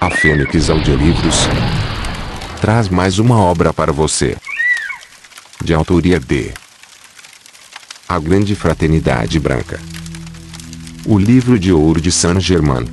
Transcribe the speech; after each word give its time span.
A 0.00 0.10
Fênix 0.10 0.68
Audiolivros 0.68 1.36
traz 2.60 2.88
mais 2.88 3.18
uma 3.18 3.40
obra 3.40 3.72
para 3.72 3.92
você. 3.92 4.36
De 5.64 5.72
autoria 5.72 6.20
de 6.20 6.52
A 8.06 8.18
Grande 8.18 8.54
Fraternidade 8.54 9.40
Branca. 9.40 9.80
O 11.06 11.18
livro 11.18 11.58
de 11.58 11.72
ouro 11.72 11.98
de 12.00 12.12
Saint 12.12 12.40
Germain. 12.40 12.84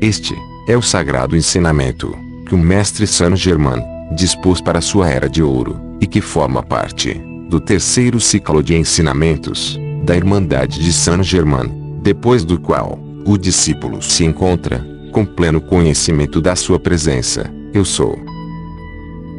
Este 0.00 0.34
é 0.66 0.76
o 0.76 0.82
sagrado 0.82 1.36
ensinamento 1.36 2.18
que 2.46 2.54
o 2.54 2.58
mestre 2.58 3.06
Saint 3.06 3.36
Germain 3.36 3.80
dispôs 4.12 4.60
para 4.60 4.80
sua 4.80 5.08
era 5.08 5.28
de 5.28 5.42
ouro 5.42 5.80
e 6.00 6.06
que 6.06 6.20
forma 6.20 6.64
parte 6.64 7.14
do 7.48 7.60
terceiro 7.60 8.18
ciclo 8.18 8.60
de 8.62 8.74
ensinamentos 8.74 9.78
da 10.02 10.16
Irmandade 10.16 10.82
de 10.82 10.92
Saint 10.92 11.22
Germain, 11.22 12.00
depois 12.02 12.44
do 12.44 12.58
qual 12.58 12.98
o 13.24 13.38
discípulo 13.38 14.02
se 14.02 14.24
encontra 14.24 14.89
com 15.10 15.24
pleno 15.24 15.60
conhecimento 15.60 16.40
da 16.40 16.56
sua 16.56 16.78
presença, 16.78 17.52
eu 17.74 17.84
sou. 17.84 18.18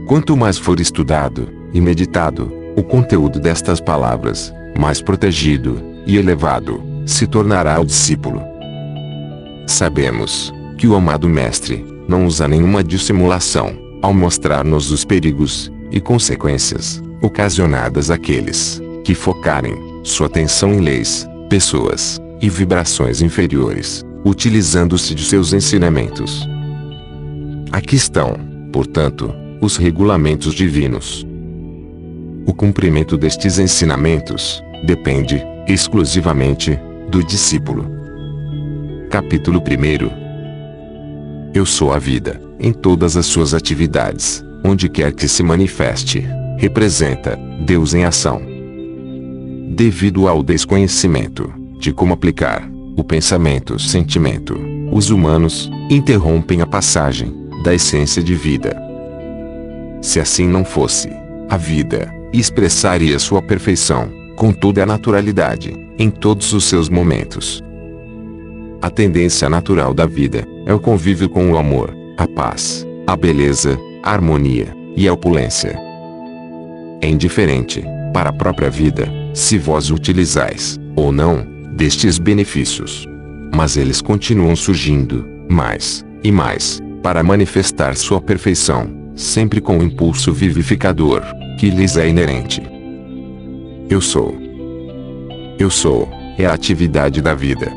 Quanto 0.07 0.35
mais 0.35 0.57
for 0.57 0.79
estudado 0.79 1.49
e 1.73 1.79
meditado 1.79 2.51
o 2.75 2.83
conteúdo 2.83 3.39
destas 3.39 3.79
palavras, 3.79 4.53
mais 4.77 5.01
protegido 5.01 5.81
e 6.05 6.17
elevado 6.17 6.81
se 7.05 7.25
tornará 7.27 7.79
o 7.79 7.85
discípulo. 7.85 8.41
Sabemos 9.67 10.53
que 10.77 10.87
o 10.87 10.95
amado 10.95 11.27
Mestre 11.27 11.85
não 12.07 12.25
usa 12.25 12.47
nenhuma 12.47 12.83
dissimulação 12.83 13.77
ao 14.01 14.13
mostrar-nos 14.13 14.91
os 14.91 15.05
perigos 15.05 15.71
e 15.91 15.99
consequências 15.99 17.01
ocasionadas 17.21 18.09
àqueles 18.09 18.81
que 19.03 19.13
focarem 19.13 19.75
sua 20.03 20.27
atenção 20.27 20.73
em 20.73 20.79
leis, 20.79 21.27
pessoas 21.49 22.19
e 22.41 22.49
vibrações 22.49 23.21
inferiores 23.21 24.03
utilizando-se 24.23 25.15
de 25.15 25.23
seus 25.23 25.53
ensinamentos. 25.53 26.47
Aqui 27.71 27.95
estão, 27.95 28.37
portanto, 28.71 29.33
os 29.61 29.77
regulamentos 29.77 30.53
divinos. 30.53 31.25
O 32.45 32.53
cumprimento 32.53 33.17
destes 33.17 33.59
ensinamentos 33.59 34.61
depende, 34.85 35.41
exclusivamente, 35.67 36.77
do 37.09 37.23
discípulo. 37.23 37.85
Capítulo 39.09 39.59
1 39.59 41.53
Eu 41.53 41.65
sou 41.65 41.93
a 41.93 41.99
vida, 41.99 42.41
em 42.59 42.71
todas 42.73 43.17
as 43.17 43.25
suas 43.25 43.53
atividades, 43.53 44.43
onde 44.63 44.87
quer 44.89 45.13
que 45.13 45.27
se 45.27 45.43
manifeste, 45.43 46.25
representa 46.57 47.37
Deus 47.65 47.93
em 47.93 48.05
ação. 48.05 48.41
Devido 49.69 50.27
ao 50.27 50.43
desconhecimento 50.43 51.51
de 51.79 51.91
como 51.91 52.13
aplicar 52.13 52.69
o 52.95 53.03
pensamento-sentimento, 53.03 54.57
os 54.91 55.09
humanos 55.09 55.69
interrompem 55.89 56.61
a 56.61 56.67
passagem 56.67 57.33
da 57.63 57.73
essência 57.73 58.21
de 58.21 58.35
vida. 58.35 58.75
Se 60.01 60.19
assim 60.19 60.47
não 60.47 60.65
fosse, 60.65 61.09
a 61.49 61.57
vida 61.57 62.11
expressaria 62.33 63.19
sua 63.19 63.41
perfeição, 63.41 64.09
com 64.35 64.51
toda 64.51 64.83
a 64.83 64.85
naturalidade, 64.85 65.73
em 65.97 66.09
todos 66.09 66.53
os 66.53 66.65
seus 66.65 66.89
momentos. 66.89 67.61
A 68.81 68.89
tendência 68.89 69.49
natural 69.49 69.93
da 69.93 70.05
vida 70.05 70.47
é 70.65 70.73
o 70.73 70.79
convívio 70.79 71.29
com 71.29 71.51
o 71.51 71.57
amor, 71.57 71.95
a 72.17 72.27
paz, 72.27 72.85
a 73.05 73.15
beleza, 73.15 73.77
a 74.03 74.11
harmonia 74.11 74.75
e 74.95 75.07
a 75.07 75.13
opulência. 75.13 75.77
É 77.01 77.07
indiferente, 77.07 77.83
para 78.13 78.29
a 78.29 78.33
própria 78.33 78.69
vida, 78.69 79.07
se 79.33 79.57
vós 79.57 79.91
utilizais, 79.91 80.79
ou 80.95 81.11
não, 81.11 81.45
destes 81.81 82.19
benefícios. 82.19 83.07
Mas 83.55 83.75
eles 83.75 84.03
continuam 84.03 84.55
surgindo, 84.55 85.25
mais 85.49 86.05
e 86.23 86.31
mais, 86.31 86.79
para 87.01 87.23
manifestar 87.23 87.95
sua 87.95 88.21
perfeição, 88.21 88.87
sempre 89.15 89.59
com 89.59 89.79
o 89.79 89.83
impulso 89.83 90.31
vivificador, 90.31 91.23
que 91.59 91.71
lhes 91.71 91.97
é 91.97 92.07
inerente. 92.07 92.61
Eu 93.89 93.99
sou. 93.99 94.37
Eu 95.57 95.71
sou, 95.71 96.07
é 96.37 96.45
a 96.45 96.53
atividade 96.53 97.19
da 97.19 97.33
vida. 97.33 97.71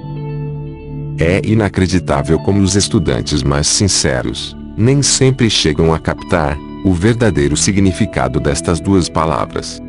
É 1.19 1.41
inacreditável 1.43 2.39
como 2.41 2.61
os 2.61 2.77
estudantes 2.77 3.43
mais 3.43 3.67
sinceros, 3.67 4.55
nem 4.77 5.01
sempre 5.01 5.49
chegam 5.49 5.95
a 5.95 5.99
captar, 5.99 6.59
o 6.85 6.93
verdadeiro 6.93 7.57
significado 7.57 8.39
destas 8.39 8.81
duas 8.81 9.09
palavras. 9.09 9.81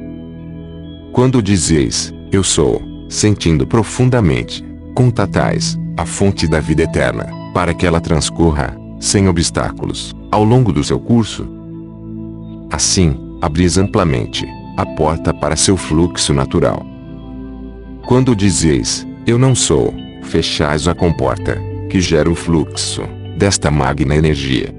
Quando 1.11 1.41
dizeis, 1.41 2.13
eu 2.31 2.45
sou, 2.45 2.94
sentindo 3.15 3.65
profundamente, 3.65 4.63
contatais, 4.93 5.79
a 5.95 6.05
fonte 6.05 6.47
da 6.47 6.59
vida 6.59 6.83
eterna, 6.83 7.27
para 7.53 7.73
que 7.73 7.85
ela 7.85 8.01
transcorra, 8.01 8.77
sem 8.99 9.29
obstáculos, 9.29 10.13
ao 10.29 10.43
longo 10.43 10.73
do 10.73 10.83
seu 10.83 10.99
curso. 10.99 11.47
Assim, 12.69 13.17
abris 13.41 13.77
amplamente 13.77 14.45
a 14.75 14.85
porta 14.85 15.33
para 15.33 15.55
seu 15.55 15.77
fluxo 15.77 16.33
natural. 16.33 16.85
Quando 18.05 18.35
dizeis, 18.35 19.07
eu 19.25 19.39
não 19.39 19.55
sou, 19.55 19.93
fechais 20.23 20.85
a 20.85 20.93
comporta, 20.93 21.57
que 21.89 22.01
gera 22.01 22.29
o 22.29 22.35
fluxo 22.35 23.03
desta 23.37 23.71
magna 23.71 24.15
energia. 24.15 24.75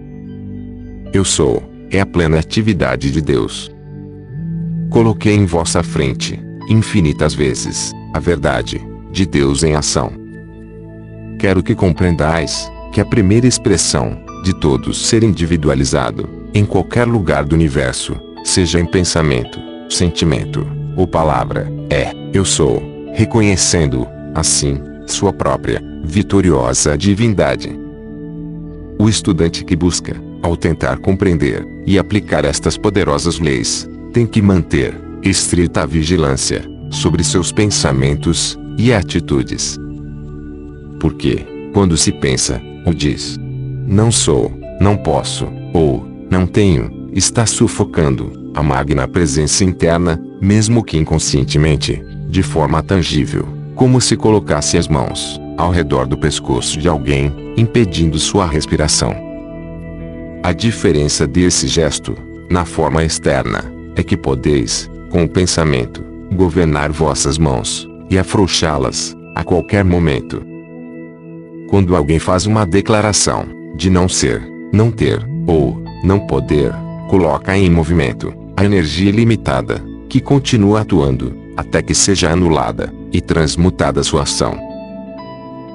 Eu 1.10 1.24
sou, 1.24 1.62
é 1.90 2.00
a 2.00 2.06
plena 2.06 2.38
atividade 2.38 3.10
de 3.10 3.22
Deus. 3.22 3.70
Coloquei 4.90 5.34
em 5.34 5.46
vossa 5.46 5.82
frente, 5.82 6.38
infinitas 6.68 7.34
vezes, 7.34 7.92
a 8.12 8.18
verdade 8.18 8.84
de 9.10 9.24
Deus 9.24 9.62
em 9.62 9.74
ação. 9.74 10.12
Quero 11.38 11.62
que 11.62 11.74
compreendais 11.74 12.70
que 12.92 13.00
a 13.00 13.04
primeira 13.04 13.46
expressão 13.46 14.18
de 14.42 14.54
todos 14.54 15.06
ser 15.06 15.22
individualizado, 15.22 16.28
em 16.54 16.64
qualquer 16.64 17.06
lugar 17.06 17.44
do 17.44 17.54
universo, 17.54 18.16
seja 18.44 18.80
em 18.80 18.86
pensamento, 18.86 19.58
sentimento 19.90 20.66
ou 20.96 21.06
palavra, 21.06 21.70
é 21.90 22.12
eu 22.32 22.44
sou, 22.44 22.82
reconhecendo, 23.14 24.06
assim, 24.34 24.80
sua 25.06 25.32
própria, 25.32 25.82
vitoriosa 26.04 26.96
divindade. 26.96 27.78
O 28.98 29.08
estudante 29.08 29.64
que 29.64 29.76
busca, 29.76 30.16
ao 30.42 30.56
tentar 30.56 30.98
compreender 30.98 31.66
e 31.84 31.98
aplicar 31.98 32.44
estas 32.44 32.76
poderosas 32.78 33.38
leis, 33.38 33.88
tem 34.12 34.26
que 34.26 34.40
manter 34.40 34.94
estrita 35.22 35.86
vigilância 35.86 36.62
sobre 36.90 37.24
seus 37.24 37.52
pensamentos 37.52 38.58
e 38.78 38.92
atitudes. 38.92 39.78
Porque, 41.00 41.44
quando 41.72 41.96
se 41.96 42.12
pensa, 42.12 42.60
ou 42.84 42.94
diz, 42.94 43.38
não 43.86 44.10
sou, 44.10 44.52
não 44.80 44.96
posso, 44.96 45.46
ou 45.72 46.06
não 46.30 46.46
tenho, 46.46 47.08
está 47.12 47.46
sufocando 47.46 48.50
a 48.54 48.62
magna 48.62 49.06
presença 49.06 49.64
interna, 49.64 50.20
mesmo 50.40 50.82
que 50.82 50.96
inconscientemente, 50.96 52.02
de 52.28 52.42
forma 52.42 52.82
tangível, 52.82 53.46
como 53.74 54.00
se 54.00 54.16
colocasse 54.16 54.78
as 54.78 54.88
mãos 54.88 55.40
ao 55.56 55.70
redor 55.70 56.06
do 56.06 56.18
pescoço 56.18 56.78
de 56.78 56.88
alguém, 56.88 57.32
impedindo 57.56 58.18
sua 58.18 58.46
respiração. 58.46 59.14
A 60.42 60.52
diferença 60.52 61.26
desse 61.26 61.66
gesto, 61.66 62.16
na 62.50 62.64
forma 62.64 63.04
externa, 63.04 63.64
é 63.96 64.02
que 64.02 64.16
podeis, 64.16 64.90
com 65.10 65.24
o 65.24 65.28
pensamento, 65.28 66.04
governar 66.34 66.90
vossas 66.90 67.38
mãos, 67.38 67.88
e 68.10 68.18
afrouxá-las, 68.18 69.16
a 69.34 69.44
qualquer 69.44 69.84
momento. 69.84 70.42
Quando 71.68 71.96
alguém 71.96 72.18
faz 72.18 72.46
uma 72.46 72.64
declaração, 72.64 73.46
de 73.76 73.90
não 73.90 74.08
ser, 74.08 74.42
não 74.72 74.90
ter, 74.90 75.20
ou, 75.46 75.82
não 76.02 76.26
poder, 76.26 76.72
coloca 77.08 77.56
em 77.56 77.70
movimento, 77.70 78.32
a 78.56 78.64
energia 78.64 79.08
ilimitada, 79.08 79.82
que 80.08 80.20
continua 80.20 80.80
atuando, 80.80 81.36
até 81.56 81.82
que 81.82 81.94
seja 81.94 82.30
anulada, 82.30 82.92
e 83.12 83.20
transmutada 83.20 84.02
sua 84.02 84.22
ação. 84.22 84.58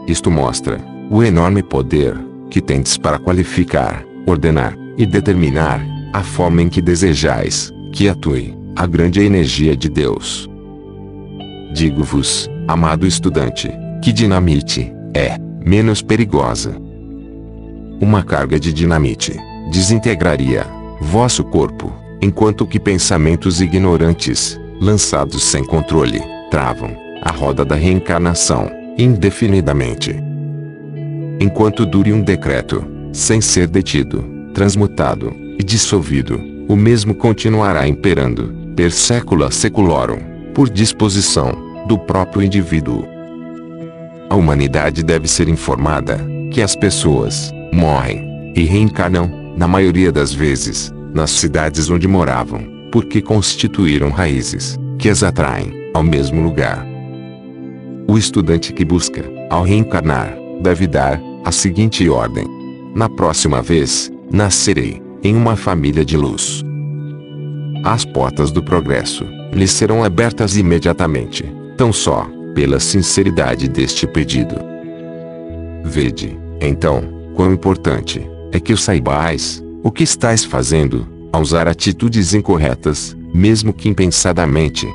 Isto 0.07 0.31
mostra, 0.31 0.79
o 1.09 1.23
enorme 1.23 1.61
poder, 1.61 2.17
que 2.49 2.61
tendes 2.61 2.97
para 2.97 3.19
qualificar, 3.19 4.03
ordenar, 4.25 4.77
e 4.97 5.05
determinar, 5.05 5.85
a 6.13 6.23
forma 6.23 6.61
em 6.61 6.69
que 6.69 6.81
desejais, 6.81 7.71
que 7.91 8.09
atue, 8.09 8.55
a 8.75 8.87
grande 8.87 9.21
energia 9.21 9.75
de 9.75 9.89
Deus. 9.89 10.49
Digo-vos, 11.73 12.49
amado 12.67 13.05
estudante, 13.05 13.71
que 14.01 14.11
dinamite 14.11 14.91
é 15.13 15.37
menos 15.65 16.01
perigosa. 16.01 16.75
Uma 17.99 18.23
carga 18.23 18.59
de 18.59 18.73
dinamite 18.73 19.37
desintegraria 19.71 20.65
vosso 20.99 21.43
corpo, 21.43 21.93
enquanto 22.21 22.65
que 22.65 22.79
pensamentos 22.79 23.61
ignorantes, 23.61 24.59
lançados 24.79 25.43
sem 25.43 25.63
controle, 25.63 26.21
travam 26.49 26.95
a 27.21 27.31
roda 27.31 27.63
da 27.63 27.75
reencarnação 27.75 28.71
indefinidamente. 28.97 30.15
Enquanto 31.39 31.85
dure 31.85 32.11
um 32.13 32.21
decreto, 32.21 32.85
sem 33.11 33.41
ser 33.41 33.67
detido, 33.67 34.23
transmutado 34.53 35.33
e 35.59 35.63
dissolvido, 35.63 36.39
o 36.67 36.75
mesmo 36.75 37.15
continuará 37.15 37.87
imperando, 37.87 38.60
per 38.75 38.91
secula 38.91 39.51
seculorum 39.51 40.19
por 40.53 40.69
disposição 40.69 41.85
do 41.87 41.97
próprio 41.97 42.43
indivíduo. 42.43 43.05
A 44.29 44.35
humanidade 44.35 45.03
deve 45.03 45.27
ser 45.27 45.49
informada 45.49 46.19
que 46.51 46.61
as 46.61 46.75
pessoas 46.75 47.51
morrem 47.73 48.53
e 48.55 48.63
reencarnam, 48.63 49.29
na 49.57 49.67
maioria 49.67 50.11
das 50.11 50.33
vezes, 50.33 50.91
nas 51.13 51.31
cidades 51.31 51.89
onde 51.89 52.07
moravam, 52.07 52.65
porque 52.91 53.21
constituíram 53.21 54.09
raízes 54.09 54.77
que 54.97 55.09
as 55.09 55.23
atraem 55.23 55.89
ao 55.93 56.03
mesmo 56.03 56.41
lugar. 56.41 56.85
O 58.07 58.17
estudante 58.17 58.73
que 58.73 58.85
busca, 58.85 59.23
ao 59.49 59.63
reencarnar, 59.63 60.33
deve 60.61 60.87
dar 60.87 61.19
a 61.43 61.51
seguinte 61.51 62.07
ordem: 62.09 62.45
Na 62.95 63.09
próxima 63.09 63.61
vez, 63.61 64.11
nascerei 64.31 65.01
em 65.23 65.35
uma 65.35 65.55
família 65.55 66.03
de 66.03 66.17
luz. 66.17 66.63
As 67.83 68.05
portas 68.05 68.51
do 68.51 68.61
progresso 68.61 69.25
lhe 69.51 69.67
serão 69.67 70.03
abertas 70.03 70.55
imediatamente, 70.55 71.43
tão 71.75 71.91
só 71.91 72.27
pela 72.53 72.79
sinceridade 72.79 73.67
deste 73.67 74.05
pedido. 74.05 74.55
Vede, 75.83 76.37
então, 76.61 77.03
quão 77.35 77.51
importante 77.51 78.21
é 78.51 78.59
que 78.59 78.77
saibais 78.77 79.63
o 79.83 79.91
que 79.91 80.03
estás 80.03 80.45
fazendo 80.45 81.07
ao 81.33 81.41
usar 81.41 81.67
atitudes 81.67 82.35
incorretas, 82.35 83.17
mesmo 83.33 83.73
que 83.73 83.89
impensadamente. 83.89 84.87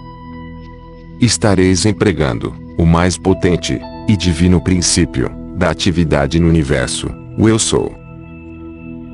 Estareis 1.20 1.86
empregando 1.86 2.54
o 2.78 2.84
mais 2.84 3.18
potente 3.18 3.80
e 4.06 4.16
divino 4.16 4.60
princípio 4.60 5.28
da 5.56 5.70
atividade 5.70 6.38
no 6.38 6.48
universo, 6.48 7.08
o 7.36 7.48
Eu 7.48 7.58
Sou. 7.58 7.92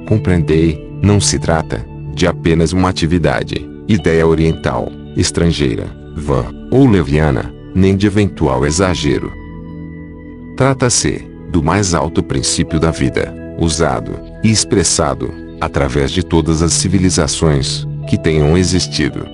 Compreendei, 0.06 0.90
não 1.00 1.20
se 1.20 1.38
trata 1.38 1.91
de 2.14 2.26
apenas 2.26 2.72
uma 2.72 2.88
atividade, 2.88 3.68
ideia 3.88 4.26
oriental, 4.26 4.90
estrangeira, 5.16 5.86
vã 6.16 6.44
ou 6.70 6.88
leviana, 6.88 7.52
nem 7.74 7.96
de 7.96 8.06
eventual 8.06 8.66
exagero. 8.66 9.32
Trata-se 10.56 11.26
do 11.50 11.62
mais 11.62 11.94
alto 11.94 12.22
princípio 12.22 12.78
da 12.78 12.90
vida, 12.90 13.34
usado 13.58 14.12
e 14.42 14.50
expressado 14.50 15.32
através 15.60 16.10
de 16.10 16.22
todas 16.22 16.62
as 16.62 16.72
civilizações 16.72 17.86
que 18.08 18.18
tenham 18.18 18.56
existido. 18.56 19.26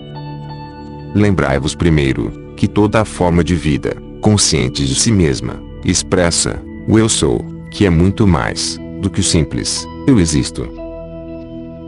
Lembrai-vos 1.14 1.74
primeiro 1.74 2.52
que 2.56 2.68
toda 2.68 3.00
a 3.00 3.04
forma 3.04 3.42
de 3.42 3.54
vida, 3.54 3.96
consciente 4.20 4.84
de 4.84 4.94
si 4.94 5.10
mesma, 5.10 5.62
expressa 5.84 6.60
o 6.86 6.98
eu 6.98 7.08
sou, 7.08 7.44
que 7.70 7.86
é 7.86 7.90
muito 7.90 8.26
mais 8.26 8.78
do 9.00 9.08
que 9.08 9.20
o 9.20 9.24
simples 9.24 9.86
eu 10.06 10.18
existo. 10.18 10.87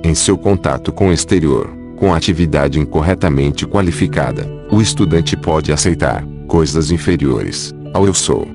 Em 0.03 0.15
seu 0.15 0.39
contato 0.39 0.93
com 0.93 1.09
o 1.09 1.13
exterior, 1.13 1.71
com 1.97 2.15
atividade 2.15 2.79
incorretamente 2.79 3.67
qualificada, 3.67 4.47
o 4.71 4.81
estudante 4.81 5.37
pode 5.37 5.73
aceitar 5.73 6.25
coisas 6.47 6.91
inferiores 6.91 7.75
ao 7.93 8.07
eu 8.07 8.15
sou. 8.15 8.49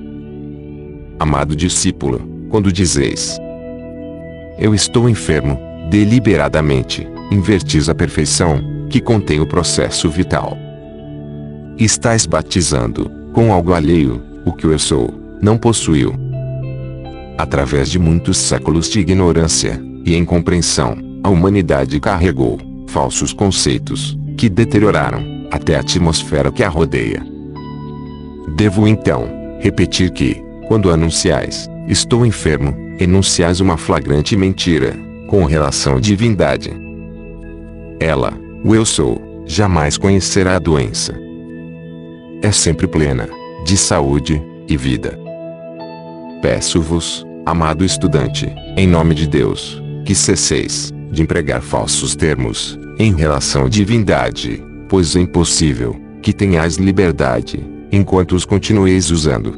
Amado 1.18 1.54
discípulo, 1.54 2.20
quando 2.50 2.72
dizeis 2.72 3.38
eu 4.58 4.74
estou 4.74 5.06
enfermo, 5.08 5.58
deliberadamente, 5.90 7.06
invertis 7.30 7.90
a 7.90 7.94
perfeição, 7.94 8.58
que 8.88 9.00
contém 9.00 9.38
o 9.38 9.46
processo 9.46 10.08
vital. 10.08 10.56
Estás 11.78 12.24
batizando, 12.24 13.10
com 13.34 13.52
algo 13.52 13.74
alheio, 13.74 14.22
o 14.46 14.52
que 14.52 14.66
o 14.66 14.72
eu 14.72 14.78
sou, 14.78 15.10
não 15.42 15.58
possuiu. 15.58 16.14
Através 17.36 17.90
de 17.90 17.98
muitos 17.98 18.38
séculos 18.38 18.88
de 18.88 19.00
ignorância 19.00 19.78
e 20.06 20.16
incompreensão, 20.16 20.96
a 21.26 21.28
humanidade 21.28 21.98
carregou 21.98 22.56
falsos 22.86 23.32
conceitos, 23.32 24.16
que 24.38 24.48
deterioraram 24.48 25.48
até 25.50 25.74
a 25.74 25.80
atmosfera 25.80 26.52
que 26.52 26.62
a 26.62 26.68
rodeia. 26.68 27.20
Devo 28.54 28.86
então 28.86 29.28
repetir 29.58 30.12
que, 30.12 30.40
quando 30.68 30.88
anunciais, 30.88 31.68
estou 31.88 32.24
enfermo, 32.24 32.76
enunciais 33.00 33.58
uma 33.58 33.76
flagrante 33.76 34.36
mentira, 34.36 34.96
com 35.26 35.44
relação 35.44 35.96
à 35.96 36.00
divindade. 36.00 36.70
Ela, 37.98 38.32
o 38.64 38.72
eu 38.72 38.84
sou, 38.84 39.20
jamais 39.44 39.98
conhecerá 39.98 40.54
a 40.54 40.60
doença. 40.60 41.12
É 42.40 42.52
sempre 42.52 42.86
plena, 42.86 43.28
de 43.64 43.76
saúde 43.76 44.40
e 44.68 44.76
vida. 44.76 45.18
Peço-vos, 46.40 47.26
amado 47.44 47.84
estudante, 47.84 48.48
em 48.76 48.86
nome 48.86 49.12
de 49.12 49.26
Deus, 49.26 49.82
que 50.04 50.14
cesseis 50.14 50.94
de 51.10 51.22
empregar 51.22 51.62
falsos 51.62 52.14
termos 52.14 52.78
em 52.98 53.14
relação 53.14 53.66
à 53.66 53.68
divindade, 53.68 54.62
pois 54.88 55.14
é 55.16 55.20
impossível 55.20 55.96
que 56.22 56.32
tenhais 56.32 56.76
liberdade 56.76 57.64
enquanto 57.92 58.34
os 58.34 58.44
continueis 58.44 59.10
usando. 59.10 59.54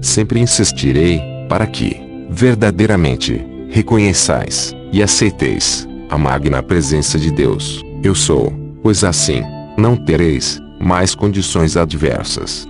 Sempre 0.00 0.40
insistirei 0.40 1.20
para 1.48 1.66
que, 1.66 1.96
verdadeiramente, 2.30 3.44
reconheçais 3.68 4.74
e 4.92 5.02
aceiteis 5.02 5.86
a 6.08 6.18
magna 6.18 6.62
presença 6.62 7.18
de 7.18 7.30
Deus, 7.30 7.82
eu 8.02 8.14
sou, 8.14 8.52
pois 8.82 9.04
assim, 9.04 9.42
não 9.78 9.96
tereis 9.96 10.60
mais 10.80 11.14
condições 11.14 11.76
adversas. 11.76 12.66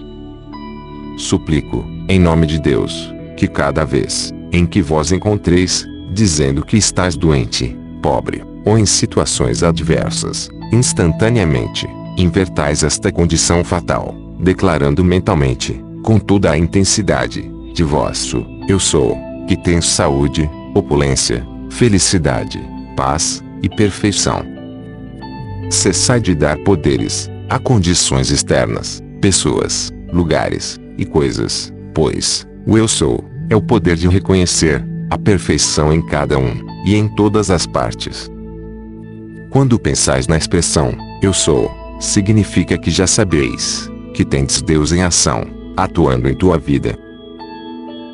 Suplico, 1.17 1.85
em 2.09 2.19
nome 2.19 2.47
de 2.47 2.59
Deus, 2.59 3.15
que 3.37 3.47
cada 3.47 3.85
vez 3.85 4.33
em 4.53 4.67
que 4.67 4.83
vós 4.83 5.13
encontreis, 5.13 5.87
dizendo 6.13 6.65
que 6.65 6.77
estás 6.77 7.17
doente, 7.17 7.77
pobre, 8.03 8.43
ou 8.65 8.79
em 8.79 8.87
situações 8.87 9.63
adversas, 9.63 10.49
instantaneamente, 10.73 11.89
invertais 12.17 12.83
esta 12.83 13.11
condição 13.11 13.65
fatal, 13.65 14.15
declarando 14.39 15.05
mentalmente, 15.05 15.83
com 16.03 16.19
toda 16.19 16.51
a 16.51 16.59
intensidade, 16.59 17.51
de 17.75 17.83
vosso, 17.83 18.45
eu 18.69 18.79
sou, 18.79 19.17
que 19.47 19.57
tem 19.57 19.81
saúde, 19.81 20.51
opulência, 20.75 21.47
felicidade, 21.71 22.61
paz 22.97 23.43
e 23.63 23.69
perfeição. 23.69 24.45
Cessai 25.71 26.21
de 26.21 26.35
dar 26.35 26.59
poderes 26.59 27.31
a 27.49 27.59
condições 27.59 28.31
externas, 28.31 29.03
pessoas, 29.21 29.93
lugares 30.13 30.79
e 30.99 31.05
coisas, 31.05 31.73
pois 31.95 32.47
o 32.67 32.77
eu 32.77 32.89
sou 32.89 33.25
é 33.49 33.57
o 33.57 33.63
poder 33.63 33.97
de 33.97 34.09
reconhecer 34.09 34.85
a 35.11 35.19
perfeição 35.19 35.93
em 35.93 36.01
cada 36.01 36.39
um 36.39 36.65
e 36.87 36.95
em 36.95 37.09
todas 37.09 37.51
as 37.51 37.67
partes. 37.67 38.31
Quando 39.51 39.79
pensais 39.79 40.29
na 40.29 40.37
expressão 40.37 40.97
eu 41.21 41.33
sou, 41.33 41.69
significa 41.99 42.79
que 42.79 42.91
já 42.91 43.07
sabeis 43.07 43.91
que 44.15 44.25
tendes 44.25 44.63
Deus 44.63 44.93
em 44.93 45.03
ação, 45.03 45.45
atuando 45.77 46.29
em 46.29 46.35
tua 46.35 46.59
vida. 46.59 46.97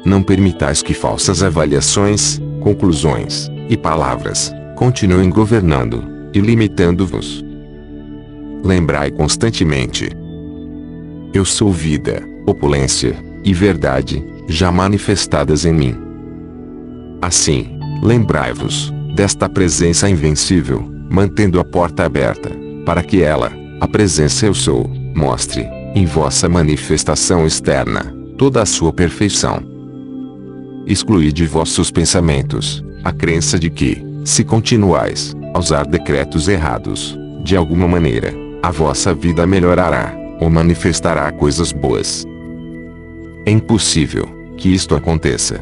Não 0.05 0.23
permitais 0.23 0.83
que 0.83 0.95
falsas 0.95 1.43
avaliações, 1.43 2.41
conclusões 2.61 3.51
e 3.69 3.77
palavras 3.77 4.53
continuem 4.77 5.29
governando 5.31 6.05
e 6.33 6.41
limitando-vos. 6.41 7.45
Lembrai 8.65 9.11
constantemente: 9.11 10.11
Eu 11.35 11.45
sou 11.45 11.73
vida, 11.73 12.23
opulência 12.47 13.17
e 13.45 13.53
verdade, 13.53 14.25
já 14.49 14.71
manifestadas 14.71 15.65
em 15.65 15.73
mim. 15.73 16.06
Assim, 17.21 17.79
lembrai-vos 18.03 18.93
desta 19.15 19.49
presença 19.49 20.09
invencível, 20.09 20.83
mantendo 21.11 21.59
a 21.59 21.65
porta 21.65 22.05
aberta, 22.05 22.51
para 22.85 23.03
que 23.03 23.23
ela, 23.23 23.53
a 23.81 23.89
presença 23.89 24.47
eu 24.47 24.55
sou, 24.55 24.89
mostre, 25.15 25.67
em 25.95 26.05
vossa 26.05 26.49
manifestação 26.49 27.47
externa, 27.47 28.15
toda 28.37 28.63
a 28.63 28.67
sua 28.67 28.93
perfeição 28.93 29.77
excluí 30.87 31.33
de 31.33 31.45
vossos 31.45 31.91
pensamentos 31.91 32.83
a 33.03 33.13
crença 33.13 33.59
de 33.59 33.69
que, 33.69 34.03
se 34.25 34.45
continuais 34.45 35.35
a 35.53 35.59
usar 35.59 35.87
decretos 35.87 36.49
errados, 36.49 37.19
de 37.45 37.57
alguma 37.57 37.87
maneira, 37.87 38.33
a 38.63 38.71
vossa 38.71 39.13
vida 39.15 39.47
melhorará 39.47 40.17
ou 40.41 40.51
manifestará 40.51 41.31
coisas 41.33 41.73
boas. 41.73 42.25
É 43.45 43.51
impossível 43.51 44.27
que 44.57 44.73
isto 44.73 44.95
aconteça. 44.95 45.61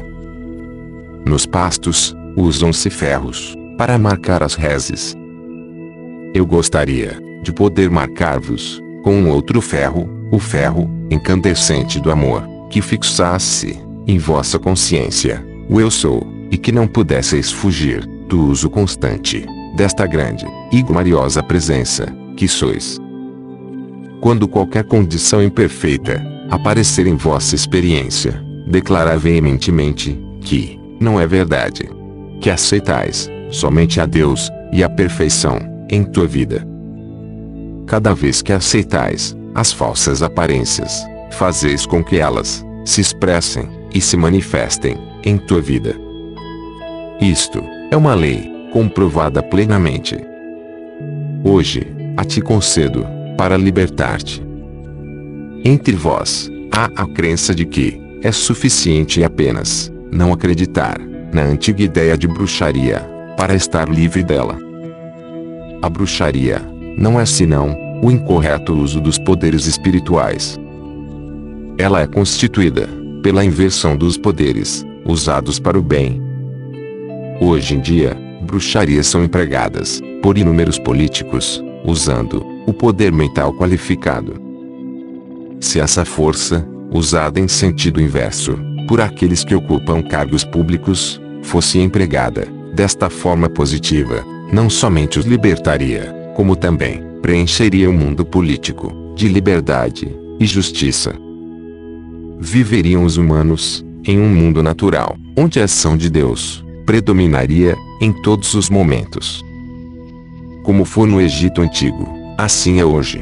Nos 1.25 1.45
pastos, 1.47 2.15
usam-se 2.37 2.89
ferros 2.91 3.55
para 3.79 3.97
marcar 3.97 4.43
as 4.43 4.53
reses. 4.53 5.15
Eu 6.35 6.45
gostaria 6.45 7.19
de 7.41 7.51
poder 7.51 7.89
marcar-vos 7.89 8.79
com 9.03 9.15
um 9.15 9.29
outro 9.29 9.59
ferro, 9.59 10.07
o 10.31 10.37
ferro 10.37 10.87
incandescente 11.09 11.99
do 11.99 12.11
amor, 12.11 12.43
que 12.69 12.79
fixasse 12.79 13.79
em 14.05 14.19
vossa 14.19 14.59
consciência, 14.59 15.43
o 15.67 15.81
eu 15.81 15.89
sou, 15.89 16.27
e 16.51 16.57
que 16.57 16.71
não 16.71 16.87
pudesseis 16.87 17.51
fugir 17.51 18.05
do 18.29 18.45
uso 18.45 18.69
constante 18.69 19.45
desta 19.75 20.05
grande 20.05 20.45
e 20.71 20.83
gloriosa 20.83 21.41
presença 21.41 22.05
que 22.37 22.47
sois. 22.47 22.99
Quando 24.21 24.47
qualquer 24.47 24.83
condição 24.83 25.43
imperfeita 25.43 26.23
aparecer 26.51 27.07
em 27.07 27.15
vossa 27.15 27.55
experiência, 27.55 28.43
declarai 28.67 29.17
veementemente 29.17 30.19
que 30.41 30.84
não 30.99 31.19
é 31.19 31.27
verdade. 31.27 31.89
Que 32.41 32.49
aceitais 32.49 33.29
somente 33.49 33.99
a 34.01 34.05
Deus 34.05 34.51
e 34.71 34.83
a 34.83 34.89
perfeição 34.89 35.59
em 35.89 36.03
tua 36.03 36.27
vida. 36.27 36.65
Cada 37.87 38.13
vez 38.13 38.41
que 38.41 38.51
aceitais 38.51 39.35
as 39.53 39.71
falsas 39.71 40.21
aparências, 40.21 41.05
fazeis 41.31 41.85
com 41.85 42.03
que 42.03 42.17
elas 42.17 42.65
se 42.83 43.01
expressem 43.01 43.67
e 43.93 44.01
se 44.01 44.17
manifestem 44.17 44.97
em 45.23 45.37
tua 45.37 45.61
vida. 45.61 45.95
Isto 47.21 47.63
é 47.91 47.95
uma 47.95 48.13
lei 48.13 48.51
comprovada 48.71 49.41
plenamente. 49.41 50.17
Hoje, 51.43 51.87
a 52.17 52.25
te 52.25 52.41
concedo, 52.41 53.05
para 53.37 53.57
libertar-te. 53.57 54.43
Entre 55.63 55.95
vós, 55.95 56.49
há 56.71 56.85
a 56.95 57.07
crença 57.07 57.53
de 57.53 57.65
que 57.65 58.01
é 58.21 58.31
suficiente 58.31 59.23
apenas 59.23 59.91
não 60.15 60.31
acreditar 60.31 60.99
na 61.33 61.43
antiga 61.43 61.83
ideia 61.83 62.17
de 62.17 62.27
bruxaria 62.27 62.99
para 63.37 63.53
estar 63.53 63.89
livre 63.89 64.23
dela. 64.23 64.57
A 65.81 65.89
bruxaria 65.89 66.61
não 66.97 67.19
é 67.19 67.25
senão 67.25 67.75
o 68.01 68.09
incorreto 68.09 68.73
uso 68.73 69.01
dos 69.01 69.19
poderes 69.19 69.65
espirituais. 69.65 70.57
Ela 71.77 72.01
é 72.01 72.07
constituída 72.07 72.87
pela 73.21 73.43
inversão 73.43 73.97
dos 73.97 74.17
poderes 74.17 74.85
usados 75.05 75.59
para 75.59 75.77
o 75.77 75.81
bem. 75.81 76.21
Hoje 77.41 77.75
em 77.75 77.81
dia, 77.81 78.17
bruxarias 78.41 79.07
são 79.07 79.23
empregadas 79.23 80.01
por 80.23 80.37
inúmeros 80.37 80.79
políticos 80.79 81.61
usando 81.83 82.45
o 82.65 82.73
poder 82.73 83.11
mental 83.11 83.53
qualificado. 83.53 84.41
Se 85.59 85.79
essa 85.79 86.05
força, 86.05 86.67
usada 86.91 87.39
em 87.39 87.47
sentido 87.47 88.01
inverso, 88.01 88.57
por 88.87 89.01
aqueles 89.01 89.43
que 89.43 89.55
ocupam 89.55 90.01
cargos 90.01 90.43
públicos, 90.43 91.19
fosse 91.41 91.79
empregada 91.79 92.47
desta 92.73 93.09
forma 93.09 93.49
positiva, 93.49 94.23
não 94.51 94.69
somente 94.69 95.17
os 95.17 95.25
libertaria, 95.25 96.13
como 96.35 96.55
também 96.55 97.01
preencheria 97.21 97.89
o 97.89 97.93
mundo 97.93 98.25
político 98.25 99.13
de 99.15 99.27
liberdade 99.27 100.13
e 100.39 100.45
justiça. 100.45 101.15
Viveriam 102.39 103.03
os 103.03 103.17
humanos 103.17 103.83
em 104.03 104.19
um 104.19 104.29
mundo 104.29 104.61
natural, 104.61 105.15
onde 105.37 105.59
a 105.59 105.63
ação 105.63 105.97
de 105.97 106.09
Deus 106.09 106.63
predominaria 106.85 107.75
em 108.01 108.11
todos 108.21 108.53
os 108.53 108.69
momentos. 108.69 109.43
Como 110.63 110.85
foi 110.85 111.07
no 111.09 111.19
Egito 111.19 111.61
antigo, 111.61 112.07
assim 112.37 112.79
é 112.79 112.85
hoje. 112.85 113.21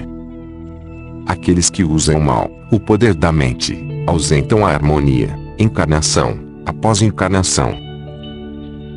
Aqueles 1.25 1.69
que 1.69 1.83
usam 1.83 2.19
mal, 2.19 2.51
o 2.71 2.79
poder 2.79 3.13
da 3.13 3.31
mente, 3.31 3.77
ausentam 4.07 4.65
a 4.65 4.71
harmonia, 4.71 5.37
encarnação, 5.57 6.39
após 6.65 7.01
encarnação. 7.01 7.77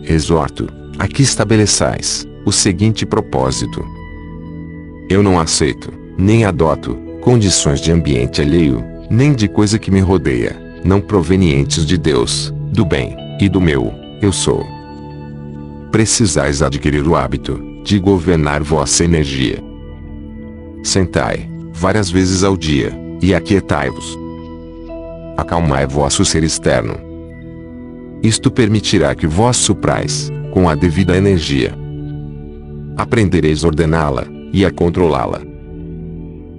Exorto, 0.05 0.69
aqui 0.99 1.23
estabeleçais, 1.23 2.27
o 2.45 2.53
seguinte 2.53 3.05
propósito. 3.05 3.85
Eu 5.09 5.23
não 5.23 5.39
aceito, 5.39 5.93
nem 6.17 6.45
adoto, 6.45 6.97
condições 7.21 7.81
de 7.81 7.91
ambiente 7.91 8.41
alheio, 8.41 8.85
nem 9.11 9.33
de 9.33 9.49
coisa 9.49 9.79
que 9.79 9.91
me 9.91 10.01
rodeia, 10.01 10.57
não 10.85 11.01
provenientes 11.01 11.85
de 11.85 11.99
Deus, 11.99 12.53
do 12.73 12.85
bem, 12.85 13.17
e 13.41 13.49
do 13.49 13.61
meu, 13.61 13.93
eu 14.23 14.33
sou. 14.33 14.65
Precisais 15.91 16.63
adquirir 16.63 17.07
o 17.07 17.17
hábito, 17.17 17.61
de 17.85 17.99
governar 17.99 18.63
vossa 18.63 19.05
energia. 19.05 19.63
Sentai, 20.83 21.49
várias 21.73 22.11
vezes 22.11 22.43
ao 22.43 22.57
dia, 22.57 22.93
e 23.23 23.35
aquietai-vos. 23.35 24.26
Acalmai 25.37 25.87
vosso 25.87 26.25
ser 26.25 26.43
externo. 26.43 26.95
Isto 28.23 28.51
permitirá 28.51 29.15
que 29.15 29.27
vós 29.27 29.57
suprais, 29.57 30.33
com 30.53 30.69
a 30.69 30.75
devida 30.75 31.17
energia. 31.17 31.75
Aprendereis 32.97 33.63
a 33.63 33.69
ordená-la, 33.69 34.27
e 34.53 34.65
a 34.65 34.71
controlá-la. 34.71 35.43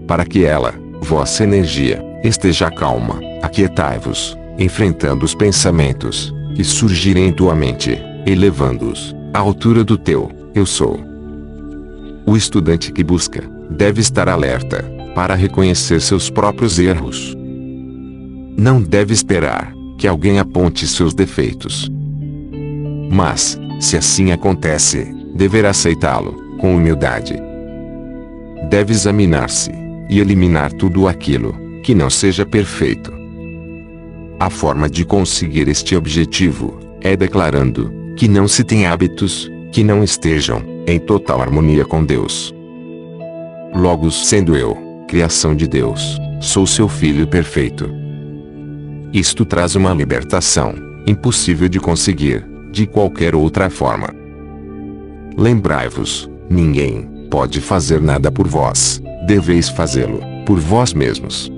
Para 0.07 0.24
que 0.24 0.46
ela, 0.46 0.74
vossa 1.01 1.43
energia, 1.43 2.03
esteja 2.24 2.69
calma, 2.69 3.19
aquietai-vos, 3.41 4.38
enfrentando 4.60 5.25
os 5.25 5.34
pensamentos, 5.34 6.34
que 6.55 6.63
surgirem 6.63 7.27
em 7.27 7.34
tua 7.34 7.55
mente, 7.55 8.00
elevando-os, 8.25 9.15
à 9.34 9.39
altura 9.39 9.84
do 9.84 9.98
teu, 9.98 10.31
eu 10.53 10.65
sou. 10.65 11.00
O 12.25 12.38
estudante 12.38 12.91
que 12.91 13.03
busca, 13.03 13.43
deve 13.69 14.00
estar 14.00 14.29
alerta, 14.29 14.84
para 15.15 15.34
reconhecer 15.34 16.00
seus 16.01 16.29
próprios 16.29 16.77
erros. 16.77 17.36
Não 18.57 18.81
deve 18.81 19.13
esperar, 19.13 19.71
que 19.99 20.07
alguém 20.07 20.39
aponte 20.39 20.87
seus 20.87 21.13
defeitos. 21.13 21.91
Mas, 23.11 23.55
se 23.79 23.95
assim 23.95 24.31
acontece, 24.31 25.13
deverá 25.35 25.69
aceitá-lo, 25.69 26.33
com 26.59 26.75
humildade. 26.75 27.35
Deve 28.67 28.93
examinar-se, 28.93 29.69
e 30.09 30.19
eliminar 30.19 30.73
tudo 30.73 31.07
aquilo, 31.07 31.55
que 31.83 31.93
não 31.93 32.09
seja 32.09 32.47
perfeito. 32.47 33.13
A 34.39 34.49
forma 34.49 34.89
de 34.89 35.05
conseguir 35.05 35.67
este 35.67 35.95
objetivo, 35.95 36.79
é 36.99 37.15
declarando, 37.15 37.93
que 38.15 38.27
não 38.27 38.47
se 38.47 38.63
tem 38.63 38.87
hábitos, 38.87 39.51
que 39.71 39.83
não 39.83 40.03
estejam, 40.03 40.63
em 40.87 40.97
total 40.99 41.43
harmonia 41.43 41.85
com 41.85 42.03
Deus. 42.03 42.55
Logo 43.75 44.09
sendo 44.09 44.57
eu, 44.57 44.75
criação 45.07 45.55
de 45.55 45.67
Deus, 45.67 46.17
sou 46.41 46.65
seu 46.65 46.87
filho 46.87 47.27
perfeito. 47.27 48.06
Isto 49.13 49.45
traz 49.45 49.75
uma 49.75 49.93
libertação, 49.93 50.75
impossível 51.05 51.69
de 51.69 51.79
conseguir, 51.79 52.45
de 52.71 52.85
qualquer 52.85 53.35
outra 53.35 53.69
forma. 53.69 54.13
Lembrai-vos, 55.37 56.29
ninguém 56.49 57.27
pode 57.29 57.61
fazer 57.61 58.01
nada 58.01 58.31
por 58.31 58.47
vós, 58.47 59.01
deveis 59.25 59.69
fazê-lo, 59.69 60.21
por 60.45 60.59
vós 60.59 60.93
mesmos. 60.93 61.51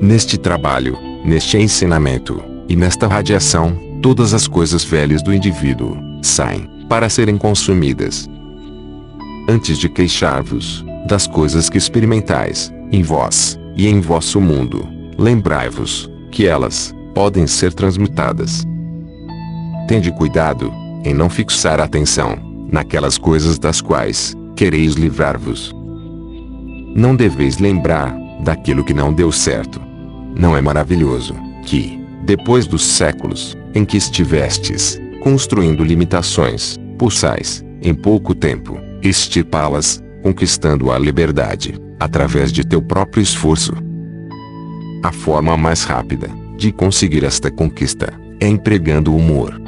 Neste 0.00 0.36
trabalho, 0.36 0.98
neste 1.24 1.56
ensinamento, 1.56 2.42
e 2.68 2.74
nesta 2.74 3.06
radiação, 3.06 3.78
todas 4.02 4.34
as 4.34 4.48
coisas 4.48 4.84
velhas 4.84 5.22
do 5.22 5.32
indivíduo 5.32 5.96
saem 6.22 6.68
para 6.88 7.08
serem 7.08 7.36
consumidas. 7.36 8.28
Antes 9.48 9.78
de 9.78 9.88
queixar-vos 9.88 10.84
das 11.06 11.26
coisas 11.26 11.68
que 11.68 11.78
experimentais, 11.78 12.72
em 12.90 13.02
vós, 13.02 13.58
e 13.76 13.86
em 13.86 14.00
vosso 14.00 14.40
mundo, 14.40 14.88
lembrai-vos 15.18 16.10
que 16.34 16.48
elas 16.48 16.92
podem 17.14 17.46
ser 17.46 17.72
transmutadas. 17.72 18.64
Tende 19.86 20.10
cuidado 20.10 20.72
em 21.04 21.14
não 21.14 21.30
fixar 21.30 21.78
a 21.80 21.84
atenção 21.84 22.36
naquelas 22.72 23.16
coisas 23.16 23.56
das 23.56 23.80
quais 23.80 24.34
quereis 24.56 24.94
livrar-vos. 24.94 25.72
Não 26.96 27.14
deveis 27.14 27.58
lembrar 27.58 28.12
daquilo 28.42 28.82
que 28.82 28.92
não 28.92 29.12
deu 29.12 29.30
certo. 29.30 29.80
Não 30.36 30.56
é 30.56 30.60
maravilhoso 30.60 31.34
que, 31.64 32.04
depois 32.24 32.66
dos 32.66 32.84
séculos 32.84 33.56
em 33.72 33.84
que 33.84 33.96
estivestes 33.96 35.00
construindo 35.22 35.84
limitações, 35.84 36.76
possais, 36.98 37.64
em 37.80 37.94
pouco 37.94 38.34
tempo, 38.34 38.76
estipá-las, 39.02 40.02
conquistando 40.22 40.90
a 40.90 40.98
liberdade, 40.98 41.74
através 42.00 42.50
de 42.52 42.64
teu 42.64 42.82
próprio 42.82 43.22
esforço. 43.22 43.72
A 45.04 45.12
forma 45.12 45.54
mais 45.54 45.84
rápida 45.84 46.30
de 46.56 46.72
conseguir 46.72 47.24
esta 47.24 47.50
conquista 47.50 48.10
é 48.40 48.48
empregando 48.48 49.12
o 49.12 49.16
humor. 49.18 49.60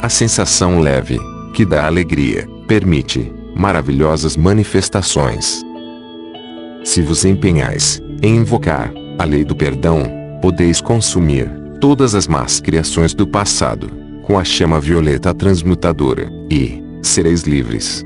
A 0.00 0.08
sensação 0.08 0.80
leve, 0.80 1.20
que 1.52 1.62
dá 1.62 1.84
alegria, 1.84 2.48
permite 2.66 3.30
maravilhosas 3.54 4.34
manifestações. 4.34 5.60
Se 6.82 7.02
vos 7.02 7.26
empenhais 7.26 8.00
em 8.22 8.36
invocar 8.36 8.90
a 9.18 9.24
lei 9.24 9.44
do 9.44 9.54
perdão, 9.54 10.10
podeis 10.40 10.80
consumir 10.80 11.46
todas 11.78 12.14
as 12.14 12.26
más 12.26 12.60
criações 12.60 13.12
do 13.12 13.26
passado 13.26 13.90
com 14.22 14.38
a 14.38 14.44
chama 14.44 14.80
violeta 14.80 15.34
transmutadora, 15.34 16.32
e 16.50 16.82
sereis 17.02 17.42
livres. 17.42 18.02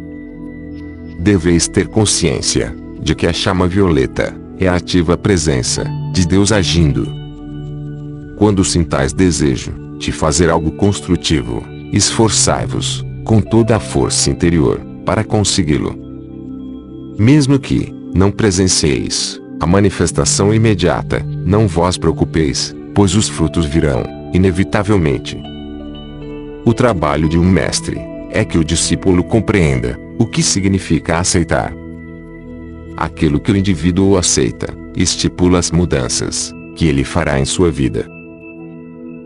Deveis 1.20 1.68
ter 1.68 1.86
consciência 1.86 2.74
de 3.00 3.14
que 3.14 3.24
a 3.24 3.32
chama 3.32 3.68
violeta 3.68 4.47
é 4.58 4.68
a 4.68 4.76
ativa 4.76 5.16
presença 5.16 5.84
de 6.12 6.26
Deus 6.26 6.52
agindo. 6.52 7.06
Quando 8.36 8.64
sintais 8.64 9.12
desejo 9.12 9.72
de 9.98 10.12
fazer 10.12 10.50
algo 10.50 10.72
construtivo, 10.72 11.64
esforçai-vos 11.92 13.04
com 13.24 13.40
toda 13.40 13.76
a 13.76 13.80
força 13.80 14.30
interior 14.30 14.80
para 15.04 15.24
consegui-lo. 15.24 15.98
Mesmo 17.18 17.58
que 17.58 17.92
não 18.14 18.30
presencieis 18.30 19.40
a 19.60 19.66
manifestação 19.66 20.54
imediata, 20.54 21.24
não 21.44 21.66
vos 21.66 21.98
preocupeis, 21.98 22.74
pois 22.94 23.14
os 23.14 23.28
frutos 23.28 23.64
virão, 23.64 24.02
inevitavelmente. 24.32 25.40
O 26.64 26.72
trabalho 26.72 27.28
de 27.28 27.38
um 27.38 27.44
mestre 27.44 27.98
é 28.30 28.44
que 28.44 28.58
o 28.58 28.64
discípulo 28.64 29.24
compreenda 29.24 29.98
o 30.18 30.26
que 30.26 30.42
significa 30.42 31.18
aceitar. 31.18 31.72
Aquilo 33.00 33.38
que 33.38 33.52
o 33.52 33.56
indivíduo 33.56 34.16
aceita, 34.16 34.76
estipula 34.96 35.60
as 35.60 35.70
mudanças 35.70 36.52
que 36.74 36.84
ele 36.86 37.04
fará 37.04 37.38
em 37.38 37.44
sua 37.44 37.70
vida. 37.70 38.04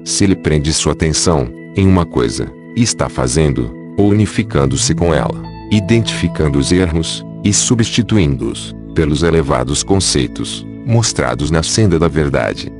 Se 0.05 0.25
ele 0.25 0.37
prende 0.37 0.71
sua 0.75 0.93
atenção 0.93 1.49
em 1.75 1.87
uma 1.87 2.05
coisa, 2.05 2.53
está 2.77 3.09
fazendo, 3.09 3.75
ou 3.97 4.11
unificando-se 4.11 4.95
com 4.95 5.15
ela, 5.15 5.43
identificando 5.71 6.59
os 6.59 6.71
erros, 6.71 7.25
e 7.43 7.51
substituindo-os 7.51 8.75
pelos 8.95 9.23
elevados 9.23 9.83
conceitos 9.83 10.67
mostrados 10.87 11.51
na 11.51 11.63
senda 11.63 11.99
da 11.99 12.09
verdade. 12.09 12.71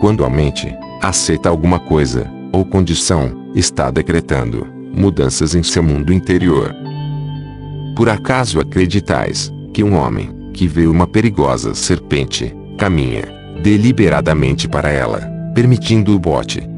Quando 0.00 0.24
a 0.24 0.28
mente 0.28 0.74
aceita 1.00 1.48
alguma 1.48 1.78
coisa, 1.78 2.28
ou 2.52 2.64
condição, 2.64 3.52
está 3.54 3.92
decretando 3.92 4.66
mudanças 4.92 5.54
em 5.54 5.62
seu 5.62 5.84
mundo 5.84 6.12
interior. 6.12 6.74
Por 7.94 8.08
acaso 8.08 8.58
acreditais 8.58 9.52
que 9.78 9.84
um 9.84 9.94
homem 9.94 10.50
que 10.52 10.66
vê 10.66 10.88
uma 10.88 11.06
perigosa 11.06 11.72
serpente 11.72 12.52
caminha 12.76 13.22
deliberadamente 13.62 14.66
para 14.66 14.90
ela, 14.90 15.20
permitindo 15.54 16.16
o 16.16 16.18
bote? 16.18 16.68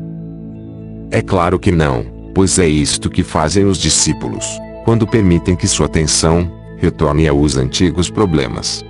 É 1.10 1.22
claro 1.22 1.58
que 1.58 1.72
não, 1.72 2.04
pois 2.34 2.58
é 2.58 2.68
isto 2.68 3.08
que 3.08 3.22
fazem 3.22 3.64
os 3.64 3.78
discípulos, 3.78 4.44
quando 4.84 5.06
permitem 5.06 5.56
que 5.56 5.66
sua 5.66 5.86
atenção 5.86 6.52
retorne 6.76 7.26
aos 7.26 7.56
antigos 7.56 8.10
problemas. 8.10 8.84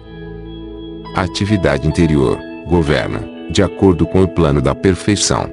A 1.15 1.21
atividade 1.21 1.87
interior 1.87 2.37
governa, 2.69 3.23
de 3.49 3.63
acordo 3.63 4.05
com 4.05 4.25
o 4.25 4.29
plano 4.29 4.61
da 4.61 4.75
perfeição. 4.75 5.49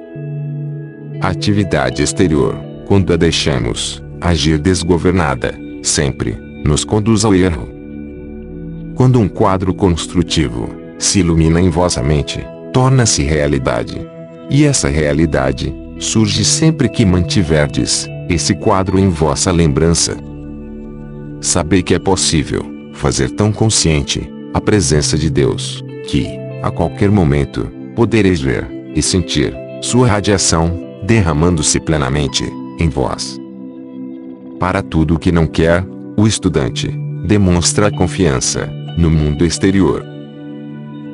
A 1.22 1.28
atividade 1.28 2.02
exterior, 2.02 2.56
quando 2.88 3.14
a 3.14 3.18
deixamos 3.18 4.02
agir 4.20 4.58
desgovernada, 4.58 5.54
sempre 5.84 6.36
nos 6.66 6.84
conduz 6.84 7.24
ao 7.24 7.36
erro. 7.36 7.77
Quando 8.98 9.20
um 9.20 9.30
quadro 9.30 9.76
construtivo 9.76 10.72
se 10.98 11.20
ilumina 11.20 11.62
em 11.62 11.70
vossa 11.70 12.02
mente, 12.02 12.44
torna-se 12.74 13.22
realidade. 13.22 14.02
E 14.50 14.64
essa 14.66 14.90
realidade 14.90 15.72
surge 16.00 16.44
sempre 16.44 16.90
que 16.90 17.06
mantiverdes 17.06 18.10
esse 18.28 18.56
quadro 18.56 18.98
em 18.98 19.08
vossa 19.08 19.52
lembrança. 19.52 20.18
Sabei 21.40 21.84
que 21.84 21.94
é 21.94 22.00
possível 22.00 22.66
fazer 22.92 23.30
tão 23.30 23.52
consciente 23.52 24.28
a 24.52 24.60
presença 24.60 25.16
de 25.16 25.30
Deus, 25.30 25.84
que, 26.08 26.28
a 26.64 26.72
qualquer 26.72 27.12
momento, 27.12 27.70
podereis 27.96 28.42
ver 28.42 28.68
e 28.96 29.02
sentir 29.04 29.54
sua 29.80 30.08
radiação 30.08 30.76
derramando-se 31.04 31.80
plenamente 31.80 32.44
em 32.80 32.90
vós. 32.90 33.40
Para 34.60 34.82
tudo 34.82 35.14
o 35.14 35.20
que 35.20 35.32
não 35.32 35.46
quer, 35.46 35.86
o 36.18 36.26
estudante 36.26 36.88
demonstra 37.28 37.92
confiança 37.92 38.76
no 38.98 39.12
mundo 39.12 39.46
exterior. 39.46 40.04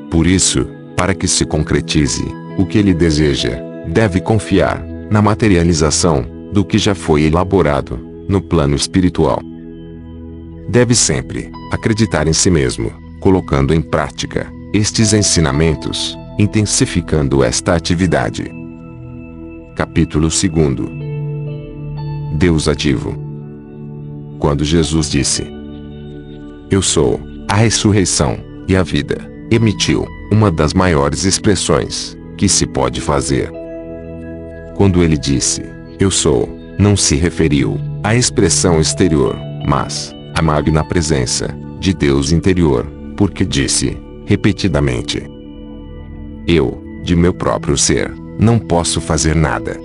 Por 0.10 0.26
isso, 0.26 0.66
para 0.96 1.14
que 1.14 1.28
se 1.28 1.46
concretize 1.46 2.24
o 2.58 2.66
que 2.66 2.78
ele 2.78 2.94
deseja, 2.94 3.62
deve 3.88 4.22
confiar 4.22 4.82
na 5.12 5.22
materialização 5.22 6.26
do 6.54 6.64
que 6.64 6.78
já 6.78 6.96
foi 6.96 7.24
elaborado 7.24 8.00
no 8.28 8.42
plano 8.42 8.76
espiritual. 8.76 9.42
Deve 10.70 10.96
sempre 10.96 11.52
acreditar 11.72 12.28
em 12.28 12.34
si 12.34 12.50
mesmo, 12.50 12.92
colocando 13.20 13.74
em 13.74 13.82
prática 13.82 14.48
estes 14.74 15.14
ensinamentos, 15.14 16.18
intensificando 16.40 17.44
esta 17.44 17.76
atividade. 17.76 18.50
Capítulo 19.76 20.30
2 20.30 20.44
Deus 22.38 22.68
ativo 22.68 23.16
quando 24.40 24.64
Jesus 24.64 25.10
disse: 25.10 25.46
Eu 26.70 26.82
sou 26.82 27.33
a 27.54 27.56
ressurreição 27.56 28.40
e 28.68 28.76
a 28.76 28.82
vida, 28.82 29.32
emitiu 29.52 30.08
uma 30.32 30.50
das 30.50 30.74
maiores 30.74 31.24
expressões 31.24 32.18
que 32.36 32.50
se 32.50 32.66
pode 32.66 33.00
fazer. 33.00 33.52
Quando 34.76 35.04
ele 35.04 35.16
disse: 35.16 35.62
Eu 36.00 36.10
sou, 36.10 36.50
não 36.80 36.98
se 36.98 37.16
referiu 37.16 37.80
à 38.04 38.16
expressão 38.16 38.82
exterior, 38.82 39.38
mas 39.68 40.12
à 40.34 40.42
magna 40.42 40.84
presença 40.84 41.56
de 41.80 41.94
Deus 41.94 42.32
interior, 42.32 42.88
porque 43.16 43.46
disse, 43.46 43.96
repetidamente: 44.26 45.22
Eu, 46.48 46.84
de 47.04 47.16
meu 47.16 47.36
próprio 47.36 47.78
ser, 47.78 48.12
não 48.40 48.58
posso 48.58 49.00
fazer 49.00 49.36
nada. 49.36 49.80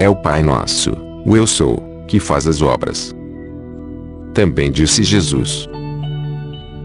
É 0.00 0.08
o 0.08 0.16
Pai 0.16 0.42
Nosso, 0.42 0.90
o 1.24 1.36
Eu 1.36 1.46
Sou, 1.46 1.80
que 2.08 2.18
faz 2.18 2.48
as 2.48 2.60
obras. 2.60 3.14
Também 4.34 4.72
disse 4.72 5.04
Jesus: 5.04 5.68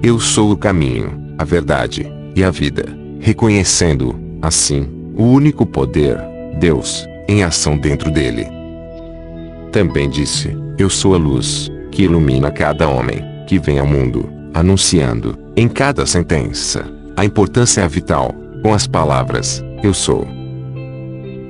Eu 0.06 0.20
sou 0.20 0.52
o 0.52 0.56
caminho, 0.56 1.34
a 1.36 1.44
verdade 1.44 2.06
e 2.36 2.44
a 2.44 2.52
vida, 2.52 2.86
reconhecendo, 3.20 4.16
assim, 4.40 4.88
o 5.16 5.24
único 5.24 5.66
poder, 5.66 6.16
Deus, 6.60 7.08
em 7.28 7.44
ação 7.44 7.76
dentro 7.76 8.12
dele. 8.12 8.46
Também 9.72 10.08
disse: 10.08 10.56
Eu 10.78 10.92
sou 10.92 11.16
a 11.16 11.18
luz, 11.18 11.72
que 11.92 12.04
ilumina 12.04 12.52
cada 12.52 12.88
homem 12.88 13.20
que 13.48 13.58
vem 13.58 13.80
ao 13.80 13.88
mundo, 13.88 14.30
anunciando, 14.54 15.40
em 15.58 15.68
cada 15.68 16.06
sentença, 16.06 16.86
a 17.18 17.26
importância 17.26 17.88
vital, 17.88 18.32
com 18.62 18.76
as 18.76 18.86
palavras: 18.86 19.64
Eu 19.82 19.92
sou. 19.96 20.28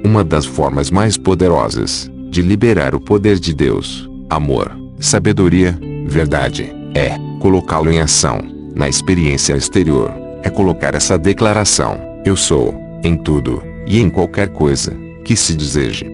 Uma 0.01 0.23
das 0.23 0.45
formas 0.45 0.89
mais 0.89 1.17
poderosas 1.17 2.09
de 2.29 2.41
liberar 2.41 2.95
o 2.95 3.01
poder 3.01 3.37
de 3.37 3.53
Deus, 3.53 4.09
amor, 4.29 4.71
Sabedoria, 4.97 5.77
verdade, 6.07 6.74
é 6.95 7.17
colocá-lo 7.39 7.91
em 7.91 7.99
ação, 7.99 8.39
na 8.73 8.89
experiência 8.89 9.53
exterior, 9.53 10.11
é 10.41 10.49
colocar 10.49 10.95
essa 10.95 11.17
declaração, 11.17 11.99
eu 12.25 12.35
sou, 12.35 12.73
em 13.03 13.15
tudo, 13.15 13.61
e 13.85 13.99
em 13.99 14.09
qualquer 14.09 14.49
coisa, 14.49 14.95
que 15.23 15.35
se 15.35 15.53
deseje. 15.53 16.09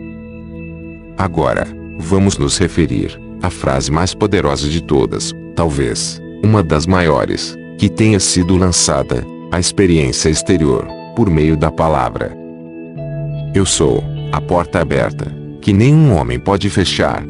Agora, 1.17 1.67
vamos 2.00 2.38
nos 2.38 2.58
referir 2.58 3.17
à 3.41 3.50
frase 3.50 3.91
mais 3.91 4.13
poderosa 4.13 4.67
de 4.67 4.82
todas, 4.82 5.32
talvez, 5.56 6.20
uma 6.44 6.63
das 6.63 6.86
maiores, 6.86 7.56
que 7.78 7.88
tenha 7.88 8.20
sido 8.20 8.58
lançada, 8.58 9.26
a 9.52 9.60
experiência 9.60 10.30
exterior, 10.30 10.88
por 11.15 11.30
meio 11.30 11.56
da 11.56 11.72
palavra. 11.72 12.36
Eu 13.54 13.65
sou, 13.65 14.04
a 14.32 14.41
porta 14.41 14.80
aberta, 14.80 15.32
que 15.62 15.72
nenhum 15.72 16.15
homem 16.15 16.39
pode 16.39 16.70
fechar, 16.70 17.24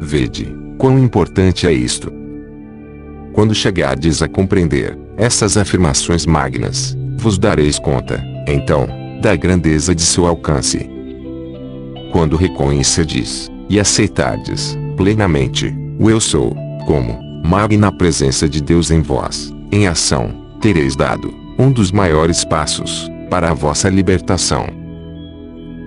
Vede, 0.00 0.54
quão 0.76 0.98
importante 0.98 1.66
é 1.66 1.72
isto. 1.72 2.12
Quando 3.34 3.54
chegardes 3.54 4.22
a 4.22 4.28
compreender 4.28 4.96
essas 5.16 5.58
afirmações 5.58 6.24
magnas, 6.24 6.96
vos 7.18 7.38
dareis 7.38 7.78
conta, 7.78 8.24
então, 8.48 8.88
da 9.20 9.36
grandeza 9.36 9.94
de 9.94 10.02
seu 10.02 10.26
alcance. 10.26 10.88
Quando 12.12 12.36
reconhecerdes 12.36 13.50
e 13.68 13.78
aceitardes 13.78 14.78
plenamente 14.96 15.74
o 15.98 16.08
Eu 16.08 16.20
Sou, 16.20 16.56
como 16.86 17.18
magna 17.44 17.92
presença 17.92 18.48
de 18.48 18.62
Deus 18.62 18.90
em 18.90 19.02
vós, 19.02 19.52
em 19.70 19.86
ação, 19.86 20.56
tereis 20.60 20.96
dado 20.96 21.34
um 21.58 21.70
dos 21.70 21.92
maiores 21.92 22.44
passos 22.44 23.10
para 23.28 23.50
a 23.50 23.54
vossa 23.54 23.90
libertação. 23.90 24.66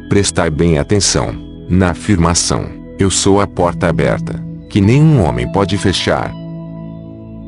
Prestai 0.10 0.50
bem 0.50 0.78
atenção 0.78 1.36
na 1.70 1.92
afirmação 1.92 2.78
eu 3.00 3.12
sou 3.12 3.40
a 3.40 3.46
porta 3.46 3.88
aberta, 3.88 4.44
que 4.72 4.82
nenhum 4.82 5.22
homem 5.24 5.48
pode 5.52 5.78
fechar. 5.78 6.34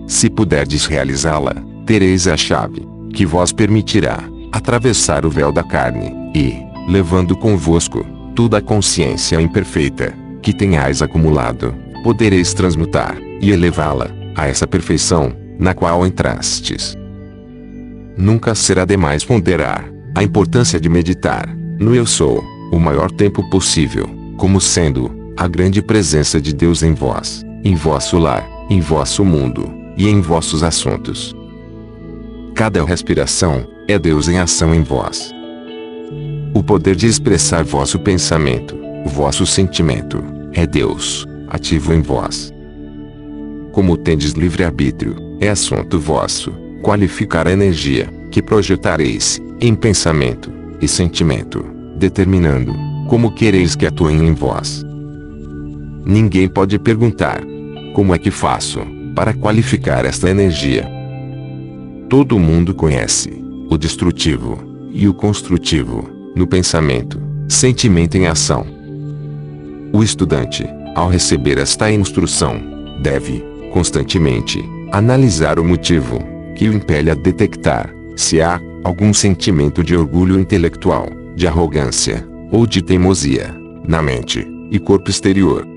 Se 0.09 0.27
puderdes 0.27 0.87
realizá-la, 0.87 1.53
tereis 1.85 2.27
a 2.27 2.35
chave, 2.35 2.81
que 3.13 3.27
vos 3.27 3.53
permitirá 3.53 4.17
atravessar 4.51 5.23
o 5.23 5.29
véu 5.29 5.51
da 5.51 5.63
carne, 5.63 6.11
e, 6.35 6.55
levando 6.91 7.37
convosco 7.37 8.03
toda 8.35 8.57
a 8.57 8.61
consciência 8.61 9.39
imperfeita 9.39 10.11
que 10.41 10.51
tenhais 10.51 11.03
acumulado, 11.03 11.75
podereis 12.03 12.55
transmutar 12.55 13.19
e 13.39 13.51
elevá-la 13.51 14.09
a 14.35 14.47
essa 14.47 14.65
perfeição 14.65 15.31
na 15.59 15.75
qual 15.75 16.03
entrastes. 16.07 16.97
Nunca 18.17 18.55
será 18.55 18.85
demais 18.85 19.23
ponderar 19.23 19.87
a 20.15 20.23
importância 20.23 20.79
de 20.79 20.89
meditar 20.89 21.47
no 21.79 21.93
Eu 21.93 22.07
Sou 22.07 22.43
o 22.71 22.79
maior 22.79 23.11
tempo 23.11 23.47
possível, 23.51 24.09
como 24.37 24.59
sendo 24.59 25.31
a 25.37 25.47
grande 25.47 25.83
presença 25.83 26.41
de 26.41 26.51
Deus 26.51 26.81
em 26.81 26.95
vós, 26.95 27.45
em 27.63 27.75
vosso 27.75 28.17
lar, 28.17 28.49
em 28.71 28.79
vosso 28.79 29.23
mundo, 29.23 29.78
e 29.99 30.07
em 30.07 30.21
vossos 30.21 30.63
assuntos. 30.63 31.35
Cada 32.55 32.83
respiração 32.85 33.67
é 33.85 33.99
Deus 33.99 34.29
em 34.29 34.39
ação 34.39 34.73
em 34.73 34.81
vós. 34.81 35.31
O 36.53 36.63
poder 36.63 36.95
de 36.95 37.05
expressar 37.05 37.65
vosso 37.65 37.99
pensamento, 37.99 38.77
vosso 39.05 39.45
sentimento, 39.45 40.23
é 40.53 40.65
Deus, 40.65 41.27
ativo 41.49 41.93
em 41.93 42.01
vós. 42.01 42.51
Como 43.73 43.97
tendes 43.97 44.31
livre-arbítrio, 44.31 45.17
é 45.41 45.49
assunto 45.49 45.99
vosso, 45.99 46.51
qualificar 46.81 47.45
a 47.45 47.51
energia, 47.51 48.07
que 48.31 48.41
projetareis, 48.41 49.39
em 49.59 49.75
pensamento 49.75 50.49
e 50.81 50.87
sentimento, 50.87 51.65
determinando, 51.97 52.73
como 53.09 53.35
quereis 53.35 53.75
que 53.75 53.85
atuem 53.85 54.25
em 54.25 54.33
vós. 54.33 54.81
Ninguém 56.05 56.47
pode 56.47 56.79
perguntar: 56.79 57.41
como 57.93 58.15
é 58.15 58.17
que 58.17 58.31
faço 58.31 58.98
para 59.19 59.33
qualificar 59.33 60.05
esta 60.05 60.29
energia? 60.29 60.89
Todo 62.07 62.39
mundo 62.39 62.73
conhece 62.73 63.29
o 63.69 63.77
destrutivo 63.77 64.57
e 64.93 65.09
o 65.09 65.13
construtivo 65.13 66.09
no 66.37 66.47
pensamento, 66.47 67.21
sentimento 67.49 68.15
em 68.15 68.27
ação. 68.27 68.65
O 69.91 70.01
estudante, 70.01 70.65
ao 70.95 71.09
receber 71.09 71.57
esta 71.57 71.91
instrução, 71.91 72.61
deve, 73.01 73.43
constantemente, 73.73 74.63
analisar 74.89 75.59
o 75.59 75.65
motivo 75.65 76.17
que 76.55 76.69
o 76.69 76.73
impele 76.73 77.11
a 77.11 77.13
detectar 77.13 77.93
se 78.15 78.41
há 78.41 78.57
algum 78.85 79.13
sentimento 79.13 79.83
de 79.83 79.97
orgulho 79.97 80.39
intelectual, 80.39 81.09
de 81.35 81.45
arrogância, 81.45 82.25
ou 82.49 82.65
de 82.65 82.81
teimosia, 82.81 83.53
na 83.85 84.01
mente 84.01 84.47
e 84.71 84.79
corpo 84.79 85.09
exterior. 85.09 85.67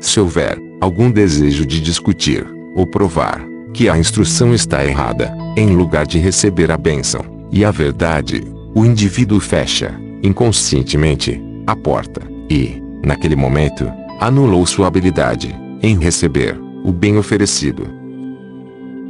Se 0.00 0.18
houver 0.18 0.63
algum 0.80 1.10
desejo 1.10 1.64
de 1.66 1.80
discutir 1.80 2.46
ou 2.74 2.86
provar 2.86 3.44
que 3.72 3.88
a 3.88 3.98
instrução 3.98 4.54
está 4.54 4.84
errada, 4.84 5.34
em 5.56 5.74
lugar 5.74 6.06
de 6.06 6.18
receber 6.18 6.70
a 6.70 6.76
bênção 6.76 7.24
e 7.50 7.64
a 7.64 7.70
verdade, 7.70 8.42
o 8.74 8.84
indivíduo 8.84 9.40
fecha, 9.40 9.94
inconscientemente, 10.22 11.42
a 11.66 11.74
porta 11.74 12.22
e, 12.50 12.82
naquele 13.04 13.36
momento, 13.36 13.90
anulou 14.20 14.64
sua 14.66 14.86
habilidade 14.86 15.54
em 15.82 15.98
receber 15.98 16.58
o 16.84 16.92
bem 16.92 17.16
oferecido. 17.16 17.86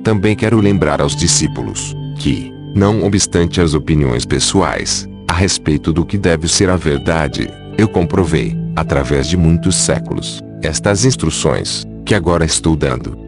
Também 0.03 0.35
quero 0.37 0.61
lembrar 0.61 1.01
aos 1.01 1.17
discípulos 1.17 1.95
que, 2.19 2.53
não 2.75 3.05
obstante 3.05 3.61
as 3.61 3.75
opiniões 3.75 4.25
pessoais 4.25 5.09
a 5.29 5.33
respeito 5.33 5.93
do 5.93 6.05
que 6.05 6.19
deve 6.19 6.47
ser 6.49 6.69
a 6.69 6.77
verdade, 6.77 7.51
eu 7.79 7.89
comprovei, 7.89 8.57
através 8.77 9.27
de 9.27 9.37
muitos 9.37 9.75
séculos, 9.75 10.41
estas 10.67 11.05
instruções 11.05 11.87
que 12.05 12.15
agora 12.15 12.45
estou 12.45 12.77
dando. 12.77 13.19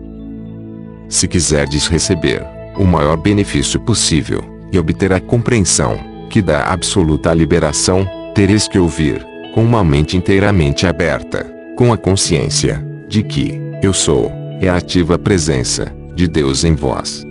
Se 1.09 1.29
quiserdes 1.29 1.87
receber 1.87 2.45
o 2.77 2.85
maior 2.85 3.17
benefício 3.17 3.81
possível 3.81 4.43
e 4.73 4.79
obter 4.79 5.13
a 5.13 5.21
compreensão 5.21 5.99
que 6.29 6.43
dá 6.43 6.65
absoluta 6.65 7.33
liberação, 7.33 8.07
tereis 8.35 8.69
que 8.69 8.79
ouvir, 8.79 9.25
com 9.55 9.63
uma 9.65 9.83
mente 9.83 10.17
inteiramente 10.17 10.87
aberta, 10.87 11.45
com 11.77 11.93
a 11.93 11.97
consciência 11.97 12.85
de 13.09 13.23
que 13.23 13.61
eu 13.83 13.93
sou, 13.93 14.33
é 14.61 14.69
a 14.69 14.77
ativa 14.77 15.19
presença 15.19 15.93
de 16.15 16.27
Deus 16.27 16.65
em 16.65 16.75
vós. 16.75 17.25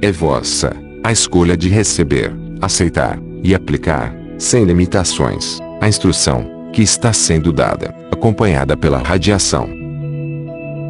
É 0.00 0.12
vossa 0.12 0.74
a 1.02 1.10
escolha 1.10 1.56
de 1.56 1.68
receber, 1.68 2.32
aceitar 2.60 3.18
e 3.42 3.54
aplicar, 3.54 4.14
sem 4.38 4.64
limitações, 4.64 5.58
a 5.80 5.88
instrução 5.88 6.51
que 6.72 6.82
está 6.82 7.12
sendo 7.12 7.52
dada, 7.52 7.94
acompanhada 8.10 8.76
pela 8.76 8.98
radiação. 8.98 9.68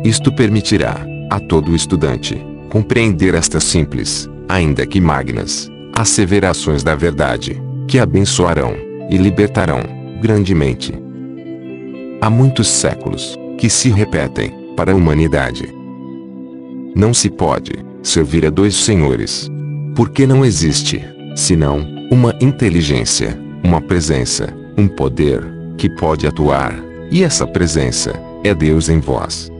Isto 0.04 0.32
permitirá 0.32 0.96
a 1.30 1.40
todo 1.40 1.74
estudante 1.74 2.40
compreender 2.70 3.34
estas 3.34 3.64
simples, 3.64 4.28
ainda 4.48 4.86
que 4.86 5.00
magnas, 5.00 5.70
asseverações 5.92 6.82
da 6.82 6.94
verdade, 6.94 7.60
que 7.86 7.98
abençoarão 7.98 8.74
e 9.10 9.16
libertarão 9.16 9.80
grandemente. 10.22 10.94
Há 12.20 12.30
muitos 12.30 12.68
séculos 12.68 13.38
que 13.58 13.68
se 13.68 13.90
repetem 13.90 14.52
para 14.76 14.92
a 14.92 14.94
humanidade. 14.94 15.68
Não 16.94 17.12
se 17.12 17.28
pode 17.28 17.72
servir 18.02 18.46
a 18.46 18.50
dois 18.50 18.74
senhores, 18.74 19.50
porque 19.94 20.26
não 20.26 20.44
existe, 20.44 21.02
senão, 21.36 21.86
uma 22.10 22.34
inteligência, 22.40 23.38
uma 23.62 23.80
presença, 23.80 24.52
um 24.76 24.88
poder, 24.88 25.42
que 25.82 25.90
pode 25.90 26.28
atuar, 26.28 26.72
e 27.10 27.24
essa 27.24 27.44
presença, 27.44 28.12
é 28.44 28.54
Deus 28.54 28.88
em 28.88 29.00
vós. 29.00 29.50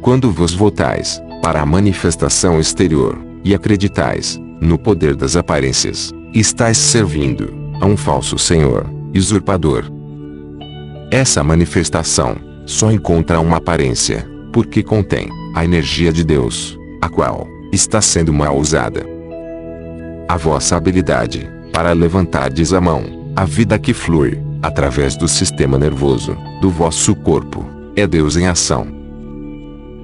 Quando 0.00 0.30
vos 0.30 0.54
voltais, 0.54 1.22
para 1.42 1.60
a 1.60 1.66
manifestação 1.66 2.58
exterior, 2.58 3.18
e 3.44 3.54
acreditais, 3.54 4.40
no 4.58 4.78
poder 4.78 5.14
das 5.14 5.36
aparências, 5.36 6.10
estáis 6.32 6.78
servindo, 6.78 7.52
a 7.78 7.84
um 7.84 7.94
falso 7.94 8.38
Senhor, 8.38 8.86
usurpador. 9.14 9.84
Essa 11.10 11.44
manifestação, 11.44 12.34
só 12.64 12.90
encontra 12.90 13.38
uma 13.38 13.58
aparência, 13.58 14.26
porque 14.50 14.82
contém, 14.82 15.28
a 15.54 15.62
energia 15.62 16.10
de 16.10 16.24
Deus, 16.24 16.78
a 17.02 17.10
qual, 17.10 17.46
está 17.70 18.00
sendo 18.00 18.32
mal 18.32 18.56
usada. 18.56 19.04
A 20.26 20.38
vossa 20.38 20.74
habilidade, 20.74 21.46
para 21.70 21.92
levantardes 21.92 22.72
a 22.72 22.80
mão, 22.80 23.30
a 23.36 23.44
vida 23.44 23.78
que 23.78 23.92
flui, 23.92 24.40
através 24.62 25.16
do 25.16 25.26
sistema 25.26 25.76
nervoso, 25.78 26.36
do 26.60 26.70
vosso 26.70 27.14
corpo, 27.16 27.66
é 27.96 28.06
Deus 28.06 28.36
em 28.36 28.46
ação. 28.46 28.86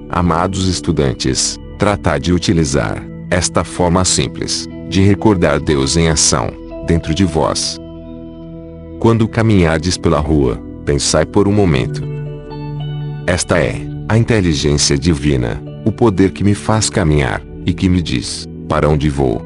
Amados 0.09 0.67
estudantes, 0.67 1.57
tratai 1.77 2.19
de 2.19 2.33
utilizar, 2.33 3.01
esta 3.31 3.63
forma 3.63 4.03
simples, 4.03 4.67
de 4.89 5.01
recordar 5.01 5.59
Deus 5.59 5.95
em 5.95 6.09
ação, 6.09 6.51
dentro 6.85 7.13
de 7.15 7.23
vós. 7.23 7.77
Quando 8.99 9.27
caminhardes 9.27 9.97
pela 9.97 10.19
rua, 10.19 10.59
pensai 10.83 11.25
por 11.25 11.47
um 11.47 11.53
momento. 11.53 12.03
Esta 13.25 13.59
é, 13.59 13.75
a 14.09 14.17
inteligência 14.17 14.97
divina, 14.97 15.61
o 15.85 15.91
poder 15.91 16.31
que 16.31 16.43
me 16.43 16.53
faz 16.53 16.89
caminhar, 16.89 17.41
e 17.65 17.73
que 17.73 17.87
me 17.87 18.01
diz, 18.01 18.47
para 18.67 18.89
onde 18.89 19.09
vou. 19.09 19.41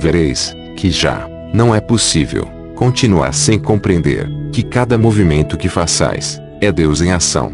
Vereis, 0.00 0.54
que 0.76 0.90
já, 0.90 1.28
não 1.52 1.74
é 1.74 1.80
possível, 1.80 2.48
continuar 2.74 3.32
sem 3.32 3.58
compreender, 3.58 4.28
que 4.52 4.62
cada 4.62 4.98
movimento 4.98 5.56
que 5.56 5.68
façais, 5.68 6.40
é 6.60 6.70
Deus 6.72 7.00
em 7.00 7.12
ação. 7.12 7.52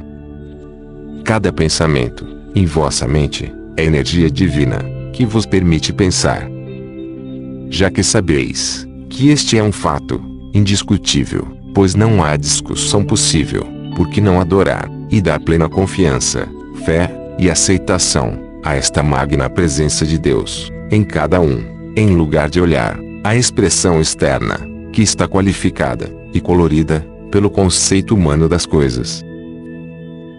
Cada 1.24 1.52
pensamento, 1.52 2.26
em 2.54 2.64
vossa 2.64 3.06
mente, 3.06 3.52
é 3.76 3.84
energia 3.84 4.30
divina, 4.30 4.78
que 5.12 5.24
vos 5.24 5.46
permite 5.46 5.92
pensar. 5.92 6.48
Já 7.68 7.90
que 7.90 8.02
sabeis, 8.02 8.86
que 9.08 9.28
este 9.28 9.56
é 9.56 9.62
um 9.62 9.72
fato, 9.72 10.20
indiscutível, 10.52 11.46
pois 11.74 11.94
não 11.94 12.22
há 12.22 12.36
discussão 12.36 13.04
possível, 13.04 13.66
porque 13.96 14.20
não 14.20 14.40
adorar, 14.40 14.88
e 15.10 15.20
dar 15.20 15.40
plena 15.40 15.68
confiança, 15.68 16.48
fé, 16.84 17.10
e 17.38 17.50
aceitação, 17.50 18.38
a 18.62 18.74
esta 18.74 19.02
magna 19.02 19.48
presença 19.48 20.04
de 20.04 20.18
Deus, 20.18 20.70
em 20.90 21.02
cada 21.02 21.40
um, 21.40 21.62
em 21.96 22.14
lugar 22.14 22.50
de 22.50 22.60
olhar, 22.60 22.98
a 23.24 23.34
expressão 23.34 24.00
externa, 24.00 24.69
que 24.92 25.02
está 25.02 25.26
qualificada, 25.28 26.10
e 26.32 26.40
colorida, 26.40 27.06
pelo 27.30 27.48
conceito 27.48 28.14
humano 28.14 28.48
das 28.48 28.66
coisas. 28.66 29.24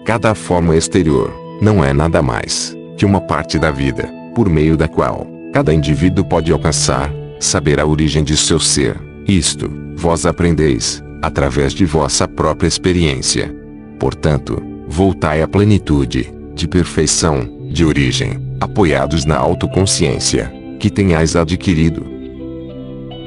Cada 0.06 0.36
forma 0.36 0.76
exterior, 0.76 1.34
não 1.62 1.84
é 1.84 1.94
nada 1.94 2.22
mais, 2.22 2.76
que 2.98 3.06
uma 3.06 3.22
parte 3.22 3.58
da 3.58 3.72
vida, 3.72 4.10
por 4.36 4.50
meio 4.50 4.76
da 4.76 4.88
qual, 4.88 5.28
cada 5.54 5.74
indivíduo 5.74 6.26
pode 6.26 6.52
alcançar, 6.52 7.12
saber 7.40 7.80
a 7.80 7.86
origem 7.86 8.24
de 8.24 8.36
seu 8.36 8.60
ser, 8.60 8.96
isto, 9.28 9.72
vós 9.96 10.26
aprendeis, 10.26 11.04
através 11.22 11.74
de 11.74 11.86
vossa 11.86 12.28
própria 12.28 12.68
experiência. 12.68 13.56
Portanto, 14.00 14.62
voltai 14.88 15.42
à 15.42 15.48
plenitude, 15.48 16.34
de 16.56 16.68
perfeição, 16.68 17.68
de 17.72 17.86
origem, 17.86 18.40
apoiados 18.60 19.26
na 19.26 19.38
autoconsciência, 19.38 20.52
que 20.80 20.90
tenhais 20.90 21.36
adquirido. 21.36 22.06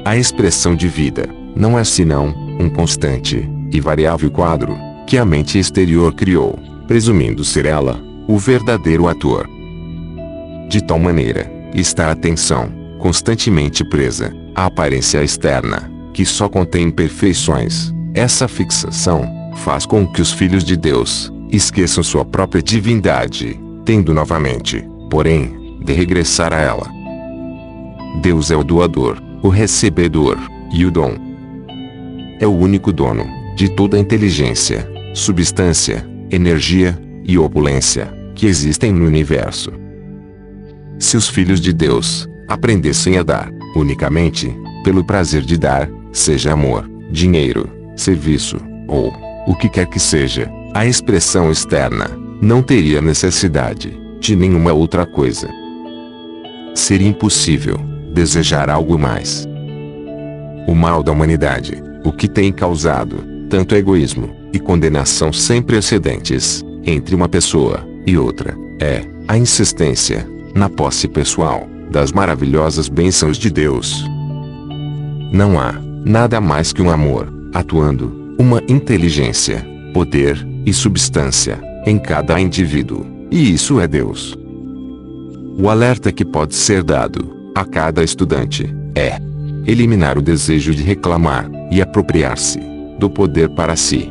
A 0.05 0.15
expressão 0.15 0.75
de 0.75 0.87
vida, 0.87 1.27
não 1.55 1.79
é 1.79 1.83
senão, 1.83 2.27
um 2.59 2.69
constante, 2.69 3.49
e 3.71 3.81
variável 3.81 4.29
quadro, 4.29 4.77
que 5.07 5.17
a 5.17 5.25
mente 5.25 5.57
exterior 5.57 6.13
criou, 6.13 6.59
presumindo 6.87 7.43
ser 7.43 7.65
ela, 7.65 7.99
o 8.27 8.37
verdadeiro 8.37 9.07
ator. 9.07 9.49
De 10.69 10.79
tal 10.83 10.99
maneira, 10.99 11.51
está 11.73 12.09
a 12.09 12.11
atenção, 12.11 12.71
constantemente 12.99 13.83
presa, 13.83 14.31
à 14.53 14.67
aparência 14.67 15.23
externa, 15.23 15.91
que 16.13 16.23
só 16.23 16.47
contém 16.47 16.83
imperfeições. 16.83 17.91
Essa 18.13 18.47
fixação, 18.47 19.27
faz 19.55 19.87
com 19.87 20.05
que 20.05 20.21
os 20.21 20.31
filhos 20.31 20.63
de 20.63 20.77
Deus, 20.77 21.33
esqueçam 21.51 22.03
sua 22.03 22.23
própria 22.23 22.61
divindade, 22.61 23.59
tendo 23.83 24.13
novamente, 24.13 24.87
porém, 25.09 25.79
de 25.83 25.93
regressar 25.93 26.53
a 26.53 26.59
ela. 26.59 26.87
Deus 28.21 28.51
é 28.51 28.55
o 28.55 28.63
doador, 28.63 29.24
o 29.45 29.49
recebedor, 29.49 30.39
e 30.73 30.87
o 30.87 30.91
dom. 30.91 31.13
É 32.39 32.47
o 32.47 32.51
único 32.51 32.91
dono, 32.91 33.27
de 33.55 33.69
toda 33.69 33.95
a 33.95 33.99
inteligência, 33.99 34.89
substância, 35.13 36.03
energia, 36.31 36.97
e 37.23 37.37
opulência, 37.37 38.11
que 38.33 38.47
existem 38.47 38.91
no 38.91 39.05
universo. 39.05 39.71
Se 40.97 41.15
os 41.15 41.29
filhos 41.29 41.61
de 41.61 41.71
Deus, 41.71 42.27
aprendessem 42.47 43.19
a 43.19 43.23
dar, 43.23 43.51
unicamente, 43.75 44.51
pelo 44.83 45.03
prazer 45.03 45.43
de 45.43 45.59
dar, 45.59 45.87
seja 46.11 46.53
amor, 46.53 46.89
dinheiro, 47.11 47.69
serviço, 47.95 48.57
ou, 48.87 49.13
o 49.45 49.55
que 49.55 49.69
quer 49.69 49.85
que 49.85 49.99
seja, 49.99 50.51
a 50.73 50.87
expressão 50.87 51.51
externa, 51.51 52.09
não 52.41 52.63
teria 52.63 52.99
necessidade 52.99 53.95
de 54.19 54.35
nenhuma 54.35 54.73
outra 54.73 55.05
coisa. 55.05 55.47
Seria 56.73 57.07
impossível 57.07 57.94
desejar 58.15 58.69
algo 58.69 58.97
mais. 58.97 59.45
O 60.65 60.73
mal 60.73 61.03
da 61.03 61.11
humanidade, 61.11 61.83
o 62.03 62.13
que 62.13 62.29
tem 62.29 62.51
causado 62.51 63.17
tanto 63.49 63.75
egoísmo 63.75 64.33
e 64.53 64.57
condenação 64.57 65.33
sem 65.33 65.61
precedentes 65.61 66.63
entre 66.85 67.13
uma 67.13 67.27
pessoa 67.27 67.85
e 68.07 68.17
outra, 68.17 68.57
é 68.79 69.01
a 69.27 69.37
insistência 69.37 70.25
na 70.55 70.69
posse 70.69 71.09
pessoal 71.09 71.67
das 71.91 72.13
maravilhosas 72.13 72.87
bênçãos 72.87 73.37
de 73.37 73.49
Deus. 73.49 74.03
Não 75.31 75.59
há 75.59 75.73
nada 76.05 76.39
mais 76.39 76.71
que 76.71 76.81
um 76.81 76.89
amor 76.89 77.31
atuando, 77.53 78.33
uma 78.39 78.63
inteligência, 78.67 79.65
poder 79.93 80.37
e 80.65 80.73
substância, 80.73 81.61
em 81.85 81.99
cada 81.99 82.39
indivíduo, 82.39 83.05
e 83.29 83.53
isso 83.53 83.79
é 83.79 83.87
Deus. 83.87 84.37
O 85.57 85.69
alerta 85.69 86.11
que 86.11 86.25
pode 86.25 86.55
ser 86.55 86.83
dado, 86.83 87.34
a 87.55 87.63
cada 87.63 88.03
estudante, 88.03 88.69
é: 88.93 89.17
eliminar 89.65 90.17
o 90.17 90.21
desejo 90.21 90.75
de 90.75 90.83
reclamar 90.83 91.49
e 91.71 91.81
apropriar-se 91.81 92.59
do 92.99 93.09
poder 93.09 93.49
para 93.55 93.75
si. 93.75 94.09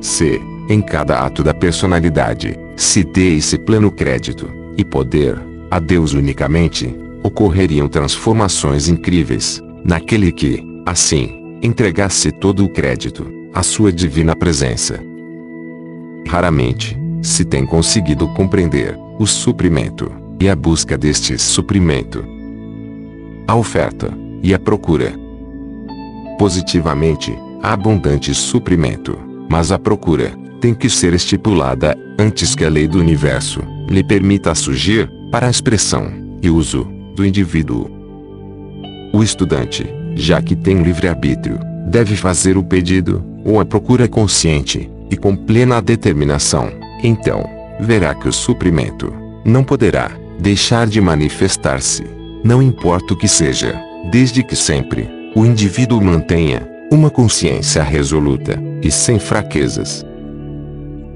C. 0.00 0.40
Em 0.68 0.80
cada 0.80 1.20
ato 1.20 1.42
da 1.42 1.52
personalidade, 1.52 2.58
se 2.74 3.04
dê 3.04 3.36
esse 3.36 3.58
pleno 3.58 3.90
crédito 3.90 4.50
e 4.78 4.84
poder 4.84 5.38
a 5.70 5.78
Deus 5.78 6.14
unicamente, 6.14 6.94
ocorreriam 7.22 7.88
transformações 7.88 8.88
incríveis 8.88 9.60
naquele 9.84 10.32
que, 10.32 10.62
assim, 10.86 11.58
entregasse 11.62 12.30
todo 12.30 12.64
o 12.64 12.68
crédito 12.68 13.26
à 13.52 13.62
sua 13.62 13.92
divina 13.92 14.34
presença. 14.36 14.98
Raramente 16.28 16.96
se 17.22 17.44
tem 17.44 17.66
conseguido 17.66 18.28
compreender 18.34 18.96
o 19.18 19.26
suprimento 19.26 20.23
e 20.40 20.48
a 20.48 20.56
busca 20.56 20.96
deste 20.98 21.38
suprimento, 21.38 22.24
a 23.46 23.54
oferta 23.54 24.12
e 24.42 24.52
a 24.52 24.58
procura. 24.58 25.14
Positivamente, 26.38 27.36
há 27.62 27.72
abundante 27.72 28.34
suprimento, 28.34 29.18
mas 29.48 29.72
a 29.72 29.78
procura 29.78 30.32
tem 30.60 30.74
que 30.74 30.88
ser 30.88 31.14
estipulada 31.14 31.96
antes 32.18 32.54
que 32.54 32.64
a 32.64 32.68
lei 32.68 32.88
do 32.88 32.98
universo 32.98 33.60
lhe 33.88 34.02
permita 34.02 34.54
surgir 34.54 35.10
para 35.30 35.46
a 35.46 35.50
expressão 35.50 36.12
e 36.42 36.50
uso 36.50 36.86
do 37.14 37.24
indivíduo. 37.24 37.90
O 39.12 39.22
estudante, 39.22 39.86
já 40.14 40.42
que 40.42 40.56
tem 40.56 40.82
livre-arbítrio, 40.82 41.58
deve 41.86 42.16
fazer 42.16 42.56
o 42.56 42.64
pedido 42.64 43.24
ou 43.44 43.60
a 43.60 43.64
procura 43.64 44.08
consciente 44.08 44.90
e 45.10 45.16
com 45.16 45.36
plena 45.36 45.80
determinação. 45.80 46.72
Então, 47.02 47.44
verá 47.80 48.14
que 48.14 48.28
o 48.28 48.32
suprimento 48.32 49.12
não 49.44 49.62
poderá 49.62 50.10
deixar 50.38 50.86
de 50.86 51.00
manifestar-se, 51.00 52.04
não 52.42 52.62
importa 52.62 53.14
o 53.14 53.16
que 53.16 53.28
seja, 53.28 53.80
desde 54.10 54.42
que 54.42 54.56
sempre 54.56 55.08
o 55.34 55.44
indivíduo 55.44 56.00
mantenha 56.00 56.68
uma 56.92 57.10
consciência 57.10 57.82
resoluta 57.82 58.62
e 58.82 58.90
sem 58.90 59.18
fraquezas. 59.18 60.04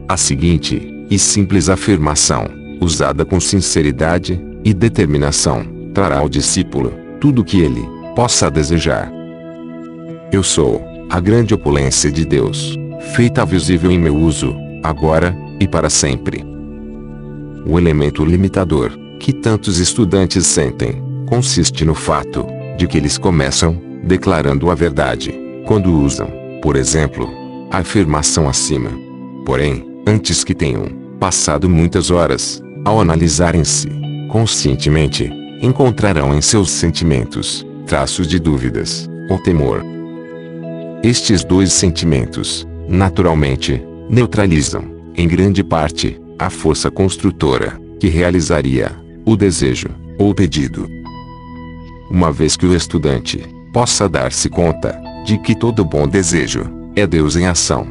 A 0.08 0.16
seguinte 0.16 1.06
e 1.10 1.18
simples 1.18 1.68
afirmação, 1.68 2.48
usada 2.80 3.24
com 3.24 3.38
sinceridade 3.38 4.40
e 4.64 4.72
determinação, 4.72 5.64
trará 5.92 6.18
ao 6.18 6.28
discípulo 6.28 6.92
tudo 7.20 7.42
o 7.42 7.44
que 7.44 7.60
ele 7.60 7.82
possa 8.16 8.50
desejar. 8.50 9.12
Eu 10.32 10.42
sou 10.42 10.82
a 11.10 11.20
grande 11.20 11.54
opulência 11.54 12.10
de 12.10 12.24
Deus, 12.24 12.76
feita 13.14 13.44
visível 13.44 13.90
em 13.90 13.98
meu 13.98 14.16
uso, 14.16 14.54
agora 14.82 15.36
e 15.60 15.66
para 15.66 15.90
sempre. 15.90 16.44
O 17.66 17.78
elemento 17.78 18.24
limitador 18.24 19.07
que 19.18 19.32
tantos 19.32 19.78
estudantes 19.78 20.46
sentem 20.46 21.02
consiste 21.26 21.84
no 21.84 21.94
fato 21.94 22.46
de 22.76 22.86
que 22.86 22.96
eles 22.96 23.18
começam 23.18 23.80
declarando 24.04 24.70
a 24.70 24.74
verdade 24.74 25.34
quando 25.66 25.92
usam, 25.92 26.30
por 26.62 26.76
exemplo, 26.76 27.28
a 27.70 27.78
afirmação 27.78 28.48
acima. 28.48 28.90
Porém, 29.44 29.86
antes 30.06 30.42
que 30.42 30.54
tenham 30.54 30.88
passado 31.20 31.68
muitas 31.68 32.10
horas 32.10 32.62
ao 32.84 33.00
analisarem-se 33.00 33.88
conscientemente, 34.30 35.30
encontrarão 35.60 36.34
em 36.34 36.40
seus 36.40 36.70
sentimentos 36.70 37.66
traços 37.86 38.26
de 38.26 38.38
dúvidas 38.38 39.08
ou 39.30 39.42
temor. 39.42 39.82
Estes 41.02 41.44
dois 41.44 41.72
sentimentos, 41.72 42.66
naturalmente, 42.88 43.82
neutralizam, 44.08 44.84
em 45.16 45.26
grande 45.26 45.64
parte, 45.64 46.20
a 46.38 46.48
força 46.48 46.90
construtora 46.90 47.78
que 47.98 48.08
realizaria 48.08 48.92
o 49.28 49.36
desejo 49.36 49.90
ou 50.18 50.34
pedido. 50.34 50.88
Uma 52.10 52.32
vez 52.32 52.56
que 52.56 52.64
o 52.64 52.74
estudante 52.74 53.38
possa 53.74 54.08
dar-se 54.08 54.48
conta 54.48 54.98
de 55.26 55.36
que 55.36 55.54
todo 55.54 55.84
bom 55.84 56.08
desejo 56.08 56.64
é 56.96 57.06
Deus 57.06 57.36
em 57.36 57.46
ação, 57.46 57.86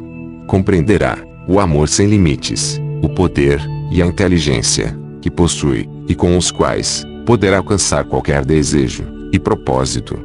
compreenderá 0.48 1.16
o 1.48 1.60
amor 1.60 1.88
sem 1.88 2.08
limites, 2.08 2.80
o 3.02 3.08
poder 3.08 3.60
e 3.92 4.02
a 4.02 4.06
inteligência 4.06 4.98
que 5.22 5.30
possui 5.30 5.88
e 6.08 6.14
com 6.14 6.36
os 6.36 6.50
quais 6.50 7.04
poderá 7.24 7.58
alcançar 7.58 8.04
qualquer 8.04 8.44
desejo 8.44 9.04
e 9.32 9.38
propósito. 9.38 10.18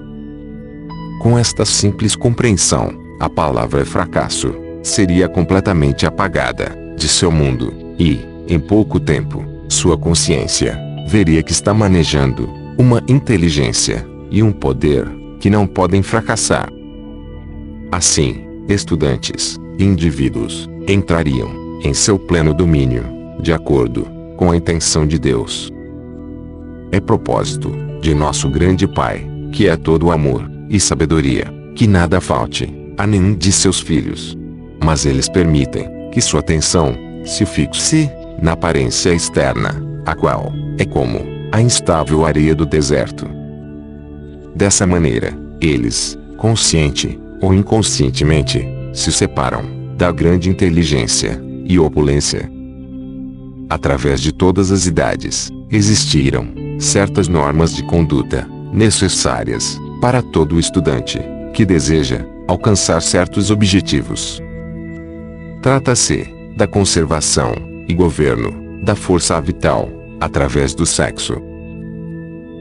Com 1.22 1.38
esta 1.38 1.64
simples 1.64 2.16
compreensão, 2.16 2.92
a 3.20 3.30
palavra 3.30 3.86
fracasso 3.86 4.52
seria 4.82 5.30
completamente 5.30 6.08
apagada 6.08 6.76
de 6.98 7.08
seu 7.08 7.32
mundo 7.32 7.72
e, 8.00 8.20
em 8.48 8.60
pouco 8.60 9.00
tempo, 9.00 9.46
sua 9.70 9.96
consciência 9.96 10.83
veria 11.08 11.44
que 11.44 11.52
está 11.52 11.74
manejando 11.74 12.50
uma 12.78 13.04
inteligência 13.08 14.06
e 14.32 14.42
um 14.42 14.52
poder 14.52 15.08
que 15.40 15.50
não 15.50 15.68
podem 15.68 16.02
fracassar. 16.02 16.70
Assim, 17.92 18.46
estudantes 18.68 19.60
e 19.78 19.84
indivíduos 19.84 20.70
entrariam 20.88 21.80
em 21.84 21.94
seu 21.94 22.18
pleno 22.18 22.54
domínio, 22.54 23.04
de 23.42 23.54
acordo 23.54 24.08
com 24.38 24.52
a 24.52 24.56
intenção 24.56 25.06
de 25.06 25.20
Deus. 25.20 25.72
É 26.92 27.00
propósito 27.00 27.72
de 28.02 28.14
nosso 28.14 28.50
grande 28.50 28.88
Pai, 28.88 29.26
que 29.52 29.68
é 29.68 29.76
todo 29.76 30.12
amor 30.12 30.50
e 30.70 30.80
sabedoria, 30.80 31.46
que 31.76 31.88
nada 31.88 32.20
falte 32.20 32.68
a 32.98 33.06
nenhum 33.06 33.36
de 33.36 33.52
seus 33.52 33.80
filhos. 33.80 34.38
Mas 34.84 35.06
eles 35.06 35.30
permitem 35.30 35.88
que 36.12 36.22
sua 36.22 36.40
atenção 36.40 36.96
se 37.26 37.46
fixe 37.46 38.10
na 38.42 38.54
aparência 38.54 39.14
externa, 39.14 39.82
a 40.06 40.16
qual 40.16 40.52
é 40.78 40.86
como 40.86 41.20
a 41.52 41.62
instável 41.62 42.26
areia 42.26 42.56
do 42.56 42.66
deserto. 42.66 43.28
Dessa 44.56 44.86
maneira, 44.86 45.34
eles, 45.62 46.18
consciente 46.38 47.20
ou 47.42 47.54
inconscientemente, 47.54 48.66
se 48.94 49.12
separam 49.12 49.64
da 49.98 50.12
grande 50.12 50.50
inteligência 50.50 51.42
e 51.66 51.80
opulência 51.80 52.50
através 53.74 54.22
de 54.22 54.32
todas 54.32 54.72
as 54.72 54.86
idades, 54.86 55.50
existiram 55.72 56.48
certas 56.80 57.28
normas 57.28 57.76
de 57.76 57.84
conduta 57.84 58.48
necessárias 58.72 59.80
para 60.00 60.22
todo 60.22 60.60
estudante 60.60 61.20
que 61.54 61.66
deseja 61.66 62.24
alcançar 62.48 63.02
certos 63.02 63.50
objetivos. 63.50 64.40
Trata-se 65.62 66.28
da 66.56 66.68
conservação 66.68 67.54
e 67.88 67.94
governo 67.96 68.63
da 68.84 68.96
força 68.96 69.40
vital 69.40 69.90
através 70.20 70.76
do 70.76 70.86
sexo. 70.86 71.42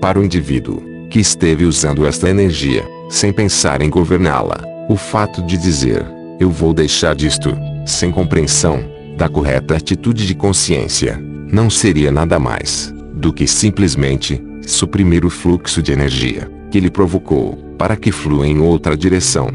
Para 0.00 0.18
o 0.20 0.24
indivíduo 0.24 0.82
que 1.10 1.18
esteve 1.20 1.64
usando 1.64 2.06
esta 2.06 2.30
energia 2.30 2.84
sem 3.10 3.32
pensar 3.32 3.82
em 3.82 3.90
governá-la, 3.90 4.64
o 4.88 4.96
fato 4.96 5.42
de 5.42 5.56
dizer 5.58 6.06
eu 6.40 6.50
vou 6.50 6.72
deixar 6.72 7.14
disto, 7.14 7.56
sem 7.84 8.10
compreensão 8.10 8.82
da 9.16 9.28
correta 9.28 9.76
atitude 9.76 10.26
de 10.26 10.34
consciência, 10.34 11.20
não 11.52 11.68
seria 11.68 12.10
nada 12.10 12.38
mais 12.38 12.92
do 13.14 13.32
que 13.32 13.46
simplesmente 13.46 14.42
suprimir 14.66 15.24
o 15.24 15.30
fluxo 15.30 15.82
de 15.82 15.92
energia 15.92 16.50
que 16.70 16.78
ele 16.78 16.90
provocou 16.90 17.56
para 17.76 17.96
que 17.96 18.10
flua 18.10 18.46
em 18.46 18.58
outra 18.58 18.96
direção. 18.96 19.48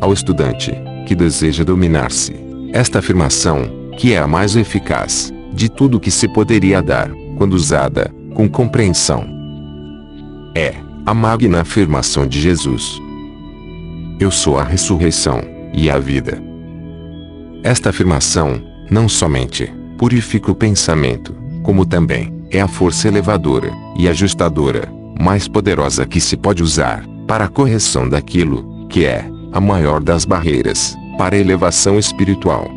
Ao 0.00 0.12
estudante 0.12 0.74
que 1.06 1.14
deseja 1.14 1.64
dominar-se, 1.64 2.34
esta 2.72 2.98
afirmação, 2.98 3.90
que 3.96 4.12
é 4.12 4.18
a 4.18 4.26
mais 4.26 4.56
eficaz 4.56 5.33
de 5.54 5.68
tudo 5.68 6.00
que 6.00 6.10
se 6.10 6.26
poderia 6.28 6.82
dar, 6.82 7.10
quando 7.38 7.54
usada 7.54 8.12
com 8.34 8.48
compreensão, 8.48 9.24
é 10.54 10.74
a 11.06 11.14
magna 11.14 11.60
afirmação 11.60 12.26
de 12.26 12.40
Jesus: 12.40 13.00
Eu 14.18 14.30
sou 14.30 14.58
a 14.58 14.64
ressurreição 14.64 15.40
e 15.72 15.88
a 15.88 15.98
vida. 15.98 16.42
Esta 17.62 17.90
afirmação, 17.90 18.60
não 18.90 19.08
somente 19.08 19.72
purifica 19.96 20.50
o 20.50 20.54
pensamento, 20.54 21.34
como 21.62 21.86
também 21.86 22.32
é 22.50 22.60
a 22.60 22.68
força 22.68 23.08
elevadora 23.08 23.70
e 23.96 24.08
ajustadora 24.08 24.92
mais 25.18 25.48
poderosa 25.48 26.04
que 26.04 26.20
se 26.20 26.36
pode 26.36 26.62
usar 26.62 27.04
para 27.26 27.44
a 27.44 27.48
correção 27.48 28.08
daquilo 28.08 28.86
que 28.88 29.04
é 29.04 29.24
a 29.52 29.60
maior 29.60 30.02
das 30.02 30.24
barreiras 30.24 30.96
para 31.16 31.36
a 31.36 31.38
elevação 31.38 31.98
espiritual. 31.98 32.70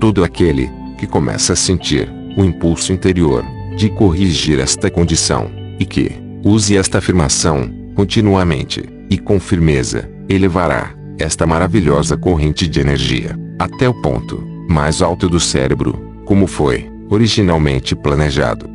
Todo 0.00 0.22
aquele 0.22 0.70
que 0.98 1.06
começa 1.06 1.54
a 1.54 1.56
sentir 1.56 2.12
o 2.36 2.44
impulso 2.44 2.92
interior 2.92 3.44
de 3.76 3.88
corrigir 3.88 4.58
esta 4.58 4.90
condição 4.90 5.50
e 5.78 5.86
que 5.86 6.10
use 6.44 6.76
esta 6.76 6.98
afirmação 6.98 7.70
continuamente 7.94 8.84
e 9.08 9.16
com 9.16 9.40
firmeza, 9.40 10.10
elevará 10.28 10.94
esta 11.18 11.46
maravilhosa 11.46 12.16
corrente 12.16 12.68
de 12.68 12.80
energia 12.80 13.38
até 13.58 13.88
o 13.88 13.94
ponto 13.94 14.46
mais 14.68 15.00
alto 15.00 15.28
do 15.28 15.40
cérebro, 15.40 16.22
como 16.24 16.46
foi 16.46 16.90
originalmente 17.10 17.96
planejado. 17.96 18.68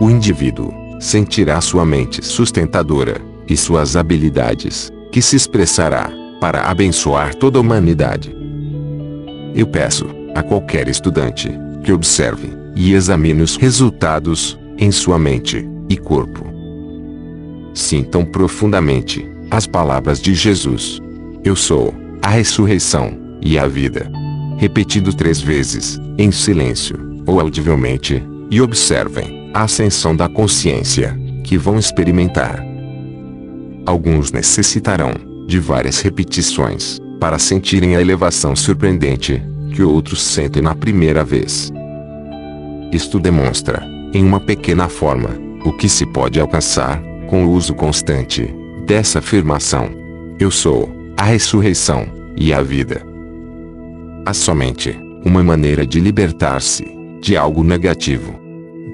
O 0.00 0.08
indivíduo 0.08 0.72
sentirá 1.00 1.60
sua 1.60 1.84
mente 1.84 2.24
sustentadora 2.24 3.20
e 3.48 3.56
suas 3.56 3.96
habilidades, 3.96 4.90
que 5.10 5.20
se 5.20 5.36
expressará 5.36 6.10
para 6.40 6.70
abençoar 6.70 7.34
toda 7.34 7.58
a 7.58 7.60
humanidade. 7.60 8.34
Eu 9.54 9.66
peço 9.66 10.06
a 10.38 10.42
qualquer 10.42 10.88
estudante 10.88 11.50
que 11.82 11.92
observe 11.92 12.48
e 12.76 12.94
examine 12.94 13.42
os 13.42 13.56
resultados 13.56 14.58
em 14.78 14.92
sua 14.92 15.18
mente 15.18 15.68
e 15.88 15.96
corpo. 15.96 16.46
sintam 17.74 18.24
profundamente 18.24 19.24
as 19.50 19.66
palavras 19.66 20.20
de 20.20 20.34
Jesus. 20.34 20.98
Eu 21.44 21.54
sou 21.54 21.94
a 22.22 22.28
ressurreição 22.28 23.16
e 23.40 23.58
a 23.58 23.66
vida. 23.68 24.10
Repetido 24.58 25.14
três 25.14 25.40
vezes, 25.40 25.98
em 26.18 26.32
silêncio, 26.32 27.22
ou 27.24 27.40
audivelmente, 27.40 28.22
e 28.50 28.60
observem 28.60 29.50
a 29.54 29.62
ascensão 29.62 30.14
da 30.14 30.28
consciência 30.28 31.16
que 31.44 31.56
vão 31.56 31.78
experimentar. 31.78 32.64
Alguns 33.86 34.32
necessitarão 34.32 35.12
de 35.46 35.60
várias 35.60 36.00
repetições 36.00 36.98
para 37.20 37.38
sentirem 37.38 37.94
a 37.96 38.00
elevação 38.00 38.56
surpreendente 38.56 39.40
que 39.68 39.82
outros 39.82 40.22
sentem 40.22 40.62
na 40.62 40.74
primeira 40.74 41.24
vez. 41.24 41.72
Isto 42.92 43.18
demonstra, 43.18 43.86
em 44.14 44.24
uma 44.24 44.40
pequena 44.40 44.88
forma, 44.88 45.30
o 45.64 45.72
que 45.72 45.88
se 45.88 46.06
pode 46.06 46.40
alcançar 46.40 47.02
com 47.28 47.44
o 47.44 47.52
uso 47.52 47.74
constante 47.74 48.54
dessa 48.86 49.18
afirmação. 49.18 49.90
Eu 50.38 50.50
sou 50.50 50.90
a 51.16 51.24
ressurreição 51.24 52.06
e 52.36 52.52
a 52.52 52.62
vida. 52.62 53.02
Há 54.24 54.32
somente 54.32 54.98
uma 55.24 55.42
maneira 55.42 55.86
de 55.86 56.00
libertar-se 56.00 56.86
de 57.20 57.36
algo 57.36 57.62
negativo. 57.62 58.34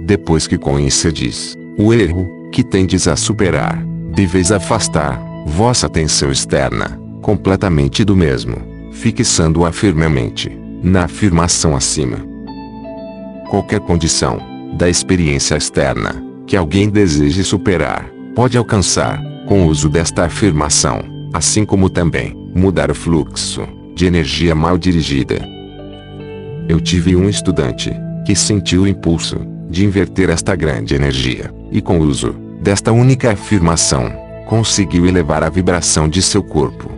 Depois 0.04 0.46
que 0.46 0.58
conhecedes 0.58 1.56
o 1.78 1.94
erro 1.94 2.28
que 2.50 2.64
tendes 2.64 3.06
a 3.06 3.14
superar, 3.14 3.84
deveis 4.14 4.50
afastar 4.50 5.22
vossa 5.46 5.86
atenção 5.86 6.30
externa 6.30 7.00
completamente 7.22 8.04
do 8.04 8.16
mesmo, 8.16 8.56
fixando-a 8.92 9.72
firmemente 9.72 10.63
na 10.84 11.04
afirmação 11.04 11.74
acima. 11.74 12.18
Qualquer 13.48 13.80
condição 13.80 14.38
da 14.76 14.86
experiência 14.86 15.56
externa 15.56 16.22
que 16.46 16.56
alguém 16.56 16.90
deseje 16.90 17.42
superar 17.42 18.06
pode 18.34 18.58
alcançar 18.58 19.18
com 19.48 19.64
o 19.64 19.68
uso 19.68 19.88
desta 19.88 20.24
afirmação, 20.24 21.02
assim 21.32 21.64
como 21.64 21.88
também 21.88 22.34
mudar 22.54 22.90
o 22.90 22.94
fluxo 22.94 23.66
de 23.94 24.04
energia 24.04 24.54
mal 24.54 24.76
dirigida. 24.76 25.42
Eu 26.68 26.78
tive 26.80 27.16
um 27.16 27.30
estudante 27.30 27.90
que 28.26 28.36
sentiu 28.36 28.82
o 28.82 28.88
impulso 28.88 29.38
de 29.70 29.86
inverter 29.86 30.28
esta 30.28 30.54
grande 30.54 30.94
energia, 30.94 31.50
e 31.72 31.80
com 31.80 31.98
o 31.98 32.02
uso 32.02 32.32
desta 32.60 32.92
única 32.92 33.32
afirmação, 33.32 34.12
conseguiu 34.46 35.06
elevar 35.06 35.42
a 35.42 35.48
vibração 35.48 36.08
de 36.08 36.20
seu 36.20 36.42
corpo. 36.42 36.90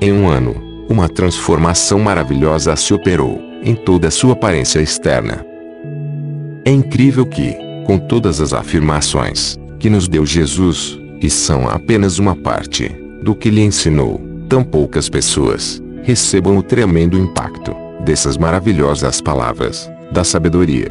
Em 0.00 0.12
um 0.12 0.28
ano, 0.28 0.67
uma 0.88 1.08
transformação 1.08 1.98
maravilhosa 1.98 2.74
se 2.76 2.94
operou 2.94 3.40
em 3.62 3.74
toda 3.74 4.08
a 4.08 4.10
sua 4.10 4.32
aparência 4.32 4.80
externa. 4.80 5.44
É 6.64 6.70
incrível 6.70 7.26
que, 7.26 7.54
com 7.86 7.98
todas 7.98 8.40
as 8.40 8.52
afirmações 8.52 9.58
que 9.78 9.90
nos 9.90 10.08
deu 10.08 10.24
Jesus, 10.24 10.98
e 11.20 11.28
são 11.28 11.68
apenas 11.68 12.18
uma 12.18 12.34
parte 12.34 12.88
do 13.22 13.34
que 13.34 13.50
lhe 13.50 13.60
ensinou, 13.60 14.20
tão 14.48 14.62
poucas 14.62 15.08
pessoas 15.08 15.82
recebam 16.02 16.56
o 16.56 16.62
tremendo 16.62 17.18
impacto 17.18 17.74
dessas 18.04 18.36
maravilhosas 18.36 19.20
palavras 19.20 19.90
da 20.12 20.24
sabedoria. 20.24 20.88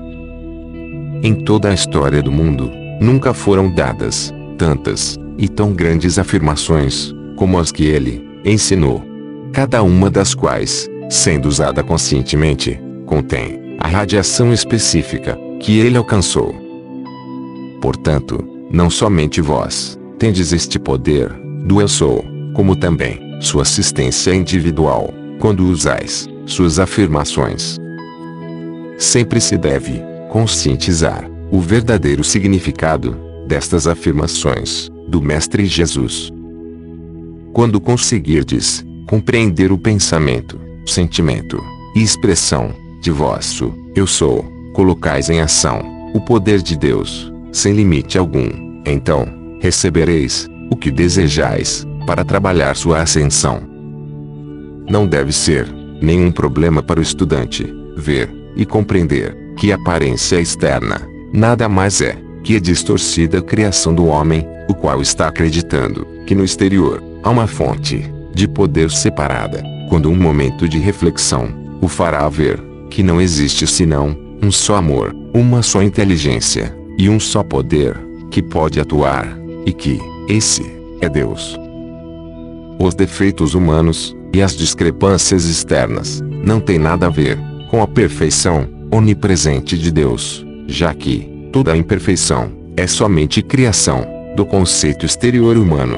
Em 1.23 1.33
toda 1.33 1.69
a 1.69 1.73
história 1.73 2.21
do 2.21 2.31
mundo, 2.31 2.69
nunca 3.01 3.33
foram 3.33 3.73
dadas 3.73 4.33
tantas 4.57 5.17
e 5.38 5.47
tão 5.47 5.73
grandes 5.73 6.19
afirmações 6.19 7.13
como 7.36 7.57
as 7.60 7.71
que 7.71 7.86
ele 7.86 8.27
ensinou. 8.43 9.07
Cada 9.58 9.82
uma 9.82 10.08
das 10.08 10.36
quais, 10.36 10.88
sendo 11.10 11.48
usada 11.48 11.84
conscientemente, 11.84 12.80
contém 13.08 13.76
a 13.80 13.88
radiação 13.88 14.54
específica 14.54 15.36
que 15.60 15.80
ele 15.80 15.98
alcançou. 15.98 16.54
Portanto, 17.82 18.38
não 18.70 18.88
somente 18.88 19.41
vós 19.41 19.98
tendes 20.20 20.54
este 20.54 20.78
poder 20.78 21.34
do 21.65 21.82
eu 21.82 21.88
sou, 21.88 22.24
como 22.54 22.76
também 22.76 23.20
sua 23.41 23.63
assistência 23.63 24.32
individual, 24.32 25.12
quando 25.39 25.67
usais 25.67 26.28
suas 26.46 26.78
afirmações. 26.78 27.80
Sempre 29.00 29.41
se 29.41 29.58
deve 29.58 30.04
conscientizar 30.30 31.28
o 31.50 31.60
verdadeiro 31.60 32.24
significado 32.24 33.17
destas 33.48 33.88
afirmações 33.88 34.88
do 35.08 35.20
Mestre 35.20 35.65
Jesus. 35.65 36.32
Quando 37.54 37.82
conseguirdes 37.82 38.86
compreender 39.08 39.72
o 39.72 39.78
pensamento, 39.78 40.60
sentimento 40.86 41.63
e 41.96 42.04
expressão 42.04 42.74
de 43.02 43.10
vosso 43.10 43.74
eu 43.96 44.06
sou, 44.06 44.43
colocais 44.74 45.30
em 45.30 45.39
ação 45.39 45.82
o 46.13 46.22
poder 46.22 46.62
de 46.62 46.78
Deus, 46.78 47.32
sem 47.52 47.74
limite 47.74 48.17
algum, 48.17 48.82
então 48.86 49.28
recebereis 49.62 50.48
o 50.70 50.76
que 50.76 50.91
desejais 50.91 51.86
para 52.06 52.24
trabalhar 52.24 52.76
sua 52.76 53.02
ascensão. 53.02 53.62
Não 54.89 55.08
deve 55.08 55.32
ser 55.32 55.67
nenhum 56.02 56.32
problema 56.32 56.84
para 56.84 57.00
o 57.00 57.04
estudante 57.04 57.65
ver 57.96 58.30
e 58.56 58.65
compreender 58.65 59.36
que 59.58 59.72
a 59.72 59.76
aparência 59.76 60.39
externa 60.39 61.02
nada 61.34 61.67
mais 61.67 62.02
é 62.02 62.17
que 62.43 62.56
a 62.56 62.60
distorcida 62.60 63.41
criação 63.41 63.93
do 63.93 64.06
homem, 64.06 64.46
o 64.70 64.74
qual 64.74 65.02
está 65.02 65.28
acreditando 65.28 66.06
que 66.26 66.36
no 66.36 66.43
exterior 66.43 67.02
há 67.24 67.30
uma 67.30 67.48
fonte 67.48 68.16
de 68.38 68.47
poder 68.47 68.91
separada, 68.91 69.63
quando 69.89 70.12
um 70.12 70.15
momento 70.15 70.69
de 70.69 70.78
reflexão 70.78 71.50
o 71.82 71.88
fará 71.88 72.30
ver 72.30 72.62
que 72.88 73.02
não 73.02 73.19
existe 73.19 73.65
senão 73.65 74.15
um 74.43 74.52
só 74.52 74.76
amor, 74.76 75.13
uma 75.34 75.63
só 75.63 75.82
inteligência 75.82 76.73
e 77.00 77.10
um 77.10 77.19
só 77.19 77.41
poder 77.41 77.97
que 78.30 78.41
pode 78.41 78.80
atuar, 78.80 79.28
e 79.65 79.73
que 79.73 80.00
esse 80.30 80.63
é 81.02 81.10
Deus. 81.10 81.58
Os 82.80 82.93
defeitos 82.93 83.56
humanos 83.56 84.15
e 84.32 84.41
as 84.41 84.56
discrepâncias 84.56 85.45
externas 85.45 86.21
não 86.43 86.60
têm 86.60 86.78
nada 86.78 87.08
a 87.08 87.10
ver 87.10 87.39
com 87.71 87.82
a 87.82 87.88
perfeição 87.88 88.67
onipresente 88.91 89.76
de 89.76 89.91
Deus, 89.91 90.45
já 90.67 90.93
que 90.93 91.50
toda 91.52 91.73
a 91.73 91.78
imperfeição 91.78 92.52
é 92.76 92.86
somente 92.86 93.41
criação 93.41 94.06
do 94.36 94.45
conceito 94.45 95.08
exterior 95.08 95.58
humano. 95.58 95.97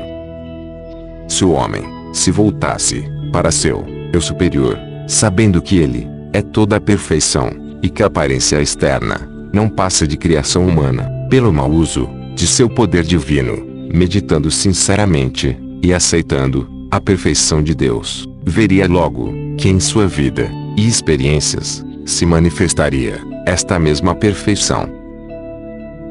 Se 1.28 1.44
o 1.44 1.52
homem 1.52 1.99
se 2.14 2.32
voltasse 2.32 3.04
para 3.32 3.52
seu 3.52 3.86
eu 4.12 4.22
superior, 4.22 4.78
sabendo 5.08 5.62
que 5.62 5.78
ele 5.78 6.08
é 6.34 6.42
toda 6.42 6.78
a 6.78 6.82
perfeição 6.82 7.50
e 7.82 7.90
que 7.90 8.04
a 8.04 8.08
aparência 8.08 8.62
externa 8.62 9.30
não 9.54 9.70
passa 9.70 10.08
de 10.08 10.18
criação 10.18 10.68
humana, 10.68 11.10
pelo 11.30 11.52
mau 11.54 11.70
uso 11.70 12.10
de 12.36 12.48
seu 12.48 12.70
poder 12.70 13.04
divino, 13.04 13.66
meditando 13.94 14.52
sinceramente 14.52 15.58
e 15.82 15.94
aceitando 15.94 16.68
a 16.92 17.00
perfeição 17.00 17.62
de 17.62 17.74
Deus, 17.74 18.28
veria 18.44 18.88
logo 18.88 19.32
que 19.58 19.70
em 19.70 19.80
sua 19.80 20.08
vida 20.08 20.50
e 20.78 20.88
experiências 20.88 21.86
se 22.06 22.26
manifestaria 22.26 23.20
esta 23.46 23.80
mesma 23.80 24.16
perfeição. 24.16 24.90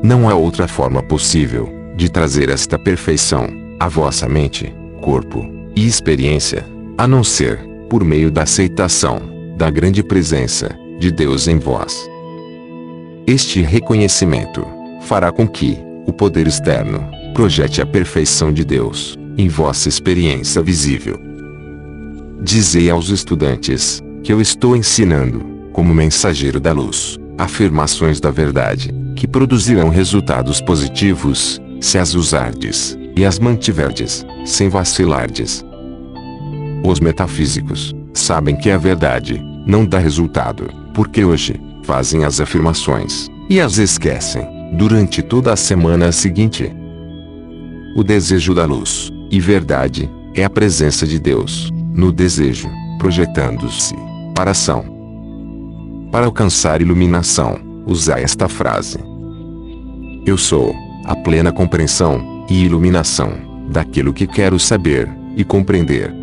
Não 0.03 0.29
há 0.29 0.35
outra 0.35 0.69
forma 0.69 1.03
possível 1.03 1.69
de 1.97 2.09
trazer 2.09 2.49
esta 2.49 2.79
perfeição 2.79 3.49
à 3.81 3.89
vossa 3.89 4.29
mente, 4.29 4.73
corpo 5.01 5.58
e 5.79 5.87
experiência, 5.87 6.67
a 6.97 7.07
não 7.07 7.23
ser 7.23 7.61
por 7.89 8.03
meio 8.03 8.33
da 8.33 8.43
aceitação 8.43 9.21
da 9.57 9.71
grande 9.71 10.03
presença 10.03 10.77
de 10.99 11.13
Deus 11.13 11.47
em 11.47 11.57
vós. 11.57 12.11
Este 13.29 13.63
reconhecimento 13.63 14.67
fará 15.03 15.31
com 15.31 15.47
que 15.47 15.79
o 16.05 16.13
poder 16.13 16.49
externo 16.49 17.09
projete 17.33 17.81
a 17.81 17.87
perfeição 17.87 18.53
de 18.53 18.65
Deus 18.65 19.17
em 19.37 19.47
vossa 19.47 19.89
experiência 19.89 20.61
visível. 20.61 21.17
Dizei 22.43 22.91
aos 22.91 23.11
estudantes 23.11 24.03
que 24.25 24.33
eu 24.33 24.41
estou 24.41 24.75
ensinando, 24.75 25.47
como 25.73 25.95
mensageiro 25.95 26.59
da 26.59 26.73
luz, 26.73 27.17
afirmações 27.39 28.19
da 28.19 28.33
verdade, 28.33 28.93
que 29.15 29.29
produzirão 29.29 29.91
resultados 29.91 30.61
positivos, 30.61 31.61
se 31.81 31.99
as 31.99 32.15
usardes, 32.17 32.99
e 33.17 33.25
as 33.25 33.39
mantiverdes, 33.39 34.25
sem 34.45 34.69
vacilardes. 34.69 35.68
Os 36.85 37.01
metafísicos 37.01 37.95
sabem 38.15 38.57
que 38.57 38.71
a 38.71 38.79
verdade 38.79 39.43
não 39.67 39.85
dá 39.85 39.99
resultado, 39.99 40.69
porque 40.95 41.25
hoje 41.25 41.61
fazem 41.85 42.25
as 42.25 42.41
afirmações 42.41 43.29
e 43.49 43.61
as 43.61 43.79
esquecem 43.79 44.47
durante 44.73 45.23
toda 45.23 45.53
a 45.53 45.57
semana 45.57 46.13
seguinte. 46.13 46.73
O 47.97 48.05
desejo 48.05 48.55
da 48.55 48.65
luz 48.65 49.11
e 49.31 49.41
verdade 49.41 50.09
é 50.35 50.45
a 50.45 50.51
presença 50.51 51.07
de 51.07 51.19
Deus 51.19 51.71
no 51.95 52.13
desejo, 52.13 52.69
projetando-se 52.99 53.95
para 54.35 54.53
ação. 54.53 54.85
Para 56.13 56.27
alcançar 56.27 56.81
iluminação, 56.81 57.59
usar 57.87 58.21
esta 58.21 58.49
frase. 58.49 58.99
Eu 60.25 60.37
sou 60.37 60.75
a 61.05 61.17
plena 61.17 61.51
compreensão 61.51 62.47
e 62.49 62.65
iluminação 62.65 63.33
daquilo 63.71 64.13
que 64.13 64.27
quero 64.27 64.59
saber 64.59 65.09
e 65.37 65.45
compreender. 65.45 66.18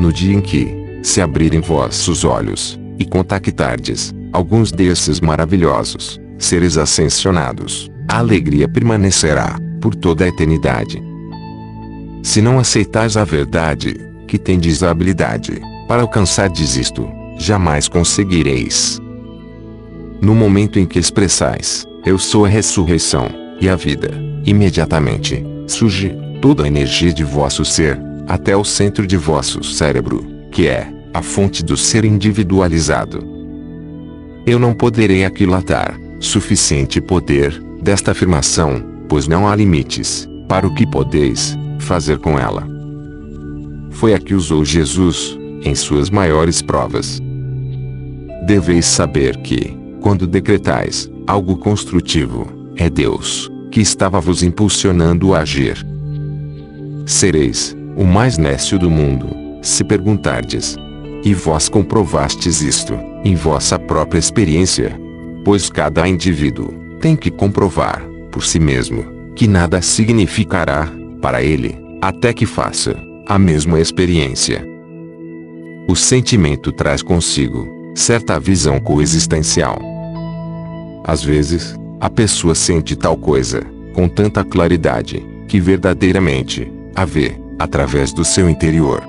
No 0.00 0.10
dia 0.10 0.34
em 0.34 0.40
que 0.40 0.74
se 1.02 1.20
abrirem 1.20 1.60
vossos 1.60 2.24
olhos 2.24 2.80
e 2.98 3.04
contactardes 3.04 4.14
alguns 4.32 4.72
desses 4.72 5.20
maravilhosos 5.20 6.18
seres 6.38 6.78
ascensionados, 6.78 7.90
a 8.08 8.16
alegria 8.16 8.66
permanecerá 8.66 9.58
por 9.78 9.94
toda 9.94 10.24
a 10.24 10.28
eternidade. 10.28 11.02
Se 12.22 12.40
não 12.40 12.58
aceitais 12.58 13.18
a 13.18 13.24
verdade, 13.24 13.94
que 14.26 14.38
tendes 14.38 14.82
a 14.82 14.90
habilidade, 14.90 15.60
para 15.86 16.00
alcançardes 16.00 16.76
isto, 16.76 17.06
jamais 17.38 17.86
conseguireis. 17.86 18.98
No 20.18 20.34
momento 20.34 20.78
em 20.78 20.86
que 20.86 20.98
expressais, 20.98 21.86
eu 22.06 22.16
sou 22.16 22.46
a 22.46 22.48
ressurreição, 22.48 23.28
e 23.60 23.68
a 23.68 23.76
vida, 23.76 24.10
imediatamente, 24.46 25.44
surge, 25.66 26.16
toda 26.40 26.64
a 26.64 26.66
energia 26.66 27.12
de 27.12 27.22
vosso 27.22 27.66
ser, 27.66 28.00
até 28.30 28.56
o 28.56 28.62
centro 28.64 29.08
de 29.08 29.16
vosso 29.16 29.60
cérebro, 29.64 30.24
que 30.52 30.68
é, 30.68 30.88
a 31.12 31.20
fonte 31.20 31.64
do 31.64 31.76
ser 31.76 32.04
individualizado. 32.04 33.26
Eu 34.46 34.56
não 34.56 34.72
poderei 34.72 35.24
aquilatar, 35.24 35.98
suficiente 36.20 37.00
poder, 37.00 37.60
desta 37.82 38.12
afirmação, 38.12 38.84
pois 39.08 39.26
não 39.26 39.48
há 39.48 39.56
limites, 39.56 40.28
para 40.48 40.64
o 40.64 40.72
que 40.72 40.86
podeis, 40.86 41.58
fazer 41.80 42.18
com 42.18 42.38
ela. 42.38 42.64
Foi 43.90 44.14
a 44.14 44.18
que 44.20 44.32
usou 44.32 44.64
Jesus, 44.64 45.36
em 45.64 45.74
suas 45.74 46.08
maiores 46.08 46.62
provas. 46.62 47.20
Deveis 48.46 48.86
saber 48.86 49.38
que, 49.38 49.76
quando 50.00 50.24
decretais 50.24 51.10
algo 51.26 51.56
construtivo, 51.56 52.46
é 52.76 52.88
Deus 52.88 53.50
que 53.72 53.80
estava 53.80 54.20
vos 54.20 54.44
impulsionando 54.44 55.34
a 55.34 55.40
agir. 55.40 55.84
Sereis 57.06 57.76
o 57.96 58.04
mais 58.04 58.38
nécio 58.38 58.78
do 58.78 58.90
mundo, 58.90 59.28
se 59.62 59.84
perguntardes. 59.84 60.76
E 61.22 61.34
vós 61.34 61.68
comprovastes 61.68 62.62
isto, 62.62 62.98
em 63.24 63.34
vossa 63.34 63.78
própria 63.78 64.18
experiência. 64.18 64.98
Pois 65.44 65.68
cada 65.68 66.08
indivíduo 66.08 66.72
tem 67.00 67.14
que 67.16 67.30
comprovar, 67.30 68.02
por 68.30 68.42
si 68.42 68.58
mesmo, 68.58 69.04
que 69.34 69.46
nada 69.46 69.82
significará, 69.82 70.88
para 71.20 71.42
ele, 71.42 71.76
até 72.00 72.32
que 72.32 72.46
faça 72.46 72.96
a 73.26 73.38
mesma 73.38 73.78
experiência. 73.78 74.66
O 75.86 75.94
sentimento 75.94 76.72
traz 76.72 77.02
consigo 77.02 77.68
certa 77.94 78.38
visão 78.40 78.80
coexistencial. 78.80 79.78
Às 81.04 81.22
vezes, 81.22 81.74
a 82.00 82.08
pessoa 82.08 82.54
sente 82.54 82.96
tal 82.96 83.16
coisa 83.16 83.62
com 83.94 84.08
tanta 84.08 84.44
claridade 84.44 85.22
que 85.48 85.60
verdadeiramente 85.60 86.70
a 86.94 87.04
vê 87.04 87.34
através 87.60 88.12
do 88.12 88.24
seu 88.24 88.48
interior. 88.48 89.02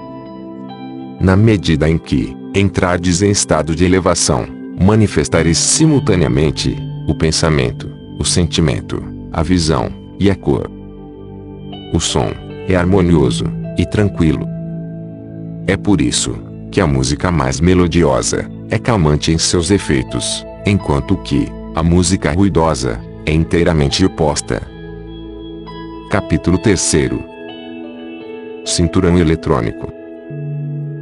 Na 1.21 1.37
medida 1.37 1.89
em 1.89 1.97
que 1.97 2.35
entrardes 2.53 3.21
em 3.21 3.31
estado 3.31 3.73
de 3.73 3.85
elevação, 3.85 4.45
manifestareis 4.79 5.57
simultaneamente 5.57 6.77
o 7.07 7.15
pensamento, 7.15 7.89
o 8.19 8.25
sentimento, 8.25 9.01
a 9.31 9.41
visão 9.41 9.89
e 10.19 10.29
a 10.29 10.35
cor. 10.35 10.69
O 11.93 11.99
som 11.99 12.29
é 12.67 12.75
harmonioso 12.75 13.45
e 13.77 13.85
tranquilo. 13.85 14.45
É 15.65 15.77
por 15.77 16.01
isso 16.01 16.35
que 16.71 16.81
a 16.81 16.87
música 16.87 17.31
mais 17.31 17.61
melodiosa 17.61 18.49
é 18.69 18.77
calmante 18.77 19.31
em 19.31 19.37
seus 19.37 19.71
efeitos, 19.71 20.45
enquanto 20.65 21.15
que 21.17 21.47
a 21.73 21.81
música 21.81 22.33
ruidosa 22.33 22.99
é 23.25 23.31
inteiramente 23.31 24.03
oposta. 24.03 24.61
Capítulo 26.09 26.57
3 26.57 27.30
Cinturão 28.65 29.17
eletrônico. 29.17 29.91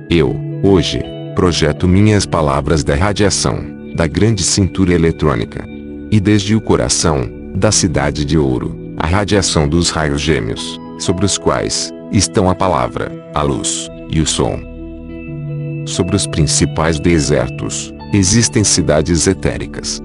Eu, 0.10 0.36
hoje, 0.64 1.04
projeto 1.36 1.88
minhas 1.88 2.26
palavras 2.26 2.84
da 2.86 2.96
radiação, 2.96 3.94
da 3.96 4.08
grande 4.08 4.44
cintura 4.44 4.94
eletrônica. 4.94 5.66
E 6.10 6.20
desde 6.22 6.56
o 6.56 6.62
coração, 6.62 7.30
da 7.54 7.72
cidade 7.72 8.24
de 8.24 8.38
ouro, 8.38 8.94
a 8.98 9.06
radiação 9.06 9.68
dos 9.68 9.90
raios 9.90 10.22
gêmeos, 10.22 10.80
sobre 11.00 11.26
os 11.26 11.38
quais 11.38 11.92
estão 12.12 12.50
a 12.50 12.56
palavra, 12.56 13.12
a 13.36 13.42
luz 13.42 13.90
e 14.10 14.22
o 14.22 14.26
som. 14.26 14.60
Sobre 15.86 16.16
os 16.16 16.26
principais 16.26 16.98
desertos, 16.98 17.94
existem 18.14 18.64
cidades 18.64 19.28
etéricas. 19.28 20.02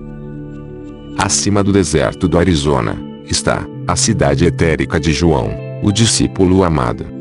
Acima 1.17 1.63
do 1.63 1.73
deserto 1.73 2.27
do 2.27 2.37
Arizona, 2.37 3.01
está 3.25 3.65
a 3.87 3.95
cidade 3.95 4.45
etérica 4.45 4.99
de 4.99 5.13
João, 5.13 5.55
o 5.83 5.93
discípulo 5.93 6.65
amado. 6.65 7.14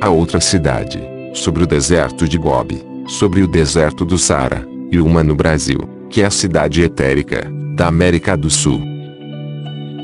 A 0.00 0.10
outra 0.10 0.40
cidade, 0.40 1.00
sobre 1.32 1.62
o 1.62 1.66
deserto 1.66 2.28
de 2.28 2.36
Gobi, 2.36 2.82
sobre 3.06 3.42
o 3.42 3.48
deserto 3.48 4.04
do 4.04 4.18
Saara, 4.18 4.66
e 4.90 5.00
uma 5.00 5.22
no 5.22 5.34
Brasil, 5.34 5.78
que 6.10 6.20
é 6.20 6.26
a 6.26 6.30
cidade 6.30 6.82
etérica, 6.82 7.50
da 7.74 7.86
América 7.86 8.36
do 8.36 8.50
Sul. 8.50 8.82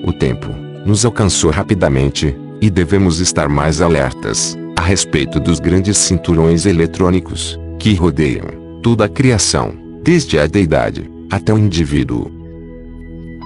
O 0.07 0.12
tempo 0.12 0.49
nos 0.86 1.05
alcançou 1.05 1.51
rapidamente, 1.51 2.34
e 2.62 2.70
devemos 2.70 3.20
estar 3.20 3.49
mais 3.49 3.80
alertas 3.80 4.57
a 4.76 4.82
respeito 4.82 5.41
dos 5.41 5.59
grandes 5.61 5.99
cinturões 5.99 6.66
eletrônicos 6.66 7.59
que 7.78 7.95
rodeiam 7.95 8.80
toda 8.82 9.05
a 9.05 9.09
criação, 9.09 9.74
desde 10.03 10.38
a 10.38 10.47
deidade 10.47 11.11
até 11.30 11.53
o 11.53 11.59
indivíduo. 11.59 12.30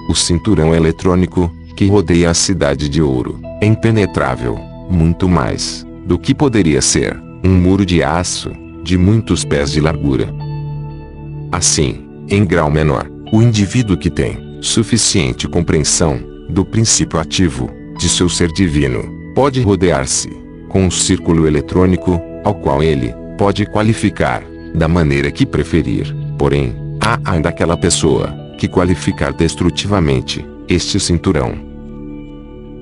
O 0.09 0.15
cinturão 0.15 0.75
eletrônico 0.75 1.51
que 1.75 1.87
rodeia 1.87 2.29
a 2.29 2.33
cidade 2.33 2.87
de 2.87 3.01
ouro 3.01 3.39
é 3.61 3.65
impenetrável, 3.65 4.57
muito 4.89 5.27
mais 5.27 5.84
do 6.05 6.19
que 6.19 6.33
poderia 6.33 6.81
ser 6.81 7.19
um 7.43 7.49
muro 7.49 7.85
de 7.85 8.03
aço 8.03 8.51
de 8.83 8.97
muitos 8.97 9.43
pés 9.43 9.71
de 9.71 9.81
largura. 9.81 10.33
Assim, 11.51 12.05
em 12.29 12.45
grau 12.45 12.69
menor, 12.69 13.09
o 13.31 13.41
indivíduo 13.41 13.97
que 13.97 14.09
tem 14.09 14.37
suficiente 14.61 15.47
compreensão 15.47 16.19
do 16.49 16.63
princípio 16.63 17.19
ativo 17.19 17.69
de 17.97 18.07
seu 18.09 18.29
ser 18.29 18.51
divino 18.51 19.33
pode 19.33 19.61
rodear-se 19.61 20.29
com 20.69 20.85
um 20.85 20.91
círculo 20.91 21.47
eletrônico, 21.47 22.21
ao 22.43 22.53
qual 22.53 22.83
ele 22.83 23.13
pode 23.37 23.65
qualificar 23.65 24.43
da 24.73 24.87
maneira 24.87 25.31
que 25.31 25.45
preferir. 25.45 26.13
Porém, 26.37 26.75
há 27.01 27.19
ainda 27.23 27.49
aquela 27.49 27.77
pessoa 27.77 28.33
que 28.57 28.67
qualificar 28.67 29.33
destrutivamente 29.33 30.45
este 30.67 30.99
cinturão. 30.99 31.53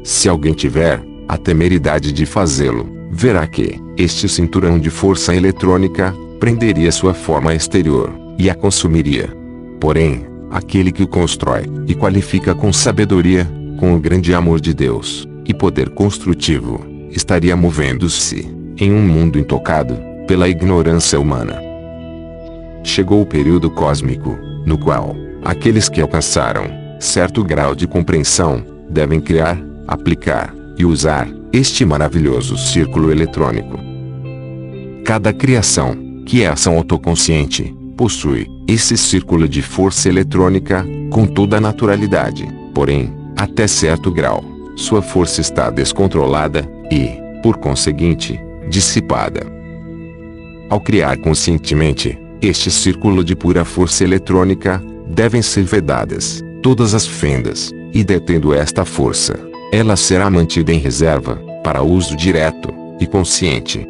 Se 0.04 0.28
alguém 0.28 0.54
tiver 0.54 1.02
a 1.28 1.38
temeridade 1.38 2.12
de 2.12 2.26
fazê-lo, 2.26 3.03
verá 3.14 3.46
que 3.46 3.80
este 3.96 4.28
cinturão 4.28 4.80
de 4.80 4.90
força 4.90 5.36
eletrônica 5.36 6.14
prenderia 6.40 6.92
sua 6.92 7.14
forma 7.14 7.54
exterior 7.54 8.12
e 8.40 8.50
a 8.50 8.56
consumiria. 8.56 9.30
Porém, 9.80 10.26
aquele 10.50 10.92
que 10.92 11.04
o 11.04 11.08
constrói 11.08 11.64
e 11.88 11.94
qualifica 11.94 12.56
com 12.56 12.74
sabedoria, 12.74 13.48
com 13.80 13.96
o 13.96 14.00
grande 14.00 14.34
amor 14.34 14.60
de 14.60 14.74
Deus 14.74 15.28
e 15.46 15.54
poder 15.54 15.92
construtivo, 15.92 16.84
estaria 17.12 17.56
movendo-se 17.56 18.50
em 18.78 18.92
um 18.92 19.02
mundo 19.02 19.38
intocado 19.38 19.96
pela 20.28 20.50
ignorância 20.50 21.20
humana. 21.20 21.62
Chegou 22.84 23.22
o 23.22 23.26
período 23.26 23.70
cósmico, 23.70 24.38
no 24.66 24.78
qual 24.78 25.16
aqueles 25.46 25.88
que 25.88 26.02
alcançaram 26.02 26.66
certo 27.00 27.44
grau 27.44 27.76
de 27.76 27.86
compreensão 27.86 28.66
devem 28.90 29.22
criar, 29.22 29.62
aplicar 29.88 30.54
e 30.78 30.86
usar 30.86 31.28
este 31.54 31.86
maravilhoso 31.86 32.58
círculo 32.58 33.12
eletrônico. 33.12 33.78
Cada 35.06 35.32
criação, 35.32 35.96
que 36.26 36.42
é 36.42 36.48
ação 36.48 36.76
autoconsciente, 36.78 37.76
possui 37.96 38.50
esse 38.68 38.98
círculo 38.98 39.48
de 39.48 39.62
força 39.62 40.10
eletrônica 40.10 40.84
com 41.12 41.28
toda 41.28 41.58
a 41.58 41.62
naturalidade, 41.62 42.48
porém, 42.74 43.14
até 43.38 43.68
certo 43.68 44.12
grau, 44.12 44.44
sua 44.76 45.04
força 45.04 45.42
está 45.42 45.70
descontrolada 45.70 46.68
e, 46.92 47.12
por 47.44 47.58
conseguinte, 47.58 48.40
dissipada. 48.68 49.46
Ao 50.72 50.80
criar 50.82 51.18
conscientemente 51.18 52.18
este 52.42 52.72
círculo 52.72 53.24
de 53.24 53.36
pura 53.36 53.64
força 53.64 54.04
eletrônica, 54.04 54.84
devem 55.08 55.44
ser 55.44 55.64
vedadas 55.64 56.42
todas 56.64 56.96
as 56.96 57.06
fendas, 57.06 57.72
e 57.94 58.04
detendo 58.04 58.54
esta 58.54 58.84
força, 58.86 59.38
ela 59.74 59.96
será 59.96 60.30
mantida 60.30 60.72
em 60.72 60.78
reserva, 60.78 61.42
para 61.64 61.82
uso 61.82 62.16
direto 62.16 62.72
e 63.00 63.08
consciente. 63.08 63.84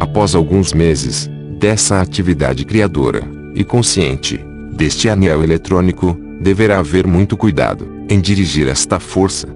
Após 0.00 0.34
alguns 0.34 0.72
meses 0.72 1.28
dessa 1.60 2.00
atividade 2.00 2.64
criadora 2.64 3.22
e 3.54 3.62
consciente, 3.62 4.40
deste 4.72 5.06
anel 5.06 5.44
eletrônico, 5.44 6.18
deverá 6.40 6.78
haver 6.78 7.06
muito 7.06 7.36
cuidado 7.36 7.86
em 8.08 8.18
dirigir 8.18 8.66
esta 8.66 8.98
força. 8.98 9.54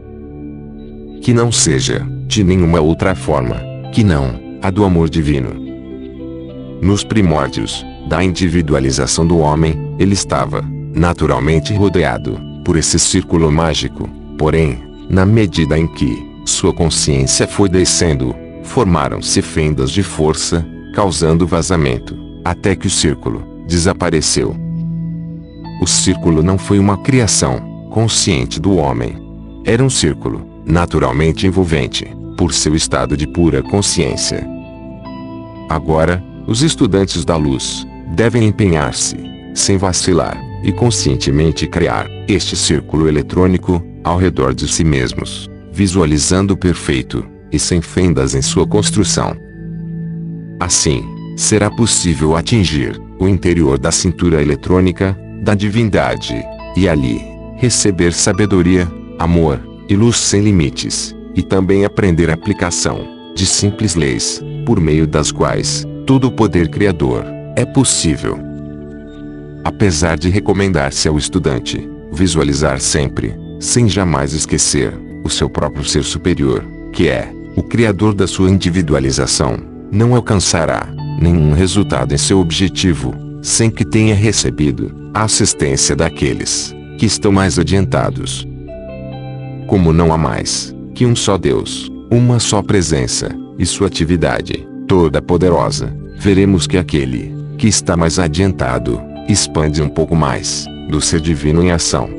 Que 1.23 1.33
não 1.33 1.51
seja, 1.51 2.07
de 2.27 2.45
nenhuma 2.45 2.79
outra 2.79 3.15
forma, 3.15 3.57
que 3.95 4.05
não 4.05 4.39
a 4.61 4.69
do 4.71 4.85
amor 4.85 5.09
divino. 5.09 5.55
Nos 6.83 7.03
primórdios 7.03 7.83
da 8.11 8.23
individualização 8.23 9.27
do 9.27 9.39
homem, 9.39 9.75
ele 9.99 10.13
estava, 10.13 10.63
naturalmente 10.95 11.73
rodeado 11.73 12.39
por 12.63 12.77
esse 12.77 12.99
círculo 12.99 13.51
mágico, 13.51 14.07
porém, 14.37 14.88
na 15.09 15.25
medida 15.25 15.79
em 15.79 15.87
que 15.87 16.27
sua 16.45 16.73
consciência 16.73 17.47
foi 17.47 17.69
descendo, 17.69 18.35
formaram-se 18.63 19.41
fendas 19.41 19.91
de 19.91 20.03
força, 20.03 20.67
causando 20.95 21.47
vazamento, 21.47 22.17
até 22.45 22.75
que 22.77 22.87
o 22.87 22.91
círculo 22.91 23.65
desapareceu. 23.67 24.55
O 25.81 25.87
círculo 25.87 26.43
não 26.43 26.59
foi 26.59 26.79
uma 26.79 26.99
criação 26.99 27.89
consciente 27.91 28.61
do 28.61 28.77
homem. 28.77 29.27
era 29.65 29.83
um 29.83 29.91
círculo, 29.91 30.47
naturalmente 30.65 31.47
envolvente, 31.47 32.07
por 32.37 32.55
seu 32.55 32.75
estado 32.75 33.17
de 33.17 33.27
pura 33.27 33.63
consciência. 33.63 34.47
Agora, 35.69 36.23
os 36.47 36.63
estudantes 36.63 37.25
da 37.25 37.37
luz 37.37 37.87
devem 38.15 38.47
empenhar-se, 38.47 39.17
sem 39.55 39.77
vacilar, 39.77 40.41
e 40.65 40.73
conscientemente 40.73 41.67
criar 41.67 42.09
este 42.27 42.57
círculo 42.57 43.09
eletrônico 43.09 43.83
ao 44.03 44.19
redor 44.19 44.55
de 44.55 44.69
si 44.69 44.85
mesmos, 44.85 45.49
visualizando 45.73 46.55
o 46.55 46.57
perfeito 46.57 47.25
e 47.51 47.59
sem 47.59 47.81
fendas 47.81 48.35
em 48.35 48.43
sua 48.43 48.67
construção. 48.67 49.37
Assim, 50.61 51.05
será 51.37 51.71
possível 51.71 52.37
atingir 52.37 53.01
o 53.19 53.29
interior 53.29 53.79
da 53.79 53.91
cintura 53.91 54.43
eletrônica 54.43 55.17
da 55.43 55.55
divindade 55.55 56.35
e 56.77 56.89
ali 56.89 57.21
receber 57.57 58.13
sabedoria, 58.13 58.89
amor 59.19 59.61
e 59.89 59.97
luz 59.97 60.17
sem 60.17 60.43
limites, 60.43 61.15
e 61.35 61.43
também 61.43 61.85
aprender 61.85 62.31
a 62.31 62.35
aplicação 62.35 63.33
de 63.35 63.47
simples 63.47 63.95
leis, 63.95 64.43
por 64.67 64.81
meio 64.81 65.07
das 65.07 65.31
quais 65.31 65.85
todo 66.07 66.27
o 66.27 66.33
poder 66.33 66.69
criador 66.69 67.25
é 67.57 67.65
possível. 67.65 68.39
Apesar 69.65 70.19
de 70.19 70.29
recomendar-se 70.29 71.09
ao 71.09 71.17
estudante 71.17 71.89
visualizar 72.13 72.81
sempre, 72.81 73.35
sem 73.59 73.89
jamais 73.89 74.33
esquecer, 74.33 74.93
o 75.25 75.31
seu 75.31 75.49
próprio 75.49 75.85
ser 75.85 76.05
superior, 76.05 76.65
que 76.93 77.09
é 77.09 77.33
o 77.57 77.63
criador 77.63 78.15
da 78.15 78.27
sua 78.27 78.51
individualização, 78.51 79.59
não 79.91 80.15
alcançará 80.15 80.89
nenhum 81.21 81.53
resultado 81.53 82.15
em 82.15 82.19
seu 82.19 82.39
objetivo, 82.39 83.15
sem 83.43 83.71
que 83.71 83.85
tenha 83.85 84.15
recebido 84.15 85.11
a 85.13 85.25
assistência 85.25 85.97
daqueles 85.97 86.75
que 86.99 87.07
estão 87.07 87.33
mais 87.33 87.59
adiantados. 87.59 88.47
Como 89.67 89.93
não 89.93 90.13
há 90.13 90.19
mais 90.19 90.75
que 90.95 91.05
um 91.05 91.15
só 91.15 91.37
Deus, 91.37 91.91
uma 92.11 92.39
só 92.39 92.63
presença, 92.63 93.29
e 93.59 93.67
sua 93.67 93.89
atividade, 93.89 94.67
toda 94.87 95.21
poderosa, 95.21 95.95
veremos 96.17 96.67
que 96.67 96.79
aquele 96.79 97.35
que 97.59 97.67
está 97.67 97.97
mais 97.97 98.19
adiantado, 98.19 99.01
expande 99.29 99.83
um 99.83 99.89
pouco 99.89 100.15
mais 100.15 100.65
do 100.89 101.01
ser 101.01 101.21
divino 101.21 101.63
em 101.63 101.73
ação. 101.73 102.18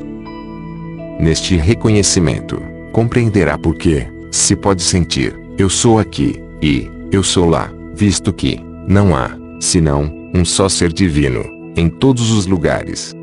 Neste 1.20 1.58
reconhecimento, 1.58 2.62
compreenderá 2.94 3.58
por 3.58 3.76
que 3.76 4.08
se 4.32 4.56
pode 4.56 4.82
sentir, 4.82 5.38
eu 5.58 5.70
sou 5.70 6.00
aqui, 6.00 6.42
e 6.62 6.90
eu 7.12 7.22
sou 7.22 7.50
lá, 7.50 7.70
visto 7.94 8.32
que 8.32 8.58
não 8.88 9.14
há, 9.14 9.32
senão, 9.60 10.10
um 10.34 10.46
só 10.46 10.70
ser 10.70 10.94
divino, 10.94 11.44
em 11.76 11.90
todos 11.90 12.32
os 12.32 12.46
lugares. 12.46 13.14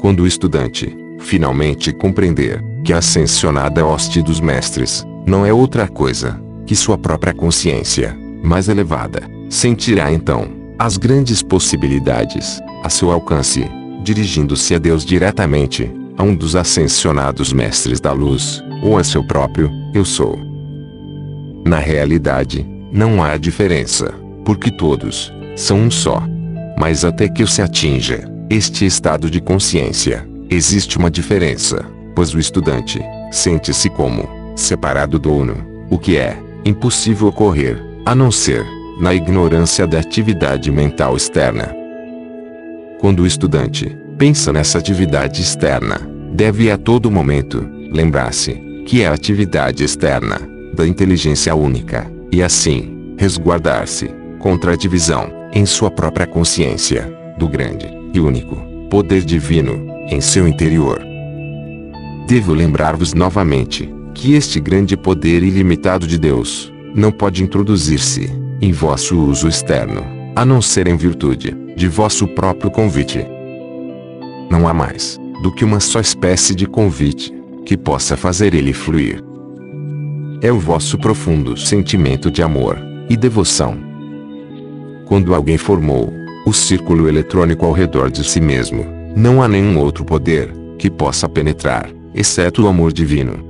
Quando 0.00 0.24
o 0.24 0.26
estudante, 0.26 0.92
finalmente 1.20 1.92
compreender, 1.92 2.60
que 2.84 2.92
a 2.92 2.98
ascensionada 2.98 3.86
hoste 3.86 4.20
dos 4.20 4.40
mestres, 4.40 5.06
não 5.24 5.46
é 5.46 5.52
outra 5.52 5.86
coisa, 5.86 6.40
que 6.66 6.74
sua 6.74 6.98
própria 6.98 7.32
consciência, 7.32 8.18
mais 8.42 8.68
elevada, 8.68 9.22
sentirá 9.48 10.12
então, 10.12 10.48
as 10.76 10.96
grandes 10.96 11.42
possibilidades, 11.42 12.60
a 12.82 12.90
seu 12.90 13.12
alcance, 13.12 13.64
dirigindo-se 14.02 14.74
a 14.74 14.78
Deus 14.78 15.04
diretamente, 15.04 15.88
a 16.16 16.22
um 16.22 16.34
dos 16.34 16.56
ascensionados 16.56 17.52
mestres 17.52 18.00
da 18.00 18.12
luz, 18.12 18.62
ou 18.82 18.98
a 18.98 19.04
seu 19.04 19.24
próprio, 19.24 19.70
eu 19.94 20.04
sou. 20.04 20.38
Na 21.64 21.78
realidade, 21.78 22.66
não 22.92 23.22
há 23.22 23.36
diferença, 23.36 24.12
porque 24.44 24.70
todos 24.70 25.32
são 25.56 25.78
um 25.78 25.90
só. 25.90 26.22
Mas 26.78 27.04
até 27.04 27.28
que 27.28 27.46
se 27.46 27.62
atinja 27.62 28.28
este 28.50 28.84
estado 28.84 29.30
de 29.30 29.40
consciência, 29.40 30.26
existe 30.50 30.98
uma 30.98 31.10
diferença, 31.10 31.86
pois 32.14 32.34
o 32.34 32.38
estudante 32.38 33.00
sente-se 33.30 33.88
como 33.88 34.28
separado 34.56 35.18
do 35.18 35.32
uno, 35.32 35.56
o 35.88 35.98
que 35.98 36.16
é 36.16 36.36
impossível 36.64 37.28
ocorrer, 37.28 37.82
a 38.04 38.14
não 38.14 38.30
ser 38.30 38.64
na 39.00 39.14
ignorância 39.14 39.86
da 39.86 39.98
atividade 39.98 40.70
mental 40.70 41.16
externa. 41.16 41.74
Quando 43.00 43.20
o 43.20 43.26
estudante 43.26 43.96
pensa 44.18 44.52
nessa 44.52 44.78
atividade 44.78 45.40
externa, 45.40 46.00
deve 46.32 46.70
a 46.70 46.78
todo 46.78 47.10
momento 47.10 47.68
lembrar-se 47.90 48.54
que 48.86 49.02
é 49.02 49.08
a 49.08 49.12
atividade 49.12 49.84
externa 49.84 50.40
da 50.74 50.86
inteligência 50.86 51.54
única, 51.54 52.10
e 52.30 52.42
assim 52.42 53.14
resguardar-se 53.18 54.10
contra 54.38 54.72
a 54.72 54.76
divisão 54.76 55.30
em 55.52 55.66
sua 55.66 55.90
própria 55.90 56.26
consciência 56.26 57.12
do 57.38 57.46
grande 57.46 57.86
e 58.14 58.20
único 58.20 58.56
poder 58.88 59.22
divino 59.22 59.86
em 60.08 60.20
seu 60.20 60.48
interior. 60.48 61.00
Devo 62.26 62.54
lembrar-vos 62.54 63.14
novamente 63.14 63.92
que 64.14 64.34
este 64.34 64.60
grande 64.60 64.96
poder 64.96 65.42
ilimitado 65.42 66.06
de 66.06 66.18
Deus 66.18 66.72
não 66.94 67.10
pode 67.10 67.42
introduzir-se 67.42 68.30
em 68.60 68.72
vosso 68.72 69.18
uso 69.18 69.48
externo, 69.48 70.04
a 70.34 70.44
não 70.44 70.62
ser 70.62 70.86
em 70.86 70.96
virtude 70.96 71.56
de 71.76 71.88
vosso 71.88 72.26
próprio 72.28 72.70
convite. 72.70 73.26
Não 74.52 74.68
há 74.68 74.74
mais 74.74 75.18
do 75.42 75.50
que 75.50 75.64
uma 75.64 75.80
só 75.80 75.98
espécie 75.98 76.54
de 76.54 76.66
convite 76.66 77.32
que 77.64 77.74
possa 77.74 78.18
fazer 78.18 78.52
ele 78.52 78.74
fluir. 78.74 79.24
É 80.42 80.52
o 80.52 80.58
vosso 80.58 80.98
profundo 80.98 81.56
sentimento 81.56 82.30
de 82.30 82.42
amor 82.42 82.78
e 83.08 83.16
devoção. 83.16 83.78
Quando 85.06 85.34
alguém 85.34 85.56
formou 85.56 86.12
o 86.44 86.52
círculo 86.52 87.08
eletrônico 87.08 87.64
ao 87.64 87.72
redor 87.72 88.10
de 88.10 88.22
si 88.22 88.42
mesmo, 88.42 88.84
não 89.16 89.42
há 89.42 89.48
nenhum 89.48 89.78
outro 89.78 90.04
poder 90.04 90.52
que 90.78 90.90
possa 90.90 91.26
penetrar, 91.26 91.88
exceto 92.14 92.64
o 92.64 92.68
amor 92.68 92.92
divino. 92.92 93.42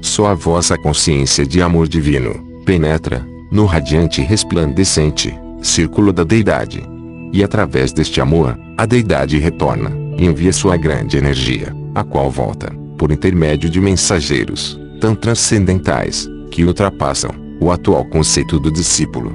Só 0.00 0.26
a 0.26 0.34
vossa 0.34 0.78
consciência 0.78 1.44
de 1.44 1.60
amor 1.60 1.88
divino 1.88 2.62
penetra 2.64 3.26
no 3.50 3.64
radiante 3.64 4.20
e 4.20 4.24
resplandecente 4.24 5.36
círculo 5.60 6.12
da 6.12 6.22
deidade. 6.22 6.80
E 7.32 7.44
através 7.44 7.92
deste 7.92 8.20
amor, 8.20 8.58
a 8.76 8.86
deidade 8.86 9.38
retorna 9.38 9.92
e 10.18 10.26
envia 10.26 10.52
sua 10.52 10.76
grande 10.76 11.16
energia, 11.16 11.74
a 11.94 12.02
qual 12.02 12.30
volta, 12.30 12.72
por 12.98 13.12
intermédio 13.12 13.70
de 13.70 13.80
mensageiros, 13.80 14.78
tão 15.00 15.14
transcendentais, 15.14 16.28
que 16.50 16.64
ultrapassam 16.64 17.30
o 17.60 17.70
atual 17.70 18.04
conceito 18.04 18.58
do 18.58 18.70
discípulo. 18.70 19.32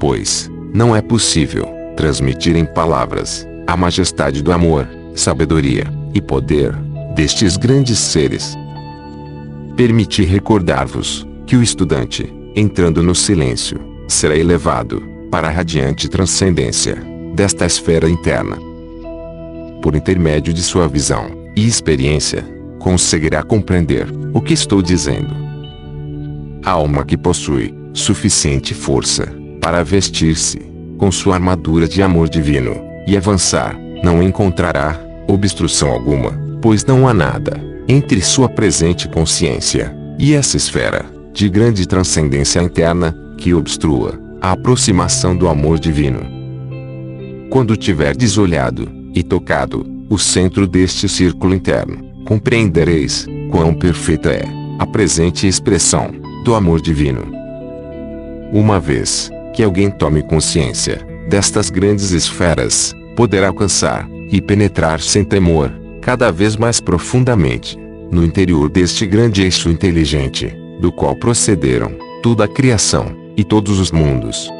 Pois, 0.00 0.50
não 0.72 0.96
é 0.96 1.02
possível 1.02 1.68
transmitir 1.96 2.56
em 2.56 2.64
palavras 2.64 3.46
a 3.66 3.76
majestade 3.76 4.42
do 4.42 4.52
amor, 4.52 4.88
sabedoria 5.14 5.84
e 6.14 6.20
poder 6.20 6.74
destes 7.14 7.56
grandes 7.56 7.98
seres. 7.98 8.56
Permiti 9.76 10.24
recordar-vos 10.24 11.26
que 11.46 11.56
o 11.56 11.62
estudante, 11.62 12.32
entrando 12.56 13.02
no 13.02 13.14
silêncio, 13.14 13.78
será 14.08 14.36
elevado 14.36 15.11
para 15.32 15.48
a 15.48 15.50
radiante 15.50 16.10
transcendência 16.10 16.94
desta 17.34 17.64
esfera 17.64 18.06
interna. 18.06 18.58
Por 19.80 19.96
intermédio 19.96 20.52
de 20.52 20.62
sua 20.62 20.86
visão 20.86 21.30
e 21.56 21.66
experiência, 21.66 22.44
conseguirá 22.78 23.42
compreender 23.42 24.06
o 24.34 24.42
que 24.42 24.52
estou 24.52 24.82
dizendo. 24.82 25.34
A 26.62 26.72
alma 26.72 27.02
que 27.02 27.16
possui 27.16 27.74
suficiente 27.94 28.74
força 28.74 29.26
para 29.58 29.82
vestir-se 29.82 30.58
com 30.98 31.10
sua 31.10 31.34
armadura 31.34 31.88
de 31.88 32.02
amor 32.02 32.28
divino 32.28 32.76
e 33.06 33.16
avançar, 33.16 33.74
não 34.04 34.22
encontrará 34.22 35.00
obstrução 35.26 35.90
alguma, 35.90 36.32
pois 36.60 36.84
não 36.84 37.08
há 37.08 37.14
nada 37.14 37.58
entre 37.88 38.20
sua 38.20 38.50
presente 38.50 39.08
consciência 39.08 39.96
e 40.18 40.34
essa 40.34 40.58
esfera 40.58 41.06
de 41.32 41.48
grande 41.48 41.86
transcendência 41.86 42.60
interna 42.60 43.16
que 43.38 43.54
obstrua 43.54 44.21
a 44.42 44.50
aproximação 44.50 45.36
do 45.36 45.46
amor 45.46 45.78
divino. 45.78 46.18
Quando 47.48 47.76
tiver 47.76 48.16
desolhado 48.16 48.90
e 49.14 49.22
tocado 49.22 49.86
o 50.10 50.18
centro 50.18 50.66
deste 50.66 51.08
círculo 51.08 51.54
interno, 51.54 52.24
compreendereis 52.24 53.24
quão 53.52 53.72
perfeita 53.72 54.30
é 54.30 54.42
a 54.80 54.86
presente 54.86 55.46
expressão 55.46 56.10
do 56.44 56.56
amor 56.56 56.80
divino. 56.80 57.22
Uma 58.52 58.80
vez 58.80 59.30
que 59.54 59.62
alguém 59.62 59.88
tome 59.88 60.24
consciência 60.24 61.06
destas 61.28 61.70
grandes 61.70 62.10
esferas, 62.10 62.92
poderá 63.14 63.46
alcançar 63.46 64.08
e 64.28 64.42
penetrar 64.42 65.00
sem 65.00 65.22
temor, 65.22 65.70
cada 66.00 66.32
vez 66.32 66.56
mais 66.56 66.80
profundamente, 66.80 67.78
no 68.10 68.24
interior 68.24 68.68
deste 68.68 69.06
grande 69.06 69.42
eixo 69.42 69.68
inteligente, 69.70 70.52
do 70.80 70.90
qual 70.90 71.14
procederam 71.14 71.92
toda 72.24 72.44
a 72.44 72.48
criação 72.48 73.21
e 73.36 73.44
todos 73.44 73.78
os 73.78 73.90
mundos. 73.90 74.50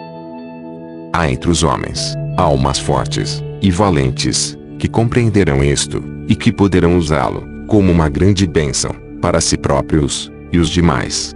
Há 1.12 1.30
entre 1.30 1.50
os 1.50 1.62
homens 1.62 2.14
almas 2.36 2.78
fortes 2.78 3.42
e 3.60 3.70
valentes 3.70 4.56
que 4.78 4.88
compreenderão 4.88 5.62
isto 5.62 6.02
e 6.28 6.34
que 6.34 6.52
poderão 6.52 6.96
usá-lo 6.96 7.46
como 7.66 7.92
uma 7.92 8.08
grande 8.08 8.46
bênção 8.46 8.94
para 9.20 9.40
si 9.40 9.56
próprios 9.56 10.32
e 10.52 10.58
os 10.58 10.68
demais. 10.68 11.34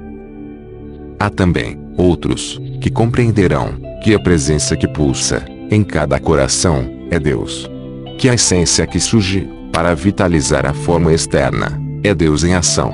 Há 1.19 1.31
também 1.31 1.79
outros 1.97 2.61
que 2.81 2.91
compreenderão 2.91 3.75
que 4.03 4.15
a 4.15 4.19
presença 4.19 4.77
que 4.77 4.87
pulsa 4.87 5.45
em 5.71 5.83
cada 5.83 6.19
coração 6.19 6.89
é 7.11 7.19
Deus. 7.19 7.69
Que 8.19 8.29
a 8.29 8.35
essência 8.35 8.87
que 8.87 9.01
surge 9.01 9.49
para 9.73 9.95
vitalizar 9.95 10.67
a 10.67 10.73
forma 10.73 11.13
externa 11.13 11.81
é 12.03 12.15
Deus 12.15 12.45
em 12.45 12.55
ação. 12.55 12.93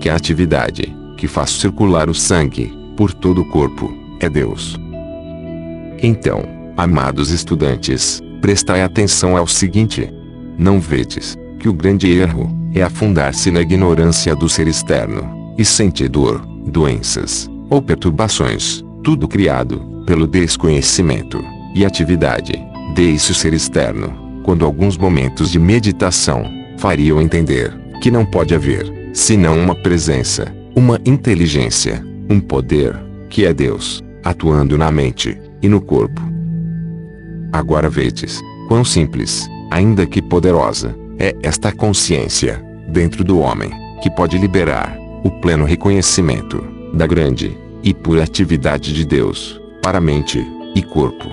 Que 0.00 0.08
a 0.08 0.16
atividade, 0.16 0.94
que 1.16 1.26
faz 1.26 1.50
circular 1.50 2.08
o 2.08 2.14
sangue, 2.14 2.72
por 3.00 3.14
todo 3.14 3.40
o 3.40 3.44
corpo, 3.46 3.90
é 4.20 4.28
Deus. 4.28 4.78
Então, 6.02 6.42
amados 6.76 7.30
estudantes, 7.30 8.20
prestai 8.42 8.82
atenção 8.82 9.38
ao 9.38 9.46
seguinte. 9.46 10.12
Não 10.58 10.78
vedes, 10.78 11.34
que 11.58 11.66
o 11.66 11.72
grande 11.72 12.10
erro, 12.10 12.54
é 12.74 12.82
afundar-se 12.82 13.50
na 13.50 13.62
ignorância 13.62 14.36
do 14.36 14.50
ser 14.50 14.68
externo, 14.68 15.54
e 15.56 15.64
sentir 15.64 16.10
dor, 16.10 16.46
doenças, 16.66 17.48
ou 17.70 17.80
perturbações, 17.80 18.84
tudo 19.02 19.26
criado, 19.26 19.80
pelo 20.04 20.26
desconhecimento, 20.26 21.42
e 21.74 21.86
atividade, 21.86 22.52
desse 22.94 23.32
ser 23.32 23.54
externo, 23.54 24.42
quando 24.42 24.62
alguns 24.62 24.98
momentos 24.98 25.50
de 25.50 25.58
meditação, 25.58 26.44
fariam 26.76 27.18
entender, 27.18 27.74
que 28.02 28.10
não 28.10 28.26
pode 28.26 28.54
haver, 28.54 29.10
senão 29.14 29.58
uma 29.58 29.74
presença, 29.74 30.54
uma 30.76 31.00
inteligência, 31.06 32.09
um 32.30 32.38
poder, 32.38 32.96
que 33.28 33.44
é 33.44 33.52
Deus, 33.52 34.00
atuando 34.22 34.78
na 34.78 34.88
mente, 34.92 35.36
e 35.60 35.68
no 35.68 35.80
corpo. 35.80 36.22
Agora 37.52 37.90
vedes, 37.90 38.40
quão 38.68 38.84
simples, 38.84 39.48
ainda 39.68 40.06
que 40.06 40.22
poderosa, 40.22 40.96
é 41.18 41.34
esta 41.42 41.72
consciência, 41.72 42.64
dentro 42.88 43.24
do 43.24 43.40
homem, 43.40 43.70
que 44.00 44.08
pode 44.08 44.38
liberar 44.38 44.96
o 45.24 45.30
pleno 45.40 45.64
reconhecimento 45.64 46.64
da 46.94 47.04
grande 47.04 47.58
e 47.82 47.92
pura 47.92 48.22
atividade 48.22 48.94
de 48.94 49.04
Deus 49.04 49.60
para 49.82 50.00
mente 50.00 50.46
e 50.76 50.82
corpo. 50.82 51.28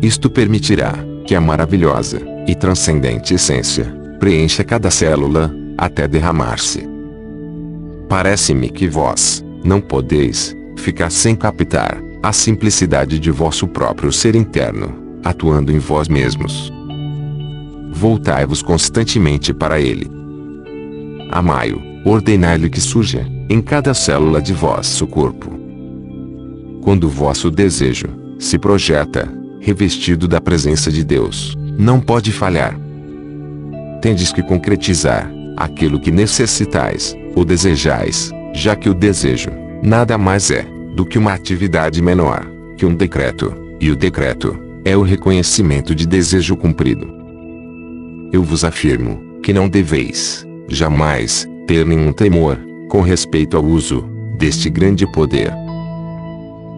Isto 0.00 0.30
permitirá 0.30 0.94
que 1.26 1.34
a 1.34 1.40
maravilhosa 1.40 2.22
e 2.46 2.54
transcendente 2.54 3.34
essência 3.34 3.84
preencha 4.20 4.62
cada 4.62 4.90
célula 4.90 5.52
até 5.76 6.06
derramar-se. 6.06 6.88
Parece-me 8.08 8.70
que 8.70 8.86
vós 8.86 9.44
não 9.64 9.80
podeis 9.80 10.54
ficar 10.76 11.10
sem 11.10 11.34
captar 11.34 12.00
a 12.22 12.32
simplicidade 12.32 13.18
de 13.18 13.30
vosso 13.30 13.66
próprio 13.66 14.12
ser 14.12 14.36
interno, 14.36 14.94
atuando 15.24 15.72
em 15.72 15.78
vós 15.78 16.08
mesmos 16.08 16.72
voltai-vos 17.94 18.60
constantemente 18.60 19.54
para 19.54 19.80
ele. 19.80 20.10
Amai-o, 21.30 21.80
ordenai-lhe 22.04 22.68
que 22.68 22.80
surja, 22.80 23.26
em 23.48 23.62
cada 23.62 23.94
célula 23.94 24.42
de 24.42 24.52
vosso 24.52 25.06
corpo. 25.06 25.50
Quando 26.82 27.08
vosso 27.08 27.50
desejo 27.50 28.08
se 28.38 28.58
projeta, 28.58 29.32
revestido 29.60 30.28
da 30.28 30.40
presença 30.40 30.90
de 30.90 31.04
Deus, 31.04 31.56
não 31.78 32.00
pode 32.00 32.32
falhar. 32.32 32.78
Tendes 34.02 34.32
que 34.32 34.42
concretizar 34.42 35.30
aquilo 35.56 36.00
que 36.00 36.10
necessitais, 36.10 37.16
ou 37.34 37.44
desejais, 37.44 38.30
já 38.54 38.74
que 38.74 38.88
o 38.88 38.94
desejo 38.94 39.50
nada 39.82 40.16
mais 40.16 40.50
é 40.50 40.64
do 40.94 41.04
que 41.04 41.18
uma 41.18 41.34
atividade 41.34 42.00
menor 42.00 42.46
que 42.76 42.86
um 42.86 42.94
decreto, 42.94 43.54
e 43.80 43.90
o 43.90 43.96
decreto 43.96 44.58
é 44.84 44.96
o 44.96 45.02
reconhecimento 45.02 45.94
de 45.94 46.06
desejo 46.06 46.56
cumprido 46.56 47.14
eu 48.34 48.42
vos 48.42 48.64
afirmo, 48.64 49.38
que 49.44 49.52
não 49.52 49.68
deveis, 49.68 50.44
jamais, 50.66 51.48
ter 51.68 51.86
nenhum 51.86 52.12
temor, 52.12 52.58
com 52.88 53.00
respeito 53.00 53.56
ao 53.56 53.64
uso, 53.64 54.02
deste 54.36 54.68
grande 54.68 55.06
poder. 55.12 55.52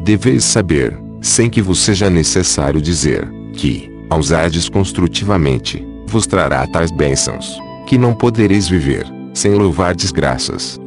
Deveis 0.04 0.44
saber, 0.44 0.94
sem 1.22 1.48
que 1.48 1.62
vos 1.62 1.78
seja 1.78 2.10
necessário 2.10 2.78
dizer, 2.78 3.26
que, 3.54 3.90
ao 4.10 4.18
usardes 4.18 4.68
construtivamente, 4.68 5.82
vos 6.06 6.26
trará 6.26 6.66
tais 6.66 6.90
bênçãos, 6.90 7.58
que 7.86 7.96
não 7.96 8.12
podereis 8.12 8.68
viver, 8.68 9.06
sem 9.32 9.54
louvar 9.54 9.94
desgraças. 9.94 10.78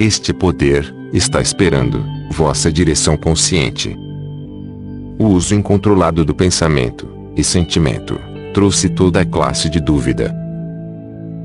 Este 0.00 0.32
poder, 0.32 0.94
está 1.12 1.40
esperando, 1.40 2.04
vossa 2.30 2.70
direção 2.70 3.16
consciente. 3.16 3.98
O 5.18 5.24
uso 5.24 5.56
incontrolado 5.56 6.24
do 6.24 6.32
pensamento, 6.32 7.08
e 7.36 7.42
sentimento, 7.42 8.16
trouxe 8.54 8.88
toda 8.88 9.22
a 9.22 9.24
classe 9.24 9.68
de 9.68 9.80
dúvida. 9.80 10.32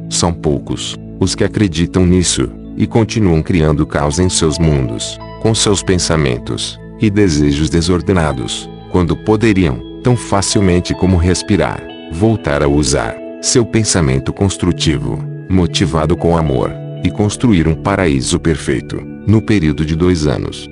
São 0.07 0.31
poucos 0.31 0.95
os 1.19 1.33
que 1.33 1.43
acreditam 1.43 2.05
nisso 2.05 2.47
e 2.77 2.85
continuam 2.85 3.41
criando 3.41 3.87
caos 3.87 4.19
em 4.19 4.29
seus 4.29 4.59
mundos, 4.59 5.17
com 5.41 5.55
seus 5.55 5.81
pensamentos 5.81 6.79
e 7.01 7.09
desejos 7.09 7.71
desordenados, 7.71 8.69
quando 8.91 9.17
poderiam, 9.17 9.79
tão 10.03 10.15
facilmente 10.15 10.93
como 10.93 11.17
respirar, 11.17 11.81
voltar 12.11 12.61
a 12.61 12.67
usar 12.67 13.15
seu 13.41 13.65
pensamento 13.65 14.31
construtivo, 14.31 15.17
motivado 15.49 16.15
com 16.15 16.37
amor, 16.37 16.82
e 17.03 17.11
construir 17.11 17.67
um 17.67 17.75
paraíso 17.75 18.39
perfeito, 18.39 19.01
no 19.27 19.41
período 19.41 19.85
de 19.85 19.95
dois 19.95 20.25
anos. 20.25 20.69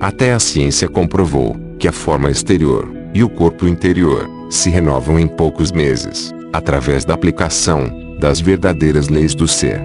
Até 0.00 0.32
a 0.32 0.40
ciência 0.40 0.88
comprovou 0.88 1.56
que 1.78 1.88
a 1.88 1.92
forma 1.92 2.30
exterior 2.30 2.92
e 3.14 3.22
o 3.22 3.28
corpo 3.28 3.66
interior 3.66 4.28
se 4.50 4.68
renovam 4.70 5.18
em 5.18 5.26
poucos 5.26 5.70
meses, 5.70 6.32
através 6.52 7.04
da 7.04 7.14
aplicação 7.14 8.16
das 8.18 8.40
verdadeiras 8.40 9.08
leis 9.08 9.34
do 9.34 9.46
ser. 9.46 9.80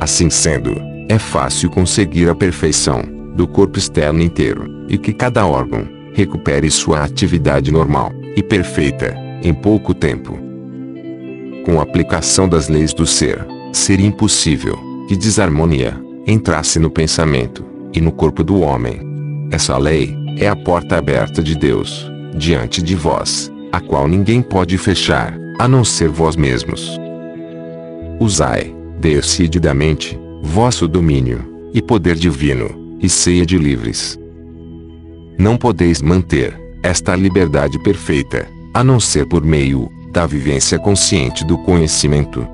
Assim 0.00 0.28
sendo, 0.30 0.74
é 1.08 1.18
fácil 1.18 1.70
conseguir 1.70 2.28
a 2.28 2.34
perfeição 2.34 3.02
do 3.34 3.46
corpo 3.46 3.78
externo 3.78 4.20
inteiro, 4.20 4.86
e 4.88 4.98
que 4.98 5.12
cada 5.12 5.46
órgão 5.46 5.86
recupere 6.12 6.70
sua 6.70 7.04
atividade 7.04 7.70
normal 7.70 8.12
e 8.36 8.42
perfeita 8.42 9.16
em 9.42 9.54
pouco 9.54 9.94
tempo. 9.94 10.38
Com 11.64 11.78
a 11.78 11.82
aplicação 11.82 12.48
das 12.48 12.68
leis 12.68 12.92
do 12.92 13.06
ser, 13.06 13.44
seria 13.72 14.06
impossível 14.06 14.78
que 15.08 15.16
desarmonia 15.16 15.98
entrasse 16.26 16.78
no 16.78 16.90
pensamento 16.90 17.64
e 17.92 18.00
no 18.00 18.12
corpo 18.12 18.44
do 18.44 18.60
homem. 18.60 19.00
Essa 19.50 19.76
lei 19.76 20.14
é 20.38 20.48
a 20.48 20.56
porta 20.56 20.96
aberta 20.96 21.42
de 21.42 21.56
Deus 21.56 22.10
diante 22.34 22.82
de 22.82 22.94
vós, 22.94 23.50
a 23.70 23.80
qual 23.80 24.08
ninguém 24.08 24.40
pode 24.40 24.78
fechar, 24.78 25.36
a 25.58 25.68
não 25.68 25.84
ser 25.84 26.08
vós 26.08 26.36
mesmos. 26.36 26.98
Usai, 28.18 28.74
decididamente, 28.98 30.18
vosso 30.42 30.88
domínio, 30.88 31.44
e 31.74 31.80
poder 31.82 32.16
divino, 32.16 32.96
e 33.00 33.08
ceia 33.08 33.44
de 33.44 33.58
livres. 33.58 34.18
Não 35.38 35.56
podeis 35.56 36.00
manter 36.00 36.58
esta 36.82 37.14
liberdade 37.14 37.78
perfeita, 37.82 38.46
a 38.74 38.82
não 38.82 39.00
ser 39.00 39.26
por 39.26 39.44
meio 39.44 39.90
da 40.12 40.26
vivência 40.26 40.78
consciente 40.78 41.44
do 41.44 41.56
conhecimento. 41.58 42.46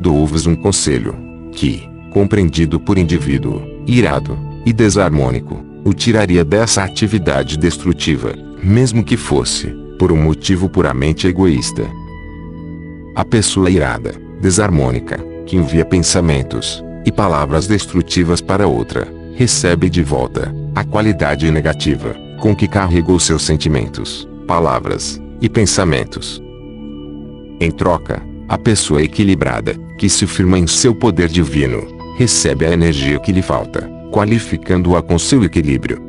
Dou-vos 0.00 0.46
um 0.46 0.56
conselho, 0.56 1.14
que, 1.52 1.86
compreendido 2.10 2.80
por 2.80 2.96
indivíduo, 2.96 3.62
irado 3.86 4.38
e 4.64 4.72
desarmônico, 4.72 5.62
o 5.84 5.92
tiraria 5.92 6.42
dessa 6.42 6.82
atividade 6.82 7.58
destrutiva, 7.58 8.34
mesmo 8.62 9.04
que 9.04 9.16
fosse 9.16 9.68
por 9.98 10.10
um 10.10 10.16
motivo 10.16 10.70
puramente 10.70 11.26
egoísta. 11.26 11.86
A 13.14 13.26
pessoa 13.26 13.70
irada, 13.70 14.14
desarmônica, 14.40 15.18
que 15.44 15.56
envia 15.56 15.84
pensamentos 15.84 16.82
e 17.04 17.12
palavras 17.12 17.66
destrutivas 17.66 18.40
para 18.40 18.66
outra, 18.66 19.06
recebe 19.34 19.90
de 19.90 20.02
volta 20.02 20.54
a 20.74 20.82
qualidade 20.82 21.50
negativa 21.50 22.14
com 22.40 22.56
que 22.56 22.66
carregou 22.66 23.20
seus 23.20 23.42
sentimentos, 23.42 24.26
palavras 24.46 25.20
e 25.42 25.48
pensamentos. 25.48 26.42
Em 27.60 27.70
troca, 27.70 28.29
a 28.50 28.58
pessoa 28.58 29.00
equilibrada, 29.00 29.76
que 29.96 30.08
se 30.08 30.26
firma 30.26 30.58
em 30.58 30.66
seu 30.66 30.92
poder 30.92 31.28
divino, 31.28 31.86
recebe 32.16 32.66
a 32.66 32.72
energia 32.72 33.16
que 33.20 33.30
lhe 33.30 33.42
falta, 33.42 33.88
qualificando-a 34.10 35.00
com 35.00 35.16
seu 35.20 35.44
equilíbrio. 35.44 36.02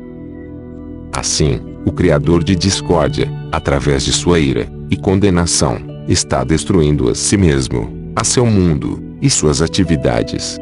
Assim, 1.12 1.60
o 1.86 1.92
criador 1.92 2.42
de 2.42 2.56
discórdia, 2.56 3.30
através 3.52 4.04
de 4.04 4.12
sua 4.12 4.40
ira 4.40 4.68
e 4.90 4.96
condenação, 4.96 5.78
está 6.08 6.42
destruindo 6.42 7.08
a 7.08 7.14
si 7.14 7.36
mesmo, 7.36 8.12
a 8.16 8.24
seu 8.24 8.44
mundo 8.44 9.00
e 9.22 9.30
suas 9.30 9.62
atividades. 9.62 10.58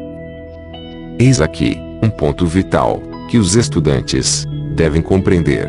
Eis 1.17 1.41
aqui 1.41 1.79
um 2.03 2.11
ponto 2.11 2.45
vital 2.45 3.01
que 3.27 3.39
os 3.39 3.55
estudantes 3.55 4.45
devem 4.75 5.01
compreender. 5.01 5.67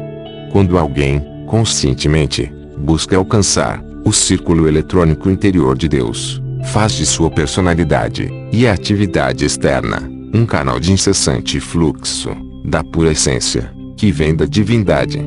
Quando 0.52 0.76
alguém, 0.76 1.24
conscientemente, 1.46 2.52
busca 2.76 3.16
alcançar 3.16 3.82
o 4.05 4.12
círculo 4.12 4.68
eletrônico 4.68 5.30
interior 5.30 5.76
de 5.76 5.88
Deus, 5.88 6.42
faz 6.72 6.92
de 6.92 7.07
sua 7.07 7.30
personalidade 7.30 8.30
e 8.53 8.66
atividade 8.66 9.44
externa 9.44 10.11
um 10.34 10.46
canal 10.46 10.80
de 10.80 10.92
incessante 10.92 11.61
fluxo 11.61 12.30
da 12.64 12.82
pura 12.82 13.12
essência 13.12 13.70
que 13.96 14.11
vem 14.11 14.34
da 14.34 14.46
divindade. 14.46 15.20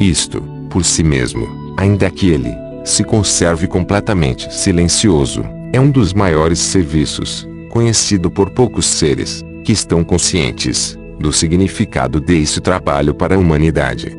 Isto, 0.00 0.40
por 0.70 0.84
si 0.84 1.02
mesmo, 1.02 1.46
ainda 1.76 2.10
que 2.10 2.28
ele 2.28 2.50
se 2.84 3.04
conserve 3.04 3.66
completamente 3.66 4.52
silencioso, 4.52 5.44
é 5.72 5.80
um 5.80 5.90
dos 5.90 6.12
maiores 6.12 6.58
serviços, 6.58 7.46
conhecido 7.70 8.30
por 8.30 8.50
poucos 8.50 8.86
seres, 8.86 9.44
que 9.64 9.72
estão 9.72 10.04
conscientes 10.04 10.98
do 11.18 11.32
significado 11.32 12.20
desse 12.20 12.60
trabalho 12.60 13.14
para 13.14 13.34
a 13.34 13.38
humanidade. 13.38 14.16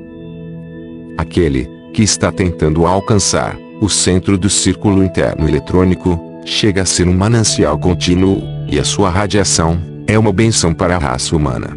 Aquele 1.17 1.69
que 1.95 2.03
está 2.03 2.29
tentando 2.29 2.85
alcançar 2.85 3.57
o 3.79 3.87
centro 3.87 4.37
do 4.37 4.49
círculo 4.49 5.01
interno 5.01 5.47
eletrônico 5.47 6.19
chega 6.43 6.81
a 6.81 6.85
ser 6.85 7.07
um 7.07 7.13
manancial 7.13 7.79
contínuo, 7.79 8.43
e 8.69 8.77
a 8.77 8.83
sua 8.83 9.09
radiação 9.09 9.79
é 10.05 10.19
uma 10.19 10.33
benção 10.33 10.73
para 10.73 10.97
a 10.97 10.99
raça 10.99 11.33
humana. 11.33 11.69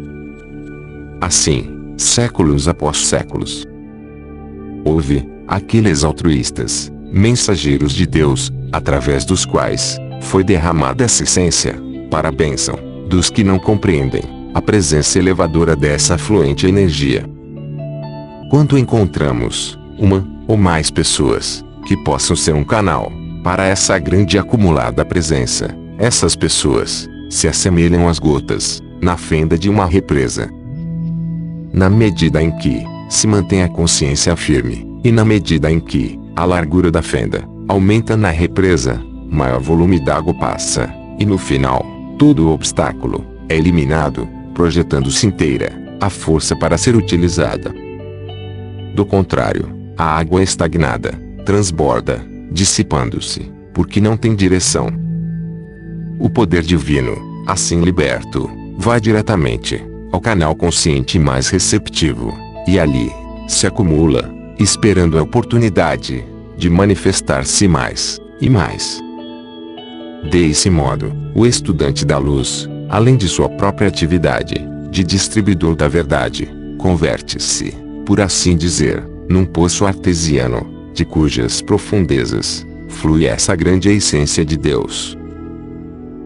Assim, 1.21 1.93
séculos 1.97 2.67
após 2.67 2.97
séculos, 2.97 3.65
houve 4.83 5.25
aqueles 5.47 6.03
altruístas, 6.03 6.91
mensageiros 7.13 7.93
de 7.93 8.05
Deus, 8.05 8.51
através 8.73 9.23
dos 9.23 9.45
quais 9.45 9.97
foi 10.19 10.43
derramada 10.43 11.05
essa 11.05 11.23
essência, 11.23 11.81
para 12.11 12.27
a 12.27 12.31
bênção 12.31 12.77
dos 13.07 13.29
que 13.29 13.41
não 13.41 13.57
compreendem 13.57 14.23
a 14.53 14.61
presença 14.61 15.17
elevadora 15.17 15.77
dessa 15.77 16.17
fluente 16.17 16.67
energia. 16.67 17.25
Quando 18.49 18.77
encontramos 18.77 19.78
uma 19.99 20.25
ou 20.47 20.57
mais 20.57 20.89
pessoas 20.89 21.63
que 21.85 21.95
possam 21.97 22.35
ser 22.35 22.55
um 22.55 22.63
canal 22.63 23.11
para 23.43 23.65
essa 23.65 23.97
grande 23.99 24.37
acumulada 24.37 25.05
presença, 25.05 25.75
essas 25.97 26.35
pessoas 26.35 27.07
se 27.29 27.47
assemelham 27.47 28.07
às 28.07 28.19
gotas 28.19 28.81
na 29.01 29.17
fenda 29.17 29.57
de 29.57 29.69
uma 29.69 29.85
represa. 29.85 30.49
Na 31.71 31.89
medida 31.89 32.41
em 32.41 32.51
que 32.57 32.83
se 33.09 33.27
mantém 33.27 33.63
a 33.63 33.69
consciência 33.69 34.35
firme, 34.35 34.87
e 35.03 35.11
na 35.11 35.23
medida 35.23 35.71
em 35.71 35.79
que 35.79 36.19
a 36.35 36.45
largura 36.45 36.91
da 36.91 37.01
fenda 37.01 37.43
aumenta 37.67 38.17
na 38.17 38.29
represa, 38.29 39.01
maior 39.29 39.59
volume 39.59 40.03
d'água 40.03 40.33
passa, 40.33 40.93
e 41.19 41.25
no 41.25 41.37
final, 41.37 41.85
todo 42.17 42.47
o 42.47 42.53
obstáculo 42.53 43.25
é 43.47 43.55
eliminado, 43.55 44.27
projetando-se 44.53 45.25
inteira 45.25 45.71
a 46.01 46.09
força 46.09 46.55
para 46.55 46.77
ser 46.77 46.95
utilizada. 46.95 47.73
Do 48.93 49.05
contrário, 49.05 49.78
a 49.99 50.17
água 50.17 50.41
estagnada 50.41 51.11
transborda, 51.45 52.25
dissipando-se, 52.49 53.51
porque 53.73 53.99
não 53.99 54.15
tem 54.15 54.33
direção. 54.33 54.87
O 56.17 56.29
poder 56.29 56.61
divino, 56.63 57.43
assim 57.45 57.81
liberto, 57.81 58.49
vai 58.77 59.01
diretamente 59.01 59.83
ao 60.09 60.21
canal 60.21 60.55
consciente 60.55 61.19
mais 61.19 61.49
receptivo, 61.49 62.33
e 62.65 62.79
ali 62.79 63.11
se 63.45 63.67
acumula, 63.67 64.33
esperando 64.57 65.19
a 65.19 65.21
oportunidade 65.21 66.23
de 66.57 66.69
manifestar-se 66.69 67.67
mais 67.67 68.21
e 68.39 68.49
mais. 68.49 69.01
Desse 70.31 70.69
modo, 70.69 71.11
o 71.35 71.45
estudante 71.45 72.05
da 72.05 72.17
luz, 72.17 72.69
além 72.87 73.17
de 73.17 73.27
sua 73.27 73.49
própria 73.49 73.89
atividade 73.89 74.55
de 74.89 75.03
distribuidor 75.03 75.75
da 75.75 75.89
verdade, 75.89 76.49
converte-se, 76.77 77.75
por 78.05 78.21
assim 78.21 78.55
dizer, 78.55 79.03
num 79.29 79.45
poço 79.45 79.85
artesiano, 79.85 80.67
de 80.93 81.05
cujas 81.05 81.61
profundezas 81.61 82.65
flui 82.89 83.25
essa 83.25 83.55
grande 83.55 83.87
essência 83.87 84.43
de 84.43 84.57
Deus. 84.57 85.15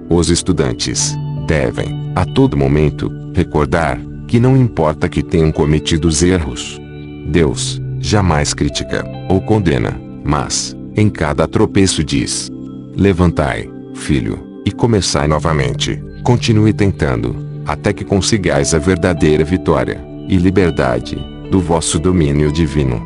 Os 0.10 0.30
estudantes 0.30 1.14
devem, 1.46 2.12
a 2.16 2.26
todo 2.26 2.56
momento, 2.56 3.12
recordar 3.36 4.00
que 4.28 4.40
não 4.40 4.56
importa 4.56 5.10
que 5.10 5.22
tenham 5.22 5.52
cometido 5.52 6.08
os 6.08 6.24
erros, 6.24 6.80
Deus 7.28 7.82
jamais 8.00 8.54
critica 8.54 9.06
ou 9.30 9.42
condena, 9.42 10.00
mas, 10.24 10.76
em 10.96 11.10
cada 11.10 11.48
tropeço 11.48 12.04
diz: 12.04 12.50
Levantai, 12.96 13.70
filho, 13.94 14.62
e 14.66 14.72
começai 14.72 15.28
novamente. 15.28 16.02
Continue 16.24 16.72
tentando, 16.72 17.36
até 17.66 17.92
que 17.92 18.06
consigais 18.06 18.74
a 18.74 18.80
verdadeira 18.80 19.44
vitória 19.44 20.02
e 20.30 20.38
liberdade 20.38 21.33
do 21.50 21.60
vosso 21.60 22.00
domínio 22.00 22.52
divino. 22.52 23.02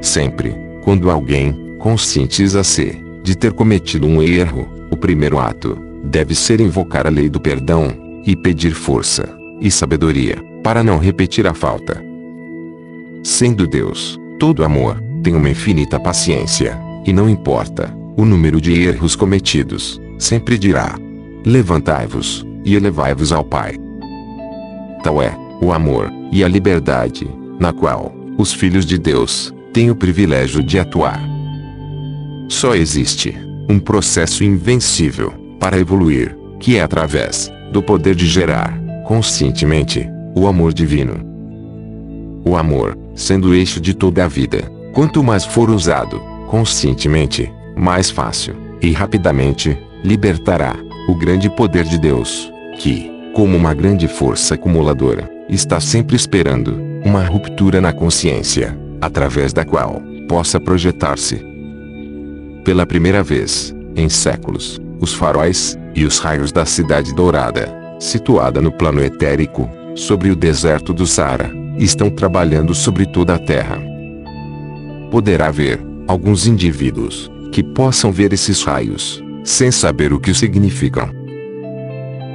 Sempre, 0.00 0.54
quando 0.82 1.10
alguém 1.10 1.76
conscientiza-se 1.78 3.02
de 3.22 3.36
ter 3.36 3.52
cometido 3.52 4.06
um 4.06 4.22
erro, 4.22 4.68
o 4.90 4.96
primeiro 4.96 5.38
ato 5.38 5.78
deve 6.04 6.34
ser 6.34 6.60
invocar 6.60 7.06
a 7.06 7.10
lei 7.10 7.28
do 7.28 7.40
perdão 7.40 7.92
e 8.24 8.34
pedir 8.36 8.72
força 8.72 9.28
e 9.60 9.70
sabedoria 9.70 10.36
para 10.62 10.82
não 10.82 10.98
repetir 10.98 11.46
a 11.46 11.54
falta. 11.54 12.02
Sendo 13.22 13.66
Deus 13.66 14.18
todo 14.38 14.64
amor, 14.64 15.02
tem 15.22 15.34
uma 15.34 15.50
infinita 15.50 15.98
paciência, 15.98 16.78
e 17.04 17.12
não 17.12 17.28
importa 17.28 17.92
o 18.16 18.24
número 18.24 18.60
de 18.60 18.72
erros 18.82 19.16
cometidos, 19.16 20.00
sempre 20.18 20.56
dirá: 20.56 20.94
Levantai-vos 21.44 22.46
e 22.64 22.74
elevai-vos 22.74 23.32
ao 23.32 23.44
Pai. 23.44 23.76
Tal 25.02 25.22
é 25.22 25.47
o 25.60 25.72
amor 25.72 26.12
e 26.32 26.44
a 26.44 26.48
liberdade, 26.48 27.28
na 27.58 27.72
qual 27.72 28.14
os 28.36 28.52
filhos 28.52 28.86
de 28.86 28.98
Deus 28.98 29.52
têm 29.72 29.90
o 29.90 29.96
privilégio 29.96 30.62
de 30.62 30.78
atuar. 30.78 31.20
Só 32.48 32.74
existe 32.74 33.36
um 33.68 33.78
processo 33.78 34.42
invencível 34.44 35.32
para 35.60 35.78
evoluir, 35.78 36.36
que 36.58 36.76
é 36.76 36.82
através 36.82 37.52
do 37.72 37.82
poder 37.82 38.14
de 38.14 38.26
gerar, 38.26 38.78
conscientemente, 39.04 40.08
o 40.34 40.46
amor 40.46 40.72
divino. 40.72 41.20
O 42.44 42.56
amor, 42.56 42.96
sendo 43.14 43.48
o 43.48 43.54
eixo 43.54 43.80
de 43.80 43.92
toda 43.92 44.24
a 44.24 44.28
vida, 44.28 44.70
quanto 44.94 45.22
mais 45.22 45.44
for 45.44 45.68
usado, 45.68 46.20
conscientemente, 46.48 47.52
mais 47.76 48.10
fácil 48.10 48.54
e 48.80 48.92
rapidamente 48.92 49.76
libertará 50.02 50.76
o 51.08 51.14
grande 51.14 51.50
poder 51.50 51.84
de 51.84 51.98
Deus, 51.98 52.50
que, 52.78 53.10
como 53.34 53.56
uma 53.56 53.74
grande 53.74 54.08
força 54.08 54.54
acumuladora, 54.54 55.30
está 55.48 55.80
sempre 55.80 56.16
esperando 56.16 56.80
uma 57.04 57.24
ruptura 57.24 57.80
na 57.80 57.92
consciência, 57.92 58.78
através 59.00 59.52
da 59.52 59.64
qual 59.64 60.02
possa 60.28 60.60
projetar-se. 60.60 61.42
Pela 62.64 62.84
primeira 62.84 63.22
vez, 63.22 63.74
em 63.96 64.08
séculos, 64.08 64.80
os 65.00 65.14
faróis 65.14 65.78
e 65.94 66.04
os 66.04 66.18
raios 66.18 66.52
da 66.52 66.66
cidade 66.66 67.14
dourada, 67.14 67.72
situada 67.98 68.60
no 68.60 68.70
plano 68.70 69.02
etérico, 69.02 69.68
sobre 69.94 70.30
o 70.30 70.36
deserto 70.36 70.92
do 70.92 71.06
Saara, 71.06 71.50
estão 71.78 72.10
trabalhando 72.10 72.74
sobre 72.74 73.06
toda 73.06 73.34
a 73.34 73.38
Terra. 73.38 73.80
Poderá 75.10 75.46
haver 75.46 75.80
alguns 76.06 76.46
indivíduos 76.46 77.30
que 77.52 77.62
possam 77.62 78.12
ver 78.12 78.32
esses 78.32 78.62
raios, 78.62 79.22
sem 79.42 79.70
saber 79.70 80.12
o 80.12 80.20
que 80.20 80.34
significam. 80.34 81.10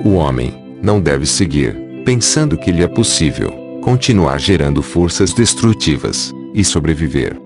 O 0.03 0.15
homem 0.15 0.62
não 0.84 0.99
deve 0.99 1.25
seguir, 1.25 1.73
pensando 2.03 2.57
que 2.57 2.69
lhe 2.69 2.84
é 2.84 2.88
possível 2.88 3.79
continuar 3.81 4.38
gerando 4.38 4.81
forças 4.81 5.34
destrutivas 5.34 6.34
e 6.53 6.63
sobreviver. 6.63 7.39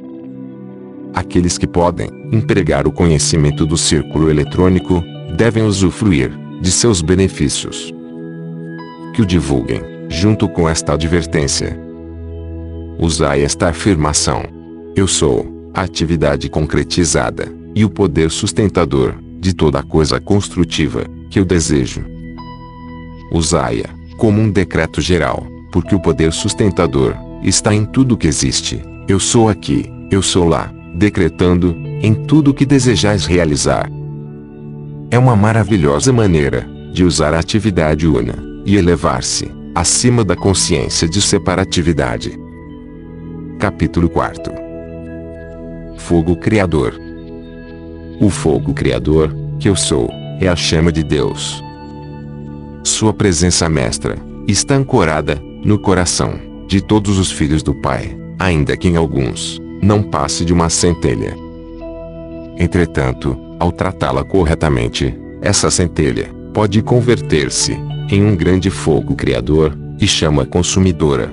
Aqueles 1.13 1.57
que 1.57 1.67
podem 1.67 2.09
empregar 2.31 2.87
o 2.87 2.91
conhecimento 2.91 3.65
do 3.65 3.77
círculo 3.77 4.29
eletrônico 4.29 5.03
devem 5.35 5.63
usufruir 5.63 6.31
de 6.61 6.71
seus 6.71 7.01
benefícios. 7.01 7.93
Que 9.13 9.21
o 9.21 9.25
divulguem, 9.25 9.81
junto 10.09 10.49
com 10.49 10.67
esta 10.67 10.93
advertência. 10.93 11.79
Usai 12.99 13.43
esta 13.43 13.69
afirmação. 13.69 14.43
Eu 14.95 15.07
sou 15.07 15.71
a 15.73 15.81
atividade 15.81 16.49
concretizada 16.49 17.51
e 17.75 17.85
o 17.85 17.89
poder 17.89 18.31
sustentador 18.31 19.15
de 19.39 19.53
toda 19.53 19.83
coisa 19.83 20.19
construtiva 20.19 21.05
que 21.29 21.39
eu 21.39 21.45
desejo. 21.45 22.16
Usai-a 23.31 23.89
como 24.17 24.41
um 24.41 24.49
decreto 24.49 24.99
geral, 24.99 25.45
porque 25.71 25.93
o 25.93 25.99
poder 25.99 26.33
sustentador 26.33 27.15
está 27.43 27.73
em 27.73 27.85
tudo 27.85 28.17
que 28.17 28.27
existe. 28.27 28.81
Eu 29.07 29.19
sou 29.19 29.47
aqui, 29.47 29.89
eu 30.11 30.21
sou 30.21 30.47
lá, 30.47 30.73
decretando 30.95 31.75
em 32.01 32.13
tudo 32.13 32.53
que 32.53 32.65
desejais 32.65 33.25
realizar. 33.25 33.89
É 35.09 35.17
uma 35.17 35.35
maravilhosa 35.35 36.11
maneira 36.11 36.67
de 36.93 37.03
usar 37.03 37.33
a 37.33 37.39
atividade 37.39 38.07
una 38.07 38.35
e 38.65 38.75
elevar-se 38.75 39.49
acima 39.73 40.23
da 40.23 40.35
consciência 40.35 41.07
de 41.07 41.21
separatividade. 41.21 42.37
Capítulo 43.59 44.09
4 44.09 44.51
Fogo 45.97 46.35
Criador 46.35 46.99
O 48.19 48.29
fogo 48.29 48.73
criador, 48.73 49.33
que 49.59 49.69
eu 49.69 49.75
sou, 49.75 50.09
é 50.39 50.47
a 50.47 50.55
chama 50.55 50.91
de 50.91 51.03
Deus. 51.03 51.63
Sua 52.87 53.13
presença 53.13 53.67
mestra 53.67 54.17
está 54.47 54.75
ancorada 54.75 55.39
no 55.61 55.77
coração 55.77 56.39
de 56.67 56.79
todos 56.79 57.19
os 57.19 57.29
filhos 57.29 57.61
do 57.61 57.75
Pai, 57.75 58.17
ainda 58.39 58.77
que 58.77 58.87
em 58.87 58.95
alguns 58.95 59.61
não 59.83 60.01
passe 60.01 60.45
de 60.45 60.53
uma 60.53 60.69
centelha. 60.69 61.35
Entretanto, 62.57 63.37
ao 63.59 63.73
tratá-la 63.73 64.23
corretamente, 64.23 65.13
essa 65.41 65.69
centelha 65.69 66.29
pode 66.53 66.81
converter-se 66.81 67.73
em 68.09 68.23
um 68.23 68.35
grande 68.37 68.69
fogo 68.69 69.15
criador 69.15 69.77
e 69.99 70.07
chama 70.07 70.45
consumidora. 70.45 71.29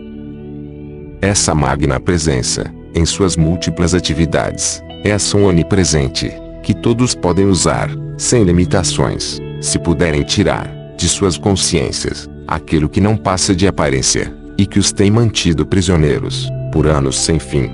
Essa 1.22 1.55
magna 1.55 2.00
presença, 2.00 2.64
em 2.94 3.07
suas 3.07 3.36
múltiplas 3.36 3.94
atividades, 3.94 4.82
é 5.05 5.12
ação 5.12 5.44
onipresente, 5.44 6.32
que 6.64 6.74
todos 6.74 7.14
podem 7.14 7.46
usar, 7.46 7.88
sem 8.18 8.42
limitações, 8.42 9.40
se 9.61 9.78
puderem 9.78 10.24
tirar, 10.24 10.84
de 10.97 11.09
suas 11.09 11.36
consciências, 11.36 12.28
aquilo 12.47 12.88
que 12.88 13.01
não 13.01 13.16
passa 13.16 13.55
de 13.55 13.66
aparência, 13.66 14.34
e 14.57 14.66
que 14.66 14.78
os 14.78 14.92
tem 14.92 15.11
mantido 15.11 15.66
prisioneiros, 15.66 16.49
por 16.72 16.86
anos 16.86 17.18
sem 17.18 17.38
fim. 17.38 17.70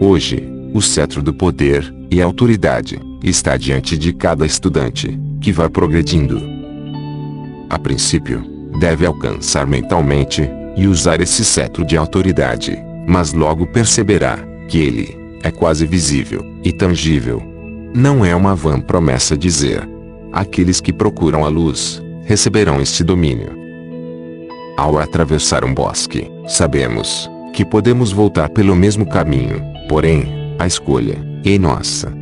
Hoje, 0.00 0.48
o 0.72 0.80
cetro 0.80 1.22
do 1.22 1.34
poder, 1.34 1.94
e 2.10 2.20
autoridade 2.20 2.98
está 3.22 3.56
diante 3.56 3.98
de 3.98 4.12
cada 4.12 4.46
estudante, 4.46 5.18
que 5.40 5.52
vai 5.52 5.68
progredindo. 5.68 6.40
A 7.68 7.78
princípio, 7.78 8.42
deve 8.78 9.04
alcançar 9.04 9.66
mentalmente 9.66 10.48
e 10.76 10.86
usar 10.86 11.20
esse 11.20 11.44
cetro 11.44 11.84
de 11.84 11.96
autoridade, 11.96 12.78
mas 13.06 13.32
logo 13.32 13.66
perceberá 13.66 14.38
que 14.68 14.78
ele 14.78 15.18
é 15.42 15.50
quase 15.50 15.86
visível 15.86 16.44
e 16.64 16.72
tangível. 16.72 17.42
Não 17.94 18.24
é 18.24 18.34
uma 18.34 18.54
vã 18.54 18.80
promessa 18.80 19.36
dizer: 19.36 19.86
aqueles 20.32 20.80
que 20.80 20.92
procuram 20.92 21.44
a 21.44 21.48
luz 21.48 22.02
receberão 22.24 22.80
este 22.80 23.02
domínio. 23.02 23.58
Ao 24.76 24.98
atravessar 24.98 25.64
um 25.64 25.74
bosque, 25.74 26.30
sabemos 26.46 27.28
que 27.52 27.64
podemos 27.64 28.12
voltar 28.12 28.48
pelo 28.48 28.74
mesmo 28.74 29.06
caminho, 29.06 29.60
porém, 29.88 30.54
a 30.58 30.66
escolha 30.66 31.18
é 31.44 31.58
nossa. 31.58 32.12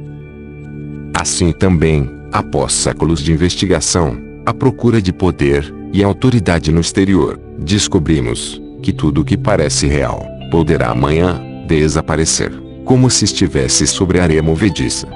Assim 1.15 1.53
também, 1.53 2.09
após 2.33 2.73
séculos 2.73 3.21
de 3.21 3.33
investigação, 3.33 4.17
a 4.47 4.55
procura 4.55 5.03
de 5.03 5.13
poder 5.13 5.75
e 5.93 6.03
autoridade 6.03 6.73
no 6.73 6.81
exterior, 6.81 7.39
descobrimos 7.59 8.61
que 8.83 8.93
tudo 8.93 9.21
o 9.21 9.25
que 9.25 9.37
parece 9.37 9.87
real 9.87 10.27
poderá 10.51 10.91
amanhã 10.91 11.41
desaparecer, 11.67 12.53
como 12.85 13.11
se 13.11 13.25
estivesse 13.25 13.87
sobre 13.87 14.21
areia 14.21 14.43
movediça. 14.43 15.07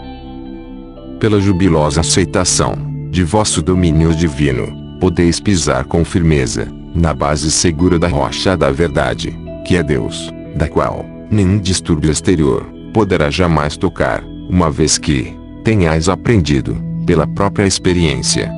Pela 1.22 1.40
jubilosa 1.40 2.00
aceitação 2.00 2.74
de 3.08 3.22
vosso 3.22 3.62
domínio 3.62 4.12
divino, 4.12 4.98
podeis 4.98 5.38
pisar 5.38 5.84
com 5.84 6.04
firmeza 6.04 6.66
na 6.96 7.14
base 7.14 7.48
segura 7.48 7.96
da 7.96 8.08
rocha 8.08 8.56
da 8.56 8.72
verdade, 8.72 9.32
que 9.64 9.76
é 9.76 9.84
Deus, 9.84 10.32
da 10.56 10.66
qual 10.66 11.06
nenhum 11.30 11.60
distúrbio 11.60 12.10
exterior 12.10 12.66
poderá 12.92 13.30
jamais 13.30 13.76
tocar, 13.76 14.20
uma 14.50 14.68
vez 14.68 14.98
que 14.98 15.32
tenhais 15.62 16.08
aprendido, 16.08 16.76
pela 17.06 17.24
própria 17.24 17.68
experiência. 17.68 18.50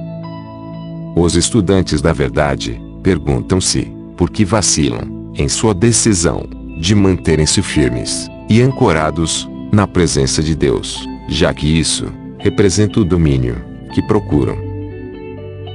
Os 1.14 1.36
estudantes 1.36 2.00
da 2.00 2.14
verdade 2.14 2.80
perguntam-se 3.02 3.92
por 4.16 4.30
que 4.30 4.42
vacilam 4.42 5.34
em 5.34 5.50
sua 5.50 5.74
decisão 5.74 6.48
de 6.80 6.94
manterem-se 6.94 7.60
firmes 7.60 8.26
e 8.48 8.62
ancorados 8.62 9.46
na 9.70 9.86
presença 9.86 10.42
de 10.42 10.54
Deus, 10.54 11.06
já 11.28 11.52
que 11.52 11.66
isso 11.66 12.23
representa 12.44 13.00
o 13.00 13.04
domínio 13.06 13.56
que 13.94 14.02
procuram. 14.02 14.58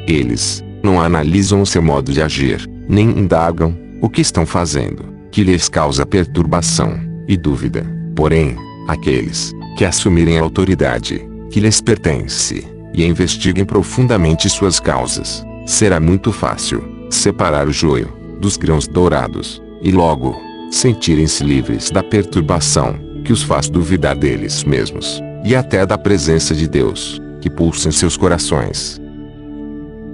Eles 0.07 0.63
não 0.84 1.01
analisam 1.01 1.63
o 1.63 1.65
seu 1.65 1.82
modo 1.82 2.13
de 2.13 2.22
agir, 2.22 2.70
nem 2.88 3.09
indagam 3.09 3.76
o 3.99 4.07
que 4.07 4.22
estão 4.22 4.45
fazendo, 4.45 5.03
que 5.32 5.43
lhes 5.43 5.67
causa 5.67 6.05
perturbação 6.05 6.99
e 7.28 7.36
dúvida. 7.36 7.84
Porém, 8.15 8.55
aqueles 8.88 9.51
que 9.76 9.84
assumirem 9.84 10.38
a 10.38 10.43
autoridade 10.43 11.28
que 11.49 11.59
lhes 11.59 11.82
pertence 11.82 12.67
e 12.93 13.03
investiguem 13.03 13.65
profundamente 13.65 14.47
suas 14.47 14.80
causas, 14.80 15.43
será 15.65 15.99
muito 15.99 16.32
fácil 16.32 16.84
separar 17.09 17.67
o 17.67 17.72
joio 17.74 18.13
dos 18.39 18.57
grãos 18.57 18.88
dourados 18.88 19.59
e 19.82 19.91
logo 19.91 20.39
sentirem-se 20.70 21.43
livres 21.43 21.89
da 21.89 22.03
perturbação 22.03 22.95
que 23.26 23.34
os 23.34 23.41
faz 23.41 23.67
duvidar 23.70 24.15
deles 24.15 24.63
mesmos 24.63 25.20
e 25.43 25.55
até 25.55 25.85
da 25.85 25.97
presença 25.97 26.53
de 26.53 26.67
Deus 26.67 27.21
que 27.41 27.49
pulsa 27.49 27.89
em 27.89 27.91
seus 27.91 28.17
corações. 28.17 28.99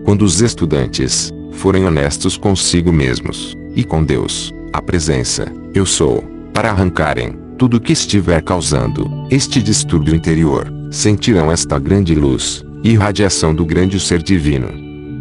Quando 0.03 0.23
os 0.23 0.41
estudantes 0.41 1.31
forem 1.51 1.85
honestos 1.85 2.37
consigo 2.37 2.91
mesmos 2.91 3.55
e 3.75 3.83
com 3.83 4.03
Deus, 4.03 4.53
a 4.71 4.81
presença, 4.81 5.51
eu 5.73 5.85
sou, 5.85 6.23
para 6.53 6.69
arrancarem 6.69 7.37
tudo 7.57 7.79
que 7.79 7.93
estiver 7.93 8.41
causando 8.41 9.09
este 9.31 9.61
distúrbio 9.61 10.13
interior, 10.13 10.71
sentirão 10.91 11.51
esta 11.51 11.79
grande 11.79 12.13
luz 12.13 12.63
e 12.83 12.93
radiação 12.95 13.55
do 13.55 13.65
grande 13.65 13.99
ser 13.99 14.21
divino. 14.21 14.67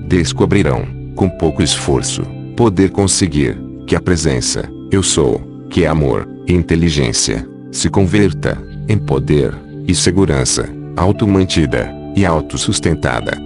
Descobrirão, 0.09 0.87
com 1.15 1.29
pouco 1.31 1.63
esforço, 1.63 2.23
poder 2.57 2.91
conseguir 2.91 3.57
que 3.87 3.97
a 3.97 4.01
presença, 4.01 4.69
eu 4.91 5.03
sou, 5.03 5.41
que 5.71 5.85
é 5.85 5.87
amor 5.87 6.29
e 6.47 6.53
inteligência, 6.53 7.49
se 7.71 7.89
converta 7.89 8.61
em 8.89 8.99
poder 8.99 9.55
e 9.87 9.95
segurança, 9.95 10.69
auto-mantida 10.97 11.93
e 12.17 12.25
autossustentada. 12.25 13.37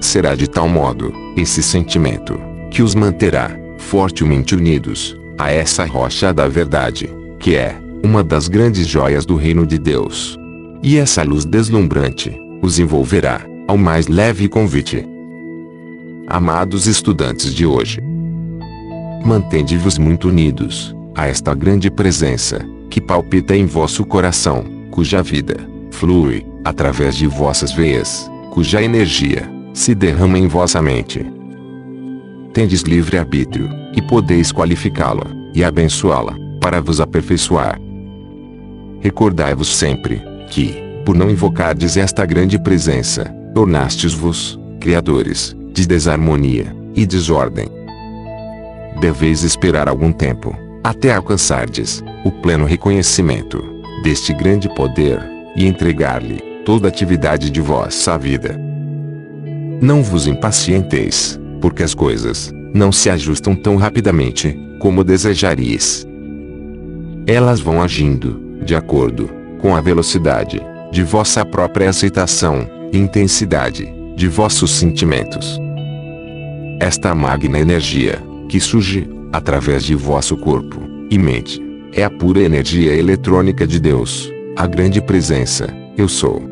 Será 0.00 0.34
de 0.34 0.48
tal 0.48 0.68
modo, 0.68 1.12
esse 1.36 1.62
sentimento, 1.62 2.38
que 2.70 2.82
os 2.82 2.94
manterá, 2.94 3.50
fortemente 3.78 4.54
unidos, 4.54 5.16
a 5.38 5.50
essa 5.50 5.84
rocha 5.84 6.32
da 6.32 6.46
verdade, 6.46 7.08
que 7.38 7.56
é, 7.56 7.76
uma 8.04 8.22
das 8.22 8.48
grandes 8.48 8.86
joias 8.86 9.24
do 9.24 9.36
reino 9.36 9.66
de 9.66 9.78
Deus. 9.78 10.38
E 10.82 10.96
essa 10.96 11.22
luz 11.22 11.44
deslumbrante, 11.44 12.38
os 12.62 12.78
envolverá, 12.78 13.40
ao 13.66 13.76
mais 13.76 14.06
leve 14.06 14.48
convite. 14.48 15.04
Amados 16.26 16.86
estudantes 16.86 17.54
de 17.54 17.66
hoje, 17.66 18.00
mantende-vos 19.24 19.98
muito 19.98 20.28
unidos, 20.28 20.94
a 21.14 21.26
esta 21.26 21.54
grande 21.54 21.90
presença, 21.90 22.64
que 22.90 23.00
palpita 23.00 23.56
em 23.56 23.66
vosso 23.66 24.04
coração, 24.04 24.64
cuja 24.90 25.22
vida, 25.22 25.56
flui, 25.90 26.46
através 26.64 27.16
de 27.16 27.26
vossas 27.26 27.72
veias, 27.72 28.30
cuja 28.50 28.82
energia, 28.82 29.48
se 29.72 29.94
derrama 29.94 30.38
em 30.38 30.46
vossa 30.46 30.82
mente. 30.82 31.24
Tendes 32.52 32.82
livre 32.82 33.18
arbítrio, 33.18 33.68
e 33.94 34.02
podeis 34.02 34.52
qualificá-la, 34.52 35.26
e 35.54 35.62
abençoá-la, 35.62 36.34
para 36.60 36.80
vos 36.80 37.00
aperfeiçoar. 37.00 37.78
Recordai-vos 39.00 39.68
sempre, 39.68 40.22
que, 40.50 40.74
por 41.04 41.16
não 41.16 41.30
invocardes 41.30 41.96
esta 41.96 42.26
grande 42.26 42.58
presença, 42.58 43.24
tornastes-vos, 43.54 44.58
criadores, 44.80 45.56
de 45.72 45.86
desarmonia, 45.86 46.74
e 46.94 47.06
desordem. 47.06 47.68
Deveis 49.00 49.44
esperar 49.44 49.88
algum 49.88 50.10
tempo, 50.10 50.56
até 50.82 51.14
alcançardes, 51.14 52.02
o 52.24 52.32
pleno 52.32 52.64
reconhecimento, 52.64 53.62
deste 54.02 54.32
grande 54.32 54.68
poder, 54.74 55.37
e 55.58 55.66
entregar-lhe, 55.66 56.38
toda 56.64 56.86
a 56.86 56.88
atividade 56.88 57.50
de 57.50 57.60
vossa 57.60 58.16
vida. 58.16 58.56
Não 59.82 60.04
vos 60.04 60.28
impacienteis, 60.28 61.38
porque 61.60 61.82
as 61.82 61.94
coisas 61.94 62.52
não 62.72 62.92
se 62.92 63.10
ajustam 63.10 63.56
tão 63.56 63.74
rapidamente 63.74 64.56
como 64.78 65.02
desejaríeis. 65.02 66.06
Elas 67.26 67.60
vão 67.60 67.82
agindo 67.82 68.40
de 68.64 68.76
acordo 68.76 69.28
com 69.60 69.74
a 69.74 69.80
velocidade 69.80 70.62
de 70.92 71.02
vossa 71.02 71.44
própria 71.44 71.90
aceitação 71.90 72.64
e 72.92 72.98
intensidade 72.98 73.92
de 74.16 74.28
vossos 74.28 74.70
sentimentos. 74.70 75.58
Esta 76.80 77.14
magna 77.16 77.58
energia 77.58 78.22
que 78.48 78.60
surge 78.60 79.08
através 79.32 79.82
de 79.82 79.96
vosso 79.96 80.36
corpo 80.36 80.80
e 81.10 81.18
mente 81.18 81.60
é 81.92 82.04
a 82.04 82.10
pura 82.10 82.40
energia 82.40 82.94
eletrônica 82.94 83.66
de 83.66 83.80
Deus, 83.80 84.32
a 84.58 84.66
grande 84.66 85.00
presença, 85.00 85.72
eu 85.96 86.08
sou. 86.08 86.42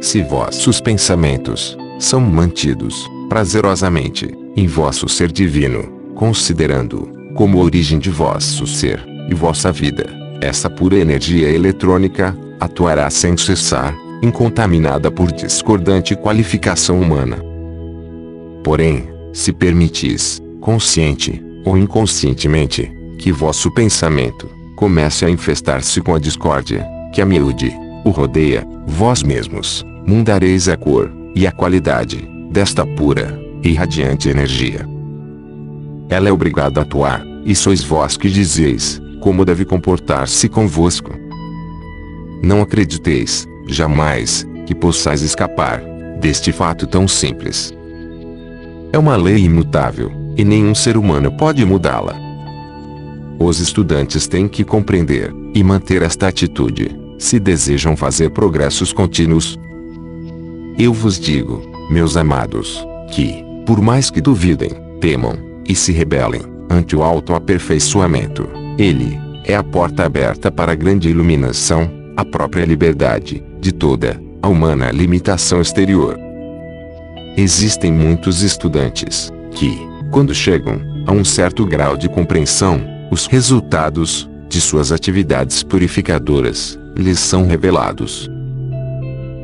Se 0.00 0.24
vossos 0.24 0.80
pensamentos 0.80 1.78
são 2.00 2.20
mantidos, 2.20 3.08
prazerosamente, 3.28 4.28
em 4.56 4.66
vosso 4.66 5.08
ser 5.08 5.30
divino, 5.30 5.84
considerando 6.16 7.08
como 7.36 7.62
origem 7.62 7.96
de 7.96 8.10
vosso 8.10 8.66
ser 8.66 9.00
e 9.28 9.34
vossa 9.34 9.70
vida, 9.70 10.04
essa 10.40 10.68
pura 10.68 10.96
energia 10.96 11.48
eletrônica 11.48 12.36
atuará 12.58 13.08
sem 13.08 13.36
cessar, 13.36 13.96
incontaminada 14.20 15.12
por 15.12 15.30
discordante 15.30 16.16
qualificação 16.16 17.00
humana. 17.00 17.38
Porém, 18.64 19.08
se 19.32 19.52
permitis, 19.52 20.42
consciente 20.60 21.40
ou 21.64 21.78
inconscientemente, 21.78 22.90
que 23.16 23.30
vosso 23.30 23.72
pensamento 23.72 24.58
comece 24.80 25.26
a 25.26 25.30
infestar-se 25.30 26.00
com 26.00 26.14
a 26.14 26.18
discórdia, 26.18 26.88
que 27.12 27.20
a 27.20 27.26
miúde 27.26 27.70
o 28.02 28.08
rodeia, 28.08 28.66
vós 28.86 29.22
mesmos 29.22 29.84
mudareis 30.06 30.70
a 30.70 30.76
cor 30.76 31.12
e 31.34 31.46
a 31.46 31.52
qualidade 31.52 32.26
desta 32.50 32.86
pura 32.86 33.38
e 33.62 33.74
radiante 33.74 34.30
energia. 34.30 34.88
Ela 36.08 36.30
é 36.30 36.32
obrigada 36.32 36.80
a 36.80 36.82
atuar, 36.82 37.22
e 37.44 37.54
sois 37.54 37.84
vós 37.84 38.16
que 38.16 38.30
dizeis 38.30 38.98
como 39.20 39.44
deve 39.44 39.66
comportar-se 39.66 40.48
convosco. 40.48 41.12
Não 42.42 42.62
acrediteis, 42.62 43.46
jamais, 43.66 44.48
que 44.64 44.74
possais 44.74 45.20
escapar 45.20 45.82
deste 46.22 46.52
fato 46.52 46.86
tão 46.86 47.06
simples. 47.06 47.70
É 48.94 48.98
uma 48.98 49.14
lei 49.14 49.44
imutável, 49.44 50.10
e 50.38 50.42
nenhum 50.42 50.74
ser 50.74 50.96
humano 50.96 51.30
pode 51.36 51.66
mudá-la. 51.66 52.29
Os 53.42 53.58
estudantes 53.58 54.28
têm 54.28 54.46
que 54.46 54.62
compreender 54.62 55.34
e 55.54 55.64
manter 55.64 56.02
esta 56.02 56.28
atitude, 56.28 56.94
se 57.18 57.40
desejam 57.40 57.96
fazer 57.96 58.28
progressos 58.30 58.92
contínuos. 58.92 59.58
Eu 60.78 60.92
vos 60.92 61.18
digo, 61.18 61.62
meus 61.90 62.18
amados, 62.18 62.86
que, 63.10 63.42
por 63.64 63.80
mais 63.80 64.10
que 64.10 64.20
duvidem, 64.20 64.70
temam 65.00 65.38
e 65.66 65.74
se 65.74 65.90
rebelem 65.90 66.42
ante 66.68 66.94
o 66.94 67.02
autoaperfeiçoamento, 67.02 68.46
ele 68.78 69.18
é 69.46 69.56
a 69.56 69.64
porta 69.64 70.04
aberta 70.04 70.52
para 70.52 70.72
a 70.72 70.74
grande 70.74 71.08
iluminação, 71.08 71.90
a 72.18 72.24
própria 72.26 72.66
liberdade, 72.66 73.42
de 73.58 73.72
toda 73.72 74.20
a 74.42 74.48
humana 74.48 74.90
limitação 74.90 75.62
exterior. 75.62 76.18
Existem 77.38 77.90
muitos 77.90 78.42
estudantes 78.42 79.32
que, 79.52 79.78
quando 80.10 80.34
chegam 80.34 80.78
a 81.06 81.12
um 81.12 81.24
certo 81.24 81.64
grau 81.64 81.96
de 81.96 82.08
compreensão, 82.08 82.89
os 83.10 83.26
resultados 83.26 84.30
de 84.48 84.60
suas 84.60 84.92
atividades 84.92 85.62
purificadoras 85.62 86.78
lhes 86.96 87.18
são 87.18 87.46
revelados. 87.46 88.30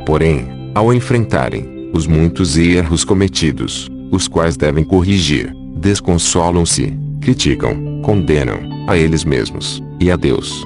Porém, 0.05 0.71
ao 0.75 0.95
enfrentarem 0.95 1.91
os 1.93 2.07
muitos 2.07 2.57
erros 2.57 3.05
cometidos, 3.05 3.89
os 4.11 4.29
quais 4.29 4.57
devem 4.57 4.85
corrigir, 4.85 5.53
desconsolam-se, 5.77 6.97
criticam, 7.21 8.01
condenam 8.03 8.59
a 8.89 8.97
eles 8.97 9.25
mesmos 9.25 9.83
e 9.99 10.11
a 10.11 10.17
Deus. 10.17 10.63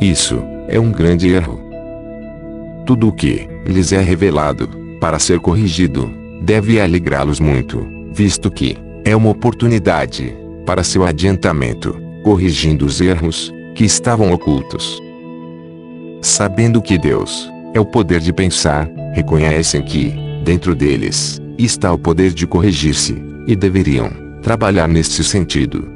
Isso 0.00 0.42
é 0.68 0.78
um 0.78 0.92
grande 0.92 1.28
erro. 1.28 1.60
Tudo 2.84 3.08
o 3.08 3.12
que 3.12 3.48
lhes 3.66 3.92
é 3.92 4.00
revelado, 4.00 4.68
para 5.00 5.18
ser 5.18 5.40
corrigido, 5.40 6.10
deve 6.42 6.80
alegrá-los 6.80 7.40
muito, 7.40 7.86
visto 8.12 8.50
que 8.50 8.76
é 9.04 9.16
uma 9.16 9.30
oportunidade 9.30 10.34
para 10.70 10.84
seu 10.84 11.04
adiantamento, 11.04 12.00
corrigindo 12.22 12.86
os 12.86 13.00
erros 13.00 13.52
que 13.74 13.84
estavam 13.84 14.32
ocultos. 14.32 15.02
Sabendo 16.22 16.80
que 16.80 16.96
Deus 16.96 17.50
é 17.74 17.80
o 17.80 17.84
poder 17.84 18.20
de 18.20 18.32
pensar, 18.32 18.88
reconhecem 19.12 19.82
que, 19.82 20.14
dentro 20.44 20.72
deles, 20.76 21.42
está 21.58 21.92
o 21.92 21.98
poder 21.98 22.32
de 22.32 22.46
corrigir-se, 22.46 23.20
e 23.48 23.56
deveriam 23.56 24.12
trabalhar 24.42 24.86
nesse 24.86 25.24
sentido. 25.24 25.90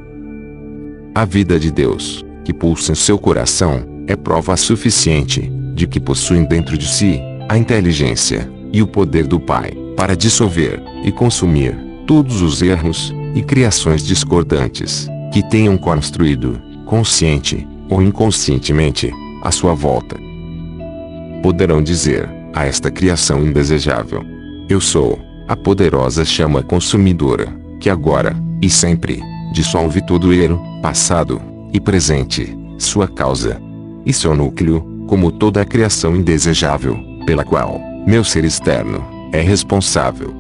A 1.14 1.24
vida 1.24 1.56
de 1.56 1.70
Deus, 1.70 2.26
que 2.44 2.52
pulsa 2.52 2.90
em 2.90 2.96
seu 2.96 3.16
coração, 3.16 3.86
é 4.08 4.16
prova 4.16 4.56
suficiente 4.56 5.52
de 5.72 5.86
que 5.86 6.00
possuem 6.00 6.42
dentro 6.42 6.76
de 6.76 6.88
si 6.88 7.20
a 7.48 7.56
inteligência 7.56 8.50
e 8.72 8.82
o 8.82 8.88
poder 8.88 9.28
do 9.28 9.38
Pai 9.38 9.70
para 9.96 10.16
dissolver 10.16 10.82
e 11.04 11.12
consumir 11.12 11.78
todos 12.08 12.42
os 12.42 12.60
erros 12.60 13.14
e 13.34 13.42
criações 13.42 14.02
discordantes 14.02 15.08
que 15.32 15.42
tenham 15.48 15.76
construído, 15.76 16.60
consciente 16.86 17.66
ou 17.90 18.00
inconscientemente, 18.00 19.10
à 19.42 19.50
sua 19.50 19.74
volta. 19.74 20.16
Poderão 21.42 21.82
dizer 21.82 22.28
a 22.54 22.64
esta 22.64 22.90
criação 22.90 23.44
indesejável: 23.44 24.22
Eu 24.68 24.80
sou 24.80 25.18
a 25.46 25.54
poderosa 25.54 26.24
chama 26.24 26.62
consumidora, 26.62 27.54
que 27.80 27.90
agora 27.90 28.34
e 28.62 28.70
sempre 28.70 29.20
dissolve 29.52 30.00
todo 30.06 30.32
erro, 30.32 30.60
passado 30.80 31.40
e 31.72 31.80
presente, 31.80 32.56
sua 32.78 33.06
causa 33.06 33.60
e 34.06 34.12
seu 34.12 34.34
núcleo, 34.34 35.04
como 35.06 35.30
toda 35.30 35.60
a 35.60 35.64
criação 35.64 36.16
indesejável, 36.16 36.98
pela 37.26 37.44
qual 37.44 37.80
meu 38.06 38.24
ser 38.24 38.44
externo 38.44 39.04
é 39.32 39.40
responsável. 39.40 40.34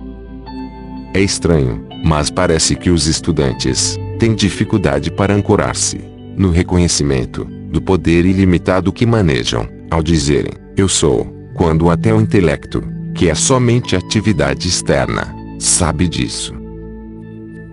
É 1.12 1.20
estranho, 1.20 1.86
mas 2.04 2.28
parece 2.28 2.76
que 2.76 2.90
os 2.90 3.06
estudantes 3.06 3.98
têm 4.18 4.34
dificuldade 4.34 5.10
para 5.10 5.34
ancorar-se 5.34 5.98
no 6.36 6.50
reconhecimento 6.50 7.44
do 7.44 7.80
poder 7.80 8.26
ilimitado 8.26 8.92
que 8.92 9.06
manejam, 9.06 9.66
ao 9.90 10.02
dizerem, 10.02 10.52
eu 10.76 10.86
sou, 10.86 11.26
quando 11.54 11.88
até 11.88 12.12
o 12.12 12.20
intelecto, 12.20 12.82
que 13.14 13.30
é 13.30 13.34
somente 13.34 13.96
atividade 13.96 14.68
externa, 14.68 15.34
sabe 15.58 16.06
disso. 16.06 16.54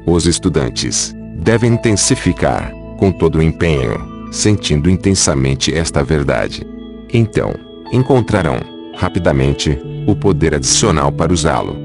Os 0.06 0.26
estudantes 0.26 1.14
devem 1.38 1.74
intensificar, 1.74 2.72
com 2.98 3.12
todo 3.12 3.40
o 3.40 3.44
empenho, 3.44 4.30
sentindo 4.32 4.90
intensamente 4.90 5.74
esta 5.74 6.04
verdade. 6.04 6.66
Então, 7.12 7.54
encontrarão, 7.92 8.60
rapidamente, 8.96 9.78
o 10.08 10.16
poder 10.16 10.56
adicional 10.56 11.12
para 11.12 11.34
usá-lo. 11.34 11.76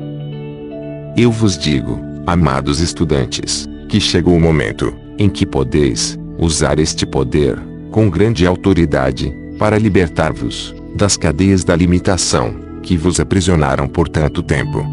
Eu 1.16 1.32
vos 1.32 1.58
digo, 1.58 1.98
amados 2.26 2.80
estudantes, 2.80 3.68
que 3.88 4.00
chegou 4.00 4.34
o 4.36 4.40
momento 4.40 4.92
em 5.18 5.28
que 5.28 5.46
podeis 5.46 6.18
usar 6.38 6.78
este 6.78 7.06
poder 7.06 7.58
com 7.90 8.10
grande 8.10 8.46
autoridade 8.46 9.32
para 9.58 9.78
libertar-vos 9.78 10.74
das 10.94 11.16
cadeias 11.16 11.64
da 11.64 11.74
limitação 11.74 12.54
que 12.82 12.96
vos 12.96 13.20
aprisionaram 13.20 13.88
por 13.88 14.08
tanto 14.08 14.42
tempo. 14.42 14.84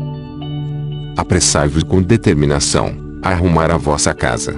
Apressai-vos 1.17 1.83
com 1.83 2.01
determinação 2.01 2.95
a 3.21 3.29
arrumar 3.31 3.71
a 3.71 3.77
vossa 3.77 4.13
casa. 4.13 4.55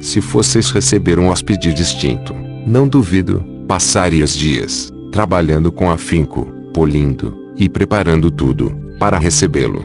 Se 0.00 0.20
fosseis 0.20 0.70
receber 0.70 1.18
um 1.18 1.28
hóspede 1.28 1.74
distinto, 1.74 2.34
não 2.66 2.88
duvido, 2.88 3.44
passarias 3.66 4.34
dias 4.34 4.92
trabalhando 5.10 5.72
com 5.72 5.90
afinco, 5.90 6.46
polindo 6.72 7.52
e 7.56 7.68
preparando 7.68 8.30
tudo 8.30 8.70
para 8.98 9.18
recebê-lo. 9.18 9.84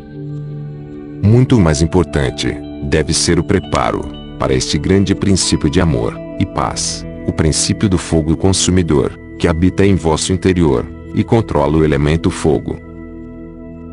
Muito 1.25 1.59
mais 1.59 1.81
importante 1.81 2.55
deve 2.83 3.11
ser 3.11 3.39
o 3.39 3.43
preparo 3.43 4.07
para 4.37 4.53
este 4.53 4.77
grande 4.77 5.15
princípio 5.15 5.71
de 5.71 5.81
amor 5.81 6.15
e 6.39 6.45
paz, 6.45 7.03
o 7.25 7.33
princípio 7.33 7.89
do 7.89 7.97
fogo 7.97 8.37
consumidor, 8.37 9.19
que 9.39 9.47
habita 9.47 9.83
em 9.83 9.95
vosso 9.95 10.31
interior 10.31 10.85
e 11.15 11.23
controla 11.23 11.77
o 11.77 11.83
elemento 11.83 12.29
fogo. 12.29 12.77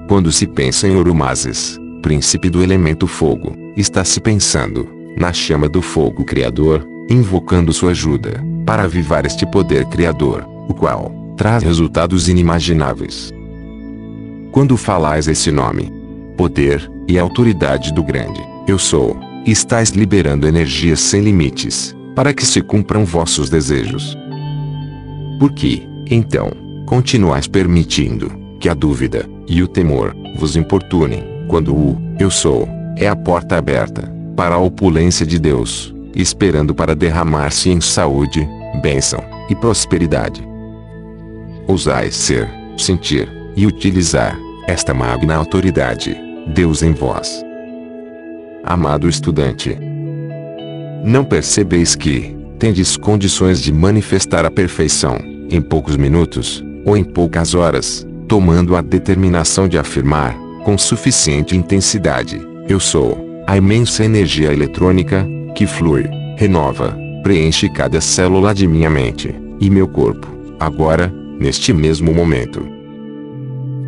Quando 0.09 0.31
se 0.31 0.47
pensa 0.47 0.87
em 0.87 0.95
Orumazes, 0.95 1.81
príncipe 2.03 2.51
do 2.51 2.63
elemento 2.63 3.07
fogo, 3.07 3.57
está 3.79 4.05
se 4.05 4.21
pensando 4.21 4.87
na 5.17 5.33
chama 5.33 5.71
do 5.71 5.81
fogo 5.81 6.27
criador, 6.27 6.87
invocando 7.09 7.73
sua 7.73 7.93
ajuda 7.93 8.45
para 8.67 8.83
avivar 8.83 9.25
este 9.25 9.47
poder 9.47 9.87
criador, 9.87 10.47
o 10.69 10.75
qual 10.75 11.11
traz 11.39 11.63
resultados 11.63 12.29
inimagináveis. 12.29 13.33
Quando 14.51 14.77
falais 14.77 15.29
esse 15.29 15.51
nome, 15.51 15.91
poder 16.37 16.92
e 17.09 17.19
autoridade 17.19 17.93
do 17.93 18.03
grande, 18.03 18.41
eu 18.67 18.79
sou, 18.79 19.19
estáis 19.47 19.91
liberando 19.91 20.47
energias 20.47 21.01
sem 21.01 21.21
limites, 21.21 21.95
para 22.15 22.33
que 22.33 22.45
se 22.45 22.61
cumpram 22.61 23.05
vossos 23.05 23.51
desejos. 23.51 24.17
Por 25.39 25.53
que, 25.53 25.87
então, 26.11 26.51
continuais 26.87 27.47
permitindo 27.47 28.31
que 28.61 28.69
a 28.69 28.75
dúvida 28.75 29.29
e 29.49 29.63
o 29.63 29.69
temor 29.69 30.15
vos 30.37 30.57
importunem, 30.57 31.25
quando 31.49 31.75
o 31.75 32.01
eu 32.19 32.31
sou 32.31 32.69
é 32.97 33.09
a 33.09 33.17
porta 33.17 33.57
aberta 33.57 34.13
para 34.37 34.55
a 34.55 34.59
opulência 34.59 35.27
de 35.27 35.39
Deus, 35.39 35.95
esperando 36.15 36.75
para 36.75 36.95
derramar-se 36.95 37.71
em 37.71 37.81
saúde, 37.81 38.49
bênção 38.81 39.23
e 39.49 39.55
prosperidade? 39.55 40.47
Ousais 41.67 42.15
ser, 42.15 42.49
sentir 42.77 43.29
e 43.57 43.67
utilizar 43.67 44.39
esta 44.67 44.95
magna 44.95 45.35
autoridade, 45.37 46.17
Deus 46.47 46.83
em 46.83 46.93
vós. 46.93 47.45
Amado 48.65 49.09
estudante, 49.09 49.77
não 51.05 51.25
percebeis 51.25 51.95
que 51.95 52.37
tendes 52.59 52.97
condições 52.97 53.61
de 53.61 53.73
manifestar 53.73 54.45
a 54.45 54.51
perfeição 54.51 55.19
em 55.51 55.61
poucos 55.61 55.97
minutos 55.97 56.65
ou 56.85 56.97
em 56.97 57.05
poucas 57.05 57.55
horas, 57.55 58.07
tomando 58.29 58.77
a 58.77 58.81
determinação 58.81 59.69
de 59.69 59.79
afirmar 59.79 60.37
com 60.65 60.79
suficiente 60.79 61.57
intensidade: 61.57 62.41
Eu 62.69 62.79
sou 62.79 63.43
a 63.47 63.57
imensa 63.57 64.05
energia 64.05 64.53
eletrônica 64.53 65.27
que 65.55 65.67
flui, 65.67 66.09
renova, 66.37 66.97
preenche 67.23 67.69
cada 67.69 68.01
célula 68.01 68.55
de 68.55 68.67
minha 68.67 68.91
mente 68.91 69.35
e 69.61 69.69
meu 69.69 69.89
corpo, 69.89 70.27
agora, 70.59 71.13
neste 71.39 71.73
mesmo 71.73 72.13
momento 72.13 72.83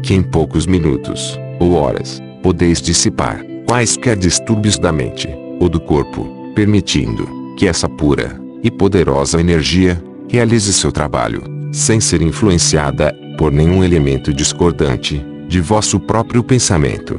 que 0.05 0.13
em 0.13 0.23
poucos 0.23 0.67
minutos, 0.67 1.41
ou 1.59 1.73
horas, 1.73 2.23
podeis 2.45 2.83
dissipar 2.83 3.43
quaisquer 3.67 4.17
distúrbios 4.17 4.79
da 4.79 4.93
mente, 4.93 5.27
ou 5.59 5.67
do 5.67 5.81
corpo, 5.81 6.53
permitindo 6.55 7.27
que 7.57 7.67
essa 7.67 7.89
pura 7.89 8.39
e 8.63 8.71
poderosa 8.71 9.41
energia 9.41 10.01
realize 10.29 10.71
seu 10.75 10.93
trabalho, 10.93 11.43
sem 11.73 12.01
ser 12.01 12.21
influenciada 12.21 13.17
por 13.39 13.51
nenhum 13.51 13.83
elemento 13.83 14.31
discordante 14.31 15.25
de 15.49 15.59
vosso 15.59 15.99
próprio 15.99 16.45
pensamento. 16.45 17.19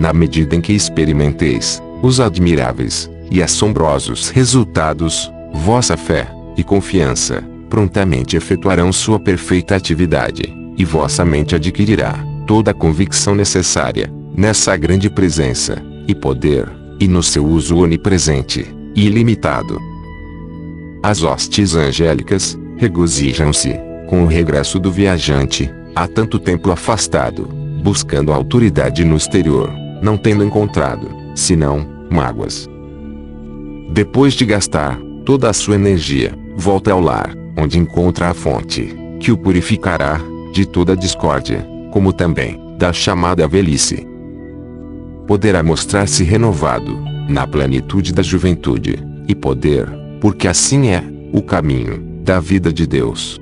Na 0.00 0.12
medida 0.12 0.56
em 0.56 0.60
que 0.60 0.72
experimenteis 0.72 1.80
os 2.02 2.18
admiráveis 2.18 3.08
e 3.30 3.40
assombrosos 3.40 4.28
resultados, 4.28 5.32
vossa 5.52 5.96
fé 5.96 6.28
e 6.56 6.64
confiança 6.64 7.44
prontamente 7.70 8.36
efetuarão 8.36 8.92
sua 8.92 9.20
perfeita 9.20 9.76
atividade 9.76 10.52
e 10.76 10.84
vossa 10.84 11.24
mente 11.24 11.54
adquirirá 11.54 12.33
toda 12.46 12.70
a 12.70 12.74
convicção 12.74 13.34
necessária 13.34 14.12
nessa 14.36 14.76
grande 14.76 15.08
presença 15.08 15.82
e 16.06 16.14
poder, 16.14 16.68
e 17.00 17.08
no 17.08 17.22
seu 17.22 17.46
uso 17.46 17.76
onipresente 17.78 18.66
e 18.94 19.06
ilimitado. 19.06 19.80
As 21.02 21.22
hostes 21.22 21.74
angélicas 21.74 22.58
regozijam-se 22.76 23.74
com 24.08 24.22
o 24.22 24.26
regresso 24.26 24.78
do 24.78 24.90
viajante, 24.90 25.70
há 25.94 26.06
tanto 26.06 26.38
tempo 26.38 26.70
afastado, 26.70 27.48
buscando 27.82 28.32
autoridade 28.32 29.04
no 29.04 29.16
exterior, 29.16 29.70
não 30.02 30.16
tendo 30.16 30.44
encontrado, 30.44 31.08
senão, 31.34 31.86
mágoas. 32.10 32.68
Depois 33.92 34.34
de 34.34 34.44
gastar 34.44 34.98
toda 35.24 35.48
a 35.48 35.52
sua 35.52 35.74
energia, 35.74 36.36
volta 36.56 36.92
ao 36.92 37.00
lar, 37.00 37.34
onde 37.56 37.78
encontra 37.78 38.28
a 38.28 38.34
fonte, 38.34 38.94
que 39.20 39.30
o 39.30 39.36
purificará, 39.36 40.20
de 40.52 40.66
toda 40.66 40.96
discórdia, 40.96 41.66
como 41.94 42.12
também, 42.12 42.60
da 42.76 42.92
chamada 42.92 43.46
velhice. 43.46 44.04
Poderá 45.28 45.62
mostrar-se 45.62 46.24
renovado, 46.24 46.98
na 47.28 47.46
plenitude 47.46 48.12
da 48.12 48.20
juventude, 48.20 48.98
e 49.28 49.32
poder, 49.32 49.88
porque 50.20 50.48
assim 50.48 50.88
é, 50.88 51.04
o 51.32 51.40
caminho, 51.40 52.02
da 52.24 52.40
vida 52.40 52.72
de 52.72 52.84
Deus. 52.84 53.40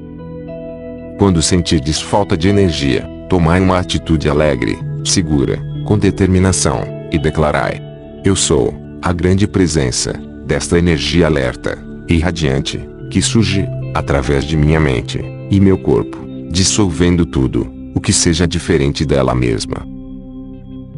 Quando 1.19 1.41
sentirdes 1.41 1.99
falta 1.99 2.37
de 2.37 2.51
energia, 2.51 3.09
tomai 3.27 3.59
uma 3.59 3.79
atitude 3.79 4.29
alegre, 4.29 4.79
segura, 5.03 5.59
com 5.87 5.99
determinação, 5.99 6.83
e 7.11 7.19
declarai: 7.19 7.81
Eu 8.23 8.37
sou 8.37 8.75
a 9.01 9.15
grande 9.15 9.47
presença 9.47 10.13
desta 10.45 10.79
energia 10.79 11.25
alerta 11.25 11.79
e 12.07 12.19
radiante 12.19 12.79
que 13.11 13.23
surge 13.23 13.67
através 13.95 14.45
de 14.45 14.59
minha 14.59 14.79
mente 14.79 15.25
e 15.51 15.59
meu 15.59 15.79
corpo, 15.79 16.19
dissolvendo 16.51 17.25
tudo 17.25 17.81
o 17.95 18.01
que 18.01 18.13
seja 18.13 18.47
diferente 18.47 19.05
dela 19.05 19.35
mesma. 19.35 19.87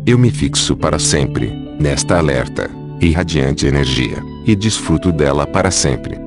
Eu 0.07 0.19
me 0.19 0.31
fixo 0.31 0.77
para 0.77 0.99
sempre 0.99 1.51
nesta 1.81 2.19
alerta 2.19 2.71
e 3.01 3.11
radiante 3.11 3.67
energia 3.67 4.23
e 4.47 4.55
desfruto 4.55 5.11
dela 5.11 5.47
para 5.47 5.71
sempre. 5.71 6.19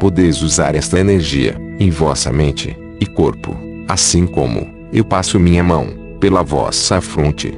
Podeis 0.00 0.42
usar 0.42 0.74
esta 0.74 0.98
energia 0.98 1.56
em 1.78 1.90
vossa 1.90 2.32
mente 2.32 2.76
e 3.00 3.06
corpo, 3.06 3.56
assim 3.88 4.26
como 4.26 4.66
eu 4.92 5.04
passo 5.04 5.38
minha 5.38 5.62
mão 5.62 5.88
pela 6.20 6.42
vossa 6.42 7.00
fronte. 7.00 7.52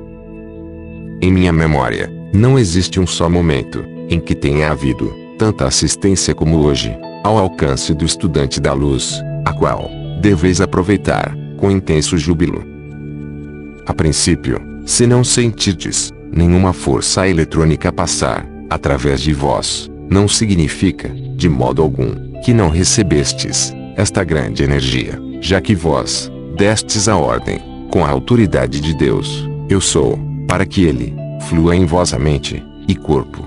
Em 1.20 1.32
minha 1.32 1.52
memória, 1.52 2.12
não 2.32 2.58
existe 2.58 3.00
um 3.00 3.06
só 3.06 3.28
momento 3.30 3.84
em 4.10 4.20
que 4.20 4.34
tenha 4.34 4.70
havido 4.70 5.14
tanta 5.38 5.66
assistência 5.66 6.34
como 6.34 6.58
hoje, 6.58 6.96
ao 7.24 7.38
alcance 7.38 7.94
do 7.94 8.04
estudante 8.04 8.60
da 8.60 8.72
luz, 8.72 9.20
a 9.44 9.52
qual 9.52 9.90
deveis 10.20 10.60
aproveitar 10.60 11.36
com 11.56 11.70
intenso 11.70 12.16
júbilo. 12.16 12.64
A 13.86 13.94
princípio, 13.94 14.60
se 14.84 15.06
não 15.06 15.22
sentirdes 15.22 16.12
nenhuma 16.32 16.72
força 16.72 17.28
eletrônica 17.28 17.92
passar 17.92 18.46
através 18.68 19.20
de 19.20 19.32
vós, 19.32 19.90
não 20.10 20.28
significa, 20.28 21.08
de 21.08 21.48
modo 21.48 21.82
algum, 21.82 22.40
que 22.44 22.52
não 22.52 22.68
recebestes 22.68 23.74
esta 23.96 24.22
grande 24.22 24.62
energia, 24.62 25.20
já 25.40 25.60
que 25.60 25.74
vós 25.74 26.30
destes 26.56 27.08
a 27.08 27.16
ordem, 27.16 27.60
com 27.90 28.04
a 28.04 28.08
autoridade 28.08 28.80
de 28.80 28.94
Deus, 28.94 29.48
eu 29.68 29.80
sou, 29.80 30.18
para 30.46 30.66
que 30.66 30.84
ele 30.84 31.14
flua 31.48 31.74
em 31.74 31.86
vossa 31.86 32.18
mente 32.18 32.62
e 32.88 32.94
corpo. 32.94 33.44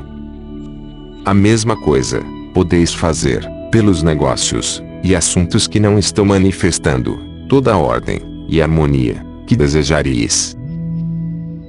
A 1.26 1.34
mesma 1.34 1.76
coisa 1.76 2.22
podeis 2.54 2.94
fazer 2.94 3.48
pelos 3.72 4.02
negócios 4.02 4.84
e 5.04 5.16
assuntos 5.16 5.68
que 5.68 5.80
não 5.80 6.00
estão 6.00 6.26
manifestando 6.26 7.29
toda 7.50 7.74
a 7.74 7.78
ordem 7.78 8.22
e 8.48 8.62
harmonia 8.62 9.26
que 9.46 9.56
desejareis. 9.56 10.56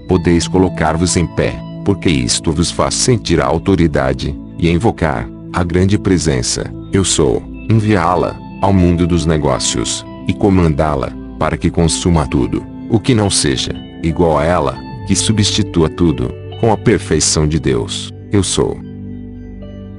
Podeis 0.07 0.47
colocar-vos 0.47 1.17
em 1.17 1.27
pé, 1.27 1.59
porque 1.85 2.11
isto 2.11 2.53
vos 2.53 2.71
faz 2.71 2.95
sentir 2.95 3.41
a 3.41 3.47
autoridade 3.47 4.39
e 4.59 4.71
invocar 4.71 5.29
a 5.53 5.65
grande 5.65 5.99
presença, 5.99 6.71
eu 6.93 7.03
sou, 7.03 7.43
enviá-la 7.71 8.39
ao 8.61 8.73
mundo 8.73 9.07
dos 9.07 9.25
negócios 9.25 10.05
e 10.29 10.35
comandá-la 10.35 11.11
para 11.39 11.57
que 11.57 11.71
consuma 11.71 12.27
tudo, 12.27 12.63
o 12.91 13.01
que 13.01 13.15
não 13.15 13.31
seja 13.31 13.73
igual 14.03 14.39
a 14.39 14.45
ela, 14.45 14.79
que 15.07 15.17
substitua 15.17 15.89
tudo, 15.89 16.31
com 16.61 16.71
a 16.71 16.77
perfeição 16.77 17.49
de 17.49 17.59
Deus, 17.59 18.13
eu 18.31 18.43
sou. 18.43 18.79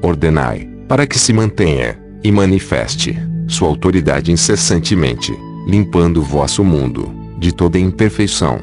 Ordenai, 0.02 0.70
para 0.88 1.08
que 1.08 1.18
se 1.18 1.34
mantenha, 1.34 2.00
e 2.24 2.32
manifeste, 2.32 3.18
sua 3.48 3.68
autoridade 3.68 4.32
incessantemente, 4.32 5.34
limpando 5.68 6.18
o 6.18 6.24
vosso 6.24 6.64
mundo, 6.64 7.14
de 7.38 7.52
toda 7.52 7.80
imperfeição. 7.80 8.60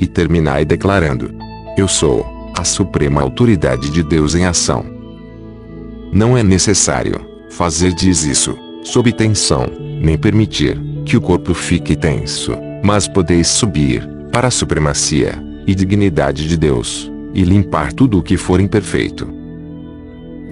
E 0.00 0.06
terminai 0.06 0.64
declarando: 0.64 1.34
Eu 1.76 1.88
sou, 1.88 2.24
a 2.56 2.64
suprema 2.64 3.20
autoridade 3.20 3.90
de 3.90 4.02
Deus 4.02 4.34
em 4.34 4.44
ação. 4.44 4.84
Não 6.12 6.36
é 6.36 6.42
necessário, 6.42 7.20
fazer 7.50 7.92
diz 7.92 8.24
isso, 8.24 8.56
sob 8.82 9.12
tensão, 9.12 9.66
nem 10.00 10.16
permitir, 10.16 10.80
que 11.04 11.16
o 11.16 11.20
corpo 11.20 11.54
fique 11.54 11.96
tenso, 11.96 12.52
mas 12.82 13.06
podeis 13.06 13.48
subir, 13.48 14.06
para 14.32 14.48
a 14.48 14.50
supremacia, 14.50 15.34
e 15.66 15.74
dignidade 15.74 16.48
de 16.48 16.56
Deus, 16.56 17.10
e 17.34 17.42
limpar 17.42 17.92
tudo 17.92 18.18
o 18.18 18.22
que 18.22 18.36
for 18.36 18.60
imperfeito. 18.60 19.28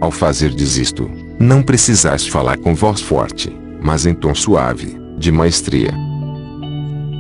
Ao 0.01 0.11
fazer 0.11 0.53
isto, 0.55 1.11
não 1.41 1.63
precisais 1.63 2.27
falar 2.27 2.59
com 2.59 2.75
voz 2.75 3.01
forte, 3.01 3.55
mas 3.81 4.05
em 4.05 4.15
tom 4.15 4.35
suave, 4.35 4.99
de 5.17 5.33
maestria. 5.33 5.93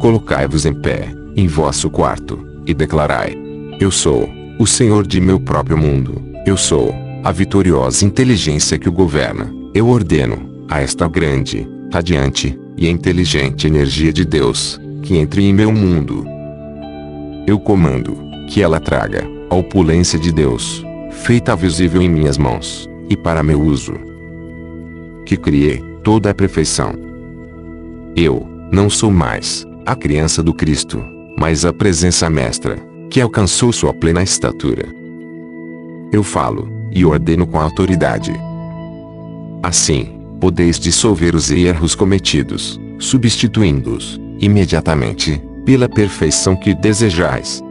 Colocai-vos 0.01 0.66
em 0.66 0.74
pé, 0.74 1.12
em 1.36 1.47
vosso 1.47 1.90
quarto, 1.90 2.38
e 2.66 2.74
declarai: 2.74 3.36
Eu 3.80 3.90
sou 3.90 4.28
o 4.59 4.66
Senhor 4.66 5.07
de 5.07 5.20
meu 5.20 5.38
próprio 5.40 5.76
mundo, 5.76 6.22
eu 6.47 6.57
sou 6.57 6.94
a 7.24 7.32
vitoriosa 7.32 8.05
inteligência 8.05 8.78
que 8.78 8.88
o 8.88 8.92
governa, 8.92 9.53
eu 9.74 9.88
ordeno 9.88 10.64
a 10.68 10.80
esta 10.80 11.09
grande, 11.09 11.68
radiante, 11.92 12.59
e 12.76 12.88
inteligente 12.88 13.66
energia 13.66 14.12
de 14.12 14.24
Deus, 14.24 14.78
que 15.03 15.16
entre 15.16 15.44
em 15.44 15.53
meu 15.53 15.72
mundo. 15.72 16.26
Eu 17.47 17.59
comando, 17.59 18.18
que 18.49 18.62
ela 18.62 18.78
traga, 18.78 19.26
a 19.49 19.55
opulência 19.55 20.18
de 20.18 20.32
Deus, 20.32 20.84
feita 21.11 21.57
visível 21.57 22.03
em 22.03 22.09
minhas 22.09 22.36
mãos, 22.36 22.88
e 23.09 23.16
para 23.16 23.42
meu 23.42 23.61
uso. 23.61 23.94
Que 25.24 25.36
criei, 25.36 25.82
toda 26.03 26.30
a 26.30 26.34
perfeição. 26.34 27.05
Eu, 28.19 28.49
não 28.73 28.89
sou 28.89 29.11
mais, 29.11 29.67
a 29.85 29.95
criança 29.95 30.43
do 30.43 30.55
Cristo, 30.55 31.05
mas 31.39 31.67
a 31.67 31.73
presença 31.73 32.31
mestra, 32.31 32.79
que 33.11 33.21
alcançou 33.21 33.71
sua 33.75 33.93
plena 33.93 34.23
estatura. 34.23 34.89
Eu 36.11 36.23
falo, 36.23 36.67
e 36.91 37.05
ordeno 37.05 37.47
com 37.47 37.61
autoridade. 37.61 38.33
Assim, 39.62 40.19
podeis 40.41 40.79
dissolver 40.79 41.35
os 41.35 41.51
erros 41.51 41.95
cometidos, 41.95 42.81
substituindo-os, 42.99 44.19
imediatamente, 44.41 45.39
pela 45.67 45.87
perfeição 45.87 46.57
que 46.57 46.75
desejais. 46.75 47.62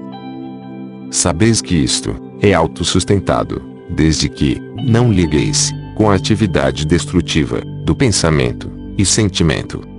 Sabeis 1.09 1.59
que 1.59 1.73
isto 1.73 2.15
é 2.39 2.53
autossustentado, 2.53 3.63
desde 3.89 4.29
que 4.29 4.61
não 4.85 5.11
ligueis 5.11 5.71
com 5.95 6.07
a 6.07 6.13
atividade 6.13 6.85
destrutiva 6.85 7.61
do 7.83 7.95
pensamento 7.95 8.69
e 8.95 9.03
sentimento. 9.03 9.94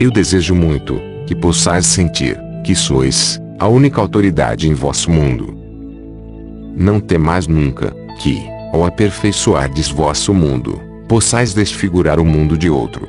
Eu 0.00 0.10
desejo 0.10 0.54
muito 0.54 0.98
que 1.26 1.34
possais 1.34 1.84
sentir 1.84 2.40
que 2.64 2.74
sois 2.74 3.38
a 3.58 3.68
única 3.68 4.00
autoridade 4.00 4.66
em 4.66 4.72
vosso 4.72 5.10
mundo. 5.10 5.54
Não 6.74 6.98
temais 6.98 7.46
nunca 7.46 7.94
que, 8.18 8.42
ao 8.72 8.86
aperfeiçoardes 8.86 9.90
vosso 9.90 10.32
mundo, 10.32 10.80
possais 11.06 11.52
desfigurar 11.52 12.18
o 12.18 12.24
mundo 12.24 12.56
de 12.56 12.70
outro. 12.70 13.06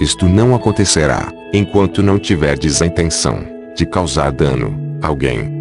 Isto 0.00 0.28
não 0.28 0.56
acontecerá, 0.56 1.32
enquanto 1.54 2.02
não 2.02 2.18
tiverdes 2.18 2.82
a 2.82 2.86
intenção 2.86 3.44
de 3.76 3.86
causar 3.86 4.32
dano 4.32 4.76
a 5.00 5.06
alguém. 5.06 5.52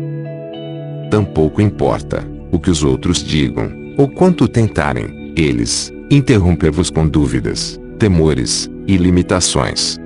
Tampouco 1.12 1.62
importa 1.62 2.28
o 2.52 2.58
que 2.58 2.72
os 2.72 2.84
outros 2.84 3.24
digam, 3.24 3.72
ou 3.96 4.10
quanto 4.10 4.48
tentarem, 4.48 5.34
eles, 5.36 5.94
interromper-vos 6.10 6.90
com 6.90 7.08
dúvidas, 7.08 7.80
temores 8.00 8.70
e 8.88 8.98
limitações. 8.98 9.98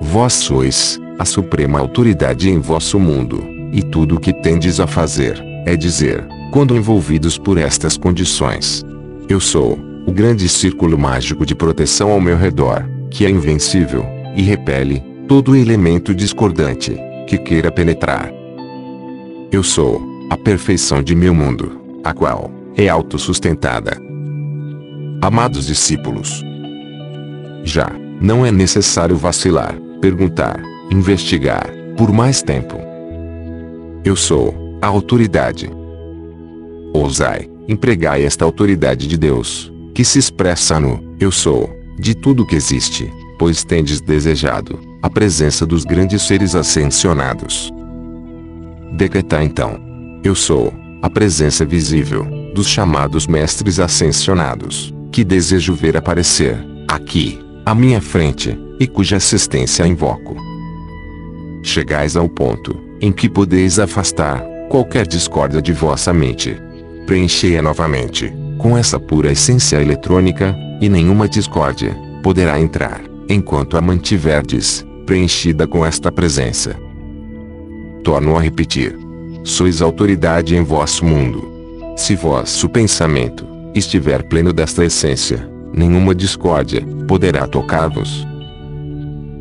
Vós 0.00 0.32
sois 0.32 0.98
a 1.18 1.24
suprema 1.26 1.78
autoridade 1.78 2.48
em 2.48 2.58
vosso 2.58 2.98
mundo, 2.98 3.44
e 3.72 3.82
tudo 3.82 4.16
o 4.16 4.20
que 4.20 4.32
tendes 4.32 4.80
a 4.80 4.86
fazer 4.86 5.40
é 5.66 5.76
dizer, 5.76 6.26
quando 6.50 6.74
envolvidos 6.74 7.36
por 7.36 7.58
estas 7.58 7.96
condições: 7.96 8.82
Eu 9.28 9.38
sou 9.38 9.78
o 10.06 10.10
grande 10.10 10.48
círculo 10.48 10.98
mágico 10.98 11.44
de 11.44 11.54
proteção 11.54 12.10
ao 12.10 12.20
meu 12.20 12.36
redor, 12.36 12.88
que 13.10 13.26
é 13.26 13.30
invencível, 13.30 14.04
e 14.34 14.42
repele 14.42 15.02
todo 15.28 15.54
elemento 15.54 16.14
discordante 16.14 16.96
que 17.28 17.36
queira 17.36 17.70
penetrar. 17.70 18.32
Eu 19.52 19.62
sou 19.62 20.00
a 20.30 20.36
perfeição 20.36 21.02
de 21.02 21.14
meu 21.14 21.34
mundo, 21.34 21.80
a 22.02 22.14
qual 22.14 22.50
é 22.76 22.88
autossustentada. 22.88 24.00
Amados 25.22 25.66
discípulos, 25.66 26.42
já 27.64 27.90
não 28.20 28.44
é 28.44 28.50
necessário 28.50 29.16
vacilar, 29.16 29.74
perguntar, 30.00 30.62
investigar 30.90 31.70
por 31.96 32.12
mais 32.12 32.42
tempo. 32.42 32.76
Eu 34.04 34.16
sou 34.16 34.54
a 34.80 34.86
autoridade. 34.86 35.70
Ousai, 36.92 37.48
empregai 37.68 38.24
esta 38.24 38.44
autoridade 38.44 39.06
de 39.06 39.16
Deus 39.16 39.72
que 39.94 40.04
se 40.04 40.18
expressa 40.18 40.80
no 40.80 41.16
Eu 41.20 41.30
sou, 41.30 41.68
de 41.98 42.14
tudo 42.14 42.46
que 42.46 42.56
existe, 42.56 43.12
pois 43.38 43.64
tendes 43.64 44.00
desejado 44.00 44.80
a 45.02 45.10
presença 45.10 45.66
dos 45.66 45.84
grandes 45.84 46.22
seres 46.22 46.54
ascensionados. 46.54 47.70
Decretar 48.96 49.42
então: 49.42 49.78
Eu 50.24 50.34
sou, 50.34 50.72
a 51.02 51.10
presença 51.10 51.64
visível 51.64 52.26
dos 52.54 52.66
chamados 52.66 53.26
mestres 53.26 53.78
ascensionados, 53.78 54.94
que 55.12 55.24
desejo 55.24 55.74
ver 55.74 55.96
aparecer, 55.96 56.58
aqui, 56.88 57.38
à 57.70 57.74
minha 57.74 58.00
frente, 58.00 58.58
e 58.80 58.86
cuja 58.88 59.18
assistência 59.18 59.86
invoco. 59.86 60.36
Chegais 61.62 62.16
ao 62.16 62.28
ponto, 62.28 62.76
em 63.00 63.12
que 63.12 63.28
podeis 63.28 63.78
afastar, 63.78 64.42
qualquer 64.68 65.06
discórdia 65.06 65.62
de 65.62 65.72
vossa 65.72 66.12
mente. 66.12 66.60
Preenchei-a 67.06 67.62
novamente, 67.62 68.34
com 68.58 68.76
essa 68.76 68.98
pura 68.98 69.30
essência 69.30 69.80
eletrônica, 69.80 70.52
e 70.80 70.88
nenhuma 70.88 71.28
discórdia, 71.28 71.96
poderá 72.24 72.60
entrar, 72.60 73.02
enquanto 73.28 73.76
a 73.76 73.80
mantiverdes, 73.80 74.84
preenchida 75.06 75.64
com 75.64 75.86
esta 75.86 76.10
presença. 76.10 76.74
Torno 78.02 78.36
a 78.36 78.40
repetir. 78.40 78.98
Sois 79.44 79.80
autoridade 79.80 80.56
em 80.56 80.64
vosso 80.64 81.04
mundo. 81.04 81.48
Se 81.96 82.16
vosso 82.16 82.68
pensamento 82.68 83.46
estiver 83.76 84.24
pleno 84.24 84.52
desta 84.52 84.84
essência, 84.84 85.48
nenhuma 85.72 86.14
discórdia 86.14 86.82
poderá 87.06 87.46
tocar-vos. 87.46 88.26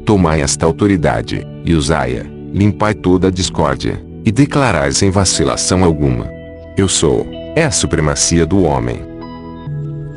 Tomai 0.05 0.41
esta 0.41 0.65
autoridade, 0.65 1.45
e 1.63 1.73
usai-a, 1.73 2.25
limpai 2.53 2.93
toda 2.93 3.27
a 3.27 3.31
discórdia, 3.31 4.03
e 4.25 4.31
declarai 4.31 4.91
sem 4.91 5.09
vacilação 5.09 5.83
alguma. 5.83 6.29
Eu 6.77 6.87
sou, 6.87 7.27
é 7.55 7.63
a 7.63 7.71
supremacia 7.71 8.45
do 8.45 8.63
homem. 8.63 9.01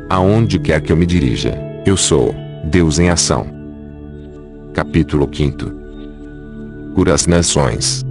Aonde 0.09 0.59
quer 0.59 0.81
que 0.81 0.91
eu 0.91 0.97
me 0.97 1.05
dirija, 1.05 1.57
eu 1.85 1.97
sou, 1.97 2.33
Deus 2.63 2.99
em 2.99 3.09
ação. 3.09 3.47
Capítulo 4.73 5.29
5 5.31 5.83
Cura 6.95 7.13
as 7.13 7.25
nações. 7.27 8.03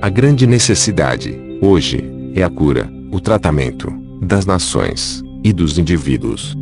A 0.00 0.08
grande 0.08 0.46
necessidade, 0.46 1.38
hoje, 1.60 2.32
é 2.34 2.42
a 2.42 2.50
cura, 2.50 2.90
o 3.10 3.20
tratamento, 3.20 3.92
das 4.20 4.46
nações, 4.46 5.22
e 5.44 5.52
dos 5.52 5.78
indivíduos. 5.78 6.56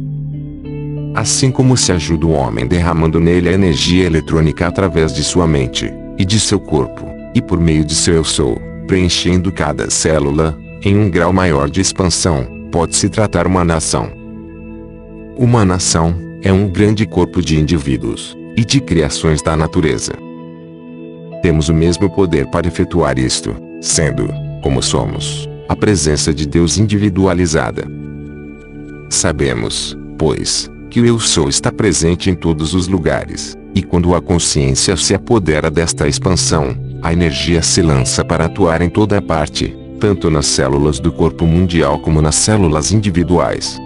Assim 1.14 1.50
como 1.50 1.76
se 1.76 1.90
ajuda 1.90 2.26
o 2.26 2.30
homem 2.30 2.66
derramando 2.66 3.18
nele 3.18 3.48
a 3.48 3.52
energia 3.52 4.06
eletrônica 4.06 4.66
através 4.66 5.12
de 5.12 5.24
sua 5.24 5.46
mente, 5.46 5.92
e 6.16 6.24
de 6.24 6.38
seu 6.38 6.60
corpo, 6.60 7.06
e 7.34 7.42
por 7.42 7.58
meio 7.58 7.84
de 7.84 7.94
seu 7.94 8.14
eu 8.14 8.24
sou, 8.24 8.60
preenchendo 8.86 9.50
cada 9.50 9.90
célula, 9.90 10.56
em 10.82 10.96
um 10.96 11.10
grau 11.10 11.32
maior 11.32 11.68
de 11.68 11.80
expansão, 11.80 12.46
pode-se 12.70 13.08
tratar 13.08 13.46
uma 13.46 13.64
nação. 13.64 14.10
Uma 15.36 15.64
nação, 15.64 16.14
é 16.42 16.52
um 16.52 16.68
grande 16.68 17.06
corpo 17.06 17.42
de 17.42 17.58
indivíduos, 17.58 18.36
e 18.56 18.64
de 18.64 18.80
criações 18.80 19.42
da 19.42 19.56
natureza. 19.56 20.12
Temos 21.42 21.68
o 21.68 21.74
mesmo 21.74 22.08
poder 22.10 22.46
para 22.46 22.68
efetuar 22.68 23.18
isto, 23.18 23.56
sendo, 23.80 24.28
como 24.62 24.82
somos, 24.82 25.48
a 25.68 25.74
presença 25.74 26.32
de 26.32 26.46
Deus 26.46 26.78
individualizada. 26.78 27.84
Sabemos, 29.08 29.96
pois, 30.18 30.70
que 30.90 31.00
o 31.00 31.06
Eu 31.06 31.20
Sou 31.20 31.48
está 31.48 31.70
presente 31.70 32.28
em 32.28 32.34
todos 32.34 32.74
os 32.74 32.88
lugares, 32.88 33.56
e 33.74 33.80
quando 33.80 34.12
a 34.14 34.20
consciência 34.20 34.96
se 34.96 35.14
apodera 35.14 35.70
desta 35.70 36.08
expansão, 36.08 36.76
a 37.00 37.12
energia 37.12 37.62
se 37.62 37.80
lança 37.80 38.24
para 38.24 38.46
atuar 38.46 38.82
em 38.82 38.90
toda 38.90 39.16
a 39.16 39.22
parte, 39.22 39.74
tanto 40.00 40.28
nas 40.28 40.46
células 40.46 40.98
do 40.98 41.12
corpo 41.12 41.46
mundial 41.46 42.00
como 42.00 42.20
nas 42.20 42.34
células 42.34 42.90
individuais. 42.90 43.78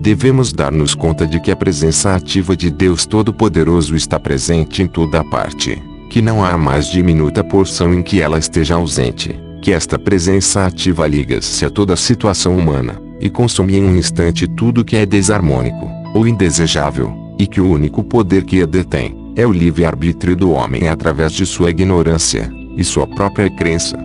Devemos 0.00 0.52
dar-nos 0.52 0.94
conta 0.94 1.26
de 1.26 1.40
que 1.40 1.50
a 1.50 1.56
presença 1.56 2.14
ativa 2.14 2.54
de 2.54 2.70
Deus 2.70 3.06
Todo-Poderoso 3.06 3.96
está 3.96 4.20
presente 4.20 4.82
em 4.82 4.86
toda 4.86 5.20
a 5.20 5.24
parte, 5.24 5.82
que 6.10 6.20
não 6.20 6.44
há 6.44 6.56
mais 6.58 6.88
diminuta 6.88 7.42
porção 7.42 7.94
em 7.94 8.02
que 8.02 8.20
ela 8.20 8.38
esteja 8.38 8.74
ausente, 8.74 9.38
que 9.62 9.72
esta 9.72 9.98
presença 9.98 10.66
ativa 10.66 11.06
liga-se 11.06 11.64
a 11.64 11.70
toda 11.70 11.94
a 11.94 11.96
situação 11.96 12.56
humana, 12.56 13.07
e 13.20 13.28
consome 13.28 13.76
em 13.76 13.84
um 13.84 13.96
instante 13.96 14.46
tudo 14.46 14.84
que 14.84 14.96
é 14.96 15.04
desarmônico, 15.04 15.88
ou 16.14 16.26
indesejável, 16.26 17.12
e 17.38 17.46
que 17.46 17.60
o 17.60 17.70
único 17.70 18.02
poder 18.02 18.44
que 18.44 18.62
a 18.62 18.66
detém, 18.66 19.16
é 19.36 19.46
o 19.46 19.52
livre-arbítrio 19.52 20.34
do 20.34 20.50
homem 20.50 20.88
através 20.88 21.32
de 21.32 21.46
sua 21.46 21.70
ignorância, 21.70 22.50
e 22.76 22.84
sua 22.84 23.06
própria 23.06 23.50
crença. 23.50 23.98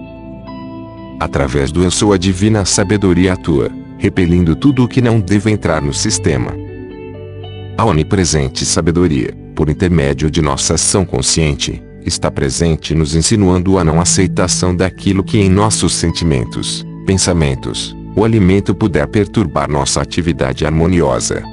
Através 1.19 1.71
do 1.71 1.83
eu 1.83 1.91
sou 1.91 2.11
a 2.11 2.17
divina 2.17 2.65
sabedoria 2.65 3.33
atua, 3.33 3.69
repelindo 3.97 4.55
tudo 4.55 4.83
o 4.83 4.87
que 4.87 5.01
não 5.01 5.19
deve 5.19 5.51
entrar 5.51 5.81
no 5.81 5.93
sistema. 5.93 6.51
A 7.77 7.85
onipresente 7.85 8.65
sabedoria, 8.65 9.33
por 9.55 9.69
intermédio 9.69 10.29
de 10.29 10.41
nossa 10.41 10.73
ação 10.73 11.05
consciente, 11.05 11.81
está 12.05 12.29
presente 12.29 12.93
nos 12.93 13.15
insinuando 13.15 13.77
a 13.77 13.83
não 13.83 14.01
aceitação 14.01 14.75
daquilo 14.75 15.23
que 15.23 15.37
em 15.39 15.49
nossos 15.49 15.93
sentimentos, 15.93 16.85
pensamentos, 17.05 17.95
o 18.15 18.23
alimento 18.23 18.75
puder 18.75 19.07
perturbar 19.07 19.69
nossa 19.69 20.01
atividade 20.01 20.65
harmoniosa. 20.65 21.43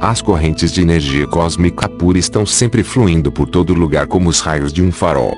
As 0.00 0.20
correntes 0.20 0.72
de 0.72 0.82
energia 0.82 1.26
cósmica 1.26 1.88
pura 1.88 2.18
estão 2.18 2.44
sempre 2.44 2.82
fluindo 2.82 3.32
por 3.32 3.48
todo 3.48 3.72
lugar 3.72 4.06
como 4.06 4.28
os 4.28 4.40
raios 4.40 4.72
de 4.72 4.82
um 4.82 4.92
farol. 4.92 5.34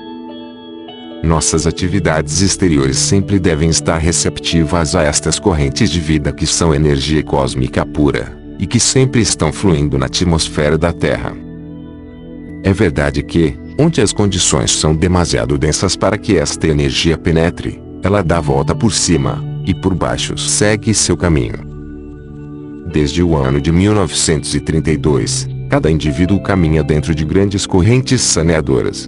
Nossas 1.23 1.67
atividades 1.67 2.41
exteriores 2.41 2.97
sempre 2.97 3.39
devem 3.39 3.69
estar 3.69 3.97
receptivas 3.97 4.95
a 4.95 5.03
estas 5.03 5.37
correntes 5.37 5.89
de 5.89 5.99
vida 5.99 6.31
que 6.31 6.45
são 6.45 6.73
energia 6.73 7.21
cósmica 7.23 7.85
pura, 7.85 8.37
e 8.57 8.65
que 8.65 8.79
sempre 8.79 9.21
estão 9.21 9.51
fluindo 9.51 9.97
na 9.97 10.07
atmosfera 10.07 10.77
da 10.77 10.91
Terra. 10.91 11.33
É 12.63 12.73
verdade 12.73 13.23
que, 13.23 13.57
onde 13.77 14.01
as 14.01 14.11
condições 14.11 14.71
são 14.71 14.93
demasiado 14.93 15.57
densas 15.57 15.95
para 15.95 16.17
que 16.17 16.37
esta 16.37 16.67
energia 16.67 17.17
penetre, 17.17 17.81
ela 18.03 18.21
dá 18.21 18.41
volta 18.41 18.75
por 18.75 18.93
cima, 18.93 19.43
e 19.69 19.73
por 19.75 19.93
baixo 19.93 20.35
segue 20.35 20.95
seu 20.95 21.15
caminho. 21.15 21.59
Desde 22.91 23.21
o 23.21 23.37
ano 23.37 23.61
de 23.61 23.71
1932, 23.71 25.47
cada 25.69 25.91
indivíduo 25.91 26.41
caminha 26.41 26.83
dentro 26.83 27.13
de 27.13 27.23
grandes 27.23 27.67
correntes 27.67 28.19
saneadoras, 28.19 29.07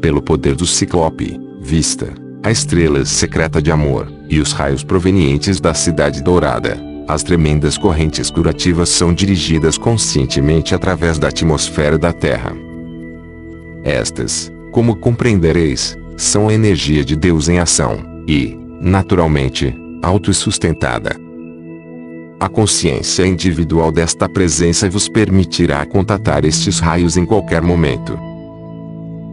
pelo 0.00 0.22
poder 0.22 0.54
do 0.54 0.64
Ciclope, 0.64 1.40
Vista, 1.60 2.14
a 2.44 2.52
estrela 2.52 3.04
secreta 3.04 3.60
de 3.60 3.72
amor, 3.72 4.08
e 4.28 4.38
os 4.38 4.52
raios 4.52 4.84
provenientes 4.84 5.60
da 5.60 5.74
Cidade 5.74 6.22
Dourada. 6.22 6.80
As 7.08 7.24
tremendas 7.24 7.76
correntes 7.76 8.30
curativas 8.30 8.90
são 8.90 9.12
dirigidas 9.12 9.76
conscientemente 9.76 10.72
através 10.72 11.18
da 11.18 11.28
atmosfera 11.28 11.98
da 11.98 12.12
Terra. 12.12 12.54
Estas, 13.82 14.52
como 14.70 14.94
compreendereis, 14.94 15.96
são 16.16 16.48
a 16.48 16.54
energia 16.54 17.04
de 17.04 17.16
Deus 17.16 17.48
em 17.48 17.58
ação, 17.58 17.98
e, 18.28 18.61
naturalmente, 18.82 19.74
autossustentada. 20.02 21.16
A 22.38 22.48
consciência 22.48 23.24
individual 23.24 23.90
desta 23.90 24.28
presença 24.28 24.90
vos 24.90 25.08
permitirá 25.08 25.86
contatar 25.86 26.44
estes 26.44 26.80
raios 26.80 27.16
em 27.16 27.24
qualquer 27.24 27.62
momento 27.62 28.18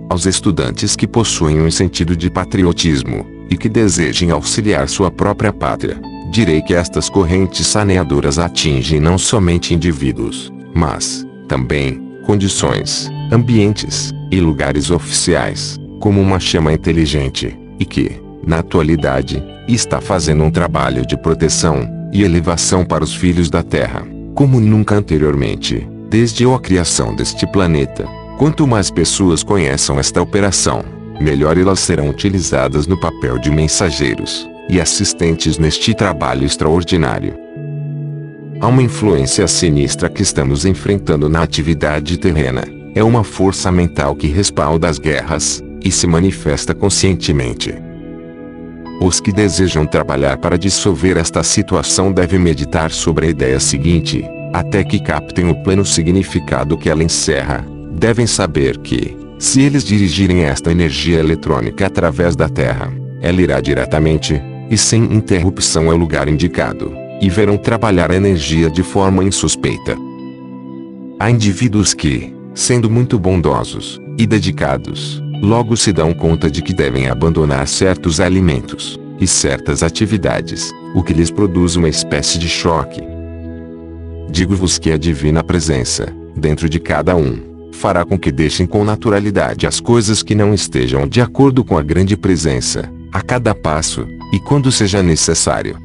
aos 0.09 0.25
estudantes 0.25 0.95
que 0.95 1.07
possuem 1.07 1.61
um 1.61 1.69
sentido 1.69 2.15
de 2.15 2.29
patriotismo, 2.31 3.25
e 3.49 3.55
que 3.55 3.69
desejem 3.69 4.31
auxiliar 4.31 4.89
sua 4.89 5.09
própria 5.09 5.53
pátria, 5.53 5.99
direi 6.31 6.61
que 6.61 6.73
estas 6.73 7.09
correntes 7.09 7.65
saneadoras 7.65 8.37
atingem 8.37 8.99
não 8.99 9.17
somente 9.17 9.73
indivíduos, 9.73 10.51
mas, 10.73 11.25
também, 11.47 11.99
condições, 12.25 13.09
ambientes, 13.31 14.11
e 14.31 14.39
lugares 14.39 14.91
oficiais, 14.91 15.77
como 15.99 16.21
uma 16.21 16.39
chama 16.39 16.71
inteligente, 16.71 17.57
e 17.79 17.85
que, 17.85 18.21
na 18.49 18.59
atualidade, 18.59 19.43
está 19.67 20.01
fazendo 20.01 20.43
um 20.43 20.49
trabalho 20.49 21.05
de 21.05 21.15
proteção 21.15 21.87
e 22.11 22.23
elevação 22.23 22.83
para 22.83 23.03
os 23.03 23.13
filhos 23.13 23.47
da 23.47 23.61
Terra, 23.61 24.03
como 24.33 24.59
nunca 24.59 24.95
anteriormente, 24.95 25.87
desde 26.09 26.45
a 26.45 26.57
criação 26.57 27.15
deste 27.15 27.45
planeta. 27.45 28.07
Quanto 28.39 28.65
mais 28.65 28.89
pessoas 28.89 29.43
conheçam 29.43 29.99
esta 29.99 30.19
operação, 30.19 30.83
melhor 31.21 31.59
elas 31.59 31.79
serão 31.79 32.09
utilizadas 32.09 32.87
no 32.87 32.99
papel 32.99 33.37
de 33.37 33.51
mensageiros 33.51 34.49
e 34.67 34.81
assistentes 34.81 35.59
neste 35.59 35.93
trabalho 35.93 36.43
extraordinário. 36.43 37.35
Há 38.59 38.67
uma 38.67 38.81
influência 38.81 39.47
sinistra 39.47 40.09
que 40.09 40.23
estamos 40.23 40.65
enfrentando 40.65 41.29
na 41.29 41.43
atividade 41.43 42.17
terrena. 42.17 42.63
É 42.95 43.03
uma 43.03 43.23
força 43.23 43.71
mental 43.71 44.15
que 44.15 44.27
respalda 44.27 44.89
as 44.89 44.97
guerras 44.97 45.63
e 45.83 45.91
se 45.91 46.07
manifesta 46.07 46.73
conscientemente. 46.73 47.88
Os 49.01 49.21
que 49.21 49.31
desejam 49.31 49.85
trabalhar 49.85 50.37
para 50.37 50.57
dissolver 50.57 51.17
esta 51.17 51.41
situação 51.41 52.11
devem 52.11 52.39
meditar 52.39 52.91
sobre 52.91 53.27
a 53.27 53.29
ideia 53.29 53.59
seguinte, 53.59 54.25
até 54.53 54.83
que 54.83 54.99
captem 54.99 55.49
o 55.49 55.55
pleno 55.63 55.85
significado 55.85 56.77
que 56.77 56.89
ela 56.89 57.03
encerra 57.03 57.65
devem 57.91 58.27
saber 58.27 58.77
que, 58.77 59.17
se 59.37 59.61
eles 59.61 59.83
dirigirem 59.83 60.43
esta 60.43 60.71
energia 60.71 61.19
eletrônica 61.19 61.85
através 61.85 62.35
da 62.35 62.49
Terra, 62.49 62.91
ela 63.21 63.41
irá 63.41 63.61
diretamente, 63.61 64.41
e 64.69 64.77
sem 64.77 65.03
interrupção 65.03 65.89
ao 65.89 65.97
lugar 65.97 66.27
indicado, 66.27 66.93
e 67.21 67.29
verão 67.29 67.57
trabalhar 67.57 68.11
a 68.11 68.15
energia 68.15 68.69
de 68.69 68.83
forma 68.83 69.23
insuspeita. 69.23 69.95
Há 71.19 71.29
indivíduos 71.29 71.93
que, 71.93 72.33
sendo 72.53 72.89
muito 72.89 73.17
bondosos 73.17 73.99
e 74.17 74.27
dedicados, 74.27 75.21
logo 75.41 75.75
se 75.77 75.91
dão 75.91 76.13
conta 76.13 76.49
de 76.49 76.61
que 76.61 76.73
devem 76.73 77.07
abandonar 77.07 77.67
certos 77.67 78.19
alimentos, 78.19 78.99
e 79.19 79.27
certas 79.27 79.83
atividades, 79.83 80.71
o 80.95 81.03
que 81.03 81.13
lhes 81.13 81.29
produz 81.29 81.75
uma 81.75 81.89
espécie 81.89 82.39
de 82.39 82.47
choque. 82.47 83.01
Digo-vos 84.29 84.77
que 84.79 84.91
a 84.91 84.97
divina 84.97 85.43
presença, 85.43 86.07
dentro 86.35 86.69
de 86.69 86.79
cada 86.79 87.15
um, 87.15 87.71
fará 87.73 88.05
com 88.05 88.17
que 88.17 88.31
deixem 88.31 88.65
com 88.65 88.83
naturalidade 88.83 89.67
as 89.67 89.79
coisas 89.79 90.23
que 90.23 90.35
não 90.35 90.53
estejam 90.53 91.07
de 91.07 91.21
acordo 91.21 91.63
com 91.63 91.77
a 91.77 91.81
grande 91.81 92.15
presença, 92.15 92.89
a 93.11 93.21
cada 93.21 93.53
passo, 93.53 94.05
e 94.31 94.39
quando 94.39 94.71
seja 94.71 95.01
necessário. 95.01 95.77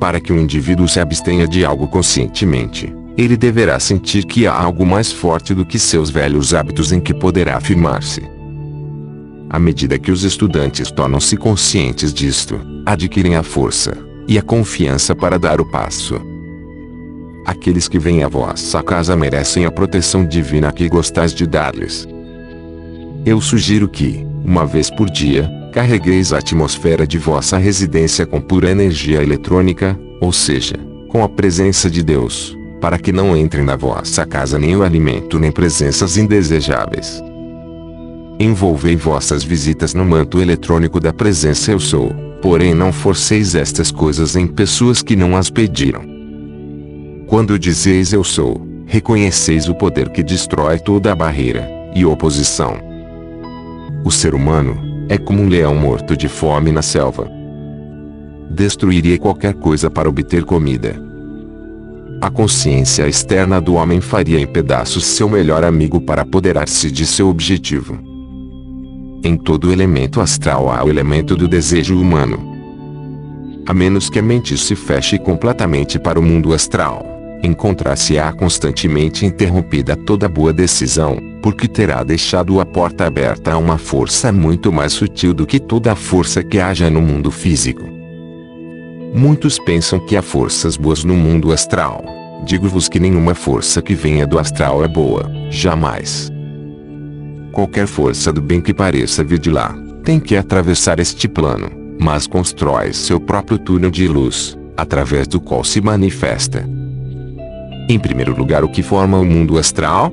Para 0.00 0.20
que 0.20 0.32
o 0.32 0.38
indivíduo 0.38 0.88
se 0.88 1.00
abstenha 1.00 1.46
de 1.46 1.64
algo 1.64 1.88
conscientemente, 1.88 2.92
ele 3.18 3.36
deverá 3.36 3.80
sentir 3.80 4.24
que 4.24 4.46
há 4.46 4.54
algo 4.54 4.86
mais 4.86 5.10
forte 5.10 5.52
do 5.52 5.66
que 5.66 5.76
seus 5.76 6.08
velhos 6.08 6.54
hábitos 6.54 6.92
em 6.92 7.00
que 7.00 7.12
poderá 7.12 7.56
afirmar-se. 7.56 8.22
À 9.50 9.58
medida 9.58 9.98
que 9.98 10.12
os 10.12 10.22
estudantes 10.22 10.88
tornam-se 10.92 11.36
conscientes 11.36 12.14
disto, 12.14 12.60
adquirem 12.86 13.34
a 13.34 13.42
força 13.42 13.92
e 14.28 14.38
a 14.38 14.42
confiança 14.42 15.16
para 15.16 15.36
dar 15.36 15.60
o 15.60 15.68
passo. 15.68 16.20
Aqueles 17.44 17.88
que 17.88 17.98
vêm 17.98 18.22
à 18.22 18.28
vossa 18.28 18.80
casa 18.84 19.16
merecem 19.16 19.64
a 19.64 19.70
proteção 19.70 20.24
divina 20.24 20.70
que 20.70 20.88
gostais 20.88 21.34
de 21.34 21.44
dar-lhes. 21.44 22.06
Eu 23.26 23.40
sugiro 23.40 23.88
que, 23.88 24.24
uma 24.44 24.64
vez 24.64 24.90
por 24.90 25.10
dia, 25.10 25.50
carregueis 25.72 26.32
a 26.32 26.38
atmosfera 26.38 27.04
de 27.04 27.18
vossa 27.18 27.56
residência 27.56 28.24
com 28.24 28.40
pura 28.40 28.70
energia 28.70 29.20
eletrônica, 29.22 29.98
ou 30.20 30.32
seja, 30.32 30.76
com 31.08 31.24
a 31.24 31.28
presença 31.28 31.90
de 31.90 32.02
Deus, 32.02 32.56
para 32.80 32.98
que 32.98 33.12
não 33.12 33.36
entrem 33.36 33.64
na 33.64 33.76
vossa 33.76 34.24
casa 34.24 34.58
nem 34.58 34.76
o 34.76 34.82
alimento 34.82 35.38
nem 35.38 35.50
presenças 35.50 36.16
indesejáveis. 36.16 37.22
Envolvei 38.40 38.94
vossas 38.94 39.42
visitas 39.42 39.94
no 39.94 40.04
manto 40.04 40.40
eletrônico 40.40 41.00
da 41.00 41.12
presença 41.12 41.72
eu 41.72 41.80
sou, 41.80 42.12
porém 42.40 42.72
não 42.72 42.92
forceis 42.92 43.54
estas 43.54 43.90
coisas 43.90 44.36
em 44.36 44.46
pessoas 44.46 45.02
que 45.02 45.16
não 45.16 45.36
as 45.36 45.50
pediram. 45.50 46.02
Quando 47.26 47.58
dizeis 47.58 48.12
eu 48.12 48.22
sou, 48.22 48.64
reconheceis 48.86 49.68
o 49.68 49.74
poder 49.74 50.10
que 50.10 50.22
destrói 50.22 50.78
toda 50.78 51.12
a 51.12 51.16
barreira 51.16 51.68
e 51.94 52.04
oposição. 52.04 52.78
O 54.04 54.10
ser 54.10 54.34
humano 54.34 54.78
é 55.08 55.18
como 55.18 55.42
um 55.42 55.48
leão 55.48 55.74
morto 55.74 56.16
de 56.16 56.28
fome 56.28 56.70
na 56.70 56.80
selva. 56.80 57.28
Destruiria 58.50 59.18
qualquer 59.18 59.54
coisa 59.54 59.90
para 59.90 60.08
obter 60.08 60.44
comida. 60.44 61.07
A 62.20 62.30
consciência 62.30 63.06
externa 63.06 63.60
do 63.60 63.74
homem 63.74 64.00
faria 64.00 64.40
em 64.40 64.46
pedaços 64.46 65.06
seu 65.06 65.28
melhor 65.28 65.62
amigo 65.62 66.00
para 66.00 66.22
apoderar-se 66.22 66.90
de 66.90 67.06
seu 67.06 67.28
objetivo. 67.28 67.96
Em 69.22 69.36
todo 69.36 69.70
elemento 69.70 70.20
astral 70.20 70.68
há 70.68 70.82
o 70.82 70.88
elemento 70.88 71.36
do 71.36 71.46
desejo 71.46 71.96
humano. 71.96 72.56
A 73.68 73.72
menos 73.72 74.10
que 74.10 74.18
a 74.18 74.22
mente 74.22 74.58
se 74.58 74.74
feche 74.74 75.16
completamente 75.16 75.96
para 75.96 76.18
o 76.18 76.22
mundo 76.22 76.52
astral, 76.52 77.06
encontrar-se-á 77.40 78.32
constantemente 78.32 79.24
interrompida 79.24 79.94
toda 79.94 80.28
boa 80.28 80.52
decisão, 80.52 81.18
porque 81.40 81.68
terá 81.68 82.02
deixado 82.02 82.60
a 82.60 82.66
porta 82.66 83.06
aberta 83.06 83.52
a 83.52 83.58
uma 83.58 83.78
força 83.78 84.32
muito 84.32 84.72
mais 84.72 84.92
sutil 84.92 85.32
do 85.32 85.46
que 85.46 85.60
toda 85.60 85.92
a 85.92 85.96
força 85.96 86.42
que 86.42 86.58
haja 86.58 86.90
no 86.90 87.00
mundo 87.00 87.30
físico. 87.30 87.97
Muitos 89.14 89.58
pensam 89.58 89.98
que 89.98 90.16
há 90.16 90.22
forças 90.22 90.76
boas 90.76 91.04
no 91.04 91.14
mundo 91.14 91.52
astral. 91.52 92.04
Digo-vos 92.44 92.88
que 92.88 93.00
nenhuma 93.00 93.34
força 93.34 93.82
que 93.82 93.94
venha 93.94 94.26
do 94.26 94.38
astral 94.38 94.84
é 94.84 94.88
boa, 94.88 95.30
jamais 95.50 96.30
qualquer 97.58 97.88
força 97.88 98.32
do 98.32 98.40
bem 98.40 98.60
que 98.60 98.72
pareça 98.72 99.24
vir 99.24 99.40
de 99.40 99.50
lá, 99.50 99.74
tem 100.04 100.20
que 100.20 100.36
atravessar 100.36 101.00
este 101.00 101.26
plano, 101.26 101.68
mas 101.98 102.24
constrói 102.24 102.92
seu 102.92 103.18
próprio 103.18 103.58
túnel 103.58 103.90
de 103.90 104.06
luz, 104.06 104.56
através 104.76 105.26
do 105.26 105.40
qual 105.40 105.64
se 105.64 105.80
manifesta. 105.80 106.64
Em 107.88 107.98
primeiro 107.98 108.32
lugar, 108.38 108.62
o 108.62 108.68
que 108.68 108.80
forma 108.80 109.18
o 109.18 109.24
mundo 109.24 109.58
astral? 109.58 110.12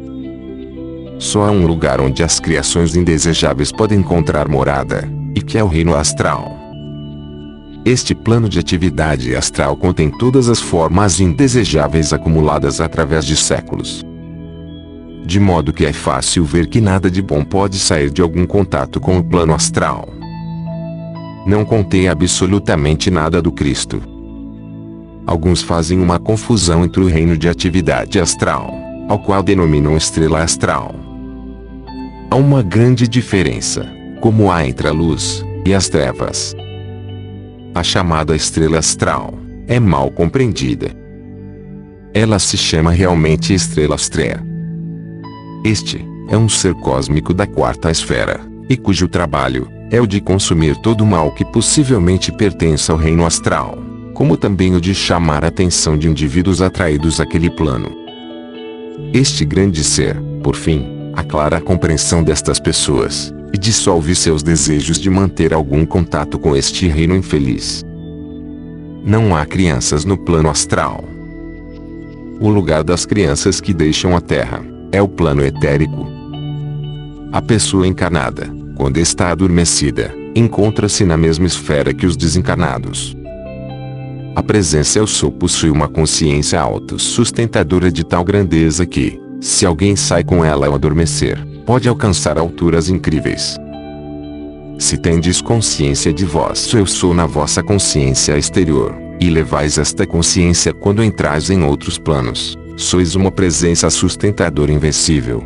Só 1.19 1.43
há 1.43 1.51
um 1.51 1.67
lugar 1.67 2.01
onde 2.01 2.23
as 2.23 2.39
criações 2.39 2.95
indesejáveis 2.95 3.71
podem 3.71 3.99
encontrar 3.99 4.47
morada, 4.47 5.07
e 5.35 5.39
que 5.39 5.55
é 5.55 5.63
o 5.63 5.67
reino 5.67 5.95
astral. 5.95 6.54
Este 7.85 8.15
plano 8.15 8.49
de 8.49 8.59
atividade 8.59 9.35
astral 9.35 9.77
contém 9.77 10.09
todas 10.09 10.49
as 10.49 10.59
formas 10.59 11.19
indesejáveis 11.19 12.11
acumuladas 12.11 12.81
através 12.81 13.25
de 13.25 13.37
séculos 13.37 14.03
de 15.25 15.39
modo 15.39 15.73
que 15.73 15.85
é 15.85 15.91
fácil 15.91 16.45
ver 16.45 16.67
que 16.67 16.79
nada 16.79 17.09
de 17.09 17.21
bom 17.21 17.43
pode 17.43 17.79
sair 17.79 18.11
de 18.11 18.21
algum 18.21 18.45
contato 18.45 18.99
com 18.99 19.17
o 19.17 19.23
plano 19.23 19.53
astral. 19.53 20.07
Não 21.47 21.65
contém 21.65 22.07
absolutamente 22.07 23.09
nada 23.09 23.41
do 23.41 23.51
Cristo. 23.51 24.01
Alguns 25.25 25.63
fazem 25.63 25.99
uma 25.99 26.19
confusão 26.19 26.85
entre 26.85 27.01
o 27.01 27.07
reino 27.07 27.35
de 27.35 27.49
atividade 27.49 28.19
astral, 28.19 28.71
ao 29.09 29.17
qual 29.17 29.41
denominam 29.41 29.97
estrela 29.97 30.43
astral. 30.43 30.93
Há 32.29 32.35
uma 32.35 32.61
grande 32.61 33.07
diferença, 33.07 33.87
como 34.21 34.51
há 34.51 34.67
entre 34.67 34.87
a 34.87 34.91
luz 34.91 35.43
e 35.65 35.73
as 35.73 35.89
trevas. 35.89 36.55
A 37.75 37.83
chamada 37.83 38.35
estrela 38.35 38.79
astral 38.79 39.37
é 39.67 39.79
mal 39.79 40.09
compreendida. 40.09 40.89
Ela 42.13 42.39
se 42.39 42.57
chama 42.57 42.89
realmente 42.89 43.53
estrela 43.53 43.93
astrea 43.93 44.55
este 45.65 46.05
é 46.29 46.37
um 46.37 46.47
ser 46.47 46.75
cósmico 46.75 47.33
da 47.33 47.47
quarta 47.47 47.89
esfera, 47.89 48.39
e 48.69 48.77
cujo 48.77 49.07
trabalho 49.07 49.67
é 49.89 49.99
o 49.99 50.05
de 50.05 50.21
consumir 50.21 50.75
todo 50.75 51.01
o 51.01 51.07
mal 51.07 51.31
que 51.31 51.43
possivelmente 51.43 52.31
pertence 52.31 52.91
ao 52.91 52.97
reino 52.97 53.25
astral, 53.25 53.75
como 54.13 54.37
também 54.37 54.75
o 54.75 54.79
de 54.79 54.93
chamar 54.93 55.43
a 55.43 55.47
atenção 55.47 55.97
de 55.97 56.07
indivíduos 56.07 56.61
atraídos 56.61 57.19
àquele 57.19 57.49
plano. 57.49 57.91
Este 59.11 59.43
grande 59.43 59.83
ser, 59.83 60.15
por 60.43 60.55
fim, 60.55 61.11
aclara 61.15 61.57
a 61.57 61.61
compreensão 61.61 62.23
destas 62.23 62.59
pessoas 62.59 63.33
e 63.53 63.57
dissolve 63.57 64.15
seus 64.15 64.43
desejos 64.43 64.99
de 64.99 65.09
manter 65.09 65.53
algum 65.53 65.85
contato 65.85 66.37
com 66.37 66.55
este 66.55 66.87
reino 66.87 67.15
infeliz. 67.15 67.83
Não 69.05 69.35
há 69.35 69.45
crianças 69.45 70.03
no 70.03 70.17
plano 70.17 70.49
astral. 70.49 71.03
O 72.39 72.49
lugar 72.49 72.83
das 72.83 73.05
crianças 73.05 73.61
que 73.61 73.73
deixam 73.73 74.15
a 74.15 74.21
Terra 74.21 74.61
é 74.91 75.01
o 75.01 75.07
plano 75.07 75.43
etérico. 75.43 76.07
A 77.31 77.41
pessoa 77.41 77.87
encarnada, 77.87 78.49
quando 78.75 78.97
está 78.97 79.29
adormecida, 79.31 80.13
encontra-se 80.35 81.05
na 81.05 81.15
mesma 81.15 81.45
esfera 81.45 81.93
que 81.93 82.05
os 82.05 82.17
desencarnados. 82.17 83.15
A 84.35 84.43
presença 84.43 84.99
eu 84.99 85.07
sou 85.07 85.31
possui 85.31 85.69
uma 85.69 85.87
consciência 85.87 86.59
autossustentadora 86.59 87.89
de 87.89 88.03
tal 88.03 88.23
grandeza 88.23 88.85
que, 88.85 89.17
se 89.39 89.65
alguém 89.65 89.95
sai 89.95 90.23
com 90.23 90.43
ela 90.43 90.67
ao 90.67 90.75
adormecer, 90.75 91.37
pode 91.65 91.89
alcançar 91.89 92.37
alturas 92.37 92.89
incríveis. 92.89 93.57
Se 94.77 94.97
tendes 94.97 95.41
consciência 95.41 96.13
de 96.13 96.25
vós, 96.25 96.71
eu 96.73 96.85
sou 96.85 97.13
na 97.13 97.25
vossa 97.25 97.63
consciência 97.63 98.37
exterior, 98.37 98.93
e 99.19 99.29
levais 99.29 99.77
esta 99.77 100.05
consciência 100.05 100.73
quando 100.73 101.03
entrais 101.03 101.49
em 101.49 101.63
outros 101.63 101.97
planos, 101.97 102.55
sois 102.75 103.15
uma 103.15 103.31
presença 103.31 103.89
sustentadora 103.89 104.71
invencível. 104.71 105.43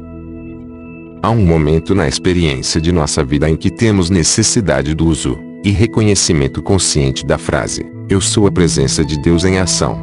Há 1.21 1.29
um 1.29 1.45
momento 1.45 1.93
na 1.93 2.07
experiência 2.07 2.81
de 2.81 2.91
nossa 2.91 3.23
vida 3.23 3.49
em 3.49 3.55
que 3.55 3.69
temos 3.69 4.09
necessidade 4.09 4.95
do 4.95 5.05
uso 5.05 5.37
e 5.63 5.69
reconhecimento 5.69 6.61
consciente 6.63 7.25
da 7.25 7.37
frase: 7.37 7.85
Eu 8.09 8.21
sou 8.21 8.47
a 8.47 8.51
presença 8.51 9.03
de 9.03 9.19
Deus 9.21 9.43
em 9.43 9.59
ação. 9.59 9.99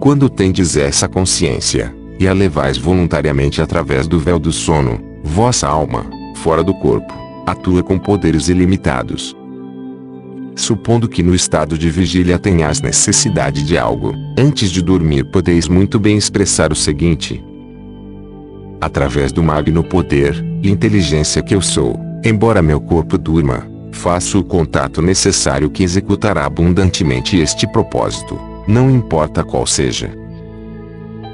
Quando 0.00 0.28
tendes 0.28 0.76
essa 0.76 1.08
consciência, 1.08 1.94
e 2.18 2.28
a 2.28 2.32
levais 2.32 2.78
voluntariamente 2.78 3.60
através 3.60 4.06
do 4.06 4.18
véu 4.18 4.38
do 4.38 4.52
sono, 4.52 5.00
vossa 5.22 5.68
alma, 5.68 6.06
fora 6.36 6.62
do 6.62 6.74
corpo, 6.74 7.12
atua 7.46 7.82
com 7.82 7.98
poderes 7.98 8.48
ilimitados, 8.48 9.36
Supondo 10.56 11.08
que 11.08 11.22
no 11.22 11.34
estado 11.34 11.76
de 11.76 11.90
vigília 11.90 12.38
tenhas 12.38 12.80
necessidade 12.80 13.64
de 13.64 13.76
algo, 13.76 14.14
antes 14.38 14.70
de 14.70 14.80
dormir 14.80 15.24
podeis 15.24 15.66
muito 15.66 15.98
bem 15.98 16.16
expressar 16.16 16.70
o 16.72 16.76
seguinte: 16.76 17.44
Através 18.80 19.32
do 19.32 19.42
magno 19.42 19.82
poder 19.82 20.44
e 20.62 20.70
inteligência 20.70 21.42
que 21.42 21.54
eu 21.54 21.60
sou, 21.60 21.98
embora 22.24 22.62
meu 22.62 22.80
corpo 22.80 23.18
durma, 23.18 23.66
faço 23.90 24.38
o 24.38 24.44
contato 24.44 25.02
necessário 25.02 25.68
que 25.68 25.82
executará 25.82 26.44
abundantemente 26.44 27.36
este 27.36 27.66
propósito, 27.66 28.38
não 28.68 28.88
importa 28.88 29.42
qual 29.42 29.66
seja. 29.66 30.23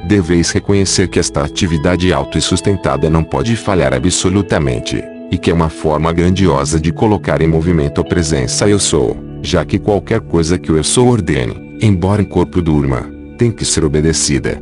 Deveis 0.07 0.51
reconhecer 0.51 1.09
que 1.09 1.19
esta 1.19 1.43
atividade 1.45 2.13
auto 2.13 2.39
e 2.39 2.41
sustentada 2.41 3.11
não 3.11 3.23
pode 3.23 3.55
falhar 3.57 3.93
absolutamente 3.93 5.03
e 5.31 5.39
que 5.39 5.51
é 5.51 5.55
uma 5.55 5.69
forma 5.69 6.13
grandiosa 6.13 6.81
de 6.81 6.91
colocar 6.93 7.41
em 7.41 7.47
movimento 7.47 8.01
a 8.01 8.05
presença 8.05 8.69
eu 8.69 8.79
sou, 8.79 9.17
já 9.43 9.65
que 9.65 9.79
qualquer 9.79 10.21
coisa 10.21 10.59
que 10.59 10.73
o 10.73 10.77
eu 10.77 10.83
sou 10.83 11.09
ordene, 11.09 11.79
embora 11.81 12.21
em 12.21 12.25
corpo 12.25 12.61
durma, 12.61 13.09
tem 13.39 13.51
que 13.51 13.65
ser 13.65 13.85
obedecida. 13.85 14.61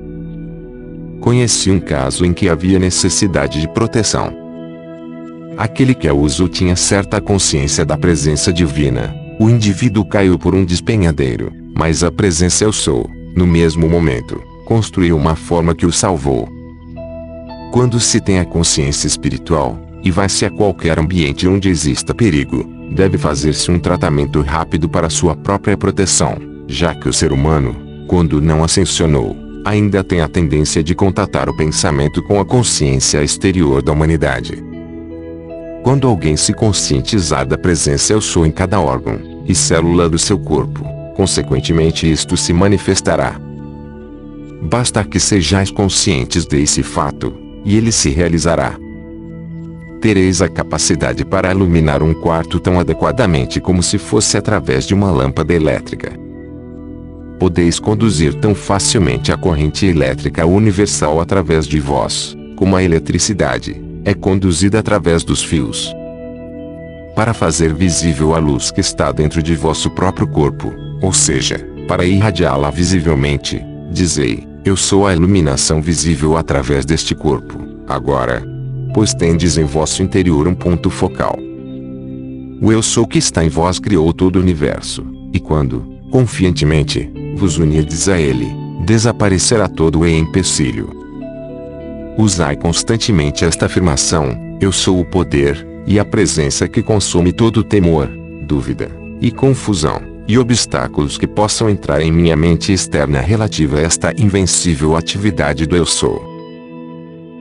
Conheci 1.21 1.71
um 1.71 1.81
caso 1.81 2.25
em 2.25 2.33
que 2.33 2.49
havia 2.49 2.79
necessidade 2.79 3.61
de 3.61 3.69
proteção. 3.69 4.31
Aquele 5.57 5.95
que 5.95 6.07
a 6.07 6.15
usou 6.15 6.49
tinha 6.49 6.77
certa 6.77 7.21
consciência 7.21 7.85
da 7.85 7.97
presença 7.97 8.53
divina, 8.53 9.15
O 9.41 9.49
indivíduo 9.49 10.05
caiu 10.05 10.37
por 10.37 10.53
um 10.53 10.65
despenhadeiro, 10.65 11.53
mas 11.73 12.03
a 12.03 12.11
presença 12.11 12.65
eu 12.65 12.73
sou, 12.73 13.09
no 13.37 13.47
mesmo 13.47 13.89
momento, 13.89 14.43
construiu 14.69 15.17
uma 15.17 15.35
forma 15.35 15.75
que 15.75 15.87
o 15.87 15.91
salvou. 15.91 16.47
Quando 17.73 17.99
se 17.99 18.21
tem 18.21 18.39
a 18.39 18.45
consciência 18.45 19.07
espiritual, 19.07 19.81
e 20.05 20.11
vai-se 20.11 20.45
a 20.45 20.51
qualquer 20.51 20.99
ambiente 20.99 21.49
onde 21.49 21.71
exista 21.71 22.15
perigo, 22.15 22.69
deve 22.93 23.17
fazer-se 23.17 23.71
um 23.71 23.79
tratamento 23.79 24.43
rápido 24.43 24.87
para 24.87 25.09
sua 25.09 25.35
própria 25.35 25.75
proteção, 25.75 26.37
já 26.67 26.95
que 26.95 27.09
o 27.09 27.13
ser 27.15 27.33
humano, 27.33 27.75
quando 28.07 28.43
não 28.43 28.63
ascensionou, 28.63 29.35
ainda 29.65 30.05
tem 30.05 30.21
a 30.21 30.29
tendência 30.29 30.83
de 30.83 30.95
contatar 30.95 31.49
o 31.49 31.57
pensamento 31.57 32.23
com 32.23 32.39
a 32.39 32.45
consciência 32.45 33.25
exterior 33.25 33.81
da 33.81 33.93
humanidade. 33.93 34.63
Quando 35.83 36.07
alguém 36.07 36.37
se 36.37 36.53
conscientizar 36.53 37.47
da 37.47 37.57
presença 37.57 38.13
eu 38.13 38.21
sou 38.21 38.45
em 38.45 38.51
cada 38.51 38.79
órgão 38.79 39.19
e 39.47 39.55
célula 39.55 40.11
do 40.11 40.19
seu 40.19 40.39
corpo, 40.39 40.85
consequentemente 41.17 42.11
isto 42.11 42.37
se 42.37 42.53
manifestará. 42.53 43.48
Basta 44.63 45.05
que 45.05 45.21
sejais 45.21 45.71
conscientes 45.71 46.45
desse 46.45 46.83
fato, 46.83 47.35
e 47.65 47.77
ele 47.77 47.93
se 47.93 48.11
realizará. 48.11 48.77
Tereis 50.01 50.41
a 50.41 50.49
capacidade 50.49 51.25
para 51.25 51.51
iluminar 51.51 52.03
um 52.03 52.15
quarto 52.15 52.61
tão 52.61 52.79
adequadamente 52.79 53.61
como 53.61 53.83
se 53.83 53.99
fosse 53.99 54.37
através 54.37 54.87
de 54.87 54.95
uma 54.95 55.11
lâmpada 55.11 55.53
elétrica. 55.53 56.13
Podeis 57.39 57.79
conduzir 57.79 58.35
tão 58.35 58.55
facilmente 58.55 59.33
a 59.33 59.37
corrente 59.37 59.87
elétrica 59.87 60.45
universal 60.47 61.21
através 61.21 61.67
de 61.67 61.79
vós, 61.79 62.37
como 62.57 62.75
a 62.75 62.83
eletricidade 62.83 63.81
é 64.05 64.15
conduzida 64.15 64.79
através 64.79 65.23
dos 65.23 65.43
fios. 65.43 65.95
Para 67.15 67.35
fazer 67.35 67.75
visível 67.75 68.35
a 68.35 68.39
luz 68.39 68.71
que 68.71 68.81
está 68.81 69.13
dentro 69.13 69.43
de 69.43 69.55
vosso 69.55 69.91
próprio 69.91 70.27
corpo, 70.27 70.73
ou 71.03 71.13
seja, 71.13 71.59
para 71.87 72.05
irradiá-la 72.05 72.71
visivelmente, 72.71 73.61
dizei: 73.91 74.48
Eu 74.65 74.77
sou 74.77 75.07
a 75.07 75.15
iluminação 75.15 75.81
visível 75.81 76.37
através 76.37 76.85
deste 76.85 77.15
corpo, 77.15 77.59
agora. 77.87 78.43
Pois 78.93 79.15
tendes 79.15 79.57
em 79.57 79.65
vosso 79.65 80.03
interior 80.03 80.49
um 80.49 80.55
ponto 80.55 80.91
focal. 80.91 81.39
O 82.61 82.73
Eu 82.73 82.83
sou 82.83 83.07
que 83.07 83.19
está 83.19 83.45
em 83.45 83.49
vós 83.49 83.79
criou 83.79 84.13
todo 84.13 84.37
o 84.37 84.41
universo, 84.41 85.07
e 85.33 85.39
quando, 85.39 85.87
confiantemente, 86.11 87.11
vos 87.37 87.57
unirdes 87.57 88.09
a 88.09 88.21
ele, 88.21 88.49
desaparecerá 88.85 89.69
todo 89.69 90.01
o 90.01 90.07
empecilho. 90.07 90.91
Usai 92.19 92.57
constantemente 92.57 93.45
esta 93.45 93.67
afirmação: 93.67 94.37
Eu 94.61 94.73
sou 94.73 94.99
o 94.99 95.05
poder, 95.05 95.65
e 95.87 96.01
a 96.01 96.05
presença 96.05 96.67
que 96.67 96.83
consome 96.83 97.33
todo 97.33 97.63
temor, 97.63 98.11
dúvida, 98.43 98.91
e 99.21 99.31
confusão, 99.31 100.03
e 100.29 100.39
obstáculos 100.39 101.17
que 101.17 101.27
possam 101.27 101.71
entrar 101.71 102.03
em 102.03 102.13
minha 102.13 102.37
mente 102.37 102.71
externa 102.71 103.19
relativa 103.19 103.79
a 103.79 103.81
esta 103.81 104.13
invencível 104.21 104.95
atividade 104.95 105.65
do 105.65 105.75
Eu 105.75 105.87
sou. 105.87 106.23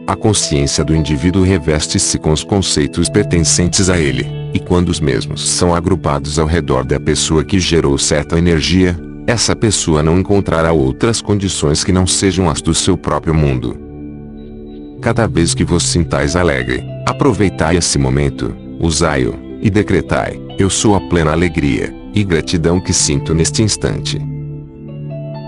A 0.08 0.16
consciência 0.16 0.86
do 0.86 0.96
indivíduo 0.96 1.44
reveste-se 1.44 2.18
com 2.18 2.32
os 2.32 2.46
conceitos 2.46 3.10
pertencentes 3.10 3.90
a 3.90 4.00
ele, 4.00 4.26
e 4.54 4.60
quando 4.60 4.88
os 4.88 5.02
mesmos 5.02 5.46
são 5.46 5.76
agrupados 5.76 6.40
ao 6.40 6.48
redor 6.48 6.86
da 6.86 6.98
pessoa 6.98 7.44
que 7.44 7.60
gerou 7.60 7.98
certa 7.98 8.38
energia, 8.38 8.98
essa 9.28 9.54
pessoa 9.54 10.02
não 10.02 10.18
encontrará 10.18 10.72
outras 10.72 11.20
condições 11.20 11.84
que 11.84 11.92
não 11.92 12.08
sejam 12.08 12.50
as 12.50 12.62
do 12.62 12.74
seu 12.74 12.96
próprio 12.96 13.34
mundo. 13.34 13.78
Cada 15.02 15.28
vez 15.28 15.54
que 15.54 15.66
vos 15.66 15.84
sintais 15.84 16.38
alegre, 16.38 16.86
aproveitai 17.06 17.76
esse 17.76 17.98
momento, 17.98 18.56
usai-o, 18.80 19.36
e 19.62 19.70
decretai: 19.70 20.40
Eu 20.58 20.70
sou 20.70 20.96
a 20.96 21.02
plena 21.02 21.34
alegria 21.34 21.94
e 22.14 22.24
gratidão 22.24 22.80
que 22.80 22.94
sinto 22.94 23.34
neste 23.34 23.62
instante. 23.62 24.20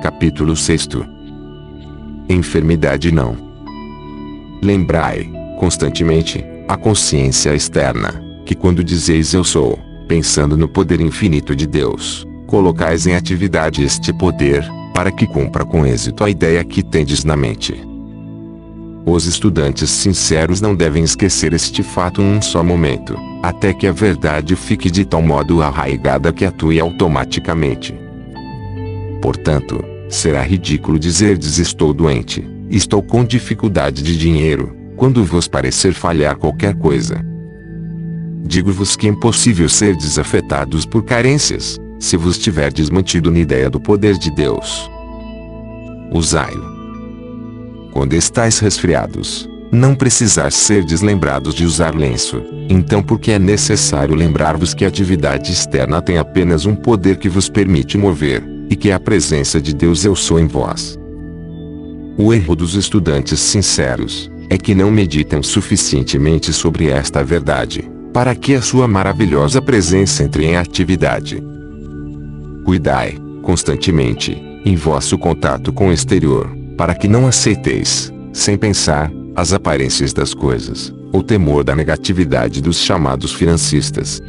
Capítulo 0.01 0.55
6 0.55 0.87
Enfermidade 2.29 3.11
não. 3.11 3.35
Lembrai, 4.61 5.29
constantemente, 5.59 6.45
a 6.67 6.77
consciência 6.77 7.55
externa, 7.55 8.21
que 8.45 8.53
quando 8.53 8.83
dizeis 8.83 9.33
eu 9.33 9.43
sou, 9.43 9.79
pensando 10.07 10.55
no 10.55 10.67
poder 10.67 11.01
infinito 11.01 11.55
de 11.55 11.65
Deus, 11.65 12.25
colocais 12.47 13.07
em 13.07 13.15
atividade 13.15 13.83
este 13.83 14.13
poder, 14.13 14.63
para 14.93 15.11
que 15.11 15.25
cumpra 15.25 15.65
com 15.65 15.85
êxito 15.85 16.23
a 16.23 16.29
ideia 16.29 16.63
que 16.63 16.83
tendes 16.83 17.23
na 17.23 17.35
mente. 17.35 17.79
Os 19.11 19.25
estudantes 19.25 19.89
sinceros 19.89 20.61
não 20.61 20.75
devem 20.75 21.03
esquecer 21.03 21.51
este 21.51 21.81
fato 21.81 22.21
um 22.21 22.39
só 22.39 22.63
momento, 22.63 23.17
até 23.41 23.73
que 23.73 23.87
a 23.87 23.91
verdade 23.91 24.55
fique 24.55 24.91
de 24.91 25.03
tal 25.03 25.23
modo 25.23 25.63
arraigada 25.63 26.31
que 26.31 26.45
atue 26.45 26.79
automaticamente. 26.79 27.99
Portanto, 29.19 29.83
será 30.07 30.43
ridículo 30.43 30.99
dizer-lhes 30.99 31.57
estou 31.57 31.91
doente, 31.91 32.47
estou 32.69 33.01
com 33.01 33.25
dificuldade 33.25 34.03
de 34.03 34.15
dinheiro, 34.15 34.77
quando 34.95 35.25
vos 35.25 35.47
parecer 35.47 35.91
falhar 35.91 36.37
qualquer 36.37 36.75
coisa. 36.75 37.19
Digo-vos 38.45 38.95
que 38.95 39.07
é 39.07 39.09
impossível 39.09 39.67
ser 39.67 39.95
desafetados 39.95 40.85
por 40.85 41.03
carências, 41.03 41.79
se 41.99 42.15
vos 42.15 42.37
tiverdes 42.37 42.91
mantido 42.91 43.31
na 43.31 43.39
ideia 43.39 43.71
do 43.71 43.79
poder 43.79 44.19
de 44.19 44.29
Deus. 44.29 44.87
Usai-o 46.13 46.78
quando 47.91 48.13
estáis 48.13 48.59
resfriados, 48.59 49.49
não 49.71 49.93
precisar 49.93 50.51
ser 50.51 50.83
deslembrados 50.83 51.53
de 51.53 51.63
usar 51.63 51.95
lenço, 51.95 52.41
então 52.69 53.03
porque 53.03 53.31
é 53.31 53.39
necessário 53.39 54.15
lembrar-vos 54.15 54.73
que 54.73 54.83
a 54.83 54.87
atividade 54.87 55.51
externa 55.51 56.01
tem 56.01 56.17
apenas 56.17 56.65
um 56.65 56.75
poder 56.75 57.17
que 57.17 57.29
vos 57.29 57.49
permite 57.49 57.97
mover, 57.97 58.43
e 58.69 58.75
que 58.75 58.89
é 58.89 58.93
a 58.93 58.99
presença 58.99 59.61
de 59.61 59.73
Deus 59.73 60.05
eu 60.05 60.15
sou 60.15 60.39
em 60.39 60.47
vós. 60.47 60.97
O 62.17 62.33
erro 62.33 62.55
dos 62.55 62.75
estudantes 62.75 63.39
sinceros, 63.39 64.29
é 64.49 64.57
que 64.57 64.73
não 64.73 64.89
meditam 64.89 65.43
suficientemente 65.43 66.51
sobre 66.51 66.89
esta 66.89 67.23
verdade, 67.23 67.89
para 68.11 68.33
que 68.33 68.55
a 68.55 68.61
sua 68.61 68.87
maravilhosa 68.87 69.61
presença 69.61 70.23
entre 70.23 70.45
em 70.45 70.57
atividade. 70.57 71.41
Cuidai, 72.65 73.15
constantemente, 73.43 74.31
em 74.65 74.75
vosso 74.75 75.17
contato 75.17 75.71
com 75.71 75.89
o 75.89 75.93
exterior, 75.93 76.49
para 76.79 76.95
que 76.95 77.09
não 77.09 77.27
aceiteis, 77.27 78.09
sem 78.31 78.57
pensar, 78.57 79.11
as 79.35 79.51
aparências 79.51 80.13
das 80.13 80.33
coisas, 80.33 80.93
o 81.11 81.21
temor 81.21 81.61
da 81.61 81.75
negatividade 81.75 82.61
dos 82.61 82.77
chamados 82.77 83.33
financistas. 83.33 84.23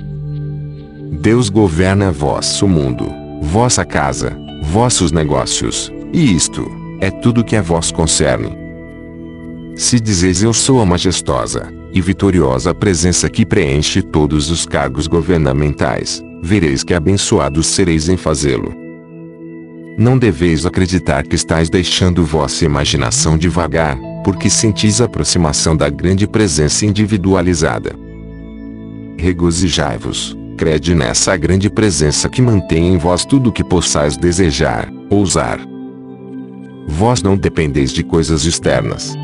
Deus 1.21 1.49
governa 1.49 2.11
vosso 2.11 2.67
mundo, 2.67 3.09
vossa 3.41 3.85
casa, 3.85 4.37
vossos 4.65 5.13
negócios, 5.13 5.93
e 6.13 6.35
isto 6.35 6.69
é 7.01 7.09
tudo 7.09 7.45
que 7.45 7.55
a 7.55 7.63
vós 7.63 7.93
concerne. 7.93 8.59
Se 9.77 10.01
dizeis 10.01 10.43
eu 10.43 10.53
sou 10.53 10.81
a 10.81 10.85
majestosa 10.85 11.73
e 11.93 12.01
vitoriosa 12.01 12.75
presença 12.75 13.31
que 13.31 13.47
preenche 13.47 14.03
todos 14.03 14.51
os 14.51 14.67
cargos 14.67 15.07
governamentais, 15.07 16.21
vereis 16.43 16.83
que 16.83 16.95
abençoados 16.95 17.69
sereis 17.69 18.09
em 18.09 18.17
fazê-lo. 18.17 18.80
Não 20.01 20.17
deveis 20.17 20.65
acreditar 20.65 21.27
que 21.27 21.37
estáis 21.37 21.69
deixando 21.69 22.25
vossa 22.25 22.65
imaginação 22.65 23.37
devagar, 23.37 23.99
porque 24.25 24.49
sentis 24.49 24.99
a 24.99 25.05
aproximação 25.05 25.77
da 25.77 25.91
grande 25.91 26.27
presença 26.27 26.87
individualizada. 26.87 27.95
Regozijai-vos, 29.19 30.35
crede 30.57 30.95
nessa 30.95 31.37
grande 31.37 31.69
presença 31.69 32.31
que 32.31 32.41
mantém 32.41 32.95
em 32.95 32.97
vós 32.97 33.27
tudo 33.27 33.51
o 33.51 33.53
que 33.53 33.63
possais 33.63 34.17
desejar, 34.17 34.91
ou 35.11 35.21
usar. 35.21 35.61
Vós 36.89 37.23
não 37.23 37.37
dependeis 37.37 37.93
de 37.93 38.03
coisas 38.03 38.47
externas. 38.47 39.15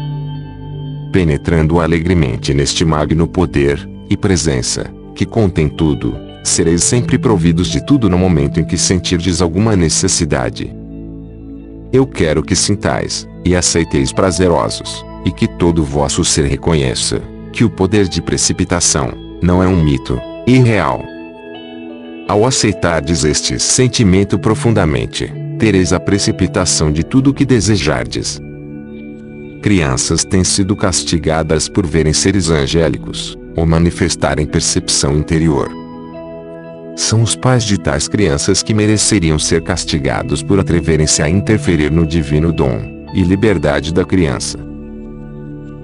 Penetrando 1.10 1.80
alegremente 1.80 2.52
neste 2.52 2.84
magno 2.84 3.26
poder 3.26 3.88
e 4.10 4.14
presença, 4.14 4.92
que 5.14 5.24
contém 5.24 5.70
tudo, 5.70 6.25
sereis 6.46 6.84
sempre 6.84 7.18
providos 7.18 7.68
de 7.68 7.84
tudo 7.84 8.08
no 8.08 8.18
momento 8.18 8.60
em 8.60 8.64
que 8.64 8.78
sentirdes 8.78 9.42
alguma 9.42 9.76
necessidade. 9.76 10.74
Eu 11.92 12.06
quero 12.06 12.42
que 12.42 12.54
sintais, 12.54 13.28
e 13.44 13.54
aceiteis 13.54 14.12
prazerosos, 14.12 15.04
e 15.24 15.30
que 15.30 15.46
todo 15.46 15.84
vosso 15.84 16.24
ser 16.24 16.44
reconheça, 16.46 17.20
que 17.52 17.64
o 17.64 17.70
poder 17.70 18.08
de 18.08 18.20
precipitação, 18.20 19.12
não 19.42 19.62
é 19.62 19.68
um 19.68 19.82
mito, 19.82 20.20
irreal. 20.46 21.02
Ao 22.28 22.44
aceitardes 22.44 23.24
este 23.24 23.58
sentimento 23.58 24.38
profundamente, 24.38 25.32
tereis 25.58 25.92
a 25.92 26.00
precipitação 26.00 26.92
de 26.92 27.04
tudo 27.04 27.30
o 27.30 27.34
que 27.34 27.44
desejardes. 27.44 28.40
Crianças 29.62 30.24
têm 30.24 30.44
sido 30.44 30.76
castigadas 30.76 31.68
por 31.68 31.86
verem 31.86 32.12
seres 32.12 32.50
angélicos, 32.50 33.36
ou 33.56 33.64
manifestarem 33.64 34.44
percepção 34.44 35.16
interior 35.16 35.85
são 36.96 37.22
os 37.22 37.36
pais 37.36 37.62
de 37.62 37.78
tais 37.78 38.08
crianças 38.08 38.62
que 38.62 38.72
mereceriam 38.72 39.38
ser 39.38 39.62
castigados 39.62 40.42
por 40.42 40.58
atreverem-se 40.58 41.22
a 41.22 41.28
interferir 41.28 41.92
no 41.92 42.06
divino 42.06 42.52
dom 42.52 43.06
e 43.14 43.22
liberdade 43.22 43.92
da 43.92 44.04
criança. 44.04 44.58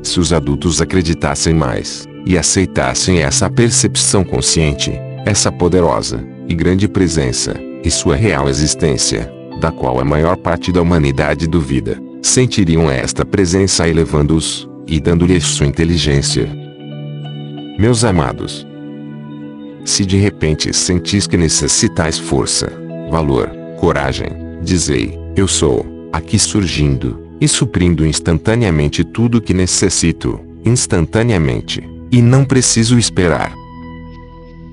Se 0.02 0.18
os 0.18 0.32
adultos 0.32 0.80
acreditassem 0.80 1.54
mais 1.54 2.08
e 2.26 2.36
aceitassem 2.36 3.20
essa 3.20 3.50
percepção 3.50 4.24
consciente, 4.24 4.92
essa 5.26 5.52
poderosa 5.52 6.26
e 6.48 6.54
grande 6.54 6.88
presença, 6.88 7.54
e 7.84 7.90
sua 7.90 8.16
real 8.16 8.48
existência, 8.48 9.30
da 9.60 9.70
qual 9.70 10.00
a 10.00 10.04
maior 10.04 10.36
parte 10.36 10.72
da 10.72 10.80
humanidade 10.80 11.46
duvida, 11.46 12.00
sentiriam 12.22 12.90
esta 12.90 13.24
presença 13.24 13.86
elevando-os, 13.86 14.68
e 14.86 14.98
dando-lhes 14.98 15.44
sua 15.44 15.66
inteligência. 15.66 16.48
Meus 17.78 18.04
amados, 18.04 18.66
se 19.84 20.04
de 20.04 20.16
repente 20.16 20.72
sentis 20.72 21.26
que 21.26 21.36
necessitais 21.36 22.18
força, 22.18 22.72
valor, 23.10 23.50
coragem, 23.78 24.28
dizei, 24.62 25.18
eu 25.36 25.48
sou, 25.48 26.08
aqui 26.12 26.38
surgindo, 26.38 27.20
e 27.40 27.48
suprindo 27.48 28.06
instantaneamente 28.06 29.02
tudo 29.02 29.38
o 29.38 29.40
que 29.40 29.52
necessito, 29.52 30.38
instantaneamente, 30.64 31.82
e 32.10 32.22
não 32.22 32.44
preciso 32.44 32.98
esperar. 32.98 33.52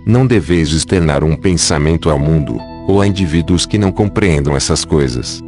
Não 0.06 0.28
deveis 0.28 0.70
externar 0.72 1.24
um 1.24 1.36
pensamento 1.36 2.10
ao 2.10 2.20
mundo, 2.20 2.60
ou 2.88 3.02
a 3.02 3.08
indivíduos 3.08 3.66
que 3.66 3.78
não 3.78 3.92
compreendam 3.92 4.56
essas 4.56 4.86
coisas. 4.86 5.42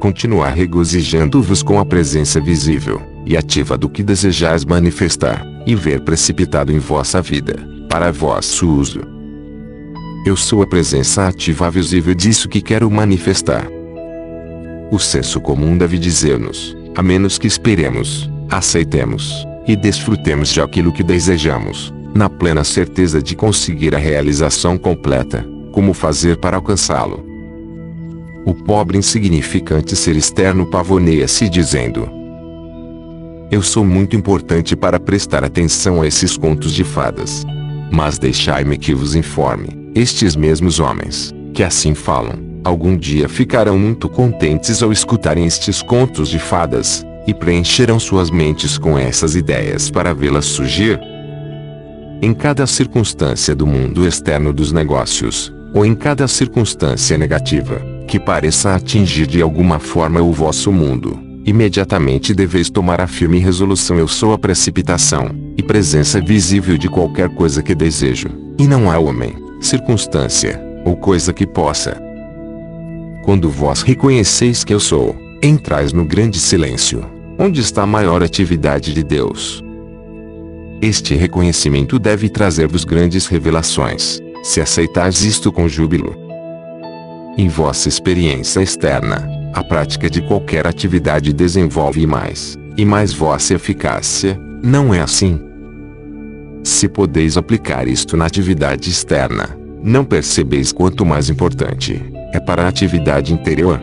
Continuar 0.00 0.50
regozijando-vos 0.50 1.62
com 1.62 1.80
a 1.80 1.84
presença 1.84 2.40
visível 2.40 3.00
e 3.24 3.36
ativa 3.36 3.76
do 3.76 3.88
que 3.88 4.02
desejais 4.02 4.64
manifestar, 4.64 5.44
e 5.66 5.74
ver 5.74 6.02
precipitado 6.02 6.72
em 6.72 6.78
vossa 6.78 7.20
vida, 7.20 7.75
para 7.88 8.12
vosso 8.12 8.68
uso. 8.68 9.00
Eu 10.26 10.36
sou 10.36 10.62
a 10.62 10.66
presença 10.66 11.28
ativa 11.28 11.70
visível 11.70 12.14
disso 12.14 12.48
que 12.48 12.60
quero 12.60 12.90
manifestar. 12.90 13.68
O 14.90 14.98
senso 14.98 15.40
comum 15.40 15.76
deve 15.78 15.98
dizer-nos, 15.98 16.76
a 16.96 17.02
menos 17.02 17.38
que 17.38 17.46
esperemos, 17.46 18.30
aceitemos, 18.50 19.46
e 19.66 19.76
desfrutemos 19.76 20.48
de 20.50 20.60
aquilo 20.60 20.92
que 20.92 21.02
desejamos, 21.02 21.92
na 22.14 22.28
plena 22.28 22.64
certeza 22.64 23.22
de 23.22 23.34
conseguir 23.34 23.94
a 23.94 23.98
realização 23.98 24.78
completa, 24.78 25.44
como 25.72 25.92
fazer 25.92 26.38
para 26.38 26.56
alcançá-lo. 26.56 27.24
O 28.44 28.54
pobre 28.54 28.96
insignificante 28.96 29.96
ser 29.96 30.16
externo 30.16 30.66
pavoneia-se 30.66 31.48
dizendo: 31.48 32.08
Eu 33.50 33.60
sou 33.60 33.84
muito 33.84 34.14
importante 34.14 34.76
para 34.76 35.00
prestar 35.00 35.44
atenção 35.44 36.00
a 36.00 36.06
esses 36.06 36.36
contos 36.36 36.72
de 36.72 36.84
fadas. 36.84 37.44
Mas 37.90 38.18
deixai-me 38.18 38.76
que 38.76 38.94
vos 38.94 39.14
informe, 39.14 39.90
estes 39.94 40.36
mesmos 40.36 40.80
homens, 40.80 41.32
que 41.54 41.62
assim 41.62 41.94
falam, 41.94 42.34
algum 42.64 42.96
dia 42.96 43.28
ficarão 43.28 43.78
muito 43.78 44.08
contentes 44.08 44.82
ao 44.82 44.92
escutarem 44.92 45.46
estes 45.46 45.82
contos 45.82 46.28
de 46.28 46.38
fadas, 46.38 47.04
e 47.26 47.34
preencherão 47.34 47.98
suas 47.98 48.30
mentes 48.30 48.78
com 48.78 48.98
essas 48.98 49.34
ideias 49.34 49.90
para 49.90 50.14
vê-las 50.14 50.44
surgir. 50.44 51.00
Em 52.22 52.32
cada 52.32 52.66
circunstância 52.66 53.54
do 53.54 53.66
mundo 53.66 54.06
externo 54.06 54.52
dos 54.52 54.72
negócios, 54.72 55.52
ou 55.74 55.84
em 55.84 55.94
cada 55.94 56.28
circunstância 56.28 57.18
negativa, 57.18 57.80
que 58.06 58.18
pareça 58.20 58.74
atingir 58.74 59.26
de 59.26 59.42
alguma 59.42 59.78
forma 59.78 60.22
o 60.22 60.32
vosso 60.32 60.72
mundo, 60.72 61.18
imediatamente 61.44 62.32
deveis 62.32 62.70
tomar 62.70 63.00
a 63.00 63.06
firme 63.06 63.38
resolução 63.38 63.98
eu 63.98 64.08
sou 64.08 64.32
a 64.32 64.38
precipitação, 64.38 65.45
e 65.56 65.62
presença 65.62 66.20
visível 66.20 66.76
de 66.76 66.88
qualquer 66.88 67.28
coisa 67.30 67.62
que 67.62 67.74
desejo, 67.74 68.28
e 68.58 68.66
não 68.66 68.90
há 68.90 68.98
homem, 68.98 69.34
circunstância, 69.60 70.60
ou 70.84 70.96
coisa 70.96 71.32
que 71.32 71.46
possa. 71.46 72.00
Quando 73.24 73.50
vós 73.50 73.82
reconheceis 73.82 74.62
que 74.62 74.72
eu 74.72 74.80
sou, 74.80 75.16
entrais 75.42 75.92
no 75.92 76.04
grande 76.04 76.38
silêncio, 76.38 77.04
onde 77.38 77.60
está 77.60 77.82
a 77.82 77.86
maior 77.86 78.22
atividade 78.22 78.94
de 78.94 79.02
Deus. 79.02 79.62
Este 80.80 81.14
reconhecimento 81.14 81.98
deve 81.98 82.28
trazer-vos 82.28 82.84
grandes 82.84 83.26
revelações, 83.26 84.20
se 84.42 84.60
aceitais 84.60 85.22
isto 85.22 85.50
com 85.50 85.68
júbilo. 85.68 86.14
Em 87.36 87.48
vossa 87.48 87.88
experiência 87.88 88.60
externa, 88.60 89.28
a 89.52 89.64
prática 89.64 90.08
de 90.08 90.22
qualquer 90.22 90.66
atividade 90.66 91.32
desenvolve 91.32 92.06
mais, 92.06 92.56
e 92.76 92.84
mais 92.84 93.12
vossa 93.12 93.54
eficácia, 93.54 94.38
não 94.62 94.92
é 94.92 95.00
assim? 95.00 95.40
Se 96.66 96.88
podeis 96.88 97.36
aplicar 97.36 97.86
isto 97.86 98.16
na 98.16 98.26
atividade 98.26 98.90
externa, 98.90 99.56
não 99.84 100.04
percebeis 100.04 100.72
quanto 100.72 101.06
mais 101.06 101.30
importante 101.30 102.02
é 102.32 102.40
para 102.40 102.64
a 102.64 102.68
atividade 102.68 103.32
interior. 103.32 103.80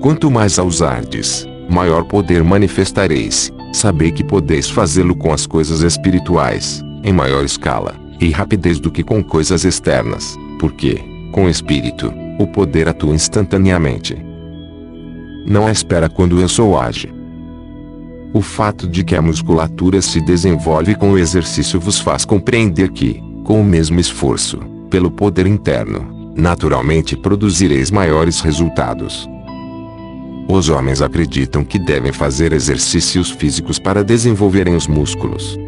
Quanto 0.00 0.28
mais 0.28 0.58
a 0.58 0.64
usardes, 0.64 1.46
maior 1.70 2.02
poder 2.02 2.42
manifestareis, 2.42 3.52
sabei 3.72 4.10
que 4.10 4.24
podeis 4.24 4.68
fazê-lo 4.68 5.14
com 5.14 5.32
as 5.32 5.46
coisas 5.46 5.82
espirituais, 5.82 6.82
em 7.04 7.12
maior 7.12 7.44
escala, 7.44 7.94
e 8.20 8.32
rapidez 8.32 8.80
do 8.80 8.90
que 8.90 9.04
com 9.04 9.22
coisas 9.22 9.64
externas, 9.64 10.36
porque, 10.58 11.00
com 11.30 11.44
o 11.44 11.48
espírito, 11.48 12.12
o 12.40 12.46
poder 12.48 12.88
atua 12.88 13.14
instantaneamente. 13.14 14.16
Não 15.46 15.70
espera 15.70 16.08
quando 16.08 16.40
eu 16.40 16.48
sou 16.48 16.76
age. 16.76 17.21
O 18.34 18.40
fato 18.40 18.88
de 18.88 19.04
que 19.04 19.14
a 19.14 19.20
musculatura 19.20 20.00
se 20.00 20.20
desenvolve 20.20 20.94
com 20.94 21.12
o 21.12 21.18
exercício 21.18 21.78
vos 21.78 22.00
faz 22.00 22.24
compreender 22.24 22.90
que, 22.90 23.22
com 23.44 23.60
o 23.60 23.64
mesmo 23.64 24.00
esforço, 24.00 24.58
pelo 24.88 25.10
poder 25.10 25.46
interno, 25.46 26.32
naturalmente 26.34 27.14
produzireis 27.14 27.90
maiores 27.90 28.40
resultados. 28.40 29.28
Os 30.48 30.70
homens 30.70 31.02
acreditam 31.02 31.62
que 31.62 31.78
devem 31.78 32.12
fazer 32.12 32.52
exercícios 32.52 33.30
físicos 33.30 33.78
para 33.78 34.02
desenvolverem 34.02 34.74
os 34.74 34.86
músculos. 34.86 35.58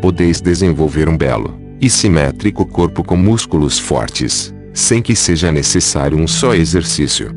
Podeis 0.00 0.40
desenvolver 0.40 1.08
um 1.08 1.16
belo 1.16 1.58
e 1.80 1.88
simétrico 1.88 2.66
corpo 2.66 3.04
com 3.04 3.16
músculos 3.16 3.78
fortes, 3.78 4.52
sem 4.72 5.00
que 5.00 5.14
seja 5.14 5.52
necessário 5.52 6.18
um 6.18 6.26
só 6.26 6.52
exercício. 6.54 7.30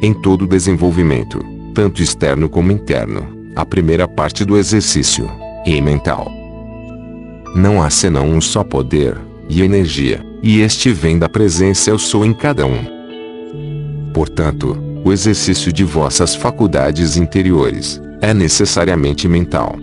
Em 0.00 0.14
todo 0.14 0.46
desenvolvimento, 0.46 1.51
tanto 1.72 2.02
externo 2.02 2.48
como 2.48 2.70
interno, 2.70 3.50
a 3.56 3.64
primeira 3.64 4.06
parte 4.06 4.44
do 4.44 4.56
exercício 4.56 5.30
é 5.66 5.80
mental. 5.80 6.30
Não 7.54 7.82
há 7.82 7.90
senão 7.90 8.28
um 8.28 8.40
só 8.40 8.62
poder 8.62 9.18
e 9.48 9.62
energia, 9.62 10.24
e 10.42 10.60
este 10.60 10.92
vem 10.92 11.18
da 11.18 11.28
presença 11.28 11.90
eu 11.90 11.98
sou 11.98 12.24
em 12.24 12.32
cada 12.32 12.66
um. 12.66 12.84
Portanto, 14.14 14.76
o 15.04 15.12
exercício 15.12 15.72
de 15.72 15.84
vossas 15.84 16.34
faculdades 16.34 17.16
interiores 17.16 18.00
é 18.20 18.32
necessariamente 18.32 19.26
mental. 19.28 19.76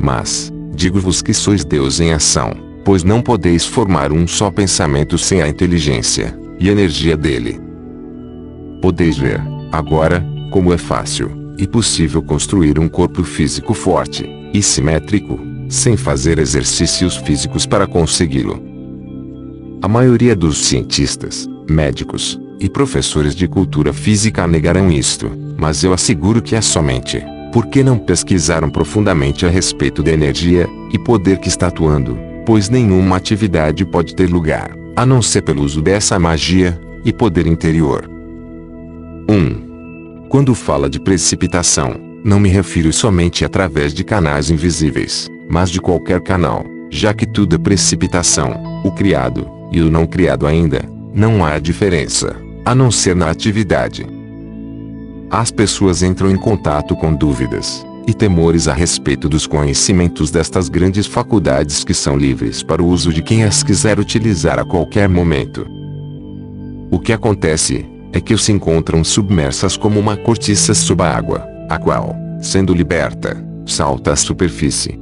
Mas, 0.00 0.52
digo-vos 0.74 1.20
que 1.20 1.34
sois 1.34 1.64
Deus 1.64 2.00
em 2.00 2.12
ação 2.12 2.70
pois 2.84 3.04
não 3.04 3.20
podeis 3.20 3.64
formar 3.64 4.12
um 4.12 4.26
só 4.26 4.50
pensamento 4.50 5.18
sem 5.18 5.42
a 5.42 5.48
inteligência 5.48 6.36
e 6.58 6.68
energia 6.68 7.16
dele. 7.16 7.60
Podeis 8.80 9.16
ver, 9.18 9.40
agora, 9.70 10.24
como 10.50 10.72
é 10.72 10.78
fácil 10.78 11.54
e 11.56 11.66
possível 11.66 12.22
construir 12.22 12.78
um 12.78 12.88
corpo 12.88 13.22
físico 13.22 13.72
forte 13.72 14.28
e 14.52 14.62
simétrico, 14.62 15.38
sem 15.68 15.96
fazer 15.96 16.38
exercícios 16.38 17.16
físicos 17.16 17.64
para 17.64 17.86
consegui-lo. 17.86 18.62
A 19.80 19.88
maioria 19.88 20.34
dos 20.34 20.66
cientistas, 20.66 21.48
médicos 21.68 22.38
e 22.58 22.68
professores 22.68 23.34
de 23.34 23.48
cultura 23.48 23.92
física 23.92 24.46
negarão 24.46 24.90
isto, 24.90 25.30
mas 25.56 25.82
eu 25.82 25.92
asseguro 25.92 26.42
que 26.42 26.54
é 26.54 26.60
somente 26.60 27.22
porque 27.52 27.82
não 27.82 27.98
pesquisaram 27.98 28.70
profundamente 28.70 29.44
a 29.44 29.48
respeito 29.48 30.02
da 30.02 30.12
energia 30.12 30.68
e 30.92 30.98
poder 30.98 31.38
que 31.38 31.48
está 31.48 31.66
atuando 31.66 32.30
pois 32.50 32.68
nenhuma 32.68 33.16
atividade 33.16 33.84
pode 33.84 34.12
ter 34.14 34.28
lugar, 34.28 34.76
a 34.96 35.06
não 35.06 35.22
ser 35.22 35.42
pelo 35.42 35.62
uso 35.62 35.80
dessa 35.80 36.18
magia 36.18 36.76
e 37.04 37.12
poder 37.12 37.46
interior. 37.46 38.10
1. 39.28 39.69
Quando 40.30 40.54
fala 40.54 40.88
de 40.88 41.00
precipitação, 41.00 41.96
não 42.22 42.38
me 42.38 42.48
refiro 42.48 42.92
somente 42.92 43.44
através 43.44 43.92
de 43.92 44.04
canais 44.04 44.48
invisíveis, 44.48 45.28
mas 45.50 45.68
de 45.70 45.80
qualquer 45.80 46.20
canal, 46.20 46.64
já 46.88 47.12
que 47.12 47.26
tudo 47.26 47.56
é 47.56 47.58
precipitação, 47.58 48.80
o 48.84 48.92
criado 48.92 49.50
e 49.72 49.80
o 49.80 49.90
não 49.90 50.06
criado 50.06 50.46
ainda, 50.46 50.88
não 51.12 51.44
há 51.44 51.58
diferença, 51.58 52.36
a 52.64 52.76
não 52.76 52.92
ser 52.92 53.16
na 53.16 53.28
atividade. 53.28 54.06
As 55.28 55.50
pessoas 55.50 56.00
entram 56.00 56.30
em 56.30 56.36
contato 56.36 56.94
com 56.94 57.12
dúvidas, 57.12 57.84
e 58.06 58.14
temores 58.14 58.68
a 58.68 58.72
respeito 58.72 59.28
dos 59.28 59.48
conhecimentos 59.48 60.30
destas 60.30 60.68
grandes 60.68 61.08
faculdades 61.08 61.82
que 61.82 61.92
são 61.92 62.16
livres 62.16 62.62
para 62.62 62.80
o 62.80 62.86
uso 62.86 63.12
de 63.12 63.20
quem 63.20 63.42
as 63.42 63.64
quiser 63.64 63.98
utilizar 63.98 64.60
a 64.60 64.64
qualquer 64.64 65.08
momento. 65.08 65.66
O 66.88 67.00
que 67.00 67.12
acontece 67.12 67.84
é 68.12 68.20
que 68.20 68.36
se 68.36 68.52
encontram 68.52 69.04
submersas 69.04 69.76
como 69.76 69.98
uma 69.98 70.16
cortiça 70.16 70.74
sob 70.74 71.02
a 71.02 71.16
água, 71.16 71.46
a 71.68 71.78
qual, 71.78 72.16
sendo 72.40 72.74
liberta, 72.74 73.36
salta 73.66 74.12
à 74.12 74.16
superfície. 74.16 74.98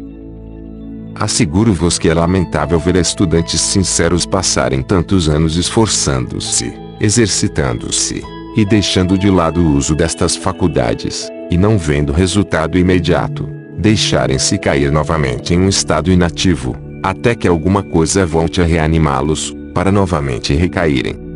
Asseguro-vos 1.14 1.98
que 1.98 2.08
é 2.08 2.14
lamentável 2.14 2.78
ver 2.78 2.96
estudantes 2.96 3.60
sinceros 3.60 4.24
passarem 4.24 4.82
tantos 4.82 5.28
anos 5.28 5.56
esforçando-se, 5.56 6.72
exercitando-se, 7.00 8.22
e 8.56 8.64
deixando 8.64 9.18
de 9.18 9.30
lado 9.30 9.60
o 9.60 9.76
uso 9.76 9.94
destas 9.94 10.36
faculdades, 10.36 11.28
e 11.50 11.56
não 11.56 11.78
vendo 11.78 12.12
resultado 12.12 12.78
imediato, 12.78 13.48
deixarem-se 13.78 14.58
cair 14.58 14.92
novamente 14.92 15.54
em 15.54 15.60
um 15.60 15.68
estado 15.68 16.10
inativo, 16.10 16.76
até 17.02 17.34
que 17.34 17.48
alguma 17.48 17.82
coisa 17.82 18.26
volte 18.26 18.60
a 18.60 18.64
reanimá-los, 18.64 19.56
para 19.74 19.92
novamente 19.92 20.54
recaírem. 20.54 21.27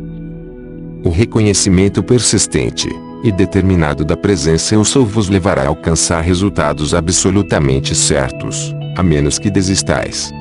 O 1.03 1.09
reconhecimento 1.09 2.01
persistente 2.01 2.87
e 3.25 3.31
determinado 3.31 4.05
da 4.05 4.15
presença 4.15 4.73
eu 4.73 4.85
sou 4.85 5.05
vos 5.05 5.27
levará 5.27 5.63
a 5.63 5.67
alcançar 5.67 6.21
resultados 6.21 6.93
absolutamente 6.93 7.93
certos, 7.93 8.73
a 8.95 9.03
menos 9.03 9.37
que 9.37 9.51
desistais. 9.51 10.31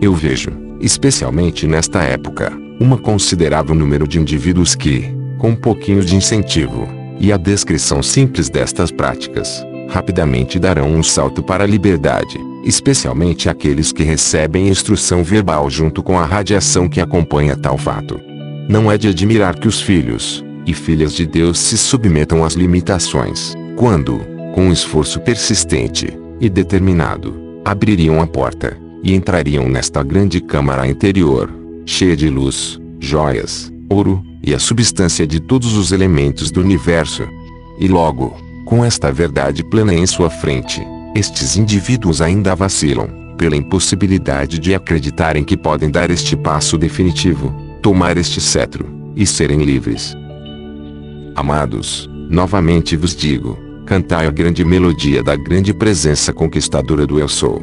Eu 0.00 0.14
vejo, 0.14 0.50
especialmente 0.80 1.66
nesta 1.66 2.02
época, 2.02 2.50
uma 2.80 2.96
considerável 2.96 3.74
número 3.74 4.08
de 4.08 4.18
indivíduos 4.18 4.74
que, 4.74 5.14
com 5.36 5.50
um 5.50 5.56
pouquinho 5.56 6.02
de 6.02 6.16
incentivo, 6.16 6.88
e 7.20 7.30
a 7.30 7.36
descrição 7.36 8.02
simples 8.02 8.48
destas 8.48 8.90
práticas, 8.90 9.62
rapidamente 9.90 10.58
darão 10.58 10.88
um 10.88 11.02
salto 11.02 11.42
para 11.42 11.64
a 11.64 11.66
liberdade, 11.66 12.38
especialmente 12.64 13.50
aqueles 13.50 13.92
que 13.92 14.02
recebem 14.02 14.68
instrução 14.68 15.22
verbal 15.22 15.68
junto 15.68 16.02
com 16.02 16.18
a 16.18 16.24
radiação 16.24 16.88
que 16.88 17.02
acompanha 17.02 17.54
tal 17.54 17.76
fato. 17.76 18.31
Não 18.68 18.90
é 18.90 18.96
de 18.96 19.08
admirar 19.08 19.58
que 19.58 19.68
os 19.68 19.80
filhos 19.80 20.44
e 20.66 20.72
filhas 20.72 21.12
de 21.14 21.26
Deus 21.26 21.58
se 21.58 21.76
submetam 21.76 22.44
às 22.44 22.54
limitações, 22.54 23.54
quando, 23.76 24.20
com 24.54 24.66
um 24.66 24.72
esforço 24.72 25.20
persistente 25.20 26.16
e 26.40 26.48
determinado, 26.48 27.34
abririam 27.64 28.20
a 28.20 28.26
porta 28.26 28.76
e 29.02 29.14
entrariam 29.14 29.68
nesta 29.68 30.02
grande 30.02 30.40
câmara 30.40 30.86
interior, 30.86 31.50
cheia 31.84 32.16
de 32.16 32.28
luz, 32.28 32.80
joias, 33.00 33.72
ouro 33.90 34.22
e 34.42 34.54
a 34.54 34.58
substância 34.58 35.26
de 35.26 35.40
todos 35.40 35.76
os 35.76 35.92
elementos 35.92 36.50
do 36.50 36.60
universo. 36.60 37.24
E 37.78 37.88
logo, 37.88 38.36
com 38.64 38.84
esta 38.84 39.12
verdade 39.12 39.64
plena 39.64 39.92
em 39.92 40.06
sua 40.06 40.30
frente, 40.30 40.80
estes 41.14 41.56
indivíduos 41.56 42.22
ainda 42.22 42.54
vacilam, 42.54 43.08
pela 43.36 43.56
impossibilidade 43.56 44.58
de 44.58 44.74
acreditarem 44.74 45.42
que 45.42 45.56
podem 45.56 45.90
dar 45.90 46.10
este 46.10 46.36
passo 46.36 46.78
definitivo, 46.78 47.52
tomar 47.82 48.16
este 48.16 48.40
cetro, 48.40 48.86
e 49.16 49.26
serem 49.26 49.62
livres. 49.62 50.16
Amados, 51.34 52.08
novamente 52.30 52.96
vos 52.96 53.14
digo, 53.14 53.58
cantai 53.84 54.26
a 54.26 54.30
grande 54.30 54.64
melodia 54.64 55.22
da 55.22 55.34
grande 55.36 55.74
presença 55.74 56.32
conquistadora 56.32 57.06
do 57.06 57.18
Eu 57.18 57.28
Sou. 57.28 57.60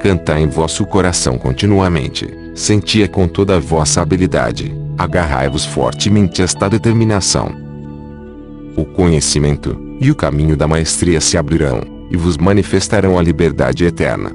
Cantai 0.00 0.42
em 0.42 0.48
vosso 0.48 0.84
coração 0.84 1.38
continuamente, 1.38 2.28
sentia 2.54 3.08
com 3.08 3.26
toda 3.26 3.56
a 3.56 3.60
vossa 3.60 4.02
habilidade, 4.02 4.72
agarrai-vos 4.98 5.64
fortemente 5.64 6.42
esta 6.42 6.68
determinação, 6.68 7.62
o 8.76 8.84
conhecimento 8.84 9.78
e 10.00 10.10
o 10.10 10.14
caminho 10.14 10.56
da 10.56 10.66
maestria 10.66 11.20
se 11.20 11.36
abrirão, 11.36 11.80
e 12.10 12.16
vos 12.16 12.36
manifestarão 12.36 13.18
a 13.18 13.22
liberdade 13.22 13.84
eterna. 13.84 14.32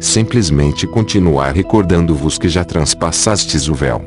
Simplesmente 0.00 0.86
continuar 0.86 1.54
recordando-vos 1.54 2.38
que 2.38 2.48
já 2.48 2.64
transpassastes 2.64 3.68
o 3.68 3.74
véu. 3.74 4.00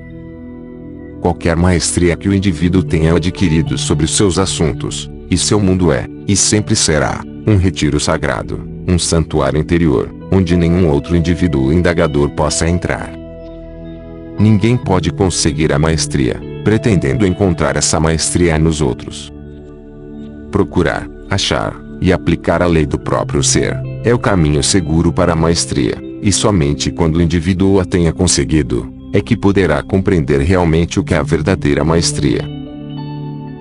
Qualquer 1.20 1.56
maestria 1.56 2.16
que 2.16 2.30
o 2.30 2.34
indivíduo 2.34 2.82
tenha 2.82 3.14
adquirido 3.14 3.78
sobre 3.78 4.08
seus 4.08 4.40
assuntos, 4.40 5.12
e 5.30 5.38
seu 5.38 5.60
mundo 5.60 5.92
é, 5.92 6.08
e 6.28 6.36
sempre 6.36 6.76
será, 6.76 7.22
um 7.46 7.58
retiro 7.58 8.00
sagrado, 8.00 8.68
um 8.88 8.98
santuário 8.98 9.60
interior, 9.60 10.10
onde 10.32 10.56
nenhum 10.56 10.90
outro 10.90 11.16
indivíduo 11.16 11.74
indagador 11.74 12.30
possa 12.32 12.68
entrar. 12.68 13.12
Ninguém 14.40 14.78
pode 14.78 15.12
conseguir 15.12 15.74
a 15.74 15.80
maestria, 15.80 16.40
pretendendo 16.64 17.26
encontrar 17.26 17.76
essa 17.76 18.00
maestria 18.00 18.58
nos 18.58 18.82
outros. 18.82 19.32
Procurar, 20.52 21.08
achar 21.30 21.91
e 22.02 22.12
aplicar 22.12 22.62
a 22.64 22.66
lei 22.66 22.86
do 22.86 22.98
próprio 22.98 23.44
ser 23.44 23.78
é 24.04 24.14
o 24.14 24.20
caminho 24.20 24.64
seguro 24.64 25.14
para 25.14 25.34
a 25.34 25.36
maestria, 25.36 25.96
e 26.22 26.32
somente 26.32 26.92
quando 26.92 27.18
o 27.18 27.22
indivíduo 27.22 27.80
a 27.80 27.86
tenha 27.86 28.12
conseguido, 28.12 28.92
é 29.14 29.22
que 29.22 29.38
poderá 29.38 29.84
compreender 29.84 30.40
realmente 30.42 31.00
o 31.00 31.04
que 31.04 31.14
é 31.14 31.18
a 31.18 31.24
verdadeira 31.24 31.84
maestria. 31.84 32.42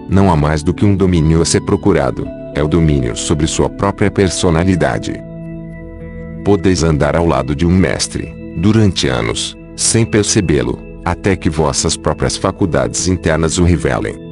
Não 0.08 0.32
há 0.32 0.36
mais 0.36 0.62
do 0.62 0.72
que 0.72 0.84
um 0.84 0.96
domínio 0.96 1.42
a 1.42 1.44
ser 1.44 1.60
procurado, 1.60 2.26
é 2.54 2.62
o 2.62 2.68
domínio 2.68 3.14
sobre 3.14 3.46
sua 3.46 3.68
própria 3.68 4.10
personalidade. 4.10 5.12
Podeis 6.44 6.82
andar 6.82 7.14
ao 7.14 7.26
lado 7.26 7.54
de 7.54 7.66
um 7.66 7.70
mestre, 7.70 8.34
durante 8.56 9.06
anos, 9.06 9.56
sem 9.76 10.04
percebê-lo, 10.06 10.78
até 11.04 11.36
que 11.36 11.50
vossas 11.50 11.96
próprias 11.96 12.36
faculdades 12.36 13.06
internas 13.06 13.58
o 13.58 13.64
revelem. 13.64 14.29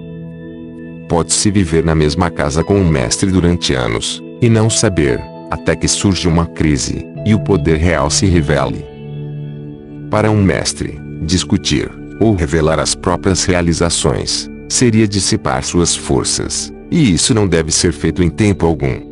Pode-se 1.09 1.51
viver 1.51 1.85
na 1.85 1.95
mesma 1.95 2.31
casa 2.31 2.63
com 2.63 2.75
um 2.75 2.89
mestre 2.89 3.31
durante 3.31 3.75
anos, 3.75 4.23
e 4.43 4.49
não 4.49 4.69
saber, 4.69 5.21
até 5.51 5.75
que 5.75 5.89
surge 5.89 6.29
uma 6.29 6.47
crise, 6.47 7.07
e 7.25 7.35
o 7.35 7.41
poder 7.41 7.79
real 7.79 8.11
se 8.11 8.27
revele. 8.27 8.85
Para 10.11 10.31
um 10.31 10.43
mestre, 10.43 11.01
discutir, 11.23 11.91
ou 12.21 12.35
revelar 12.35 12.79
as 12.79 12.95
próprias 12.95 13.45
realizações, 13.45 14.51
seria 14.69 15.09
dissipar 15.09 15.63
suas 15.63 15.97
forças, 15.97 16.73
e 16.91 17.15
isso 17.15 17.33
não 17.33 17.47
deve 17.47 17.71
ser 17.71 17.93
feito 17.93 18.23
em 18.23 18.29
tempo 18.29 18.67
algum. 18.67 19.07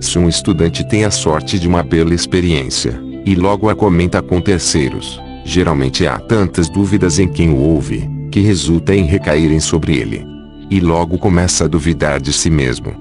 Se 0.00 0.18
um 0.18 0.28
estudante 0.28 0.86
tem 0.88 1.04
a 1.04 1.10
sorte 1.10 1.58
de 1.58 1.68
uma 1.68 1.82
bela 1.82 2.14
experiência, 2.14 3.00
e 3.24 3.34
logo 3.36 3.68
a 3.68 3.74
comenta 3.74 4.20
com 4.20 4.40
terceiros, 4.40 5.20
Geralmente 5.44 6.06
há 6.06 6.18
tantas 6.18 6.68
dúvidas 6.68 7.18
em 7.18 7.28
quem 7.28 7.50
o 7.50 7.56
ouve, 7.56 8.08
que 8.30 8.40
resulta 8.40 8.94
em 8.94 9.04
recaírem 9.04 9.60
sobre 9.60 9.96
ele. 9.96 10.24
E 10.72 10.80
logo 10.80 11.18
começa 11.18 11.66
a 11.66 11.68
duvidar 11.68 12.18
de 12.18 12.32
si 12.32 12.48
mesmo. 12.48 12.94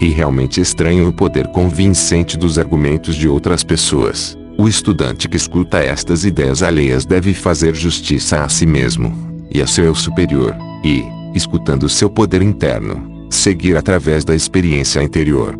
E 0.00 0.08
realmente 0.08 0.62
estranho 0.62 1.06
o 1.06 1.12
poder 1.12 1.46
convincente 1.48 2.38
dos 2.38 2.58
argumentos 2.58 3.14
de 3.14 3.28
outras 3.28 3.62
pessoas. 3.62 4.34
O 4.56 4.66
estudante 4.66 5.28
que 5.28 5.36
escuta 5.36 5.76
estas 5.78 6.24
ideias 6.24 6.62
alheias 6.62 7.04
deve 7.04 7.34
fazer 7.34 7.74
justiça 7.74 8.42
a 8.42 8.48
si 8.48 8.64
mesmo, 8.64 9.14
e 9.50 9.60
a 9.60 9.66
seu 9.66 9.94
superior, 9.94 10.56
e, 10.82 11.04
escutando 11.34 11.86
seu 11.86 12.08
poder 12.08 12.40
interno, 12.40 13.28
seguir 13.28 13.76
através 13.76 14.24
da 14.24 14.34
experiência 14.34 15.02
interior. 15.02 15.54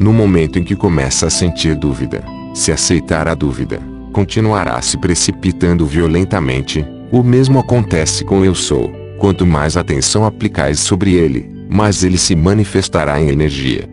No 0.00 0.14
momento 0.14 0.58
em 0.58 0.64
que 0.64 0.74
começa 0.74 1.26
a 1.26 1.30
sentir 1.30 1.76
dúvida, 1.76 2.24
se 2.54 2.72
aceitar 2.72 3.28
a 3.28 3.34
dúvida, 3.34 3.82
continuará 4.14 4.80
se 4.80 4.96
precipitando 4.96 5.84
violentamente. 5.84 6.82
O 7.12 7.22
mesmo 7.22 7.58
acontece 7.58 8.24
com 8.24 8.42
eu 8.46 8.54
sou. 8.54 8.97
Quanto 9.18 9.44
mais 9.44 9.76
atenção 9.76 10.24
aplicais 10.24 10.78
sobre 10.78 11.14
ele, 11.14 11.50
mais 11.68 12.04
ele 12.04 12.16
se 12.16 12.36
manifestará 12.36 13.20
em 13.20 13.28
energia. 13.28 13.88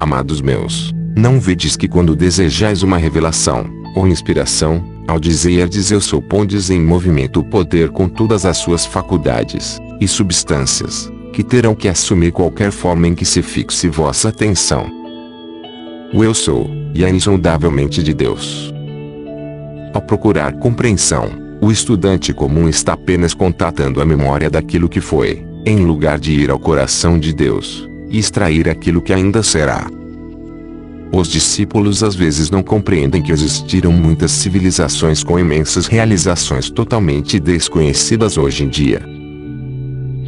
Amados 0.00 0.40
meus, 0.40 0.92
não 1.16 1.38
vedes 1.38 1.76
que 1.76 1.86
quando 1.86 2.16
desejais 2.16 2.82
uma 2.82 2.98
revelação, 2.98 3.70
ou 3.94 4.08
inspiração, 4.08 4.84
ao 5.06 5.18
dizerdes 5.18 5.90
eu 5.90 6.00
sou 6.00 6.20
pondes 6.20 6.70
em 6.70 6.80
movimento 6.80 7.40
o 7.40 7.44
poder 7.44 7.90
com 7.90 8.08
todas 8.08 8.44
as 8.44 8.56
suas 8.56 8.84
faculdades, 8.84 9.78
e 10.00 10.08
substâncias, 10.08 11.10
que 11.32 11.44
terão 11.44 11.74
que 11.74 11.88
assumir 11.88 12.32
qualquer 12.32 12.72
forma 12.72 13.06
em 13.06 13.14
que 13.14 13.24
se 13.24 13.42
fixe 13.42 13.88
vossa 13.88 14.28
atenção. 14.28 14.90
O 16.12 16.24
eu 16.24 16.34
sou, 16.34 16.68
e 16.94 17.04
é 17.04 17.10
insondavelmente 17.10 18.02
de 18.02 18.12
Deus. 18.12 18.74
Ao 19.94 20.00
procurar 20.00 20.52
compreensão, 20.54 21.49
o 21.60 21.70
estudante 21.70 22.32
comum 22.32 22.68
está 22.68 22.94
apenas 22.94 23.34
contatando 23.34 24.00
a 24.00 24.04
memória 24.04 24.48
daquilo 24.48 24.88
que 24.88 25.00
foi, 25.00 25.44
em 25.66 25.84
lugar 25.84 26.18
de 26.18 26.32
ir 26.32 26.50
ao 26.50 26.58
coração 26.58 27.18
de 27.18 27.34
Deus 27.34 27.86
e 28.08 28.18
extrair 28.18 28.68
aquilo 28.68 29.02
que 29.02 29.12
ainda 29.12 29.42
será. 29.42 29.86
Os 31.12 31.28
discípulos 31.28 32.02
às 32.02 32.14
vezes 32.14 32.50
não 32.50 32.62
compreendem 32.62 33.20
que 33.20 33.32
existiram 33.32 33.92
muitas 33.92 34.30
civilizações 34.30 35.22
com 35.22 35.38
imensas 35.38 35.86
realizações 35.86 36.70
totalmente 36.70 37.38
desconhecidas 37.38 38.38
hoje 38.38 38.64
em 38.64 38.68
dia. 38.68 39.02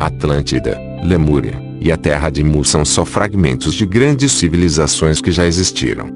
Atlântida, 0.00 0.78
Lemúria 1.04 1.54
e 1.80 1.90
a 1.90 1.96
Terra 1.96 2.28
de 2.30 2.42
Mu 2.42 2.64
são 2.64 2.84
só 2.84 3.04
fragmentos 3.04 3.74
de 3.74 3.86
grandes 3.86 4.32
civilizações 4.32 5.20
que 5.20 5.30
já 5.30 5.46
existiram. 5.46 6.10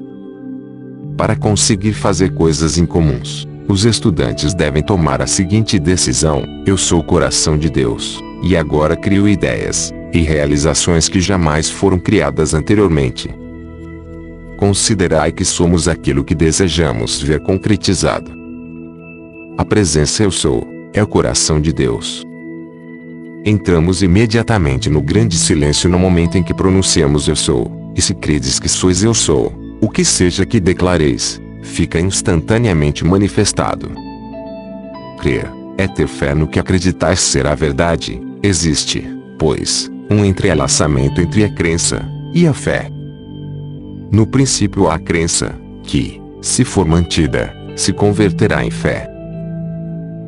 Para 1.17 1.35
conseguir 1.35 1.93
fazer 1.93 2.33
coisas 2.33 2.77
incomuns, 2.77 3.46
os 3.67 3.85
estudantes 3.85 4.53
devem 4.53 4.81
tomar 4.81 5.21
a 5.21 5.27
seguinte 5.27 5.77
decisão: 5.77 6.43
eu 6.65 6.77
sou 6.77 6.99
o 6.99 7.03
coração 7.03 7.57
de 7.57 7.69
Deus, 7.69 8.21
e 8.41 8.55
agora 8.55 8.95
crio 8.95 9.27
ideias 9.27 9.93
e 10.13 10.21
realizações 10.21 11.09
que 11.09 11.19
jamais 11.19 11.69
foram 11.69 11.99
criadas 11.99 12.53
anteriormente. 12.53 13.29
Considerai 14.57 15.31
que 15.31 15.45
somos 15.45 15.87
aquilo 15.87 16.23
que 16.23 16.33
desejamos 16.33 17.21
ver 17.21 17.41
concretizado. 17.41 18.31
A 19.57 19.65
presença 19.65 20.23
eu 20.23 20.31
sou 20.31 20.65
é 20.93 21.03
o 21.03 21.07
coração 21.07 21.59
de 21.59 21.73
Deus. 21.73 22.23
Entramos 23.45 24.01
imediatamente 24.01 24.89
no 24.89 25.01
grande 25.01 25.37
silêncio 25.37 25.89
no 25.89 25.99
momento 25.99 26.37
em 26.37 26.43
que 26.43 26.53
pronunciamos 26.53 27.27
eu 27.27 27.35
sou, 27.35 27.71
e 27.95 28.01
se 28.01 28.13
credes 28.13 28.59
que 28.59 28.67
sois 28.67 29.03
eu 29.03 29.13
sou, 29.13 29.53
o 29.79 29.89
que 29.89 30.03
seja 30.03 30.45
que 30.45 30.59
declareis, 30.59 31.39
fica 31.67 31.99
instantaneamente 31.99 33.05
manifestado. 33.05 33.91
Crer 35.19 35.47
é 35.77 35.87
ter 35.87 36.07
fé 36.07 36.33
no 36.33 36.47
que 36.47 36.59
acreditais 36.59 37.19
ser 37.19 37.45
a 37.45 37.53
verdade. 37.53 38.19
Existe, 38.41 39.07
pois, 39.37 39.91
um 40.09 40.25
entrelaçamento 40.25 41.21
entre 41.21 41.43
a 41.43 41.49
crença 41.49 42.03
e 42.33 42.47
a 42.47 42.53
fé. 42.53 42.89
No 44.11 44.25
princípio 44.25 44.87
há 44.87 44.95
a 44.95 44.99
crença, 44.99 45.55
que, 45.83 46.21
se 46.41 46.63
for 46.63 46.85
mantida, 46.85 47.53
se 47.75 47.93
converterá 47.93 48.63
em 48.63 48.71
fé. 48.71 49.07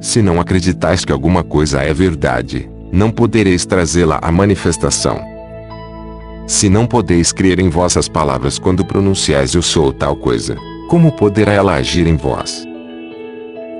Se 0.01 0.21
não 0.21 0.39
acreditais 0.39 1.03
que 1.03 1.11
alguma 1.11 1.43
coisa 1.43 1.81
é 1.81 1.93
verdade, 1.93 2.69
não 2.91 3.09
podereis 3.09 3.65
trazê-la 3.65 4.19
à 4.21 4.31
manifestação. 4.31 5.19
Se 6.47 6.69
não 6.69 6.85
podeis 6.85 7.31
crer 7.31 7.59
em 7.59 7.69
vossas 7.69 8.07
palavras 8.07 8.57
quando 8.57 8.83
pronunciais 8.83 9.53
eu 9.53 9.61
sou 9.61 9.93
tal 9.93 10.15
coisa, 10.15 10.57
como 10.89 11.11
poderá 11.11 11.53
ela 11.53 11.75
agir 11.75 12.07
em 12.07 12.15
vós? 12.15 12.67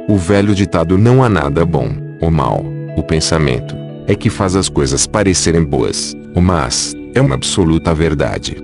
O 0.08 0.16
velho 0.16 0.54
ditado 0.54 0.96
não 0.96 1.24
há 1.24 1.28
nada 1.28 1.66
bom, 1.66 1.90
ou 2.22 2.30
mal, 2.30 2.64
o 2.96 3.02
pensamento, 3.02 3.76
é 4.06 4.14
que 4.14 4.30
faz 4.30 4.56
as 4.56 4.70
coisas 4.70 5.08
parecerem 5.08 5.64
boas, 5.64 6.16
o 6.36 6.42
mas, 6.42 6.96
é 7.16 7.20
uma 7.20 7.34
absoluta 7.34 7.96
verdade. 7.96 8.58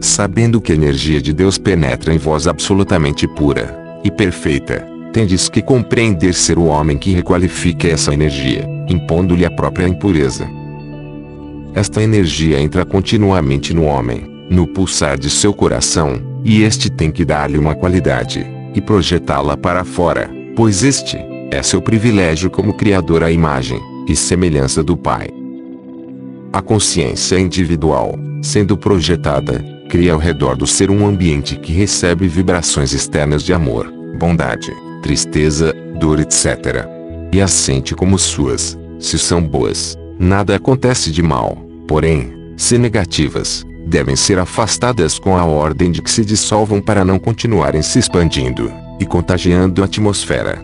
Sabendo 0.00 0.60
que 0.60 0.70
a 0.70 0.74
energia 0.76 1.20
de 1.20 1.32
Deus 1.32 1.58
penetra 1.58 2.14
em 2.14 2.18
vós 2.18 2.46
absolutamente 2.46 3.26
pura 3.26 3.76
e 4.04 4.10
perfeita, 4.10 4.86
tendes 5.12 5.48
que 5.48 5.60
compreender 5.60 6.32
ser 6.32 6.56
o 6.58 6.66
homem 6.66 6.96
que 6.96 7.12
requalifica 7.12 7.88
essa 7.88 8.14
energia, 8.14 8.68
impondo-lhe 8.88 9.44
a 9.44 9.50
própria 9.50 9.88
impureza. 9.88 10.48
Esta 11.74 12.00
energia 12.00 12.60
entra 12.60 12.84
continuamente 12.84 13.74
no 13.74 13.82
homem, 13.82 14.46
no 14.48 14.64
pulsar 14.68 15.18
de 15.18 15.28
seu 15.28 15.52
coração, 15.52 16.35
e 16.46 16.62
este 16.62 16.88
tem 16.88 17.10
que 17.10 17.24
dar-lhe 17.24 17.58
uma 17.58 17.74
qualidade, 17.74 18.46
e 18.72 18.80
projetá-la 18.80 19.56
para 19.56 19.84
fora, 19.84 20.30
pois 20.54 20.84
este 20.84 21.18
é 21.50 21.60
seu 21.62 21.82
privilégio 21.82 22.48
como 22.48 22.74
Criador 22.74 23.24
à 23.24 23.30
imagem 23.30 23.80
e 24.08 24.14
semelhança 24.14 24.82
do 24.82 24.96
Pai. 24.96 25.28
A 26.52 26.62
consciência 26.62 27.38
individual, 27.38 28.14
sendo 28.42 28.76
projetada, 28.76 29.64
cria 29.88 30.12
ao 30.12 30.18
redor 30.18 30.56
do 30.56 30.66
ser 30.66 30.90
um 30.90 31.04
ambiente 31.04 31.56
que 31.56 31.72
recebe 31.72 32.28
vibrações 32.28 32.92
externas 32.92 33.42
de 33.42 33.52
amor, 33.52 33.92
bondade, 34.16 34.72
tristeza, 35.02 35.74
dor, 35.98 36.20
etc. 36.20 36.86
E 37.32 37.40
as 37.40 37.50
sente 37.50 37.94
como 37.94 38.18
suas, 38.18 38.78
se 39.00 39.18
são 39.18 39.42
boas, 39.42 39.98
nada 40.18 40.54
acontece 40.54 41.10
de 41.10 41.22
mal 41.22 41.66
porém, 41.86 42.32
se 42.56 42.78
negativas, 42.78 43.64
devem 43.86 44.16
ser 44.16 44.38
afastadas 44.38 45.18
com 45.18 45.36
a 45.36 45.44
ordem 45.44 45.92
de 45.92 46.02
que 46.02 46.10
se 46.10 46.24
dissolvam 46.24 46.80
para 46.80 47.04
não 47.04 47.18
continuarem 47.18 47.80
se 47.82 48.00
expandindo 48.00 48.72
e 48.98 49.06
contagiando 49.06 49.80
a 49.80 49.84
atmosfera. 49.84 50.60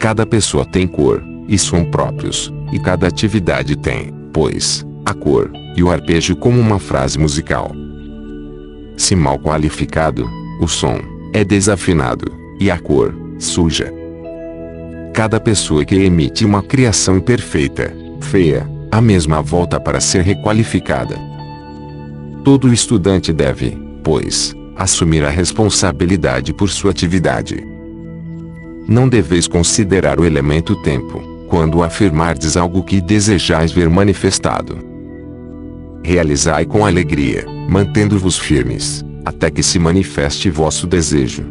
Cada 0.00 0.24
pessoa 0.24 0.64
tem 0.64 0.86
cor, 0.86 1.22
e 1.46 1.58
som 1.58 1.84
próprios, 1.84 2.50
e 2.72 2.78
cada 2.78 3.06
atividade 3.06 3.76
tem, 3.76 4.14
pois, 4.32 4.86
a 5.04 5.12
cor 5.12 5.50
e 5.76 5.82
o 5.82 5.90
arpejo 5.90 6.34
como 6.36 6.58
uma 6.58 6.78
frase 6.78 7.18
musical. 7.18 7.70
Se 8.96 9.14
mal 9.14 9.38
qualificado, 9.38 10.28
o 10.60 10.66
som 10.66 10.98
é 11.34 11.44
desafinado 11.44 12.32
e 12.58 12.70
a 12.70 12.78
cor 12.78 13.14
suja. 13.38 13.92
Cada 15.12 15.40
pessoa 15.40 15.84
que 15.84 15.96
emite 15.96 16.44
uma 16.44 16.62
criação 16.62 17.16
imperfeita, 17.16 17.92
feia, 18.20 18.66
a 18.90 19.00
mesma 19.00 19.42
volta 19.42 19.78
para 19.78 20.00
ser 20.00 20.22
requalificada. 20.22 21.29
Todo 22.44 22.72
estudante 22.72 23.34
deve, 23.34 23.76
pois, 24.02 24.56
assumir 24.74 25.22
a 25.24 25.28
responsabilidade 25.28 26.54
por 26.54 26.70
sua 26.70 26.90
atividade. 26.90 27.62
Não 28.88 29.06
deveis 29.06 29.46
considerar 29.46 30.18
o 30.18 30.24
elemento 30.24 30.74
tempo, 30.76 31.20
quando 31.48 31.82
afirmardes 31.82 32.56
algo 32.56 32.82
que 32.82 32.98
desejais 32.98 33.72
ver 33.72 33.90
manifestado. 33.90 34.78
Realizai 36.02 36.64
com 36.64 36.86
alegria, 36.86 37.44
mantendo-vos 37.68 38.38
firmes, 38.38 39.04
até 39.22 39.50
que 39.50 39.62
se 39.62 39.78
manifeste 39.78 40.48
vosso 40.48 40.86
desejo. 40.86 41.44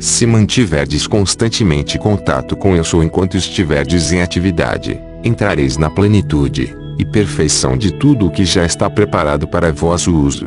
Se 0.00 0.24
mantiverdes 0.24 1.06
constantemente 1.06 1.98
contato 1.98 2.56
com 2.56 2.74
eu 2.74 2.84
sou 2.84 3.02
enquanto 3.04 3.36
estiverdes 3.36 4.12
em 4.12 4.22
atividade, 4.22 4.98
entrareis 5.22 5.76
na 5.76 5.90
plenitude 5.90 6.74
e 6.98 7.04
perfeição 7.04 7.76
de 7.76 7.92
tudo 7.92 8.26
o 8.26 8.30
que 8.30 8.44
já 8.44 8.64
está 8.64 8.90
preparado 8.90 9.46
para 9.46 9.72
vosso 9.72 10.14
uso. 10.14 10.46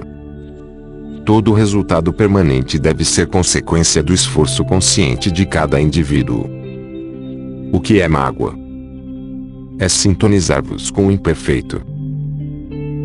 Todo 1.25 1.53
resultado 1.53 2.11
permanente 2.11 2.77
deve 2.77 3.05
ser 3.05 3.27
consequência 3.27 4.03
do 4.03 4.13
esforço 4.13 4.65
consciente 4.65 5.31
de 5.31 5.45
cada 5.45 5.79
indivíduo. 5.79 6.49
O 7.71 7.79
que 7.79 8.01
é 8.01 8.07
mágoa? 8.07 8.53
É 9.79 9.87
sintonizar-vos 9.87 10.91
com 10.91 11.07
o 11.07 11.11
imperfeito. 11.11 11.81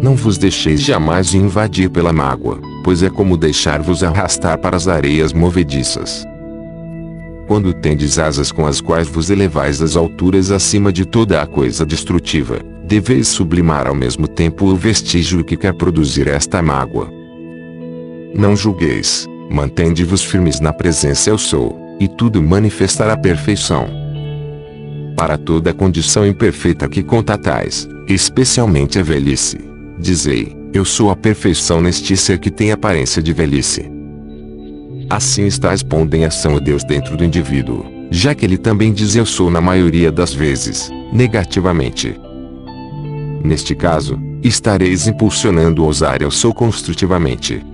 Não 0.02 0.16
vos 0.16 0.36
deixeis 0.36 0.82
jamais 0.82 1.34
invadir 1.34 1.88
pela 1.88 2.12
mágoa, 2.12 2.60
pois 2.82 3.02
é 3.02 3.08
como 3.08 3.36
deixar-vos 3.36 4.02
arrastar 4.02 4.58
para 4.58 4.76
as 4.76 4.88
areias 4.88 5.32
movediças. 5.32 6.26
Quando 7.46 7.72
tendes 7.72 8.18
asas 8.18 8.50
com 8.50 8.66
as 8.66 8.80
quais 8.80 9.06
vos 9.08 9.30
elevais 9.30 9.80
às 9.80 9.94
alturas 9.94 10.50
acima 10.50 10.92
de 10.92 11.04
toda 11.04 11.40
a 11.40 11.46
coisa 11.46 11.86
destrutiva, 11.86 12.58
deveis 12.86 13.26
sublimar 13.26 13.88
ao 13.88 13.94
mesmo 13.94 14.28
tempo 14.28 14.66
o 14.66 14.76
vestígio 14.76 15.44
que 15.44 15.56
quer 15.56 15.74
produzir 15.74 16.28
esta 16.28 16.62
mágoa. 16.62 17.10
Não 18.32 18.54
julgueis, 18.54 19.26
mantende-vos 19.50 20.22
firmes 20.22 20.60
na 20.60 20.72
presença 20.72 21.30
eu 21.30 21.36
sou, 21.36 21.96
e 21.98 22.06
tudo 22.06 22.40
manifestará 22.40 23.16
perfeição. 23.16 23.88
Para 25.16 25.36
toda 25.36 25.74
condição 25.74 26.26
imperfeita 26.26 26.88
que 26.88 27.02
contatais, 27.02 27.88
especialmente 28.06 29.00
a 29.00 29.02
velhice, 29.02 29.58
dizei, 29.98 30.54
eu 30.72 30.84
sou 30.84 31.10
a 31.10 31.16
perfeição 31.16 31.80
neste 31.80 32.16
ser 32.16 32.38
que 32.38 32.50
tem 32.50 32.70
aparência 32.70 33.20
de 33.20 33.32
velhice. 33.32 33.90
Assim 35.10 35.46
está 35.46 35.74
expondo 35.74 36.14
em 36.14 36.24
ação 36.24 36.54
o 36.54 36.60
Deus 36.60 36.84
dentro 36.84 37.16
do 37.16 37.24
indivíduo, 37.24 37.84
já 38.10 38.34
que 38.34 38.44
ele 38.44 38.58
também 38.58 38.92
diz 38.92 39.16
eu 39.16 39.26
sou 39.26 39.50
na 39.50 39.60
maioria 39.60 40.12
das 40.12 40.32
vezes, 40.32 40.90
negativamente. 41.12 42.25
Neste 43.44 43.74
caso, 43.74 44.18
estareis 44.42 45.06
impulsionando 45.06 45.82
o 45.82 45.86
ousar 45.86 46.22
eu 46.22 46.30
sou 46.30 46.52
construtivamente. 46.52 47.64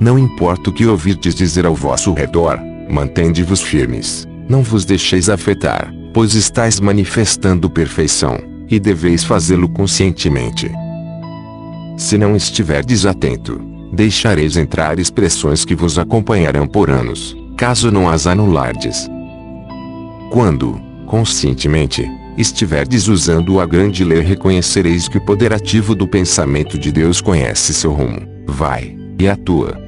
Não 0.00 0.18
importa 0.18 0.70
o 0.70 0.72
que 0.72 0.86
ouvirdes 0.86 1.34
dizer 1.34 1.66
ao 1.66 1.74
vosso 1.74 2.12
redor, 2.12 2.58
mantende-vos 2.90 3.60
firmes, 3.60 4.26
não 4.48 4.62
vos 4.62 4.84
deixeis 4.84 5.28
afetar, 5.28 5.92
pois 6.12 6.34
estáis 6.34 6.80
manifestando 6.80 7.70
perfeição, 7.70 8.38
e 8.68 8.80
deveis 8.80 9.24
fazê-lo 9.24 9.68
conscientemente. 9.68 10.70
Se 11.98 12.16
não 12.16 12.34
estiverdes 12.34 13.04
atento, 13.04 13.60
deixareis 13.92 14.56
entrar 14.56 14.98
expressões 14.98 15.64
que 15.64 15.74
vos 15.74 15.98
acompanharão 15.98 16.66
por 16.66 16.88
anos, 16.88 17.36
caso 17.56 17.90
não 17.90 18.08
as 18.08 18.26
anulardes. 18.26 19.08
Quando, 20.30 20.80
conscientemente, 21.06 22.08
estiverdes 22.40 23.08
usando 23.08 23.60
a 23.60 23.66
grande 23.66 24.02
lei 24.04 24.20
reconhecereis 24.20 25.08
que 25.08 25.18
o 25.18 25.24
poder 25.24 25.52
ativo 25.52 25.94
do 25.94 26.08
pensamento 26.08 26.78
de 26.78 26.90
Deus 26.90 27.20
conhece 27.20 27.74
seu 27.74 27.92
rumo, 27.92 28.26
vai, 28.46 28.96
e 29.18 29.28
atua. 29.28 29.78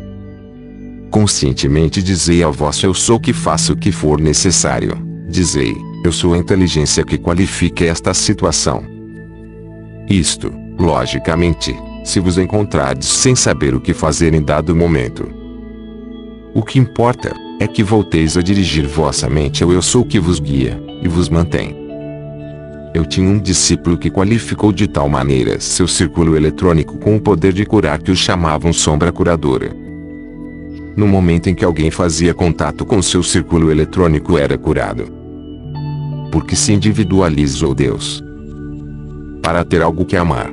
Conscientemente 1.11 2.03
dizei 2.03 2.43
ao 2.43 2.53
vosso 2.53 2.87
eu 2.87 2.95
sou 2.95 3.19
que 3.19 3.33
faça 3.33 3.73
o 3.73 3.77
que 3.77 3.93
for 3.93 4.21
necessário, 4.21 4.97
dizei, 5.29 5.75
eu 6.05 6.13
sou 6.13 6.35
a 6.35 6.39
inteligência 6.39 7.05
que 7.05 7.19
qualifique 7.19 7.85
esta 7.85 8.13
situação. 8.15 8.85
Isto, 10.09 10.53
logicamente, 10.79 11.77
se 12.05 12.19
vos 12.19 12.39
encontrardes 12.39 13.09
sem 13.09 13.35
saber 13.35 13.75
o 13.75 13.81
que 13.81 13.95
fazer 13.95 14.35
em 14.35 14.43
dado 14.43 14.75
momento. 14.75 15.29
O 16.55 16.63
que 16.63 16.79
importa, 16.79 17.35
é 17.61 17.67
que 17.67 17.85
volteis 17.85 18.37
a 18.37 18.43
dirigir 18.43 18.87
vossa 18.87 19.31
mente 19.31 19.63
ao 19.63 19.73
Eu 19.73 19.81
Sou 19.81 20.05
que 20.05 20.19
vos 20.19 20.41
guia, 20.41 20.83
e 21.01 21.09
vos 21.09 21.29
mantém. 21.29 21.82
Eu 22.95 23.07
tinha 23.07 23.29
um 23.29 23.39
discípulo 23.39 23.97
que 23.97 24.11
qualificou 24.11 24.73
de 24.73 24.87
tal 24.87 25.09
maneira 25.09 25.59
seu 25.61 25.89
círculo 25.89 26.37
eletrônico 26.37 26.99
com 26.99 27.17
o 27.17 27.21
poder 27.21 27.53
de 27.53 27.65
curar 27.65 28.01
que 28.01 28.11
o 28.11 28.17
chamavam 28.17 28.73
sombra 28.73 29.11
curadora. 29.11 29.75
No 30.97 31.07
momento 31.07 31.49
em 31.49 31.55
que 31.55 31.65
alguém 31.65 31.91
fazia 31.91 32.35
contato 32.35 32.85
com 32.85 33.01
seu 33.01 33.23
círculo 33.23 33.71
eletrônico 33.71 34.37
era 34.37 34.59
curado. 34.59 35.07
Porque 36.31 36.55
se 36.55 36.73
individualizou 36.73 37.75
Deus. 37.75 38.23
Para 39.43 39.65
ter 39.65 39.81
algo 39.81 40.05
que 40.05 40.17
amar 40.17 40.53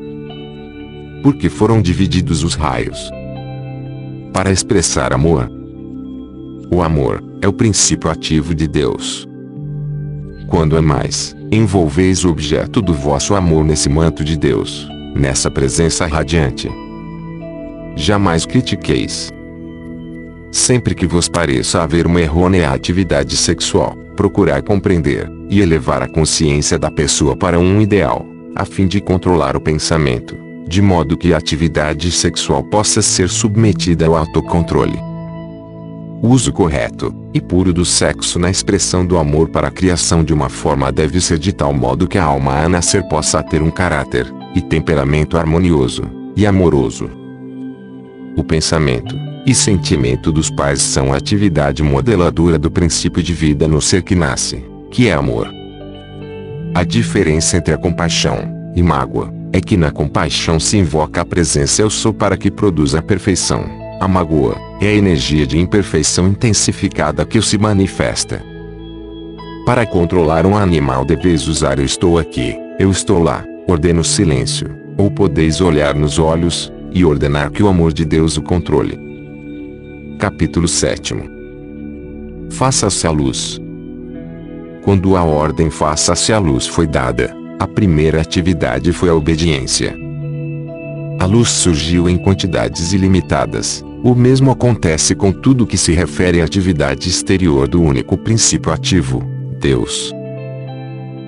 porque 1.21 1.49
foram 1.49 1.81
divididos 1.81 2.43
os 2.43 2.55
raios. 2.55 3.09
Para 4.33 4.51
expressar 4.51 5.13
amor. 5.13 5.49
O 6.71 6.81
amor 6.81 7.23
é 7.41 7.47
o 7.47 7.53
princípio 7.53 8.09
ativo 8.09 8.53
de 8.53 8.67
Deus. 8.67 9.27
Quando 10.47 10.77
amais, 10.77 11.35
envolveis 11.51 12.23
o 12.23 12.29
objeto 12.29 12.81
do 12.81 12.93
vosso 12.93 13.35
amor 13.35 13.63
nesse 13.63 13.89
manto 13.89 14.23
de 14.23 14.37
Deus, 14.37 14.87
nessa 15.15 15.49
presença 15.49 16.05
radiante. 16.05 16.69
Jamais 17.95 18.45
critiqueis. 18.45 19.29
Sempre 20.51 20.95
que 20.95 21.07
vos 21.07 21.27
pareça 21.27 21.81
haver 21.81 22.07
uma 22.07 22.21
errônea 22.21 22.71
atividade 22.71 23.35
sexual, 23.35 23.95
procurar 24.15 24.61
compreender 24.61 25.29
e 25.49 25.61
elevar 25.61 26.01
a 26.01 26.07
consciência 26.07 26.77
da 26.77 26.91
pessoa 26.91 27.35
para 27.35 27.59
um 27.59 27.81
ideal, 27.81 28.25
a 28.55 28.65
fim 28.65 28.87
de 28.87 28.99
controlar 29.01 29.55
o 29.55 29.61
pensamento 29.61 30.49
de 30.69 30.83
modo 30.83 31.17
que 31.17 31.33
a 31.33 31.37
atividade 31.37 32.11
sexual 32.11 32.63
possa 32.63 33.01
ser 33.01 33.27
submetida 33.27 34.05
ao 34.05 34.15
autocontrole. 34.15 35.08
Uso 36.21 36.51
correto 36.51 37.15
e 37.33 37.39
puro 37.39 37.71
do 37.71 37.85
sexo 37.85 38.37
na 38.37 38.49
expressão 38.49 39.05
do 39.05 39.17
amor 39.17 39.47
para 39.47 39.69
a 39.69 39.71
criação 39.71 40.21
de 40.21 40.33
uma 40.33 40.49
forma 40.49 40.91
deve 40.91 41.21
ser 41.21 41.39
de 41.39 41.53
tal 41.53 41.73
modo 41.73 42.09
que 42.09 42.17
a 42.17 42.23
alma 42.25 42.59
a 42.59 42.67
nascer 42.67 43.07
possa 43.07 43.41
ter 43.41 43.61
um 43.61 43.71
caráter 43.71 44.27
e 44.53 44.61
temperamento 44.61 45.37
harmonioso 45.37 46.03
e 46.35 46.45
amoroso. 46.45 47.09
O 48.35 48.43
pensamento 48.43 49.15
e 49.45 49.55
sentimento 49.55 50.29
dos 50.29 50.49
pais 50.49 50.81
são 50.81 51.13
a 51.13 51.15
atividade 51.15 51.81
modeladora 51.81 52.59
do 52.59 52.69
princípio 52.69 53.23
de 53.23 53.33
vida 53.33 53.65
no 53.65 53.81
ser 53.81 54.01
que 54.01 54.13
nasce, 54.13 54.61
que 54.91 55.07
é 55.07 55.13
amor. 55.13 55.49
A 56.75 56.83
diferença 56.83 57.55
entre 57.55 57.73
a 57.73 57.77
compaixão 57.77 58.71
e 58.75 58.83
mágoa 58.83 59.33
é 59.53 59.61
que 59.61 59.77
na 59.77 59.89
compaixão 59.89 60.59
se 60.59 60.77
invoca 60.77 61.21
a 61.21 61.25
presença 61.25 61.81
eu 61.81 61.89
sou 61.89 62.13
para 62.13 62.35
que 62.35 62.51
produza 62.51 62.99
a 62.99 63.01
perfeição. 63.01 63.78
A 63.99 64.07
mágoa 64.07 64.55
é 64.79 64.87
a 64.87 64.93
energia 64.93 65.45
de 65.45 65.57
imperfeição 65.57 66.25
intensificada 66.29 67.25
que 67.25 67.41
se 67.41 67.57
manifesta. 67.57 68.41
Para 69.65 69.85
controlar 69.85 70.45
um 70.45 70.55
animal 70.55 71.03
deveis 71.03 71.47
usar 71.49 71.79
eu 71.79 71.85
estou 71.85 72.17
aqui, 72.17 72.55
eu 72.79 72.89
estou 72.89 73.21
lá, 73.21 73.43
ordeno 73.67 74.01
silêncio, 74.01 74.73
ou 74.97 75.11
podeis 75.11 75.59
olhar 75.59 75.95
nos 75.95 76.17
olhos, 76.17 76.71
e 76.91 77.03
ordenar 77.03 77.51
que 77.51 77.61
o 77.61 77.67
amor 77.67 77.91
de 77.93 78.05
Deus 78.05 78.37
o 78.37 78.41
controle. 78.41 78.97
Capítulo 80.17 80.67
7 80.67 81.15
Faça-se 82.49 83.05
a 83.05 83.11
luz. 83.11 83.59
Quando 84.81 85.17
a 85.17 85.23
ordem 85.23 85.69
faça-se 85.69 86.31
a 86.31 86.39
luz 86.39 86.65
foi 86.65 86.87
dada, 86.87 87.35
a 87.59 87.67
primeira 87.67 88.21
atividade 88.21 88.93
foi 88.93 89.09
a 89.09 89.13
obediência. 89.13 90.08
A 91.19 91.25
luz 91.25 91.49
surgiu 91.49 92.07
em 92.07 92.17
quantidades 92.17 92.93
ilimitadas. 92.93 93.83
O 94.01 94.15
mesmo 94.15 94.51
acontece 94.51 95.13
com 95.13 95.33
tudo 95.33 95.67
que 95.67 95.77
se 95.77 95.91
refere 95.91 96.39
à 96.39 96.45
atividade 96.45 97.09
exterior 97.09 97.67
do 97.67 97.81
único 97.81 98.17
princípio 98.17 98.71
ativo, 98.71 99.21
Deus. 99.59 100.13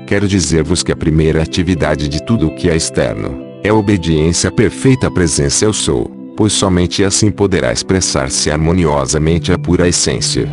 Quero 0.07 0.30
dizer-vos 0.30 0.81
que 0.81 0.93
a 0.93 0.95
primeira 0.95 1.43
atividade 1.43 2.07
de 2.07 2.23
tudo 2.23 2.47
o 2.47 2.55
que 2.55 2.69
é 2.69 2.76
externo 2.76 3.43
é 3.61 3.68
a 3.68 3.73
obediência 3.73 4.49
perfeita 4.49 5.07
à 5.07 5.11
presença 5.11 5.65
Eu 5.65 5.73
Sou, 5.73 6.09
pois 6.38 6.53
somente 6.53 7.03
assim 7.03 7.30
poderá 7.30 7.73
expressar-se 7.73 8.49
harmoniosamente 8.49 9.51
a 9.51 9.59
pura 9.59 9.89
essência. 9.89 10.49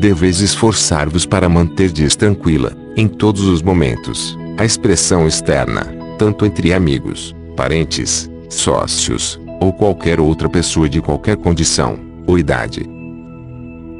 Deveis 0.00 0.40
esforçar-vos 0.40 1.26
para 1.26 1.46
manter 1.46 1.92
dias 1.92 2.16
tranquila, 2.16 2.72
em 2.96 3.06
todos 3.06 3.42
os 3.42 3.60
momentos, 3.60 4.34
a 4.56 4.64
expressão 4.64 5.28
externa, 5.28 5.86
tanto 6.18 6.46
entre 6.46 6.72
amigos, 6.72 7.36
parentes, 7.58 8.30
sócios, 8.48 9.40
ou 9.60 9.72
qualquer 9.72 10.20
outra 10.20 10.48
pessoa 10.48 10.88
de 10.88 11.00
qualquer 11.00 11.36
condição 11.36 11.98
ou 12.24 12.38
idade. 12.38 12.88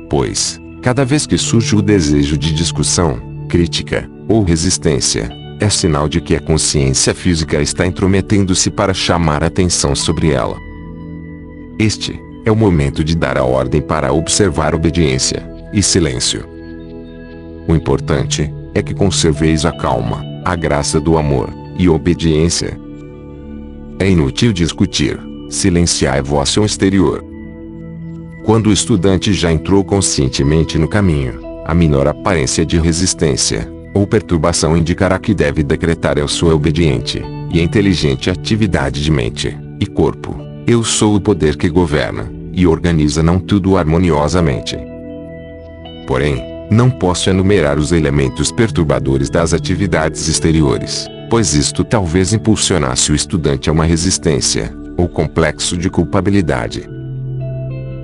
Pois, 0.08 0.60
cada 0.80 1.04
vez 1.04 1.26
que 1.26 1.36
surge 1.36 1.74
o 1.74 1.82
desejo 1.82 2.38
de 2.38 2.54
discussão, 2.54 3.20
crítica 3.48 4.08
ou 4.28 4.44
resistência, 4.44 5.28
é 5.58 5.68
sinal 5.68 6.08
de 6.08 6.20
que 6.20 6.36
a 6.36 6.40
consciência 6.40 7.12
física 7.12 7.60
está 7.60 7.84
intrometendo-se 7.84 8.70
para 8.70 8.94
chamar 8.94 9.42
atenção 9.42 9.92
sobre 9.92 10.30
ela. 10.30 10.56
Este 11.80 12.16
é 12.44 12.52
o 12.52 12.56
momento 12.56 13.02
de 13.02 13.16
dar 13.16 13.36
a 13.36 13.42
ordem 13.42 13.82
para 13.82 14.12
observar 14.12 14.72
obediência 14.72 15.44
e 15.72 15.82
silêncio. 15.82 16.46
O 17.66 17.74
importante 17.74 18.54
é 18.72 18.80
que 18.80 18.94
conserveis 18.94 19.66
a 19.66 19.72
calma, 19.72 20.24
a 20.44 20.54
graça 20.54 21.00
do 21.00 21.18
amor 21.18 21.52
e 21.76 21.88
obediência. 21.88 22.87
É 24.00 24.08
inútil 24.08 24.52
discutir, 24.52 25.18
silenciar 25.50 26.22
vosso 26.22 26.64
exterior. 26.64 27.24
Quando 28.44 28.68
o 28.68 28.72
estudante 28.72 29.32
já 29.32 29.50
entrou 29.50 29.82
conscientemente 29.82 30.78
no 30.78 30.86
caminho, 30.86 31.40
a 31.66 31.74
menor 31.74 32.06
aparência 32.06 32.64
de 32.64 32.78
resistência 32.78 33.68
ou 33.92 34.06
perturbação 34.06 34.76
indicará 34.76 35.18
que 35.18 35.34
deve 35.34 35.64
decretar 35.64 36.16
eu 36.16 36.28
sou 36.28 36.52
obediente 36.52 37.20
e 37.52 37.60
inteligente 37.60 38.30
atividade 38.30 39.02
de 39.02 39.10
mente 39.10 39.58
e 39.80 39.86
corpo. 39.86 40.36
Eu 40.64 40.84
sou 40.84 41.16
o 41.16 41.20
poder 41.20 41.56
que 41.56 41.68
governa 41.68 42.30
e 42.52 42.68
organiza 42.68 43.20
não 43.20 43.40
tudo 43.40 43.76
harmoniosamente. 43.76 44.78
Porém, 46.06 46.40
não 46.70 46.88
posso 46.88 47.30
enumerar 47.30 47.78
os 47.78 47.90
elementos 47.90 48.52
perturbadores 48.52 49.28
das 49.28 49.52
atividades 49.52 50.28
exteriores, 50.28 51.08
pois 51.28 51.54
isto 51.54 51.84
talvez 51.84 52.32
impulsionasse 52.32 53.12
o 53.12 53.14
estudante 53.14 53.68
a 53.68 53.72
uma 53.72 53.84
resistência 53.84 54.72
ou 54.96 55.08
complexo 55.08 55.76
de 55.76 55.88
culpabilidade. 55.88 56.88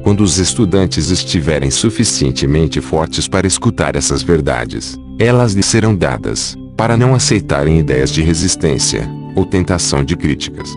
Quando 0.03 0.23
os 0.23 0.39
estudantes 0.39 1.11
estiverem 1.11 1.71
suficientemente 1.71 2.81
fortes 2.81 3.27
para 3.27 3.47
escutar 3.47 3.97
essas 3.97 4.23
verdades, 4.23 4.97
elas 5.19 5.55
lhes 5.55 5.67
serão 5.67 5.97
dadas, 5.97 6.55
para 6.77 6.97
não 6.97 7.15
aceitarem 7.15 7.79
ideias 7.79 8.11
de 8.11 8.23
resistência, 8.23 9.09
ou 9.35 9.47
tentação 9.47 10.05
de 10.05 10.15
críticas. 10.15 10.69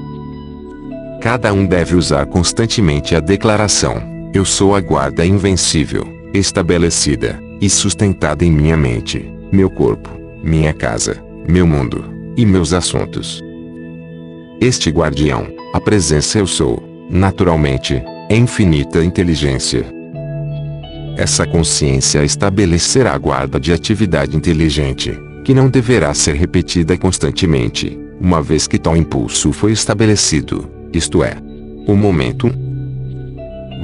Cada 1.22 1.52
um 1.54 1.66
deve 1.66 1.96
usar 1.96 2.26
constantemente 2.28 3.16
a 3.16 3.20
declaração: 3.20 4.02
Eu 4.34 4.46
sou 4.46 4.76
a 4.76 4.80
guarda 4.80 5.26
invencível, 5.26 6.08
estabelecida 6.34 7.38
e 7.60 7.70
sustentada 7.70 8.46
em 8.46 8.52
minha 8.52 8.78
mente, 8.78 9.30
meu 9.52 9.70
corpo, 9.70 10.10
minha 10.42 10.74
casa, 10.74 11.22
meu 11.48 11.68
mundo 11.68 12.17
e 12.38 12.46
meus 12.46 12.72
assuntos. 12.72 13.44
Este 14.62 14.92
guardião, 14.92 15.48
a 15.74 15.82
presença 15.82 16.38
Eu 16.38 16.48
sou, 16.48 16.82
naturalmente, 17.10 18.02
é 18.30 18.36
infinita 18.38 19.04
inteligência, 19.04 19.98
essa 21.18 21.48
consciência 21.48 22.24
estabelecerá 22.24 23.14
a 23.14 23.18
guarda 23.18 23.60
de 23.60 23.74
atividade 23.74 24.38
inteligente, 24.38 25.20
que 25.44 25.52
não 25.52 25.68
deverá 25.68 26.14
ser 26.14 26.36
repetida 26.36 26.96
constantemente, 26.96 28.00
uma 28.22 28.40
vez 28.40 28.68
que 28.68 28.78
tal 28.78 28.96
impulso 28.96 29.52
foi 29.52 29.72
estabelecido, 29.72 30.70
isto 30.94 31.24
é, 31.24 31.36
o 31.88 31.96
momento. 31.96 32.52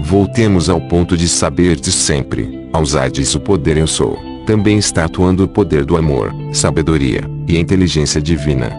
Voltemos 0.03 0.69
ao 0.69 0.79
ponto 0.79 1.17
de 1.17 1.27
saberdes 1.27 1.95
sempre, 1.95 2.69
ao 2.71 2.83
usardes 2.83 3.33
o 3.33 3.39
poder 3.39 3.77
eu 3.77 3.87
sou, 3.87 4.15
também 4.45 4.77
está 4.77 5.05
atuando 5.05 5.43
o 5.43 5.47
poder 5.47 5.85
do 5.85 5.97
amor, 5.97 6.31
sabedoria 6.51 7.32
e 7.47 7.57
inteligência 7.57 8.21
divina. 8.21 8.71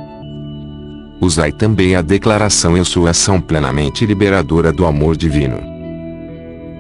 Usai 1.21 1.53
também 1.53 1.95
a 1.97 2.03
declaração 2.03 2.77
eu 2.77 2.85
sou 2.85 3.07
ação 3.07 3.41
plenamente 3.41 4.05
liberadora 4.05 4.73
do 4.73 4.85
amor 4.85 5.17
divino. 5.17 5.59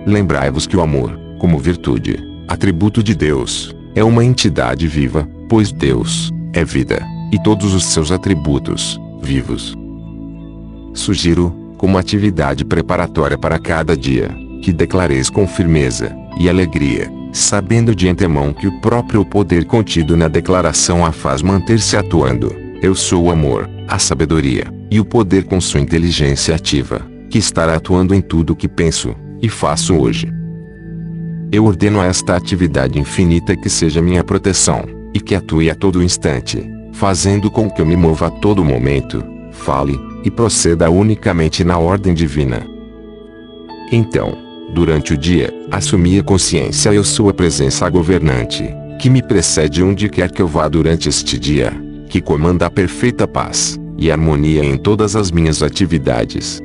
Lembrai-vos 0.07 0.67
que 0.67 0.77
o 0.77 0.83
amor, 0.83 1.19
como 1.39 1.59
virtude, 1.59 2.19
atributo 2.47 3.03
de 3.03 3.15
Deus, 3.15 3.75
é 3.95 4.05
uma 4.05 4.25
entidade 4.25 4.87
viva, 4.87 5.29
pois 5.49 5.73
Deus 5.73 6.31
é 6.53 6.65
vida, 6.65 7.03
e 7.33 7.43
todos 7.43 7.73
os 7.73 7.85
seus 7.85 8.13
atributos, 8.13 9.01
vivos. 9.23 9.75
Sugiro, 10.93 11.55
como 11.79 11.99
atividade 11.99 12.65
preparatória 12.65 13.39
para 13.39 13.59
cada 13.59 13.97
dia, 13.97 14.29
que 14.63 14.73
declareis 14.73 15.31
com 15.31 15.47
firmeza 15.47 16.15
e 16.39 16.49
alegria, 16.49 17.11
sabendo 17.35 17.97
de 17.97 18.09
antemão 18.09 18.53
que 18.53 18.69
o 18.69 18.81
próprio 18.81 19.25
poder 19.25 19.65
contido 19.65 20.17
na 20.17 20.29
declaração 20.29 21.05
a 21.05 21.11
faz 21.11 21.43
manter-se 21.43 21.97
atuando. 21.97 22.55
Eu 22.81 22.95
sou 22.95 23.25
o 23.25 23.31
amor, 23.31 23.69
a 23.89 23.99
sabedoria, 23.99 24.73
e 24.89 25.01
o 25.01 25.05
poder 25.05 25.45
com 25.45 25.61
sua 25.61 25.81
inteligência 25.81 26.55
ativa, 26.55 27.05
que 27.29 27.37
estará 27.37 27.75
atuando 27.75 28.15
em 28.15 28.21
tudo 28.21 28.53
o 28.53 28.57
que 28.57 28.69
penso 28.69 29.17
e 29.43 29.49
faço 29.49 29.97
hoje. 29.97 30.33
Eu 31.51 31.65
ordeno 31.65 32.01
a 32.01 32.07
esta 32.07 32.37
atividade 32.37 33.01
infinita 33.01 33.57
que 33.57 33.69
seja 33.69 34.01
minha 34.01 34.23
proteção, 34.23 34.85
e 35.13 35.21
que 35.21 35.35
atue 35.35 35.71
a 35.71 35.75
todo 35.75 36.03
instante, 36.03 36.65
fazendo 36.93 37.51
com 37.51 37.69
que 37.69 37.83
eu 37.83 37.87
me 37.87 37.97
mova 37.97 38.29
a 38.29 38.31
todo 38.31 38.65
momento, 38.65 39.25
fale, 39.51 39.99
e 40.25 40.31
proceda 40.31 40.89
unicamente 40.89 41.65
na 41.65 41.79
ordem 41.79 42.15
divina. 42.15 42.65
Então, 43.91 44.44
durante 44.75 45.15
o 45.15 45.17
dia, 45.17 45.55
assumi 45.71 46.19
a 46.19 46.23
consciência 46.23 46.93
eu 46.93 47.05
sou 47.05 47.29
a 47.29 47.33
presença 47.33 47.89
governante, 47.89 48.69
que 49.01 49.09
me 49.09 49.23
precede 49.23 49.83
onde 49.83 50.09
quer 50.09 50.31
que 50.31 50.43
eu 50.43 50.49
vá 50.49 50.69
durante 50.69 51.09
este 51.09 51.39
dia, 51.39 51.73
que 52.09 52.21
comanda 52.21 52.67
a 52.67 52.71
perfeita 52.71 53.27
paz 53.27 53.79
e 53.97 54.11
harmonia 54.11 54.65
em 54.65 54.77
todas 54.77 55.15
as 55.15 55.31
minhas 55.31 55.63
atividades. 55.63 56.61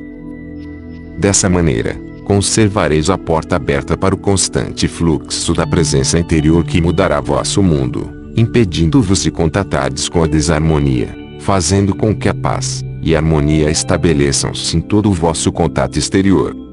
Dessa 1.16 1.48
maneira, 1.48 1.94
conservareis 2.24 3.08
a 3.08 3.16
porta 3.16 3.56
aberta 3.56 3.96
para 3.96 4.14
o 4.14 4.18
constante 4.18 4.88
fluxo 4.88 5.54
da 5.54 5.66
presença 5.66 6.18
interior 6.18 6.64
que 6.64 6.80
mudará 6.80 7.20
vosso 7.20 7.62
mundo, 7.62 8.10
impedindo-vos 8.36 9.22
de 9.22 9.30
contatardes 9.30 10.08
com 10.08 10.22
a 10.22 10.26
desarmonia, 10.26 11.14
fazendo 11.40 11.94
com 11.94 12.14
que 12.14 12.28
a 12.28 12.34
paz 12.34 12.84
e 13.02 13.14
harmonia 13.14 13.70
estabeleçam-se 13.70 14.76
em 14.76 14.80
todo 14.80 15.10
o 15.10 15.12
vosso 15.12 15.52
contato 15.52 15.98
exterior. 15.98 16.69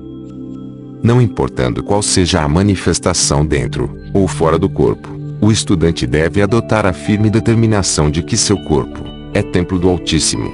Não 1.04 1.22
importando 1.22 1.84
qual 1.84 2.02
seja 2.02 2.42
a 2.42 2.48
manifestação 2.48 3.46
dentro 3.46 3.96
ou 4.14 4.28
fora 4.28 4.58
do 4.58 4.70
corpo, 4.70 5.10
o 5.40 5.52
estudante 5.52 6.08
deve 6.08 6.42
adotar 6.42 6.86
a 6.86 6.94
firme 6.94 7.30
determinação 7.30 8.10
de 8.10 8.24
que 8.24 8.36
seu 8.36 8.58
corpo 8.64 9.04
é 9.34 9.42
templo 9.42 9.78
do 9.78 9.88
Altíssimo 9.88 10.52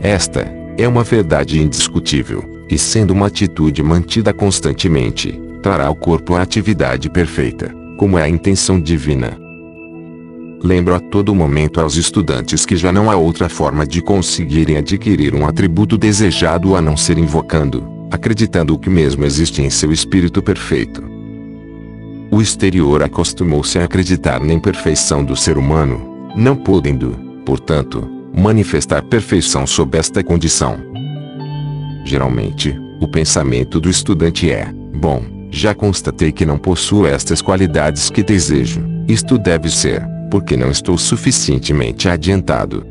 Esta 0.00 0.50
é 0.78 0.88
uma 0.88 1.04
verdade 1.04 1.60
indiscutível, 1.60 2.64
e 2.70 2.78
sendo 2.78 3.12
uma 3.12 3.26
atitude 3.26 3.82
mantida 3.82 4.32
constantemente, 4.32 5.38
trará 5.62 5.86
ao 5.86 5.94
corpo 5.94 6.34
a 6.34 6.42
atividade 6.42 7.10
perfeita, 7.10 7.74
como 7.98 8.18
é 8.18 8.22
a 8.22 8.28
intenção 8.28 8.80
divina. 8.80 9.36
Lembro 10.62 10.94
a 10.94 11.00
todo 11.00 11.34
momento 11.34 11.80
aos 11.80 11.96
estudantes 11.96 12.64
que 12.64 12.76
já 12.76 12.92
não 12.92 13.10
há 13.10 13.16
outra 13.16 13.48
forma 13.48 13.86
de 13.86 14.00
conseguirem 14.00 14.76
adquirir 14.76 15.34
um 15.34 15.46
atributo 15.46 15.98
desejado 15.98 16.76
a 16.76 16.80
não 16.80 16.96
ser 16.96 17.18
invocando, 17.18 17.99
acreditando 18.10 18.78
que 18.78 18.90
mesmo 18.90 19.24
existe 19.24 19.62
em 19.62 19.70
seu 19.70 19.92
espírito 19.92 20.42
perfeito. 20.42 21.02
O 22.30 22.40
exterior 22.40 23.02
acostumou-se 23.02 23.78
a 23.78 23.84
acreditar 23.84 24.40
na 24.40 24.52
imperfeição 24.52 25.24
do 25.24 25.36
ser 25.36 25.58
humano, 25.58 26.30
não 26.36 26.56
podendo, 26.56 27.10
portanto, 27.44 28.08
manifestar 28.36 29.02
perfeição 29.02 29.66
sob 29.66 29.98
esta 29.98 30.22
condição. 30.22 30.78
Geralmente, 32.04 32.76
o 33.00 33.08
pensamento 33.08 33.80
do 33.80 33.90
estudante 33.90 34.50
é: 34.50 34.72
bom, 34.94 35.24
já 35.50 35.74
constatei 35.74 36.30
que 36.30 36.46
não 36.46 36.58
possuo 36.58 37.06
estas 37.06 37.42
qualidades 37.42 38.08
que 38.10 38.22
desejo, 38.22 38.80
isto 39.08 39.36
deve 39.36 39.68
ser 39.68 40.02
porque 40.30 40.56
não 40.56 40.70
estou 40.70 40.96
suficientemente 40.96 42.08
adiantado. 42.08 42.86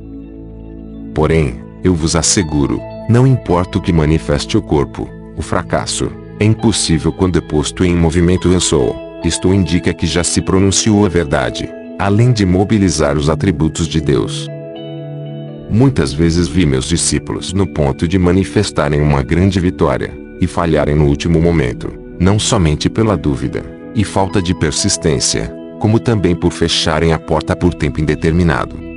Porém, 1.16 1.64
eu 1.84 1.96
vos 1.96 2.16
asseguro, 2.16 2.82
não 3.10 3.26
importa 3.26 3.80
o 3.80 3.82
que 3.82 3.92
manifeste 3.92 4.56
o 4.56 4.62
corpo, 4.62 5.10
o 5.36 5.42
fracasso 5.42 6.12
é 6.40 6.46
impossível 6.46 7.12
quando 7.12 7.40
é 7.40 7.42
posto 7.42 7.84
em 7.84 7.96
movimento 7.96 8.50
eu 8.50 8.60
sou. 8.60 8.96
Isto 9.24 9.52
indica 9.52 9.92
que 9.94 10.06
já 10.06 10.24
se 10.24 10.42
pronunciou 10.42 11.06
a 11.06 11.10
verdade, 11.10 11.68
além 11.98 12.32
de 12.32 12.46
mobilizar 12.46 13.18
os 13.18 13.28
atributos 13.28 13.88
de 13.88 14.00
Deus. 14.00 14.48
Muitas 15.72 16.14
vezes 16.14 16.48
vi 16.48 16.68
meus 16.68 16.86
discípulos 16.86 17.52
no 17.52 17.66
ponto 17.66 18.08
de 18.08 18.20
manifestarem 18.20 19.02
uma 19.02 19.24
grande 19.24 19.60
vitória, 19.60 20.14
e 20.40 20.48
falharem 20.48 20.96
no 20.96 21.06
último 21.06 21.42
momento, 21.42 21.92
não 22.20 22.40
somente 22.40 22.90
pela 22.90 23.18
dúvida 23.18 23.62
e 23.94 24.06
falta 24.06 24.42
de 24.42 24.54
persistência, 24.54 25.54
como 25.80 26.00
também 26.00 26.36
por 26.36 26.52
fecharem 26.52 27.12
a 27.12 27.20
porta 27.20 27.56
por 27.56 27.74
tempo 27.74 28.00
indeterminado. 28.00 28.89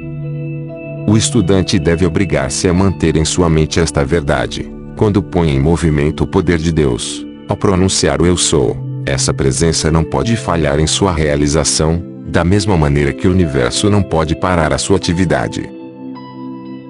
O 1.07 1.17
estudante 1.17 1.79
deve 1.79 2.07
obrigar-se 2.07 2.69
a 2.69 2.73
manter 2.73 3.17
em 3.17 3.25
sua 3.25 3.51
mente 3.51 3.81
esta 3.81 4.05
verdade, 4.05 4.71
quando 4.97 5.23
põe 5.23 5.51
em 5.51 5.61
movimento 5.61 6.25
o 6.25 6.27
poder 6.27 6.59
de 6.59 6.73
Deus, 6.73 7.27
ao 7.49 7.57
pronunciar 7.57 8.23
o 8.23 8.27
Eu 8.27 8.37
Sou, 8.37 8.77
essa 9.05 9.35
presença 9.35 9.91
não 9.91 10.05
pode 10.05 10.37
falhar 10.37 10.79
em 10.79 10.87
sua 10.87 11.13
realização, 11.13 12.03
da 12.27 12.45
mesma 12.45 12.77
maneira 12.77 13.13
que 13.13 13.27
o 13.27 13.33
universo 13.33 13.91
não 13.91 14.03
pode 14.03 14.37
parar 14.37 14.73
a 14.73 14.79
sua 14.79 14.97
atividade. 14.97 15.69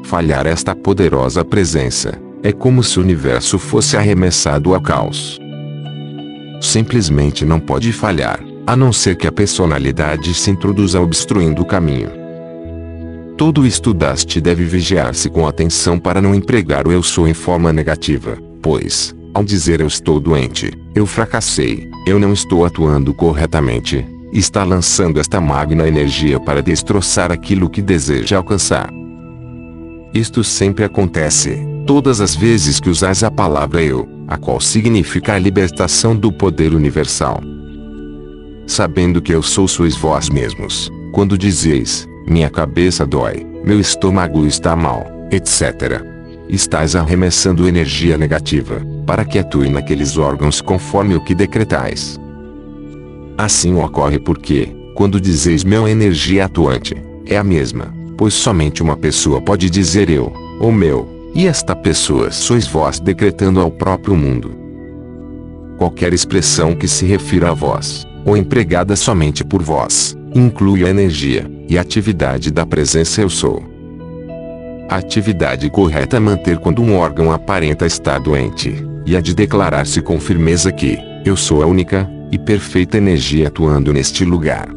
Falhar 0.04 0.46
esta 0.46 0.74
poderosa 0.74 1.44
presença, 1.44 2.12
é 2.42 2.52
como 2.52 2.82
se 2.82 2.98
o 2.98 3.02
universo 3.02 3.58
fosse 3.58 3.96
arremessado 3.96 4.74
ao 4.74 4.80
caos. 4.80 5.40
Simplesmente 6.60 7.44
não 7.44 7.58
pode 7.58 7.92
falhar, 7.92 8.40
a 8.66 8.76
não 8.76 8.92
ser 8.92 9.16
que 9.16 9.26
a 9.26 9.32
personalidade 9.32 10.34
se 10.34 10.50
introduza 10.50 11.00
obstruindo 11.00 11.62
o 11.62 11.64
caminho. 11.66 12.21
Todo 13.36 13.66
estudaste 13.66 14.40
deve 14.40 14.64
vigiar-se 14.64 15.28
com 15.28 15.46
atenção 15.46 15.98
para 15.98 16.20
não 16.20 16.34
empregar 16.34 16.86
o 16.86 16.92
eu 16.92 17.02
sou 17.02 17.26
em 17.26 17.34
forma 17.34 17.72
negativa, 17.72 18.38
pois, 18.62 19.14
ao 19.34 19.42
dizer 19.42 19.80
eu 19.80 19.86
estou 19.86 20.20
doente, 20.20 20.70
eu 20.94 21.06
fracassei, 21.06 21.88
eu 22.06 22.18
não 22.18 22.32
estou 22.32 22.64
atuando 22.64 23.12
corretamente, 23.14 24.06
está 24.32 24.64
lançando 24.64 25.18
esta 25.18 25.40
magna 25.40 25.88
energia 25.88 26.38
para 26.38 26.62
destroçar 26.62 27.32
aquilo 27.32 27.68
que 27.68 27.82
deseja 27.82 28.36
alcançar. 28.36 28.90
Isto 30.14 30.44
sempre 30.44 30.84
acontece, 30.84 31.58
todas 31.86 32.20
as 32.20 32.36
vezes 32.36 32.78
que 32.78 32.90
usais 32.90 33.24
a 33.24 33.30
palavra 33.30 33.82
eu, 33.82 34.08
a 34.28 34.36
qual 34.36 34.60
significa 34.60 35.34
a 35.34 35.38
libertação 35.38 36.14
do 36.14 36.30
poder 36.32 36.74
universal 36.74 37.42
sabendo 38.66 39.20
que 39.20 39.34
eu 39.34 39.42
sou 39.42 39.68
sois 39.68 39.96
vós 39.96 40.28
mesmos, 40.28 40.90
quando 41.12 41.36
dizeis, 41.36 42.06
minha 42.26 42.48
cabeça 42.48 43.04
dói, 43.04 43.46
meu 43.64 43.80
estômago 43.80 44.46
está 44.46 44.76
mal, 44.76 45.06
etc. 45.30 46.02
Estás 46.48 46.94
arremessando 46.94 47.66
energia 47.66 48.16
negativa, 48.16 48.80
para 49.06 49.24
que 49.24 49.38
atue 49.38 49.68
naqueles 49.68 50.16
órgãos 50.16 50.60
conforme 50.60 51.14
o 51.14 51.20
que 51.24 51.34
decretais. 51.34 52.18
Assim 53.36 53.74
ocorre 53.74 54.18
porque, 54.18 54.68
quando 54.94 55.20
dizeis 55.20 55.64
meu 55.64 55.88
energia 55.88 56.44
atuante, 56.44 56.94
é 57.26 57.36
a 57.36 57.44
mesma, 57.44 57.92
pois 58.16 58.34
somente 58.34 58.82
uma 58.82 58.96
pessoa 58.96 59.40
pode 59.40 59.70
dizer 59.70 60.10
eu, 60.10 60.32
ou 60.60 60.70
meu, 60.70 61.08
e 61.34 61.46
esta 61.46 61.74
pessoa 61.74 62.30
sois 62.30 62.66
vós 62.66 63.00
decretando 63.00 63.60
ao 63.60 63.70
próprio 63.70 64.14
mundo. 64.14 64.54
Qualquer 65.78 66.12
expressão 66.12 66.74
que 66.74 66.86
se 66.86 67.06
refira 67.06 67.50
a 67.50 67.54
vós, 67.54 68.06
ou 68.24 68.36
empregada 68.36 68.94
somente 68.94 69.42
por 69.42 69.62
vós, 69.62 70.16
inclui 70.34 70.84
a 70.84 70.90
energia 70.90 71.50
e 71.72 71.78
atividade 71.78 72.50
da 72.50 72.66
presença 72.66 73.22
eu 73.22 73.30
sou. 73.30 73.64
A 74.90 74.96
atividade 74.96 75.70
correta 75.70 76.18
é 76.18 76.20
manter 76.20 76.58
quando 76.58 76.82
um 76.82 76.94
órgão 76.94 77.32
aparenta 77.32 77.86
estar 77.86 78.18
doente, 78.20 78.74
e 79.06 79.16
a 79.16 79.22
de 79.22 79.34
declarar-se 79.34 80.02
com 80.02 80.20
firmeza 80.20 80.70
que 80.70 80.98
eu 81.24 81.34
sou 81.34 81.62
a 81.62 81.66
única 81.66 82.06
e 82.30 82.38
perfeita 82.38 82.98
energia 82.98 83.48
atuando 83.48 83.90
neste 83.90 84.22
lugar. 84.22 84.68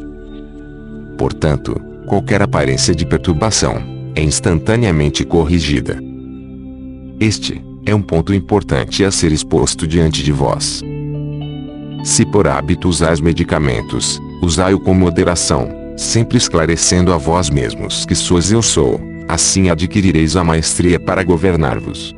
Portanto, 1.18 1.76
qualquer 2.08 2.42
aparência 2.42 2.96
de 2.96 3.06
perturbação 3.06 3.76
é 4.16 4.22
instantaneamente 4.22 5.26
corrigida. 5.26 6.00
Este 7.20 7.62
é 7.86 7.94
um 7.94 8.02
ponto 8.02 8.34
importante 8.34 9.04
a 9.04 9.12
ser 9.12 9.34
exposto 9.34 9.86
diante 9.86 10.24
de 10.24 10.32
vós. 10.32 10.82
Se 12.06 12.26
por 12.26 12.48
hábito 12.48 12.88
usais 12.88 13.20
medicamentos, 13.20 14.18
usai-o 14.42 14.80
com 14.80 14.94
moderação, 14.94 15.84
sempre 15.96 16.38
esclarecendo 16.38 17.14
a 17.14 17.18
vós 17.18 17.50
mesmos 17.50 18.06
que 18.06 18.16
sois 18.16 18.52
eu 18.52 18.62
sou, 18.62 19.00
assim 19.28 19.70
adquirireis 19.70 20.36
a 20.36 20.44
maestria 20.44 21.00
para 21.00 21.24
governar-vos. 21.24 22.16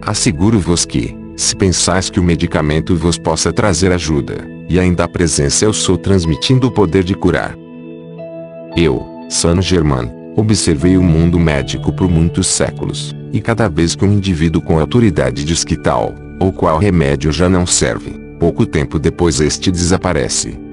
Asseguro-vos 0.00 0.84
que, 0.84 1.16
se 1.36 1.54
pensais 1.56 2.10
que 2.10 2.20
o 2.20 2.22
medicamento 2.22 2.94
vos 2.94 3.18
possa 3.18 3.52
trazer 3.52 3.92
ajuda, 3.92 4.46
e 4.68 4.78
ainda 4.78 5.04
a 5.04 5.08
presença 5.08 5.64
eu 5.64 5.72
sou 5.72 5.96
transmitindo 5.96 6.66
o 6.66 6.70
poder 6.70 7.04
de 7.04 7.14
curar. 7.14 7.56
Eu, 8.76 9.04
San 9.28 9.60
Germain, 9.60 10.10
observei 10.36 10.96
o 10.96 11.02
mundo 11.02 11.38
médico 11.38 11.92
por 11.92 12.08
muitos 12.08 12.46
séculos, 12.46 13.14
e 13.32 13.40
cada 13.40 13.68
vez 13.68 13.94
que 13.94 14.04
um 14.04 14.12
indivíduo 14.12 14.62
com 14.62 14.78
autoridade 14.78 15.44
diz 15.44 15.64
que 15.64 15.76
tal, 15.76 16.14
ou 16.40 16.52
qual 16.52 16.78
remédio 16.78 17.32
já 17.32 17.48
não 17.48 17.66
serve, 17.66 18.10
pouco 18.38 18.66
tempo 18.66 18.98
depois 18.98 19.40
este 19.40 19.70
desaparece. 19.70 20.63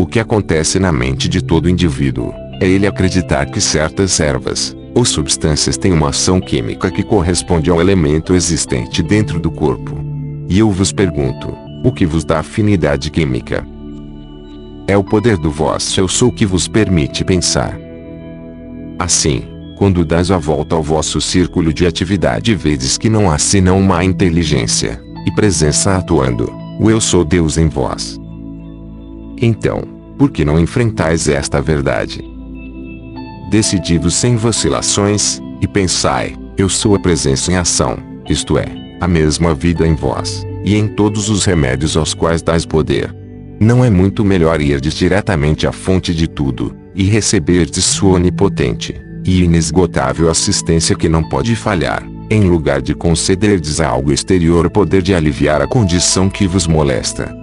O 0.00 0.06
que 0.06 0.18
acontece 0.18 0.78
na 0.78 0.90
mente 0.90 1.28
de 1.28 1.42
todo 1.42 1.68
indivíduo 1.68 2.32
é 2.58 2.66
ele 2.66 2.86
acreditar 2.86 3.44
que 3.44 3.60
certas 3.60 4.18
ervas 4.18 4.74
ou 4.94 5.04
substâncias 5.04 5.76
têm 5.76 5.92
uma 5.92 6.08
ação 6.08 6.40
química 6.40 6.90
que 6.90 7.02
corresponde 7.02 7.68
ao 7.68 7.82
elemento 7.82 8.34
existente 8.34 9.02
dentro 9.02 9.38
do 9.38 9.50
corpo. 9.50 10.02
E 10.48 10.58
eu 10.58 10.70
vos 10.70 10.90
pergunto: 10.90 11.54
o 11.84 11.92
que 11.92 12.06
vos 12.06 12.24
dá 12.24 12.38
afinidade 12.38 13.10
química? 13.10 13.62
É 14.88 14.96
o 14.96 15.04
poder 15.04 15.36
do 15.36 15.50
vosso 15.50 16.00
eu 16.00 16.08
sou 16.08 16.32
que 16.32 16.46
vos 16.46 16.66
permite 16.66 17.22
pensar. 17.22 17.78
Assim, 18.98 19.42
quando 19.76 20.02
dás 20.02 20.30
a 20.30 20.38
volta 20.38 20.74
ao 20.74 20.82
vosso 20.82 21.20
círculo 21.20 21.74
de 21.74 21.86
atividade 21.86 22.54
vedes 22.54 22.96
que 22.96 23.10
não 23.10 23.30
há 23.30 23.36
senão 23.36 23.78
uma 23.78 24.02
inteligência 24.02 24.98
e 25.26 25.34
presença 25.34 25.94
atuando, 25.94 26.50
o 26.80 26.90
Eu 26.90 27.02
sou 27.02 27.22
Deus 27.22 27.58
em 27.58 27.68
vós. 27.68 28.19
Então, 29.40 29.82
por 30.18 30.30
que 30.30 30.44
não 30.44 30.58
enfrentais 30.58 31.28
esta 31.28 31.60
verdade? 31.62 32.22
Decidi-vos 33.50 34.14
sem 34.14 34.36
vacilações, 34.36 35.40
e 35.60 35.66
pensai, 35.66 36.34
eu 36.56 36.68
sou 36.68 36.94
a 36.94 36.98
presença 36.98 37.50
em 37.50 37.56
ação, 37.56 37.98
isto 38.28 38.58
é, 38.58 38.66
a 39.00 39.08
mesma 39.08 39.54
vida 39.54 39.86
em 39.86 39.94
vós, 39.94 40.46
e 40.64 40.76
em 40.76 40.86
todos 40.86 41.28
os 41.28 41.44
remédios 41.44 41.96
aos 41.96 42.14
quais 42.14 42.42
dais 42.42 42.66
poder. 42.66 43.14
Não 43.58 43.84
é 43.84 43.90
muito 43.90 44.24
melhor 44.24 44.60
irdes 44.60 44.94
diretamente 44.94 45.66
à 45.66 45.72
fonte 45.72 46.14
de 46.14 46.28
tudo, 46.28 46.76
e 46.94 47.04
receberdes 47.04 47.84
sua 47.84 48.14
onipotente 48.14 48.94
e 49.24 49.42
inesgotável 49.42 50.30
assistência 50.30 50.96
que 50.96 51.08
não 51.08 51.22
pode 51.22 51.54
falhar, 51.54 52.06
em 52.30 52.42
lugar 52.42 52.80
de 52.80 52.94
concederdes 52.94 53.80
a 53.80 53.88
algo 53.88 54.12
exterior 54.12 54.66
o 54.66 54.70
poder 54.70 55.02
de 55.02 55.14
aliviar 55.14 55.60
a 55.60 55.66
condição 55.66 56.28
que 56.28 56.46
vos 56.46 56.66
molesta. 56.66 57.34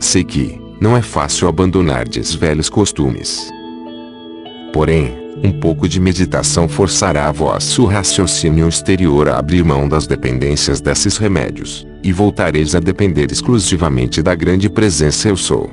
Sei 0.00 0.24
que, 0.24 0.58
não 0.84 0.94
é 0.94 1.00
fácil 1.00 1.48
abandonardes 1.48 2.34
velhos 2.34 2.68
costumes. 2.68 3.48
Porém, 4.70 5.16
um 5.42 5.50
pouco 5.50 5.88
de 5.88 5.98
meditação 5.98 6.68
forçará 6.68 7.26
a 7.26 7.32
vosso 7.32 7.86
raciocínio 7.86 8.68
exterior 8.68 9.30
a 9.30 9.38
abrir 9.38 9.64
mão 9.64 9.88
das 9.88 10.06
dependências 10.06 10.82
desses 10.82 11.16
remédios, 11.16 11.86
e 12.02 12.12
voltareis 12.12 12.74
a 12.74 12.80
depender 12.80 13.32
exclusivamente 13.32 14.20
da 14.22 14.34
grande 14.34 14.68
presença 14.68 15.26
Eu 15.26 15.38
Sou. 15.38 15.70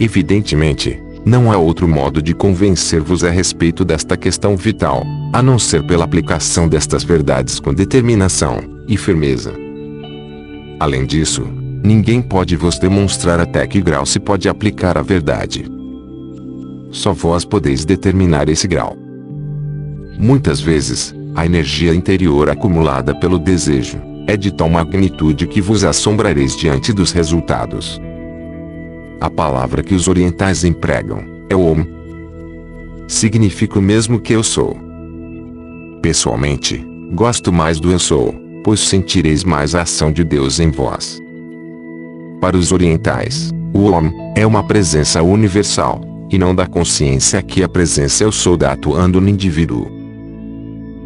Evidentemente, 0.00 1.00
Não 1.24 1.50
há 1.50 1.56
outro 1.56 1.88
modo 1.88 2.22
de 2.22 2.32
convencer-vos 2.32 3.24
a 3.24 3.30
respeito 3.30 3.84
desta 3.84 4.16
questão 4.16 4.56
vital, 4.56 5.04
a 5.32 5.42
não 5.42 5.58
ser 5.58 5.84
pela 5.84 6.04
aplicação 6.04 6.68
destas 6.68 7.02
verdades 7.02 7.58
com 7.58 7.74
determinação 7.74 8.60
e 8.86 8.96
firmeza. 8.96 9.52
Além 10.78 11.04
disso, 11.04 11.44
ninguém 11.86 12.20
pode 12.20 12.56
vos 12.56 12.78
demonstrar 12.78 13.38
até 13.38 13.64
que 13.66 13.80
grau 13.80 14.04
se 14.04 14.18
pode 14.18 14.48
aplicar 14.48 14.98
a 14.98 15.02
verdade. 15.02 15.64
Só 16.90 17.12
vós 17.12 17.44
podeis 17.44 17.84
determinar 17.84 18.48
esse 18.48 18.66
grau. 18.66 18.96
Muitas 20.18 20.60
vezes, 20.60 21.14
a 21.34 21.46
energia 21.46 21.94
interior 21.94 22.50
acumulada 22.50 23.14
pelo 23.14 23.38
desejo 23.38 23.98
é 24.26 24.36
de 24.36 24.50
tal 24.50 24.68
magnitude 24.68 25.46
que 25.46 25.60
vos 25.60 25.84
assombrareis 25.84 26.56
diante 26.56 26.92
dos 26.92 27.12
resultados. 27.12 28.00
A 29.20 29.30
palavra 29.30 29.82
que 29.82 29.94
os 29.94 30.08
orientais 30.08 30.64
empregam 30.64 31.24
é 31.48 31.54
Om. 31.54 31.84
Significa 33.06 33.78
o 33.78 33.82
mesmo 33.82 34.18
que 34.18 34.32
eu 34.32 34.42
sou. 34.42 34.76
Pessoalmente, 36.02 36.84
gosto 37.12 37.52
mais 37.52 37.78
do 37.78 37.92
eu 37.92 37.98
sou, 37.98 38.34
pois 38.64 38.80
sentireis 38.80 39.44
mais 39.44 39.74
a 39.74 39.82
ação 39.82 40.10
de 40.10 40.24
Deus 40.24 40.58
em 40.58 40.70
vós. 40.70 41.24
Para 42.40 42.56
os 42.56 42.70
orientais, 42.70 43.50
o 43.72 43.90
Om 43.90 44.12
é 44.36 44.46
uma 44.46 44.62
presença 44.62 45.22
universal, 45.22 46.00
e 46.30 46.38
não 46.38 46.54
da 46.54 46.66
consciência 46.66 47.40
que 47.42 47.62
a 47.62 47.68
presença 47.68 48.24
eu 48.24 48.32
sou 48.32 48.56
da 48.56 48.72
atuando 48.72 49.20
no 49.20 49.28
indivíduo. 49.28 49.90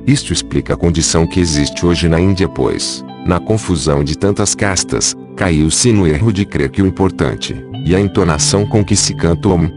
Isto 0.07 0.32
explica 0.32 0.74
a 0.74 0.77
condição 0.77 1.27
que 1.27 1.39
existe 1.39 1.86
hoje 1.86 2.09
na 2.09 2.20
Índia 2.20 2.48
pois, 2.48 3.05
na 3.27 3.39
confusão 3.39 4.02
de 4.02 4.19
tantas 4.19 4.55
castas, 4.55 5.15
caiu-se 5.36 5.93
no 5.93 6.07
erro 6.07 6.32
de 6.32 6.44
crer 6.44 6.70
que 6.70 6.82
o 6.82 6.86
importante, 6.86 7.55
e 7.86 7.94
a 7.94 8.01
entonação 8.01 8.66
com 8.66 8.85
que 8.85 8.97
se 8.97 9.15
canta 9.15 9.48
o 9.48 9.52
Om. 9.52 9.70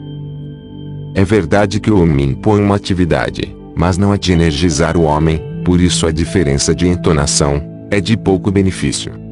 É 1.13 1.23
verdade 1.23 1.79
que 1.79 1.91
o 1.91 2.01
Om 2.01 2.19
impõe 2.19 2.61
uma 2.61 2.75
atividade, 2.75 3.55
mas 3.75 3.97
não 3.97 4.13
é 4.13 4.17
de 4.17 4.31
energizar 4.31 4.97
o 4.97 5.03
homem, 5.03 5.39
por 5.63 5.79
isso 5.79 6.07
a 6.07 6.11
diferença 6.11 6.73
de 6.73 6.87
entonação, 6.87 7.61
é 7.91 8.01
de 8.01 8.17
pouco 8.17 8.49
benefício. 8.49 9.22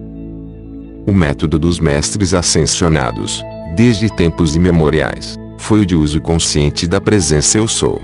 O 1.06 1.14
método 1.14 1.58
dos 1.58 1.80
mestres 1.80 2.34
ascensionados, 2.34 3.44
desde 3.76 4.08
tempos 4.16 4.56
imemoriais, 4.56 5.36
foi 5.58 5.82
o 5.82 5.86
de 5.86 5.96
uso 5.96 6.22
consciente 6.22 6.86
da 6.88 7.02
presença 7.02 7.58
eu 7.58 7.68
sou. 7.68 8.00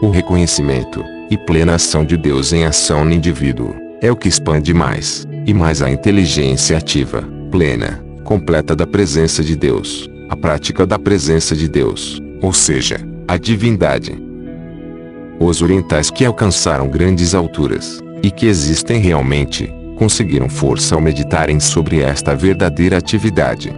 O 0.00 0.08
reconhecimento, 0.08 1.04
e 1.30 1.36
plena 1.36 1.74
ação 1.74 2.04
de 2.04 2.16
Deus 2.16 2.52
em 2.52 2.64
ação 2.64 3.04
no 3.04 3.12
indivíduo, 3.12 3.74
é 4.00 4.10
o 4.10 4.16
que 4.16 4.28
expande 4.28 4.72
mais, 4.72 5.26
e 5.46 5.52
mais 5.52 5.82
a 5.82 5.90
inteligência 5.90 6.78
ativa, 6.78 7.24
plena, 7.50 8.04
completa 8.22 8.76
da 8.76 8.86
presença 8.86 9.42
de 9.42 9.56
Deus, 9.56 10.08
a 10.28 10.36
prática 10.36 10.86
da 10.86 10.98
presença 10.98 11.56
de 11.56 11.68
Deus, 11.68 12.22
ou 12.40 12.52
seja, 12.52 13.00
a 13.26 13.36
divindade. 13.36 14.16
Os 15.40 15.60
orientais 15.60 16.08
que 16.10 16.24
alcançaram 16.24 16.88
grandes 16.88 17.34
alturas, 17.34 18.00
e 18.22 18.30
que 18.30 18.46
existem 18.46 19.00
realmente, 19.00 19.72
conseguiram 19.96 20.48
força 20.48 20.94
ao 20.94 21.00
meditarem 21.00 21.58
sobre 21.60 22.00
esta 22.00 22.34
verdadeira 22.34 22.98
atividade. 22.98 23.72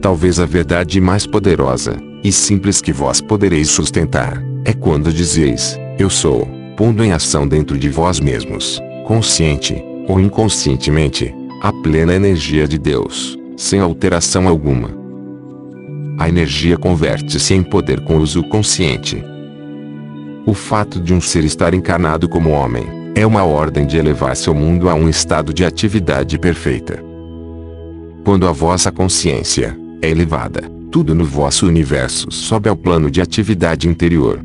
Talvez 0.00 0.38
a 0.38 0.46
verdade 0.46 1.00
mais 1.00 1.26
poderosa, 1.26 1.96
e 2.22 2.32
simples 2.32 2.80
que 2.80 2.92
vós 2.92 3.20
podereis 3.20 3.68
sustentar, 3.68 4.42
é 4.64 4.72
quando 4.72 5.12
dizeis, 5.12 5.78
eu 5.98 6.10
sou, 6.10 6.48
pondo 6.76 7.04
em 7.04 7.12
ação 7.12 7.46
dentro 7.46 7.78
de 7.78 7.88
vós 7.88 8.20
mesmos, 8.20 8.80
consciente, 9.04 9.82
ou 10.06 10.20
inconscientemente, 10.20 11.34
a 11.60 11.72
plena 11.72 12.14
energia 12.14 12.68
de 12.68 12.78
Deus, 12.78 13.36
sem 13.56 13.80
alteração 13.80 14.46
alguma. 14.46 14.90
A 16.18 16.28
energia 16.28 16.76
converte-se 16.76 17.54
em 17.54 17.62
poder 17.62 18.00
com 18.00 18.18
uso 18.18 18.42
consciente. 18.44 19.22
O 20.46 20.54
fato 20.54 21.00
de 21.00 21.12
um 21.12 21.20
ser 21.20 21.44
estar 21.44 21.74
encarnado 21.74 22.28
como 22.28 22.50
homem, 22.50 22.97
é 23.18 23.26
uma 23.26 23.42
ordem 23.42 23.84
de 23.84 23.96
elevar 23.96 24.36
seu 24.36 24.54
mundo 24.54 24.88
a 24.88 24.94
um 24.94 25.08
estado 25.08 25.52
de 25.52 25.64
atividade 25.64 26.38
perfeita. 26.38 27.02
Quando 28.24 28.46
a 28.46 28.52
vossa 28.52 28.92
consciência 28.92 29.76
é 30.00 30.08
elevada, 30.08 30.70
tudo 30.92 31.16
no 31.16 31.24
vosso 31.24 31.66
universo 31.66 32.30
sobe 32.30 32.68
ao 32.68 32.76
plano 32.76 33.10
de 33.10 33.20
atividade 33.20 33.88
interior. 33.88 34.40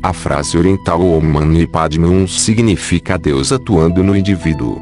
A 0.00 0.12
frase 0.12 0.56
oriental 0.56 1.04
Om 1.04 1.20
Mani 1.20 1.66
Padme 1.66 2.06
Hum 2.06 2.28
significa 2.28 3.18
Deus 3.18 3.50
atuando 3.50 4.04
no 4.04 4.16
indivíduo. 4.16 4.80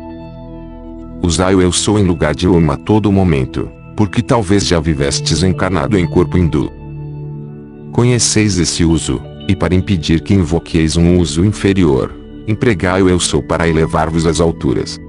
Usai 1.23 1.55
o 1.55 1.62
eu 1.62 1.73
sou 1.73 1.98
em 1.98 2.03
lugar 2.03 2.35
de 2.35 2.47
Om 2.47 2.73
a 2.73 2.77
todo 2.77 3.11
momento, 3.11 3.70
porque 3.97 4.20
talvez 4.20 4.66
já 4.66 4.78
vivestes 4.78 5.43
encarnado 5.43 5.97
em 5.97 6.07
corpo 6.07 6.36
hindu. 6.36 6.70
Conheceis 7.90 8.59
esse 8.59 8.85
uso, 8.85 9.19
e 9.48 9.57
para 9.57 9.74
impedir 9.74 10.20
que 10.20 10.35
invoqueis 10.35 10.98
um 10.98 11.19
uso 11.19 11.43
inferior, 11.43 12.26
empregai 12.47 13.02
o 13.02 13.09
eu 13.09 13.18
sou 13.18 13.43
para 13.43 13.68
elevar-vos 13.68 14.27
às 14.27 14.40
alturas. 14.40 15.01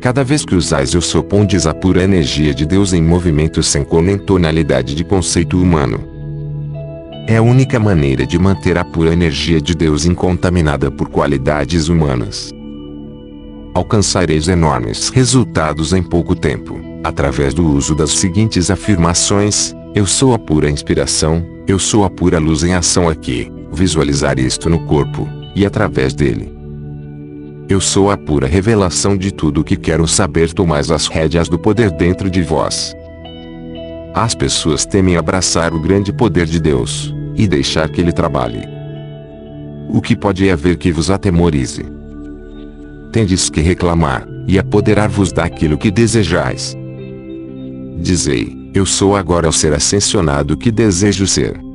Cada 0.00 0.22
vez 0.22 0.44
que 0.44 0.54
usais 0.54 0.94
eu 0.94 1.00
sou 1.00 1.22
pondes 1.22 1.66
a 1.66 1.74
pura 1.74 2.02
energia 2.02 2.54
de 2.54 2.66
Deus 2.66 2.92
em 2.92 3.02
movimento 3.02 3.62
sem 3.62 3.82
cor 3.82 4.02
nem 4.02 4.18
tonalidade 4.18 4.94
de 4.94 5.04
conceito 5.04 5.60
humano 5.60 6.16
é 7.28 7.38
a 7.38 7.42
única 7.42 7.80
maneira 7.80 8.24
de 8.24 8.38
manter 8.38 8.78
a 8.78 8.84
pura 8.84 9.12
energia 9.12 9.60
de 9.60 9.74
Deus 9.74 10.04
incontaminada 10.06 10.92
por 10.92 11.08
qualidades 11.08 11.88
humanas. 11.88 12.52
Alcançareis 13.74 14.46
enormes 14.46 15.08
resultados 15.08 15.92
em 15.92 16.02
pouco 16.02 16.36
tempo, 16.36 16.80
através 17.02 17.52
do 17.52 17.66
uso 17.66 17.96
das 17.96 18.10
seguintes 18.10 18.70
afirmações: 18.70 19.74
Eu 19.94 20.06
sou 20.06 20.34
a 20.34 20.38
pura 20.38 20.70
inspiração, 20.70 21.44
eu 21.66 21.80
sou 21.80 22.04
a 22.04 22.10
pura 22.10 22.38
luz 22.38 22.62
em 22.62 22.74
ação 22.74 23.08
aqui, 23.08 23.52
visualizar 23.72 24.38
isto 24.38 24.70
no 24.70 24.78
corpo, 24.86 25.28
e 25.56 25.64
através 25.64 26.14
dele. 26.14 26.54
Eu 27.68 27.80
sou 27.80 28.10
a 28.10 28.16
pura 28.16 28.46
revelação 28.46 29.16
de 29.16 29.32
tudo 29.32 29.62
o 29.62 29.64
que 29.64 29.74
quero 29.74 30.06
saber, 30.06 30.52
tomais 30.52 30.90
as 30.90 31.08
rédeas 31.08 31.48
do 31.48 31.58
poder 31.58 31.90
dentro 31.90 32.30
de 32.30 32.42
vós. 32.42 32.94
As 34.14 34.34
pessoas 34.34 34.86
temem 34.86 35.16
abraçar 35.16 35.74
o 35.74 35.80
grande 35.80 36.12
poder 36.12 36.46
de 36.46 36.60
Deus, 36.60 37.12
e 37.34 37.48
deixar 37.48 37.88
que 37.88 38.00
ele 38.00 38.12
trabalhe. 38.12 38.62
O 39.88 40.00
que 40.00 40.14
pode 40.14 40.48
haver 40.48 40.76
que 40.76 40.92
vos 40.92 41.10
atemorize? 41.10 41.84
Tendes 43.10 43.50
que 43.50 43.60
reclamar, 43.60 44.28
e 44.46 44.58
apoderar-vos 44.58 45.32
daquilo 45.32 45.78
que 45.78 45.90
desejais. 45.90 46.76
Dizei, 47.98 48.70
eu 48.74 48.86
sou 48.86 49.16
agora 49.16 49.48
o 49.48 49.52
ser 49.52 49.72
ascensionado 49.72 50.56
que 50.56 50.70
desejo 50.70 51.26
ser. 51.26 51.65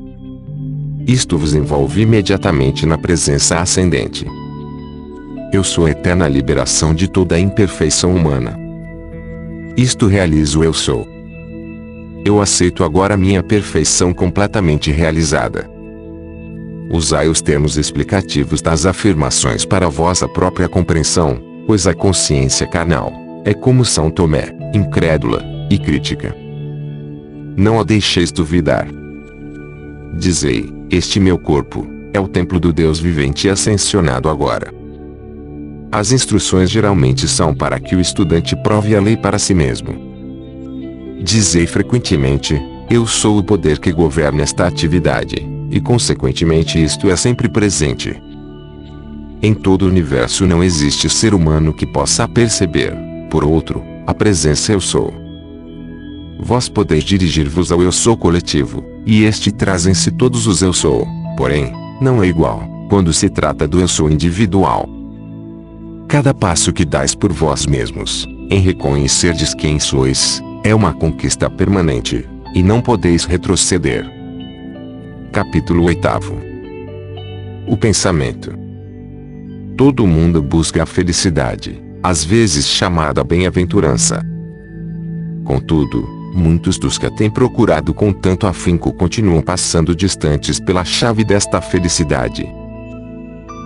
Isto 1.12 1.38
vos 1.38 1.54
envolve 1.54 2.04
imediatamente 2.04 2.86
na 2.86 2.98
presença 2.98 3.60
ascendente. 3.60 4.26
Eu 5.52 5.62
sou 5.62 5.86
a 5.86 5.92
eterna 5.92 6.26
liberação 6.26 6.96
de 6.96 7.06
toda 7.06 7.36
a 7.36 7.40
imperfeição 7.40 8.16
humana. 8.16 8.58
Isto 9.76 10.08
realizo 10.08 10.64
eu 10.64 10.72
sou. 10.72 11.06
Eu 12.24 12.40
aceito 12.40 12.82
agora 12.82 13.18
minha 13.18 13.44
perfeição 13.44 14.14
completamente 14.14 14.90
realizada. 14.90 15.70
Usai 16.90 17.28
os 17.28 17.42
termos 17.42 17.76
explicativos 17.76 18.62
das 18.62 18.86
afirmações 18.86 19.66
para 19.66 19.90
vossa 19.90 20.30
própria 20.30 20.70
compreensão, 20.70 21.42
pois 21.68 21.88
a 21.88 21.94
consciência 21.94 22.66
carnal 22.66 23.12
é 23.44 23.54
como 23.54 23.84
São 23.84 24.10
Tomé, 24.10 24.56
incrédula 24.74 25.44
e 25.70 25.78
crítica. 25.78 26.34
Não 27.58 27.82
a 27.82 27.84
deixeis 27.84 28.32
duvidar. 28.32 28.88
Dizei: 30.18 30.81
Este 30.92 31.20
meu 31.20 31.40
corpo 31.40 31.88
é 32.14 32.20
o 32.20 32.28
templo 32.28 32.60
do 32.60 32.74
Deus 32.74 33.00
vivente 33.00 33.48
e 33.48 33.50
ascensionado 33.50 34.30
agora. 34.30 34.74
As 35.92 36.12
instruções 36.12 36.70
geralmente 36.70 37.28
são 37.28 37.56
para 37.56 37.80
que 37.80 37.96
o 37.96 38.02
estudante 38.02 38.56
prove 38.62 38.96
a 38.96 39.02
lei 39.02 39.18
para 39.18 39.40
si 39.40 39.54
mesmo 39.54 40.12
Dizei 41.24 41.68
frequentemente: 41.68 42.60
Eu 42.90 43.06
sou 43.06 43.38
o 43.38 43.44
poder 43.44 43.78
que 43.78 43.92
governa 43.92 44.42
esta 44.42 44.66
atividade, 44.66 45.36
e 45.70 45.80
consequentemente 45.80 46.84
isto 46.84 47.12
é 47.12 47.16
sempre 47.16 47.48
presente. 47.48 48.20
Em 49.40 49.54
todo 49.54 49.84
o 49.84 49.88
universo 49.88 50.48
não 50.48 50.64
existe 50.64 51.08
ser 51.08 51.36
humano 51.36 51.74
que 51.74 51.86
possa 51.86 52.28
perceber, 52.28 52.96
por 53.30 53.44
outro, 53.44 53.84
a 54.08 54.14
presença 54.16 54.74
Eu 54.74 54.82
Sou. 54.82 55.14
Vós 56.40 56.68
podeis 56.68 57.04
dirigir-vos 57.04 57.72
ao 57.72 57.84
Eu 57.84 57.92
Sou 57.92 58.18
coletivo, 58.18 58.84
e 59.06 59.24
este 59.24 59.52
traz 59.52 59.88
em 59.88 59.94
si 59.94 60.12
todos 60.12 60.48
os 60.48 60.62
Eu 60.62 60.74
Sou, 60.74 61.08
porém, 61.36 61.74
não 62.00 62.24
é 62.24 62.28
igual, 62.28 62.64
quando 62.90 63.12
se 63.14 63.30
trata 63.30 63.68
do 63.68 63.80
Eu 63.80 63.88
Sou 63.88 64.10
individual. 64.10 64.88
Cada 66.08 66.34
passo 66.34 66.74
que 66.74 66.86
dais 66.86 67.16
por 67.16 67.32
vós 67.32 67.66
mesmos, 67.66 68.28
em 68.50 68.60
reconhecerdes 68.60 69.54
quem 69.54 69.80
sois, 69.80 70.42
é 70.64 70.76
uma 70.76 70.94
conquista 70.94 71.50
permanente, 71.50 72.28
e 72.54 72.62
não 72.62 72.82
podeis 72.82 73.26
retroceder. 73.26 74.06
Capítulo 75.32 75.86
8 75.86 76.08
O 77.68 77.78
pensamento. 77.78 78.54
Todo 79.78 80.06
mundo 80.06 80.42
busca 80.42 80.84
a 80.84 80.86
felicidade, 80.86 81.82
às 82.04 82.24
vezes 82.24 82.68
chamada 82.68 83.24
bem-aventurança. 83.24 84.22
Contudo, 85.46 86.21
Muitos 86.34 86.78
dos 86.78 86.98
que 86.98 87.06
a 87.06 87.12
têm 87.12 87.30
procurado 87.30 87.94
com 87.94 88.14
tanto 88.14 88.48
afinco 88.48 88.94
continuam 88.94 89.42
passando 89.42 89.96
distantes 89.96 90.60
pela 90.60 90.86
chave 90.86 91.24
desta 91.24 91.60
felicidade. 91.60 92.48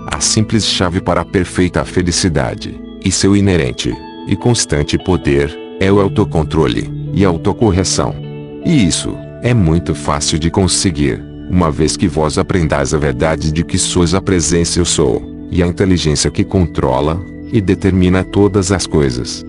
A 0.07 0.19
simples 0.19 0.65
chave 0.65 0.99
para 0.99 1.21
a 1.21 1.25
perfeita 1.25 1.85
felicidade, 1.85 2.79
e 3.03 3.11
seu 3.11 3.35
inerente 3.35 3.93
e 4.27 4.35
constante 4.35 4.97
poder, 4.97 5.55
é 5.79 5.91
o 5.91 5.99
autocontrole 5.99 6.91
e 7.13 7.23
autocorreção. 7.23 8.15
E 8.65 8.87
isso 8.87 9.15
é 9.43 9.53
muito 9.53 9.93
fácil 9.93 10.39
de 10.39 10.49
conseguir, 10.49 11.23
uma 11.49 11.69
vez 11.69 11.95
que 11.95 12.07
vós 12.07 12.37
aprendais 12.37 12.93
a 12.93 12.97
verdade 12.97 13.51
de 13.51 13.63
que 13.63 13.77
sois 13.77 14.15
a 14.15 14.21
presença 14.21 14.79
eu 14.79 14.85
sou, 14.85 15.21
e 15.51 15.61
a 15.61 15.67
inteligência 15.67 16.31
que 16.31 16.43
controla 16.43 17.23
e 17.51 17.61
determina 17.61 18.23
todas 18.23 18.71
as 18.71 18.87
coisas. 18.87 19.45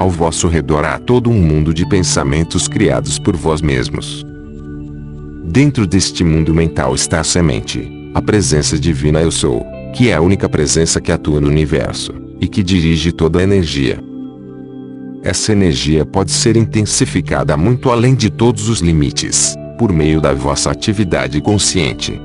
Ao 0.00 0.08
vosso 0.08 0.48
redor 0.48 0.82
há 0.86 0.98
todo 0.98 1.28
um 1.28 1.38
mundo 1.38 1.74
de 1.74 1.86
pensamentos 1.86 2.66
criados 2.66 3.18
por 3.18 3.36
vós 3.36 3.60
mesmos. 3.60 4.24
Dentro 5.44 5.86
deste 5.86 6.24
mundo 6.24 6.54
mental 6.54 6.94
está 6.94 7.20
a 7.20 7.24
semente, 7.24 8.10
a 8.14 8.22
presença 8.22 8.78
divina 8.78 9.20
eu 9.20 9.30
sou, 9.30 9.62
que 9.94 10.08
é 10.08 10.14
a 10.14 10.22
única 10.22 10.48
presença 10.48 11.02
que 11.02 11.12
atua 11.12 11.38
no 11.38 11.48
universo, 11.48 12.14
e 12.40 12.48
que 12.48 12.62
dirige 12.62 13.12
toda 13.12 13.40
a 13.40 13.42
energia. 13.42 14.02
Essa 15.22 15.52
energia 15.52 16.06
pode 16.06 16.30
ser 16.30 16.56
intensificada 16.56 17.54
muito 17.54 17.90
além 17.90 18.14
de 18.14 18.30
todos 18.30 18.70
os 18.70 18.80
limites, 18.80 19.54
por 19.76 19.92
meio 19.92 20.18
da 20.18 20.32
vossa 20.32 20.70
atividade 20.70 21.42
consciente. 21.42 22.18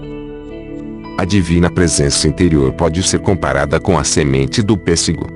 A 1.17 1.25
divina 1.25 1.69
presença 1.69 2.25
interior 2.25 2.71
pode 2.71 3.03
ser 3.03 3.19
comparada 3.19 3.81
com 3.81 3.99
a 3.99 4.03
semente 4.05 4.61
do 4.61 4.77
pêssego, 4.77 5.27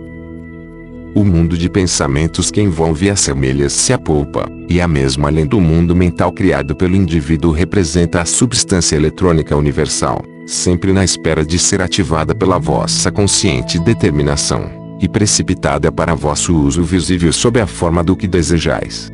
o 1.16 1.24
mundo 1.24 1.58
de 1.58 1.70
pensamentos 1.70 2.52
que 2.52 2.62
envolve 2.62 3.10
assemelha-se 3.10 3.92
à 3.92 3.98
polpa, 3.98 4.50
e 4.68 4.80
a 4.80 4.88
mesma 4.88 5.28
além 5.28 5.46
do 5.46 5.60
mundo 5.60 5.96
mental 5.96 6.32
criado 6.32 6.76
pelo 6.76 6.96
indivíduo 6.96 7.52
representa 7.52 8.22
a 8.22 8.26
substância 8.26 8.96
eletrônica 8.96 9.56
universal, 9.56 10.22
sempre 10.46 10.94
na 10.94 11.04
espera 11.04 11.44
de 11.44 11.58
ser 11.58 11.82
ativada 11.82 12.36
pela 12.36 12.60
vossa 12.60 13.12
consciente 13.12 13.80
determinação, 13.80 14.98
e 15.02 15.08
precipitada 15.08 15.92
para 15.92 16.14
vosso 16.14 16.56
uso 16.56 16.84
visível 16.84 17.34
sob 17.34 17.60
a 17.60 17.68
forma 17.68 18.04
do 18.04 18.16
que 18.16 18.28
desejais. 18.28 19.10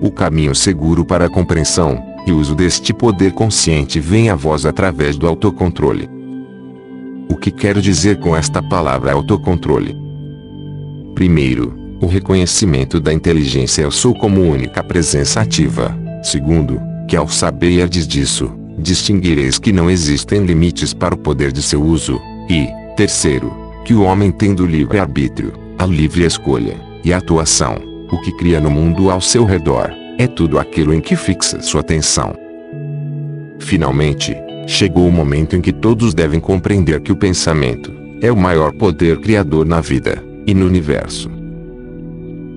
O 0.00 0.10
caminho 0.10 0.54
seguro 0.54 1.04
para 1.04 1.26
a 1.26 1.30
compreensão 1.30 2.02
e 2.26 2.32
uso 2.32 2.54
deste 2.54 2.94
poder 2.94 3.32
consciente 3.32 4.00
vem 4.00 4.30
a 4.30 4.34
vós 4.34 4.64
através 4.64 5.16
do 5.16 5.26
autocontrole. 5.26 6.08
O 7.28 7.36
que 7.36 7.50
quero 7.50 7.82
dizer 7.82 8.18
com 8.18 8.34
esta 8.34 8.62
palavra 8.62 9.12
autocontrole? 9.12 10.09
Primeiro, 11.14 11.80
o 12.00 12.06
reconhecimento 12.06 12.98
da 12.98 13.12
inteligência 13.12 13.82
eu 13.82 13.90
sou 13.90 14.14
como 14.14 14.40
única 14.40 14.82
presença 14.82 15.40
ativa. 15.40 15.94
Segundo, 16.22 16.80
que 17.06 17.14
ao 17.14 17.28
saberdes 17.28 18.08
disso, 18.08 18.50
distinguireis 18.78 19.58
que 19.58 19.72
não 19.72 19.90
existem 19.90 20.44
limites 20.44 20.94
para 20.94 21.14
o 21.14 21.18
poder 21.18 21.52
de 21.52 21.62
seu 21.62 21.82
uso. 21.82 22.18
E, 22.48 22.68
terceiro, 22.96 23.52
que 23.84 23.92
o 23.92 24.02
homem 24.02 24.30
tendo 24.30 24.64
livre 24.64 24.98
arbítrio, 24.98 25.52
a 25.78 25.84
livre 25.84 26.24
escolha 26.24 26.74
e 27.04 27.12
atuação, 27.12 27.76
o 28.10 28.18
que 28.22 28.32
cria 28.38 28.60
no 28.60 28.70
mundo 28.70 29.10
ao 29.10 29.20
seu 29.20 29.44
redor, 29.44 29.90
é 30.18 30.26
tudo 30.26 30.58
aquilo 30.58 30.94
em 30.94 31.00
que 31.00 31.16
fixa 31.16 31.60
sua 31.60 31.80
atenção. 31.80 32.34
Finalmente, 33.58 34.34
chegou 34.66 35.06
o 35.06 35.12
momento 35.12 35.54
em 35.54 35.60
que 35.60 35.72
todos 35.72 36.14
devem 36.14 36.40
compreender 36.40 37.00
que 37.00 37.12
o 37.12 37.16
pensamento 37.16 37.92
é 38.22 38.32
o 38.32 38.36
maior 38.36 38.72
poder 38.72 39.20
criador 39.20 39.66
na 39.66 39.80
vida 39.80 40.29
e 40.46 40.54
no 40.54 40.66
universo. 40.66 41.30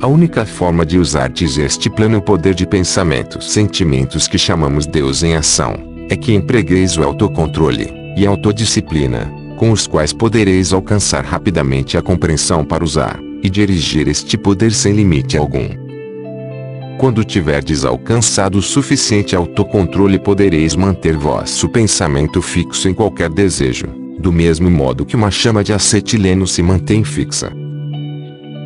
A 0.02 0.08
única 0.08 0.46
forma 0.46 0.86
de 0.86 0.98
usardes 0.98 1.58
este 1.58 1.90
plano 1.90 2.22
poder 2.22 2.54
de 2.54 2.68
pensamentos, 2.68 3.52
sentimentos 3.52 4.28
que 4.28 4.38
chamamos 4.38 4.86
Deus 4.86 5.24
em 5.24 5.36
ação, 5.36 5.76
é 6.10 6.16
que 6.18 6.34
empregueis 6.34 6.98
o 6.98 7.04
autocontrole 7.04 7.90
e 8.18 8.26
autodisciplina, 8.28 9.32
com 9.58 9.72
os 9.72 9.88
quais 9.88 10.12
podereis 10.12 10.74
alcançar 10.74 11.24
rapidamente 11.24 11.98
a 11.98 12.02
compreensão 12.02 12.66
para 12.66 12.84
usar 12.84 13.18
e 13.42 13.50
dirigir 13.50 14.10
este 14.10 14.38
poder 14.38 14.74
sem 14.74 14.94
limite 14.94 15.38
algum. 15.38 15.70
Quando 16.98 17.24
tiverdes 17.24 17.86
alcançado 17.86 18.58
o 18.58 18.62
suficiente 18.62 19.36
autocontrole, 19.36 20.20
podereis 20.20 20.76
manter 20.76 21.16
vosso 21.16 21.70
pensamento 21.70 22.42
fixo 22.42 22.90
em 22.90 22.94
qualquer 22.94 23.30
desejo, 23.30 23.88
do 24.20 24.32
mesmo 24.32 24.70
modo 24.70 25.06
que 25.06 25.16
uma 25.16 25.32
chama 25.32 25.64
de 25.64 25.74
acetileno 25.74 26.46
se 26.46 26.62
mantém 26.62 27.04
fixa. 27.04 27.62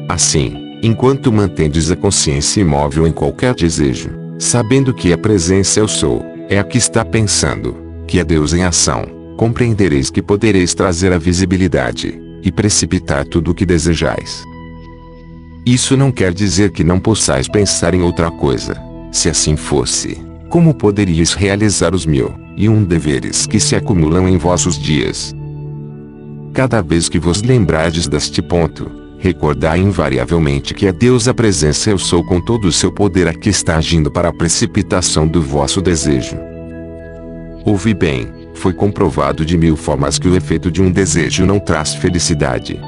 Assim, 0.07 0.79
enquanto 0.81 1.31
mantendes 1.31 1.91
a 1.91 1.95
consciência 1.95 2.61
imóvel 2.61 3.07
em 3.07 3.11
qualquer 3.11 3.53
desejo, 3.53 4.09
sabendo 4.39 4.93
que 4.93 5.11
a 5.11 5.17
presença 5.17 5.79
eu 5.79 5.87
sou, 5.87 6.23
é 6.49 6.57
a 6.57 6.63
que 6.63 6.77
está 6.77 7.03
pensando, 7.03 7.75
que 8.07 8.19
é 8.19 8.23
Deus 8.23 8.53
em 8.53 8.63
ação, 8.63 9.05
compreendereis 9.35 10.09
que 10.09 10.21
podereis 10.21 10.73
trazer 10.73 11.11
a 11.11 11.17
visibilidade, 11.17 12.19
e 12.43 12.51
precipitar 12.51 13.25
tudo 13.25 13.51
o 13.51 13.53
que 13.53 13.65
desejais. 13.65 14.43
Isso 15.65 15.97
não 15.97 16.11
quer 16.11 16.33
dizer 16.33 16.71
que 16.71 16.83
não 16.83 16.97
possais 16.97 17.49
pensar 17.49 17.93
em 17.93 18.01
outra 18.01 18.31
coisa. 18.31 18.81
Se 19.11 19.27
assim 19.27 19.57
fosse, 19.57 20.17
como 20.49 20.73
poderíeis 20.73 21.33
realizar 21.33 21.93
os 21.93 22.05
mil 22.05 22.33
e 22.55 22.69
um 22.69 22.83
deveres 22.83 23.45
que 23.45 23.59
se 23.59 23.75
acumulam 23.75 24.29
em 24.29 24.37
vossos 24.37 24.79
dias? 24.79 25.35
Cada 26.53 26.81
vez 26.81 27.09
que 27.09 27.19
vos 27.19 27.41
lembrardes 27.41 28.07
deste 28.07 28.41
ponto, 28.41 28.89
Recordai 29.19 29.79
invariavelmente 29.79 30.73
que 30.73 30.85
é 30.85 30.91
Deus 30.91 31.27
a 31.27 31.33
presença 31.33 31.89
eu 31.89 31.97
sou 31.97 32.23
com 32.23 32.39
todo 32.39 32.65
o 32.65 32.71
seu 32.71 32.91
poder 32.91 33.27
aqui 33.27 33.49
está 33.49 33.77
agindo 33.77 34.11
para 34.11 34.29
a 34.29 34.33
precipitação 34.33 35.27
do 35.27 35.41
vosso 35.41 35.81
desejo. 35.81 36.37
Ouvi 37.65 37.93
bem, 37.93 38.27
foi 38.53 38.73
comprovado 38.73 39.43
de 39.43 39.57
mil 39.57 39.75
formas 39.75 40.19
que 40.19 40.27
o 40.27 40.35
efeito 40.35 40.69
de 40.69 40.81
um 40.81 40.91
desejo 40.91 41.45
não 41.45 41.59
traz 41.59 41.95
felicidade. 41.95 42.79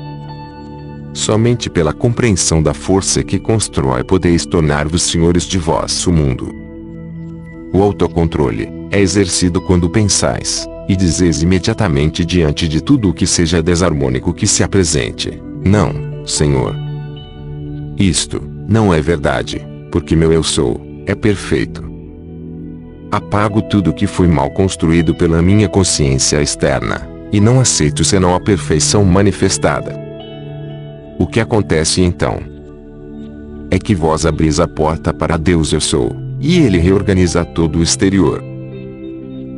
Somente 1.14 1.70
pela 1.70 1.92
compreensão 1.92 2.62
da 2.62 2.74
força 2.74 3.24
que 3.24 3.40
constrói 3.40 4.04
podeis 4.04 4.46
tornar-vos 4.46 5.02
senhores 5.02 5.44
de 5.44 5.58
vosso 5.58 6.12
mundo. 6.12 6.54
O 7.74 7.82
autocontrole 7.82 8.70
é 8.92 9.00
exercido 9.00 9.60
quando 9.62 9.90
pensais, 9.90 10.68
e 10.88 10.96
dizeis 10.96 11.42
imediatamente 11.42 12.24
diante 12.24 12.68
de 12.68 12.82
tudo 12.82 13.10
o 13.10 13.14
que 13.14 13.28
seja 13.28 13.62
desarmônico 13.62 14.34
que 14.34 14.48
se 14.48 14.64
apresente, 14.64 15.40
não, 15.64 16.09
Senhor. 16.30 16.76
Isto 17.98 18.42
não 18.68 18.94
é 18.94 19.02
verdade, 19.02 19.66
porque 19.92 20.16
meu 20.16 20.32
eu 20.32 20.44
sou 20.44 20.80
é 21.06 21.16
perfeito. 21.16 21.84
Apago 23.12 23.62
tudo 23.64 23.94
que 23.94 24.06
foi 24.06 24.28
mal 24.28 24.52
construído 24.52 25.16
pela 25.16 25.42
minha 25.42 25.68
consciência 25.68 26.42
externa, 26.42 27.10
e 27.32 27.40
não 27.40 27.60
aceito 27.60 28.04
senão 28.04 28.36
a 28.36 28.40
perfeição 28.40 29.04
manifestada. 29.04 30.00
O 31.18 31.26
que 31.26 31.40
acontece 31.40 32.02
então? 32.02 32.40
É 33.72 33.80
que 33.80 33.96
vós 33.96 34.26
abris 34.26 34.60
a 34.60 34.68
porta 34.68 35.14
para 35.14 35.38
Deus 35.38 35.74
eu 35.74 35.82
sou, 35.82 36.16
e 36.40 36.60
ele 36.60 36.78
reorganiza 36.78 37.44
todo 37.44 37.80
o 37.80 37.84
exterior. 37.84 38.44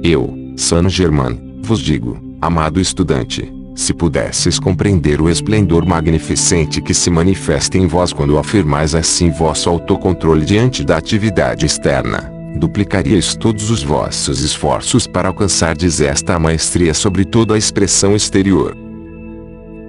Eu, 0.02 0.34
Saint 0.56 0.90
Germain, 0.90 1.60
vos 1.62 1.80
digo, 1.80 2.18
amado 2.42 2.80
estudante, 2.80 3.52
se 3.76 3.94
pudesses 3.94 4.60
compreender 4.60 5.22
o 5.22 5.30
esplendor 5.30 5.86
magnificente 5.86 6.82
que 6.82 6.94
se 6.94 7.10
manifesta 7.10 7.78
em 7.78 7.88
vós 7.88 8.12
quando 8.12 8.38
afirmais 8.38 8.94
assim 8.94 9.32
vosso 9.32 9.70
autocontrole 9.70 10.46
diante 10.46 10.84
da 10.84 10.98
atividade 10.98 11.66
externa, 11.66 12.32
duplicaríeis 12.56 13.36
todos 13.36 13.72
os 13.72 13.82
vossos 13.82 14.42
esforços 14.42 15.08
para 15.08 15.30
alcançardes 15.30 16.02
esta 16.02 16.38
maestria 16.38 16.94
sobre 16.94 17.24
toda 17.24 17.56
a 17.56 17.58
expressão 17.58 18.16
exterior. 18.16 18.76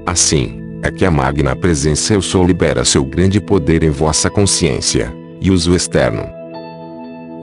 Assim, 0.06 0.60
é 0.82 0.90
que 0.90 1.04
a 1.04 1.10
magna 1.10 1.54
presença 1.54 2.14
eu 2.14 2.22
sou 2.22 2.44
libera 2.44 2.84
seu 2.84 3.04
grande 3.04 3.40
poder 3.40 3.82
em 3.82 3.90
vossa 3.90 4.28
consciência, 4.28 5.12
e 5.40 5.50
uso 5.50 5.74
externo. 5.74 6.24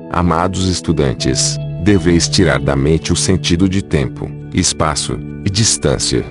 Amados 0.10 0.68
estudantes, 0.68 1.58
deveis 1.84 2.28
tirar 2.28 2.60
da 2.60 2.76
mente 2.76 3.14
o 3.14 3.16
sentido 3.16 3.68
de 3.70 3.82
tempo, 3.82 4.30
espaço 4.54 5.18
distância. 5.50 6.26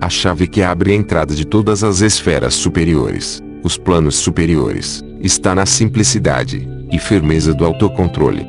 A 0.00 0.08
chave 0.08 0.46
que 0.46 0.62
abre 0.62 0.92
a 0.92 0.94
entrada 0.94 1.34
de 1.34 1.44
todas 1.44 1.82
as 1.82 2.00
esferas 2.00 2.54
superiores, 2.54 3.42
os 3.62 3.76
planos 3.76 4.16
superiores, 4.16 5.02
está 5.20 5.54
na 5.54 5.66
simplicidade 5.66 6.68
e 6.92 6.98
firmeza 6.98 7.54
do 7.54 7.64
autocontrole. 7.64 8.46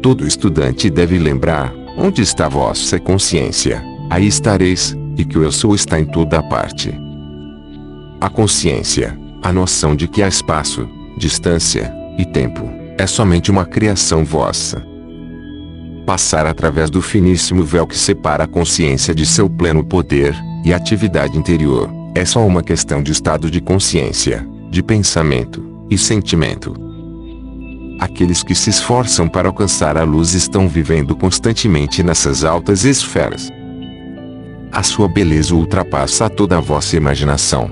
Todo 0.00 0.26
estudante 0.26 0.90
deve 0.90 1.18
lembrar 1.18 1.72
onde 1.96 2.22
está 2.22 2.48
vossa 2.48 2.98
consciência, 2.98 3.82
aí 4.10 4.26
estareis, 4.26 4.96
e 5.16 5.24
que 5.24 5.38
o 5.38 5.42
eu 5.42 5.52
sou 5.52 5.74
está 5.74 6.00
em 6.00 6.06
toda 6.06 6.42
parte. 6.42 6.92
A 8.20 8.28
consciência, 8.30 9.18
a 9.42 9.52
noção 9.52 9.94
de 9.94 10.08
que 10.08 10.22
há 10.22 10.28
espaço, 10.28 10.88
distância 11.18 11.92
e 12.18 12.24
tempo, 12.24 12.68
é 12.96 13.06
somente 13.06 13.50
uma 13.50 13.66
criação 13.66 14.24
vossa 14.24 14.91
passar 16.06 16.46
através 16.46 16.90
do 16.90 17.00
finíssimo 17.00 17.62
véu 17.62 17.86
que 17.86 17.96
separa 17.96 18.44
a 18.44 18.48
consciência 18.48 19.14
de 19.14 19.24
seu 19.24 19.48
pleno 19.48 19.84
poder 19.84 20.34
e 20.64 20.72
atividade 20.72 21.36
interior, 21.36 21.90
é 22.14 22.24
só 22.24 22.46
uma 22.46 22.62
questão 22.62 23.02
de 23.02 23.12
estado 23.12 23.50
de 23.50 23.60
consciência, 23.60 24.46
de 24.70 24.82
pensamento 24.82 25.62
e 25.90 25.96
sentimento. 25.96 26.74
Aqueles 28.00 28.42
que 28.42 28.54
se 28.54 28.70
esforçam 28.70 29.28
para 29.28 29.48
alcançar 29.48 29.96
a 29.96 30.02
luz 30.02 30.34
estão 30.34 30.68
vivendo 30.68 31.14
constantemente 31.14 32.02
nessas 32.02 32.44
altas 32.44 32.84
esferas. 32.84 33.48
A 34.72 34.82
sua 34.82 35.06
beleza 35.06 35.54
ultrapassa 35.54 36.28
toda 36.28 36.56
a 36.56 36.60
vossa 36.60 36.96
imaginação. 36.96 37.70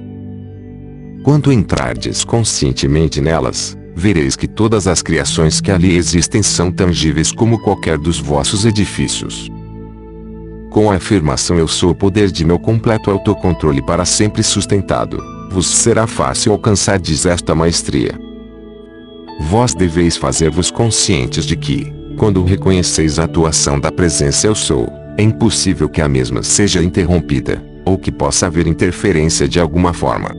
Quando 1.22 1.52
entrardes 1.52 2.24
conscientemente 2.24 3.20
nelas, 3.20 3.76
vereis 3.94 4.36
que 4.36 4.48
todas 4.48 4.86
as 4.86 5.02
criações 5.02 5.60
que 5.60 5.70
ali 5.70 5.96
existem 5.96 6.42
são 6.42 6.70
tangíveis 6.70 7.32
como 7.32 7.58
qualquer 7.58 7.98
dos 7.98 8.18
vossos 8.18 8.64
edifícios. 8.64 9.50
Com 10.70 10.90
a 10.90 10.96
afirmação 10.96 11.58
eu 11.58 11.66
sou 11.66 11.90
o 11.90 11.94
poder 11.94 12.30
de 12.30 12.44
meu 12.44 12.58
completo 12.58 13.10
autocontrole 13.10 13.82
para 13.82 14.04
sempre 14.04 14.42
sustentado, 14.42 15.18
vos 15.50 15.66
será 15.66 16.06
fácil 16.06 16.52
alcançar 16.52 17.00
esta 17.28 17.54
maestria. 17.54 18.12
Vós 19.40 19.74
deveis 19.74 20.16
fazer-vos 20.16 20.70
conscientes 20.70 21.44
de 21.44 21.56
que, 21.56 21.92
quando 22.16 22.44
reconheceis 22.44 23.18
a 23.18 23.24
atuação 23.24 23.80
da 23.80 23.90
presença 23.90 24.46
eu 24.46 24.54
sou, 24.54 24.88
é 25.16 25.22
impossível 25.22 25.88
que 25.88 26.00
a 26.00 26.08
mesma 26.08 26.42
seja 26.42 26.82
interrompida, 26.82 27.62
ou 27.84 27.98
que 27.98 28.12
possa 28.12 28.46
haver 28.46 28.66
interferência 28.66 29.48
de 29.48 29.58
alguma 29.58 29.92
forma. 29.92 30.30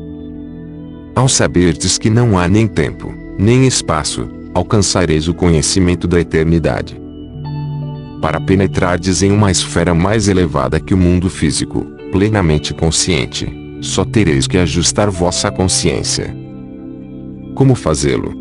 Ao 1.13 1.27
saberdes 1.27 1.97
que 1.97 2.09
não 2.09 2.37
há 2.39 2.47
nem 2.47 2.67
tempo, 2.67 3.13
nem 3.41 3.65
espaço, 3.65 4.29
alcançareis 4.53 5.27
o 5.27 5.33
conhecimento 5.33 6.07
da 6.07 6.19
eternidade. 6.19 7.01
Para 8.21 8.39
penetrardes 8.39 9.23
em 9.23 9.31
uma 9.31 9.49
esfera 9.49 9.95
mais 9.95 10.27
elevada 10.27 10.79
que 10.79 10.93
o 10.93 10.97
mundo 10.97 11.27
físico, 11.27 11.83
plenamente 12.11 12.71
consciente, 12.71 13.51
só 13.81 14.05
tereis 14.05 14.45
que 14.45 14.59
ajustar 14.59 15.09
vossa 15.09 15.49
consciência. 15.49 16.31
Como 17.55 17.73
fazê-lo? 17.73 18.31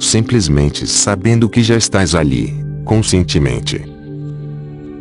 Simplesmente 0.00 0.86
sabendo 0.86 1.46
que 1.46 1.62
já 1.62 1.76
estás 1.76 2.14
ali, 2.14 2.54
conscientemente. 2.86 3.84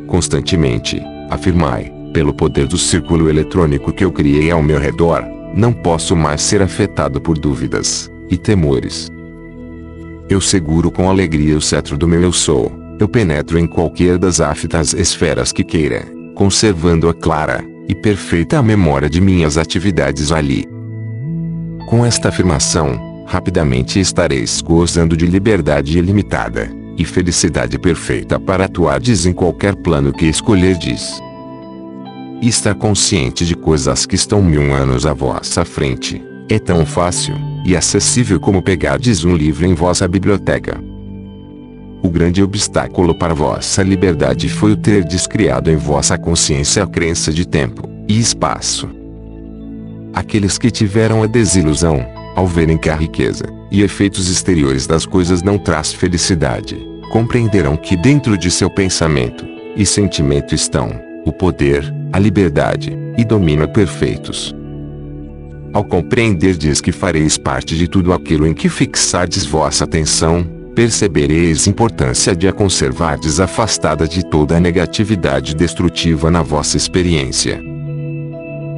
Constantemente, 0.07 1.01
afirmai, 1.29 1.89
pelo 2.13 2.33
poder 2.33 2.67
do 2.67 2.77
círculo 2.77 3.29
eletrônico 3.29 3.93
que 3.93 4.03
eu 4.03 4.11
criei 4.11 4.51
ao 4.51 4.61
meu 4.61 4.77
redor, 4.77 5.23
não 5.55 5.71
posso 5.71 6.17
mais 6.17 6.41
ser 6.41 6.61
afetado 6.61 7.21
por 7.21 7.39
dúvidas 7.39 8.11
e 8.29 8.37
temores. 8.37 9.11
Eu 10.29 10.39
seguro 10.41 10.89
com 10.89 11.09
alegria 11.09 11.57
o 11.57 11.61
cetro 11.61 11.97
do 11.97 12.07
meu 12.07 12.21
eu 12.21 12.31
sou, 12.31 12.71
eu 12.99 13.07
penetro 13.07 13.59
em 13.59 13.67
qualquer 13.67 14.17
das 14.17 14.39
aftas 14.39 14.93
esferas 14.93 15.51
que 15.51 15.63
queira, 15.63 16.05
conservando 16.33 17.09
a 17.09 17.13
clara 17.13 17.63
e 17.87 17.93
perfeita 17.93 18.61
memória 18.63 19.09
de 19.09 19.19
minhas 19.19 19.57
atividades 19.57 20.31
ali. 20.31 20.65
Com 21.89 22.05
esta 22.05 22.29
afirmação, 22.29 23.25
rapidamente 23.27 23.99
estareis 23.99 24.61
gozando 24.61 25.17
de 25.17 25.25
liberdade 25.25 25.97
ilimitada 25.97 26.71
e 26.97 27.03
felicidade 27.03 27.77
perfeita 27.77 28.39
para 28.39 28.65
atuardes 28.65 29.25
em 29.25 29.33
qualquer 29.33 29.75
plano 29.75 30.13
que 30.13 30.25
escolherdes. 30.25 31.21
Estar 32.41 32.75
consciente 32.75 33.45
de 33.45 33.55
coisas 33.55 34.05
que 34.05 34.15
estão 34.15 34.41
mil 34.41 34.73
anos 34.73 35.05
à 35.05 35.13
vossa 35.13 35.65
frente 35.65 36.32
é 36.49 36.59
tão 36.59 36.85
fácil 36.85 37.35
e 37.65 37.75
acessível 37.75 38.39
como 38.39 38.61
pegardes 38.61 39.23
um 39.23 39.35
livro 39.35 39.65
em 39.65 39.73
vossa 39.73 40.07
biblioteca. 40.07 40.81
O 42.03 42.09
grande 42.09 42.43
obstáculo 42.43 43.15
para 43.15 43.33
vossa 43.33 43.81
liberdade 43.81 44.49
foi 44.49 44.73
o 44.73 44.77
ter 44.77 45.05
descriado 45.05 45.71
em 45.71 45.77
vossa 45.77 46.17
consciência 46.17 46.83
a 46.83 46.87
crença 46.87 47.31
de 47.31 47.47
tempo 47.47 47.89
e 48.09 48.19
espaço. 48.19 48.89
Aqueles 50.13 50.57
que 50.57 50.69
tiveram 50.69 51.23
a 51.23 51.27
desilusão, 51.27 52.05
ao 52.35 52.45
verem 52.45 52.77
que 52.77 52.89
a 52.89 52.95
riqueza 52.95 53.45
e 53.71 53.81
efeitos 53.81 54.29
exteriores 54.29 54.85
das 54.85 55.05
coisas 55.05 55.41
não 55.41 55.57
traz 55.57 55.93
felicidade, 55.93 56.77
compreenderão 57.09 57.77
que 57.77 57.95
dentro 57.95 58.37
de 58.37 58.51
seu 58.51 58.69
pensamento 58.69 59.45
e 59.75 59.85
sentimento 59.85 60.53
estão 60.53 60.91
o 61.25 61.31
poder, 61.31 61.83
a 62.11 62.19
liberdade 62.19 62.97
e 63.17 63.23
domínio 63.23 63.67
perfeitos. 63.69 64.53
Ao 65.73 65.83
compreenderdes 65.83 66.79
que 66.79 66.91
fareis 66.91 67.35
parte 67.35 67.75
de 67.75 67.87
tudo 67.87 68.13
aquilo 68.13 68.45
em 68.45 68.53
que 68.53 68.69
fixardes 68.69 69.43
vossa 69.43 69.85
atenção, 69.85 70.45
percebereis 70.75 71.65
importância 71.65 72.35
de 72.35 72.47
a 72.47 72.53
conservardes 72.53 73.39
afastada 73.39 74.07
de 74.07 74.23
toda 74.23 74.55
a 74.55 74.59
negatividade 74.59 75.55
destrutiva 75.55 76.29
na 76.29 76.43
vossa 76.43 76.77
experiência. 76.77 77.59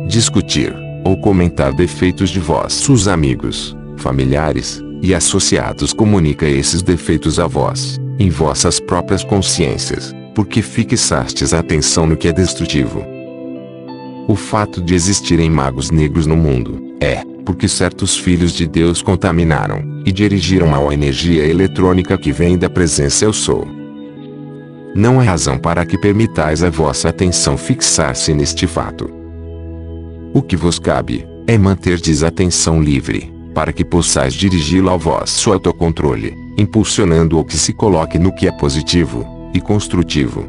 Discutir, 0.08 0.74
ou 1.04 1.18
comentar 1.18 1.74
defeitos 1.74 2.30
de 2.30 2.40
vossos 2.40 3.10
amigos, 3.10 3.76
familiares 3.98 4.82
e 5.02 5.14
associados 5.14 5.92
comunica 5.92 6.48
esses 6.48 6.82
defeitos 6.82 7.40
a 7.40 7.46
vós, 7.48 8.00
em 8.18 8.30
vossas 8.30 8.80
próprias 8.80 9.22
consciências, 9.22 10.16
porque 10.34 10.62
fixastes 10.62 11.54
a 11.54 11.60
atenção 11.60 12.08
no 12.08 12.16
que 12.16 12.30
é 12.30 12.32
destrutivo. 12.32 13.15
O 14.28 14.36
fato 14.36 14.82
de 14.82 14.96
existirem 14.96 15.52
magos 15.52 15.92
negros 15.92 16.26
no 16.26 16.36
mundo, 16.36 16.96
é, 17.00 17.24
porque 17.46 17.68
certos 17.68 18.18
filhos 18.18 18.54
de 18.54 18.66
Deus 18.66 19.04
contaminaram 19.04 20.02
e 20.04 20.12
dirigiram 20.12 20.68
mal 20.68 20.90
a 20.90 20.94
energia 20.96 21.46
eletrônica 21.46 22.18
que 22.18 22.32
vem 22.32 22.58
da 22.58 22.68
presença 22.68 23.24
Eu 23.24 23.32
Sou. 23.32 23.68
Não 24.96 25.20
há 25.20 25.24
razão 25.24 25.60
para 25.60 25.86
que 25.86 25.96
permitais 25.96 26.64
a 26.64 26.72
vossa 26.72 27.10
atenção 27.10 27.56
fixar-se 27.56 28.34
neste 28.34 28.66
fato. 28.66 29.14
O 30.34 30.42
que 30.42 30.56
vos 30.56 30.80
cabe 30.80 31.28
é 31.46 31.56
manterdes 31.56 32.24
a 32.24 32.30
atenção 32.30 32.82
livre, 32.82 33.32
para 33.54 33.72
que 33.72 33.86
possais 33.86 34.34
dirigi-la 34.34 34.92
ao 34.92 34.98
vosso 34.98 35.54
autocontrole, 35.54 36.34
impulsionando 36.58 37.38
o 37.38 37.46
que 37.46 37.58
se 37.58 37.74
coloque 37.74 38.18
no 38.18 38.34
que 38.34 38.48
é 38.48 38.52
positivo 38.52 39.52
e 39.54 39.62
construtivo. 39.62 40.48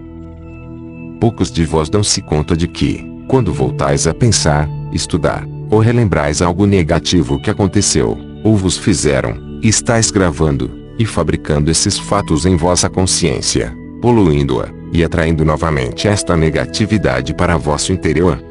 Poucos 1.21 1.51
de 1.51 1.65
vós 1.65 1.91
dão-se 1.91 2.23
conta 2.23 2.57
de 2.57 2.67
que, 2.67 3.16
quando 3.29 3.53
voltais 3.53 4.07
a 4.07 4.15
pensar, 4.15 4.69
estudar, 4.93 5.47
ou 5.71 5.81
relembrais 5.81 6.41
algo 6.41 6.67
negativo 6.67 7.41
que 7.41 7.51
aconteceu, 7.51 8.17
ou 8.45 8.57
vos 8.57 8.77
fizeram, 8.77 9.61
estáis 9.63 10.11
gravando 10.11 10.71
e 10.99 11.05
fabricando 11.05 11.71
esses 11.71 11.99
fatos 11.99 12.47
em 12.47 12.57
vossa 12.57 12.89
consciência, 12.89 13.77
poluindo-a 14.01 14.69
e 14.93 15.03
atraindo 15.03 15.45
novamente 15.45 16.07
esta 16.07 16.37
negatividade 16.37 17.35
para 17.35 17.57
vosso 17.57 17.93
interior. 17.93 18.43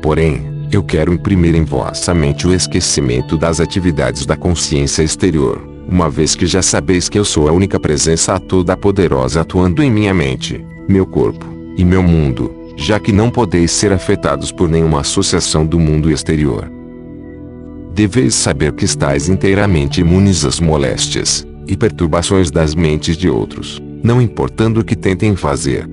Porém, 0.00 0.68
eu 0.70 0.82
quero 0.82 1.12
imprimir 1.12 1.54
em 1.54 1.64
vossa 1.64 2.14
mente 2.14 2.46
o 2.46 2.54
esquecimento 2.54 3.36
das 3.36 3.60
atividades 3.60 4.24
da 4.24 4.36
consciência 4.36 5.02
exterior, 5.02 5.60
uma 5.88 6.08
vez 6.08 6.34
que 6.34 6.46
já 6.46 6.62
sabeis 6.62 7.08
que 7.08 7.18
eu 7.18 7.24
sou 7.24 7.48
a 7.48 7.52
única 7.52 7.78
presença 7.78 8.38
toda 8.38 8.76
poderosa 8.76 9.40
atuando 9.40 9.82
em 9.82 9.90
minha 9.90 10.14
mente, 10.14 10.64
meu 10.88 11.06
corpo 11.06 11.46
e 11.76 11.84
meu 11.84 12.02
mundo, 12.02 12.65
já 12.76 13.00
que 13.00 13.10
não 13.10 13.30
podeis 13.30 13.70
ser 13.70 13.92
afetados 13.92 14.52
por 14.52 14.68
nenhuma 14.68 15.00
associação 15.00 15.64
do 15.64 15.80
mundo 15.80 16.10
exterior. 16.10 16.70
Deveis 17.94 18.34
saber 18.34 18.72
que 18.72 18.84
estáis 18.84 19.28
inteiramente 19.28 20.02
imunes 20.02 20.44
às 20.44 20.60
moléstias 20.60 21.46
e 21.66 21.74
perturbações 21.74 22.50
das 22.50 22.74
mentes 22.74 23.16
de 23.16 23.28
outros, 23.28 23.82
não 24.02 24.20
importando 24.20 24.80
o 24.80 24.84
que 24.84 24.94
tentem 24.94 25.34
fazer. 25.34 25.88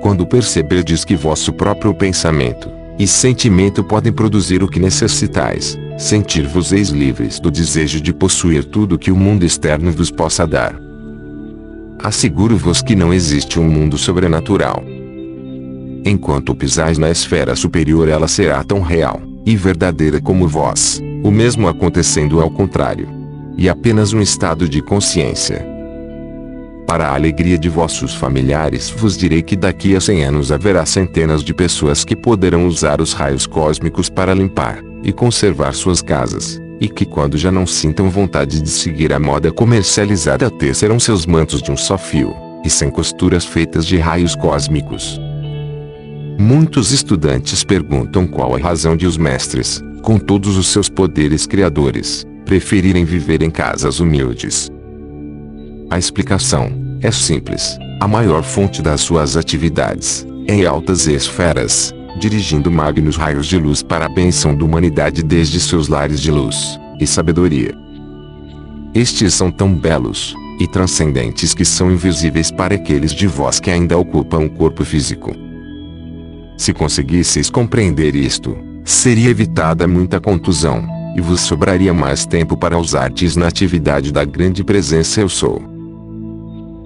Quando 0.00 0.24
perceberdes 0.24 1.04
que 1.04 1.16
vosso 1.16 1.52
próprio 1.52 1.92
pensamento 1.92 2.70
e 2.98 3.06
sentimento 3.06 3.82
podem 3.82 4.12
produzir 4.12 4.62
o 4.62 4.68
que 4.68 4.78
necessitais, 4.78 5.76
sentir-vos-eis 5.98 6.90
livres 6.90 7.40
do 7.40 7.50
desejo 7.50 8.00
de 8.00 8.12
possuir 8.12 8.64
tudo 8.64 8.98
que 8.98 9.10
o 9.10 9.16
mundo 9.16 9.44
externo 9.44 9.90
vos 9.90 10.10
possa 10.10 10.46
dar. 10.46 10.80
Asseguro-vos 11.98 12.80
que 12.80 12.94
não 12.94 13.12
existe 13.12 13.58
um 13.58 13.64
mundo 13.64 13.98
sobrenatural, 13.98 14.84
Enquanto 16.06 16.54
pisais 16.54 16.98
na 16.98 17.10
esfera 17.10 17.56
superior 17.56 18.08
ela 18.08 18.28
será 18.28 18.62
tão 18.62 18.80
real 18.80 19.20
e 19.44 19.56
verdadeira 19.56 20.20
como 20.20 20.46
vós, 20.46 21.02
o 21.24 21.32
mesmo 21.32 21.66
acontecendo 21.66 22.40
ao 22.40 22.48
contrário. 22.48 23.08
E 23.58 23.68
apenas 23.68 24.12
um 24.12 24.20
estado 24.20 24.68
de 24.68 24.80
consciência. 24.80 25.66
Para 26.86 27.08
a 27.08 27.14
alegria 27.16 27.58
de 27.58 27.68
vossos 27.68 28.14
familiares 28.14 28.88
vos 28.88 29.18
direi 29.18 29.42
que 29.42 29.56
daqui 29.56 29.96
a 29.96 30.00
100 30.00 30.24
anos 30.26 30.52
haverá 30.52 30.86
centenas 30.86 31.42
de 31.42 31.52
pessoas 31.52 32.04
que 32.04 32.14
poderão 32.14 32.68
usar 32.68 33.00
os 33.00 33.12
raios 33.12 33.44
cósmicos 33.44 34.08
para 34.08 34.32
limpar 34.32 34.84
e 35.02 35.12
conservar 35.12 35.72
suas 35.72 36.00
casas, 36.00 36.62
e 36.80 36.88
que 36.88 37.04
quando 37.04 37.36
já 37.36 37.50
não 37.50 37.66
sintam 37.66 38.08
vontade 38.08 38.62
de 38.62 38.70
seguir 38.70 39.12
a 39.12 39.18
moda 39.18 39.50
comercializada 39.50 40.48
tecerão 40.52 41.00
seus 41.00 41.26
mantos 41.26 41.60
de 41.60 41.72
um 41.72 41.76
só 41.76 41.98
fio, 41.98 42.32
e 42.64 42.70
sem 42.70 42.90
costuras 42.90 43.44
feitas 43.44 43.84
de 43.84 43.98
raios 43.98 44.36
cósmicos. 44.36 45.20
Muitos 46.38 46.92
estudantes 46.92 47.64
perguntam 47.64 48.26
qual 48.26 48.54
a 48.54 48.58
razão 48.58 48.94
de 48.94 49.06
os 49.06 49.16
mestres, 49.16 49.82
com 50.02 50.18
todos 50.18 50.58
os 50.58 50.66
seus 50.66 50.86
poderes 50.86 51.46
criadores, 51.46 52.26
preferirem 52.44 53.06
viver 53.06 53.42
em 53.42 53.50
casas 53.50 54.00
humildes. 54.00 54.70
A 55.88 55.98
explicação 55.98 56.70
é 57.00 57.10
simples: 57.10 57.78
a 58.00 58.06
maior 58.06 58.42
fonte 58.42 58.82
das 58.82 59.00
suas 59.00 59.34
atividades 59.34 60.26
é 60.46 60.56
em 60.56 60.66
altas 60.66 61.06
esferas, 61.06 61.94
dirigindo 62.20 62.70
magnos 62.70 63.16
raios 63.16 63.46
de 63.46 63.56
luz 63.56 63.82
para 63.82 64.04
a 64.04 64.08
benção 64.10 64.54
da 64.54 64.62
humanidade 64.62 65.22
desde 65.22 65.58
seus 65.58 65.88
lares 65.88 66.20
de 66.20 66.30
luz, 66.30 66.78
e 67.00 67.06
sabedoria. 67.06 67.74
Estes 68.94 69.32
são 69.32 69.50
tão 69.50 69.72
belos 69.72 70.34
e 70.60 70.68
transcendentes 70.68 71.54
que 71.54 71.64
são 71.64 71.90
invisíveis 71.90 72.50
para 72.50 72.74
aqueles 72.74 73.12
de 73.12 73.26
vós 73.26 73.58
que 73.58 73.70
ainda 73.70 73.96
ocupam 73.96 74.40
o 74.40 74.50
corpo 74.50 74.84
físico. 74.84 75.45
Se 76.56 76.72
conseguisseis 76.72 77.50
compreender 77.50 78.14
isto, 78.14 78.56
seria 78.84 79.30
evitada 79.30 79.86
muita 79.86 80.20
contusão, 80.20 80.86
e 81.16 81.20
vos 81.20 81.40
sobraria 81.40 81.92
mais 81.94 82.26
tempo 82.26 82.56
para 82.56 82.78
usardes 82.78 83.36
na 83.36 83.48
atividade 83.48 84.12
da 84.12 84.24
grande 84.24 84.62
presença 84.62 85.20
Eu 85.20 85.28
Sou. 85.28 85.62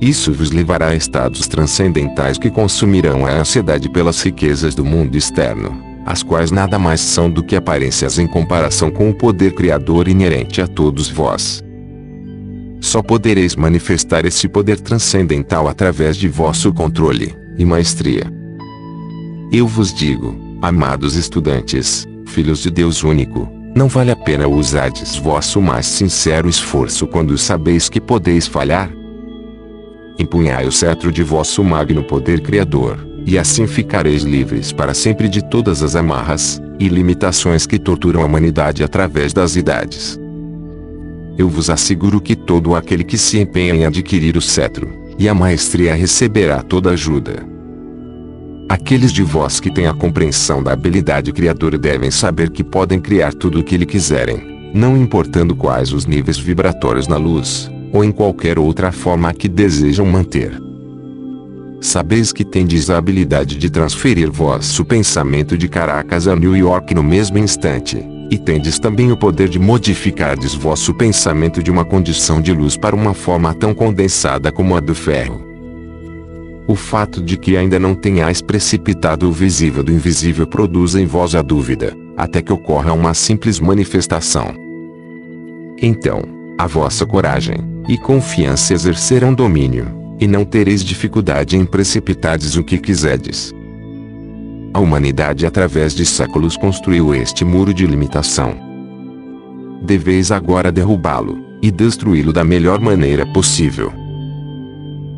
Isso 0.00 0.32
vos 0.32 0.50
levará 0.50 0.88
a 0.88 0.94
estados 0.94 1.46
transcendentais 1.46 2.38
que 2.38 2.48
consumirão 2.48 3.26
a 3.26 3.32
ansiedade 3.32 3.88
pelas 3.90 4.22
riquezas 4.22 4.74
do 4.74 4.84
mundo 4.84 5.16
externo, 5.16 5.78
as 6.06 6.22
quais 6.22 6.50
nada 6.50 6.78
mais 6.78 7.00
são 7.00 7.28
do 7.30 7.42
que 7.42 7.54
aparências 7.54 8.18
em 8.18 8.26
comparação 8.26 8.90
com 8.90 9.10
o 9.10 9.14
poder 9.14 9.52
criador 9.52 10.08
inerente 10.08 10.62
a 10.62 10.66
todos 10.66 11.10
vós. 11.10 11.62
Só 12.80 13.02
podereis 13.02 13.54
manifestar 13.54 14.24
esse 14.24 14.48
poder 14.48 14.80
transcendental 14.80 15.68
através 15.68 16.16
de 16.16 16.28
vosso 16.28 16.72
controle 16.72 17.34
e 17.58 17.64
maestria. 17.64 18.39
Eu 19.52 19.66
vos 19.66 19.92
digo, 19.92 20.38
amados 20.62 21.16
estudantes, 21.16 22.06
filhos 22.24 22.60
de 22.60 22.70
Deus 22.70 23.02
único, 23.02 23.48
não 23.74 23.88
vale 23.88 24.12
a 24.12 24.16
pena 24.16 24.46
usardes 24.46 25.16
vosso 25.16 25.60
mais 25.60 25.86
sincero 25.86 26.48
esforço 26.48 27.04
quando 27.04 27.36
sabeis 27.36 27.88
que 27.88 28.00
podeis 28.00 28.46
falhar? 28.46 28.88
Empunhai 30.20 30.68
o 30.68 30.70
cetro 30.70 31.10
de 31.10 31.24
vosso 31.24 31.64
magno 31.64 32.04
poder 32.04 32.42
criador, 32.42 33.04
e 33.26 33.36
assim 33.36 33.66
ficareis 33.66 34.22
livres 34.22 34.70
para 34.70 34.94
sempre 34.94 35.28
de 35.28 35.42
todas 35.42 35.82
as 35.82 35.96
amarras 35.96 36.62
e 36.78 36.86
limitações 36.86 37.66
que 37.66 37.78
torturam 37.78 38.22
a 38.22 38.26
humanidade 38.26 38.84
através 38.84 39.32
das 39.32 39.56
idades. 39.56 40.16
Eu 41.36 41.48
vos 41.48 41.70
asseguro 41.70 42.20
que 42.20 42.36
todo 42.36 42.76
aquele 42.76 43.02
que 43.02 43.18
se 43.18 43.40
empenha 43.40 43.74
em 43.74 43.84
adquirir 43.84 44.36
o 44.36 44.40
cetro 44.40 44.88
e 45.18 45.28
a 45.28 45.34
maestria 45.34 45.92
receberá 45.92 46.62
toda 46.62 46.90
ajuda. 46.90 47.59
Aqueles 48.70 49.12
de 49.12 49.24
vós 49.24 49.58
que 49.58 49.68
têm 49.68 49.88
a 49.88 49.92
compreensão 49.92 50.62
da 50.62 50.72
habilidade 50.72 51.32
criadora 51.32 51.76
devem 51.76 52.08
saber 52.08 52.50
que 52.50 52.62
podem 52.62 53.00
criar 53.00 53.34
tudo 53.34 53.58
o 53.58 53.64
que 53.64 53.76
lhe 53.76 53.84
quiserem, 53.84 54.70
não 54.72 54.96
importando 54.96 55.56
quais 55.56 55.92
os 55.92 56.06
níveis 56.06 56.38
vibratórios 56.38 57.08
na 57.08 57.16
luz, 57.16 57.68
ou 57.92 58.04
em 58.04 58.12
qualquer 58.12 58.60
outra 58.60 58.92
forma 58.92 59.34
que 59.34 59.48
desejam 59.48 60.06
manter. 60.06 60.56
Sabeis 61.80 62.32
que 62.32 62.44
tendes 62.44 62.88
a 62.90 62.96
habilidade 62.96 63.56
de 63.56 63.68
transferir 63.68 64.30
vosso 64.30 64.84
pensamento 64.84 65.58
de 65.58 65.66
Caracas 65.66 66.28
a 66.28 66.36
New 66.36 66.56
York 66.56 66.94
no 66.94 67.02
mesmo 67.02 67.38
instante, 67.38 67.98
e 68.30 68.38
tendes 68.38 68.78
também 68.78 69.10
o 69.10 69.16
poder 69.16 69.48
de 69.48 69.58
modificardes 69.58 70.54
vosso 70.54 70.94
pensamento 70.94 71.60
de 71.60 71.72
uma 71.72 71.84
condição 71.84 72.40
de 72.40 72.52
luz 72.52 72.76
para 72.76 72.94
uma 72.94 73.14
forma 73.14 73.52
tão 73.52 73.74
condensada 73.74 74.52
como 74.52 74.76
a 74.76 74.80
do 74.80 74.94
ferro. 74.94 75.49
O 76.70 76.76
fato 76.76 77.20
de 77.20 77.36
que 77.36 77.56
ainda 77.56 77.80
não 77.80 77.96
tenhais 77.96 78.40
precipitado 78.40 79.28
o 79.28 79.32
visível 79.32 79.82
do 79.82 79.90
invisível 79.90 80.46
produz 80.46 80.94
em 80.94 81.04
vós 81.04 81.34
a 81.34 81.42
dúvida, 81.42 81.96
até 82.16 82.40
que 82.40 82.52
ocorra 82.52 82.92
uma 82.92 83.12
simples 83.12 83.58
manifestação. 83.58 84.54
Então, 85.82 86.22
a 86.56 86.68
vossa 86.68 87.04
coragem 87.04 87.56
e 87.88 87.98
confiança 87.98 88.72
exercerão 88.72 89.34
domínio 89.34 89.88
e 90.20 90.28
não 90.28 90.44
tereis 90.44 90.84
dificuldade 90.84 91.56
em 91.56 91.64
precipitardes 91.64 92.54
o 92.54 92.62
que 92.62 92.78
quiserdes. 92.78 93.52
A 94.72 94.78
humanidade 94.78 95.46
através 95.46 95.92
de 95.92 96.06
séculos 96.06 96.56
construiu 96.56 97.12
este 97.12 97.44
muro 97.44 97.74
de 97.74 97.84
limitação. 97.84 98.54
Deveis 99.82 100.30
agora 100.30 100.70
derrubá-lo, 100.70 101.36
e 101.60 101.68
destruí-lo 101.68 102.32
da 102.32 102.44
melhor 102.44 102.78
maneira 102.80 103.26
possível. 103.26 103.99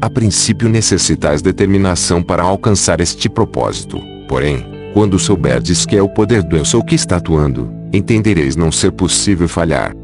A 0.02 0.10
princípio 0.10 0.68
necessitais 0.68 1.42
determinação 1.42 2.24
para 2.24 2.42
alcançar 2.42 3.00
este 3.00 3.28
propósito, 3.28 4.00
porém, 4.28 4.66
quando 4.92 5.16
souberdes 5.16 5.86
que 5.86 5.96
é 5.96 6.02
o 6.02 6.08
poder 6.08 6.42
do 6.42 6.56
Eu 6.56 6.64
Sou 6.64 6.82
que 6.82 6.96
está 6.96 7.18
atuando, 7.18 7.72
entendereis 7.92 8.56
não 8.56 8.72
ser 8.72 8.90
possível 8.90 9.46
falhar. 9.46 9.94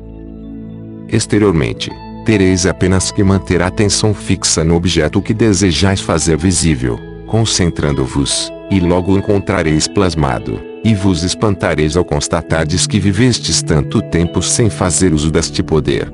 Exteriormente, 1.08 1.90
tereis 2.24 2.64
apenas 2.64 3.10
que 3.10 3.24
manter 3.24 3.60
a 3.60 3.66
atenção 3.66 4.14
fixa 4.14 4.62
no 4.62 4.76
objeto 4.76 5.20
que 5.20 5.34
desejais 5.34 6.00
fazer 6.00 6.36
visível, 6.36 6.96
concentrando-vos, 7.26 8.52
e 8.70 8.78
logo 8.78 9.14
o 9.14 9.18
encontrareis 9.18 9.88
plasmado, 9.88 10.60
e 10.84 10.94
vos 10.94 11.24
espantareis 11.24 11.96
ao 11.96 12.04
constatardes 12.04 12.86
que 12.86 13.00
vivestes 13.00 13.64
tanto 13.64 14.00
tempo 14.00 14.42
sem 14.42 14.70
fazer 14.70 15.12
uso 15.12 15.28
deste 15.28 15.60
poder. 15.60 16.08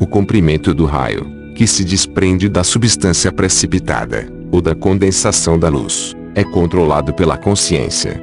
O 0.00 0.06
comprimento 0.06 0.72
do 0.72 0.86
raio, 0.86 1.43
que 1.54 1.66
se 1.66 1.84
desprende 1.84 2.48
da 2.48 2.64
substância 2.64 3.30
precipitada, 3.32 4.28
ou 4.50 4.60
da 4.60 4.74
condensação 4.74 5.58
da 5.58 5.68
luz, 5.68 6.14
é 6.34 6.44
controlado 6.44 7.12
pela 7.14 7.36
consciência. 7.36 8.22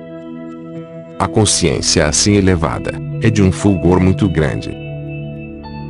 A 1.17 1.27
consciência 1.27 2.05
assim 2.05 2.33
elevada, 2.33 2.99
é 3.21 3.29
de 3.29 3.41
um 3.41 3.51
fulgor 3.51 3.99
muito 3.99 4.27
grande, 4.27 4.81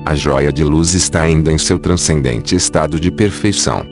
a 0.03 0.15
joia 0.15 0.51
de 0.51 0.63
luz 0.63 0.95
está 0.95 1.21
ainda 1.21 1.51
em 1.51 1.59
seu 1.59 1.77
transcendente 1.77 2.55
estado 2.55 2.99
de 2.99 3.11
perfeição. 3.11 3.85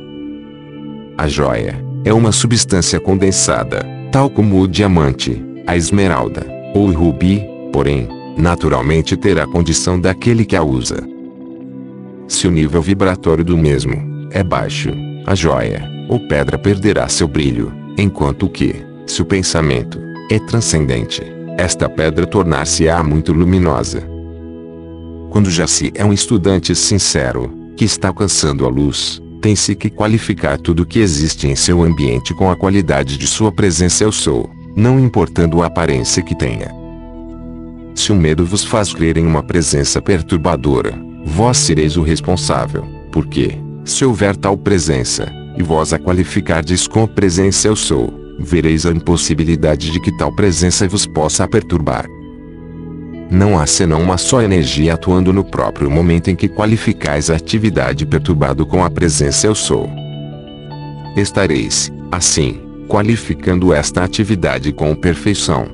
A 1.16 1.28
joia 1.28 1.80
é 2.04 2.12
uma 2.12 2.32
substância 2.32 3.00
condensada, 3.00 3.86
tal 4.12 4.28
como 4.28 4.60
o 4.60 4.68
diamante, 4.68 5.40
a 5.68 5.78
esmeralda 5.78 6.48
ou 6.74 6.88
o 6.88 6.92
rubi, 6.92 7.46
porém, 7.72 8.08
naturalmente 8.36 9.16
terá 9.16 9.44
a 9.44 9.48
condição 9.48 10.00
daquele 10.00 10.46
que 10.46 10.56
a 10.56 10.64
usa. 10.64 11.08
Se 12.30 12.48
o 12.48 12.52
nível 12.52 12.80
vibratório 12.80 13.44
do 13.44 13.58
mesmo 13.58 14.30
é 14.32 14.44
baixo, 14.44 14.92
a 15.26 15.34
joia 15.34 15.84
ou 16.08 16.20
pedra 16.28 16.60
perderá 16.60 17.10
seu 17.10 17.28
brilho, 17.28 17.74
enquanto 17.98 18.48
que, 18.48 18.76
se 19.08 19.20
o 19.24 19.26
pensamento 19.26 20.00
é 20.30 20.38
transcendente, 20.38 21.24
esta 21.58 21.90
pedra 21.90 22.28
tornar-se-á 22.28 23.04
muito 23.04 23.34
luminosa. 23.34 24.08
Quando 25.32 25.50
já 25.50 25.66
se 25.66 25.92
é 25.96 26.06
um 26.06 26.14
estudante 26.14 26.76
sincero, 26.76 27.52
que 27.76 27.84
está 27.84 28.10
alcançando 28.10 28.64
a 28.64 28.70
luz, 28.70 29.20
tem-se 29.42 29.76
que 29.76 29.90
qualificar 29.90 30.60
tudo 30.60 30.84
o 30.84 30.86
que 30.86 31.00
existe 31.00 31.48
em 31.48 31.56
seu 31.56 31.82
ambiente 31.82 32.36
com 32.36 32.52
a 32.52 32.56
qualidade 32.56 33.18
de 33.18 33.26
sua 33.26 33.52
presença 33.52 34.04
eu 34.04 34.12
sou, 34.12 34.48
não 34.76 35.00
importando 35.00 35.64
a 35.64 35.66
aparência 35.66 36.22
que 36.22 36.38
tenha. 36.38 36.72
Se 37.96 38.12
o 38.12 38.16
medo 38.16 38.46
vos 38.46 38.64
faz 38.64 38.94
crer 38.94 39.18
em 39.18 39.26
uma 39.26 39.42
presença 39.42 40.00
perturbadora, 40.00 41.09
vós 41.30 41.58
sereis 41.58 41.96
o 41.96 42.02
responsável, 42.02 42.84
porque, 43.12 43.58
se 43.86 44.04
houver 44.04 44.36
tal 44.36 44.58
presença, 44.58 45.32
e 45.58 45.64
vós 45.64 45.94
a 45.94 46.00
qualificardes 46.00 46.88
com 46.88 47.08
presença 47.08 47.68
eu 47.68 47.76
sou, 47.76 48.14
vereis 48.40 48.86
a 48.86 48.92
impossibilidade 48.92 49.92
de 49.92 50.02
que 50.02 50.18
tal 50.18 50.34
presença 50.34 50.88
vos 50.88 51.06
possa 51.06 51.48
perturbar. 51.48 52.06
Não 53.30 53.60
há 53.60 53.68
senão 53.68 54.02
uma 54.02 54.18
só 54.18 54.42
energia 54.42 54.96
atuando 54.96 55.32
no 55.32 55.44
próprio 55.44 55.90
momento 55.90 56.30
em 56.30 56.36
que 56.36 56.50
qualificais 56.50 57.30
a 57.30 57.36
atividade 57.36 58.06
perturbado 58.06 58.66
com 58.66 58.84
a 58.84 58.90
presença 58.90 59.46
eu 59.46 59.54
sou. 59.54 59.88
Estareis, 61.16 61.92
assim, 62.12 62.60
qualificando 62.88 63.72
esta 63.72 64.04
atividade 64.04 64.72
com 64.72 64.96
perfeição. 64.96 65.68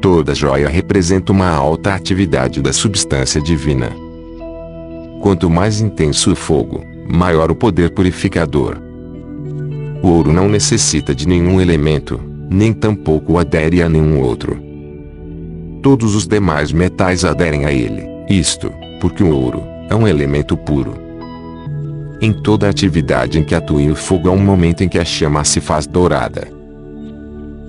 Toda 0.00 0.34
joia 0.34 0.68
representa 0.68 1.32
uma 1.32 1.48
alta 1.48 1.94
atividade 1.94 2.60
da 2.60 2.72
substância 2.72 3.40
divina. 3.40 4.05
Quanto 5.20 5.50
mais 5.50 5.80
intenso 5.80 6.32
o 6.32 6.36
fogo, 6.36 6.84
maior 7.08 7.50
o 7.50 7.54
poder 7.54 7.90
purificador. 7.90 8.78
O 10.02 10.08
ouro 10.08 10.32
não 10.32 10.48
necessita 10.48 11.14
de 11.14 11.26
nenhum 11.26 11.60
elemento, 11.60 12.20
nem 12.50 12.72
tampouco 12.72 13.38
adere 13.38 13.82
a 13.82 13.88
nenhum 13.88 14.20
outro 14.20 14.66
todos 15.86 16.16
os 16.16 16.26
demais 16.26 16.72
metais 16.72 17.24
aderem 17.24 17.64
a 17.64 17.70
ele. 17.70 18.08
Isto, 18.28 18.72
porque 19.00 19.22
o 19.22 19.32
ouro 19.32 19.62
é 19.88 19.94
um 19.94 20.08
elemento 20.08 20.56
puro. 20.56 20.94
Em 22.20 22.32
toda 22.32 22.68
atividade 22.68 23.38
em 23.38 23.44
que 23.44 23.54
atue 23.54 23.88
o 23.88 23.94
fogo 23.94 24.28
há 24.28 24.32
um 24.32 24.42
momento 24.42 24.82
em 24.82 24.88
que 24.88 24.98
a 24.98 25.04
chama 25.04 25.44
se 25.44 25.60
faz 25.60 25.86
dourada. 25.86 26.48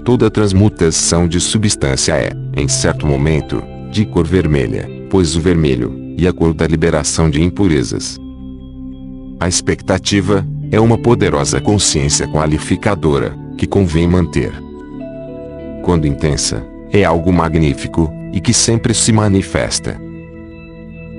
Toda 0.03 0.31
transmutação 0.31 1.27
de 1.27 1.39
substância 1.39 2.13
é, 2.13 2.31
em 2.55 2.67
certo 2.67 3.05
momento, 3.05 3.61
de 3.91 4.03
cor 4.03 4.25
vermelha, 4.25 4.89
pois 5.11 5.35
o 5.35 5.39
vermelho 5.39 6.06
e 6.17 6.27
a 6.27 6.33
cor 6.33 6.53
da 6.53 6.65
liberação 6.65 7.29
de 7.29 7.41
impurezas. 7.43 8.17
A 9.39 9.47
expectativa 9.47 10.45
é 10.71 10.79
uma 10.79 10.97
poderosa 10.97 11.61
consciência 11.61 12.27
qualificadora 12.27 13.37
que 13.57 13.67
convém 13.67 14.07
manter. 14.07 14.51
Quando 15.83 16.07
intensa, 16.07 16.65
é 16.91 17.03
algo 17.03 17.31
magnífico, 17.31 18.11
e 18.33 18.41
que 18.41 18.53
sempre 18.53 18.93
se 18.93 19.11
manifesta. 19.11 19.99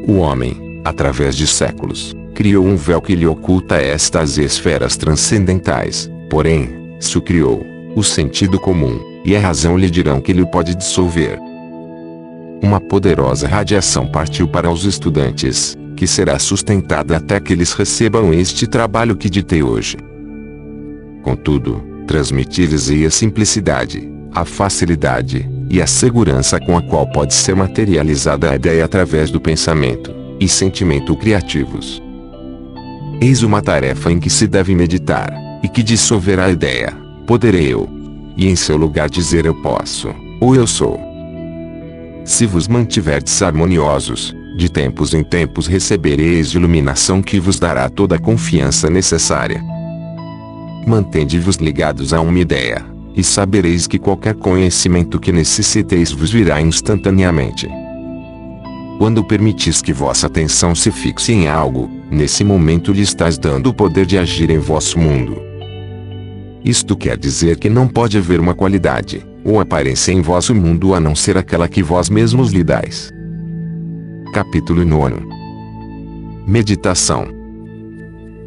O 0.06 0.18
homem, 0.18 0.82
através 0.84 1.34
de 1.34 1.46
séculos, 1.46 2.14
criou 2.34 2.64
um 2.64 2.76
véu 2.76 3.00
que 3.00 3.14
lhe 3.14 3.26
oculta 3.26 3.76
estas 3.76 4.38
esferas 4.38 4.96
transcendentais, 4.96 6.10
porém, 6.30 6.96
se 7.00 7.18
o 7.18 7.22
criou, 7.22 7.64
o 7.96 8.02
sentido 8.04 8.60
comum, 8.60 9.00
e 9.24 9.34
a 9.34 9.40
razão 9.40 9.76
lhe 9.76 9.90
dirão 9.90 10.20
que 10.20 10.30
ele 10.30 10.46
pode 10.46 10.74
dissolver. 10.74 11.38
Uma 12.62 12.80
poderosa 12.80 13.46
radiação 13.46 14.06
partiu 14.06 14.48
para 14.48 14.70
os 14.70 14.84
estudantes, 14.84 15.76
que 15.96 16.06
será 16.06 16.38
sustentada 16.38 17.16
até 17.16 17.40
que 17.40 17.52
eles 17.52 17.72
recebam 17.72 18.32
este 18.32 18.66
trabalho 18.66 19.16
que 19.16 19.30
ditei 19.30 19.62
hoje. 19.62 19.96
Contudo, 21.22 21.82
transmitir-lhes 22.06 22.90
a 23.06 23.10
simplicidade, 23.10 24.10
a 24.32 24.44
facilidade 24.44 25.48
e 25.70 25.82
a 25.82 25.86
segurança 25.86 26.58
com 26.58 26.76
a 26.76 26.82
qual 26.82 27.06
pode 27.10 27.34
ser 27.34 27.54
materializada 27.54 28.50
a 28.50 28.54
ideia 28.54 28.84
através 28.84 29.30
do 29.30 29.40
pensamento 29.40 30.14
e 30.40 30.48
sentimento 30.48 31.16
criativos. 31.16 32.02
Eis 33.20 33.42
uma 33.42 33.60
tarefa 33.60 34.12
em 34.12 34.20
que 34.20 34.30
se 34.30 34.46
deve 34.46 34.74
meditar, 34.74 35.32
e 35.62 35.68
que 35.68 35.82
dissolverá 35.82 36.46
a 36.46 36.50
ideia, 36.50 36.92
poderei 37.26 37.72
eu. 37.72 37.88
E 38.36 38.46
em 38.46 38.54
seu 38.54 38.76
lugar 38.76 39.10
dizer 39.10 39.44
eu 39.44 39.54
posso, 39.62 40.14
ou 40.40 40.54
eu 40.54 40.66
sou. 40.66 41.07
Se 42.28 42.44
vos 42.44 42.68
mantiverdes 42.68 43.40
harmoniosos, 43.40 44.36
de 44.54 44.68
tempos 44.68 45.14
em 45.14 45.24
tempos 45.24 45.66
recebereis 45.66 46.48
iluminação 46.52 47.22
que 47.22 47.40
vos 47.40 47.58
dará 47.58 47.88
toda 47.88 48.16
a 48.16 48.18
confiança 48.18 48.90
necessária. 48.90 49.64
Mantende-vos 50.86 51.56
ligados 51.56 52.12
a 52.12 52.20
uma 52.20 52.38
ideia, 52.38 52.84
e 53.16 53.24
sabereis 53.24 53.86
que 53.86 53.98
qualquer 53.98 54.34
conhecimento 54.34 55.18
que 55.18 55.32
necessiteis 55.32 56.12
vos 56.12 56.30
virá 56.30 56.60
instantaneamente. 56.60 57.66
Quando 58.98 59.24
permitis 59.24 59.80
que 59.80 59.94
vossa 59.94 60.26
atenção 60.26 60.74
se 60.74 60.90
fixe 60.90 61.32
em 61.32 61.48
algo, 61.48 61.90
nesse 62.10 62.44
momento 62.44 62.92
lhe 62.92 63.02
estás 63.02 63.38
dando 63.38 63.70
o 63.70 63.74
poder 63.74 64.04
de 64.04 64.18
agir 64.18 64.50
em 64.50 64.58
vosso 64.58 64.98
mundo. 64.98 65.40
Isto 66.62 66.94
quer 66.94 67.16
dizer 67.16 67.56
que 67.56 67.70
não 67.70 67.88
pode 67.88 68.18
haver 68.18 68.38
uma 68.38 68.54
qualidade, 68.54 69.26
ou 69.48 69.58
aparência 69.58 70.12
em 70.12 70.20
vosso 70.20 70.54
mundo 70.54 70.94
a 70.94 71.00
não 71.00 71.14
ser 71.14 71.38
aquela 71.38 71.66
que 71.66 71.82
vós 71.82 72.10
mesmos 72.10 72.52
lhe 72.52 72.62
dais. 72.62 73.10
Capítulo 74.34 74.84
9 74.84 75.26
Meditação 76.46 77.26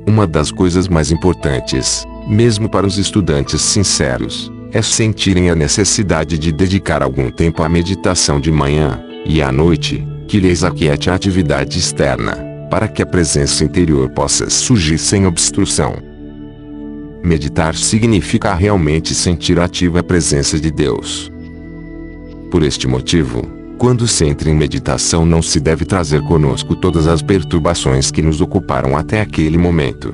Uma 0.06 0.28
das 0.28 0.52
coisas 0.52 0.88
mais 0.88 1.11
importantes, 1.11 2.06
mesmo 2.28 2.69
para 2.69 2.86
os 2.86 2.99
estudantes 2.99 3.61
sinceros, 3.61 4.52
é 4.72 4.80
sentirem 4.84 5.49
a 5.49 5.56
necessidade 5.56 6.38
de 6.38 6.52
dedicar 6.52 7.02
algum 7.02 7.32
tempo 7.32 7.64
à 7.64 7.68
meditação 7.68 8.40
de 8.40 8.52
manhã 8.52 9.03
e 9.26 9.41
à 9.41 9.52
noite, 9.52 10.07
que 10.28 10.40
lhes 10.40 10.64
aquiete 10.64 11.10
a 11.10 11.15
atividade 11.15 11.80
externa, 11.80 12.38
para 12.69 12.88
que 12.88 13.02
a 13.02 13.07
presença 13.07 13.64
interior 13.64 14.07
possa 14.11 14.52
surgir 14.52 14.99
sem 14.99 15.26
obstrução. 15.26 16.10
Meditar 17.23 17.76
significa 17.76 18.53
realmente 18.56 19.14
sentir 19.14 19.60
ativa 19.60 19.99
a 19.99 20.03
presença 20.03 20.60
de 20.60 20.72
Deus. 20.72 21.31
Por 22.49 22.64
este 22.64 22.88
motivo, 22.88 23.43
quando 23.77 24.07
se 24.07 24.26
entra 24.26 24.49
em 24.49 24.56
meditação 24.56 25.26
não 25.26 25.41
se 25.41 25.60
deve 25.60 25.85
trazer 25.85 26.22
conosco 26.23 26.76
todas 26.76 27.07
as 27.07 27.22
perturbações 27.22 28.11
que 28.11 28.22
nos 28.22 28.41
ocuparam 28.41 28.98
até 28.98 29.22
aquele 29.22 29.57
momento. 29.57 30.14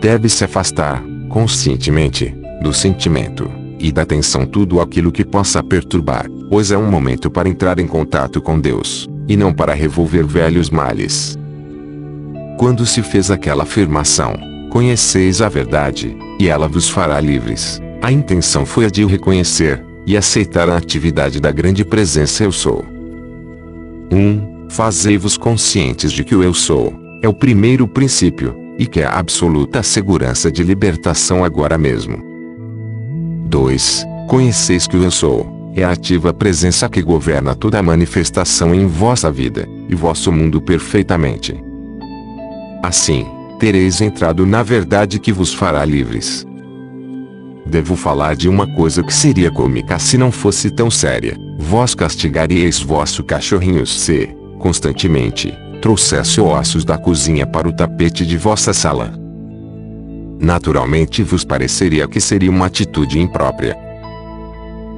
Deve-se 0.00 0.44
afastar, 0.44 1.02
conscientemente, 1.28 2.34
do 2.62 2.72
sentimento 2.72 3.50
e 3.78 3.92
da 3.92 4.02
atenção 4.02 4.46
tudo 4.46 4.80
aquilo 4.80 5.12
que 5.12 5.24
possa 5.24 5.62
perturbar, 5.62 6.26
pois 6.48 6.70
é 6.70 6.78
um 6.78 6.90
momento 6.90 7.30
para 7.30 7.48
entrar 7.48 7.78
em 7.78 7.86
contato 7.86 8.40
com 8.40 8.58
Deus, 8.58 9.08
e 9.28 9.36
não 9.36 9.52
para 9.52 9.74
revolver 9.74 10.26
velhos 10.26 10.70
males. 10.70 11.38
Quando 12.58 12.86
se 12.86 13.02
fez 13.02 13.30
aquela 13.30 13.64
afirmação, 13.64 14.34
Conheceis 14.74 15.40
a 15.40 15.48
verdade, 15.48 16.16
e 16.36 16.48
ela 16.48 16.66
vos 16.66 16.88
fará 16.88 17.20
livres. 17.20 17.80
A 18.02 18.10
intenção 18.10 18.66
foi 18.66 18.86
a 18.86 18.88
de 18.88 19.04
o 19.04 19.06
reconhecer, 19.06 19.80
e 20.04 20.16
aceitar 20.16 20.68
a 20.68 20.76
atividade 20.76 21.38
da 21.40 21.52
grande 21.52 21.84
presença 21.84 22.42
Eu 22.42 22.50
Sou. 22.50 22.84
1. 24.10 24.16
Um, 24.18 24.66
Fazei-vos 24.68 25.36
conscientes 25.36 26.10
de 26.10 26.24
que 26.24 26.34
o 26.34 26.42
Eu 26.42 26.52
Sou 26.52 26.92
é 27.22 27.28
o 27.28 27.32
primeiro 27.32 27.86
princípio, 27.86 28.52
e 28.76 28.84
que 28.84 28.98
é 28.98 29.04
a 29.04 29.16
absoluta 29.16 29.80
segurança 29.80 30.50
de 30.50 30.64
libertação 30.64 31.44
agora 31.44 31.78
mesmo. 31.78 32.18
2. 33.46 34.04
Conheceis 34.26 34.88
que 34.88 34.96
o 34.96 35.04
Eu 35.04 35.12
Sou 35.12 35.70
é 35.76 35.84
a 35.84 35.92
ativa 35.92 36.34
presença 36.34 36.88
que 36.88 37.00
governa 37.00 37.54
toda 37.54 37.78
a 37.78 37.82
manifestação 37.82 38.74
em 38.74 38.88
vossa 38.88 39.30
vida 39.30 39.68
e 39.88 39.94
vosso 39.94 40.32
mundo 40.32 40.60
perfeitamente. 40.60 41.54
Assim, 42.82 43.24
tereis 43.64 44.02
entrado 44.02 44.44
na 44.44 44.62
verdade 44.62 45.18
que 45.18 45.32
vos 45.32 45.54
fará 45.54 45.86
livres. 45.86 46.46
Devo 47.64 47.96
falar 47.96 48.36
de 48.36 48.46
uma 48.46 48.66
coisa 48.66 49.02
que 49.02 49.10
seria 49.10 49.50
cômica 49.50 49.98
se 49.98 50.18
não 50.18 50.30
fosse 50.30 50.70
tão 50.70 50.90
séria. 50.90 51.34
Vós 51.58 51.94
castigaríeis 51.94 52.78
vosso 52.78 53.24
cachorrinho 53.24 53.86
se, 53.86 54.26
constantemente, 54.58 55.50
trouxesse 55.80 56.42
ossos 56.42 56.84
da 56.84 56.98
cozinha 56.98 57.46
para 57.46 57.66
o 57.66 57.72
tapete 57.72 58.26
de 58.26 58.36
vossa 58.36 58.74
sala. 58.74 59.14
Naturalmente 60.38 61.22
vos 61.22 61.42
pareceria 61.42 62.06
que 62.06 62.20
seria 62.20 62.50
uma 62.50 62.66
atitude 62.66 63.18
imprópria. 63.18 63.74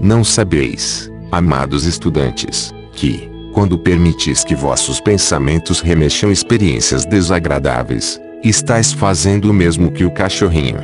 Não 0.00 0.24
sabeis, 0.24 1.08
amados 1.30 1.84
estudantes, 1.84 2.74
que, 2.90 3.30
quando 3.52 3.78
permitis 3.78 4.42
que 4.42 4.56
vossos 4.56 5.00
pensamentos 5.00 5.80
remexam 5.80 6.32
experiências 6.32 7.06
desagradáveis, 7.06 8.20
Estás 8.44 8.92
fazendo 8.92 9.50
o 9.50 9.54
mesmo 9.54 9.90
que 9.90 10.04
o 10.04 10.10
cachorrinho. 10.10 10.78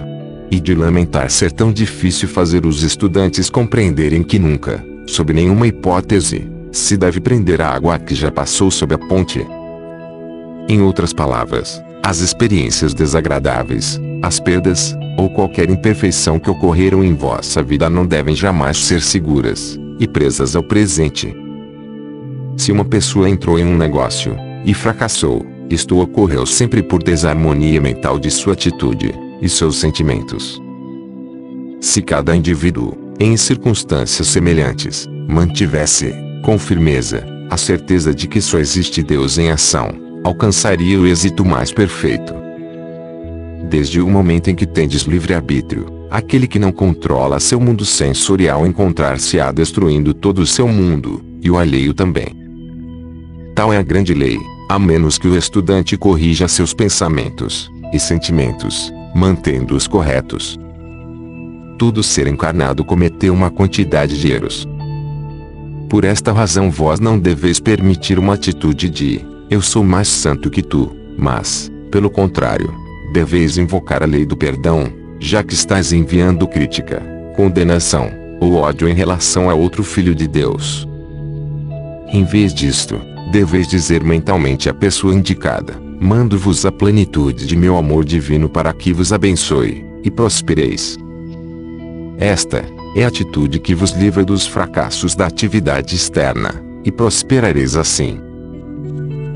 E 0.50 0.58
de 0.58 0.74
lamentar 0.74 1.30
ser 1.30 1.52
tão 1.52 1.72
difícil 1.72 2.28
fazer 2.28 2.66
os 2.66 2.82
estudantes 2.82 3.48
compreenderem 3.48 4.22
que 4.22 4.38
nunca, 4.38 4.84
sob 5.06 5.32
nenhuma 5.32 5.66
hipótese, 5.66 6.50
se 6.72 6.96
deve 6.96 7.20
prender 7.20 7.60
a 7.60 7.68
água 7.68 7.98
que 7.98 8.14
já 8.14 8.30
passou 8.30 8.70
sob 8.70 8.94
a 8.94 8.98
ponte. 8.98 9.46
Em 10.68 10.80
outras 10.80 11.12
palavras, 11.12 11.82
as 12.02 12.20
experiências 12.20 12.94
desagradáveis, 12.94 14.00
as 14.22 14.40
perdas, 14.40 14.96
ou 15.18 15.28
qualquer 15.30 15.70
imperfeição 15.70 16.38
que 16.38 16.50
ocorreram 16.50 17.04
em 17.04 17.14
vossa 17.14 17.62
vida 17.62 17.88
não 17.88 18.06
devem 18.06 18.34
jamais 18.34 18.78
ser 18.78 19.02
seguras 19.02 19.78
e 20.00 20.08
presas 20.08 20.56
ao 20.56 20.62
presente. 20.62 21.36
Se 22.56 22.72
uma 22.72 22.84
pessoa 22.84 23.28
entrou 23.28 23.58
em 23.58 23.64
um 23.64 23.76
negócio 23.76 24.36
e 24.64 24.72
fracassou, 24.72 25.51
isto 25.72 25.98
ocorreu 25.98 26.44
sempre 26.44 26.82
por 26.82 27.02
desarmonia 27.02 27.80
mental 27.80 28.18
de 28.18 28.30
sua 28.30 28.52
atitude 28.52 29.12
e 29.40 29.48
seus 29.48 29.76
sentimentos. 29.76 30.60
Se 31.80 32.02
cada 32.02 32.36
indivíduo, 32.36 32.96
em 33.18 33.36
circunstâncias 33.36 34.28
semelhantes, 34.28 35.08
mantivesse, 35.28 36.14
com 36.44 36.58
firmeza, 36.58 37.26
a 37.50 37.56
certeza 37.56 38.14
de 38.14 38.28
que 38.28 38.40
só 38.40 38.58
existe 38.58 39.02
Deus 39.02 39.38
em 39.38 39.50
ação, 39.50 39.90
alcançaria 40.22 40.98
o 41.00 41.06
êxito 41.06 41.44
mais 41.44 41.72
perfeito. 41.72 42.34
Desde 43.68 44.00
o 44.00 44.08
momento 44.08 44.48
em 44.48 44.54
que 44.54 44.66
tendes 44.66 45.02
livre-arbítrio, 45.02 45.86
aquele 46.10 46.46
que 46.46 46.58
não 46.58 46.70
controla 46.70 47.40
seu 47.40 47.58
mundo 47.58 47.84
sensorial 47.84 48.66
encontrar-se-á 48.66 49.50
destruindo 49.50 50.12
todo 50.12 50.40
o 50.40 50.46
seu 50.46 50.68
mundo, 50.68 51.24
e 51.40 51.50
o 51.50 51.58
alheio 51.58 51.94
também. 51.94 52.28
Tal 53.54 53.72
é 53.72 53.78
a 53.78 53.82
grande 53.82 54.14
lei, 54.14 54.38
a 54.72 54.78
menos 54.78 55.18
que 55.18 55.28
o 55.28 55.36
estudante 55.36 55.98
corrija 55.98 56.48
seus 56.48 56.72
pensamentos 56.72 57.70
e 57.92 58.00
sentimentos, 58.00 58.90
mantendo-os 59.14 59.86
corretos. 59.86 60.58
Tudo 61.78 62.02
ser 62.02 62.26
encarnado 62.26 62.82
cometeu 62.82 63.34
uma 63.34 63.50
quantidade 63.50 64.18
de 64.18 64.32
erros. 64.32 64.66
Por 65.90 66.04
esta 66.04 66.32
razão 66.32 66.70
vós 66.70 67.00
não 67.00 67.18
deveis 67.18 67.60
permitir 67.60 68.18
uma 68.18 68.32
atitude 68.32 68.88
de, 68.88 69.20
eu 69.50 69.60
sou 69.60 69.84
mais 69.84 70.08
santo 70.08 70.48
que 70.48 70.62
tu, 70.62 70.90
mas, 71.18 71.70
pelo 71.90 72.08
contrário, 72.08 72.74
deveis 73.12 73.58
invocar 73.58 74.02
a 74.02 74.06
lei 74.06 74.24
do 74.24 74.38
perdão, 74.38 74.90
já 75.20 75.42
que 75.42 75.52
estás 75.52 75.92
enviando 75.92 76.48
crítica, 76.48 77.02
condenação, 77.36 78.10
ou 78.40 78.54
ódio 78.54 78.88
em 78.88 78.94
relação 78.94 79.50
a 79.50 79.54
outro 79.54 79.84
filho 79.84 80.14
de 80.14 80.26
Deus. 80.26 80.88
Em 82.08 82.24
vez 82.24 82.54
disto, 82.54 83.11
deveis 83.32 83.66
dizer 83.66 84.04
mentalmente 84.04 84.68
à 84.68 84.74
pessoa 84.74 85.14
indicada: 85.14 85.74
Mando-vos 85.98 86.66
a 86.66 86.70
plenitude 86.70 87.46
de 87.46 87.56
meu 87.56 87.76
amor 87.78 88.04
divino 88.04 88.48
para 88.48 88.72
que 88.72 88.92
vos 88.92 89.12
abençoe 89.12 89.84
e 90.04 90.10
prospereis. 90.10 90.98
Esta 92.18 92.62
é 92.94 93.04
a 93.04 93.08
atitude 93.08 93.58
que 93.58 93.74
vos 93.74 93.92
livra 93.92 94.22
dos 94.22 94.46
fracassos 94.46 95.14
da 95.14 95.26
atividade 95.26 95.96
externa, 95.96 96.62
e 96.84 96.92
prosperareis 96.92 97.74
assim. 97.74 98.20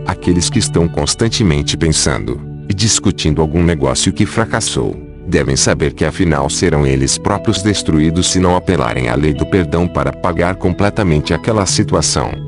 Aqueles 0.07 0.51
que 0.51 0.59
estão 0.59 0.87
constantemente 0.87 1.77
pensando 1.77 2.39
e 2.69 2.75
discutindo 2.75 3.41
algum 3.41 3.63
negócio 3.63 4.13
que 4.13 4.27
fracassou, 4.27 4.95
devem 5.27 5.57
saber 5.57 5.95
que 5.95 6.05
afinal 6.05 6.51
serão 6.51 6.87
eles 6.87 7.17
próprios 7.17 7.63
destruídos 7.63 8.31
se 8.31 8.39
não 8.39 8.57
apelarem 8.57 9.09
à 9.09 9.15
lei 9.15 9.33
do 9.33 9.47
perdão 9.47 9.89
para 9.89 10.13
pagar 10.13 10.57
completamente 10.57 11.33
aquela 11.33 11.65
situação. 11.65 12.46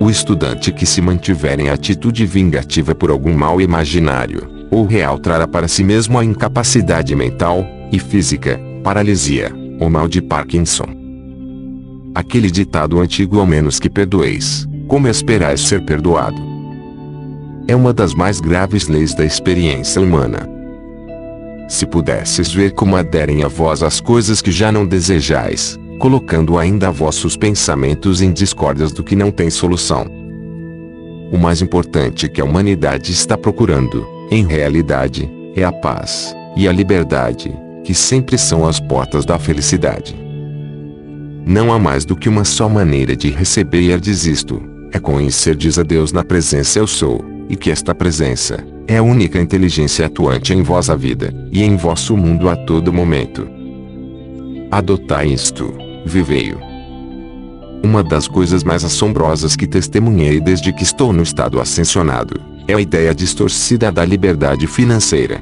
O 0.00 0.10
estudante 0.10 0.72
que 0.72 0.84
se 0.84 1.00
mantiver 1.00 1.60
em 1.60 1.70
atitude 1.70 2.26
vingativa 2.26 2.94
por 2.94 3.10
algum 3.10 3.32
mal 3.32 3.60
imaginário, 3.60 4.66
ou 4.70 4.86
real 4.86 5.18
trará 5.18 5.46
para 5.46 5.68
si 5.68 5.84
mesmo 5.84 6.18
a 6.18 6.24
incapacidade 6.24 7.14
mental 7.14 7.64
e 7.92 7.98
física, 7.98 8.60
paralisia, 8.82 9.52
ou 9.78 9.88
mal 9.88 10.08
de 10.08 10.20
Parkinson. 10.20 11.04
aquele 12.14 12.48
ditado 12.50 13.00
antigo 13.00 13.40
ao 13.40 13.46
menos 13.46 13.80
que 13.80 13.90
perdoeis, 13.90 14.68
como 14.86 15.08
esperais 15.08 15.60
ser 15.60 15.84
perdoado. 15.84 16.40
É 17.66 17.74
uma 17.74 17.92
das 17.92 18.14
mais 18.14 18.40
graves 18.40 18.86
leis 18.86 19.14
da 19.14 19.24
experiência 19.24 20.00
humana. 20.00 20.48
Se 21.68 21.86
pudesses 21.86 22.52
ver 22.52 22.72
como 22.72 22.94
aderem 22.94 23.42
a 23.42 23.48
vós 23.48 23.82
as 23.82 24.00
coisas 24.00 24.40
que 24.40 24.52
já 24.52 24.70
não 24.70 24.86
desejais, 24.86 25.76
colocando 26.04 26.58
ainda 26.58 26.90
vossos 26.90 27.34
pensamentos 27.34 28.20
em 28.20 28.30
discórdias 28.30 28.92
do 28.92 29.02
que 29.02 29.16
não 29.16 29.30
tem 29.30 29.48
solução. 29.48 30.04
O 31.32 31.38
mais 31.38 31.62
importante 31.62 32.28
que 32.28 32.42
a 32.42 32.44
humanidade 32.44 33.10
está 33.10 33.38
procurando, 33.38 34.06
em 34.30 34.46
realidade, 34.46 35.26
é 35.56 35.64
a 35.64 35.72
paz 35.72 36.36
e 36.58 36.68
a 36.68 36.72
liberdade, 36.72 37.50
que 37.84 37.94
sempre 37.94 38.36
são 38.36 38.66
as 38.66 38.78
portas 38.78 39.24
da 39.24 39.38
felicidade. 39.38 40.14
Não 41.46 41.72
há 41.72 41.78
mais 41.78 42.04
do 42.04 42.14
que 42.14 42.28
uma 42.28 42.44
só 42.44 42.68
maneira 42.68 43.16
de 43.16 43.30
receber 43.30 43.80
e 43.80 43.98
desisto, 43.98 44.60
é 44.92 44.98
conhecer 44.98 45.56
diz 45.56 45.78
a 45.78 45.82
Deus 45.82 46.12
na 46.12 46.22
presença 46.22 46.78
eu 46.78 46.86
sou, 46.86 47.24
e 47.48 47.56
que 47.56 47.70
esta 47.70 47.94
presença, 47.94 48.62
é 48.86 48.98
a 48.98 49.02
única 49.02 49.40
inteligência 49.40 50.04
atuante 50.04 50.52
em 50.52 50.62
vossa 50.62 50.94
vida, 50.94 51.32
e 51.50 51.62
em 51.62 51.76
vosso 51.76 52.14
mundo 52.14 52.50
a 52.50 52.56
todo 52.56 52.92
momento. 52.92 53.48
Adotai 54.70 55.28
isto, 55.28 55.83
vivei-o. 56.04 56.58
Uma 57.82 58.02
das 58.02 58.26
coisas 58.26 58.64
mais 58.64 58.84
assombrosas 58.84 59.56
que 59.56 59.66
testemunhei 59.66 60.40
desde 60.40 60.72
que 60.72 60.82
estou 60.82 61.12
no 61.12 61.22
estado 61.22 61.60
ascensionado, 61.60 62.40
é 62.66 62.74
a 62.74 62.80
ideia 62.80 63.14
distorcida 63.14 63.92
da 63.92 64.04
liberdade 64.04 64.66
financeira. 64.66 65.40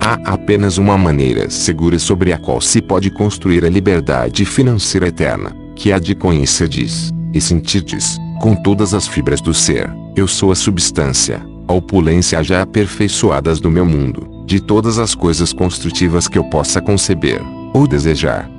Há 0.00 0.14
apenas 0.32 0.78
uma 0.78 0.98
maneira 0.98 1.48
segura 1.48 1.96
sobre 1.98 2.32
a 2.32 2.38
qual 2.38 2.60
se 2.60 2.82
pode 2.82 3.08
construir 3.08 3.64
a 3.64 3.68
liberdade 3.68 4.44
financeira 4.44 5.06
eterna, 5.06 5.54
que 5.76 5.92
é 5.92 5.94
a 5.94 5.98
de 6.00 6.14
conhecer 6.14 6.66
diz, 6.66 7.12
e 7.32 7.40
sentir 7.40 7.82
diz, 7.82 8.18
com 8.40 8.56
todas 8.56 8.94
as 8.94 9.06
fibras 9.06 9.40
do 9.40 9.54
ser, 9.54 9.88
eu 10.16 10.26
sou 10.26 10.50
a 10.50 10.56
substância, 10.56 11.40
a 11.68 11.72
opulência 11.72 12.42
já 12.42 12.62
aperfeiçoadas 12.62 13.60
do 13.60 13.70
meu 13.70 13.86
mundo, 13.86 14.44
de 14.44 14.60
todas 14.60 14.98
as 14.98 15.14
coisas 15.14 15.52
construtivas 15.52 16.26
que 16.26 16.36
eu 16.36 16.44
possa 16.44 16.80
conceber, 16.80 17.40
ou 17.72 17.86
desejar. 17.86 18.50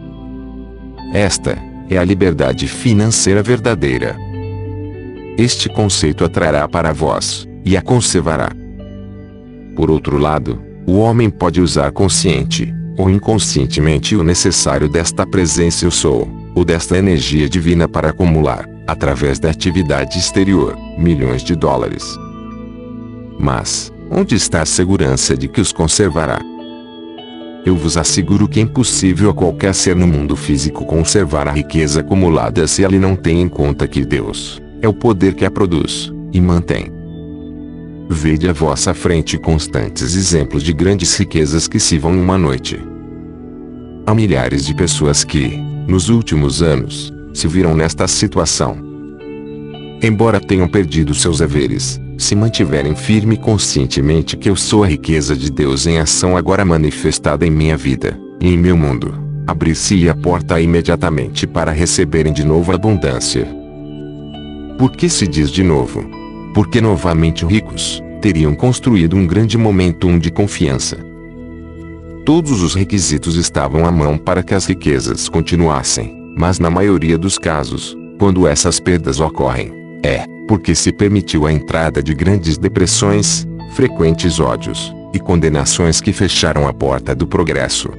Esta 1.13 1.55
é 1.91 1.97
a 1.97 2.03
liberdade 2.03 2.67
financeira 2.67 3.43
verdadeira. 3.43 4.17
Este 5.37 5.69
conceito 5.69 6.25
atrará 6.25 6.67
para 6.67 6.91
vós, 6.91 7.47
e 7.63 7.77
a 7.77 7.83
conservará. 7.83 8.51
Por 9.75 9.91
outro 9.91 10.17
lado, 10.17 10.59
o 10.87 10.97
homem 10.97 11.29
pode 11.29 11.61
usar 11.61 11.91
consciente, 11.91 12.73
ou 12.97 13.11
inconscientemente 13.11 14.15
o 14.15 14.23
necessário 14.23 14.89
desta 14.89 15.23
presença 15.25 15.85
eu 15.85 15.91
sou, 15.91 16.27
ou 16.55 16.65
desta 16.65 16.97
energia 16.97 17.47
divina 17.47 17.87
para 17.87 18.09
acumular, 18.09 18.67
através 18.87 19.37
da 19.37 19.51
atividade 19.51 20.17
exterior, 20.17 20.75
milhões 20.97 21.43
de 21.43 21.55
dólares. 21.55 22.17
Mas, 23.39 23.93
onde 24.09 24.33
está 24.33 24.63
a 24.63 24.65
segurança 24.65 25.37
de 25.37 25.47
que 25.47 25.61
os 25.61 25.71
conservará? 25.71 26.39
Eu 27.65 27.77
vos 27.77 27.95
asseguro 27.95 28.47
que 28.47 28.59
é 28.59 28.63
impossível 28.63 29.29
a 29.29 29.33
qualquer 29.33 29.73
ser 29.73 29.95
no 29.95 30.05
mundo 30.05 30.35
físico 30.35 30.85
conservar 30.85 31.47
a 31.47 31.51
riqueza 31.51 32.01
acumulada 32.01 32.67
se 32.67 32.83
ele 32.83 32.99
não 32.99 33.15
tem 33.15 33.41
em 33.41 33.47
conta 33.47 33.87
que 33.87 34.03
Deus 34.03 34.61
é 34.81 34.87
o 34.87 34.93
poder 34.93 35.33
que 35.33 35.45
a 35.45 35.51
produz 35.51 36.11
e 36.33 36.41
mantém. 36.41 36.91
Vede 38.09 38.49
à 38.49 38.53
vossa 38.53 38.93
frente 38.93 39.37
constantes 39.37 40.13
exemplos 40.15 40.61
de 40.61 40.73
grandes 40.73 41.15
riquezas 41.17 41.67
que 41.69 41.79
se 41.79 41.97
vão 41.97 42.13
em 42.13 42.19
uma 42.21 42.37
noite. 42.37 42.77
Há 44.05 44.13
milhares 44.13 44.65
de 44.65 44.75
pessoas 44.75 45.23
que, 45.23 45.57
nos 45.87 46.09
últimos 46.09 46.61
anos, 46.61 47.13
se 47.33 47.47
viram 47.47 47.73
nesta 47.73 48.05
situação. 48.09 48.77
Embora 50.01 50.37
tenham 50.37 50.67
perdido 50.67 51.13
seus 51.13 51.41
haveres, 51.41 51.97
se 52.17 52.35
mantiverem 52.35 52.95
firme 52.95 53.37
conscientemente 53.37 54.37
que 54.37 54.49
eu 54.49 54.55
sou 54.55 54.83
a 54.83 54.87
riqueza 54.87 55.35
de 55.35 55.51
Deus 55.51 55.85
em 55.87 55.97
ação 55.97 56.37
agora 56.37 56.63
manifestada 56.63 57.45
em 57.45 57.51
minha 57.51 57.75
vida, 57.75 58.17
e 58.39 58.53
em 58.53 58.57
meu 58.57 58.77
mundo, 58.77 59.13
abrir-se 59.47 60.07
a 60.09 60.15
porta 60.15 60.59
imediatamente 60.59 61.45
para 61.47 61.71
receberem 61.71 62.31
de 62.31 62.43
novo 62.43 62.71
abundância. 62.71 63.47
Por 64.77 64.91
que 64.91 65.09
se 65.09 65.27
diz 65.27 65.49
de 65.49 65.63
novo? 65.63 66.03
Porque 66.53 66.81
novamente 66.81 67.45
ricos, 67.45 68.01
teriam 68.21 68.55
construído 68.55 69.15
um 69.15 69.27
grande 69.27 69.57
momentum 69.57 70.17
de 70.17 70.31
confiança. 70.31 70.97
Todos 72.25 72.61
os 72.61 72.73
requisitos 72.73 73.35
estavam 73.35 73.85
à 73.85 73.91
mão 73.91 74.17
para 74.17 74.41
que 74.41 74.53
as 74.53 74.65
riquezas 74.65 75.27
continuassem, 75.27 76.15
mas 76.37 76.57
na 76.57 76.69
maioria 76.69 77.17
dos 77.17 77.37
casos, 77.37 77.97
quando 78.17 78.47
essas 78.47 78.79
perdas 78.79 79.19
ocorrem, 79.19 79.73
é 80.01 80.32
porque 80.47 80.75
se 80.75 80.91
permitiu 80.91 81.45
a 81.45 81.53
entrada 81.53 82.01
de 82.01 82.13
grandes 82.13 82.57
depressões, 82.57 83.47
frequentes 83.73 84.39
ódios 84.39 84.93
e 85.13 85.19
condenações 85.19 86.01
que 86.01 86.11
fecharam 86.11 86.67
a 86.67 86.73
porta 86.73 87.15
do 87.15 87.27
progresso. 87.27 87.89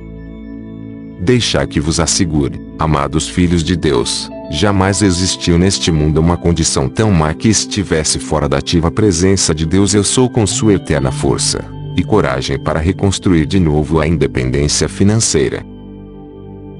Deixar 1.21 1.67
que 1.67 1.81
vos 1.81 2.01
assegure, 2.01 2.61
amados 2.79 3.29
filhos 3.29 3.63
de 3.63 3.77
Deus, 3.77 4.29
jamais 4.51 5.01
existiu 5.01 5.59
neste 5.59 5.91
mundo 5.91 6.19
uma 6.19 6.37
condição 6.37 6.89
tão 6.89 7.11
má 7.11 7.33
que 7.33 7.49
estivesse 7.49 8.19
fora 8.19 8.49
da 8.49 8.59
ativa 8.59 8.91
presença 8.91 9.55
de 9.55 9.65
Deus. 9.65 9.95
Eu 9.95 10.05
sou 10.05 10.29
com 10.29 10.47
sua 10.47 10.75
eterna 10.75 11.11
força 11.11 11.65
e 11.97 12.03
coragem 12.03 12.59
para 12.59 12.81
reconstruir 12.81 13.47
de 13.47 13.59
novo 13.59 14.01
a 14.01 14.07
independência 14.07 14.89
financeira. 14.89 15.65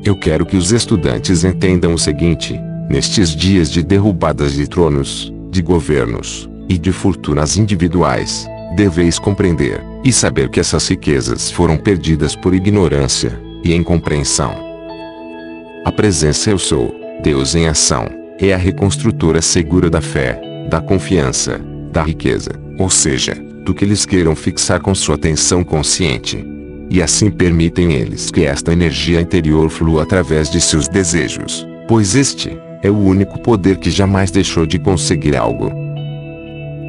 Eu 0.05 0.19
quero 0.19 0.45
que 0.45 0.57
os 0.57 0.73
estudantes 0.73 1.45
entendam 1.45 1.95
o 1.95 1.99
seguinte: 1.99 2.61
nestes 2.91 3.35
dias 3.35 3.71
de 3.71 3.83
derrubadas 3.83 4.53
de 4.53 4.69
tronos, 4.69 5.33
de 5.55 5.63
governos 5.63 6.51
e 6.69 6.77
de 6.77 6.91
fortunas 6.91 7.57
individuais, 7.57 8.45
deveis 8.75 9.21
compreender 9.21 9.81
e 10.03 10.13
saber 10.13 10.49
que 10.49 10.59
essas 10.59 10.89
riquezas 10.89 11.49
foram 11.49 11.77
perdidas 11.77 12.35
por 12.35 12.53
ignorância 12.53 13.41
e 13.63 13.73
incompreensão. 13.73 14.53
A 15.85 15.93
presença 15.93 16.51
eu 16.51 16.59
sou, 16.59 16.93
Deus 17.23 17.55
em 17.55 17.69
ação, 17.69 18.09
é 18.41 18.53
a 18.53 18.57
reconstrutora 18.57 19.41
segura 19.41 19.89
da 19.89 20.01
fé, 20.01 20.41
da 20.69 20.81
confiança, 20.81 21.61
da 21.93 22.03
riqueza, 22.03 22.51
ou 22.77 22.91
seja, 22.91 23.37
do 23.65 23.73
que 23.73 23.85
eles 23.85 24.05
queiram 24.05 24.35
fixar 24.35 24.81
com 24.81 24.93
sua 24.93 25.15
atenção 25.15 25.63
consciente. 25.63 26.45
E 26.91 27.01
assim 27.01 27.31
permitem 27.31 27.93
eles 27.93 28.29
que 28.29 28.45
esta 28.45 28.73
energia 28.73 29.21
interior 29.21 29.71
flua 29.71 30.03
através 30.03 30.51
de 30.51 30.61
seus 30.61 30.89
desejos, 30.89 31.65
pois 31.87 32.17
este 32.17 32.59
é 32.85 32.91
o 32.91 32.99
único 32.99 33.41
poder 33.41 33.79
que 33.79 33.91
jamais 33.91 34.31
deixou 34.31 34.67
de 34.67 34.79
conseguir 34.79 35.35
algo. 35.35 35.73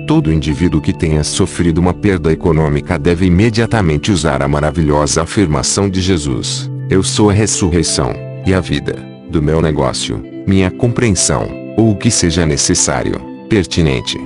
Todo 0.05 0.31
indivíduo 0.31 0.81
que 0.81 0.91
tenha 0.91 1.23
sofrido 1.23 1.77
uma 1.79 1.93
perda 1.93 2.33
econômica 2.33 2.99
deve 2.99 3.25
imediatamente 3.25 4.11
usar 4.11 4.43
a 4.43 4.47
maravilhosa 4.47 5.23
afirmação 5.23 5.89
de 5.89 6.01
Jesus: 6.01 6.69
Eu 6.89 7.01
sou 7.01 7.29
a 7.29 7.33
ressurreição 7.33 8.13
e 8.45 8.53
a 8.53 8.59
vida 8.59 8.93
do 9.29 9.41
meu 9.41 9.61
negócio, 9.61 10.21
minha 10.45 10.69
compreensão, 10.69 11.49
ou 11.77 11.91
o 11.91 11.95
que 11.95 12.11
seja 12.11 12.45
necessário, 12.45 13.15
pertinente. 13.49 14.17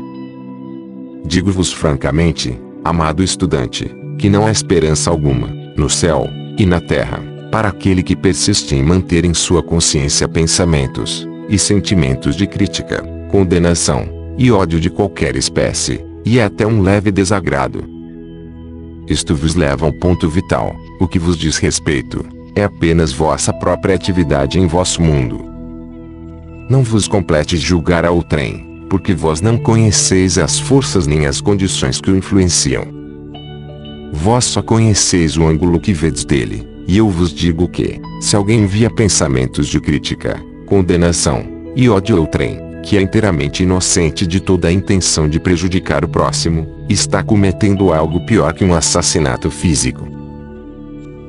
Digo-vos 1.24 1.72
francamente, 1.72 2.60
amado 2.84 3.24
estudante, 3.24 3.90
que 4.18 4.28
não 4.28 4.48
há 4.48 4.52
esperança 4.52 5.12
alguma, 5.12 5.48
no 5.78 5.90
céu 5.90 6.28
e 6.58 6.66
na 6.66 6.82
terra, 6.82 7.22
para 7.52 7.70
aquele 7.70 8.02
que 8.02 8.16
persiste 8.16 8.76
em 8.76 8.84
manter 8.84 9.24
em 9.24 9.34
sua 9.36 9.62
consciência 9.62 10.28
pensamentos, 10.28 11.29
e 11.50 11.58
sentimentos 11.58 12.36
de 12.36 12.48
crítica, 12.48 13.04
condenação 13.30 14.08
e 14.38 14.52
ódio 14.52 14.80
de 14.80 14.90
qualquer 14.90 15.36
espécie, 15.36 16.06
e 16.24 16.40
até 16.40 16.66
um 16.66 16.82
leve 16.82 17.12
desagrado. 17.12 17.84
Isto 19.08 19.36
vos 19.36 19.56
leva 19.56 19.86
ao 19.86 19.92
ponto 19.92 20.30
vital, 20.30 20.76
o 21.00 21.08
que 21.08 21.18
vos 21.18 21.36
diz 21.36 21.58
respeito, 21.58 22.24
é 22.56 22.64
apenas 22.64 23.12
vossa 23.12 23.52
própria 23.52 23.96
atividade 23.96 24.60
em 24.60 24.68
vosso 24.68 25.02
mundo. 25.02 25.44
Não 26.70 26.84
vos 26.84 27.08
complete 27.08 27.58
julgar 27.58 28.06
ao 28.06 28.22
trem, 28.22 28.86
porque 28.90 29.14
vós 29.14 29.42
não 29.42 29.58
conheceis 29.58 30.38
as 30.38 30.60
forças 30.60 31.08
nem 31.08 31.26
as 31.26 31.42
condições 31.42 32.00
que 32.00 32.12
o 32.12 32.16
influenciam. 32.16 32.86
Vós 34.14 34.46
só 34.46 34.62
conheceis 34.62 35.38
o 35.38 35.48
ângulo 35.48 35.80
que 35.80 35.94
vedes 35.94 36.24
dele, 36.24 36.68
e 36.88 36.98
eu 36.98 37.10
vos 37.10 37.34
digo 37.34 37.68
que, 37.68 38.00
se 38.22 38.36
alguém 38.36 38.62
envia 38.62 38.90
pensamentos 38.90 39.68
de 39.68 39.80
crítica, 39.80 40.40
condenação 40.70 41.44
e 41.76 41.90
ódio 41.90 42.20
ao 42.20 42.28
trem, 42.28 42.60
que 42.84 42.96
é 42.96 43.02
inteiramente 43.02 43.64
inocente 43.64 44.28
de 44.28 44.40
toda 44.40 44.68
a 44.68 44.72
intenção 44.72 45.28
de 45.28 45.40
prejudicar 45.40 46.06
o 46.06 46.08
próximo, 46.08 46.68
está 46.88 47.24
cometendo 47.24 47.92
algo 47.92 48.24
pior 48.26 48.54
que 48.54 48.64
um 48.64 48.76
assassinato 48.76 49.50
físico. 49.50 50.08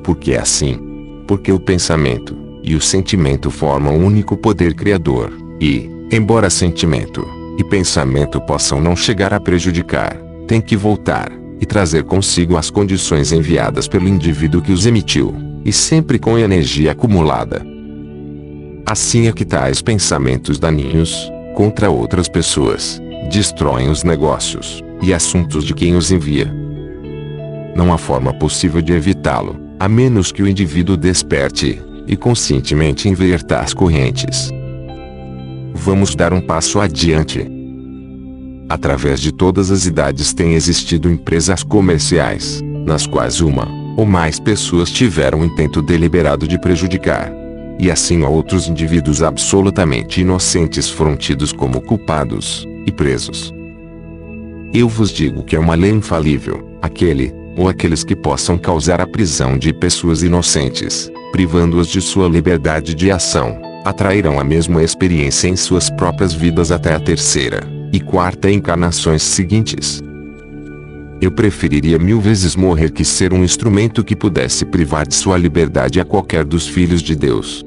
Porque 0.03 0.33
é 0.33 0.39
assim. 0.39 0.79
Porque 1.27 1.51
o 1.51 1.59
pensamento 1.59 2.37
e 2.63 2.75
o 2.75 2.81
sentimento 2.81 3.49
formam 3.49 3.97
um 3.97 4.05
único 4.05 4.37
poder 4.37 4.75
criador, 4.75 5.31
e, 5.59 5.89
embora 6.11 6.49
sentimento 6.49 7.27
e 7.57 7.63
pensamento 7.63 8.39
possam 8.41 8.79
não 8.79 8.95
chegar 8.95 9.33
a 9.33 9.39
prejudicar, 9.39 10.15
tem 10.47 10.61
que 10.61 10.75
voltar 10.75 11.31
e 11.59 11.65
trazer 11.65 12.03
consigo 12.03 12.57
as 12.57 12.69
condições 12.69 13.31
enviadas 13.31 13.87
pelo 13.87 14.07
indivíduo 14.07 14.61
que 14.61 14.71
os 14.71 14.85
emitiu, 14.85 15.33
e 15.65 15.71
sempre 15.71 16.19
com 16.19 16.37
energia 16.37 16.91
acumulada 16.91 17.71
Assim 18.91 19.29
é 19.29 19.31
que 19.31 19.45
tais 19.45 19.81
pensamentos 19.81 20.59
daninhos, 20.59 21.31
contra 21.55 21.89
outras 21.89 22.27
pessoas, 22.27 23.01
destroem 23.31 23.89
os 23.89 24.03
negócios 24.03 24.83
e 25.01 25.13
assuntos 25.13 25.63
de 25.63 25.73
quem 25.73 25.95
os 25.95 26.11
envia. 26.11 26.53
Não 27.73 27.93
há 27.93 27.97
forma 27.97 28.33
possível 28.33 28.81
de 28.81 28.91
evitá-lo, 28.91 29.57
a 29.79 29.87
menos 29.87 30.33
que 30.33 30.43
o 30.43 30.47
indivíduo 30.47 30.97
desperte 30.97 31.81
e 32.05 32.17
conscientemente 32.17 33.07
inverta 33.07 33.59
as 33.59 33.73
correntes. 33.73 34.49
Vamos 35.73 36.13
dar 36.13 36.33
um 36.33 36.41
passo 36.41 36.77
adiante. 36.77 37.49
Através 38.67 39.21
de 39.21 39.31
todas 39.31 39.71
as 39.71 39.85
idades 39.85 40.33
têm 40.33 40.53
existido 40.53 41.09
empresas 41.09 41.63
comerciais, 41.63 42.59
nas 42.85 43.07
quais 43.07 43.39
uma 43.39 43.69
ou 43.95 44.05
mais 44.05 44.37
pessoas 44.37 44.91
tiveram 44.91 45.39
o 45.39 45.45
intento 45.45 45.81
deliberado 45.81 46.45
de 46.45 46.59
prejudicar. 46.59 47.40
E 47.81 47.89
assim 47.89 48.21
outros 48.21 48.67
indivíduos 48.67 49.23
absolutamente 49.23 50.21
inocentes 50.21 50.87
foram 50.87 51.17
tidos 51.17 51.51
como 51.51 51.81
culpados 51.81 52.67
e 52.85 52.91
presos. 52.91 53.51
Eu 54.71 54.87
vos 54.87 55.09
digo 55.09 55.41
que 55.41 55.55
é 55.55 55.59
uma 55.59 55.73
lei 55.73 55.89
infalível, 55.89 56.63
aquele, 56.79 57.33
ou 57.57 57.67
aqueles 57.67 58.03
que 58.03 58.15
possam 58.15 58.55
causar 58.55 59.01
a 59.01 59.07
prisão 59.07 59.57
de 59.57 59.73
pessoas 59.73 60.21
inocentes, 60.21 61.11
privando-as 61.31 61.87
de 61.87 61.99
sua 62.01 62.29
liberdade 62.29 62.93
de 62.93 63.09
ação, 63.09 63.59
atrairão 63.83 64.39
a 64.39 64.43
mesma 64.43 64.83
experiência 64.83 65.47
em 65.47 65.55
suas 65.55 65.89
próprias 65.89 66.35
vidas 66.35 66.71
até 66.71 66.93
a 66.93 66.99
terceira 66.99 67.67
e 67.91 67.99
quarta 67.99 68.49
encarnações 68.49 69.23
seguintes. 69.23 70.03
Eu 71.19 71.31
preferiria 71.31 71.97
mil 71.97 72.21
vezes 72.21 72.55
morrer 72.55 72.91
que 72.91 73.03
ser 73.03 73.33
um 73.33 73.43
instrumento 73.43 74.03
que 74.03 74.15
pudesse 74.15 74.65
privar 74.65 75.07
de 75.07 75.15
sua 75.15 75.35
liberdade 75.35 75.99
a 75.99 76.05
qualquer 76.05 76.45
dos 76.45 76.67
filhos 76.67 77.01
de 77.01 77.15
Deus. 77.15 77.65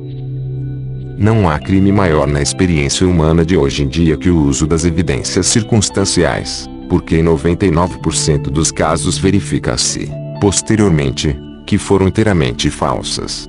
Não 1.17 1.49
há 1.49 1.61
crime 1.61 1.93
maior 1.93 2.27
na 2.27 2.43
experiência 2.43 3.07
humana 3.07 3.45
de 3.45 3.57
hoje 3.57 3.85
em 3.85 3.89
dia 3.89 4.17
que 4.17 4.29
o 4.29 4.43
uso 4.43 4.67
das 4.67 4.85
evidências 4.85 5.47
circunstanciais, 5.47 6.69
porque 6.89 7.17
em 7.17 7.25
99% 7.25 8.51
dos 8.51 8.73
casos 8.73 9.17
verifica-se, 9.17 10.11
posteriormente, 10.41 11.37
que 11.67 11.79
foram 11.79 12.09
inteiramente 12.09 12.69
falsas. 12.69 13.49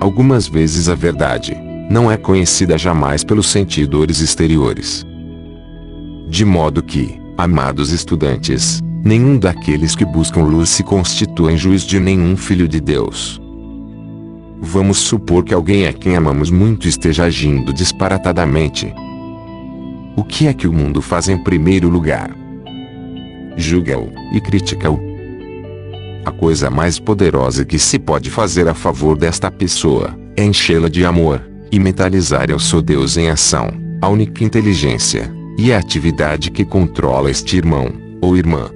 Algumas 0.00 0.46
vezes 0.46 0.88
a 0.88 0.94
verdade 0.94 1.56
não 1.90 2.10
é 2.10 2.16
conhecida 2.16 2.78
jamais 2.78 3.24
pelos 3.24 3.48
sentidores 3.48 4.20
exteriores. 4.20 5.04
De 6.28 6.44
modo 6.44 6.80
que, 6.80 7.20
amados 7.36 7.90
estudantes, 7.90 8.80
nenhum 9.04 9.36
daqueles 9.36 9.96
que 9.96 10.04
buscam 10.04 10.42
luz 10.42 10.68
se 10.68 10.84
constitui 10.84 11.56
juiz 11.56 11.82
de 11.82 11.98
nenhum 11.98 12.36
filho 12.36 12.68
de 12.68 12.80
Deus. 12.80 13.40
Vamos 14.60 14.98
supor 14.98 15.44
que 15.44 15.52
alguém 15.52 15.86
a 15.86 15.92
quem 15.92 16.16
amamos 16.16 16.50
muito 16.50 16.88
esteja 16.88 17.24
agindo 17.24 17.72
disparatadamente. 17.72 18.92
O 20.16 20.24
que 20.24 20.46
é 20.46 20.54
que 20.54 20.66
o 20.66 20.72
mundo 20.72 21.02
faz 21.02 21.28
em 21.28 21.36
primeiro 21.36 21.88
lugar? 21.88 22.30
Julga-o 23.56 24.10
e 24.32 24.40
critica-o. 24.40 24.98
A 26.24 26.32
coisa 26.32 26.70
mais 26.70 26.98
poderosa 26.98 27.64
que 27.64 27.78
se 27.78 27.98
pode 27.98 28.30
fazer 28.30 28.66
a 28.66 28.74
favor 28.74 29.16
desta 29.16 29.50
pessoa 29.50 30.18
é 30.36 30.44
enchê-la 30.44 30.88
de 30.88 31.04
amor 31.04 31.42
e 31.70 31.78
mentalizar 31.78 32.50
ao 32.50 32.58
seu 32.58 32.80
Deus 32.80 33.16
em 33.16 33.28
ação, 33.28 33.68
a 34.00 34.08
única 34.08 34.42
inteligência 34.42 35.30
e 35.58 35.72
a 35.72 35.78
atividade 35.78 36.50
que 36.50 36.64
controla 36.64 37.30
este 37.30 37.56
irmão 37.56 37.92
ou 38.22 38.36
irmã. 38.36 38.70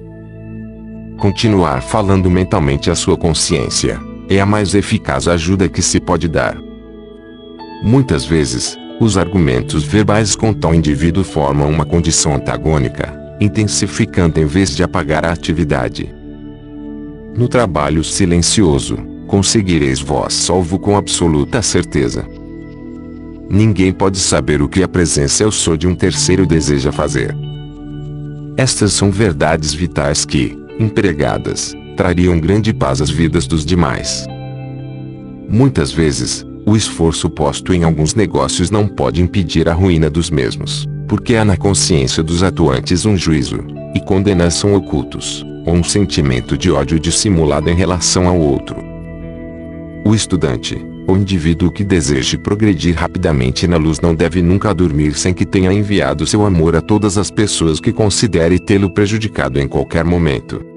Continuar 1.17 1.81
falando 1.81 2.29
mentalmente 2.29 2.89
a 2.89 2.95
sua 2.95 3.17
consciência 3.17 4.10
é 4.35 4.39
a 4.39 4.45
mais 4.45 4.73
eficaz 4.73 5.27
ajuda 5.27 5.67
que 5.67 5.81
se 5.81 5.99
pode 5.99 6.27
dar. 6.27 6.57
Muitas 7.83 8.23
vezes, 8.23 8.77
os 8.99 9.17
argumentos 9.17 9.83
verbais 9.83 10.35
com 10.35 10.53
tal 10.53 10.73
indivíduo 10.73 11.23
formam 11.23 11.69
uma 11.69 11.85
condição 11.85 12.35
antagônica, 12.35 13.13
intensificando 13.41 14.39
em 14.39 14.45
vez 14.45 14.75
de 14.75 14.83
apagar 14.83 15.25
a 15.25 15.31
atividade. 15.31 16.13
No 17.35 17.47
trabalho 17.47 18.03
silencioso, 18.03 18.97
conseguireis 19.27 19.99
vós 19.99 20.33
salvo 20.33 20.79
com 20.79 20.95
absoluta 20.95 21.61
certeza. 21.61 22.25
Ninguém 23.49 23.91
pode 23.91 24.17
saber 24.17 24.61
o 24.61 24.69
que 24.69 24.81
a 24.81 24.87
presença 24.87 25.43
eu 25.43 25.51
sou 25.51 25.75
de 25.75 25.87
um 25.87 25.95
terceiro 25.95 26.45
deseja 26.45 26.91
fazer. 26.91 27.35
Estas 28.55 28.93
são 28.93 29.11
verdades 29.11 29.73
vitais 29.73 30.23
que, 30.23 30.57
empregadas, 30.79 31.73
trariam 32.01 32.39
grande 32.39 32.73
paz 32.73 32.99
às 32.99 33.11
vidas 33.11 33.45
dos 33.45 33.63
demais. 33.63 34.25
Muitas 35.47 35.91
vezes, 35.91 36.43
o 36.65 36.75
esforço 36.75 37.29
posto 37.29 37.75
em 37.75 37.83
alguns 37.83 38.15
negócios 38.15 38.71
não 38.71 38.87
pode 38.87 39.21
impedir 39.21 39.69
a 39.69 39.73
ruína 39.73 40.09
dos 40.09 40.31
mesmos, 40.31 40.87
porque 41.07 41.35
há 41.35 41.45
na 41.45 41.55
consciência 41.55 42.23
dos 42.23 42.41
atuantes 42.41 43.05
um 43.05 43.15
juízo 43.15 43.59
e 43.93 43.99
condenação 43.99 44.73
ocultos, 44.73 45.45
ou 45.63 45.75
um 45.75 45.83
sentimento 45.83 46.57
de 46.57 46.71
ódio 46.71 46.99
dissimulado 46.99 47.69
em 47.69 47.75
relação 47.75 48.27
ao 48.27 48.39
outro. 48.39 48.77
O 50.03 50.15
estudante, 50.15 50.83
ou 51.07 51.15
indivíduo 51.15 51.71
que 51.71 51.83
deseje 51.83 52.35
progredir 52.35 52.95
rapidamente 52.95 53.67
na 53.67 53.77
luz 53.77 54.01
não 54.01 54.15
deve 54.15 54.41
nunca 54.41 54.73
dormir 54.73 55.13
sem 55.13 55.35
que 55.35 55.45
tenha 55.45 55.71
enviado 55.71 56.25
seu 56.25 56.43
amor 56.47 56.75
a 56.75 56.81
todas 56.81 57.19
as 57.19 57.29
pessoas 57.29 57.79
que 57.79 57.93
considere 57.93 58.57
tê-lo 58.57 58.91
prejudicado 58.91 59.59
em 59.59 59.67
qualquer 59.67 60.03
momento. 60.03 60.70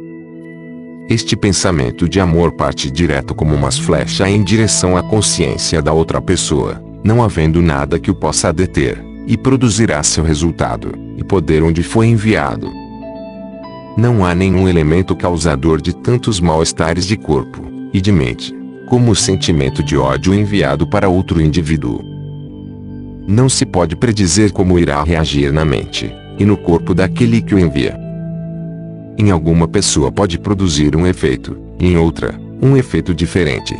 Este 1.08 1.36
pensamento 1.36 2.08
de 2.08 2.18
amor 2.18 2.52
parte 2.52 2.91
direto 2.91 3.34
como 3.34 3.55
uma 3.55 3.70
flecha 3.70 4.28
em 4.28 4.42
direção 4.42 4.97
à 4.97 5.02
consciência 5.02 5.83
da 5.83 5.92
outra 5.92 6.18
pessoa, 6.20 6.83
não 7.05 7.23
havendo 7.23 7.60
nada 7.60 7.99
que 7.99 8.10
o 8.10 8.15
possa 8.15 8.50
deter, 8.50 9.05
e 9.26 9.36
produzirá 9.36 10.02
seu 10.02 10.24
resultado, 10.24 10.92
e 11.18 11.23
poder 11.23 11.62
onde 11.62 11.83
foi 11.83 12.07
enviado. 12.07 12.73
Não 13.99 14.24
há 14.24 14.34
nenhum 14.34 14.66
elemento 14.66 15.15
causador 15.15 15.78
de 15.81 15.94
tantos 15.94 16.41
mal-estares 16.41 17.07
de 17.07 17.18
corpo 17.18 17.62
e 17.92 18.00
de 18.00 18.10
mente, 18.10 18.55
como 18.89 19.10
o 19.10 19.16
sentimento 19.16 19.83
de 19.83 19.99
ódio 19.99 20.33
enviado 20.33 20.86
para 20.86 21.08
outro 21.08 21.39
indivíduo. 21.39 22.00
Não 23.28 23.49
se 23.49 23.66
pode 23.66 23.94
predizer 23.94 24.52
como 24.52 24.78
irá 24.78 25.02
reagir 25.05 25.52
na 25.52 25.66
mente 25.66 26.10
e 26.39 26.47
no 26.47 26.57
corpo 26.57 26.94
daquele 26.94 27.42
que 27.42 27.55
o 27.55 27.58
envia. 27.58 28.03
Em 29.17 29.31
alguma 29.31 29.68
pessoa 29.68 30.10
pode 30.10 30.39
produzir 30.39 30.97
um 30.97 31.07
efeito, 31.07 31.57
em 31.78 31.97
outra, 31.97 32.34
um 32.60 32.76
efeito 32.76 33.15
diferente. 33.15 33.75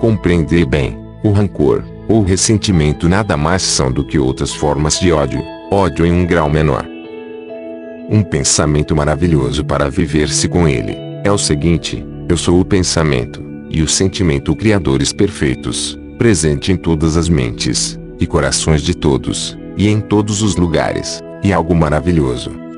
Compreender 0.00 0.66
bem, 0.66 0.98
o 1.22 1.30
rancor, 1.30 1.84
ou 2.08 2.22
ressentimento 2.22 3.08
nada 3.08 3.36
mais 3.36 3.62
são 3.62 3.92
do 3.92 4.04
que 4.04 4.18
outras 4.18 4.52
formas 4.52 4.98
de 4.98 5.12
ódio, 5.12 5.40
ódio 5.70 6.04
em 6.04 6.12
um 6.12 6.26
grau 6.26 6.50
menor. 6.50 6.84
Um 8.08 8.24
pensamento 8.24 8.96
maravilhoso 8.96 9.64
para 9.64 9.88
viver-se 9.88 10.48
com 10.48 10.66
ele, 10.66 10.96
é 11.22 11.30
o 11.30 11.38
seguinte, 11.38 12.04
eu 12.28 12.36
sou 12.36 12.58
o 12.58 12.64
pensamento, 12.64 13.40
e 13.70 13.80
o 13.80 13.86
sentimento 13.86 14.56
criadores 14.56 15.12
perfeitos, 15.12 15.96
presente 16.18 16.72
em 16.72 16.76
todas 16.76 17.16
as 17.16 17.28
mentes, 17.28 17.96
e 18.18 18.26
corações 18.26 18.82
de 18.82 18.92
todos, 18.92 19.56
e 19.76 19.88
em 19.88 20.00
todos 20.00 20.42
os 20.42 20.56
lugares, 20.56 21.22
e 21.44 21.52
algo 21.52 21.76
maravilhoso 21.76 22.69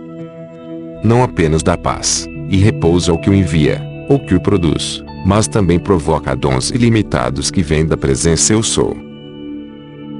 não 1.03 1.23
apenas 1.23 1.63
dá 1.63 1.77
paz 1.77 2.29
e 2.49 2.57
repouso 2.57 3.11
ao 3.11 3.19
que 3.19 3.29
o 3.29 3.35
envia, 3.35 3.83
ou 4.09 4.19
que 4.19 4.35
o 4.35 4.41
produz, 4.41 5.03
mas 5.27 5.49
também 5.49 5.79
provoca 5.79 6.37
dons 6.37 6.71
ilimitados 6.71 7.51
que 7.51 7.63
vêm 7.63 7.85
da 7.85 7.97
presença 7.97 8.53
eu 8.53 8.63
sou. 8.63 8.97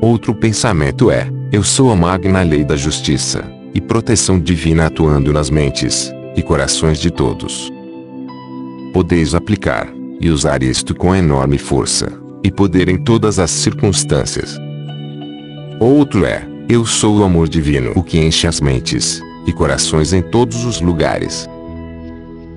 Outro 0.01 0.35
pensamento 0.35 1.11
é, 1.11 1.29
eu 1.53 1.63
sou 1.63 1.93
a 1.93 1.97
magna 1.97 2.43
lei 2.43 2.65
da 2.65 2.75
justiça 2.75 3.45
e 3.75 3.81
proteção 3.81 4.41
divina 4.41 4.87
atuando 4.87 5.33
nas 5.33 5.51
mentes 5.51 6.13
e 6.35 6.43
corações 6.43 6.99
de 6.99 7.11
todos. 7.11 7.73
Podeis 8.93 9.35
aplicar 9.35 9.89
e 10.21 10.31
usar 10.31 10.63
isto 10.63 10.95
com 10.95 11.15
enorme 11.15 11.59
força 11.59 12.13
e 12.43 12.51
poder 12.51 12.89
em 12.89 12.97
todas 12.97 13.39
as 13.39 13.51
circunstâncias. 13.51 14.59
Outro 15.79 16.25
é, 16.25 16.47
eu 16.69 16.85
sou 16.85 17.19
o 17.19 17.25
amor 17.25 17.49
divino 17.49 17.93
o 17.95 18.03
que 18.03 18.19
enche 18.19 18.47
as 18.47 18.61
mentes 18.61 19.23
e 19.47 19.53
corações 19.53 20.13
em 20.13 20.23
todos 20.23 20.65
os 20.65 20.81
lugares. 20.81 21.49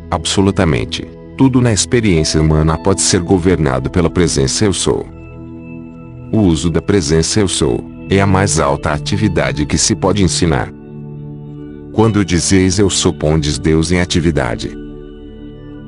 Absolutamente, 0.09 1.07
tudo 1.37 1.59
na 1.59 1.73
experiência 1.73 2.41
humana 2.41 2.77
pode 2.77 3.01
ser 3.01 3.21
governado 3.21 3.89
pela 3.89 4.09
presença 4.09 4.65
eu 4.65 4.73
sou. 4.73 5.05
O 6.31 6.39
uso 6.39 6.69
da 6.69 6.81
presença 6.81 7.39
eu 7.39 7.47
sou 7.47 7.83
é 8.09 8.21
a 8.21 8.27
mais 8.27 8.59
alta 8.59 8.91
atividade 8.91 9.65
que 9.65 9.77
se 9.77 9.95
pode 9.95 10.23
ensinar. 10.23 10.71
Quando 11.91 12.25
dizeis 12.25 12.77
eu 12.77 12.89
sou, 12.89 13.13
pondes 13.13 13.57
Deus 13.57 13.91
em 13.91 13.99
atividade. 13.99 14.71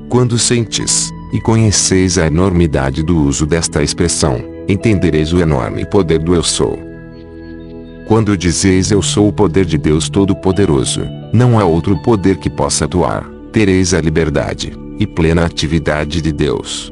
Quando 0.09 0.39
sentis 0.39 1.11
e 1.33 1.41
conheceis 1.41 2.17
a 2.17 2.27
enormidade 2.27 3.03
do 3.03 3.17
uso 3.17 3.45
desta 3.45 3.83
expressão, 3.83 4.41
entendereis 4.67 5.33
o 5.33 5.39
enorme 5.39 5.85
poder 5.85 6.19
do 6.19 6.33
eu 6.33 6.43
sou. 6.43 6.86
Quando 8.07 8.37
dizeis 8.37 8.89
eu 8.89 9.01
sou 9.01 9.27
o 9.27 9.33
poder 9.33 9.65
de 9.65 9.77
Deus 9.77 10.07
Todo-Poderoso, 10.07 11.01
não 11.33 11.59
há 11.59 11.65
outro 11.65 12.01
poder 12.01 12.37
que 12.37 12.49
possa 12.49 12.85
atuar, 12.85 13.29
tereis 13.51 13.93
a 13.93 13.99
liberdade 13.99 14.71
e 14.97 15.05
plena 15.05 15.43
atividade 15.43 16.21
de 16.21 16.31
Deus. 16.31 16.91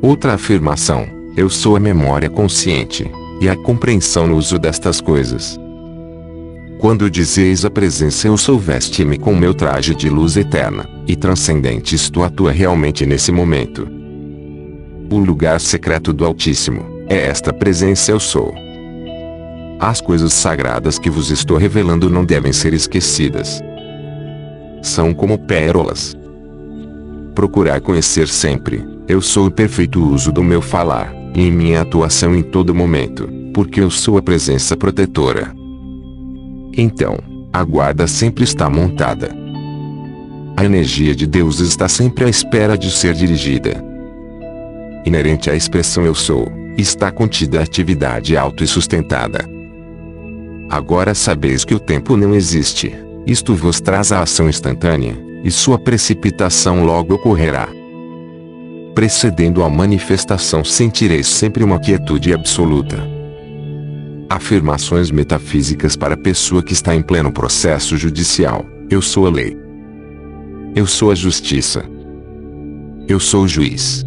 Outra 0.00 0.34
afirmação 0.34 1.04
Eu 1.36 1.50
sou 1.50 1.74
a 1.74 1.80
memória 1.80 2.30
consciente 2.30 3.10
e 3.40 3.48
a 3.48 3.56
compreensão 3.56 4.28
no 4.28 4.36
uso 4.36 4.56
destas 4.56 5.00
coisas. 5.00 5.58
Quando 6.78 7.10
dizeis 7.10 7.64
a 7.64 7.70
presença 7.70 8.28
eu 8.28 8.36
sou 8.36 8.56
veste-me 8.56 9.18
com 9.18 9.34
meu 9.34 9.52
traje 9.52 9.96
de 9.96 10.08
luz 10.08 10.36
eterna 10.36 10.88
e 11.08 11.16
transcendente 11.16 11.96
isto 11.96 12.22
atua 12.22 12.52
realmente 12.52 13.04
nesse 13.04 13.32
momento. 13.32 13.88
O 15.10 15.18
lugar 15.18 15.60
secreto 15.60 16.12
do 16.12 16.24
Altíssimo 16.24 16.86
é 17.08 17.26
esta 17.26 17.52
presença 17.52 18.12
eu 18.12 18.20
sou. 18.20 18.67
As 19.80 20.00
coisas 20.00 20.32
sagradas 20.32 20.98
que 20.98 21.08
vos 21.08 21.30
estou 21.30 21.56
revelando 21.56 22.10
não 22.10 22.24
devem 22.24 22.52
ser 22.52 22.74
esquecidas. 22.74 23.62
São 24.82 25.14
como 25.14 25.38
pérolas. 25.38 26.16
Procurar 27.32 27.80
conhecer 27.80 28.26
sempre, 28.26 28.84
eu 29.06 29.20
sou 29.20 29.46
o 29.46 29.50
perfeito 29.52 30.04
uso 30.04 30.32
do 30.32 30.42
meu 30.42 30.60
falar, 30.60 31.14
e 31.32 31.42
em 31.42 31.52
minha 31.52 31.82
atuação 31.82 32.34
em 32.34 32.42
todo 32.42 32.74
momento, 32.74 33.28
porque 33.54 33.80
eu 33.80 33.88
sou 33.88 34.18
a 34.18 34.22
presença 34.22 34.76
protetora. 34.76 35.54
Então, 36.76 37.16
a 37.52 37.62
guarda 37.62 38.08
sempre 38.08 38.42
está 38.42 38.68
montada. 38.68 39.30
A 40.56 40.64
energia 40.64 41.14
de 41.14 41.24
Deus 41.24 41.60
está 41.60 41.86
sempre 41.88 42.24
à 42.24 42.28
espera 42.28 42.76
de 42.76 42.90
ser 42.90 43.14
dirigida. 43.14 43.80
Inerente 45.06 45.48
à 45.48 45.54
expressão 45.54 46.04
eu 46.04 46.16
sou, 46.16 46.50
está 46.76 47.12
contida 47.12 47.60
a 47.60 47.62
atividade 47.62 48.36
auto 48.36 48.64
e 48.64 48.66
sustentada. 48.66 49.57
Agora 50.70 51.14
sabeis 51.14 51.64
que 51.64 51.74
o 51.74 51.78
tempo 51.78 52.16
não 52.16 52.34
existe. 52.34 52.94
Isto 53.26 53.54
vos 53.54 53.80
traz 53.80 54.12
a 54.12 54.20
ação 54.20 54.48
instantânea, 54.48 55.16
e 55.42 55.50
sua 55.50 55.78
precipitação 55.78 56.84
logo 56.84 57.14
ocorrerá. 57.14 57.68
Precedendo 58.94 59.62
a 59.62 59.70
manifestação 59.70 60.64
sentireis 60.64 61.26
sempre 61.26 61.64
uma 61.64 61.78
quietude 61.78 62.34
absoluta. 62.34 62.96
Afirmações 64.28 65.10
metafísicas 65.10 65.96
para 65.96 66.14
a 66.14 66.18
pessoa 66.18 66.62
que 66.62 66.72
está 66.72 66.94
em 66.94 67.00
pleno 67.00 67.32
processo 67.32 67.96
judicial. 67.96 68.66
Eu 68.90 69.00
sou 69.00 69.26
a 69.26 69.30
lei. 69.30 69.56
Eu 70.74 70.86
sou 70.86 71.10
a 71.10 71.14
justiça. 71.14 71.84
Eu 73.08 73.18
sou 73.18 73.44
o 73.44 73.48
juiz. 73.48 74.04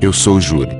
Eu 0.00 0.12
sou 0.12 0.36
o 0.36 0.40
júri. 0.40 0.76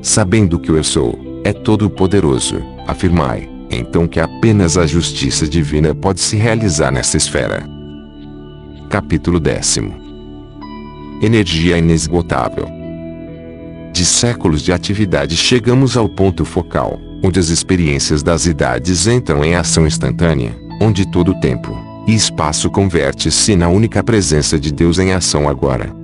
Sabendo 0.00 0.58
que 0.58 0.72
o 0.72 0.76
eu 0.76 0.84
sou, 0.84 1.18
é 1.44 1.52
todo 1.52 1.90
poderoso, 1.90 2.62
afirmai, 2.86 3.48
então 3.70 4.06
que 4.06 4.20
apenas 4.20 4.76
a 4.76 4.86
justiça 4.86 5.46
divina 5.46 5.94
pode 5.94 6.20
se 6.20 6.36
realizar 6.36 6.90
nessa 6.90 7.16
esfera. 7.16 7.66
Capítulo 8.88 9.40
10 9.40 9.78
Energia 11.22 11.78
inesgotável. 11.78 12.68
De 13.92 14.04
séculos 14.04 14.62
de 14.62 14.72
atividade 14.72 15.36
chegamos 15.36 15.96
ao 15.96 16.08
ponto 16.08 16.44
focal, 16.44 16.98
onde 17.22 17.38
as 17.38 17.48
experiências 17.48 18.22
das 18.22 18.46
idades 18.46 19.06
entram 19.06 19.44
em 19.44 19.54
ação 19.54 19.86
instantânea, 19.86 20.56
onde 20.80 21.10
todo 21.10 21.32
o 21.32 21.40
tempo 21.40 21.92
e 22.06 22.14
espaço 22.14 22.68
converte-se 22.70 23.54
na 23.54 23.68
única 23.68 24.02
presença 24.02 24.58
de 24.58 24.72
Deus 24.72 24.98
em 24.98 25.12
ação 25.12 25.48
agora. 25.48 25.94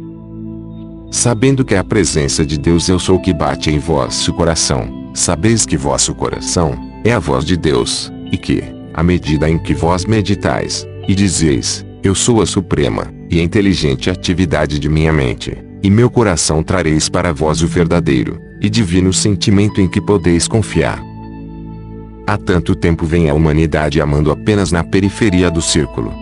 Sabendo 1.11 1.65
que 1.65 1.75
a 1.75 1.83
presença 1.83 2.45
de 2.45 2.59
Deus 2.59 2.89
eu 2.89 2.99
sou 2.99 3.19
que 3.19 3.33
bate 3.33 3.71
em 3.71 3.79
vosso 3.79 4.33
coração, 4.33 4.98
Sabeis 5.19 5.67
que 5.67 5.77
vosso 5.77 6.15
coração 6.15 6.79
é 7.05 7.11
a 7.11 7.19
voz 7.19 7.45
de 7.45 7.57
Deus, 7.57 8.11
e 8.31 8.39
que, 8.39 8.63
à 8.95 9.03
medida 9.03 9.51
em 9.51 9.59
que 9.59 9.75
vós 9.75 10.05
meditais, 10.05 10.87
e 11.09 11.15
dizeis, 11.15 11.85
Eu 12.05 12.15
sou 12.15 12.41
a 12.41 12.47
suprema 12.47 13.13
e 13.29 13.41
inteligente 13.41 14.09
atividade 14.09 14.79
de 14.79 14.89
minha 14.89 15.13
mente, 15.13 15.59
e 15.83 15.91
meu 15.91 16.09
coração 16.09 16.63
trareis 16.63 17.09
para 17.09 17.33
vós 17.33 17.63
o 17.63 17.67
verdadeiro 17.67 18.41
e 18.61 18.71
divino 18.71 19.13
sentimento 19.13 19.81
em 19.81 19.89
que 19.89 20.01
podeis 20.01 20.47
confiar. 20.47 21.03
Há 22.25 22.39
tanto 22.39 22.77
tempo 22.77 23.05
vem 23.05 23.29
a 23.29 23.35
humanidade 23.35 24.01
amando 24.01 24.31
apenas 24.31 24.71
na 24.71 24.85
periferia 24.85 25.51
do 25.51 25.61
círculo. 25.61 26.15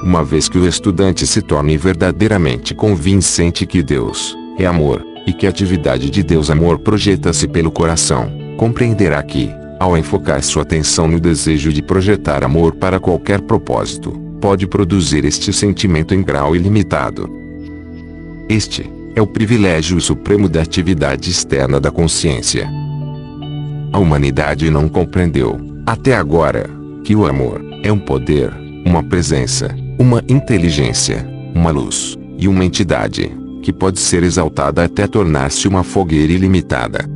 Uma 0.00 0.22
vez 0.22 0.48
que 0.48 0.56
o 0.56 0.68
estudante 0.68 1.26
se 1.26 1.42
torne 1.42 1.76
verdadeiramente 1.76 2.76
convincente 2.76 3.66
que 3.66 3.82
Deus 3.82 4.38
é 4.56 4.66
amor, 4.66 5.11
e 5.26 5.32
que 5.32 5.46
a 5.46 5.50
atividade 5.50 6.10
de 6.10 6.22
Deus 6.22 6.50
amor 6.50 6.78
projeta-se 6.78 7.46
pelo 7.46 7.70
coração, 7.70 8.30
compreenderá 8.56 9.22
que, 9.22 9.50
ao 9.78 9.96
enfocar 9.96 10.42
sua 10.42 10.62
atenção 10.62 11.08
no 11.08 11.18
desejo 11.18 11.72
de 11.72 11.82
projetar 11.82 12.44
amor 12.44 12.74
para 12.76 13.00
qualquer 13.00 13.40
propósito, 13.40 14.12
pode 14.40 14.66
produzir 14.66 15.24
este 15.24 15.52
sentimento 15.52 16.14
em 16.14 16.22
grau 16.22 16.54
ilimitado. 16.54 17.30
Este 18.48 18.90
é 19.14 19.22
o 19.22 19.26
privilégio 19.26 20.00
supremo 20.00 20.48
da 20.48 20.62
atividade 20.62 21.30
externa 21.30 21.80
da 21.80 21.90
consciência. 21.90 22.68
A 23.92 23.98
humanidade 23.98 24.70
não 24.70 24.88
compreendeu, 24.88 25.60
até 25.86 26.14
agora, 26.14 26.68
que 27.04 27.14
o 27.14 27.26
amor 27.26 27.60
é 27.82 27.92
um 27.92 27.98
poder, 27.98 28.52
uma 28.86 29.02
presença, 29.02 29.74
uma 29.98 30.22
inteligência, 30.28 31.26
uma 31.54 31.70
luz 31.70 32.16
e 32.38 32.48
uma 32.48 32.64
entidade 32.64 33.41
que 33.62 33.72
pode 33.72 34.00
ser 34.00 34.24
exaltada 34.24 34.84
até 34.84 35.06
tornar-se 35.06 35.68
uma 35.68 35.84
fogueira 35.84 36.32
ilimitada. 36.32 37.08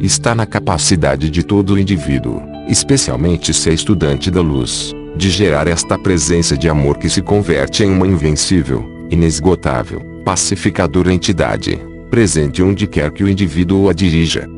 Está 0.00 0.34
na 0.34 0.46
capacidade 0.46 1.28
de 1.28 1.42
todo 1.42 1.78
indivíduo, 1.78 2.40
especialmente 2.68 3.52
se 3.52 3.68
é 3.70 3.74
estudante 3.74 4.30
da 4.30 4.40
luz, 4.40 4.92
de 5.16 5.30
gerar 5.30 5.66
esta 5.66 5.98
presença 5.98 6.56
de 6.56 6.68
amor 6.68 6.98
que 6.98 7.08
se 7.08 7.20
converte 7.20 7.82
em 7.82 7.90
uma 7.90 8.06
invencível, 8.06 8.84
inesgotável, 9.10 10.00
pacificadora 10.24 11.12
entidade, 11.12 11.78
presente 12.10 12.62
onde 12.62 12.86
quer 12.86 13.10
que 13.10 13.24
o 13.24 13.28
indivíduo 13.28 13.88
a 13.88 13.92
dirija. 13.92 14.48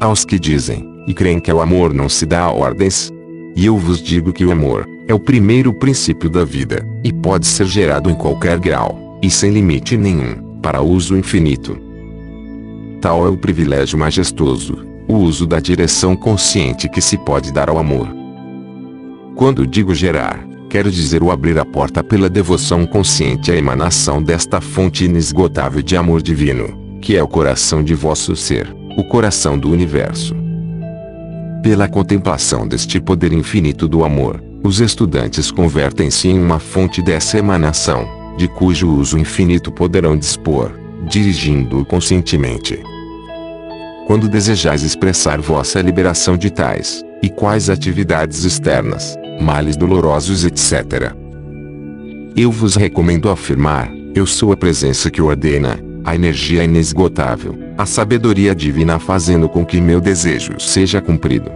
Aos 0.00 0.24
que 0.24 0.38
dizem, 0.38 0.88
e 1.06 1.14
creem 1.14 1.40
que 1.40 1.52
o 1.52 1.60
amor 1.60 1.92
não 1.92 2.08
se 2.08 2.26
dá 2.26 2.42
a 2.42 2.52
ordens, 2.52 3.10
e 3.54 3.66
eu 3.66 3.76
vos 3.76 4.02
digo 4.02 4.32
que 4.32 4.44
o 4.44 4.52
amor 4.52 4.86
é 5.08 5.14
o 5.14 5.20
primeiro 5.20 5.72
princípio 5.72 6.28
da 6.28 6.44
vida, 6.44 6.86
e 7.02 7.12
pode 7.12 7.46
ser 7.46 7.66
gerado 7.66 8.10
em 8.10 8.14
qualquer 8.14 8.58
grau 8.58 9.05
e 9.26 9.30
sem 9.30 9.50
limite 9.50 9.96
nenhum, 9.96 10.36
para 10.62 10.80
uso 10.80 11.16
infinito. 11.16 11.76
Tal 13.00 13.26
é 13.26 13.28
o 13.28 13.36
privilégio 13.36 13.98
majestoso, 13.98 14.86
o 15.08 15.16
uso 15.16 15.46
da 15.46 15.58
direção 15.58 16.14
consciente 16.14 16.88
que 16.88 17.00
se 17.00 17.18
pode 17.18 17.52
dar 17.52 17.68
ao 17.68 17.76
amor. 17.76 18.08
Quando 19.34 19.66
digo 19.66 19.92
gerar, 19.94 20.46
quero 20.70 20.92
dizer 20.92 21.24
o 21.24 21.32
abrir 21.32 21.58
a 21.58 21.64
porta 21.64 22.04
pela 22.04 22.30
devoção 22.30 22.86
consciente 22.86 23.50
à 23.50 23.56
emanação 23.56 24.22
desta 24.22 24.60
fonte 24.60 25.04
inesgotável 25.04 25.82
de 25.82 25.96
amor 25.96 26.22
divino, 26.22 26.98
que 27.02 27.16
é 27.16 27.22
o 27.22 27.28
coração 27.28 27.82
de 27.82 27.94
vosso 27.94 28.36
ser, 28.36 28.72
o 28.96 29.02
coração 29.02 29.58
do 29.58 29.70
universo. 29.72 30.36
Pela 31.64 31.88
contemplação 31.88 32.66
deste 32.66 33.00
poder 33.00 33.32
infinito 33.32 33.88
do 33.88 34.04
amor, 34.04 34.40
os 34.62 34.80
estudantes 34.80 35.50
convertem-se 35.50 36.28
em 36.28 36.38
uma 36.38 36.60
fonte 36.60 37.02
dessa 37.02 37.38
emanação, 37.38 38.15
de 38.36 38.48
cujo 38.48 38.90
uso 38.90 39.18
infinito 39.18 39.72
poderão 39.72 40.16
dispor, 40.16 40.72
dirigindo-o 41.08 41.84
conscientemente. 41.84 42.82
Quando 44.06 44.28
desejais 44.28 44.82
expressar 44.82 45.40
vossa 45.40 45.80
liberação 45.80 46.36
de 46.36 46.50
tais 46.50 47.02
e 47.22 47.28
quais 47.28 47.68
atividades 47.68 48.44
externas, 48.44 49.16
males 49.40 49.76
dolorosos, 49.76 50.44
etc. 50.44 51.12
Eu 52.36 52.52
vos 52.52 52.76
recomendo 52.76 53.28
afirmar: 53.30 53.90
Eu 54.14 54.26
sou 54.26 54.52
a 54.52 54.56
presença 54.56 55.10
que 55.10 55.20
ordena, 55.20 55.78
a 56.04 56.14
energia 56.14 56.62
inesgotável, 56.62 57.58
a 57.76 57.84
sabedoria 57.84 58.54
divina 58.54 58.98
fazendo 58.98 59.48
com 59.48 59.66
que 59.66 59.80
meu 59.80 60.00
desejo 60.00 60.60
seja 60.60 61.00
cumprido. 61.00 61.50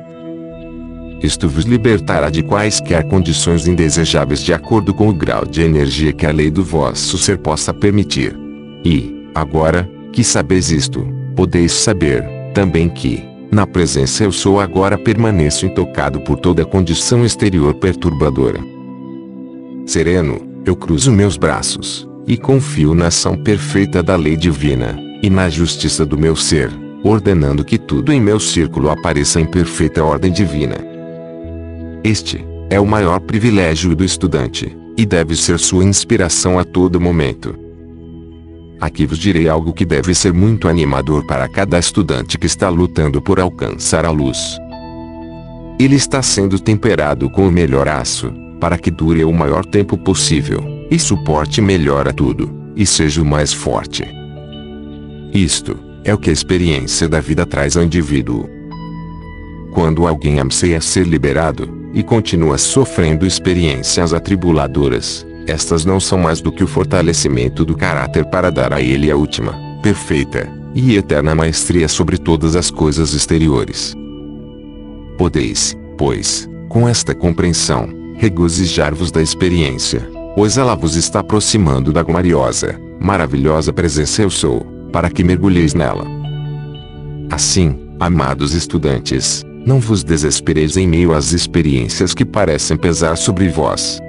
Isto 1.22 1.48
vos 1.48 1.64
libertará 1.64 2.30
de 2.30 2.42
quaisquer 2.42 3.06
condições 3.06 3.68
indesejáveis 3.68 4.40
de 4.40 4.54
acordo 4.54 4.94
com 4.94 5.08
o 5.08 5.12
grau 5.12 5.44
de 5.44 5.60
energia 5.60 6.12
que 6.12 6.24
a 6.24 6.32
lei 6.32 6.50
do 6.50 6.64
vosso 6.64 7.18
ser 7.18 7.38
possa 7.38 7.74
permitir. 7.74 8.34
E, 8.84 9.28
agora, 9.34 9.88
que 10.12 10.24
sabeis 10.24 10.70
isto, 10.70 11.06
podeis 11.36 11.72
saber, 11.72 12.24
também 12.54 12.88
que, 12.88 13.22
na 13.50 13.66
presença 13.66 14.24
eu 14.24 14.32
sou 14.32 14.60
agora 14.60 14.96
permaneço 14.96 15.66
intocado 15.66 16.20
por 16.20 16.38
toda 16.38 16.64
condição 16.64 17.24
exterior 17.24 17.74
perturbadora. 17.74 18.60
Sereno, 19.86 20.40
eu 20.64 20.74
cruzo 20.74 21.12
meus 21.12 21.36
braços, 21.36 22.08
e 22.26 22.36
confio 22.36 22.94
na 22.94 23.08
ação 23.08 23.36
perfeita 23.36 24.02
da 24.02 24.16
lei 24.16 24.36
divina, 24.36 24.98
e 25.22 25.28
na 25.28 25.50
justiça 25.50 26.06
do 26.06 26.16
meu 26.16 26.34
ser, 26.34 26.70
ordenando 27.04 27.64
que 27.64 27.76
tudo 27.76 28.12
em 28.12 28.20
meu 28.20 28.40
círculo 28.40 28.88
apareça 28.88 29.40
em 29.40 29.46
perfeita 29.46 30.02
ordem 30.02 30.32
divina. 30.32 30.89
Este 32.02 32.42
é 32.70 32.80
o 32.80 32.86
maior 32.86 33.20
privilégio 33.20 33.94
do 33.94 34.02
estudante, 34.02 34.74
e 34.96 35.04
deve 35.04 35.36
ser 35.36 35.58
sua 35.58 35.84
inspiração 35.84 36.58
a 36.58 36.64
todo 36.64 37.00
momento. 37.00 37.54
Aqui 38.80 39.04
vos 39.04 39.18
direi 39.18 39.50
algo 39.50 39.74
que 39.74 39.84
deve 39.84 40.14
ser 40.14 40.32
muito 40.32 40.66
animador 40.66 41.26
para 41.26 41.46
cada 41.46 41.78
estudante 41.78 42.38
que 42.38 42.46
está 42.46 42.70
lutando 42.70 43.20
por 43.20 43.38
alcançar 43.38 44.06
a 44.06 44.10
luz. 44.10 44.56
Ele 45.78 45.94
está 45.94 46.22
sendo 46.22 46.58
temperado 46.58 47.28
com 47.28 47.46
o 47.46 47.52
melhor 47.52 47.86
aço, 47.86 48.32
para 48.58 48.78
que 48.78 48.90
dure 48.90 49.22
o 49.22 49.32
maior 49.32 49.66
tempo 49.66 49.98
possível, 49.98 50.62
e 50.90 50.98
suporte 50.98 51.60
melhor 51.60 52.08
a 52.08 52.12
tudo, 52.14 52.50
e 52.74 52.86
seja 52.86 53.20
o 53.20 53.26
mais 53.26 53.52
forte. 53.52 54.08
Isto 55.34 55.78
é 56.02 56.14
o 56.14 56.18
que 56.18 56.30
a 56.30 56.32
experiência 56.32 57.06
da 57.06 57.20
vida 57.20 57.44
traz 57.44 57.76
ao 57.76 57.84
indivíduo. 57.84 58.48
Quando 59.74 60.06
alguém 60.06 60.40
anseia 60.40 60.80
ser 60.80 61.06
liberado, 61.06 61.79
e 61.92 62.02
continua 62.02 62.58
sofrendo 62.58 63.26
experiências 63.26 64.14
atribuladoras, 64.14 65.26
estas 65.46 65.84
não 65.84 65.98
são 65.98 66.18
mais 66.18 66.40
do 66.40 66.52
que 66.52 66.62
o 66.62 66.66
fortalecimento 66.66 67.64
do 67.64 67.76
caráter 67.76 68.24
para 68.24 68.50
dar 68.50 68.72
a 68.72 68.80
ele 68.80 69.10
a 69.10 69.16
última, 69.16 69.54
perfeita 69.82 70.48
e 70.74 70.96
eterna 70.96 71.34
maestria 71.34 71.88
sobre 71.88 72.16
todas 72.16 72.54
as 72.54 72.70
coisas 72.70 73.12
exteriores. 73.12 73.94
Podeis, 75.18 75.76
pois, 75.98 76.48
com 76.68 76.88
esta 76.88 77.14
compreensão, 77.14 77.88
regozijar-vos 78.16 79.10
da 79.10 79.20
experiência, 79.20 80.08
pois 80.36 80.56
ela 80.56 80.74
vos 80.74 80.94
está 80.94 81.20
aproximando 81.20 81.92
da 81.92 82.02
gloriosa, 82.02 82.80
maravilhosa 83.00 83.72
presença 83.72 84.22
eu 84.22 84.30
sou, 84.30 84.60
para 84.92 85.10
que 85.10 85.24
mergulheis 85.24 85.74
nela. 85.74 86.06
Assim, 87.30 87.90
amados 87.98 88.54
estudantes, 88.54 89.44
não 89.66 89.78
vos 89.78 90.02
desespereis 90.02 90.76
em 90.76 90.86
meio 90.86 91.12
às 91.12 91.32
experiências 91.32 92.14
que 92.14 92.24
parecem 92.24 92.76
pesar 92.76 93.16
sobre 93.16 93.48
vós. 93.48 94.00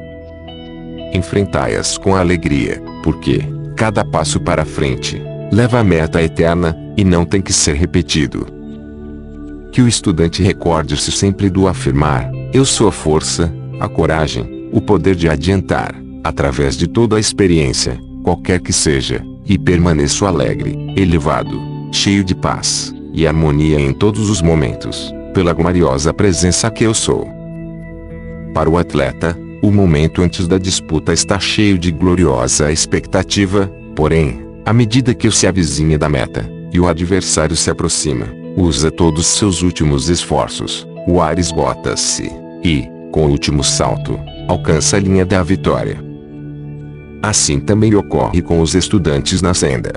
Enfrentai-as 1.14 1.98
com 1.98 2.16
alegria, 2.16 2.82
porque, 3.04 3.44
cada 3.76 4.04
passo 4.06 4.40
para 4.40 4.64
frente, 4.64 5.22
leva 5.52 5.80
à 5.80 5.84
meta 5.84 6.22
eterna, 6.22 6.78
e 6.98 7.04
não 7.04 7.26
tem 7.26 7.42
que 7.42 7.54
ser 7.54 7.76
repetido. 7.76 8.46
Que 9.72 9.82
o 9.82 9.88
estudante 9.88 10.44
recorde-se 10.44 11.12
sempre 11.12 11.50
do 11.50 11.68
afirmar: 11.68 12.30
Eu 12.54 12.66
sou 12.66 12.88
a 12.88 12.92
força, 12.92 13.52
a 13.80 13.88
coragem, 13.88 14.70
o 14.74 14.82
poder 14.82 15.16
de 15.16 15.30
adiantar, 15.30 15.96
através 16.24 16.78
de 16.78 16.88
toda 16.88 17.16
a 17.16 17.20
experiência, 17.20 17.98
qualquer 18.24 18.60
que 18.60 18.74
seja, 18.74 19.24
e 19.46 19.58
permaneço 19.58 20.26
alegre, 20.26 20.78
elevado, 20.98 21.60
cheio 21.92 22.24
de 22.24 22.36
paz 22.36 22.94
e 23.14 23.26
harmonia 23.26 23.80
em 23.80 23.94
todos 23.94 24.30
os 24.30 24.42
momentos 24.42 25.14
pela 25.34 25.54
gloriosa 25.54 26.14
presença 26.14 26.70
que 26.70 26.84
eu 26.84 26.94
sou. 26.94 27.28
Para 28.54 28.70
o 28.70 28.78
atleta, 28.78 29.38
o 29.62 29.72
momento 29.72 30.22
antes 30.22 30.48
da 30.48 30.58
disputa 30.58 31.14
está 31.14 31.40
cheio 31.40 31.78
de 31.78 31.92
gloriosa 31.92 32.72
expectativa, 32.72 33.72
porém, 33.96 34.46
à 34.66 34.74
medida 34.74 35.14
que 35.14 35.30
se 35.32 35.48
avizinha 35.48 35.98
da 35.98 36.10
meta, 36.10 36.50
e 36.72 36.80
o 36.80 36.88
adversário 36.88 37.56
se 37.56 37.70
aproxima, 37.70 38.28
usa 38.58 38.90
todos 38.90 39.28
seus 39.28 39.62
últimos 39.62 40.10
esforços, 40.10 40.88
o 41.08 41.22
ar 41.22 41.38
esgota-se, 41.38 42.32
e, 42.64 42.88
com 43.12 43.26
o 43.26 43.30
último 43.30 43.64
salto, 43.64 44.20
alcança 44.48 44.98
a 44.98 45.00
linha 45.00 45.26
da 45.26 45.44
vitória. 45.44 45.98
Assim 47.22 47.60
também 47.60 47.94
ocorre 47.94 48.42
com 48.42 48.62
os 48.62 48.74
estudantes 48.74 49.42
na 49.42 49.54
senda. 49.54 49.94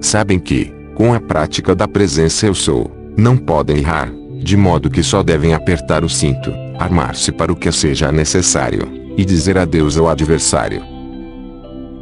Sabem 0.00 0.38
que, 0.38 0.72
com 0.94 1.12
a 1.12 1.20
prática 1.20 1.74
da 1.74 1.88
presença 1.88 2.46
eu 2.46 2.54
sou, 2.54 2.90
não 3.18 3.36
podem 3.36 3.78
errar, 3.78 4.12
de 4.40 4.56
modo 4.56 4.88
que 4.88 5.02
só 5.02 5.24
devem 5.24 5.52
apertar 5.52 6.04
o 6.04 6.08
cinto, 6.08 6.54
armar-se 6.78 7.32
para 7.32 7.52
o 7.52 7.56
que 7.56 7.70
seja 7.72 8.12
necessário, 8.12 8.88
e 9.16 9.24
dizer 9.24 9.58
adeus 9.58 9.98
ao 9.98 10.08
adversário. 10.08 10.80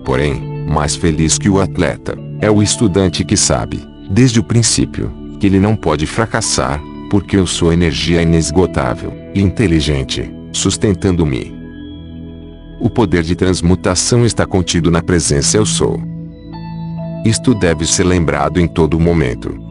Porém, 0.04 0.66
mais 0.68 0.94
feliz 0.94 1.38
que 1.38 1.48
o 1.48 1.58
atleta, 1.58 2.18
é 2.38 2.50
o 2.50 2.62
estudante 2.62 3.24
que 3.24 3.34
sabe, 3.34 3.82
desde 4.10 4.40
o 4.40 4.44
princípio, 4.44 5.10
que 5.40 5.46
ele 5.46 5.58
não 5.58 5.74
pode 5.74 6.06
fracassar, 6.06 6.82
porque 7.10 7.38
eu 7.38 7.46
sou 7.46 7.72
energia 7.72 8.20
inesgotável 8.20 9.10
e 9.34 9.40
inteligente, 9.40 10.30
sustentando-me. 10.52 11.56
O 12.78 12.90
poder 12.90 13.22
de 13.22 13.34
transmutação 13.34 14.26
está 14.26 14.44
contido 14.44 14.90
na 14.90 15.02
presença 15.02 15.56
eu 15.56 15.64
sou. 15.64 15.98
Isto 17.24 17.54
deve 17.54 17.86
ser 17.86 18.04
lembrado 18.04 18.60
em 18.60 18.68
todo 18.68 19.00
momento. 19.00 19.65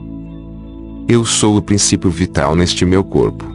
Eu 1.08 1.24
sou 1.24 1.56
o 1.56 1.62
princípio 1.62 2.10
vital 2.10 2.56
neste 2.56 2.84
meu 2.84 3.04
corpo. 3.04 3.46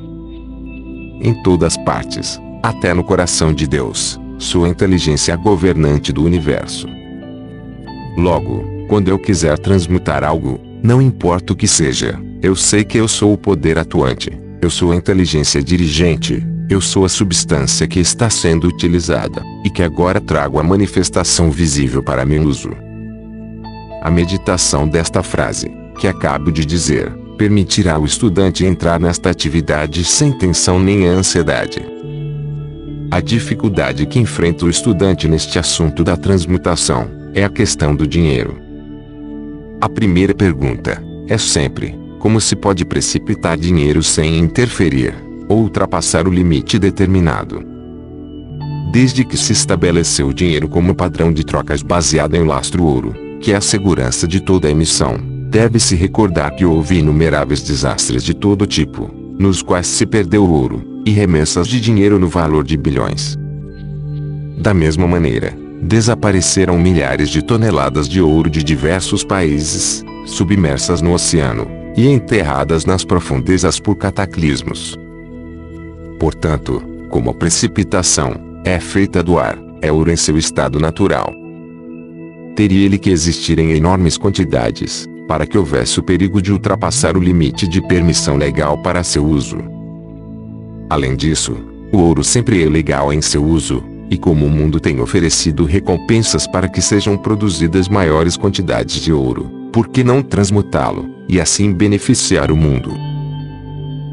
Em 1.20 1.35
todas 1.43 1.77
partes, 1.79 2.41
até 2.62 2.95
no 2.95 3.03
coração 3.03 3.53
de 3.53 3.67
Deus, 3.67 4.20
sou 4.39 4.65
a 4.65 4.69
inteligência 4.69 5.35
governante 5.35 6.12
do 6.12 6.23
universo. 6.25 6.87
Logo, 8.17 8.65
quando 8.89 9.09
eu 9.09 9.19
quiser 9.19 9.59
transmutar 9.59 10.23
algo, 10.23 10.61
não 10.81 11.03
importa 11.03 11.53
o 11.53 11.57
que 11.57 11.67
seja, 11.67 12.17
eu 12.41 12.55
sei 12.55 12.85
que 12.85 12.99
eu 12.99 13.09
sou 13.09 13.33
o 13.33 13.39
poder 13.39 13.81
atuante, 13.81 14.31
eu 14.62 14.70
sou 14.70 14.93
a 14.93 14.97
inteligência 14.97 15.61
dirigente, 15.61 16.47
eu 16.69 16.81
sou 16.81 17.05
a 17.05 17.09
substância 17.09 17.89
que 17.89 17.99
está 17.99 18.31
sendo 18.31 18.69
utilizada, 18.69 19.43
e 19.65 19.70
que 19.70 19.83
agora 19.83 20.20
trago 20.20 20.61
a 20.61 20.62
manifestação 20.62 21.51
visível 21.51 22.01
para 22.01 22.25
meu 22.25 22.45
uso. 22.45 22.70
A 24.03 24.09
meditação 24.09 24.87
desta 24.87 25.20
frase, 25.20 25.69
que 25.99 26.07
acabo 26.07 26.53
de 26.53 26.65
dizer, 26.65 27.12
permitirá 27.41 27.94
ao 27.94 28.05
estudante 28.05 28.67
entrar 28.67 29.01
nesta 29.01 29.31
atividade 29.31 30.05
sem 30.05 30.31
tensão 30.31 30.78
nem 30.78 31.07
ansiedade. 31.07 31.83
A 33.10 33.19
dificuldade 33.19 34.05
que 34.05 34.19
enfrenta 34.19 34.67
o 34.67 34.69
estudante 34.69 35.27
neste 35.27 35.59
assunto 35.59 36.05
da 36.05 36.19
transmutação 36.19 37.09
é 37.33 37.43
a 37.43 37.49
questão 37.49 37.97
do 37.97 38.07
dinheiro. 38.07 38.60
A 39.81 39.89
primeira 39.89 40.35
pergunta 40.35 41.02
é 41.27 41.39
sempre: 41.39 41.99
como 42.19 42.43
se 42.43 42.55
pode 42.55 42.85
precipitar 42.85 43.57
dinheiro 43.57 44.02
sem 44.02 44.39
interferir 44.39 45.15
ou 45.49 45.62
ultrapassar 45.62 46.28
o 46.28 46.31
limite 46.31 46.78
determinado? 46.78 47.65
Desde 48.93 49.25
que 49.25 49.39
se 49.39 49.55
estabeleceu 49.55 50.28
o 50.28 50.35
dinheiro 50.35 50.69
como 50.69 50.94
padrão 50.94 51.33
de 51.33 51.43
trocas 51.43 51.81
baseado 51.81 52.35
em 52.35 52.44
lastro 52.44 52.85
ouro, 52.85 53.15
que 53.41 53.51
é 53.51 53.57
a 53.57 53.62
segurança 53.62 54.28
de 54.28 54.41
toda 54.41 54.70
emissão, 54.70 55.30
Deve-se 55.51 55.97
recordar 55.97 56.55
que 56.55 56.65
houve 56.65 56.99
inumeráveis 56.99 57.61
desastres 57.61 58.23
de 58.23 58.33
todo 58.33 58.69
tipo, 58.69 59.11
nos 59.37 59.62
quais 59.62 59.89
se 59.89 60.07
perdeu 60.07 60.49
ouro, 60.49 61.03
e 61.05 61.11
remessas 61.11 61.67
de 61.67 61.81
dinheiro 61.81 62.20
no 62.20 62.29
valor 62.29 62.62
de 62.62 62.77
bilhões. 62.77 63.37
Da 64.59 64.73
mesma 64.73 65.09
maneira, 65.09 65.53
desapareceram 65.83 66.79
milhares 66.79 67.29
de 67.29 67.43
toneladas 67.43 68.09
de 68.09 68.20
ouro 68.20 68.49
de 68.49 68.62
diversos 68.62 69.25
países, 69.25 70.05
submersas 70.25 71.03
no 71.03 71.12
oceano, 71.12 71.67
e 71.97 72.07
enterradas 72.07 72.85
nas 72.85 73.05
profundezas 73.05 73.81
por 73.81 73.97
cataclismos. 73.97 74.97
Portanto, 76.20 76.81
como 77.09 77.31
a 77.31 77.35
precipitação 77.35 78.35
é 78.65 78.79
feita 78.79 79.20
do 79.20 79.37
ar, 79.37 79.59
é 79.83 79.91
ouro 79.91 80.12
em 80.12 80.17
seu 80.17 80.39
estado 80.39 80.79
natural. 80.79 81.35
Teria 82.55 82.85
ele 82.85 82.99
que 82.99 83.11
existir 83.11 83.59
em 83.59 83.73
enormes 83.73 84.17
quantidades, 84.17 85.09
para 85.31 85.47
que 85.47 85.57
houvesse 85.57 86.00
o 86.00 86.02
perigo 86.02 86.42
de 86.42 86.52
ultrapassar 86.52 87.17
o 87.17 87.20
limite 87.20 87.68
de 87.68 87.81
permissão 87.81 88.36
legal 88.36 88.76
para 88.78 89.05
seu 89.05 89.25
uso. 89.25 89.59
Além 90.91 91.15
disso, 91.15 91.57
o 91.92 91.99
ouro 91.99 92.25
sempre 92.25 92.60
é 92.60 92.68
legal 92.68 93.12
em 93.12 93.23
seu 93.23 93.44
uso, 93.44 93.81
e 94.10 94.18
como 94.18 94.44
o 94.44 94.50
mundo 94.50 94.81
tem 94.81 95.00
oferecido 95.00 95.65
recompensas 95.65 96.49
para 96.49 96.67
que 96.67 96.83
sejam 96.83 97.17
produzidas 97.17 97.89
maiores 97.89 98.36
quantidades 98.36 98.97
de 98.97 99.12
ouro, 99.12 99.49
por 99.73 99.86
que 99.86 100.02
não 100.02 100.20
transmutá-lo, 100.20 101.09
e 101.28 101.41
assim 101.41 101.73
beneficiar 101.73 102.50
o 102.50 102.57
mundo? 102.57 102.91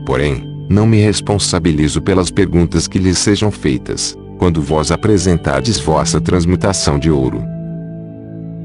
Porém, 0.05 0.47
não 0.69 0.85
me 0.85 0.97
responsabilizo 0.97 1.99
pelas 1.99 2.29
perguntas 2.29 2.87
que 2.87 2.99
lhes 2.99 3.17
sejam 3.17 3.49
feitas, 3.49 4.15
quando 4.37 4.61
vós 4.61 4.91
apresentardes 4.91 5.79
vossa 5.79 6.21
transmutação 6.21 6.99
de 6.99 7.09
ouro 7.09 7.56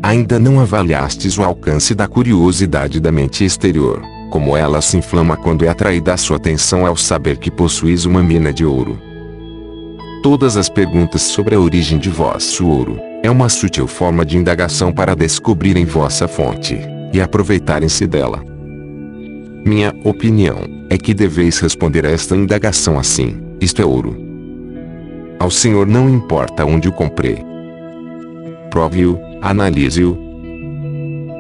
ainda 0.02 0.38
não 0.38 0.58
avaliastes 0.58 1.38
o 1.38 1.42
alcance 1.42 1.94
da 1.94 2.08
curiosidade 2.08 2.98
da 2.98 3.12
mente 3.12 3.44
exterior, 3.44 4.02
como 4.30 4.56
ela 4.56 4.80
se 4.82 4.96
inflama 4.96 5.36
quando 5.36 5.64
é 5.64 5.68
atraída 5.68 6.12
a 6.12 6.16
sua 6.16 6.36
atenção 6.36 6.84
ao 6.84 6.96
saber 6.96 7.36
que 7.36 7.50
possuis 7.50 8.04
uma 8.04 8.22
mina 8.22 8.52
de 8.52 8.64
ouro. 8.64 8.98
Todas 10.22 10.56
as 10.56 10.68
perguntas 10.68 11.22
sobre 11.22 11.54
a 11.54 11.60
origem 11.60 11.98
de 11.98 12.10
vosso 12.10 12.66
ouro, 12.66 12.98
é 13.22 13.30
uma 13.30 13.48
sutil 13.48 13.86
forma 13.86 14.24
de 14.24 14.36
indagação 14.36 14.92
para 14.92 15.14
descobrirem 15.14 15.84
vossa 15.84 16.26
fonte, 16.26 16.78
e 17.12 17.20
aproveitarem-se 17.20 18.06
dela. 18.06 18.42
Minha 19.64 19.94
opinião, 20.02 20.58
é 20.90 20.98
que 20.98 21.14
deveis 21.14 21.60
responder 21.60 22.04
a 22.04 22.10
esta 22.10 22.36
indagação 22.36 22.98
assim, 22.98 23.40
isto 23.60 23.80
é 23.80 23.84
ouro. 23.84 24.16
Ao 25.38 25.50
Senhor 25.50 25.86
não 25.86 26.08
importa 26.08 26.64
onde 26.64 26.88
o 26.88 26.92
comprei. 26.92 27.38
Prove-o, 28.70 29.18
Analise-o. 29.42 30.16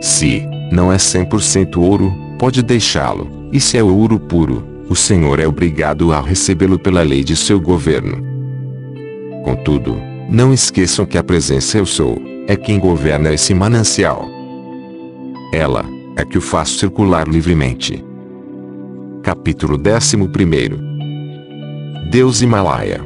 Se 0.00 0.42
não 0.72 0.92
é 0.92 0.96
100% 0.96 1.76
ouro, 1.76 2.12
pode 2.36 2.60
deixá-lo, 2.60 3.48
e 3.52 3.60
se 3.60 3.78
é 3.78 3.82
ouro 3.84 4.18
puro, 4.18 4.64
o 4.88 4.96
Senhor 4.96 5.38
é 5.38 5.46
obrigado 5.46 6.12
a 6.12 6.20
recebê-lo 6.20 6.80
pela 6.80 7.02
lei 7.02 7.22
de 7.22 7.36
seu 7.36 7.60
governo. 7.60 8.20
Contudo, 9.44 9.96
não 10.28 10.52
esqueçam 10.52 11.06
que 11.06 11.16
a 11.16 11.22
presença 11.22 11.78
eu 11.78 11.86
sou, 11.86 12.20
é 12.48 12.56
quem 12.56 12.80
governa 12.80 13.32
esse 13.32 13.54
manancial. 13.54 14.28
Ela, 15.52 15.84
é 16.16 16.24
que 16.24 16.36
o 16.36 16.40
faz 16.40 16.70
circular 16.70 17.28
livremente. 17.28 18.04
Capítulo 19.22 19.78
11 19.78 20.16
Deus 22.10 22.42
Himalaia 22.42 23.00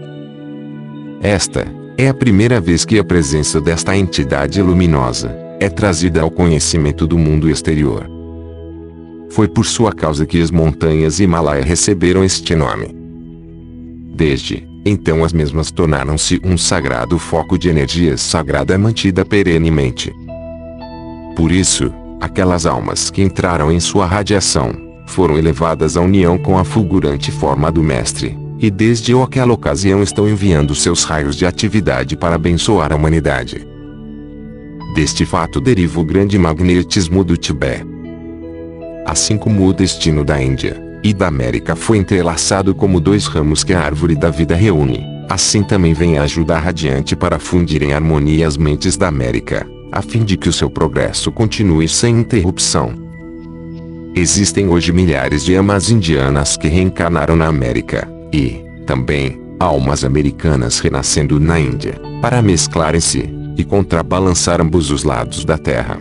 Esta, 1.20 1.66
é 1.98 2.08
a 2.08 2.14
primeira 2.14 2.60
vez 2.60 2.84
que 2.84 2.98
a 2.98 3.04
presença 3.04 3.60
desta 3.60 3.96
entidade 3.96 4.60
luminosa, 4.60 5.34
é 5.58 5.68
trazida 5.70 6.20
ao 6.20 6.30
conhecimento 6.30 7.06
do 7.06 7.16
mundo 7.16 7.48
exterior. 7.48 8.06
Foi 9.30 9.48
por 9.48 9.64
sua 9.64 9.92
causa 9.92 10.26
que 10.26 10.40
as 10.40 10.50
montanhas 10.50 11.20
Himalaia 11.20 11.64
receberam 11.64 12.22
este 12.22 12.54
nome. 12.54 12.94
Desde 14.14 14.68
então 14.84 15.24
as 15.24 15.32
mesmas 15.32 15.72
tornaram-se 15.72 16.40
um 16.44 16.56
sagrado 16.56 17.18
foco 17.18 17.58
de 17.58 17.68
energia 17.68 18.16
sagrada 18.16 18.78
mantida 18.78 19.24
perenemente. 19.24 20.12
Por 21.34 21.50
isso, 21.50 21.92
aquelas 22.20 22.66
almas 22.66 23.10
que 23.10 23.20
entraram 23.20 23.72
em 23.72 23.80
sua 23.80 24.06
radiação, 24.06 24.72
foram 25.08 25.36
elevadas 25.36 25.96
à 25.96 26.00
união 26.00 26.38
com 26.38 26.56
a 26.56 26.64
fulgurante 26.64 27.32
forma 27.32 27.70
do 27.72 27.82
Mestre, 27.82 28.38
e 28.58 28.70
desde 28.70 29.14
aquela 29.14 29.52
ocasião 29.52 30.02
estão 30.02 30.28
enviando 30.28 30.74
seus 30.74 31.04
raios 31.04 31.36
de 31.36 31.44
atividade 31.44 32.16
para 32.16 32.36
abençoar 32.36 32.92
a 32.92 32.96
humanidade. 32.96 33.66
Deste 34.94 35.26
fato 35.26 35.60
deriva 35.60 36.00
o 36.00 36.04
grande 36.04 36.38
magnetismo 36.38 37.22
do 37.22 37.36
Tibete. 37.36 37.86
Assim 39.04 39.36
como 39.36 39.66
o 39.66 39.72
destino 39.72 40.24
da 40.24 40.42
Índia 40.42 40.82
e 41.04 41.12
da 41.12 41.28
América 41.28 41.76
foi 41.76 41.98
entrelaçado 41.98 42.74
como 42.74 42.98
dois 42.98 43.26
ramos 43.26 43.62
que 43.62 43.74
a 43.74 43.80
árvore 43.80 44.16
da 44.16 44.30
vida 44.30 44.56
reúne, 44.56 45.04
assim 45.28 45.62
também 45.62 45.92
vem 45.92 46.18
a 46.18 46.22
ajuda 46.22 46.58
radiante 46.58 47.14
para 47.14 47.38
fundir 47.38 47.82
em 47.82 47.92
harmonia 47.92 48.48
as 48.48 48.56
mentes 48.56 48.96
da 48.96 49.06
América, 49.06 49.66
a 49.92 50.00
fim 50.00 50.24
de 50.24 50.36
que 50.36 50.48
o 50.48 50.52
seu 50.52 50.70
progresso 50.70 51.30
continue 51.30 51.86
sem 51.86 52.18
interrupção. 52.18 52.94
Existem 54.14 54.66
hoje 54.66 54.92
milhares 54.92 55.44
de 55.44 55.54
amas 55.54 55.90
indianas 55.90 56.56
que 56.56 56.68
reencarnaram 56.68 57.36
na 57.36 57.46
América, 57.46 58.15
e, 58.36 58.62
também, 58.84 59.40
almas 59.58 60.04
americanas 60.04 60.78
renascendo 60.78 61.40
na 61.40 61.58
Índia, 61.58 61.98
para 62.20 62.42
mesclarem-se 62.42 63.34
e 63.56 63.64
contrabalançar 63.64 64.60
ambos 64.60 64.90
os 64.90 65.02
lados 65.02 65.44
da 65.44 65.56
Terra. 65.56 65.98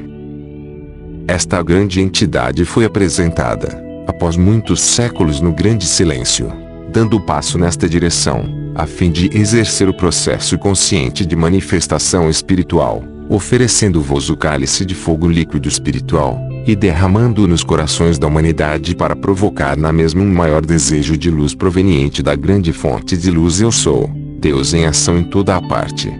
Esta 1.28 1.64
grande 1.64 2.02
entidade 2.02 2.66
foi 2.66 2.84
apresentada, 2.84 3.82
após 4.06 4.36
muitos 4.36 4.82
séculos 4.82 5.40
no 5.40 5.54
grande 5.54 5.86
silêncio, 5.86 6.52
dando 6.92 7.20
passo 7.20 7.58
nesta 7.58 7.88
direção, 7.88 8.44
a 8.76 8.86
fim 8.86 9.10
de 9.10 9.30
exercer 9.36 9.88
o 9.88 9.94
processo 9.94 10.58
consciente 10.58 11.26
de 11.26 11.36
manifestação 11.36 12.30
espiritual, 12.30 13.02
oferecendo-vos 13.30 14.30
o 14.30 14.38
cálice 14.38 14.86
de 14.86 14.94
fogo 14.94 15.28
líquido 15.28 15.68
espiritual, 15.68 16.40
e 16.66 16.76
derramando 16.76 17.48
nos 17.48 17.64
corações 17.64 18.18
da 18.18 18.26
humanidade 18.28 18.96
para 18.96 19.16
provocar 19.16 19.78
na 19.78 19.92
mesma 19.92 20.24
um 20.24 20.34
maior 20.34 20.66
desejo 20.66 21.16
de 21.16 21.30
luz 21.30 21.54
proveniente 21.54 22.24
da 22.24 22.36
grande 22.36 22.74
fonte 22.74 23.16
de 23.16 23.30
luz 23.30 23.62
eu 23.62 23.72
sou, 23.72 24.10
Deus 24.40 24.74
em 24.74 24.86
ação 24.86 25.20
em 25.20 25.24
toda 25.24 25.56
a 25.56 25.62
parte. 25.62 26.12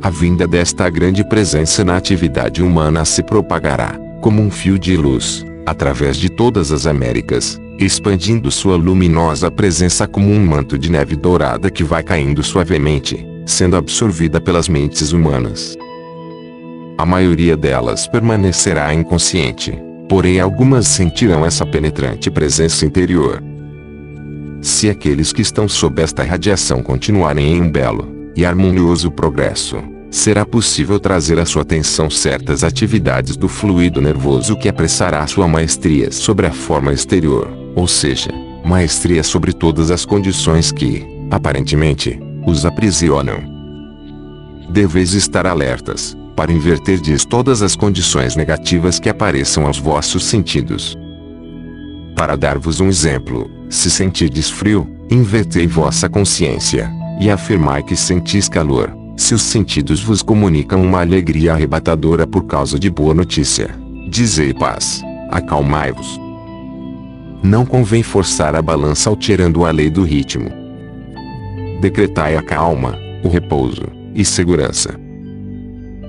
A 0.00 0.10
vinda 0.10 0.46
desta 0.46 0.88
grande 0.88 1.28
presença 1.28 1.84
na 1.84 1.96
atividade 1.96 2.62
humana 2.62 3.04
se 3.04 3.22
propagará, 3.22 3.98
como 4.20 4.40
um 4.40 4.50
fio 4.50 4.78
de 4.78 4.96
luz, 4.96 5.44
através 5.66 6.16
de 6.16 6.28
todas 6.28 6.70
as 6.70 6.86
Américas, 6.86 7.60
expandindo 7.78 8.50
sua 8.50 8.76
luminosa 8.76 9.50
presença 9.50 10.06
como 10.06 10.30
um 10.30 10.46
manto 10.46 10.78
de 10.78 10.90
neve 10.90 11.16
dourada 11.16 11.70
que 11.70 11.82
vai 11.82 12.02
caindo 12.02 12.42
suavemente, 12.42 13.26
sendo 13.46 13.76
absorvida 13.76 14.40
pelas 14.40 14.68
mentes 14.68 15.12
humanas. 15.12 15.76
A 16.98 17.06
maioria 17.06 17.56
delas 17.56 18.06
permanecerá 18.08 18.92
inconsciente, 18.92 19.78
porém 20.08 20.40
algumas 20.40 20.88
sentirão 20.88 21.46
essa 21.46 21.64
penetrante 21.64 22.30
presença 22.30 22.84
interior. 22.84 23.42
Se 24.60 24.90
aqueles 24.90 25.32
que 25.32 25.42
estão 25.42 25.68
sob 25.68 26.02
esta 26.02 26.24
radiação 26.24 26.82
continuarem 26.82 27.54
em 27.54 27.62
um 27.62 27.70
belo 27.70 28.32
e 28.34 28.44
harmonioso 28.44 29.10
progresso, 29.10 29.76
será 30.10 30.44
possível 30.44 30.98
trazer 30.98 31.38
à 31.38 31.44
sua 31.44 31.62
atenção 31.62 32.08
certas 32.08 32.64
atividades 32.64 33.36
do 33.36 33.48
fluido 33.48 34.00
nervoso 34.00 34.56
que 34.56 34.68
apressará 34.68 35.26
sua 35.26 35.46
maestria 35.46 36.10
sobre 36.10 36.46
a 36.46 36.52
forma 36.52 36.92
exterior, 36.92 37.48
ou 37.74 37.86
seja, 37.86 38.30
maestria 38.64 39.22
sobre 39.22 39.52
todas 39.52 39.90
as 39.90 40.04
condições 40.04 40.72
que, 40.72 41.06
aparentemente, 41.30 42.18
os 42.46 42.64
aprisionam. 42.64 43.38
Deveis 44.70 45.12
estar 45.12 45.46
alertas, 45.46 46.16
para 46.36 46.52
inverter 46.52 47.00
diz 47.00 47.24
todas 47.24 47.62
as 47.62 47.74
condições 47.74 48.36
negativas 48.36 49.00
que 49.00 49.08
apareçam 49.08 49.66
aos 49.66 49.78
vossos 49.78 50.24
sentidos. 50.24 50.96
Para 52.14 52.36
dar-vos 52.36 52.78
um 52.78 52.88
exemplo, 52.88 53.50
se 53.68 53.90
sentirdes 53.90 54.48
frio, 54.48 54.88
invertei 55.10 55.66
vossa 55.66 56.08
consciência, 56.08 56.90
e 57.20 57.30
afirmai 57.30 57.82
que 57.82 57.96
sentis 57.96 58.48
calor, 58.48 58.94
se 59.16 59.34
os 59.34 59.42
sentidos 59.42 60.02
vos 60.02 60.22
comunicam 60.22 60.82
uma 60.82 61.00
alegria 61.00 61.54
arrebatadora 61.54 62.26
por 62.26 62.44
causa 62.44 62.78
de 62.78 62.90
boa 62.90 63.14
notícia, 63.14 63.70
dizei 64.10 64.52
paz, 64.52 65.02
acalmai-vos. 65.30 66.20
Não 67.42 67.64
convém 67.64 68.02
forçar 68.02 68.54
a 68.54 68.62
balança 68.62 69.08
alterando 69.08 69.64
a 69.64 69.70
lei 69.70 69.88
do 69.88 70.02
ritmo. 70.02 70.65
Decretai 71.80 72.36
a 72.36 72.42
calma, 72.42 72.98
o 73.22 73.28
repouso 73.28 73.82
e 74.14 74.24
segurança. 74.24 74.98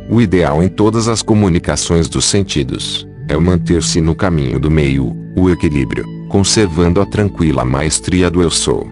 O 0.09 0.21
ideal 0.21 0.63
em 0.63 0.69
todas 0.69 1.09
as 1.09 1.21
comunicações 1.21 2.07
dos 2.07 2.23
sentidos 2.23 3.05
é 3.27 3.35
manter-se 3.35 3.99
no 3.99 4.15
caminho 4.15 4.59
do 4.61 4.71
meio, 4.71 5.13
o 5.35 5.49
equilíbrio, 5.49 6.05
conservando 6.29 7.01
a 7.01 7.05
tranquila 7.05 7.65
maestria 7.65 8.29
do 8.29 8.41
eu 8.41 8.49
sou. 8.49 8.87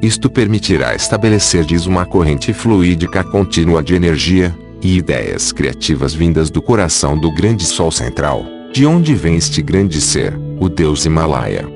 Isto 0.00 0.30
permitirá 0.30 0.94
estabelecer-lhes 0.94 1.86
uma 1.86 2.06
corrente 2.06 2.52
fluídica 2.52 3.24
contínua 3.24 3.82
de 3.82 3.96
energia 3.96 4.56
e 4.80 4.96
ideias 4.96 5.50
criativas 5.50 6.14
vindas 6.14 6.50
do 6.50 6.62
coração 6.62 7.18
do 7.18 7.34
grande 7.34 7.64
Sol 7.64 7.90
central, 7.90 8.46
de 8.72 8.86
onde 8.86 9.12
vem 9.16 9.34
este 9.34 9.60
grande 9.60 10.00
ser, 10.00 10.38
o 10.60 10.68
Deus 10.68 11.04
Himalaia. 11.04 11.66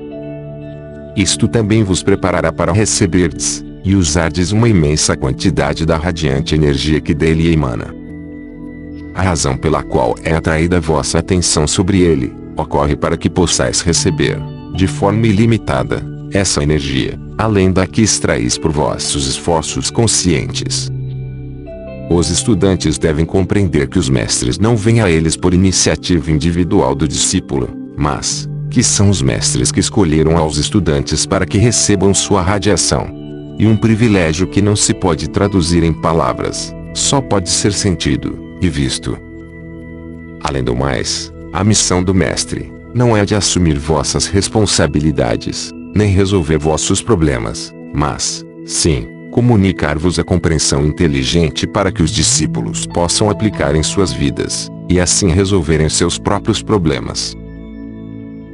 Isto 1.17 1.49
também 1.49 1.83
vos 1.83 2.01
preparará 2.01 2.53
para 2.53 2.71
receberdes 2.71 3.63
e 3.83 3.95
usardes 3.95 4.51
uma 4.51 4.69
imensa 4.69 5.15
quantidade 5.15 5.85
da 5.85 5.97
radiante 5.97 6.55
energia 6.55 7.01
que 7.01 7.13
dele 7.13 7.51
emana. 7.51 7.93
A 9.13 9.21
razão 9.21 9.55
pela 9.55 9.83
qual 9.83 10.15
é 10.23 10.33
atraída 10.33 10.79
vossa 10.79 11.19
atenção 11.19 11.67
sobre 11.67 12.01
ele, 12.01 12.33
ocorre 12.55 12.95
para 12.95 13.17
que 13.17 13.29
possais 13.29 13.81
receber, 13.81 14.39
de 14.75 14.87
forma 14.87 15.27
ilimitada, 15.27 16.03
essa 16.31 16.63
energia, 16.63 17.19
além 17.37 17.71
da 17.71 17.85
que 17.85 18.01
extraís 18.01 18.57
por 18.57 18.71
vossos 18.71 19.27
esforços 19.27 19.91
conscientes. 19.91 20.89
Os 22.09 22.29
estudantes 22.29 22.97
devem 22.97 23.25
compreender 23.25 23.87
que 23.87 23.99
os 23.99 24.09
mestres 24.09 24.57
não 24.57 24.75
vêm 24.75 25.01
a 25.01 25.09
eles 25.09 25.37
por 25.37 25.53
iniciativa 25.53 26.31
individual 26.31 26.95
do 26.95 27.07
discípulo, 27.07 27.69
mas, 27.95 28.49
que 28.69 28.83
são 28.83 29.09
os 29.09 29.21
mestres 29.21 29.71
que 29.71 29.79
escolheram 29.79 30.37
aos 30.37 30.57
estudantes 30.57 31.25
para 31.25 31.45
que 31.45 31.57
recebam 31.57 32.13
sua 32.13 32.41
radiação. 32.41 33.22
E 33.57 33.67
um 33.67 33.75
privilégio 33.75 34.47
que 34.47 34.61
não 34.61 34.75
se 34.75 34.93
pode 34.93 35.29
traduzir 35.29 35.83
em 35.83 35.93
palavras, 35.93 36.73
só 36.93 37.21
pode 37.21 37.49
ser 37.49 37.73
sentido 37.73 38.57
e 38.61 38.69
visto. 38.69 39.17
Além 40.41 40.63
do 40.63 40.75
mais, 40.75 41.31
a 41.51 41.63
missão 41.63 42.03
do 42.03 42.13
mestre 42.13 42.71
não 42.93 43.15
é 43.15 43.25
de 43.25 43.35
assumir 43.35 43.77
vossas 43.77 44.27
responsabilidades, 44.27 45.71
nem 45.95 46.11
resolver 46.11 46.57
vossos 46.57 47.01
problemas, 47.01 47.73
mas, 47.93 48.45
sim, 48.65 49.07
comunicar-vos 49.31 50.19
a 50.19 50.23
compreensão 50.23 50.85
inteligente 50.85 51.65
para 51.65 51.91
que 51.91 52.03
os 52.03 52.11
discípulos 52.11 52.85
possam 52.85 53.29
aplicar 53.29 53.75
em 53.75 53.81
suas 53.81 54.13
vidas, 54.13 54.69
e 54.89 54.99
assim 54.99 55.29
resolverem 55.29 55.89
seus 55.89 56.19
próprios 56.19 56.61
problemas. 56.61 57.35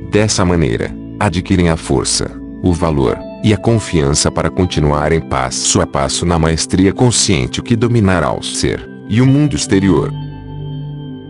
Dessa 0.09 0.45
maneira, 0.45 0.95
adquirem 1.19 1.69
a 1.69 1.75
força, 1.75 2.31
o 2.63 2.71
valor 2.73 3.28
e 3.43 3.53
a 3.53 3.57
confiança 3.57 4.29
para 4.29 4.49
continuar 4.49 5.11
em 5.11 5.21
passo 5.21 5.81
a 5.81 5.87
passo 5.87 6.25
na 6.25 6.37
maestria 6.37 6.91
consciente 6.91 7.61
que 7.61 7.75
dominará 7.75 8.33
o 8.33 8.43
ser 8.43 8.87
e 9.07 9.21
o 9.21 9.25
mundo 9.25 9.55
exterior. 9.55 10.13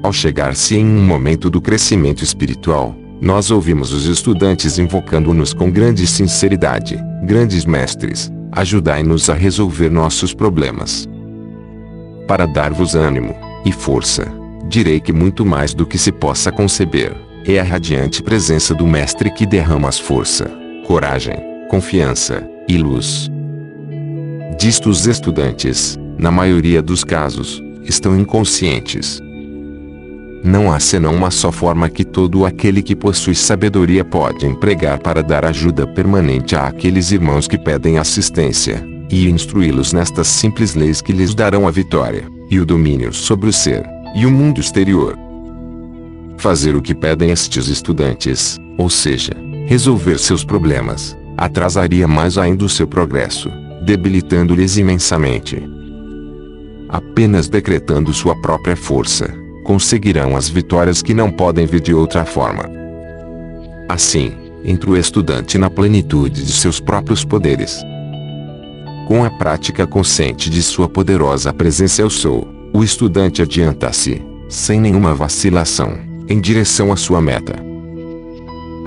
Ao 0.01 0.11
chegar-se 0.11 0.75
em 0.75 0.85
um 0.85 1.03
momento 1.05 1.49
do 1.49 1.61
crescimento 1.61 2.23
espiritual, 2.23 2.95
nós 3.21 3.51
ouvimos 3.51 3.91
os 3.91 4.05
estudantes 4.05 4.79
invocando-nos 4.79 5.53
com 5.53 5.69
grande 5.69 6.07
sinceridade, 6.07 6.97
grandes 7.23 7.65
mestres, 7.65 8.31
ajudai-nos 8.51 9.29
a 9.29 9.33
resolver 9.33 9.89
nossos 9.89 10.33
problemas. 10.33 11.07
Para 12.27 12.45
dar-vos 12.45 12.95
ânimo 12.95 13.35
e 13.65 13.71
força, 13.71 14.25
direi 14.67 14.99
que 14.99 15.11
muito 15.11 15.45
mais 15.45 15.73
do 15.73 15.85
que 15.85 15.97
se 15.97 16.11
possa 16.11 16.51
conceber, 16.51 17.15
é 17.45 17.59
a 17.59 17.63
radiante 17.63 18.23
presença 18.23 18.73
do 18.73 18.88
Mestre 18.88 19.31
que 19.31 19.45
derrama 19.45 19.89
as 19.89 19.99
força, 19.99 20.49
coragem, 20.85 21.48
confiança 21.69 22.45
e 22.67 22.77
luz. 22.77 23.30
Disto 24.57 24.89
os 24.89 25.06
estudantes, 25.06 25.98
na 26.17 26.31
maioria 26.31 26.81
dos 26.81 27.03
casos, 27.03 27.64
estão 27.85 28.19
inconscientes, 28.19 29.22
não 30.43 30.72
há 30.72 30.80
senão 30.80 31.14
uma 31.14 31.30
só 31.30 31.51
forma 31.51 31.89
que 31.89 32.06
todo 32.06 32.45
aquele 32.45 32.81
que 32.81 32.95
possui 32.95 33.35
sabedoria 33.35 34.06
pode 34.06 34.45
empregar 34.45 34.98
para 34.98 35.22
dar 35.22 35.43
ajuda 35.43 35.85
permanente 35.85 36.56
àqueles 36.56 37.11
irmãos 37.11 37.45
que 37.45 37.57
pedem 37.57 37.98
assistência, 37.98 38.81
e 39.09 39.30
instruí-los 39.30 39.91
nestas 39.91 40.27
simples 40.27 40.75
leis 40.75 41.01
que 41.01 41.11
lhes 41.11 41.35
darão 41.35 41.67
a 41.67 41.72
vitória, 41.72 42.25
e 42.49 42.57
o 42.59 42.65
domínio 42.65 43.14
sobre 43.14 43.49
o 43.49 43.53
ser, 43.53 43.85
e 44.15 44.25
o 44.25 44.31
mundo 44.31 44.61
exterior. 44.61 45.17
Fazer 46.38 46.73
o 46.73 46.81
que 46.81 46.95
pedem 46.95 47.31
estes 47.31 47.67
estudantes, 47.67 48.57
ou 48.77 48.89
seja, 48.89 49.33
resolver 49.65 50.17
seus 50.17 50.45
problemas, 50.45 51.17
atrasaria 51.45 52.07
mais 52.07 52.37
ainda 52.37 52.65
o 52.65 52.69
seu 52.69 52.87
progresso, 52.87 53.49
debilitando-lhes 53.85 54.77
imensamente. 54.77 55.61
Apenas 56.89 57.47
decretando 57.47 58.13
sua 58.13 58.35
própria 58.41 58.75
força, 58.75 59.33
conseguirão 59.63 60.35
as 60.35 60.49
vitórias 60.49 61.01
que 61.01 61.13
não 61.13 61.31
podem 61.31 61.65
vir 61.65 61.79
de 61.79 61.93
outra 61.93 62.25
forma. 62.25 62.69
Assim, 63.87 64.33
entra 64.63 64.89
o 64.89 64.97
estudante 64.97 65.57
na 65.57 65.69
plenitude 65.69 66.43
de 66.43 66.51
seus 66.51 66.79
próprios 66.79 67.23
poderes. 67.23 67.81
Com 69.07 69.23
a 69.23 69.29
prática 69.29 69.87
consciente 69.87 70.49
de 70.49 70.61
sua 70.61 70.89
poderosa 70.89 71.53
presença 71.53 72.01
eu 72.01 72.09
sou, 72.09 72.47
o 72.73 72.83
estudante 72.83 73.41
adianta-se, 73.41 74.21
sem 74.47 74.79
nenhuma 74.81 75.15
vacilação, 75.15 75.97
em 76.27 76.39
direção 76.39 76.91
à 76.91 76.95
sua 76.95 77.21
meta. 77.21 77.68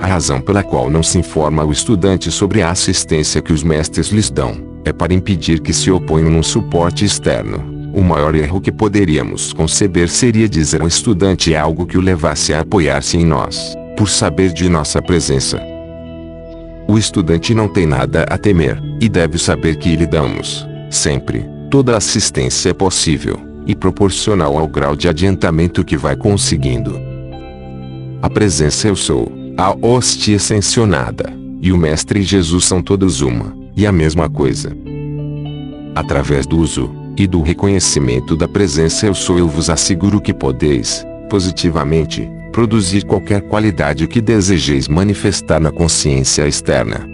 A 0.03 0.05
razão 0.05 0.41
pela 0.41 0.61
qual 0.61 0.89
não 0.89 1.01
se 1.01 1.17
informa 1.17 1.63
o 1.63 1.71
estudante 1.71 2.29
sobre 2.29 2.61
a 2.61 2.69
assistência 2.69 3.41
que 3.41 3.53
os 3.53 3.63
mestres 3.63 4.07
lhes 4.07 4.29
dão, 4.29 4.53
é 4.83 4.91
para 4.91 5.13
impedir 5.13 5.61
que 5.61 5.71
se 5.71 5.89
oponham 5.89 6.29
num 6.29 6.43
suporte 6.43 7.05
externo. 7.05 7.63
O 7.93 8.01
maior 8.01 8.35
erro 8.35 8.59
que 8.59 8.69
poderíamos 8.69 9.53
conceber 9.53 10.09
seria 10.09 10.49
dizer 10.49 10.81
ao 10.81 10.89
estudante 10.89 11.55
algo 11.55 11.85
que 11.85 11.97
o 11.97 12.01
levasse 12.01 12.53
a 12.53 12.59
apoiar-se 12.59 13.15
em 13.15 13.23
nós, 13.23 13.77
por 13.95 14.09
saber 14.09 14.51
de 14.51 14.67
nossa 14.67 15.01
presença. 15.01 15.63
O 16.85 16.97
estudante 16.97 17.55
não 17.55 17.69
tem 17.69 17.85
nada 17.85 18.25
a 18.29 18.37
temer, 18.37 18.77
e 18.99 19.07
deve 19.07 19.37
saber 19.37 19.77
que 19.77 19.95
lhe 19.95 20.05
damos, 20.05 20.67
sempre, 20.91 21.45
toda 21.71 21.95
assistência 21.95 22.71
é 22.71 22.73
possível, 22.73 23.39
e 23.65 23.73
proporcional 23.73 24.57
ao 24.57 24.67
grau 24.67 24.97
de 24.97 25.07
adiantamento 25.07 25.81
que 25.81 25.95
vai 25.95 26.17
conseguindo. 26.17 26.99
A 28.21 28.29
presença 28.29 28.89
eu 28.89 28.97
sou, 28.97 29.42
a 29.57 29.75
hóstia 29.85 30.37
ascensionada, 30.37 31.31
e 31.61 31.71
o 31.71 31.77
Mestre 31.77 32.23
Jesus 32.23 32.65
são 32.65 32.81
todos 32.81 33.21
uma, 33.21 33.55
e 33.75 33.85
a 33.85 33.91
mesma 33.91 34.27
coisa. 34.27 34.75
Através 35.93 36.47
do 36.47 36.57
uso, 36.57 36.89
e 37.15 37.27
do 37.27 37.41
reconhecimento 37.41 38.35
da 38.35 38.47
presença 38.47 39.05
eu 39.05 39.13
sou 39.13 39.37
eu 39.37 39.47
vos 39.47 39.69
asseguro 39.69 40.19
que 40.19 40.33
podeis, 40.33 41.05
positivamente, 41.29 42.27
produzir 42.51 43.05
qualquer 43.05 43.41
qualidade 43.41 44.07
que 44.07 44.19
desejeis 44.19 44.87
manifestar 44.87 45.59
na 45.59 45.71
consciência 45.71 46.47
externa. 46.47 47.07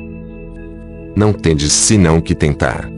Não 1.15 1.33
tendes 1.33 1.73
senão 1.73 2.21
que 2.21 2.33
tentar. 2.33 2.89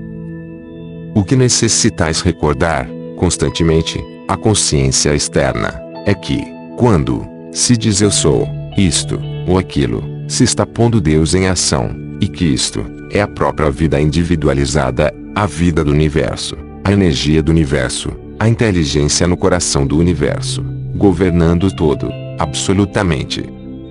O 1.16 1.24
que 1.24 1.36
necessitais 1.36 2.22
recordar, 2.22 2.88
constantemente, 3.18 4.00
a 4.28 4.38
consciência 4.38 5.16
externa, 5.16 5.82
é 6.06 6.14
que, 6.14 6.44
quando 6.78 7.28
se 7.52 7.76
diz 7.76 8.02
eu 8.02 8.12
sou, 8.12 8.48
isto, 8.78 9.20
ou 9.48 9.58
aquilo, 9.58 10.04
se 10.28 10.44
está 10.44 10.66
pondo 10.66 11.02
Deus 11.02 11.34
em 11.34 11.48
ação, 11.48 11.96
e 12.20 12.28
que 12.28 12.46
isto, 12.46 12.86
é 13.12 13.22
a 13.22 13.28
própria 13.28 13.70
vida 13.70 14.00
individualizada, 14.00 15.14
a 15.36 15.46
vida 15.46 15.84
do 15.84 15.92
universo, 15.92 16.56
a 16.84 16.92
energia 16.92 17.42
do 17.42 17.52
universo, 17.52 18.12
a 18.40 18.48
inteligência 18.48 19.28
no 19.28 19.38
coração 19.38 19.86
do 19.86 19.98
universo, 19.98 20.64
governando 20.96 21.70
todo, 21.76 22.12
absolutamente. 22.40 23.44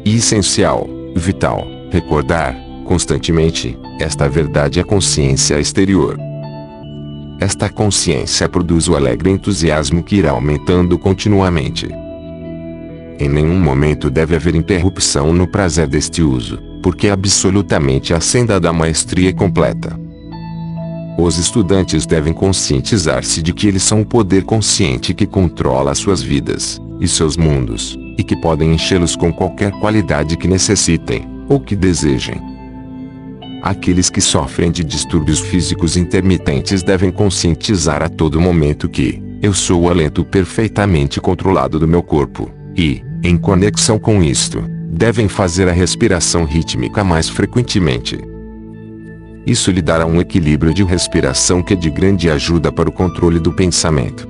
E 0.04 0.16
essencial, 0.16 0.88
vital, 1.14 1.66
recordar, 1.90 2.56
constantemente, 2.84 3.78
esta 4.00 4.28
verdade 4.28 4.80
é 4.80 4.84
consciência 4.84 5.60
exterior. 5.60 6.16
Esta 7.40 7.68
consciência 7.68 8.48
produz 8.48 8.88
o 8.88 8.96
alegre 8.96 9.30
entusiasmo 9.30 10.02
que 10.02 10.16
irá 10.16 10.30
aumentando 10.30 10.98
continuamente. 10.98 11.88
Em 13.20 13.28
nenhum 13.28 13.60
momento 13.60 14.08
deve 14.08 14.34
haver 14.34 14.54
interrupção 14.54 15.30
no 15.30 15.46
prazer 15.46 15.86
deste 15.86 16.22
uso, 16.22 16.58
porque 16.82 17.06
é 17.06 17.10
absolutamente 17.10 18.14
a 18.14 18.20
senda 18.20 18.58
da 18.58 18.72
maestria 18.72 19.30
completa. 19.30 19.94
Os 21.18 21.36
estudantes 21.36 22.06
devem 22.06 22.32
conscientizar-se 22.32 23.42
de 23.42 23.52
que 23.52 23.68
eles 23.68 23.82
são 23.82 24.00
o 24.00 24.06
poder 24.06 24.44
consciente 24.44 25.12
que 25.12 25.26
controla 25.26 25.94
suas 25.94 26.22
vidas 26.22 26.80
e 26.98 27.06
seus 27.06 27.36
mundos, 27.36 27.94
e 28.16 28.24
que 28.24 28.34
podem 28.40 28.72
enchê-los 28.72 29.14
com 29.16 29.30
qualquer 29.30 29.70
qualidade 29.72 30.38
que 30.38 30.48
necessitem, 30.48 31.28
ou 31.46 31.60
que 31.60 31.76
desejem. 31.76 32.40
Aqueles 33.62 34.08
que 34.08 34.22
sofrem 34.22 34.70
de 34.70 34.82
distúrbios 34.82 35.40
físicos 35.40 35.94
intermitentes 35.94 36.82
devem 36.82 37.10
conscientizar 37.10 38.02
a 38.02 38.08
todo 38.08 38.40
momento 38.40 38.88
que, 38.88 39.22
eu 39.42 39.52
sou 39.52 39.82
o 39.82 39.90
alento 39.90 40.24
perfeitamente 40.24 41.20
controlado 41.20 41.78
do 41.78 41.86
meu 41.86 42.02
corpo, 42.02 42.50
e, 42.74 43.02
em 43.22 43.36
conexão 43.36 43.98
com 43.98 44.22
isto, 44.22 44.64
devem 44.90 45.28
fazer 45.28 45.68
a 45.68 45.72
respiração 45.72 46.44
rítmica 46.44 47.04
mais 47.04 47.28
frequentemente. 47.28 48.18
Isso 49.46 49.70
lhe 49.70 49.82
dará 49.82 50.06
um 50.06 50.20
equilíbrio 50.20 50.72
de 50.72 50.82
respiração 50.84 51.62
que 51.62 51.74
é 51.74 51.76
de 51.76 51.90
grande 51.90 52.30
ajuda 52.30 52.72
para 52.72 52.88
o 52.88 52.92
controle 52.92 53.38
do 53.38 53.52
pensamento. 53.52 54.28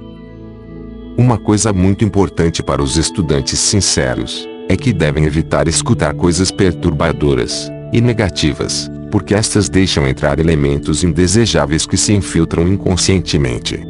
Uma 1.16 1.38
coisa 1.38 1.72
muito 1.72 2.04
importante 2.04 2.62
para 2.62 2.82
os 2.82 2.96
estudantes 2.96 3.58
sinceros 3.58 4.48
é 4.68 4.76
que 4.76 4.92
devem 4.92 5.24
evitar 5.24 5.68
escutar 5.68 6.14
coisas 6.14 6.50
perturbadoras 6.50 7.70
e 7.92 8.00
negativas, 8.00 8.90
porque 9.10 9.34
estas 9.34 9.68
deixam 9.68 10.06
entrar 10.06 10.38
elementos 10.38 11.04
indesejáveis 11.04 11.86
que 11.86 11.96
se 11.96 12.12
infiltram 12.12 12.66
inconscientemente. 12.66 13.80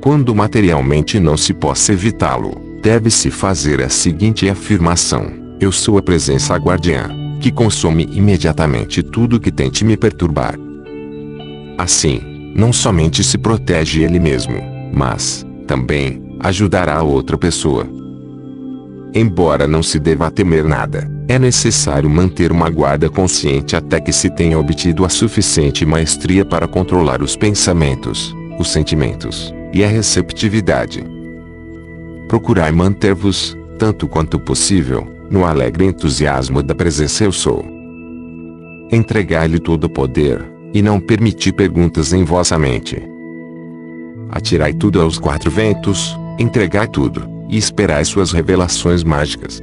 Quando 0.00 0.34
materialmente 0.34 1.18
não 1.18 1.36
se 1.36 1.52
possa 1.52 1.92
evitá-lo, 1.92 2.65
deve-se 2.86 3.32
fazer 3.32 3.82
a 3.82 3.88
seguinte 3.88 4.48
afirmação: 4.48 5.26
Eu 5.58 5.72
sou 5.72 5.98
a 5.98 6.02
presença 6.02 6.54
guardiã, 6.54 7.10
que 7.40 7.50
consome 7.50 8.08
imediatamente 8.12 9.02
tudo 9.02 9.40
que 9.40 9.50
tente 9.50 9.84
me 9.84 9.96
perturbar. 9.96 10.54
Assim, 11.76 12.52
não 12.54 12.72
somente 12.72 13.24
se 13.24 13.36
protege 13.38 14.04
ele 14.04 14.20
mesmo, 14.20 14.62
mas, 14.94 15.44
também, 15.66 16.36
ajudará 16.38 16.98
a 16.98 17.02
outra 17.02 17.36
pessoa. 17.36 17.88
Embora 19.12 19.66
não 19.66 19.82
se 19.82 19.98
deva 19.98 20.30
temer 20.30 20.62
nada, 20.62 21.10
é 21.26 21.40
necessário 21.40 22.08
manter 22.08 22.52
uma 22.52 22.70
guarda 22.70 23.10
consciente 23.10 23.74
até 23.74 24.00
que 24.00 24.12
se 24.12 24.30
tenha 24.30 24.60
obtido 24.60 25.04
a 25.04 25.08
suficiente 25.08 25.84
maestria 25.84 26.44
para 26.44 26.68
controlar 26.68 27.20
os 27.20 27.34
pensamentos, 27.34 28.32
os 28.60 28.70
sentimentos 28.70 29.52
e 29.72 29.82
a 29.82 29.88
receptividade. 29.88 31.15
Procurai 32.28 32.72
manter-vos, 32.72 33.56
tanto 33.78 34.08
quanto 34.08 34.38
possível, 34.38 35.06
no 35.30 35.44
alegre 35.44 35.84
entusiasmo 35.84 36.62
da 36.62 36.74
presença 36.74 37.24
eu 37.24 37.32
sou. 37.32 37.64
Entregai-lhe 38.90 39.58
todo 39.58 39.84
o 39.84 39.88
poder, 39.88 40.44
e 40.74 40.82
não 40.82 41.00
permiti 41.00 41.52
perguntas 41.52 42.12
em 42.12 42.24
vossa 42.24 42.58
mente. 42.58 43.00
Atirai 44.30 44.72
tudo 44.72 45.00
aos 45.00 45.18
quatro 45.18 45.50
ventos, 45.50 46.18
entregai 46.38 46.88
tudo, 46.88 47.28
e 47.48 47.56
esperai 47.56 48.04
suas 48.04 48.32
revelações 48.32 49.04
mágicas. 49.04 49.62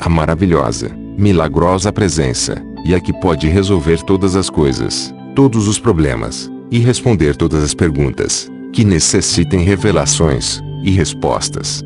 A 0.00 0.08
maravilhosa, 0.08 0.90
milagrosa 1.16 1.92
presença, 1.92 2.62
e 2.86 2.94
a 2.94 3.00
que 3.00 3.12
pode 3.12 3.48
resolver 3.48 4.02
todas 4.02 4.34
as 4.34 4.48
coisas, 4.48 5.14
todos 5.34 5.68
os 5.68 5.78
problemas, 5.78 6.50
e 6.70 6.78
responder 6.78 7.36
todas 7.36 7.62
as 7.62 7.74
perguntas, 7.74 8.50
que 8.72 8.84
necessitem 8.84 9.60
revelações, 9.60 10.60
e 10.84 10.90
respostas. 10.90 11.82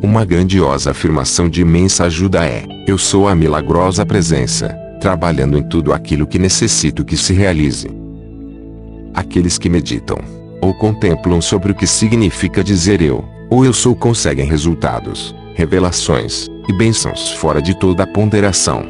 Uma 0.00 0.24
grandiosa 0.24 0.92
afirmação 0.92 1.48
de 1.48 1.60
imensa 1.60 2.04
ajuda 2.04 2.44
é: 2.46 2.64
Eu 2.86 2.96
sou 2.96 3.28
a 3.28 3.34
milagrosa 3.34 4.06
presença, 4.06 4.68
trabalhando 5.00 5.58
em 5.58 5.62
tudo 5.62 5.92
aquilo 5.92 6.26
que 6.26 6.38
necessito 6.38 7.04
que 7.04 7.16
se 7.16 7.32
realize. 7.32 7.90
Aqueles 9.14 9.58
que 9.58 9.68
meditam, 9.68 10.18
ou 10.60 10.72
contemplam 10.74 11.40
sobre 11.40 11.72
o 11.72 11.74
que 11.74 11.86
significa 11.86 12.64
dizer 12.64 13.02
eu, 13.02 13.24
ou 13.50 13.64
eu 13.64 13.72
sou 13.72 13.94
conseguem 13.94 14.46
resultados, 14.46 15.34
revelações, 15.54 16.48
e 16.68 16.72
bênçãos 16.72 17.32
fora 17.32 17.60
de 17.60 17.78
toda 17.78 18.06
ponderação. 18.06 18.84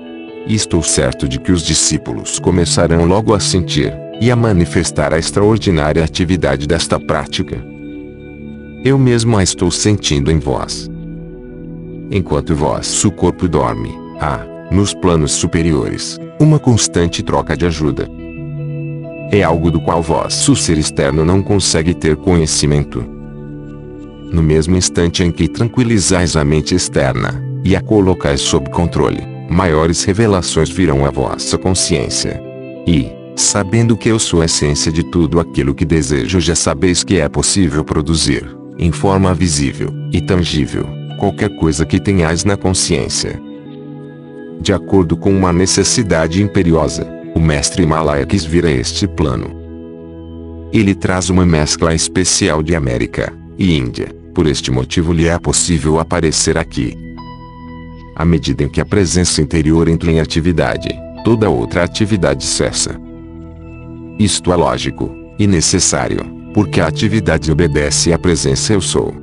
E 0.46 0.54
estou 0.54 0.82
certo 0.82 1.28
de 1.28 1.38
que 1.38 1.52
os 1.52 1.62
discípulos 1.62 2.38
começarão 2.38 3.04
logo 3.04 3.34
a 3.34 3.40
sentir, 3.40 3.92
e 4.20 4.30
a 4.30 4.36
manifestar 4.36 5.12
a 5.12 5.18
extraordinária 5.18 6.04
atividade 6.04 6.66
desta 6.66 6.98
prática. 6.98 7.72
Eu 8.85 8.99
mesmo 8.99 9.36
a 9.36 9.44
estou 9.44 9.70
sentindo 9.70 10.28
em 10.28 10.41
vós. 10.41 10.91
Enquanto 12.11 12.52
vosso 12.52 13.12
corpo 13.12 13.47
dorme, 13.47 13.94
há, 14.20 14.44
nos 14.73 14.93
planos 14.93 15.31
superiores, 15.31 16.19
uma 16.41 16.59
constante 16.59 17.23
troca 17.23 17.57
de 17.57 17.65
ajuda. 17.65 18.09
É 19.31 19.41
algo 19.41 19.70
do 19.70 19.81
qual 19.81 20.02
vosso 20.02 20.57
ser 20.57 20.78
externo 20.78 21.25
não 21.25 21.41
consegue 21.41 21.94
ter 21.94 22.17
conhecimento. 22.17 23.05
No 24.33 24.43
mesmo 24.43 24.77
instante 24.77 25.23
em 25.23 25.31
que 25.31 25.47
tranquilizais 25.47 26.35
a 26.35 26.44
mente 26.44 26.75
externa, 26.75 27.41
e 27.65 27.77
a 27.77 27.81
colocais 27.81 28.41
sob 28.41 28.69
controle, 28.70 29.23
maiores 29.49 30.02
revelações 30.02 30.69
virão 30.69 31.07
à 31.07 31.11
vossa 31.11 31.57
consciência. 31.57 32.43
E, 32.85 33.12
sabendo 33.36 33.97
que 33.97 34.09
eu 34.09 34.19
sou 34.19 34.43
a 34.43 34.47
essência 34.47 34.91
de 34.91 35.05
tudo 35.05 35.39
aquilo 35.39 35.73
que 35.73 35.85
desejo 35.85 36.41
já 36.41 36.57
sabeis 36.57 37.05
que 37.05 37.20
é 37.20 37.28
possível 37.28 37.85
produzir, 37.85 38.61
em 38.78 38.91
forma 38.91 39.34
visível 39.34 39.92
e 40.12 40.20
tangível, 40.20 40.86
qualquer 41.18 41.51
coisa 41.57 41.84
que 41.84 42.01
tenhais 42.01 42.44
na 42.44 42.57
consciência. 42.57 43.41
De 44.60 44.73
acordo 44.73 45.17
com 45.17 45.33
uma 45.33 45.52
necessidade 45.52 46.42
imperiosa, 46.42 47.07
o 47.34 47.41
mestre 47.41 47.83
Himalaya 47.83 48.26
quis 48.26 48.44
vir 48.44 48.67
a 48.67 48.70
este 48.70 49.07
plano. 49.07 49.51
Ele 50.73 50.94
traz 50.94 51.31
uma 51.31 51.44
mescla 51.44 51.94
especial 51.94 52.62
de 52.62 52.75
América 52.75 53.33
e 53.59 53.76
Índia, 53.76 54.09
por 54.34 54.47
este 54.47 54.70
motivo 54.70 55.12
lhe 55.12 55.26
é 55.26 55.39
possível 55.39 55.99
aparecer 55.99 56.57
aqui. 56.57 56.97
À 58.17 58.25
medida 58.25 58.65
em 58.65 58.68
que 58.68 58.81
a 58.81 58.84
presença 58.84 59.42
interior 59.42 59.89
entra 59.89 60.10
em 60.10 60.20
atividade, 60.20 60.89
toda 61.25 61.51
outra 61.51 61.84
atividade 61.84 62.44
cessa. 62.44 62.99
Isto 64.18 64.52
é 64.52 64.57
lógico 64.57 65.10
e 65.39 65.47
necessário, 65.47 66.41
porque 66.55 66.81
a 66.81 66.86
atividade 66.86 67.50
obedece 67.50 68.12
à 68.12 68.18
presença 68.18 68.72
eu 68.72 68.81
sou. 68.81 69.14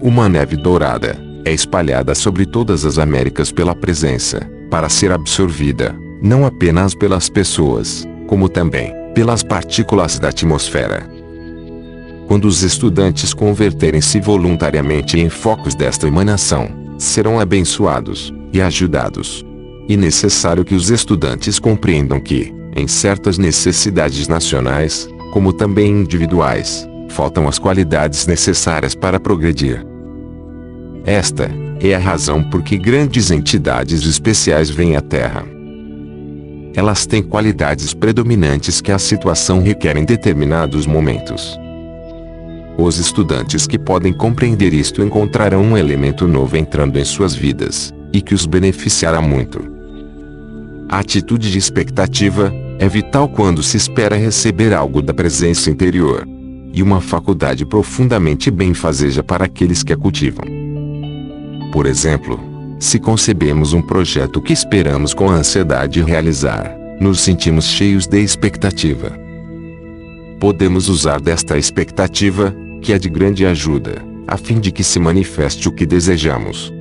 Uma 0.00 0.28
neve 0.28 0.56
dourada 0.56 1.16
é 1.44 1.52
espalhada 1.52 2.14
sobre 2.14 2.46
todas 2.46 2.84
as 2.84 2.98
Américas 2.98 3.50
pela 3.50 3.74
presença, 3.74 4.40
para 4.70 4.88
ser 4.88 5.12
absorvida, 5.12 5.94
não 6.22 6.46
apenas 6.46 6.94
pelas 6.94 7.28
pessoas, 7.28 8.06
como 8.26 8.48
também 8.48 8.92
pelas 9.14 9.42
partículas 9.42 10.18
da 10.18 10.28
atmosfera. 10.28 11.08
Quando 12.26 12.46
os 12.46 12.62
estudantes 12.62 13.34
converterem-se 13.34 14.20
voluntariamente 14.20 15.20
em 15.20 15.28
focos 15.28 15.74
desta 15.74 16.08
emanação, 16.08 16.70
serão 16.98 17.38
abençoados 17.38 18.32
e 18.52 18.60
ajudados. 18.60 19.44
E 19.88 19.96
necessário 19.96 20.64
que 20.64 20.74
os 20.74 20.90
estudantes 20.90 21.58
compreendam 21.58 22.20
que, 22.20 22.54
em 22.74 22.86
certas 22.86 23.36
necessidades 23.36 24.28
nacionais, 24.28 25.08
como 25.32 25.50
também 25.50 25.90
individuais, 25.90 26.86
faltam 27.08 27.48
as 27.48 27.58
qualidades 27.58 28.26
necessárias 28.26 28.94
para 28.94 29.18
progredir. 29.18 29.84
Esta 31.06 31.50
é 31.80 31.94
a 31.94 31.98
razão 31.98 32.44
por 32.44 32.62
que 32.62 32.76
grandes 32.76 33.30
entidades 33.30 34.06
especiais 34.06 34.68
vêm 34.68 34.94
à 34.94 35.00
Terra. 35.00 35.44
Elas 36.74 37.06
têm 37.06 37.22
qualidades 37.22 37.94
predominantes 37.94 38.82
que 38.82 38.92
a 38.92 38.98
situação 38.98 39.62
requer 39.62 39.96
em 39.96 40.04
determinados 40.04 40.86
momentos. 40.86 41.58
Os 42.76 42.98
estudantes 42.98 43.66
que 43.66 43.78
podem 43.78 44.12
compreender 44.12 44.74
isto 44.74 45.02
encontrarão 45.02 45.62
um 45.62 45.78
elemento 45.78 46.28
novo 46.28 46.58
entrando 46.58 46.98
em 46.98 47.04
suas 47.04 47.34
vidas, 47.34 47.92
e 48.12 48.20
que 48.20 48.34
os 48.34 48.44
beneficiará 48.44 49.20
muito. 49.22 49.64
A 50.90 50.98
atitude 50.98 51.50
de 51.50 51.56
expectativa 51.56 52.52
é 52.82 52.88
vital 52.88 53.28
quando 53.28 53.62
se 53.62 53.76
espera 53.76 54.16
receber 54.16 54.74
algo 54.74 55.00
da 55.00 55.14
presença 55.14 55.70
interior. 55.70 56.26
E 56.72 56.82
uma 56.82 57.00
faculdade 57.00 57.64
profundamente 57.64 58.50
benfazeja 58.50 59.22
para 59.22 59.44
aqueles 59.44 59.84
que 59.84 59.92
a 59.92 59.96
cultivam. 59.96 60.44
Por 61.72 61.86
exemplo, 61.86 62.40
se 62.80 62.98
concebemos 62.98 63.72
um 63.72 63.80
projeto 63.80 64.42
que 64.42 64.52
esperamos 64.52 65.14
com 65.14 65.30
ansiedade 65.30 66.02
realizar, 66.02 66.76
nos 67.00 67.20
sentimos 67.20 67.66
cheios 67.66 68.08
de 68.08 68.20
expectativa. 68.20 69.16
Podemos 70.40 70.88
usar 70.88 71.20
desta 71.20 71.56
expectativa, 71.56 72.52
que 72.80 72.92
é 72.92 72.98
de 72.98 73.08
grande 73.08 73.46
ajuda, 73.46 74.04
a 74.26 74.36
fim 74.36 74.58
de 74.58 74.72
que 74.72 74.82
se 74.82 74.98
manifeste 74.98 75.68
o 75.68 75.72
que 75.72 75.86
desejamos. 75.86 76.74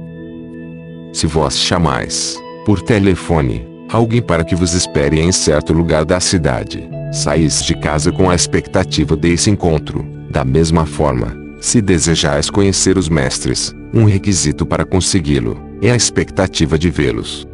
Se 1.14 1.28
vós 1.28 1.60
chamais, 1.60 2.42
por 2.66 2.82
telefone, 2.82 3.71
alguém 3.92 4.22
para 4.22 4.44
que 4.44 4.56
vos 4.56 4.74
espere 4.74 5.20
em 5.20 5.32
certo 5.32 5.74
lugar 5.74 6.06
da 6.06 6.20
cidade. 6.20 6.90
Saís 7.12 7.64
de 7.64 7.76
casa 7.76 8.12
com 8.12 8.30
a 8.30 8.36
expectativa 8.36 9.16
desse 9.18 9.50
encontro. 9.50 10.06
Da 10.30 10.46
mesma 10.46 10.86
forma, 10.86 11.36
se 11.60 11.82
desejais 11.82 12.50
conhecer 12.50 12.98
os 12.98 13.10
mestres, 13.10 13.76
um 13.94 14.06
requisito 14.06 14.66
para 14.66 14.86
consegui-lo 14.86 15.60
é 15.82 15.92
a 15.92 15.96
expectativa 15.96 16.80
de 16.80 16.90
vê-los. 16.90 17.46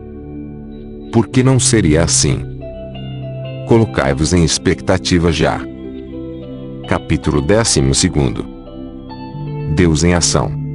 Por 1.11 1.27
que 1.27 1.41
não 1.41 1.59
seria 1.59 2.03
assim? 2.03 2.45
Colocai-vos 3.67 4.33
em 4.33 4.43
expectativa 4.43 5.32
já. 5.32 5.59
Capítulo 6.88 7.41
12 7.41 7.82
Deus 9.75 10.03
em 10.03 10.14
ação 10.14 10.66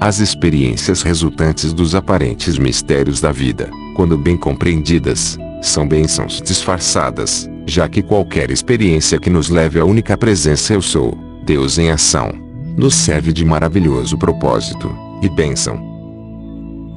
as 0.00 0.18
experiências 0.18 1.02
resultantes 1.02 1.74
dos 1.74 1.94
aparentes 1.94 2.56
mistérios 2.56 3.20
da 3.20 3.30
vida, 3.30 3.70
quando 3.94 4.16
bem 4.16 4.34
compreendidas, 4.34 5.36
são 5.60 5.86
bênçãos 5.86 6.40
disfarçadas, 6.40 7.46
já 7.66 7.86
que 7.86 8.00
qualquer 8.00 8.50
experiência 8.50 9.20
que 9.20 9.28
nos 9.28 9.50
leve 9.50 9.78
à 9.78 9.84
única 9.84 10.16
presença 10.16 10.72
eu 10.72 10.80
sou, 10.80 11.18
Deus 11.44 11.76
em 11.76 11.90
ação, 11.90 12.32
nos 12.78 12.94
serve 12.94 13.30
de 13.30 13.44
maravilhoso 13.44 14.16
propósito 14.16 14.90
e 15.20 15.28
bênção. 15.28 15.78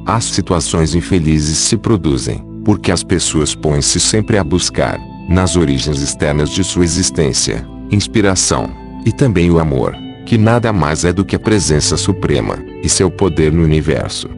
As 0.05 0.23
situações 0.23 0.95
infelizes 0.95 1.57
se 1.57 1.75
produzem, 1.75 2.41
porque 2.63 2.89
as 2.89 3.03
pessoas 3.03 3.53
põem-se 3.53 3.99
sempre 3.99 4.37
a 4.37 4.43
buscar, 4.45 4.97
nas 5.27 5.57
origens 5.57 6.01
externas 6.01 6.49
de 6.49 6.63
sua 6.63 6.85
existência, 6.85 7.67
inspiração, 7.91 8.69
e 9.05 9.11
também 9.11 9.51
o 9.51 9.59
amor, 9.59 9.93
que 10.25 10.37
nada 10.37 10.71
mais 10.71 11.05
é 11.05 11.13
do 11.13 11.25
que 11.25 11.35
a 11.35 11.39
presença 11.39 11.97
suprema, 11.97 12.57
e 12.81 12.89
seu 12.89 13.09
poder 13.09 13.51
no 13.51 13.63
universo. 13.63 14.29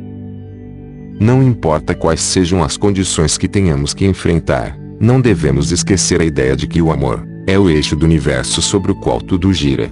Não 1.20 1.42
importa 1.42 1.96
quais 1.96 2.22
sejam 2.22 2.64
as 2.64 2.76
condições 2.76 3.38
que 3.38 3.48
tenhamos 3.48 3.94
que 3.94 4.06
enfrentar, 4.06 4.78
não 5.00 5.22
devemos 5.22 5.72
esquecer 5.72 6.22
a 6.22 6.26
ideia 6.26 6.56
de 6.56 6.68
que 6.68 6.82
o 6.82 6.92
amor 6.92 7.26
é 7.48 7.58
o 7.58 7.70
eixo 7.70 7.96
do 7.96 8.06
universo 8.06 8.62
sobre 8.62 8.92
o 8.92 8.96
qual 8.96 9.22
tudo 9.22 9.54
gira. 9.54 9.90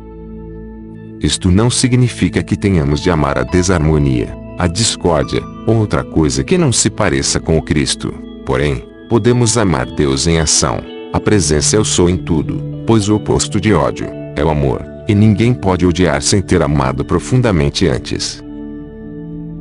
Isto 1.20 1.50
não 1.50 1.70
significa 1.70 2.44
que 2.44 2.58
tenhamos 2.58 3.00
de 3.00 3.10
amar 3.10 3.38
a 3.38 3.44
desarmonia, 3.44 4.36
a 4.58 4.68
discórdia, 4.68 5.42
ou 5.66 5.78
outra 5.78 6.04
coisa 6.04 6.44
que 6.44 6.58
não 6.58 6.72
se 6.72 6.90
pareça 6.90 7.40
com 7.40 7.58
o 7.58 7.62
Cristo. 7.62 8.14
Porém, 8.46 8.84
podemos 9.08 9.58
amar 9.58 9.86
Deus 9.86 10.28
em 10.28 10.40
ação. 10.40 10.80
A 11.14 11.20
presença 11.20 11.78
eu 11.78 11.86
sou 11.86 12.10
em 12.10 12.18
tudo, 12.18 12.62
pois 12.86 13.08
o 13.08 13.16
oposto 13.16 13.62
de 13.62 13.74
ódio 13.74 14.08
é 14.36 14.44
o 14.44 14.50
amor. 14.50 14.93
E 15.08 15.14
ninguém 15.14 15.54
pode 15.54 15.86
odiar 15.86 16.22
sem 16.22 16.42
ter 16.42 16.62
amado 16.62 17.04
profundamente 17.04 17.88
antes. 17.88 18.44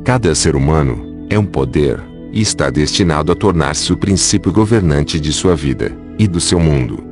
Cada 0.03 0.33
ser 0.35 0.55
humano 0.55 1.25
é 1.29 1.37
um 1.37 1.45
poder, 1.45 1.99
e 2.31 2.41
está 2.41 2.69
destinado 2.69 3.31
a 3.31 3.35
tornar-se 3.35 3.93
o 3.93 3.97
princípio 3.97 4.51
governante 4.51 5.19
de 5.19 5.31
sua 5.31 5.55
vida 5.55 5.95
e 6.17 6.27
do 6.27 6.39
seu 6.39 6.59
mundo. 6.59 7.03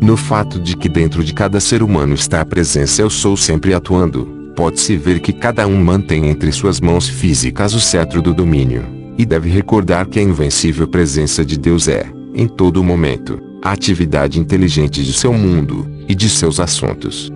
No 0.00 0.16
fato 0.16 0.60
de 0.60 0.76
que 0.76 0.88
dentro 0.88 1.24
de 1.24 1.34
cada 1.34 1.58
ser 1.60 1.82
humano 1.82 2.14
está 2.14 2.40
a 2.40 2.46
presença 2.46 3.02
Eu 3.02 3.10
Sou 3.10 3.36
sempre 3.36 3.74
atuando, 3.74 4.52
pode-se 4.54 4.96
ver 4.96 5.20
que 5.20 5.32
cada 5.32 5.66
um 5.66 5.82
mantém 5.82 6.28
entre 6.28 6.52
suas 6.52 6.80
mãos 6.80 7.08
físicas 7.08 7.74
o 7.74 7.80
cetro 7.80 8.22
do 8.22 8.32
domínio, 8.32 8.84
e 9.18 9.26
deve 9.26 9.50
recordar 9.50 10.06
que 10.06 10.20
a 10.20 10.22
invencível 10.22 10.86
presença 10.86 11.44
de 11.44 11.58
Deus 11.58 11.88
é, 11.88 12.06
em 12.34 12.46
todo 12.46 12.82
momento, 12.84 13.40
a 13.62 13.72
atividade 13.72 14.38
inteligente 14.38 15.02
de 15.04 15.12
seu 15.12 15.32
mundo 15.32 15.97
e 16.08 16.14
de 16.14 16.28
seus 16.30 16.58
assuntos. 16.58 17.30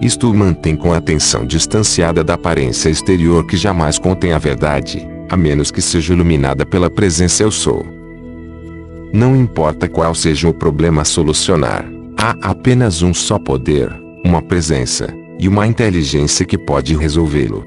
Isto 0.00 0.30
o 0.30 0.34
mantém 0.34 0.76
com 0.76 0.92
a 0.92 0.98
atenção 0.98 1.44
distanciada 1.44 2.22
da 2.22 2.34
aparência 2.34 2.88
exterior 2.88 3.44
que 3.46 3.56
jamais 3.56 3.98
contém 3.98 4.32
a 4.32 4.38
verdade, 4.38 5.06
a 5.28 5.36
menos 5.36 5.70
que 5.70 5.82
seja 5.82 6.12
iluminada 6.12 6.64
pela 6.64 6.88
presença 6.88 7.42
eu 7.42 7.50
sou. 7.50 7.84
Não 9.12 9.34
importa 9.34 9.88
qual 9.88 10.14
seja 10.14 10.48
o 10.48 10.54
problema 10.54 11.02
a 11.02 11.04
solucionar, 11.04 11.84
há 12.16 12.36
apenas 12.42 13.02
um 13.02 13.12
só 13.12 13.38
poder, 13.38 13.90
uma 14.24 14.40
presença, 14.40 15.12
e 15.38 15.48
uma 15.48 15.66
inteligência 15.66 16.44
que 16.44 16.58
pode 16.58 16.96
resolvê-lo. 16.96 17.64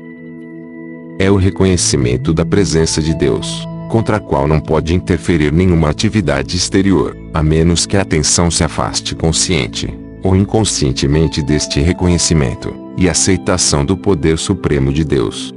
É 1.20 1.30
o 1.30 1.36
reconhecimento 1.36 2.34
da 2.34 2.46
presença 2.46 3.02
de 3.02 3.14
Deus 3.14 3.68
contra 3.92 4.16
a 4.16 4.20
qual 4.22 4.48
não 4.48 4.62
pode 4.62 4.96
interferir 4.96 5.52
nenhuma 5.52 5.90
atividade 5.90 6.56
exterior, 6.56 7.14
a 7.34 7.44
menos 7.44 7.86
que 7.86 7.98
a 7.98 8.02
atenção 8.02 8.50
se 8.50 8.64
afaste 8.64 9.14
consciente 9.14 9.94
ou 10.24 10.34
inconscientemente 10.34 11.44
deste 11.44 11.82
reconhecimento 11.82 12.74
e 12.98 13.10
aceitação 13.10 13.84
do 13.84 13.98
poder 13.98 14.38
supremo 14.38 14.94
de 14.94 15.04
Deus. 15.04 15.54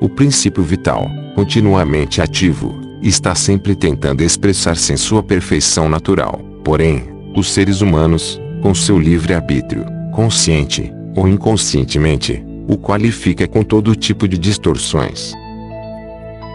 O 0.00 0.08
princípio 0.08 0.62
vital, 0.62 1.10
continuamente 1.34 2.22
ativo, 2.22 2.72
está 3.02 3.34
sempre 3.34 3.74
tentando 3.74 4.22
expressar-se 4.22 4.92
em 4.92 4.96
sua 4.96 5.20
perfeição 5.20 5.88
natural. 5.88 6.40
Porém, 6.62 7.02
os 7.34 7.50
seres 7.50 7.80
humanos, 7.80 8.40
com 8.62 8.72
seu 8.72 8.96
livre 8.96 9.34
arbítrio, 9.34 9.84
consciente 10.12 10.92
ou 11.16 11.26
inconscientemente, 11.26 12.40
o 12.68 12.78
qualifica 12.78 13.48
com 13.48 13.64
todo 13.64 13.96
tipo 13.96 14.28
de 14.28 14.38
distorções. 14.38 15.34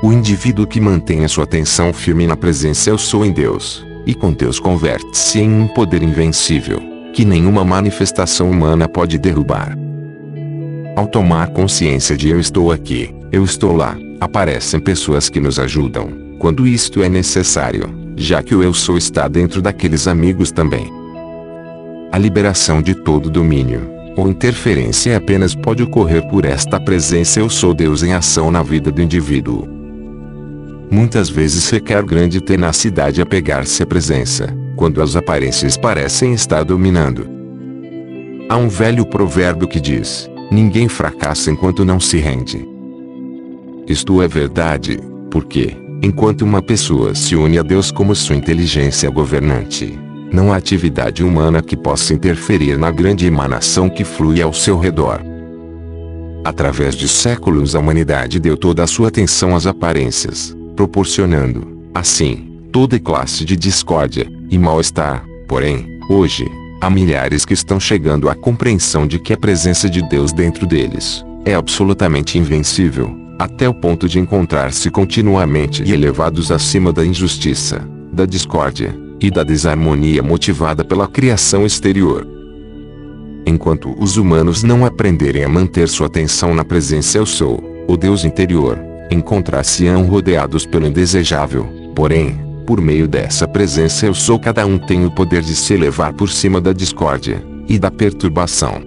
O 0.03 0.11
indivíduo 0.11 0.67
que 0.67 0.81
mantém 0.81 1.23
a 1.23 1.29
sua 1.29 1.45
atenção 1.45 1.93
firme 1.93 2.27
na 2.27 2.35
presença 2.35 2.89
Eu 2.89 2.97
Sou 2.97 3.25
em 3.25 3.31
Deus, 3.31 3.87
e 4.05 4.13
com 4.13 4.33
Deus 4.33 4.59
converte-se 4.59 5.39
em 5.39 5.49
um 5.49 5.65
poder 5.65 6.03
invencível, 6.03 6.81
que 7.13 7.23
nenhuma 7.23 7.63
manifestação 7.63 8.51
humana 8.51 8.85
pode 8.85 9.17
derrubar. 9.17 9.77
Ao 10.97 11.07
tomar 11.07 11.51
consciência 11.51 12.17
de 12.17 12.27
Eu 12.27 12.37
estou 12.37 12.69
aqui, 12.69 13.15
Eu 13.31 13.45
estou 13.45 13.73
lá, 13.73 13.95
aparecem 14.19 14.77
pessoas 14.77 15.29
que 15.29 15.39
nos 15.39 15.57
ajudam, 15.57 16.35
quando 16.37 16.67
isto 16.67 17.01
é 17.01 17.07
necessário, 17.07 17.89
já 18.17 18.43
que 18.43 18.53
o 18.53 18.61
Eu 18.61 18.73
Sou 18.73 18.97
está 18.97 19.29
dentro 19.29 19.61
daqueles 19.61 20.05
amigos 20.05 20.51
também. 20.51 20.91
a 22.11 22.17
liberação 22.17 22.81
de 22.81 22.93
todo 22.93 23.29
domínio 23.29 23.89
ou 24.17 24.27
interferência 24.27 25.15
apenas 25.15 25.55
pode 25.55 25.81
ocorrer 25.81 26.27
por 26.27 26.43
esta 26.43 26.77
presença 26.77 27.39
eu 27.39 27.49
sou 27.49 27.73
Deus 27.73 28.03
em 28.03 28.11
ação 28.11 28.51
na 28.51 28.61
vida 28.61 28.91
do 28.91 29.01
indivíduo. 29.01 29.82
Muitas 30.93 31.27
vezes 31.27 31.71
requer 31.71 32.03
grande 32.03 32.39
tenacidade 32.39 33.19
a 33.19 33.25
pegar-se 33.25 33.81
à 33.81 33.85
presença, 33.85 34.55
quando 34.75 35.01
as 35.01 35.15
aparências 35.15 35.75
parecem 35.75 36.35
estar 36.35 36.63
dominando. 36.63 37.27
Há 38.47 38.57
um 38.57 38.69
velho 38.69 39.03
provérbio 39.03 39.67
que 39.67 39.79
diz: 39.79 40.29
Ninguém 40.51 40.87
fracassa 40.87 41.49
enquanto 41.49 41.83
não 41.83 41.99
se 41.99 42.19
rende. 42.19 42.63
Isto 43.87 44.21
é 44.21 44.27
verdade, 44.27 44.99
porque, 45.31 45.75
enquanto 46.03 46.43
uma 46.43 46.61
pessoa 46.61 47.15
se 47.15 47.35
une 47.35 47.57
a 47.57 47.63
Deus 47.63 47.89
como 47.89 48.13
sua 48.13 48.35
inteligência 48.35 49.09
governante, 49.09 49.99
não 50.31 50.53
há 50.53 50.57
atividade 50.57 51.23
humana 51.23 51.63
que 51.63 51.75
possa 51.75 52.13
interferir 52.13 52.77
na 52.77 52.91
grande 52.91 53.25
emanação 53.25 53.89
que 53.89 54.03
flui 54.03 54.43
ao 54.43 54.53
seu 54.53 54.77
redor. 54.77 55.23
Através 56.45 56.93
de 56.93 57.07
séculos 57.07 57.75
a 57.75 57.79
humanidade 57.79 58.39
deu 58.39 58.55
toda 58.55 58.83
a 58.83 58.87
sua 58.87 59.07
atenção 59.07 59.55
às 59.55 59.65
aparências, 59.65 60.55
proporcionando, 60.75 61.81
assim, 61.93 62.67
toda 62.71 62.99
classe 62.99 63.45
de 63.45 63.55
discórdia 63.55 64.31
e 64.49 64.57
mal-estar. 64.57 65.25
Porém, 65.47 65.99
hoje, 66.09 66.45
há 66.81 66.89
milhares 66.89 67.45
que 67.45 67.53
estão 67.53 67.79
chegando 67.79 68.29
à 68.29 68.35
compreensão 68.35 69.05
de 69.05 69.19
que 69.19 69.33
a 69.33 69.37
presença 69.37 69.89
de 69.89 70.01
Deus 70.09 70.31
dentro 70.31 70.65
deles 70.65 71.23
é 71.45 71.53
absolutamente 71.53 72.37
invencível, 72.37 73.15
até 73.37 73.67
o 73.67 73.73
ponto 73.73 74.07
de 74.07 74.19
encontrar-se 74.19 74.89
continuamente 74.89 75.83
elevados 75.91 76.51
acima 76.51 76.93
da 76.93 77.05
injustiça, 77.05 77.87
da 78.11 78.25
discórdia, 78.25 79.03
e 79.23 79.31
da 79.31 79.41
desarmonia 79.41 80.21
motivada 80.21 80.83
pela 80.83 81.07
criação 81.07 81.65
exterior. 81.65 82.27
Enquanto 83.45 83.95
os 83.97 84.17
humanos 84.17 84.63
não 84.63 84.85
aprenderem 84.85 85.45
a 85.45 85.49
manter 85.49 85.87
sua 85.87 86.07
atenção 86.07 86.53
na 86.53 86.65
presença 86.65 87.17
eu 87.17 87.25
sou, 87.25 87.63
o 87.87 87.95
Deus 87.95 88.25
interior, 88.25 88.77
encontrar-se-ão 89.13 90.05
rodeados 90.05 90.65
pelo 90.65 90.87
indesejável, 90.87 91.67
porém, 91.95 92.39
por 92.65 92.81
meio 92.81 93.07
dessa 93.07 93.47
presença 93.47 94.05
eu 94.05 94.13
sou 94.13 94.39
cada 94.39 94.65
um 94.65 94.77
tem 94.77 95.05
o 95.05 95.11
poder 95.11 95.41
de 95.41 95.55
se 95.55 95.73
elevar 95.73 96.13
por 96.13 96.29
cima 96.29 96.59
da 96.59 96.73
discórdia 96.73 97.43
e 97.67 97.77
da 97.77 97.91
perturbação. 97.91 98.81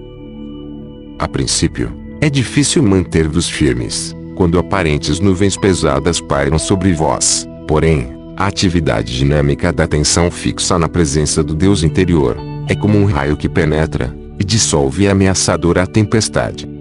A 1.18 1.26
princípio, 1.26 1.92
é 2.20 2.28
difícil 2.28 2.82
manter-vos 2.82 3.48
firmes, 3.48 4.14
quando 4.34 4.58
aparentes 4.58 5.20
nuvens 5.20 5.56
pesadas 5.56 6.20
pairam 6.20 6.58
sobre 6.58 6.92
vós, 6.92 7.46
porém, 7.66 8.14
a 8.36 8.46
atividade 8.46 9.16
dinâmica 9.16 9.72
da 9.72 9.84
atenção 9.84 10.30
fixa 10.30 10.78
na 10.78 10.88
presença 10.88 11.42
do 11.42 11.54
Deus 11.54 11.82
interior 11.82 12.36
é 12.68 12.74
como 12.74 12.98
um 12.98 13.06
raio 13.06 13.36
que 13.36 13.48
penetra 13.48 14.14
e 14.38 14.44
dissolve 14.44 15.08
a 15.08 15.12
ameaçadora 15.12 15.86
tempestade. 15.86 16.75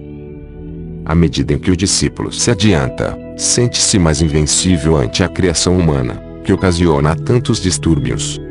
À 1.05 1.13
medida 1.13 1.53
em 1.53 1.59
que 1.59 1.69
o 1.69 1.77
discípulo 1.77 2.31
se 2.31 2.49
adianta, 2.49 3.17
sente-se 3.37 3.99
mais 3.99 4.21
invencível 4.21 4.97
ante 4.97 5.23
a 5.23 5.27
criação 5.27 5.77
humana, 5.77 6.21
que 6.43 6.51
ocasiona 6.51 7.15
tantos 7.15 7.61
distúrbios. 7.61 8.41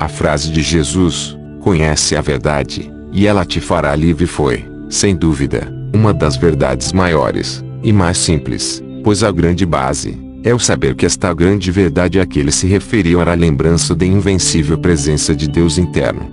A 0.00 0.08
frase 0.08 0.50
de 0.50 0.62
Jesus, 0.62 1.36
conhece 1.60 2.16
a 2.16 2.20
verdade, 2.20 2.90
e 3.12 3.26
ela 3.26 3.44
te 3.44 3.60
fará 3.60 3.94
livre 3.94 4.26
foi, 4.26 4.64
sem 4.88 5.14
dúvida, 5.14 5.72
uma 5.94 6.12
das 6.14 6.36
verdades 6.36 6.92
maiores 6.92 7.64
e 7.82 7.92
mais 7.92 8.16
simples, 8.16 8.82
pois 9.02 9.22
a 9.22 9.30
grande 9.30 9.66
base 9.66 10.18
é 10.42 10.52
o 10.52 10.58
saber 10.58 10.94
que 10.94 11.06
esta 11.06 11.32
grande 11.32 11.70
verdade 11.70 12.20
a 12.20 12.26
que 12.26 12.38
ele 12.38 12.52
se 12.52 12.66
referiu 12.66 13.20
era 13.20 13.32
a 13.32 13.36
lembrança 13.36 13.94
da 13.94 14.04
invencível 14.04 14.76
presença 14.76 15.34
de 15.34 15.48
Deus 15.48 15.78
interno. 15.78 16.28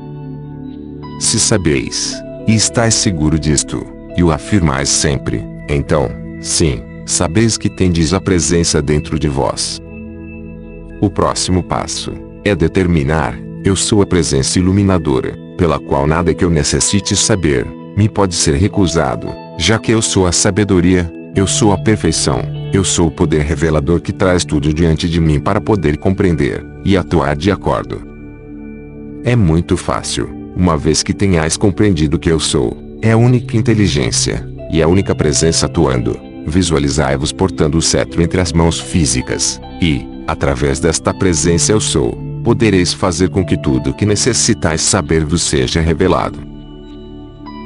Se 1.20 1.40
sabeis, 1.40 2.16
e 2.48 2.56
estáis 2.56 2.96
seguro 2.96 3.40
disto, 3.40 3.86
e 4.18 4.24
o 4.24 4.32
afirmais 4.32 4.90
sempre, 4.90 5.44
então, 5.70 6.10
sim, 6.42 6.82
sabeis 7.06 7.58
que 7.58 7.70
tendes 7.70 8.14
a 8.14 8.20
presença 8.22 8.82
dentro 8.82 9.18
de 9.18 9.28
vós. 9.28 9.82
O 11.02 11.10
próximo 11.10 11.64
passo 11.64 12.14
é 12.44 12.56
determinar: 12.56 13.38
eu 13.64 13.76
sou 13.76 14.02
a 14.02 14.06
presença 14.06 14.60
iluminadora, 14.60 15.38
pela 15.58 15.80
qual 15.80 16.08
nada 16.08 16.34
que 16.34 16.44
eu 16.44 16.50
necessite 16.50 17.16
saber 17.16 17.66
me 17.96 18.08
pode 18.08 18.36
ser 18.36 18.56
recusado, 18.56 19.28
já 19.58 19.78
que 19.78 19.92
eu 19.92 20.02
sou 20.02 20.26
a 20.26 20.32
sabedoria, 20.32 21.12
eu 21.36 21.46
sou 21.46 21.72
a 21.72 21.78
perfeição, 21.78 22.42
eu 22.74 22.84
sou 22.84 23.08
o 23.08 23.12
poder 23.12 23.42
revelador 23.42 24.00
que 24.02 24.12
traz 24.12 24.46
tudo 24.46 24.74
diante 24.74 25.10
de 25.10 25.20
mim 25.20 25.40
para 25.40 25.62
poder 25.62 25.98
compreender 25.98 26.66
e 26.84 26.98
atuar 26.98 27.36
de 27.36 27.52
acordo. 27.52 28.02
É 29.24 29.36
muito 29.36 29.78
fácil, 29.78 30.30
uma 30.56 30.78
vez 30.78 31.04
que 31.04 31.14
tenhais 31.14 31.58
compreendido 31.58 32.18
que 32.18 32.30
eu 32.30 32.40
sou, 32.40 32.76
é 33.02 33.12
a 33.12 33.18
única 33.18 33.58
inteligência 33.58 34.48
e 34.72 34.82
a 34.82 34.88
única 34.88 35.16
presença 35.16 35.66
atuando. 35.66 36.20
Visualizai-vos 36.46 37.32
portando 37.32 37.78
o 37.78 37.82
cetro 37.82 38.22
entre 38.22 38.40
as 38.40 38.54
mãos 38.54 38.80
físicas, 38.80 39.60
e, 39.82 40.06
através 40.28 40.80
desta 40.80 41.14
presença 41.14 41.72
eu 41.72 41.80
sou, 41.80 42.18
podereis 42.44 42.94
fazer 42.94 43.30
com 43.30 43.46
que 43.46 43.58
tudo 43.58 43.94
que 43.94 44.06
necessitais 44.06 44.82
saber 44.82 45.26
vos 45.26 45.44
seja 45.44 45.82
revelado. 45.82 46.40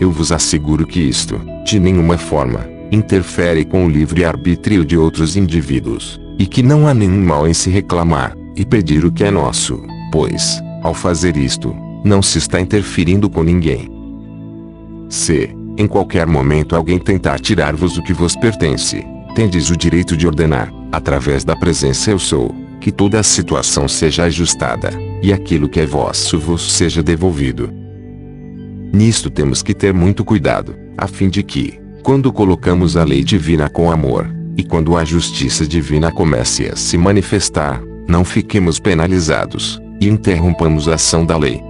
Eu 0.01 0.11
vos 0.11 0.31
asseguro 0.31 0.85
que 0.85 0.99
isto, 0.99 1.39
de 1.65 1.79
nenhuma 1.79 2.17
forma, 2.17 2.67
interfere 2.91 3.63
com 3.63 3.85
o 3.85 3.89
livre-arbítrio 3.89 4.83
de 4.85 4.97
outros 4.97 5.37
indivíduos, 5.37 6.19
e 6.37 6.45
que 6.45 6.61
não 6.61 6.87
há 6.87 6.93
nenhum 6.93 7.23
mal 7.23 7.47
em 7.47 7.53
se 7.53 7.69
reclamar 7.69 8.35
e 8.55 8.65
pedir 8.65 9.05
o 9.05 9.11
que 9.11 9.23
é 9.23 9.31
nosso, 9.31 9.81
pois, 10.11 10.61
ao 10.83 10.93
fazer 10.93 11.37
isto, 11.37 11.73
não 12.03 12.21
se 12.21 12.37
está 12.37 12.59
interferindo 12.59 13.29
com 13.29 13.41
ninguém. 13.41 13.94
Se, 15.15 15.49
em 15.77 15.87
qualquer 15.87 16.27
momento 16.27 16.75
alguém 16.75 16.99
tentar 16.99 17.39
tirar-vos 17.39 17.97
o 17.97 18.03
que 18.03 18.11
vos 18.11 18.35
pertence, 18.35 19.01
tendes 19.33 19.69
o 19.69 19.77
direito 19.77 20.17
de 20.17 20.27
ordenar, 20.27 20.69
através 20.91 21.45
da 21.45 21.55
presença 21.55 22.11
eu 22.11 22.19
sou, 22.19 22.53
que 22.81 22.91
toda 22.91 23.17
a 23.17 23.23
situação 23.23 23.87
seja 23.87 24.25
ajustada, 24.25 24.91
e 25.23 25.31
aquilo 25.31 25.69
que 25.69 25.79
é 25.79 25.85
vosso 25.85 26.37
vos 26.37 26.73
seja 26.73 27.01
devolvido. 27.01 27.71
Nisto 28.93 29.29
temos 29.29 29.63
que 29.63 29.73
ter 29.73 29.93
muito 29.93 30.25
cuidado, 30.25 30.75
a 30.97 31.07
fim 31.07 31.29
de 31.29 31.43
que, 31.43 31.79
quando 32.03 32.31
colocamos 32.31 32.97
a 32.97 33.05
lei 33.05 33.23
divina 33.23 33.69
com 33.69 33.89
amor, 33.89 34.29
e 34.57 34.65
quando 34.65 34.97
a 34.97 35.05
justiça 35.05 35.65
divina 35.65 36.11
comece 36.11 36.67
a 36.67 36.75
se 36.75 36.97
manifestar, 36.97 37.81
não 38.05 38.25
fiquemos 38.25 38.81
penalizados, 38.81 39.81
e 40.01 40.09
interrompamos 40.09 40.89
a 40.89 40.95
ação 40.95 41.25
da 41.25 41.37
lei. 41.37 41.63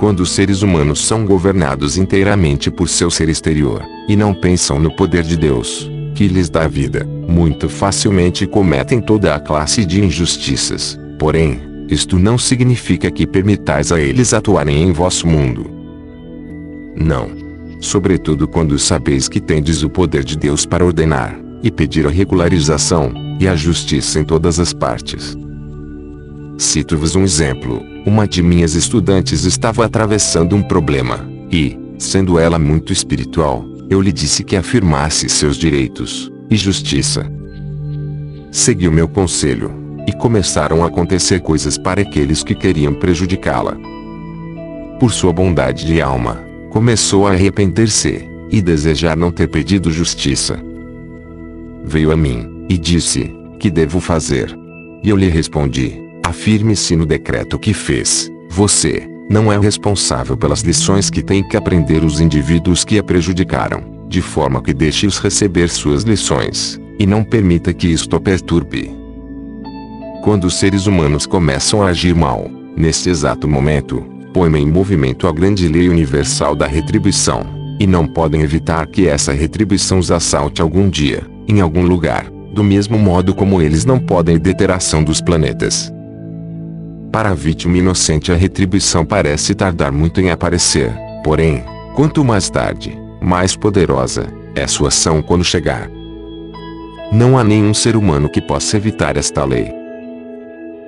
Quando 0.00 0.20
os 0.20 0.30
seres 0.30 0.62
humanos 0.62 1.04
são 1.04 1.26
governados 1.26 1.98
inteiramente 1.98 2.70
por 2.70 2.88
seu 2.88 3.10
ser 3.10 3.28
exterior, 3.28 3.84
e 4.08 4.16
não 4.16 4.32
pensam 4.32 4.78
no 4.78 4.90
poder 4.96 5.22
de 5.22 5.36
Deus, 5.36 5.90
que 6.14 6.26
lhes 6.26 6.48
dá 6.48 6.66
vida, 6.66 7.04
muito 7.04 7.68
facilmente 7.68 8.46
cometem 8.46 8.98
toda 8.98 9.34
a 9.34 9.38
classe 9.38 9.84
de 9.84 10.02
injustiças. 10.02 10.98
Porém, 11.18 11.60
isto 11.90 12.18
não 12.18 12.38
significa 12.38 13.10
que 13.10 13.26
permitais 13.26 13.92
a 13.92 14.00
eles 14.00 14.32
atuarem 14.32 14.82
em 14.84 14.90
vosso 14.90 15.26
mundo. 15.26 15.70
Não 16.96 17.38
sobretudo 17.78 18.48
quando 18.48 18.78
sabeis 18.78 19.28
que 19.28 19.40
tendes 19.40 19.82
o 19.82 19.90
poder 19.90 20.24
de 20.24 20.36
Deus 20.36 20.64
para 20.64 20.84
ordenar, 20.84 21.38
e 21.62 21.70
pedir 21.70 22.06
a 22.06 22.10
regularização, 22.10 23.12
e 23.38 23.46
a 23.46 23.54
justiça 23.54 24.18
em 24.18 24.24
todas 24.24 24.58
as 24.58 24.72
partes. 24.72 25.36
Cito-vos 26.60 27.16
um 27.16 27.22
exemplo: 27.22 27.82
uma 28.04 28.28
de 28.28 28.42
minhas 28.42 28.74
estudantes 28.74 29.44
estava 29.44 29.82
atravessando 29.82 30.54
um 30.54 30.62
problema, 30.62 31.26
e, 31.50 31.74
sendo 31.98 32.38
ela 32.38 32.58
muito 32.58 32.92
espiritual, 32.92 33.64
eu 33.88 33.98
lhe 33.98 34.12
disse 34.12 34.44
que 34.44 34.54
afirmasse 34.54 35.26
seus 35.26 35.56
direitos 35.56 36.30
e 36.50 36.56
justiça. 36.56 37.24
Seguiu 38.52 38.92
meu 38.92 39.08
conselho, 39.08 39.72
e 40.06 40.12
começaram 40.12 40.84
a 40.84 40.88
acontecer 40.88 41.40
coisas 41.40 41.78
para 41.78 42.02
aqueles 42.02 42.44
que 42.44 42.54
queriam 42.54 42.92
prejudicá-la. 42.92 43.74
Por 44.98 45.12
sua 45.12 45.32
bondade 45.32 45.86
de 45.86 45.98
alma, 46.02 46.44
começou 46.70 47.26
a 47.26 47.30
arrepender-se 47.30 48.22
e 48.50 48.60
desejar 48.60 49.16
não 49.16 49.32
ter 49.32 49.48
pedido 49.48 49.90
justiça. 49.90 50.62
Veio 51.86 52.12
a 52.12 52.16
mim 52.18 52.66
e 52.68 52.76
disse: 52.76 53.34
Que 53.58 53.70
devo 53.70 53.98
fazer? 53.98 54.54
E 55.02 55.08
eu 55.08 55.16
lhe 55.16 55.28
respondi: 55.28 56.09
Afirme-se 56.30 56.94
no 56.94 57.04
decreto 57.04 57.58
que 57.58 57.74
fez. 57.74 58.30
Você 58.48 59.04
não 59.28 59.52
é 59.52 59.58
responsável 59.58 60.36
pelas 60.36 60.60
lições 60.60 61.10
que 61.10 61.24
têm 61.24 61.42
que 61.42 61.56
aprender 61.56 62.04
os 62.04 62.20
indivíduos 62.20 62.84
que 62.84 63.00
a 63.00 63.02
prejudicaram, 63.02 63.82
de 64.08 64.22
forma 64.22 64.62
que 64.62 64.72
deixe-os 64.72 65.18
receber 65.18 65.68
suas 65.68 66.04
lições, 66.04 66.80
e 67.00 67.04
não 67.04 67.24
permita 67.24 67.74
que 67.74 67.88
isto 67.88 68.14
a 68.14 68.20
perturbe. 68.20 68.96
Quando 70.22 70.44
os 70.44 70.54
seres 70.54 70.86
humanos 70.86 71.26
começam 71.26 71.82
a 71.82 71.86
agir 71.88 72.14
mal, 72.14 72.48
neste 72.76 73.10
exato 73.10 73.48
momento, 73.48 74.00
põem 74.32 74.62
em 74.62 74.70
movimento 74.70 75.26
a 75.26 75.32
grande 75.32 75.66
lei 75.66 75.88
universal 75.88 76.54
da 76.54 76.68
retribuição, 76.68 77.42
e 77.80 77.88
não 77.88 78.06
podem 78.06 78.42
evitar 78.42 78.86
que 78.86 79.08
essa 79.08 79.32
retribuição 79.32 79.98
os 79.98 80.12
assalte 80.12 80.62
algum 80.62 80.88
dia, 80.88 81.26
em 81.48 81.60
algum 81.60 81.82
lugar, 81.82 82.30
do 82.54 82.62
mesmo 82.62 82.96
modo 82.96 83.34
como 83.34 83.60
eles 83.60 83.84
não 83.84 83.98
podem 83.98 84.38
deter 84.38 84.70
a 84.70 84.76
ação 84.76 85.02
dos 85.02 85.20
planetas. 85.20 85.92
Para 87.12 87.30
a 87.30 87.34
vítima 87.34 87.76
inocente 87.76 88.30
a 88.30 88.36
retribuição 88.36 89.04
parece 89.04 89.52
tardar 89.52 89.90
muito 89.90 90.20
em 90.20 90.30
aparecer, 90.30 90.92
porém, 91.24 91.64
quanto 91.96 92.24
mais 92.24 92.48
tarde, 92.48 92.96
mais 93.20 93.56
poderosa 93.56 94.26
é 94.54 94.64
sua 94.66 94.88
ação 94.88 95.20
quando 95.20 95.42
chegar. 95.42 95.90
Não 97.12 97.36
há 97.36 97.42
nenhum 97.42 97.74
ser 97.74 97.96
humano 97.96 98.30
que 98.30 98.40
possa 98.40 98.76
evitar 98.76 99.16
esta 99.16 99.44
lei. 99.44 99.72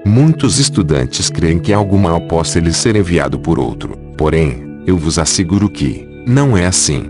Muitos 0.04 0.60
estudantes 0.60 1.28
creem 1.28 1.58
que 1.58 1.72
algo 1.72 1.98
mal 1.98 2.20
possa 2.20 2.60
lhes 2.60 2.76
ser 2.76 2.94
enviado 2.94 3.40
por 3.40 3.58
outro, 3.58 3.98
porém, 4.16 4.80
eu 4.86 4.96
vos 4.96 5.18
asseguro 5.18 5.68
que, 5.68 6.08
não 6.24 6.56
é 6.56 6.66
assim. 6.66 7.04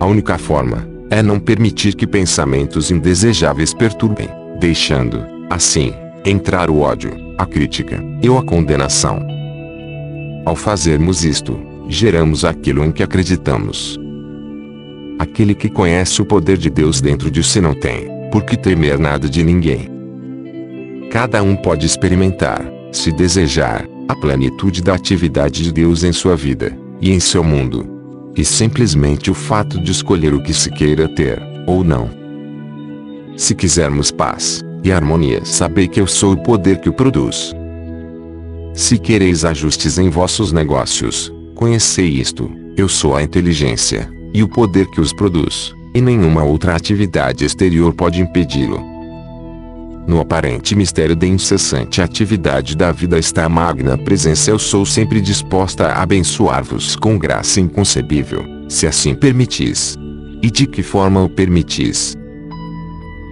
A 0.00 0.06
única 0.06 0.38
forma, 0.38 0.88
é 1.10 1.22
não 1.22 1.38
permitir 1.38 1.94
que 1.94 2.06
pensamentos 2.06 2.90
indesejáveis 2.90 3.74
perturbem, 3.74 4.30
deixando, 4.58 5.22
assim, 5.50 5.92
entrar 6.24 6.70
o 6.70 6.80
ódio, 6.80 7.12
a 7.36 7.44
crítica 7.44 8.02
e 8.22 8.28
a 8.28 8.42
condenação. 8.42 9.26
Ao 10.44 10.54
fazermos 10.54 11.24
isto, 11.24 11.58
geramos 11.88 12.44
aquilo 12.44 12.84
em 12.84 12.92
que 12.92 13.02
acreditamos. 13.02 13.98
Aquele 15.18 15.54
que 15.54 15.68
conhece 15.68 16.22
o 16.22 16.24
poder 16.24 16.56
de 16.56 16.70
Deus 16.70 17.00
dentro 17.00 17.30
de 17.30 17.42
si 17.42 17.60
não 17.60 17.74
tem, 17.74 18.08
por 18.30 18.44
que 18.44 18.56
temer 18.56 18.98
nada 18.98 19.28
de 19.28 19.42
ninguém. 19.42 19.90
Cada 21.10 21.42
um 21.42 21.56
pode 21.56 21.86
experimentar, 21.86 22.64
se 22.92 23.12
desejar, 23.12 23.86
a 24.08 24.14
plenitude 24.14 24.82
da 24.82 24.94
atividade 24.94 25.62
de 25.62 25.72
Deus 25.72 26.02
em 26.04 26.12
sua 26.12 26.36
vida 26.36 26.76
e 27.00 27.12
em 27.12 27.20
seu 27.20 27.44
mundo. 27.44 27.88
E 28.36 28.44
simplesmente 28.44 29.30
o 29.30 29.34
fato 29.34 29.80
de 29.80 29.90
escolher 29.90 30.34
o 30.34 30.42
que 30.42 30.54
se 30.54 30.70
queira 30.70 31.08
ter, 31.08 31.40
ou 31.66 31.84
não. 31.84 32.10
Se 33.36 33.54
quisermos 33.54 34.10
paz 34.10 34.64
e 34.82 34.90
harmonia, 34.92 35.44
sabei 35.44 35.86
que 35.86 36.00
eu 36.00 36.06
sou 36.06 36.32
o 36.32 36.42
poder 36.42 36.78
que 36.78 36.88
o 36.88 36.92
produz. 36.92 37.54
Se 38.74 38.98
quereis 38.98 39.44
ajustes 39.44 39.98
em 39.98 40.08
vossos 40.08 40.52
negócios, 40.52 41.32
conhecei 41.54 42.08
isto: 42.08 42.50
eu 42.76 42.88
sou 42.88 43.14
a 43.14 43.22
inteligência 43.22 44.10
e 44.32 44.42
o 44.42 44.48
poder 44.48 44.86
que 44.86 45.00
os 45.00 45.12
produz, 45.12 45.74
e 45.94 46.00
nenhuma 46.00 46.42
outra 46.42 46.74
atividade 46.74 47.44
exterior 47.44 47.92
pode 47.92 48.20
impedi-lo. 48.20 48.92
No 50.06 50.20
aparente 50.20 50.74
mistério 50.74 51.14
da 51.14 51.26
incessante 51.26 52.02
atividade 52.02 52.76
da 52.76 52.90
vida 52.90 53.18
está 53.18 53.44
a 53.44 53.48
magna 53.48 53.96
presença 53.96 54.50
eu 54.50 54.58
sou 54.58 54.84
sempre 54.84 55.20
disposta 55.20 55.86
a 55.86 56.02
abençoar-vos 56.02 56.96
com 56.96 57.16
graça 57.16 57.60
inconcebível, 57.60 58.44
se 58.68 58.86
assim 58.86 59.14
permitis. 59.14 59.96
E 60.42 60.50
de 60.50 60.66
que 60.66 60.82
forma 60.82 61.22
o 61.22 61.28
permitis? 61.28 62.16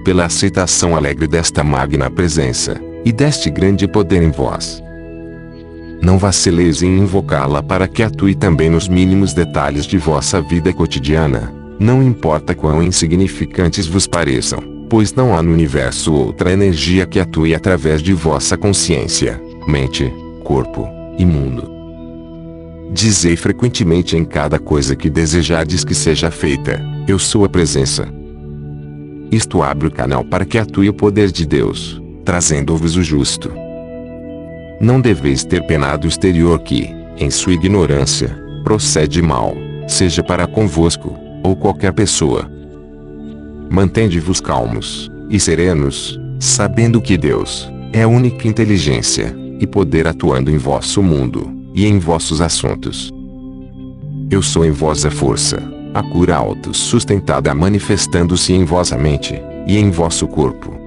Pela 0.05 0.25
aceitação 0.25 0.97
alegre 0.97 1.27
desta 1.27 1.62
magna 1.62 2.11
presença, 2.11 2.81
e 3.05 3.12
deste 3.12 3.51
grande 3.51 3.87
poder 3.87 4.23
em 4.23 4.31
vós. 4.31 4.83
Não 6.03 6.19
vacileis 6.19 6.83
em 6.83 6.99
invocá-la 6.99 7.62
para 7.62 7.87
que 7.87 8.03
atue 8.03 8.35
também 8.35 8.70
nos 8.70 8.89
mínimos 8.89 9.35
detalhes 9.35 9.85
de 9.85 9.99
vossa 9.99 10.41
vida 10.41 10.73
cotidiana, 10.73 11.53
não 11.79 12.03
importa 12.03 12.55
quão 12.55 12.83
insignificantes 12.83 13.87
vos 13.87 14.07
pareçam, 14.07 14.87
pois 14.89 15.12
não 15.12 15.37
há 15.37 15.43
no 15.43 15.53
universo 15.53 16.12
outra 16.12 16.53
energia 16.53 17.07
que 17.07 17.20
atue 17.20 17.55
através 17.55 18.03
de 18.03 18.12
vossa 18.12 18.57
consciência, 18.57 19.41
mente, 19.67 20.12
corpo 20.43 20.89
e 21.19 21.25
mundo. 21.25 21.70
Dizei 22.93 23.37
frequentemente 23.37 24.17
em 24.17 24.25
cada 24.25 24.59
coisa 24.59 24.97
que 24.97 25.09
desejardes 25.09 25.85
que 25.85 25.95
seja 25.95 26.31
feita, 26.31 26.83
eu 27.07 27.19
sou 27.19 27.45
a 27.45 27.49
presença. 27.49 28.19
Isto 29.31 29.62
abre 29.62 29.86
o 29.86 29.91
canal 29.91 30.25
para 30.25 30.44
que 30.44 30.59
atue 30.59 30.89
o 30.89 30.94
poder 30.94 31.31
de 31.31 31.47
Deus, 31.47 32.02
trazendo-vos 32.25 32.97
o 32.97 33.02
justo. 33.02 33.52
Não 34.81 35.00
deveis 35.00 35.44
ter 35.44 35.65
penado 35.67 36.07
o 36.07 36.09
exterior 36.09 36.59
que, 36.60 36.89
em 37.17 37.31
sua 37.31 37.52
ignorância, 37.52 38.36
procede 38.65 39.23
mal, 39.23 39.55
seja 39.86 40.23
para 40.23 40.47
convosco, 40.47 41.17
ou 41.44 41.55
qualquer 41.55 41.92
pessoa. 41.92 42.50
Mantende-vos 43.70 44.41
calmos 44.41 45.10
e 45.28 45.39
serenos, 45.39 46.18
sabendo 46.41 47.00
que 47.00 47.17
Deus 47.17 47.70
é 47.92 48.02
a 48.02 48.09
única 48.09 48.49
inteligência 48.49 49.34
e 49.60 49.67
poder 49.67 50.09
atuando 50.09 50.50
em 50.50 50.57
vosso 50.57 51.02
mundo 51.02 51.50
e 51.75 51.86
em 51.86 51.99
vossos 51.99 52.41
assuntos. 52.41 53.12
Eu 54.31 54.42
sou 54.42 54.65
em 54.65 54.70
vós 54.70 55.05
a 55.05 55.10
força, 55.10 55.62
a 55.93 56.02
cura 56.02 56.36
autossustentada 56.36 57.55
manifestando-se 57.55 58.52
em 58.52 58.65
vossa 58.65 58.97
mente 58.97 59.41
e 59.67 59.77
em 59.78 59.91
vosso 59.91 60.27
corpo. 60.27 60.78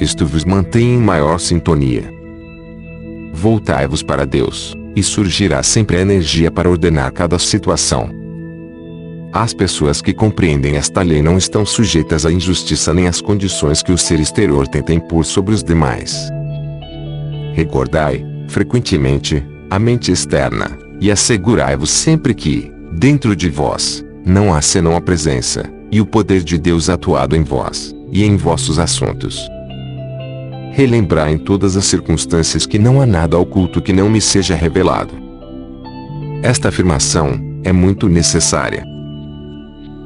Isto 0.00 0.26
vos 0.26 0.44
mantém 0.44 0.94
em 0.94 0.98
maior 0.98 1.38
sintonia 1.40 2.18
Voltai-vos 3.40 4.02
para 4.02 4.26
Deus, 4.26 4.74
e 4.96 5.02
surgirá 5.02 5.62
sempre 5.62 5.96
a 5.96 6.00
energia 6.00 6.50
para 6.50 6.68
ordenar 6.68 7.12
cada 7.12 7.38
situação. 7.38 8.10
As 9.32 9.54
pessoas 9.54 10.02
que 10.02 10.12
compreendem 10.12 10.76
esta 10.76 11.02
lei 11.02 11.22
não 11.22 11.38
estão 11.38 11.64
sujeitas 11.64 12.26
à 12.26 12.32
injustiça 12.32 12.92
nem 12.92 13.06
às 13.06 13.20
condições 13.20 13.80
que 13.80 13.92
o 13.92 13.98
ser 13.98 14.18
exterior 14.18 14.66
tenta 14.66 14.92
impor 14.92 15.24
sobre 15.24 15.54
os 15.54 15.62
demais. 15.62 16.28
Recordai, 17.54 18.26
frequentemente, 18.48 19.40
a 19.70 19.78
mente 19.78 20.10
externa, 20.10 20.76
e 21.00 21.08
assegurai-vos 21.08 21.90
sempre 21.90 22.34
que, 22.34 22.72
dentro 22.92 23.34
de 23.34 23.48
vós, 23.48 24.04
não 24.24 24.54
há 24.54 24.60
senão 24.60 24.96
a 24.96 25.00
presença, 25.00 25.64
e 25.90 26.00
o 26.00 26.06
poder 26.06 26.42
de 26.42 26.58
Deus 26.58 26.88
atuado 26.88 27.34
em 27.34 27.42
vós, 27.42 27.94
e 28.12 28.24
em 28.24 28.36
vossos 28.36 28.78
assuntos 28.78 29.48
relembrar 30.78 31.28
em 31.28 31.36
todas 31.36 31.76
as 31.76 31.86
circunstâncias 31.86 32.64
que 32.64 32.78
não 32.78 33.00
há 33.00 33.06
nada 33.06 33.36
oculto 33.36 33.82
que 33.82 33.92
não 33.92 34.08
me 34.08 34.20
seja 34.20 34.54
revelado. 34.54 35.12
Esta 36.40 36.68
afirmação 36.68 37.36
é 37.64 37.72
muito 37.72 38.08
necessária. 38.08 38.84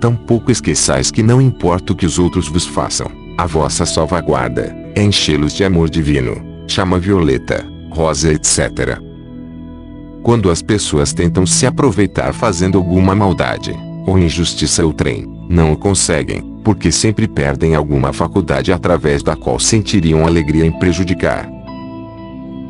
Tampouco 0.00 0.50
esqueçais 0.50 1.10
que 1.10 1.22
não 1.22 1.42
importa 1.42 1.92
o 1.92 1.94
que 1.94 2.06
os 2.06 2.18
outros 2.18 2.48
vos 2.48 2.64
façam, 2.64 3.10
a 3.36 3.44
vossa 3.44 3.84
salvaguarda 3.84 4.74
é 4.94 5.02
enchê-los 5.02 5.52
de 5.52 5.62
amor 5.62 5.90
divino, 5.90 6.42
chama 6.66 6.98
violeta, 6.98 7.66
rosa 7.90 8.32
etc. 8.32 8.98
Quando 10.22 10.50
as 10.50 10.62
pessoas 10.62 11.12
tentam 11.12 11.44
se 11.44 11.66
aproveitar 11.66 12.32
fazendo 12.32 12.78
alguma 12.78 13.14
maldade, 13.14 13.74
ou 14.06 14.18
injustiça 14.18 14.84
ou 14.84 14.92
trem, 14.92 15.26
não 15.48 15.72
o 15.72 15.76
conseguem, 15.76 16.42
porque 16.62 16.92
sempre 16.92 17.26
perdem 17.26 17.74
alguma 17.74 18.12
faculdade 18.12 18.72
através 18.72 19.22
da 19.22 19.34
qual 19.34 19.58
sentiriam 19.58 20.24
alegria 20.24 20.64
em 20.64 20.72
prejudicar. 20.72 21.50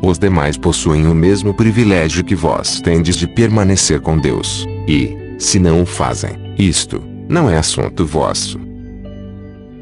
Os 0.01 0.17
demais 0.17 0.57
possuem 0.57 1.07
o 1.07 1.13
mesmo 1.13 1.53
privilégio 1.53 2.23
que 2.23 2.35
vós 2.35 2.81
tendes 2.81 3.15
de 3.15 3.27
permanecer 3.27 4.01
com 4.01 4.17
Deus, 4.17 4.67
e, 4.87 5.35
se 5.37 5.59
não 5.59 5.83
o 5.83 5.85
fazem, 5.85 6.31
isto 6.57 7.01
não 7.29 7.49
é 7.49 7.57
assunto 7.57 8.05
vosso. 8.05 8.59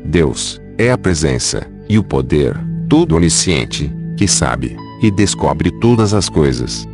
Deus 0.06 0.62
é 0.78 0.92
a 0.92 0.98
presença 0.98 1.66
e 1.88 1.98
o 1.98 2.04
poder, 2.04 2.60
todo 2.90 3.16
onisciente, 3.16 3.92
que 4.18 4.28
sabe 4.28 4.76
e 5.02 5.10
descobre 5.10 5.72
todas 5.80 6.14
as 6.14 6.30
coisas. 6.30 6.88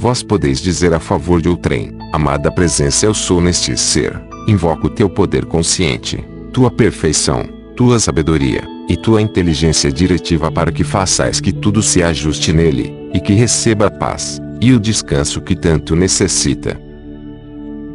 Vós 0.00 0.22
podeis 0.22 0.60
dizer 0.60 0.94
a 0.94 1.00
favor 1.00 1.42
de 1.42 1.48
outrem, 1.48 1.90
amada 2.12 2.52
presença 2.52 3.04
eu 3.04 3.12
sou 3.12 3.40
neste 3.40 3.76
ser, 3.76 4.16
invoco 4.46 4.88
teu 4.88 5.10
poder 5.10 5.44
consciente, 5.44 6.24
tua 6.52 6.70
perfeição, 6.70 7.44
tua 7.74 7.98
sabedoria, 7.98 8.62
e 8.88 8.96
tua 8.96 9.20
inteligência 9.20 9.90
diretiva 9.90 10.52
para 10.52 10.70
que 10.70 10.84
façais 10.84 11.40
que 11.40 11.52
tudo 11.52 11.82
se 11.82 12.00
ajuste 12.00 12.52
nele, 12.52 12.94
e 13.12 13.18
que 13.18 13.32
receba 13.32 13.86
a 13.86 13.90
paz, 13.90 14.40
e 14.60 14.72
o 14.72 14.78
descanso 14.78 15.40
que 15.40 15.56
tanto 15.56 15.96
necessita. 15.96 16.80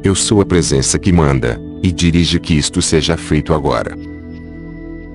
Eu 0.03 0.13
sou 0.13 0.41
a 0.41 0.45
presença 0.45 0.99
que 0.99 1.13
manda, 1.13 1.57
e 1.81 1.89
dirige 1.89 2.37
que 2.37 2.53
isto 2.53 2.81
seja 2.81 3.15
feito 3.15 3.53
agora. 3.53 3.97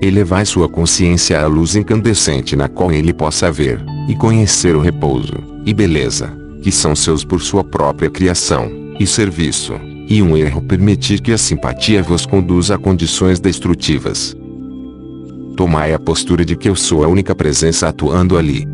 Elevai 0.01 0.43
sua 0.43 0.67
consciência 0.67 1.39
à 1.39 1.45
luz 1.45 1.75
incandescente 1.75 2.55
na 2.55 2.67
qual 2.67 2.91
ele 2.91 3.13
possa 3.13 3.51
ver, 3.51 3.79
e 4.07 4.15
conhecer 4.15 4.75
o 4.75 4.81
repouso, 4.81 5.35
e 5.67 5.71
beleza, 5.71 6.38
que 6.61 6.71
são 6.71 6.95
seus 6.95 7.23
por 7.23 7.41
sua 7.41 7.63
própria 7.63 8.09
criação, 8.09 8.71
e 8.99 9.07
serviço, 9.07 9.73
e 10.07 10.21
um 10.21 10.35
erro 10.35 10.61
permitir 10.61 11.21
que 11.21 11.31
a 11.31 11.37
simpatia 11.37 12.03
vos 12.03 12.25
conduza 12.25 12.75
a 12.75 12.77
condições 12.77 13.39
destrutivas. 13.39 14.35
Tomai 15.55 15.93
a 15.93 15.99
postura 15.99 16.43
de 16.43 16.55
que 16.55 16.69
eu 16.69 16.75
sou 16.75 17.03
a 17.03 17.07
única 17.07 17.33
presença 17.35 17.87
atuando 17.87 18.37
ali. 18.37 18.67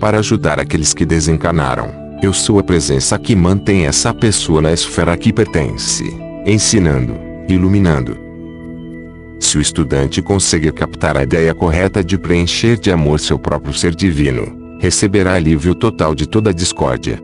Para 0.00 0.18
ajudar 0.18 0.58
aqueles 0.58 0.94
que 0.94 1.04
desencanaram, 1.04 1.90
eu 2.22 2.32
sou 2.32 2.58
a 2.58 2.62
presença 2.62 3.18
que 3.18 3.34
mantém 3.34 3.86
essa 3.86 4.14
pessoa 4.14 4.62
na 4.62 4.72
esfera 4.72 5.16
que 5.16 5.32
pertence, 5.32 6.04
ensinando, 6.46 7.14
iluminando. 7.48 8.16
Se 9.40 9.58
o 9.58 9.60
estudante 9.60 10.22
conseguir 10.22 10.72
captar 10.72 11.16
a 11.16 11.24
ideia 11.24 11.52
correta 11.52 12.02
de 12.02 12.16
preencher 12.16 12.78
de 12.78 12.92
amor 12.92 13.18
seu 13.18 13.38
próprio 13.38 13.74
ser 13.74 13.94
divino, 13.94 14.61
receberá 14.82 15.34
alívio 15.34 15.76
total 15.76 16.12
de 16.12 16.26
toda 16.26 16.52
discórdia. 16.52 17.16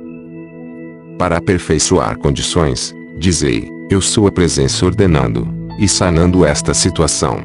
Para 1.19 1.39
aperfeiçoar 1.39 2.17
condições, 2.17 2.95
dizei, 3.19 3.69
eu 3.91 4.01
sou 4.01 4.29
a 4.29 4.31
presença 4.31 4.87
ordenando 4.87 5.49
e 5.77 5.89
sanando 5.89 6.45
esta 6.45 6.73
situação. 6.73 7.41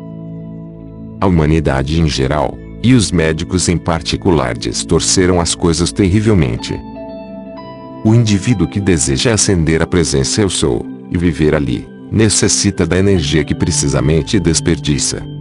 A 1.20 1.26
humanidade 1.26 2.00
em 2.00 2.08
geral 2.08 2.60
E 2.86 2.94
os 2.94 3.14
médicos 3.14 3.70
em 3.70 3.78
particular 3.78 4.58
distorceram 4.58 5.40
as 5.40 5.56
coisas 5.56 5.92
terrivelmente. 5.92 6.78
O 8.04 8.14
indivíduo 8.14 8.68
que 8.68 8.82
deseja 8.82 9.34
ascender 9.34 9.82
à 9.82 9.88
presença 9.88 10.42
eu 10.42 10.50
sou, 10.50 10.86
e 11.10 11.18
viver 11.18 11.56
ali, 11.56 11.88
necessita 12.12 12.86
da 12.86 13.00
energia 13.00 13.46
que 13.46 13.56
precisamente 13.56 14.38
desperdiça. 14.38 15.33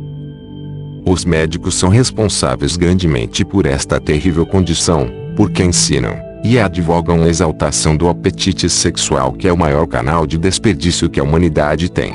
Os 1.04 1.24
médicos 1.24 1.74
são 1.74 1.88
responsáveis 1.88 2.76
grandemente 2.76 3.44
por 3.44 3.66
esta 3.66 4.00
terrível 4.00 4.46
condição, 4.46 5.10
porque 5.36 5.62
ensinam 5.62 6.16
e 6.44 6.58
advogam 6.58 7.22
a 7.22 7.28
exaltação 7.28 7.96
do 7.96 8.08
apetite 8.08 8.68
sexual 8.68 9.32
que 9.32 9.46
é 9.46 9.52
o 9.52 9.56
maior 9.56 9.86
canal 9.86 10.26
de 10.26 10.36
desperdício 10.38 11.08
que 11.08 11.20
a 11.20 11.22
humanidade 11.22 11.90
tem. 11.90 12.14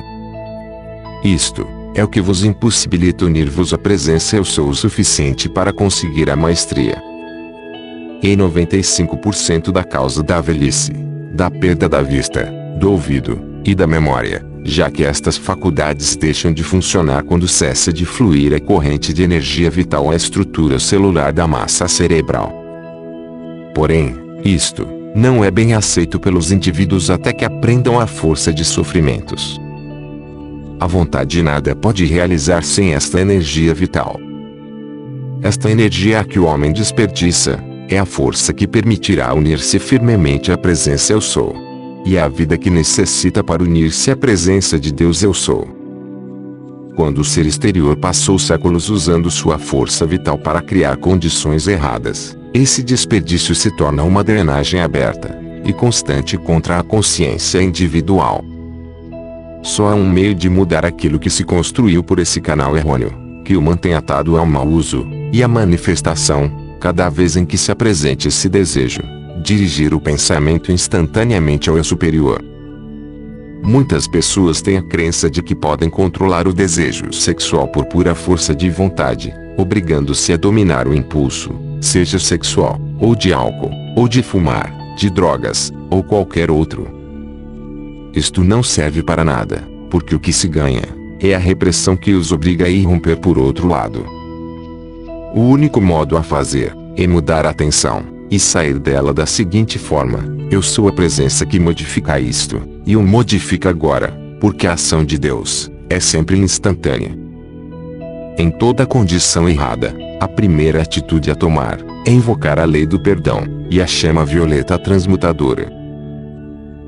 Isto 1.24 1.68
é 1.96 2.04
o 2.04 2.08
que 2.08 2.22
vos 2.22 2.44
impossibilita 2.44 3.26
unir-vos 3.26 3.74
à 3.74 3.78
presença 3.78 4.38
eu 4.38 4.46
sou 4.46 4.70
o 4.70 4.76
suficiente 4.76 5.50
para 5.50 5.74
conseguir 5.74 6.30
a 6.30 6.36
maestria. 6.36 7.02
E 8.22 8.36
95% 8.36 9.72
da 9.72 9.84
causa 9.84 10.24
da 10.24 10.40
velhice, 10.40 10.92
da 11.34 11.50
perda 11.50 11.90
da 11.90 12.02
vista, 12.02 12.52
do 12.80 12.92
ouvido 12.92 13.40
e 13.66 13.74
da 13.74 13.88
memória, 13.88 14.46
já 14.68 14.92
que 14.92 15.06
estas 15.06 15.38
faculdades 15.38 16.18
deixam 16.18 16.52
de 16.52 16.62
funcionar 16.62 17.24
quando 17.24 17.48
cessa 17.48 17.92
de 17.94 18.06
fluir 18.06 18.54
a 18.54 18.60
corrente 18.60 19.14
de 19.14 19.24
energia 19.24 19.72
vital 19.72 20.12
à 20.12 20.16
estrutura 20.16 20.78
celular 20.78 21.32
da 21.32 21.48
massa 21.48 21.88
cerebral. 21.88 22.54
Porém, 23.74 24.14
isto 24.44 24.86
não 25.16 25.44
é 25.44 25.50
bem 25.50 25.74
aceito 25.74 26.20
pelos 26.20 26.52
indivíduos 26.52 27.10
até 27.10 27.32
que 27.32 27.46
aprendam 27.46 27.98
a 27.98 28.06
força 28.06 28.54
de 28.54 28.66
sofrimentos. 28.66 29.58
A 30.82 30.86
vontade 30.86 31.42
nada 31.42 31.74
pode 31.74 32.04
realizar 32.04 32.62
sem 32.62 32.94
esta 32.94 33.22
energia 33.22 33.74
vital. 33.74 34.20
Esta 35.42 35.72
energia 35.72 36.26
que 36.26 36.40
o 36.40 36.46
homem 36.46 36.74
desperdiça, 36.74 37.58
é 37.88 37.98
a 37.98 38.06
força 38.06 38.54
que 38.54 38.68
permitirá 38.68 39.34
unir-se 39.34 39.80
firmemente 39.80 40.52
à 40.52 40.58
presença 40.58 41.14
Eu 41.14 41.22
Sou. 41.22 41.67
E 42.08 42.18
a 42.18 42.30
vida 42.30 42.58
que 42.58 42.70
necessita 42.70 43.44
para 43.44 43.62
unir-se 43.62 44.10
à 44.10 44.16
presença 44.16 44.80
de 44.80 44.94
Deus 44.94 45.22
Eu 45.22 45.34
Sou. 45.34 45.68
Quando 46.96 47.18
o 47.18 47.24
ser 47.24 47.46
exterior 47.46 47.98
passou 47.98 48.40
séculos 48.40 48.90
usando 48.90 49.30
sua 49.30 49.60
força 49.60 50.06
vital 50.06 50.38
para 50.38 50.62
criar 50.62 50.96
condições 50.96 51.68
erradas, 51.68 52.38
esse 52.54 52.82
desperdício 52.82 53.54
se 53.54 53.76
torna 53.76 54.04
uma 54.04 54.24
drenagem 54.24 54.80
aberta 54.80 55.38
e 55.66 55.74
constante 55.74 56.38
contra 56.38 56.80
a 56.80 56.84
consciência 56.84 57.62
individual. 57.62 58.42
Só 59.62 59.90
há 59.90 59.94
um 59.94 60.10
meio 60.10 60.34
de 60.34 60.50
mudar 60.50 60.86
aquilo 60.86 61.20
que 61.20 61.30
se 61.30 61.44
construiu 61.44 62.02
por 62.02 62.20
esse 62.20 62.40
canal 62.40 62.78
errôneo, 62.78 63.12
que 63.44 63.58
o 63.58 63.62
mantém 63.62 63.96
atado 63.96 64.38
ao 64.38 64.46
mau 64.46 64.66
uso 64.66 65.06
e 65.34 65.44
à 65.44 65.48
manifestação, 65.50 66.50
cada 66.80 67.10
vez 67.10 67.36
em 67.36 67.46
que 67.46 67.58
se 67.58 67.70
apresente 67.70 68.30
esse 68.30 68.48
desejo, 68.48 69.17
dirigir 69.42 69.94
o 69.94 70.00
pensamento 70.00 70.72
instantaneamente 70.72 71.70
ao 71.70 71.78
eu 71.78 71.84
superior. 71.84 72.44
Muitas 73.64 74.08
pessoas 74.08 74.62
têm 74.62 74.78
a 74.78 74.82
crença 74.82 75.30
de 75.30 75.42
que 75.42 75.56
podem 75.56 75.90
controlar 75.90 76.48
o 76.48 76.54
desejo 76.54 77.12
sexual 77.12 77.68
por 77.68 77.86
pura 77.86 78.16
força 78.16 78.56
de 78.56 78.70
vontade, 78.70 79.34
obrigando-se 79.58 80.32
a 80.32 80.38
dominar 80.38 80.88
o 80.88 80.94
impulso, 80.94 81.52
seja 81.82 82.20
sexual, 82.20 82.80
ou 83.00 83.16
de 83.16 83.34
álcool, 83.34 83.72
ou 83.96 84.08
de 84.08 84.22
fumar, 84.22 84.74
de 84.96 85.10
drogas, 85.10 85.72
ou 85.90 86.04
qualquer 86.04 86.50
outro. 86.50 86.88
Isto 88.14 88.44
não 88.44 88.64
serve 88.64 89.04
para 89.04 89.24
nada, 89.24 89.68
porque 89.90 90.16
o 90.16 90.20
que 90.20 90.32
se 90.32 90.48
ganha 90.48 90.84
é 91.20 91.34
a 91.34 91.40
repressão 91.40 91.96
que 91.96 92.14
os 92.14 92.32
obriga 92.32 92.66
a 92.66 92.70
irromper 92.70 93.18
por 93.18 93.38
outro 93.38 93.68
lado. 93.68 94.06
O 95.34 95.42
único 95.42 95.82
modo 95.82 96.16
a 96.16 96.24
fazer 96.24 96.76
é 96.96 97.06
mudar 97.06 97.46
a 97.46 97.50
atenção 97.50 98.17
e 98.30 98.40
sair 98.40 98.80
dela 98.80 99.14
da 99.14 99.26
seguinte 99.26 99.78
forma: 99.78 100.20
eu 100.52 100.62
sou 100.62 100.88
a 100.88 100.92
presença 100.92 101.46
que 101.46 101.60
modifica 101.60 102.20
isto, 102.20 102.62
e 102.86 102.96
o 102.96 103.04
modifica 103.04 103.70
agora, 103.70 104.18
porque 104.40 104.68
a 104.68 104.74
ação 104.74 105.04
de 105.04 105.18
Deus 105.18 105.72
é 105.90 106.00
sempre 106.00 106.38
instantânea. 106.38 107.18
Em 108.38 108.52
toda 108.52 108.86
condição 108.86 109.50
errada, 109.50 109.96
a 110.20 110.28
primeira 110.28 110.82
atitude 110.82 111.32
a 111.32 111.36
tomar 111.36 111.80
é 112.06 112.12
invocar 112.12 112.60
a 112.60 112.66
lei 112.66 112.86
do 112.86 113.00
perdão 113.00 113.44
e 113.70 113.82
a 113.82 113.88
chama 113.88 114.24
violeta 114.24 114.78
transmutadora. 114.78 115.72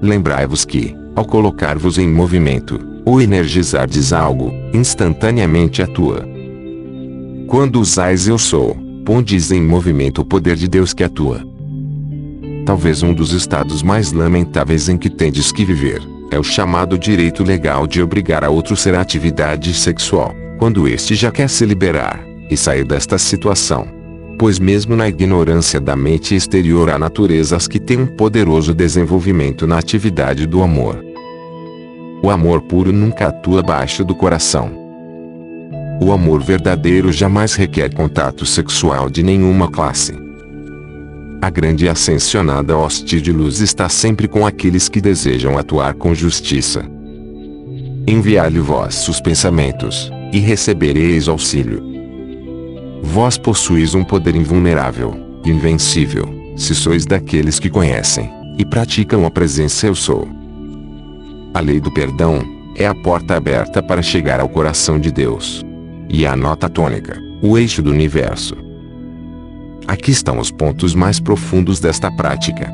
Lembrai-vos 0.02 0.64
que, 0.64 0.96
ao 1.16 1.26
colocar-vos 1.26 1.98
em 1.98 2.08
movimento, 2.08 2.80
ou 3.06 3.20
energizardes 3.20 4.14
algo, 4.14 4.54
instantaneamente 4.74 5.82
atua. 5.82 6.28
Quando 7.48 7.82
usais 7.82 8.28
eu 8.28 8.38
sou, 8.38 8.78
pondes 9.10 9.50
em 9.50 9.60
movimento 9.60 10.22
o 10.22 10.24
poder 10.24 10.56
de 10.56 10.68
Deus 10.68 10.94
que 10.94 11.04
atua. 11.04 11.44
Talvez 12.64 13.02
um 13.02 13.12
dos 13.12 13.34
estados 13.34 13.82
mais 13.82 14.12
lamentáveis 14.12 14.88
em 14.88 15.00
que 15.00 15.10
tendes 15.10 15.52
que 15.52 15.66
viver, 15.66 16.00
é 16.30 16.38
o 16.38 16.44
chamado 16.44 16.96
direito 16.96 17.44
legal 17.44 17.88
de 17.88 18.04
obrigar 18.04 18.44
a 18.44 18.52
outro 18.52 18.76
ser 18.76 18.94
a 18.94 19.02
atividade 19.02 19.74
sexual 19.74 20.36
quando 20.60 20.88
este 20.88 21.16
já 21.16 21.32
quer 21.32 21.50
se 21.50 21.66
liberar 21.66 22.24
e 22.52 22.56
sair 22.56 22.86
desta 22.86 23.18
situação. 23.18 23.88
Pois 24.38 24.60
mesmo 24.60 24.96
na 24.96 25.10
ignorância 25.10 25.80
da 25.80 25.96
mente 25.96 26.36
exterior 26.36 26.92
há 26.92 27.00
naturezas 27.00 27.68
que 27.68 27.80
têm 27.80 28.02
um 28.02 28.06
poderoso 28.06 28.76
desenvolvimento 28.76 29.66
na 29.66 29.80
atividade 29.80 30.46
do 30.46 30.62
amor. 30.62 31.04
O 32.22 32.30
amor 32.30 32.62
puro 32.62 32.94
nunca 32.94 33.30
atua 33.30 33.62
abaixo 33.62 34.06
do 34.06 34.14
coração. 34.14 34.79
O 36.02 36.12
amor 36.12 36.42
verdadeiro 36.42 37.12
jamais 37.12 37.56
requer 37.56 37.94
contato 37.94 38.46
sexual 38.46 39.10
de 39.10 39.22
nenhuma 39.22 39.70
classe. 39.70 40.14
A 41.42 41.50
grande 41.50 41.88
ascensionada 41.90 42.78
hoste 42.78 43.22
de 43.22 43.32
luz 43.32 43.60
está 43.60 43.90
sempre 43.90 44.28
com 44.28 44.46
aqueles 44.46 44.88
que 44.88 45.02
desejam 45.02 45.58
atuar 45.58 45.94
com 45.94 46.14
justiça. 46.16 46.84
Enviai-lhe 48.08 48.60
vossos 48.60 49.20
pensamentos, 49.22 50.12
e 50.32 50.40
recebereis 50.40 51.28
auxílio. 51.28 51.82
Vós 53.02 53.38
possuís 53.38 53.96
um 53.96 54.04
poder 54.04 54.36
invulnerável, 54.36 55.16
invencível, 55.46 56.28
se 56.56 56.76
sois 56.76 57.06
daqueles 57.06 57.60
que 57.60 57.70
conhecem 57.70 58.30
e 58.58 58.66
praticam 58.66 59.26
a 59.26 59.32
presença 59.32 59.88
Eu 59.88 59.96
Sou. 59.96 60.28
A 61.54 61.60
lei 61.60 61.80
do 61.80 61.92
perdão 61.92 62.42
é 62.76 62.86
a 62.86 62.94
porta 62.94 63.36
aberta 63.36 63.82
para 63.82 64.02
chegar 64.02 64.40
ao 64.40 64.50
coração 64.50 65.00
de 65.00 65.12
Deus. 65.12 65.66
E 66.10 66.26
a 66.26 66.36
nota 66.36 66.68
tônica, 66.68 67.22
o 67.42 67.58
eixo 67.58 67.82
do 67.82 67.92
universo. 67.92 68.56
Aqui 69.88 70.12
estão 70.12 70.40
os 70.40 70.52
pontos 70.52 70.94
mais 70.96 71.20
profundos 71.20 71.80
desta 71.80 72.12
prática. 72.12 72.72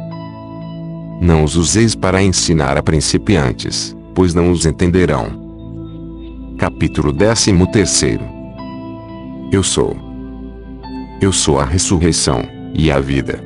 Não 1.22 1.44
os 1.44 1.56
useis 1.56 1.96
para 1.96 2.24
ensinar 2.24 2.78
a 2.78 2.84
principiantes, 2.84 3.96
pois 4.14 4.34
não 4.34 4.52
os 4.52 4.66
entenderão 4.66 5.46
Capítulo 6.58 7.12
13 7.12 7.52
Eu 9.52 9.62
sou. 9.62 9.96
Eu 11.20 11.34
sou 11.34 11.60
a 11.60 11.66
ressurreição 11.66 12.44
e 12.74 12.90
a 12.90 13.00
vida. 13.00 13.44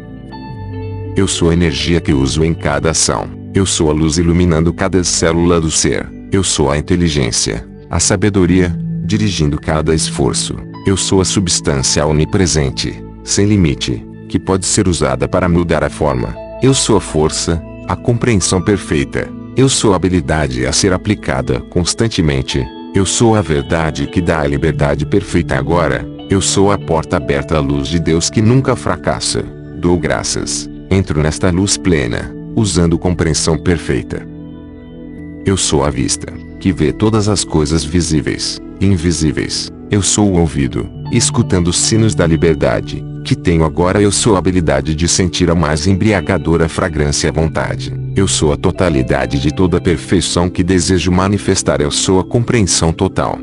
Eu 1.16 1.28
sou 1.28 1.50
a 1.50 1.54
energia 1.54 2.00
que 2.00 2.14
uso 2.14 2.46
em 2.46 2.54
cada 2.54 2.92
ação. 2.92 3.28
Eu 3.54 3.66
sou 3.66 3.90
a 3.90 3.94
luz 3.94 4.20
iluminando 4.20 4.72
cada 4.72 5.04
célula 5.04 5.60
do 5.60 5.72
ser. 5.72 6.08
Eu 6.32 6.44
sou 6.44 6.70
a 6.70 6.78
inteligência, 6.78 7.68
a 7.90 8.00
sabedoria, 8.00 8.78
dirigindo 9.10 9.60
cada 9.60 9.96
esforço. 9.96 10.56
Eu 10.86 10.96
sou 10.96 11.20
a 11.20 11.26
substância 11.26 12.06
onipresente, 12.06 13.04
sem 13.24 13.48
limite, 13.48 14.06
que 14.30 14.38
pode 14.40 14.68
ser 14.68 14.88
usada 14.88 15.28
para 15.28 15.50
mudar 15.50 15.84
a 15.84 15.90
forma. 15.90 16.36
Eu 16.62 16.76
sou 16.76 16.96
a 16.96 17.02
força, 17.02 17.60
a 17.88 17.96
compreensão 17.96 18.62
perfeita. 18.62 19.28
Eu 19.58 19.68
sou 19.68 19.94
a 19.94 19.96
habilidade 19.96 20.64
a 20.68 20.72
ser 20.72 20.94
aplicada 20.94 21.60
constantemente. 21.60 22.64
Eu 22.94 23.04
sou 23.04 23.36
a 23.36 23.42
verdade 23.42 24.06
que 24.06 24.22
dá 24.22 24.42
a 24.42 24.48
liberdade 24.48 25.08
perfeita 25.08 25.58
agora. 25.58 26.08
Eu 26.30 26.40
sou 26.40 26.72
a 26.72 26.78
porta 26.78 27.18
aberta 27.18 27.58
à 27.58 27.60
luz 27.60 27.88
de 27.88 28.00
Deus 28.00 28.30
que 28.30 28.44
nunca 28.44 28.76
fracassa. 28.76 29.42
Dou 29.78 29.98
graças. 29.98 30.70
Entro 30.92 31.20
nesta 31.20 31.50
luz 31.50 31.78
plena, 31.78 32.32
usando 32.56 33.00
compreensão 33.00 33.58
perfeita. 33.58 34.26
Eu 35.46 35.58
sou 35.58 35.84
a 35.84 35.90
vista, 35.90 36.32
que 36.60 36.72
vê 36.72 36.94
todas 36.94 37.28
as 37.28 37.44
coisas 37.44 37.84
visíveis 37.84 38.62
invisíveis. 38.80 39.72
Eu 39.92 40.02
sou 40.02 40.32
o 40.32 40.40
ouvido, 40.40 40.90
escutando 41.12 41.70
os 41.70 41.78
sinos 41.78 42.14
da 42.14 42.28
liberdade, 42.28 43.04
que 43.26 43.36
tenho 43.36 43.64
agora. 43.64 44.02
Eu 44.02 44.12
sou 44.12 44.36
a 44.36 44.40
habilidade 44.40 44.94
de 44.94 45.08
sentir 45.08 45.50
a 45.50 45.56
mais 45.56 45.88
embriagadora 45.88 46.70
fragrância 46.70 47.30
à 47.30 47.34
vontade. 47.34 47.94
Eu 48.16 48.28
sou 48.28 48.54
a 48.54 48.58
totalidade 48.58 49.40
de 49.40 49.54
toda 49.54 49.78
a 49.78 49.82
perfeição 49.82 50.50
que 50.50 50.64
desejo 50.64 51.12
manifestar. 51.12 51.82
Eu 51.82 51.92
sou 51.92 52.20
a 52.20 52.24
compreensão 52.24 52.94
total. 52.94 53.40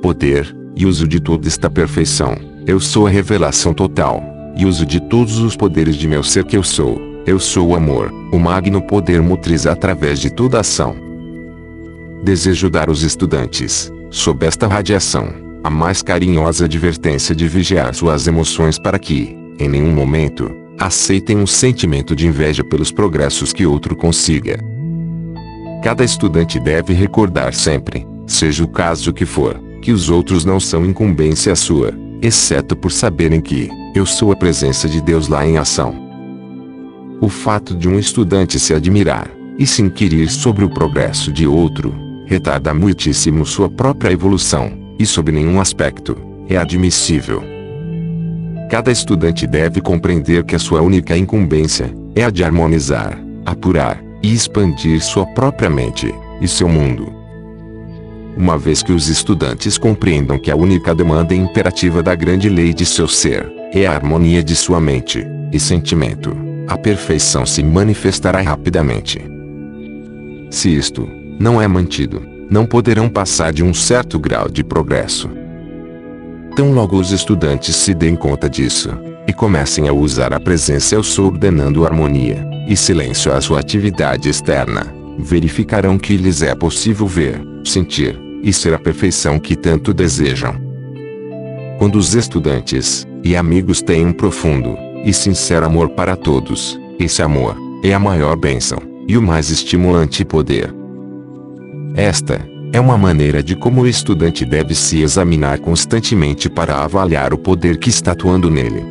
Poder 0.00 0.54
e 0.76 0.86
uso 0.86 1.08
de 1.08 1.18
toda 1.18 1.48
esta 1.48 1.68
perfeição. 1.68 2.36
Eu 2.66 2.78
sou 2.78 3.06
a 3.06 3.10
revelação 3.10 3.72
total 3.72 4.22
e 4.56 4.64
uso 4.64 4.86
de 4.86 5.00
todos 5.00 5.38
os 5.38 5.56
poderes 5.56 5.96
de 5.96 6.06
meu 6.06 6.22
ser 6.22 6.44
que 6.44 6.56
eu 6.56 6.62
sou. 6.62 7.00
Eu 7.26 7.40
sou 7.40 7.70
o 7.70 7.74
amor, 7.74 8.12
o 8.32 8.38
magno 8.38 8.80
poder 8.80 9.20
motriz 9.20 9.66
através 9.66 10.20
de 10.20 10.30
toda 10.30 10.60
ação. 10.60 10.94
Desejo 12.22 12.70
dar 12.70 12.88
aos 12.88 13.02
estudantes, 13.02 13.90
sob 14.10 14.46
esta 14.46 14.66
radiação, 14.66 15.32
a 15.62 15.70
mais 15.70 16.02
carinhosa 16.02 16.64
advertência 16.64 17.34
de 17.34 17.48
vigiar 17.48 17.94
suas 17.94 18.26
emoções 18.26 18.78
para 18.78 18.98
que, 18.98 19.36
em 19.58 19.68
nenhum 19.68 19.92
momento, 19.92 20.50
aceitem 20.78 21.36
um 21.36 21.46
sentimento 21.46 22.14
de 22.14 22.26
inveja 22.26 22.62
pelos 22.62 22.92
progressos 22.92 23.52
que 23.52 23.66
outro 23.66 23.96
consiga. 23.96 24.58
Cada 25.82 26.04
estudante 26.04 26.60
deve 26.60 26.92
recordar 26.92 27.54
sempre, 27.54 28.06
seja 28.26 28.62
o 28.64 28.68
caso 28.68 29.12
que 29.12 29.24
for, 29.24 29.60
que 29.82 29.92
os 29.92 30.08
outros 30.08 30.44
não 30.44 30.60
são 30.60 30.84
incumbência 30.84 31.54
sua, 31.56 31.92
exceto 32.22 32.76
por 32.76 32.92
saberem 32.92 33.40
que 33.40 33.68
eu 33.94 34.06
sou 34.06 34.32
a 34.32 34.36
presença 34.36 34.88
de 34.88 35.00
Deus 35.00 35.28
lá 35.28 35.46
em 35.46 35.58
ação. 35.58 35.94
O 37.20 37.28
fato 37.28 37.74
de 37.74 37.88
um 37.88 37.98
estudante 37.98 38.58
se 38.60 38.74
admirar 38.74 39.30
e 39.58 39.66
se 39.66 39.80
inquirir 39.80 40.28
sobre 40.28 40.64
o 40.64 40.68
progresso 40.68 41.32
de 41.32 41.46
outro 41.46 42.05
retarda 42.26 42.74
muitíssimo 42.74 43.46
sua 43.46 43.70
própria 43.70 44.12
evolução, 44.12 44.70
e 44.98 45.06
sob 45.06 45.32
nenhum 45.32 45.60
aspecto 45.60 46.16
é 46.48 46.56
admissível. 46.56 47.42
Cada 48.70 48.90
estudante 48.90 49.46
deve 49.46 49.80
compreender 49.80 50.44
que 50.44 50.56
a 50.56 50.58
sua 50.58 50.82
única 50.82 51.16
incumbência 51.16 51.94
é 52.14 52.24
a 52.24 52.30
de 52.30 52.42
harmonizar, 52.42 53.18
apurar 53.44 54.02
e 54.22 54.32
expandir 54.32 55.00
sua 55.00 55.24
própria 55.24 55.70
mente 55.70 56.12
e 56.40 56.48
seu 56.48 56.68
mundo. 56.68 57.14
Uma 58.36 58.58
vez 58.58 58.82
que 58.82 58.92
os 58.92 59.08
estudantes 59.08 59.78
compreendam 59.78 60.38
que 60.38 60.50
a 60.50 60.56
única 60.56 60.94
demanda 60.94 61.34
imperativa 61.34 62.02
da 62.02 62.14
grande 62.14 62.48
lei 62.48 62.74
de 62.74 62.84
seu 62.84 63.08
ser 63.08 63.50
é 63.72 63.86
a 63.86 63.92
harmonia 63.92 64.42
de 64.42 64.54
sua 64.54 64.80
mente 64.80 65.24
e 65.52 65.60
sentimento, 65.60 66.36
a 66.68 66.76
perfeição 66.76 67.46
se 67.46 67.62
manifestará 67.62 68.40
rapidamente. 68.42 69.20
Se 70.50 70.74
isto 70.74 71.08
não 71.38 71.60
é 71.60 71.68
mantido, 71.68 72.22
não 72.50 72.64
poderão 72.64 73.08
passar 73.08 73.52
de 73.52 73.62
um 73.62 73.74
certo 73.74 74.18
grau 74.18 74.48
de 74.48 74.64
progresso. 74.64 75.28
Tão 76.54 76.72
logo 76.72 76.98
os 76.98 77.12
estudantes 77.12 77.76
se 77.76 77.92
deem 77.92 78.16
conta 78.16 78.48
disso, 78.48 78.90
e 79.28 79.32
comecem 79.32 79.88
a 79.88 79.92
usar 79.92 80.32
a 80.32 80.40
presença 80.40 80.94
eu 80.94 81.02
sou 81.02 81.26
ordenando 81.26 81.84
harmonia 81.84 82.48
e 82.68 82.76
silêncio 82.76 83.32
à 83.32 83.40
sua 83.40 83.60
atividade 83.60 84.28
externa, 84.28 84.94
verificarão 85.18 85.98
que 85.98 86.16
lhes 86.16 86.42
é 86.42 86.54
possível 86.54 87.06
ver, 87.06 87.40
sentir 87.64 88.18
e 88.42 88.52
ser 88.52 88.72
a 88.72 88.78
perfeição 88.78 89.38
que 89.38 89.56
tanto 89.56 89.92
desejam. 89.92 90.54
Quando 91.78 91.96
os 91.96 92.14
estudantes 92.14 93.06
e 93.22 93.36
amigos 93.36 93.82
têm 93.82 94.06
um 94.06 94.12
profundo 94.12 94.76
e 95.04 95.12
sincero 95.12 95.66
amor 95.66 95.90
para 95.90 96.16
todos, 96.16 96.80
esse 96.98 97.20
amor 97.20 97.56
é 97.84 97.92
a 97.92 97.98
maior 97.98 98.36
bênção 98.36 98.78
e 99.06 99.16
o 99.16 99.22
mais 99.22 99.50
estimulante 99.50 100.24
poder. 100.24 100.85
Esta 101.96 102.46
é 102.74 102.78
uma 102.78 102.98
maneira 102.98 103.42
de 103.42 103.56
como 103.56 103.80
o 103.80 103.86
estudante 103.86 104.44
deve 104.44 104.74
se 104.74 105.00
examinar 105.00 105.58
constantemente 105.60 106.50
para 106.50 106.84
avaliar 106.84 107.32
o 107.32 107.38
poder 107.38 107.78
que 107.78 107.88
está 107.88 108.12
atuando 108.12 108.50
nele. 108.50 108.84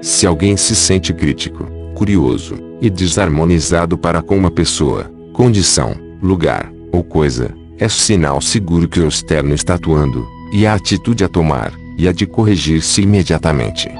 Se 0.00 0.24
alguém 0.24 0.56
se 0.56 0.76
sente 0.76 1.12
crítico, 1.12 1.64
curioso 1.96 2.54
e 2.80 2.88
desarmonizado 2.88 3.98
para 3.98 4.22
com 4.22 4.38
uma 4.38 4.52
pessoa, 4.52 5.10
condição, 5.32 5.96
lugar 6.22 6.72
ou 6.92 7.02
coisa, 7.02 7.52
é 7.76 7.88
sinal 7.88 8.40
seguro 8.40 8.88
que 8.88 9.00
o 9.00 9.08
externo 9.08 9.52
está 9.52 9.74
atuando, 9.74 10.24
e 10.52 10.68
a 10.68 10.74
atitude 10.74 11.24
a 11.24 11.28
tomar, 11.28 11.72
e 11.98 12.06
a 12.06 12.12
de 12.12 12.24
corrigir-se 12.24 13.02
imediatamente. 13.02 13.90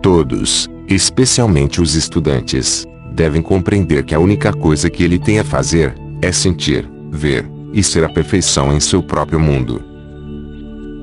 Todos, 0.00 0.70
especialmente 0.88 1.82
os 1.82 1.94
estudantes, 1.94 2.86
devem 3.12 3.42
compreender 3.42 4.04
que 4.04 4.14
a 4.14 4.18
única 4.18 4.54
coisa 4.54 4.88
que 4.88 5.02
ele 5.02 5.18
tem 5.18 5.38
a 5.38 5.44
fazer 5.44 5.94
é 6.22 6.30
sentir, 6.30 6.88
ver 7.10 7.44
e 7.72 7.82
ser 7.82 8.04
a 8.04 8.08
perfeição 8.08 8.72
em 8.72 8.80
seu 8.80 9.02
próprio 9.02 9.40
mundo. 9.40 9.82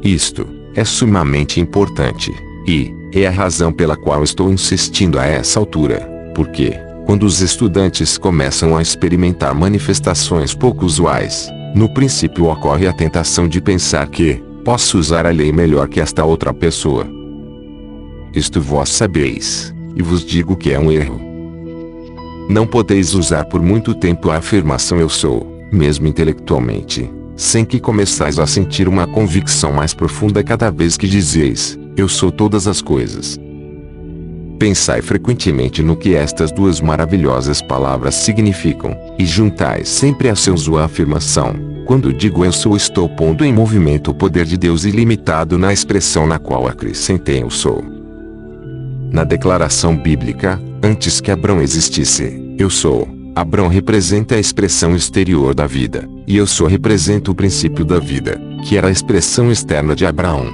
Isto 0.01 0.47
é 0.73 0.85
sumamente 0.85 1.59
importante, 1.59 2.31
e 2.65 2.93
é 3.13 3.27
a 3.27 3.31
razão 3.31 3.71
pela 3.71 3.97
qual 3.97 4.23
estou 4.23 4.51
insistindo 4.51 5.19
a 5.19 5.25
essa 5.25 5.59
altura, 5.59 5.99
porque, 6.33 6.71
quando 7.05 7.23
os 7.23 7.41
estudantes 7.41 8.17
começam 8.17 8.77
a 8.77 8.81
experimentar 8.81 9.53
manifestações 9.53 10.53
pouco 10.53 10.85
usuais, 10.85 11.51
no 11.75 11.93
princípio 11.93 12.45
ocorre 12.45 12.87
a 12.87 12.93
tentação 12.93 13.47
de 13.47 13.59
pensar 13.59 14.07
que 14.07 14.41
posso 14.63 14.97
usar 14.97 15.25
a 15.25 15.31
lei 15.31 15.51
melhor 15.51 15.87
que 15.87 15.99
esta 15.99 16.23
outra 16.23 16.53
pessoa. 16.53 17.05
Isto 18.33 18.61
vós 18.61 18.89
sabeis, 18.89 19.73
e 19.95 20.01
vos 20.01 20.23
digo 20.23 20.55
que 20.55 20.71
é 20.71 20.79
um 20.79 20.91
erro. 20.91 21.28
Não 22.49 22.65
podeis 22.65 23.13
usar 23.13 23.45
por 23.45 23.61
muito 23.61 23.93
tempo 23.93 24.31
a 24.31 24.37
afirmação 24.37 24.97
eu 24.99 25.07
sou, 25.07 25.55
mesmo 25.71 26.07
intelectualmente, 26.07 27.07
sem 27.35 27.63
que 27.63 27.79
começais 27.79 28.39
a 28.39 28.47
sentir 28.47 28.87
uma 28.87 29.05
convicção 29.05 29.71
mais 29.71 29.93
profunda 29.93 30.43
cada 30.43 30.71
vez 30.71 30.97
que 30.97 31.07
dizeis, 31.07 31.77
eu 31.95 32.09
sou 32.09 32.31
todas 32.31 32.65
as 32.65 32.81
coisas. 32.81 33.39
Pensai 34.57 34.99
frequentemente 35.03 35.83
no 35.83 35.95
que 35.95 36.15
estas 36.15 36.51
duas 36.51 36.81
maravilhosas 36.81 37.61
palavras 37.61 38.15
significam, 38.15 38.97
e 39.19 39.27
juntai 39.27 39.85
sempre 39.85 40.27
a 40.27 40.35
seus 40.35 40.67
a 40.69 40.85
afirmação. 40.85 41.53
Quando 41.85 42.11
digo 42.11 42.43
eu 42.43 42.51
sou, 42.51 42.75
estou 42.75 43.07
pondo 43.07 43.45
em 43.45 43.53
movimento 43.53 44.09
o 44.09 44.15
poder 44.15 44.45
de 44.45 44.57
Deus 44.57 44.85
ilimitado 44.85 45.55
na 45.59 45.71
expressão 45.71 46.25
na 46.25 46.39
qual 46.39 46.67
acrescentei 46.67 47.43
eu 47.43 47.51
sou. 47.51 47.83
Na 49.11 49.23
declaração 49.23 49.95
bíblica, 49.95 50.59
antes 50.83 51.19
que 51.21 51.31
Abrão 51.31 51.61
existisse, 51.61 52.55
eu 52.57 52.69
sou. 52.69 53.07
Abrão 53.35 53.67
representa 53.67 54.35
a 54.35 54.39
expressão 54.39 54.95
exterior 54.95 55.53
da 55.53 55.65
vida, 55.65 56.09
e 56.27 56.35
eu 56.35 56.45
sou 56.45 56.67
representa 56.67 57.31
o 57.31 57.35
princípio 57.35 57.85
da 57.85 57.99
vida, 57.99 58.39
que 58.67 58.77
era 58.77 58.87
a 58.87 58.91
expressão 58.91 59.51
externa 59.51 59.95
de 59.95 60.05
Abraão. 60.05 60.51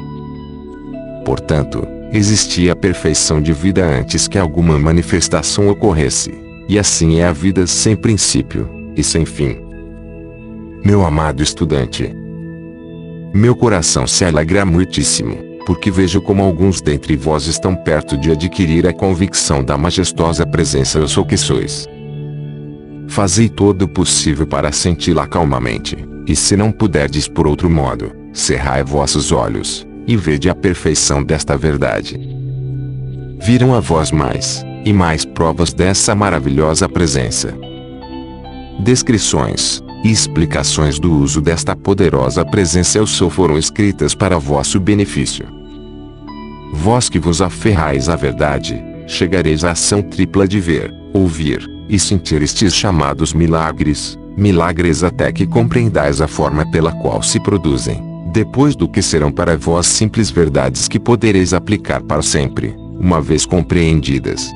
Portanto, 1.26 1.88
existia 2.14 2.74
a 2.74 2.76
perfeição 2.76 3.42
de 3.42 3.52
vida 3.54 3.84
antes 3.84 4.28
que 4.28 4.38
alguma 4.38 4.78
manifestação 4.78 5.70
ocorresse. 5.70 6.34
E 6.68 6.80
assim 6.80 7.20
é 7.20 7.26
a 7.26 7.32
vida 7.32 7.68
sem 7.68 7.96
princípio 7.96 8.70
e 8.96 9.04
sem 9.04 9.26
fim. 9.26 9.58
Meu 10.84 11.06
amado 11.06 11.42
estudante, 11.42 12.12
meu 13.34 13.56
coração 13.56 14.08
se 14.08 14.24
alegra 14.24 14.66
muitíssimo 14.66 15.55
porque 15.66 15.90
vejo 15.90 16.22
como 16.22 16.44
alguns 16.44 16.80
dentre 16.80 17.18
vós 17.18 17.48
estão 17.48 17.76
perto 17.76 18.16
de 18.18 18.32
adquirir 18.32 18.88
a 18.88 18.94
convicção 18.94 19.64
da 19.64 19.78
majestosa 19.78 20.46
presença 20.46 21.00
eu 21.00 21.08
sou 21.08 21.26
que 21.26 21.36
sois. 21.36 21.88
Fazei 23.08 23.50
todo 23.50 23.84
o 23.84 23.88
possível 23.88 24.46
para 24.46 24.72
senti-la 24.72 25.28
calmamente, 25.28 25.98
e 26.28 26.36
se 26.36 26.56
não 26.56 26.72
puderdes 26.72 27.28
por 27.28 27.48
outro 27.48 27.70
modo, 27.70 28.12
cerrai 28.32 28.84
vossos 28.84 29.32
olhos, 29.32 29.88
e 30.08 30.16
vede 30.16 30.50
a 30.50 30.56
perfeição 30.56 31.24
desta 31.24 31.58
verdade. 31.58 32.20
Viram 33.40 33.74
a 33.74 33.80
vós 33.80 34.12
mais, 34.12 34.64
e 34.84 34.94
mais 34.94 35.26
provas 35.26 35.74
dessa 35.74 36.14
maravilhosa 36.14 36.88
presença. 36.88 37.54
Descrições 38.84 39.85
e 40.06 40.12
explicações 40.12 41.00
do 41.00 41.12
uso 41.12 41.42
desta 41.42 41.76
poderosa 41.76 42.46
presença 42.46 43.00
eu 43.00 43.08
sou 43.08 43.28
foram 43.28 43.58
escritas 43.58 44.14
para 44.14 44.38
vosso 44.38 44.80
benefício. 44.80 45.48
Vós 46.72 47.10
que 47.10 47.18
vos 47.18 47.42
aferrais 47.42 48.08
à 48.08 48.16
verdade, 48.16 48.80
chegareis 49.08 49.64
à 49.64 49.72
ação 49.72 50.04
tripla 50.04 50.48
de 50.48 50.60
ver, 50.60 50.94
ouvir 51.12 51.66
e 51.90 51.98
sentir 51.98 52.44
estes 52.44 52.76
chamados 52.76 53.34
milagres, 53.34 54.16
milagres 54.38 55.04
até 55.04 55.32
que 55.32 55.48
compreendais 55.48 56.22
a 56.22 56.28
forma 56.28 56.70
pela 56.70 56.92
qual 56.92 57.24
se 57.24 57.40
produzem, 57.40 58.00
depois 58.32 58.76
do 58.76 58.88
que 58.88 59.02
serão 59.02 59.32
para 59.32 59.58
vós 59.58 59.88
simples 59.88 60.30
verdades 60.30 60.88
que 60.88 61.00
podereis 61.00 61.52
aplicar 61.52 62.04
para 62.04 62.22
sempre, 62.22 62.76
uma 63.00 63.20
vez 63.20 63.44
compreendidas. 63.44 64.52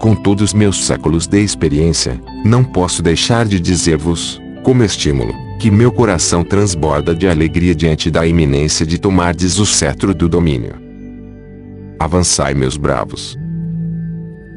Com 0.00 0.14
todos 0.14 0.54
meus 0.54 0.86
séculos 0.86 1.26
de 1.26 1.42
experiência, 1.42 2.18
não 2.42 2.64
posso 2.64 3.02
deixar 3.02 3.44
de 3.44 3.60
dizer-vos, 3.60 4.40
como 4.62 4.82
estímulo, 4.82 5.34
que 5.58 5.70
meu 5.70 5.92
coração 5.92 6.42
transborda 6.42 7.14
de 7.14 7.28
alegria 7.28 7.74
diante 7.74 8.10
da 8.10 8.26
iminência 8.26 8.86
de 8.86 8.96
tomardes 8.96 9.58
o 9.58 9.66
cetro 9.66 10.14
do 10.14 10.26
domínio. 10.26 10.72
Avançai, 11.98 12.54
meus 12.54 12.78
bravos. 12.78 13.36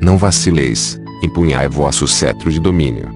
Não 0.02 0.18
vacileis, 0.18 0.98
empunhai 1.22 1.68
vosso 1.68 2.08
cetro 2.08 2.50
de 2.50 2.62
domínio. 2.62 3.10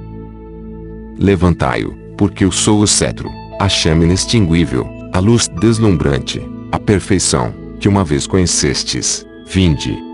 Levantai-o, 1.17 1.93
porque 2.17 2.43
eu 2.43 2.51
sou 2.51 2.81
o 2.81 2.88
cetro, 2.88 3.30
a 3.57 3.69
chama 3.69 4.03
inextinguível, 4.03 4.85
a 5.14 5.19
luz 5.19 5.47
deslumbrante, 5.61 6.41
a 6.73 6.77
perfeição, 6.77 7.53
que 7.80 7.88
uma 7.88 8.03
vez 8.03 8.27
conhecestes, 8.27 9.25
vinde. 9.45 10.07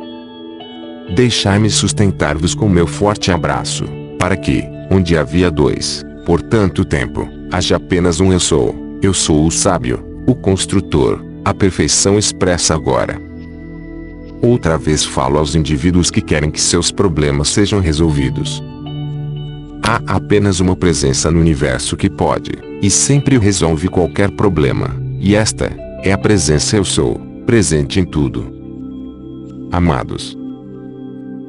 Deixai-me 1.15 1.69
sustentar-vos 1.69 2.55
com 2.55 2.67
meu 2.67 2.87
forte 2.87 3.31
abraço, 3.31 3.85
para 4.17 4.37
que, 4.37 4.63
onde 4.89 5.17
havia 5.17 5.51
dois, 5.51 6.03
por 6.25 6.41
tanto 6.41 6.85
tempo, 6.85 7.27
haja 7.51 7.75
apenas 7.75 8.19
um 8.19 8.31
eu 8.31 8.39
sou, 8.39 8.75
eu 9.01 9.13
sou 9.13 9.45
o 9.45 9.51
sábio, 9.51 10.03
o 10.25 10.33
construtor, 10.33 11.23
a 11.43 11.53
perfeição 11.53 12.17
expressa 12.17 12.73
agora. 12.73 13.21
Outra 14.41 14.77
vez 14.77 15.05
falo 15.05 15.37
aos 15.37 15.55
indivíduos 15.55 16.09
que 16.09 16.21
querem 16.21 16.49
que 16.49 16.59
seus 16.59 16.91
problemas 16.91 17.49
sejam 17.49 17.79
resolvidos. 17.79 18.63
Há 19.83 20.01
apenas 20.15 20.59
uma 20.59 20.75
presença 20.75 21.29
no 21.29 21.39
universo 21.39 21.97
que 21.97 22.09
pode, 22.09 22.51
e 22.81 22.89
sempre 22.89 23.37
resolve 23.37 23.87
qualquer 23.87 24.31
problema, 24.31 25.01
E 25.25 25.35
esta 25.35 25.71
é 26.03 26.11
a 26.11 26.17
presença 26.17 26.75
eu 26.75 26.83
sou, 26.83 27.15
presente 27.45 27.97
em 27.97 28.03
tudo. 28.03 28.53
Amados, 29.71 30.37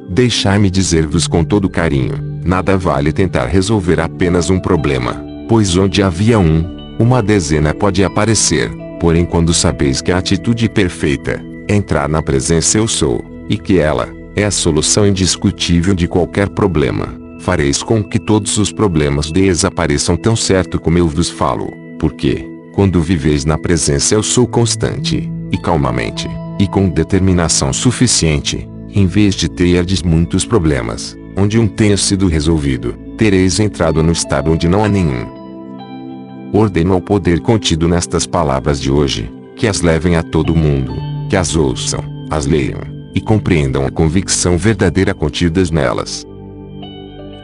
deixai-me 0.09 0.69
dizer-vos 0.69 1.27
com 1.27 1.43
todo 1.43 1.69
carinho, 1.69 2.13
nada 2.43 2.77
vale 2.77 3.11
tentar 3.11 3.45
resolver 3.45 3.99
apenas 3.99 4.49
um 4.49 4.59
problema, 4.59 5.23
pois 5.47 5.75
onde 5.75 6.01
havia 6.01 6.39
um, 6.39 6.95
uma 6.99 7.21
dezena 7.21 7.73
pode 7.73 8.03
aparecer, 8.03 8.71
porém 8.99 9.25
quando 9.25 9.53
sabeis 9.53 10.01
que 10.01 10.11
a 10.11 10.17
atitude 10.17 10.69
perfeita 10.69 11.43
é 11.67 11.75
entrar 11.75 12.07
na 12.07 12.21
presença 12.21 12.77
eu 12.77 12.87
sou, 12.87 13.23
e 13.49 13.57
que 13.57 13.79
ela 13.79 14.07
é 14.35 14.43
a 14.43 14.51
solução 14.51 15.07
indiscutível 15.07 15.93
de 15.93 16.07
qualquer 16.07 16.49
problema, 16.49 17.13
fareis 17.39 17.81
com 17.81 18.03
que 18.03 18.19
todos 18.19 18.57
os 18.57 18.71
problemas 18.71 19.31
desapareçam 19.31 20.15
tão 20.17 20.35
certo 20.35 20.79
como 20.79 20.97
eu 20.97 21.07
vos 21.07 21.29
falo, 21.29 21.71
porque, 21.99 22.45
quando 22.73 23.01
viveis 23.01 23.45
na 23.45 23.57
presença 23.57 24.15
eu 24.15 24.23
sou 24.23 24.47
constante, 24.47 25.31
e 25.51 25.57
calmamente, 25.57 26.27
e 26.59 26.67
com 26.67 26.89
determinação 26.89 27.71
suficiente, 27.71 28.67
em 28.95 29.05
vez 29.05 29.35
de 29.35 29.49
terdes 29.49 30.01
muitos 30.01 30.45
problemas, 30.45 31.17
onde 31.35 31.59
um 31.59 31.67
tenha 31.67 31.97
sido 31.97 32.27
resolvido, 32.27 32.93
tereis 33.17 33.59
entrado 33.59 34.01
no 34.01 34.13
estado 34.13 34.49
onde 34.49 34.69
não 34.69 34.85
há 34.85 34.87
nenhum. 34.87 35.27
Ordeno 36.53 36.93
ao 36.93 37.01
poder 37.01 37.41
contido 37.41 37.89
nestas 37.89 38.25
palavras 38.25 38.79
de 38.79 38.89
hoje, 38.89 39.29
que 39.57 39.67
as 39.67 39.81
levem 39.81 40.15
a 40.15 40.23
todo 40.23 40.55
mundo, 40.55 40.93
que 41.29 41.35
as 41.35 41.57
ouçam, 41.57 42.01
as 42.31 42.45
leiam, 42.45 42.79
e 43.13 43.19
compreendam 43.19 43.85
a 43.85 43.91
convicção 43.91 44.57
verdadeira 44.57 45.13
contidas 45.13 45.69
nelas. 45.69 46.25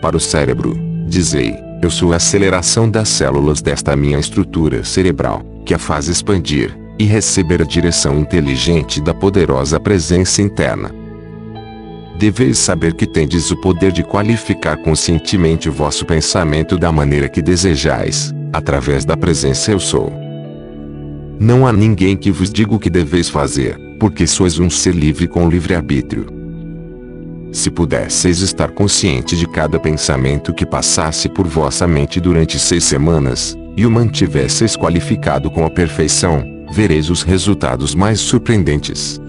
Para 0.01 0.15
o 0.15 0.21
cérebro, 0.21 0.73
dizei, 1.05 1.53
eu 1.83 1.89
sou 1.89 2.13
a 2.13 2.15
aceleração 2.15 2.89
das 2.89 3.09
células 3.09 3.61
desta 3.61 3.93
minha 3.93 4.17
estrutura 4.17 4.85
cerebral, 4.85 5.43
que 5.65 5.73
a 5.73 5.77
faz 5.77 6.07
expandir, 6.07 6.77
e 6.97 7.03
receber 7.03 7.61
a 7.61 7.65
direção 7.65 8.19
inteligente 8.19 9.01
da 9.01 9.13
poderosa 9.13 9.79
presença 9.81 10.41
interna. 10.41 11.00
Deveis 12.21 12.59
saber 12.59 12.93
que 12.93 13.07
tendes 13.07 13.49
o 13.49 13.57
poder 13.57 13.91
de 13.91 14.03
qualificar 14.03 14.77
conscientemente 14.77 15.67
o 15.67 15.71
vosso 15.71 16.05
pensamento 16.05 16.77
da 16.77 16.91
maneira 16.91 17.27
que 17.27 17.41
desejais, 17.41 18.31
através 18.53 19.03
da 19.03 19.17
presença 19.17 19.71
eu 19.71 19.79
sou. 19.79 20.13
Não 21.39 21.65
há 21.65 21.73
ninguém 21.73 22.15
que 22.15 22.29
vos 22.29 22.51
diga 22.51 22.75
o 22.75 22.79
que 22.79 22.91
deveis 22.91 23.27
fazer, 23.27 23.75
porque 23.99 24.27
sois 24.27 24.59
um 24.59 24.69
ser 24.69 24.93
livre 24.93 25.27
com 25.27 25.49
livre-arbítrio. 25.49 26.27
Se 27.51 27.71
pudesseis 27.71 28.41
estar 28.41 28.69
consciente 28.69 29.35
de 29.35 29.47
cada 29.47 29.79
pensamento 29.79 30.53
que 30.53 30.63
passasse 30.63 31.27
por 31.27 31.47
vossa 31.47 31.87
mente 31.87 32.19
durante 32.19 32.59
seis 32.59 32.83
semanas, 32.83 33.57
e 33.75 33.83
o 33.83 33.89
mantivesseis 33.89 34.77
qualificado 34.77 35.49
com 35.49 35.65
a 35.65 35.71
perfeição, 35.71 36.43
vereis 36.71 37.09
os 37.09 37.23
resultados 37.23 37.95
mais 37.95 38.19
surpreendentes. 38.19 39.19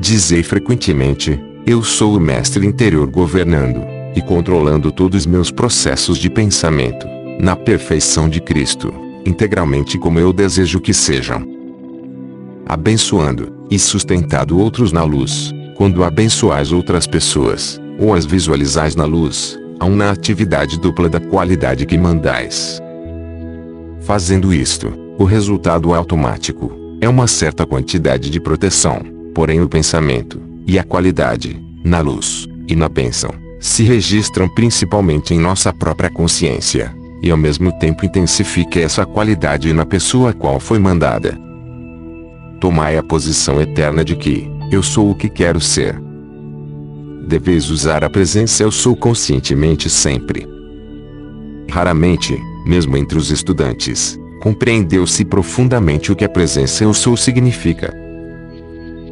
Dizei 0.00 0.42
frequentemente: 0.42 1.40
Eu 1.66 1.82
sou 1.82 2.16
o 2.16 2.20
mestre 2.20 2.66
interior 2.66 3.06
governando 3.10 3.82
e 4.14 4.22
controlando 4.22 4.90
todos 4.90 5.20
os 5.20 5.26
meus 5.26 5.50
processos 5.50 6.18
de 6.18 6.30
pensamento, 6.30 7.06
na 7.38 7.54
perfeição 7.54 8.28
de 8.28 8.40
Cristo, 8.40 8.92
integralmente 9.24 9.98
como 9.98 10.18
eu 10.18 10.32
desejo 10.32 10.80
que 10.80 10.94
sejam 10.94 11.58
abençoando 12.66 13.50
e 13.70 13.78
sustentado 13.78 14.58
outros 14.58 14.92
na 14.92 15.02
luz. 15.02 15.54
Quando 15.74 16.04
abençoais 16.04 16.70
outras 16.70 17.06
pessoas, 17.06 17.80
ou 17.98 18.12
as 18.12 18.26
visualizais 18.26 18.94
na 18.94 19.04
luz, 19.04 19.58
há 19.80 19.86
uma 19.86 20.10
atividade 20.10 20.78
dupla 20.78 21.08
da 21.08 21.20
qualidade 21.20 21.86
que 21.86 21.96
mandais. 21.96 22.80
Fazendo 24.00 24.52
isto, 24.52 24.92
o 25.18 25.24
resultado 25.24 25.94
automático 25.94 26.72
é 27.00 27.08
uma 27.08 27.26
certa 27.26 27.64
quantidade 27.64 28.28
de 28.28 28.40
proteção, 28.40 29.00
porém 29.32 29.60
o 29.62 29.68
pensamento 29.68 30.47
e 30.68 30.78
a 30.78 30.84
qualidade, 30.84 31.60
na 31.82 32.00
luz 32.00 32.46
e 32.68 32.76
na 32.76 32.88
bênção, 32.88 33.30
se 33.58 33.82
registram 33.82 34.48
principalmente 34.48 35.34
em 35.34 35.40
nossa 35.40 35.72
própria 35.72 36.10
consciência, 36.10 36.94
e 37.20 37.30
ao 37.30 37.36
mesmo 37.36 37.72
tempo 37.80 38.06
intensifica 38.06 38.78
essa 38.78 39.04
qualidade 39.04 39.72
na 39.72 39.84
pessoa 39.84 40.30
a 40.30 40.32
qual 40.32 40.60
foi 40.60 40.78
mandada 40.78 41.48
tomai 42.60 42.96
a 42.96 43.02
posição 43.02 43.60
eterna 43.60 44.04
de 44.04 44.16
que, 44.16 44.50
eu 44.70 44.82
sou 44.82 45.10
o 45.10 45.14
que 45.14 45.28
quero 45.28 45.60
ser. 45.60 46.00
Deveis 47.26 47.70
usar 47.70 48.04
a 48.04 48.10
presença 48.10 48.62
eu 48.62 48.70
sou 48.70 48.96
conscientemente 48.96 49.88
sempre. 49.88 50.46
Raramente, 51.70 52.38
mesmo 52.66 52.96
entre 52.96 53.18
os 53.18 53.30
estudantes, 53.30 54.18
compreendeu-se 54.40 55.24
profundamente 55.24 56.10
o 56.10 56.16
que 56.16 56.24
a 56.24 56.28
presença 56.28 56.84
eu 56.84 56.94
sou 56.94 57.16
significa. 57.16 57.94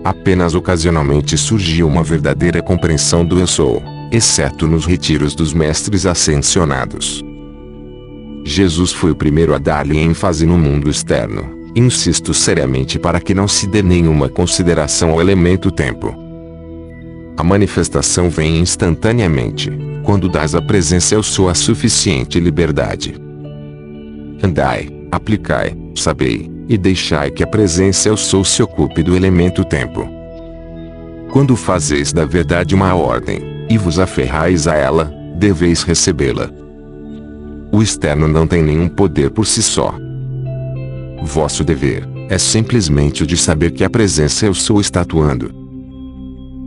Apenas 0.07 0.55
ocasionalmente 0.55 1.37
surgiu 1.37 1.89
uma 1.89 2.05
verdadeira 2.05 2.63
compreensão 2.63 3.25
do 3.25 3.41
eu 3.41 3.47
sou, 3.47 3.83
exceto 4.13 4.69
nos 4.69 4.87
retiros 4.87 5.35
dos 5.35 5.53
mestres 5.53 6.07
ascensionados. 6.07 7.25
Jesus 8.45 8.93
foi 8.93 9.11
o 9.11 9.17
primeiro 9.17 9.53
a 9.53 9.59
dar-lhe 9.59 9.99
ênfase 9.99 10.47
no 10.47 10.57
mundo 10.57 10.89
externo 10.89 11.57
Insisto 11.77 12.33
seriamente 12.33 12.99
para 12.99 13.21
que 13.21 13.35
não 13.35 13.47
se 13.47 13.67
dê 13.67 13.83
nenhuma 13.83 14.31
consideração 14.31 15.11
ao 15.11 15.21
elemento 15.21 15.71
tempo. 15.71 16.17
A 17.37 17.45
manifestação 17.45 18.31
vem 18.31 18.61
instantaneamente, 18.61 19.71
quando 20.03 20.27
dás 20.27 20.55
a 20.55 20.63
presença 20.63 21.15
eu 21.15 21.23
sou 21.23 21.51
a 21.51 21.55
suficiente 21.55 22.41
liberdade. 22.41 23.15
Andai, 24.43 24.89
aplicai, 25.11 25.77
sabei, 25.95 26.51
e 26.69 26.77
deixai 26.77 27.31
que 27.31 27.43
a 27.43 27.47
presença 27.47 28.09
eu 28.09 28.17
sou 28.17 28.45
se 28.45 28.63
ocupe 28.63 29.03
do 29.03 29.17
elemento 29.17 29.65
tempo. 29.65 30.09
Quando 31.31 31.57
fazeis 31.57 32.13
da 32.13 32.25
verdade 32.25 32.75
uma 32.75 32.95
ordem, 32.95 33.67
e 33.69 33.77
vos 33.77 33.99
aferrais 33.99 34.67
a 34.67 34.75
ela, 34.75 35.13
deveis 35.37 35.83
recebê-la. 35.83 36.51
O 37.73 37.83
externo 37.83 38.29
não 38.29 38.47
tem 38.47 38.63
nenhum 38.63 38.89
poder 38.89 39.31
por 39.31 39.47
si 39.47 39.63
só. 39.63 39.95
Vosso 41.23 41.65
dever 41.65 42.09
é 42.29 42.39
simplesmente 42.39 43.23
o 43.23 43.27
de 43.27 43.37
saber 43.37 43.73
que 43.73 43.85
a 43.85 43.91
presença 43.91 44.47
eu 44.47 44.55
sou 44.55 44.81
está 44.81 45.03
atuando. 45.03 45.51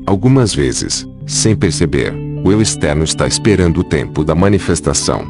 Algumas 0.06 0.54
vezes, 0.54 1.08
sem 1.26 1.56
perceber, 1.56 2.14
o 2.44 2.52
eu 2.52 2.62
externo 2.62 3.04
está 3.04 3.28
esperando 3.28 3.80
o 3.80 3.84
tempo 3.84 4.24
da 4.24 4.36
manifestação. 4.36 5.26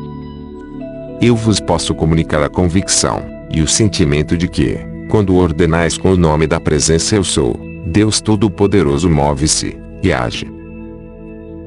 Eu 1.21 1.35
vos 1.35 1.59
posso 1.59 1.93
comunicar 1.93 2.41
a 2.43 2.49
convicção 2.49 3.38
e 3.51 3.61
o 3.61 3.67
sentimento 3.67 4.37
de 4.37 4.47
que, 4.47 4.77
quando 5.09 5.35
ordenais 5.35 5.97
com 5.97 6.11
o 6.13 6.17
nome 6.17 6.45
da 6.45 6.59
presença 6.59 7.15
eu 7.15 7.23
sou, 7.23 7.59
Deus 7.85 8.21
Todo-Poderoso 8.21 9.09
move-se 9.09 9.77
e 10.03 10.13
age. 10.13 10.51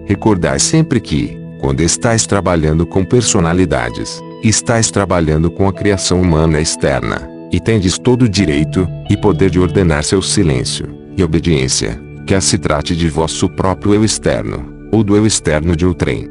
Recordai 0.06 0.58
sempre 0.58 1.00
que, 1.00 1.36
quando 1.60 1.80
estáis 1.80 2.26
trabalhando 2.26 2.86
com 2.86 3.04
personalidades, 3.04 4.20
estáis 4.42 4.90
trabalhando 4.90 5.50
com 5.50 5.68
a 5.68 5.72
criação 5.72 6.20
humana 6.20 6.60
externa 6.60 7.28
e 7.52 7.60
tendes 7.60 7.98
todo 7.98 8.22
o 8.22 8.28
direito 8.28 8.88
e 9.10 9.16
poder 9.16 9.50
de 9.50 9.60
ordenar 9.60 10.02
seu 10.02 10.22
silêncio 10.22 10.88
e 11.16 11.22
obediência, 11.22 12.00
quer 12.26 12.40
se 12.40 12.58
trate 12.58 12.96
de 12.96 13.08
vosso 13.08 13.48
próprio 13.48 13.94
eu 13.94 14.04
externo, 14.04 14.88
ou 14.90 15.04
do 15.04 15.16
eu 15.16 15.26
externo 15.26 15.76
de 15.76 15.84
outrem. 15.84 16.30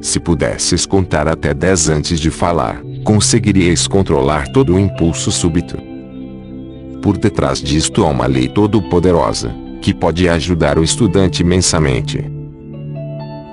Se 0.00 0.20
pudesses 0.20 0.84
contar 0.84 1.26
até 1.26 1.54
dez 1.54 1.88
antes 1.88 2.20
de 2.20 2.30
falar, 2.30 2.82
conseguiríeis 3.04 3.86
controlar 3.86 4.48
todo 4.48 4.74
o 4.74 4.80
impulso 4.80 5.30
súbito. 5.30 5.78
Por 7.02 7.18
detrás 7.18 7.60
disto 7.60 8.02
há 8.04 8.08
uma 8.08 8.26
lei 8.26 8.48
todo-poderosa, 8.48 9.54
que 9.80 9.92
pode 9.92 10.28
ajudar 10.28 10.78
o 10.78 10.82
estudante 10.82 11.42
imensamente. 11.42 12.24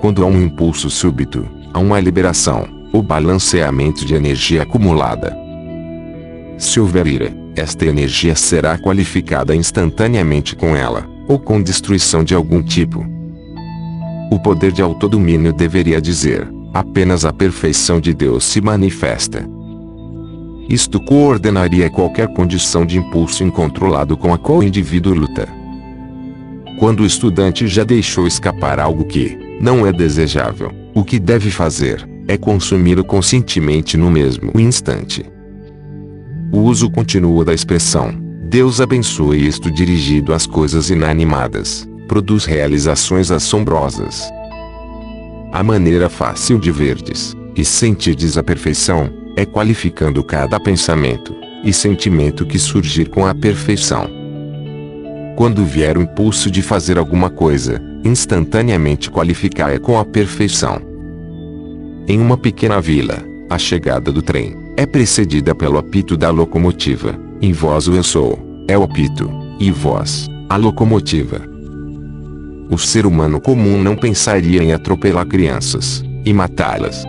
Quando 0.00 0.24
há 0.24 0.26
um 0.26 0.42
impulso 0.42 0.88
súbito, 0.90 1.46
há 1.72 1.78
uma 1.78 2.00
liberação, 2.00 2.66
ou 2.92 3.02
balanceamento 3.02 4.04
de 4.04 4.14
energia 4.14 4.62
acumulada, 4.62 5.42
se 6.62 6.78
houver 6.78 7.06
ira, 7.08 7.34
esta 7.56 7.84
energia 7.84 8.36
será 8.36 8.78
qualificada 8.78 9.54
instantaneamente 9.54 10.54
com 10.54 10.76
ela, 10.76 11.06
ou 11.28 11.38
com 11.38 11.60
destruição 11.60 12.22
de 12.22 12.34
algum 12.34 12.62
tipo. 12.62 13.04
O 14.30 14.38
poder 14.38 14.70
de 14.70 14.80
autodomínio 14.80 15.52
deveria 15.52 16.00
dizer: 16.00 16.48
apenas 16.72 17.24
a 17.24 17.32
perfeição 17.32 18.00
de 18.00 18.14
Deus 18.14 18.44
se 18.44 18.60
manifesta. 18.60 19.46
Isto 20.68 21.00
coordenaria 21.00 21.90
qualquer 21.90 22.28
condição 22.28 22.86
de 22.86 22.98
impulso 22.98 23.44
incontrolado 23.44 24.16
com 24.16 24.32
a 24.32 24.38
qual 24.38 24.58
o 24.58 24.62
indivíduo 24.62 25.14
luta. 25.14 25.48
Quando 26.78 27.00
o 27.00 27.06
estudante 27.06 27.66
já 27.66 27.84
deixou 27.84 28.26
escapar 28.26 28.80
algo 28.80 29.04
que 29.04 29.38
não 29.60 29.86
é 29.86 29.92
desejável, 29.92 30.72
o 30.94 31.04
que 31.04 31.18
deve 31.18 31.50
fazer 31.50 32.08
é 32.26 32.36
consumi-lo 32.36 33.04
conscientemente 33.04 33.96
no 33.96 34.10
mesmo 34.10 34.52
instante. 34.58 35.24
O 36.52 36.60
uso 36.60 36.90
contínuo 36.90 37.44
da 37.44 37.52
expressão 37.52 38.22
Deus 38.52 38.82
abençoe 38.82 39.46
isto 39.46 39.70
dirigido 39.70 40.34
às 40.34 40.46
coisas 40.46 40.90
inanimadas, 40.90 41.88
produz 42.06 42.44
realizações 42.44 43.30
assombrosas. 43.30 44.30
A 45.52 45.62
maneira 45.62 46.08
fácil 46.08 46.58
de 46.58 46.72
verdes 46.72 47.36
e 47.54 47.62
sentirdes 47.62 48.38
a 48.38 48.42
perfeição 48.42 49.10
é 49.36 49.44
qualificando 49.44 50.24
cada 50.24 50.58
pensamento, 50.58 51.34
e 51.62 51.74
sentimento 51.74 52.46
que 52.46 52.58
surgir 52.58 53.10
com 53.10 53.26
a 53.26 53.34
perfeição. 53.34 54.08
Quando 55.36 55.62
vier 55.62 55.98
o 55.98 56.02
impulso 56.02 56.50
de 56.50 56.62
fazer 56.62 56.96
alguma 56.96 57.28
coisa, 57.28 57.80
instantaneamente 58.02 59.10
qualificar-a 59.10 59.78
com 59.78 59.98
a 59.98 60.06
perfeição. 60.06 60.80
Em 62.08 62.18
uma 62.18 62.38
pequena 62.38 62.80
vila, 62.80 63.22
a 63.50 63.58
chegada 63.58 64.10
do 64.10 64.22
trem 64.22 64.56
é 64.74 64.86
precedida 64.86 65.54
pelo 65.54 65.76
apito 65.76 66.16
da 66.16 66.30
locomotiva. 66.30 67.14
Em 67.42 67.52
vós 67.52 67.88
o 67.88 67.94
eu 67.94 68.02
sou, 68.02 68.38
é 68.66 68.76
o 68.76 68.82
apito, 68.82 69.30
e 69.60 69.70
vós, 69.70 70.28
a 70.48 70.56
locomotiva. 70.56 71.51
O 72.72 72.78
ser 72.78 73.04
humano 73.04 73.38
comum 73.38 73.82
não 73.82 73.94
pensaria 73.94 74.62
em 74.62 74.72
atropelar 74.72 75.26
crianças 75.26 76.02
e 76.24 76.32
matá-las. 76.32 77.04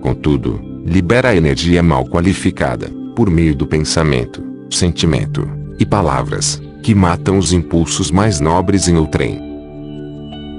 Contudo, 0.00 0.60
libera 0.86 1.30
a 1.30 1.36
energia 1.36 1.82
mal 1.82 2.06
qualificada, 2.06 2.88
por 3.16 3.28
meio 3.28 3.56
do 3.56 3.66
pensamento, 3.66 4.40
sentimento 4.70 5.50
e 5.80 5.84
palavras, 5.84 6.62
que 6.80 6.94
matam 6.94 7.38
os 7.38 7.52
impulsos 7.52 8.12
mais 8.12 8.38
nobres 8.38 8.86
em 8.86 8.96
outrem. 8.96 9.42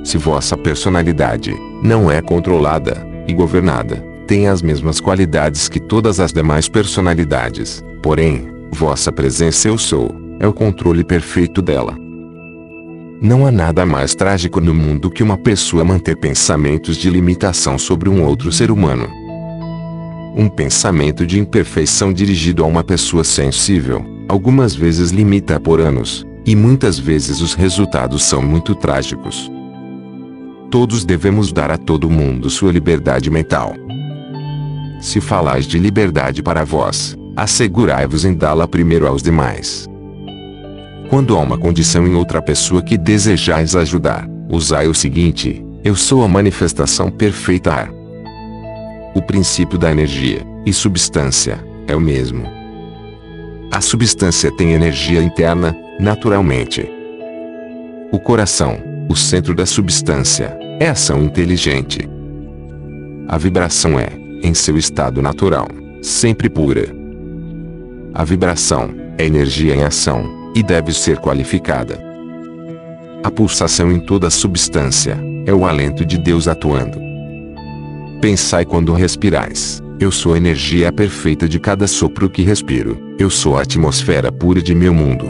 Se 0.04 0.18
vossa 0.18 0.58
personalidade 0.58 1.56
não 1.82 2.12
é 2.12 2.22
controlada 2.22 3.08
e 3.26 3.34
governada, 3.34 4.04
tem 4.28 4.50
as 4.50 4.62
mesmas 4.62 5.00
qualidades 5.00 5.70
que 5.70 5.80
todas 5.80 6.20
as 6.20 6.34
demais 6.34 6.68
personalidades, 6.68 7.82
porém, 8.04 8.50
vossa 8.70 9.14
presença 9.14 9.70
eu 9.70 9.78
sou, 9.78 10.14
é 10.42 10.46
o 10.46 10.52
controle 10.52 11.06
perfeito 11.06 11.62
dela. 11.62 12.07
Não 13.20 13.48
há 13.48 13.52
nada 13.52 13.84
mais 13.84 14.14
trágico 14.14 14.62
no 14.62 14.76
mundo 14.76 15.10
que 15.10 15.24
uma 15.24 15.38
pessoa 15.38 15.84
manter 15.84 16.16
pensamentos 16.16 16.96
de 16.96 17.10
limitação 17.10 17.76
sobre 17.76 18.08
um 18.08 18.24
outro 18.24 18.52
ser 18.52 18.70
humano. 18.70 19.10
Um 20.36 20.48
pensamento 20.48 21.26
de 21.26 21.40
imperfeição 21.40 22.14
dirigido 22.14 22.64
a 22.64 22.68
uma 22.68 22.84
pessoa 22.84 23.24
sensível, 23.24 24.06
algumas 24.30 24.76
vezes 24.76 25.10
limita 25.10 25.60
por 25.60 25.82
anos, 25.82 26.24
e 26.46 26.56
muitas 26.56 27.00
vezes 27.00 27.42
os 27.42 27.56
resultados 27.56 28.24
são 28.24 28.40
muito 28.40 28.76
trágicos. 28.76 29.52
Todos 30.70 31.04
devemos 31.04 31.52
dar 31.52 31.72
a 31.72 31.78
todo 31.78 32.12
mundo 32.12 32.52
sua 32.52 32.72
liberdade 32.72 33.32
mental. 33.32 33.74
Se 35.02 35.20
falais 35.20 35.66
de 35.66 35.80
liberdade 35.80 36.44
para 36.44 36.64
vós, 36.64 37.16
assegurai-vos 37.36 38.26
em 38.26 38.36
dá-la 38.36 38.68
primeiro 38.68 39.08
aos 39.08 39.24
demais. 39.24 39.90
Quando 41.10 41.38
há 41.38 41.40
uma 41.40 41.58
condição 41.58 42.06
em 42.06 42.16
outra 42.16 42.42
pessoa 42.42 42.82
que 42.82 42.98
desejais 42.98 43.76
ajudar, 43.78 44.28
usai 44.50 44.88
o 44.88 44.94
seguinte: 44.94 45.64
eu 45.84 45.96
sou 45.96 46.24
a 46.24 46.28
manifestação 46.28 47.10
perfeita. 47.10 47.90
O 49.16 49.22
princípio 49.22 49.78
da 49.78 49.90
energia 49.90 50.46
e 50.66 50.74
substância 50.74 51.64
é 51.88 51.96
o 51.96 52.02
mesmo. 52.02 52.46
A 53.72 53.80
substância 53.80 54.52
tem 54.52 54.74
energia 54.74 55.22
interna, 55.22 55.76
naturalmente. 55.98 56.90
O 58.12 58.20
coração, 58.20 58.78
o 59.10 59.16
centro 59.16 59.56
da 59.56 59.66
substância, 59.66 60.58
é 60.80 60.90
ação 60.90 61.24
inteligente. 61.24 62.08
A 63.30 63.38
vibração 63.38 63.98
é, 63.98 64.10
em 64.44 64.54
seu 64.54 64.78
estado 64.78 65.22
natural, 65.22 65.68
sempre 66.02 66.50
pura. 66.50 66.94
A 68.14 68.24
vibração 68.24 68.90
é 69.18 69.26
energia 69.26 69.76
em 69.76 69.84
ação 69.84 70.37
e 70.58 70.64
deve 70.64 70.92
ser 70.92 71.20
qualificada. 71.20 72.04
A 73.24 73.30
pulsação 73.30 73.92
em 73.92 74.00
toda 74.00 74.28
substância 74.32 75.16
é 75.46 75.54
o 75.54 75.68
alento 75.68 76.04
de 76.04 76.18
Deus 76.18 76.48
atuando. 76.48 77.00
Pensai 78.20 78.66
quando 78.66 78.92
respirais. 78.92 79.84
Eu 80.00 80.12
sou 80.12 80.34
a 80.34 80.38
energia 80.38 80.92
perfeita 80.92 81.48
de 81.48 81.60
cada 81.60 81.86
sopro 81.86 82.28
que 82.28 82.42
respiro. 82.42 82.98
Eu 83.20 83.30
sou 83.30 83.56
a 83.56 83.62
atmosfera 83.62 84.32
pura 84.32 84.60
de 84.60 84.74
meu 84.74 84.96
mundo. 84.96 85.28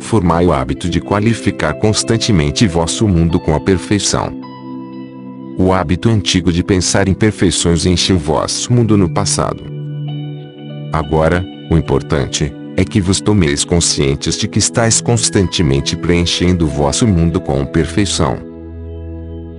Formai 0.00 0.46
o 0.46 0.52
hábito 0.52 0.90
de 0.90 1.00
qualificar 1.00 1.74
constantemente 1.74 2.66
vosso 2.66 3.06
mundo 3.06 3.38
com 3.38 3.54
a 3.54 3.60
perfeição. 3.60 4.36
O 5.56 5.72
hábito 5.72 6.08
antigo 6.08 6.52
de 6.52 6.64
pensar 6.64 7.06
em 7.06 7.14
perfeições 7.14 7.86
enche 7.86 8.12
o 8.12 8.18
vosso 8.18 8.72
mundo 8.72 8.96
no 8.96 9.08
passado. 9.08 9.62
Agora, 10.92 11.46
o 11.70 11.76
importante 11.76 12.52
é 12.76 12.84
que 12.84 13.00
vos 13.00 13.20
tomeis 13.20 13.64
conscientes 13.64 14.36
de 14.36 14.48
que 14.48 14.58
estáis 14.58 15.00
constantemente 15.00 15.96
preenchendo 15.96 16.64
o 16.64 16.68
vosso 16.68 17.06
mundo 17.06 17.40
com 17.40 17.64
perfeição. 17.64 18.38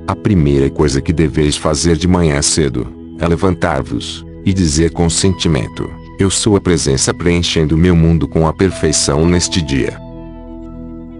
A 0.07 0.15
primeira 0.15 0.69
coisa 0.69 1.01
que 1.01 1.13
deveis 1.13 1.55
fazer 1.55 1.95
de 1.95 2.07
manhã 2.07 2.41
cedo 2.41 2.87
é 3.19 3.27
levantar-vos 3.27 4.25
e 4.45 4.53
dizer 4.53 4.91
com 4.91 5.09
sentimento: 5.09 5.89
Eu 6.19 6.29
sou 6.29 6.55
a 6.55 6.61
presença 6.61 7.13
preenchendo 7.13 7.77
meu 7.77 7.95
mundo 7.95 8.27
com 8.27 8.47
a 8.47 8.53
perfeição 8.53 9.25
neste 9.25 9.61
dia. 9.61 9.97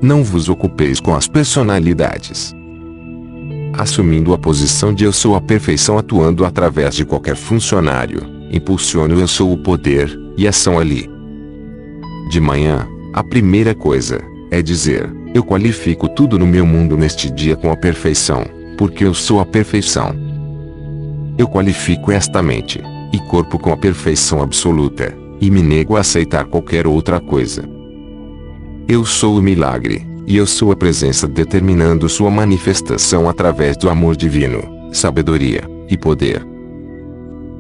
Não 0.01 0.23
vos 0.23 0.49
ocupeis 0.49 0.99
com 0.99 1.15
as 1.15 1.27
personalidades. 1.27 2.53
Assumindo 3.77 4.33
a 4.33 4.37
posição 4.37 4.93
de 4.93 5.05
eu 5.05 5.13
sou 5.13 5.35
a 5.35 5.41
perfeição 5.41 5.97
atuando 5.97 6.45
através 6.45 6.93
de 6.93 7.05
qualquer 7.05 7.35
funcionário, 7.35 8.21
impulsiono 8.51 9.19
eu 9.19 9.27
sou 9.27 9.53
o 9.53 9.57
poder 9.57 10.19
e 10.37 10.47
ação 10.47 10.77
ali. 10.77 11.12
De 12.29 12.39
manhã, 12.39 12.87
a 13.13 13.23
primeira 13.23 13.75
coisa 13.75 14.21
é 14.51 14.61
dizer: 14.61 15.09
Eu 15.33 15.43
qualifico 15.43 16.07
tudo 16.09 16.39
no 16.39 16.47
meu 16.47 16.65
mundo 16.65 16.97
neste 16.97 17.29
dia 17.29 17.55
com 17.55 17.71
a 17.71 17.77
perfeição 17.77 18.43
porque 18.77 19.05
eu 19.05 19.13
sou 19.13 19.39
a 19.39 19.45
perfeição. 19.45 20.13
Eu 21.37 21.47
qualifico 21.47 22.11
esta 22.11 22.41
mente 22.41 22.81
e 23.11 23.19
corpo 23.29 23.59
com 23.59 23.71
a 23.71 23.77
perfeição 23.77 24.41
absoluta, 24.41 25.15
e 25.39 25.49
me 25.51 25.61
nego 25.61 25.95
a 25.95 25.99
aceitar 25.99 26.45
qualquer 26.45 26.87
outra 26.87 27.19
coisa. 27.19 27.63
Eu 28.87 29.05
sou 29.05 29.37
o 29.37 29.41
milagre, 29.41 30.05
e 30.25 30.37
eu 30.37 30.47
sou 30.47 30.71
a 30.71 30.75
presença 30.75 31.27
determinando 31.27 32.07
sua 32.09 32.31
manifestação 32.31 33.29
através 33.29 33.77
do 33.77 33.89
amor 33.89 34.15
divino, 34.15 34.89
sabedoria 34.91 35.63
e 35.89 35.97
poder. 35.97 36.45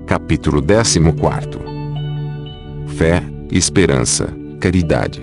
Capítulo 0.05 0.61
14 0.61 0.99
Fé, 2.87 3.23
Esperança, 3.51 4.33
Caridade. 4.63 5.21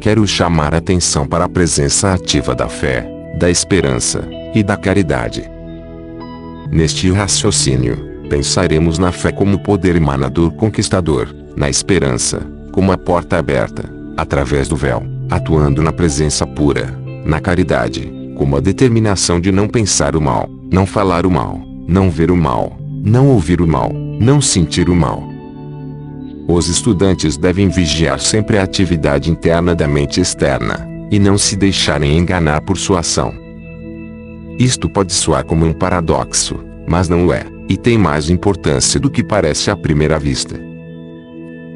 Quero 0.00 0.26
chamar 0.26 0.74
a 0.74 0.78
atenção 0.78 1.26
para 1.26 1.44
a 1.44 1.48
presença 1.50 2.14
ativa 2.14 2.54
da 2.54 2.66
fé, 2.66 3.06
da 3.38 3.50
esperança 3.50 4.26
e 4.54 4.62
da 4.62 4.74
caridade. 4.74 5.44
Neste 6.72 7.10
raciocínio, 7.10 8.22
pensaremos 8.30 8.96
na 8.96 9.12
fé 9.12 9.30
como 9.30 9.62
poder 9.62 9.96
emanador 9.96 10.50
conquistador, 10.52 11.28
na 11.54 11.68
esperança, 11.68 12.40
como 12.72 12.90
a 12.90 12.96
porta 12.96 13.36
aberta, 13.36 13.84
através 14.16 14.66
do 14.66 14.76
véu, 14.76 15.02
atuando 15.30 15.82
na 15.82 15.92
presença 15.92 16.46
pura, 16.46 16.98
na 17.22 17.38
caridade, 17.38 18.10
como 18.34 18.56
a 18.56 18.60
determinação 18.60 19.38
de 19.38 19.52
não 19.52 19.68
pensar 19.68 20.16
o 20.16 20.22
mal, 20.22 20.48
não 20.72 20.86
falar 20.86 21.26
o 21.26 21.30
mal, 21.30 21.60
não 21.86 22.08
ver 22.08 22.30
o 22.30 22.36
mal, 22.36 22.78
não 23.04 23.28
ouvir 23.28 23.60
o 23.60 23.68
mal, 23.68 23.92
não 23.92 24.40
sentir 24.40 24.88
o 24.88 24.94
mal. 24.94 25.35
Os 26.48 26.68
estudantes 26.68 27.36
devem 27.36 27.68
vigiar 27.68 28.20
sempre 28.20 28.56
a 28.56 28.62
atividade 28.62 29.30
interna 29.30 29.74
da 29.74 29.88
mente 29.88 30.20
externa, 30.20 30.88
e 31.10 31.18
não 31.18 31.36
se 31.36 31.56
deixarem 31.56 32.16
enganar 32.16 32.60
por 32.60 32.78
sua 32.78 33.00
ação. 33.00 33.34
Isto 34.58 34.88
pode 34.88 35.12
soar 35.12 35.44
como 35.44 35.66
um 35.66 35.72
paradoxo, 35.72 36.58
mas 36.86 37.08
não 37.08 37.32
é, 37.32 37.44
e 37.68 37.76
tem 37.76 37.98
mais 37.98 38.30
importância 38.30 39.00
do 39.00 39.10
que 39.10 39.24
parece 39.24 39.70
à 39.70 39.76
primeira 39.76 40.18
vista. 40.18 40.58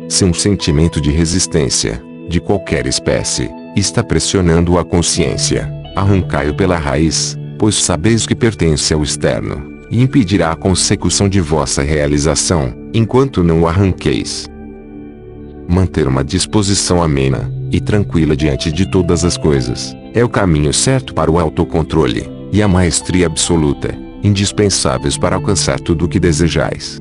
Se 0.09 0.25
um 0.25 0.33
sentimento 0.33 1.01
de 1.01 1.11
resistência, 1.11 2.03
de 2.29 2.41
qualquer 2.41 2.87
espécie, 2.87 3.51
está 3.77 4.05
pressionando 4.05 4.79
a 4.79 4.85
consciência, 4.85 5.71
arrancai-o 5.97 6.55
pela 6.55 6.79
raiz, 6.79 7.37
pois 7.59 7.75
sabeis 7.75 8.25
que 8.25 8.37
pertence 8.37 8.95
ao 8.95 9.03
externo, 9.03 9.81
e 9.91 10.01
impedirá 10.01 10.53
a 10.53 10.57
consecução 10.57 11.29
de 11.29 11.41
vossa 11.41 11.83
realização, 11.83 12.73
enquanto 12.95 13.43
não 13.43 13.63
o 13.63 13.69
arranqueis. 13.69 14.49
Manter 15.71 16.09
uma 16.09 16.25
disposição 16.25 17.01
amena 17.01 17.49
e 17.71 17.81
tranquila 17.81 18.37
diante 18.37 18.73
de 18.73 18.91
todas 18.91 19.25
as 19.25 19.37
coisas 19.37 19.97
é 20.13 20.25
o 20.25 20.29
caminho 20.29 20.75
certo 20.75 21.15
para 21.15 21.31
o 21.31 21.39
autocontrole 21.39 22.29
e 22.51 22.61
a 22.61 22.67
maestria 22.67 23.27
absoluta, 23.27 23.97
indispensáveis 24.21 25.17
para 25.17 25.37
alcançar 25.37 25.79
tudo 25.79 26.07
o 26.07 26.09
que 26.09 26.19
desejais. 26.19 26.99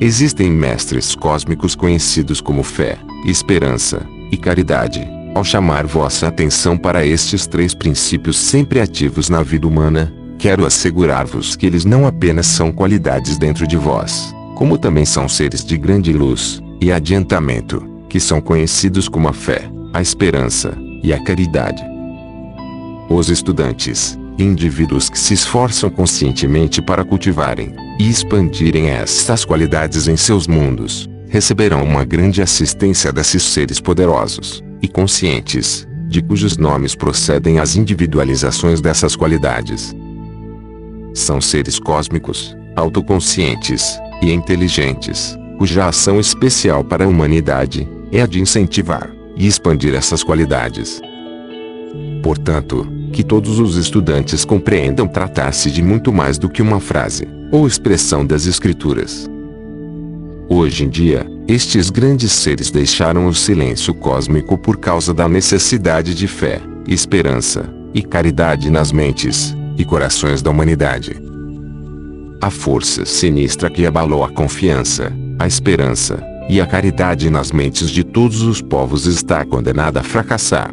Existem 0.00 0.50
mestres 0.50 1.14
cósmicos 1.14 1.74
conhecidos 1.74 2.40
como 2.40 2.62
fé, 2.62 2.96
esperança 3.26 4.00
e 4.30 4.36
caridade. 4.38 5.06
Ao 5.34 5.44
chamar 5.44 5.84
vossa 5.84 6.28
atenção 6.28 6.78
para 6.78 7.04
estes 7.04 7.46
três 7.46 7.74
princípios 7.74 8.38
sempre 8.38 8.80
ativos 8.80 9.28
na 9.28 9.42
vida 9.42 9.66
humana, 9.66 10.10
quero 10.38 10.64
assegurar-vos 10.64 11.54
que 11.54 11.66
eles 11.66 11.84
não 11.84 12.06
apenas 12.06 12.46
são 12.46 12.72
qualidades 12.72 13.36
dentro 13.36 13.66
de 13.66 13.76
vós, 13.76 14.34
como 14.54 14.78
também 14.78 15.04
são 15.04 15.28
seres 15.28 15.62
de 15.62 15.76
grande 15.76 16.14
luz 16.14 16.62
e 16.82 16.90
adiantamento, 16.90 17.80
que 18.08 18.18
são 18.18 18.40
conhecidos 18.40 19.08
como 19.08 19.28
a 19.28 19.32
fé, 19.32 19.70
a 19.94 20.02
esperança 20.02 20.76
e 21.00 21.12
a 21.12 21.22
caridade. 21.22 21.80
Os 23.08 23.28
estudantes, 23.28 24.18
indivíduos 24.36 25.08
que 25.08 25.16
se 25.16 25.32
esforçam 25.32 25.88
conscientemente 25.88 26.82
para 26.82 27.04
cultivarem 27.04 27.72
e 28.00 28.10
expandirem 28.10 28.90
estas 28.90 29.44
qualidades 29.44 30.08
em 30.08 30.16
seus 30.16 30.48
mundos, 30.48 31.08
receberão 31.28 31.84
uma 31.84 32.04
grande 32.04 32.42
assistência 32.42 33.12
desses 33.12 33.44
seres 33.44 33.78
poderosos 33.78 34.60
e 34.82 34.88
conscientes, 34.88 35.86
de 36.08 36.20
cujos 36.20 36.56
nomes 36.56 36.96
procedem 36.96 37.60
as 37.60 37.76
individualizações 37.76 38.80
dessas 38.80 39.14
qualidades. 39.14 39.94
São 41.14 41.40
seres 41.40 41.78
cósmicos, 41.78 42.56
autoconscientes 42.74 44.00
e 44.20 44.32
inteligentes, 44.32 45.38
cuja 45.62 45.86
ação 45.86 46.18
especial 46.18 46.82
para 46.82 47.04
a 47.04 47.06
humanidade 47.06 47.88
é 48.10 48.20
a 48.20 48.26
de 48.26 48.40
incentivar 48.40 49.08
e 49.36 49.46
expandir 49.46 49.94
essas 49.94 50.24
qualidades. 50.24 51.00
Portanto, 52.20 52.84
que 53.12 53.22
todos 53.22 53.60
os 53.60 53.76
estudantes 53.76 54.44
compreendam 54.44 55.06
tratar-se 55.06 55.70
de 55.70 55.80
muito 55.80 56.12
mais 56.12 56.36
do 56.36 56.48
que 56.48 56.60
uma 56.60 56.80
frase 56.80 57.28
ou 57.52 57.64
expressão 57.64 58.26
das 58.26 58.44
Escrituras. 58.44 59.30
Hoje 60.48 60.84
em 60.84 60.88
dia, 60.88 61.24
estes 61.46 61.90
grandes 61.90 62.32
seres 62.32 62.72
deixaram 62.72 63.28
o 63.28 63.32
silêncio 63.32 63.94
cósmico 63.94 64.58
por 64.58 64.78
causa 64.78 65.14
da 65.14 65.28
necessidade 65.28 66.12
de 66.12 66.26
fé, 66.26 66.60
esperança 66.88 67.72
e 67.94 68.02
caridade 68.02 68.68
nas 68.68 68.90
mentes 68.90 69.54
e 69.78 69.84
corações 69.84 70.42
da 70.42 70.50
humanidade. 70.50 71.22
A 72.40 72.50
força 72.50 73.06
sinistra 73.06 73.70
que 73.70 73.86
abalou 73.86 74.24
a 74.24 74.28
confiança, 74.28 75.21
a 75.42 75.46
esperança 75.46 76.22
e 76.48 76.60
a 76.60 76.66
caridade 76.66 77.28
nas 77.28 77.50
mentes 77.50 77.90
de 77.90 78.04
todos 78.04 78.42
os 78.42 78.62
povos 78.62 79.06
está 79.06 79.44
condenada 79.44 80.00
a 80.00 80.02
fracassar. 80.02 80.72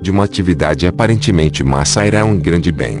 De 0.00 0.10
uma 0.10 0.24
atividade 0.24 0.86
aparentemente 0.86 1.64
má 1.64 1.84
sairá 1.84 2.24
um 2.24 2.38
grande 2.38 2.70
bem. 2.70 3.00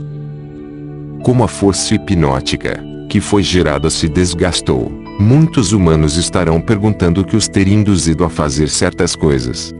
Como 1.22 1.44
a 1.44 1.48
força 1.48 1.94
hipnótica, 1.94 2.82
que 3.08 3.20
foi 3.20 3.42
gerada 3.42 3.88
se 3.90 4.08
desgastou, 4.08 4.90
muitos 5.20 5.72
humanos 5.72 6.16
estarão 6.16 6.60
perguntando 6.60 7.20
o 7.20 7.24
que 7.24 7.36
os 7.36 7.46
teria 7.46 7.74
induzido 7.74 8.24
a 8.24 8.28
fazer 8.28 8.68
certas 8.68 9.14
coisas. 9.14 9.72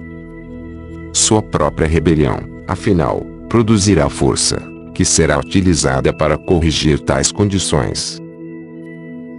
Sua 1.13 1.43
própria 1.43 1.89
rebelião, 1.89 2.39
afinal, 2.69 3.27
produzirá 3.49 4.09
força, 4.09 4.63
que 4.95 5.05
será 5.05 5.39
utilizada 5.39 6.13
para 6.13 6.39
corrigir 6.39 7.01
tais 7.01 7.33
condições. 7.33 8.21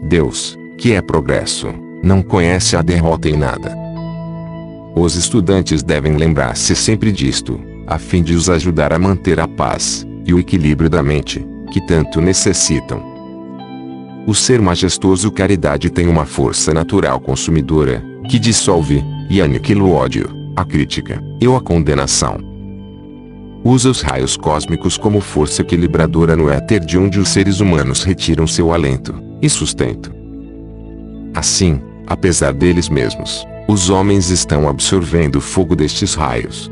Deus, 0.09 0.57
que 0.81 0.93
é 0.93 1.01
progresso, 1.01 1.67
não 2.03 2.23
conhece 2.23 2.75
a 2.75 2.81
derrota 2.81 3.29
em 3.29 3.37
nada. 3.37 3.77
Os 4.95 5.15
estudantes 5.15 5.83
devem 5.83 6.17
lembrar-se 6.17 6.75
sempre 6.75 7.11
disto, 7.11 7.61
a 7.85 7.99
fim 7.99 8.23
de 8.23 8.33
os 8.33 8.49
ajudar 8.49 8.91
a 8.91 8.97
manter 8.97 9.39
a 9.39 9.47
paz 9.47 10.07
e 10.25 10.33
o 10.33 10.39
equilíbrio 10.39 10.89
da 10.89 11.03
mente, 11.03 11.45
que 11.71 11.79
tanto 11.85 12.19
necessitam. 12.19 12.99
O 14.25 14.33
ser 14.33 14.59
majestoso 14.59 15.31
caridade 15.31 15.91
tem 15.91 16.07
uma 16.07 16.25
força 16.25 16.73
natural 16.73 17.19
consumidora, 17.19 18.03
que 18.27 18.39
dissolve 18.39 19.03
e 19.29 19.39
aniquila 19.39 19.83
o 19.83 19.93
ódio, 19.93 20.31
a 20.55 20.65
crítica 20.65 21.21
e 21.39 21.45
a 21.45 21.59
condenação. 21.59 22.39
Usa 23.63 23.87
os 23.87 24.01
raios 24.01 24.35
cósmicos 24.35 24.97
como 24.97 25.21
força 25.21 25.61
equilibradora 25.61 26.35
no 26.35 26.49
éter 26.49 26.79
de 26.79 26.97
onde 26.97 27.19
os 27.19 27.29
seres 27.29 27.59
humanos 27.59 28.01
retiram 28.03 28.47
seu 28.47 28.73
alento 28.73 29.13
e 29.39 29.47
sustento. 29.47 30.20
Assim, 31.33 31.81
apesar 32.07 32.53
deles 32.53 32.89
mesmos, 32.89 33.45
os 33.67 33.89
homens 33.89 34.29
estão 34.29 34.67
absorvendo 34.67 35.37
o 35.37 35.41
fogo 35.41 35.75
destes 35.75 36.13
raios. 36.13 36.71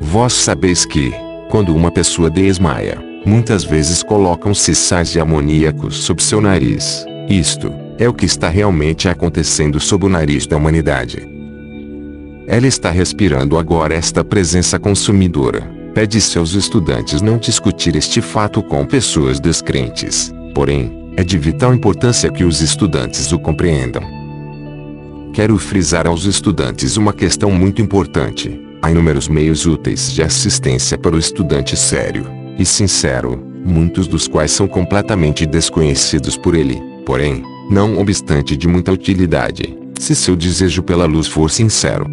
Vós 0.00 0.32
sabeis 0.32 0.84
que, 0.84 1.12
quando 1.50 1.74
uma 1.74 1.90
pessoa 1.90 2.30
desmaia, 2.30 3.02
muitas 3.26 3.64
vezes 3.64 4.02
colocam-se 4.02 4.74
sais 4.74 5.10
de 5.10 5.20
amoníacos 5.20 5.96
sob 5.96 6.22
seu 6.22 6.40
nariz. 6.40 7.04
Isto 7.28 7.72
é 7.98 8.08
o 8.08 8.14
que 8.14 8.26
está 8.26 8.48
realmente 8.48 9.08
acontecendo 9.08 9.80
sob 9.80 10.06
o 10.06 10.08
nariz 10.08 10.46
da 10.46 10.56
humanidade. 10.56 11.28
Ela 12.46 12.66
está 12.66 12.90
respirando 12.90 13.56
agora 13.56 13.94
esta 13.94 14.24
presença 14.24 14.78
consumidora. 14.78 15.62
Pede-se 15.94 16.38
aos 16.38 16.54
estudantes 16.54 17.20
não 17.20 17.38
discutir 17.38 17.96
este 17.96 18.20
fato 18.20 18.62
com 18.62 18.84
pessoas 18.84 19.38
descrentes. 19.38 20.32
Porém, 20.54 21.01
é 21.16 21.22
de 21.22 21.38
vital 21.38 21.74
importância 21.74 22.30
que 22.30 22.44
os 22.44 22.60
estudantes 22.60 23.32
o 23.32 23.38
compreendam. 23.38 24.02
Quero 25.32 25.56
frisar 25.58 26.06
aos 26.06 26.24
estudantes 26.24 26.96
uma 26.96 27.12
questão 27.12 27.50
muito 27.50 27.80
importante. 27.80 28.60
Há 28.82 28.90
inúmeros 28.90 29.28
meios 29.28 29.64
úteis 29.66 30.12
de 30.12 30.22
assistência 30.22 30.98
para 30.98 31.14
o 31.14 31.18
estudante 31.18 31.76
sério 31.76 32.26
e 32.58 32.64
sincero, 32.64 33.42
muitos 33.64 34.06
dos 34.06 34.26
quais 34.26 34.50
são 34.50 34.66
completamente 34.66 35.46
desconhecidos 35.46 36.36
por 36.36 36.54
ele, 36.54 36.82
porém, 37.06 37.42
não 37.70 37.98
obstante 37.98 38.56
de 38.56 38.66
muita 38.68 38.92
utilidade, 38.92 39.78
se 39.98 40.14
seu 40.14 40.36
desejo 40.36 40.82
pela 40.82 41.06
luz 41.06 41.26
for 41.26 41.50
sincero. 41.50 42.06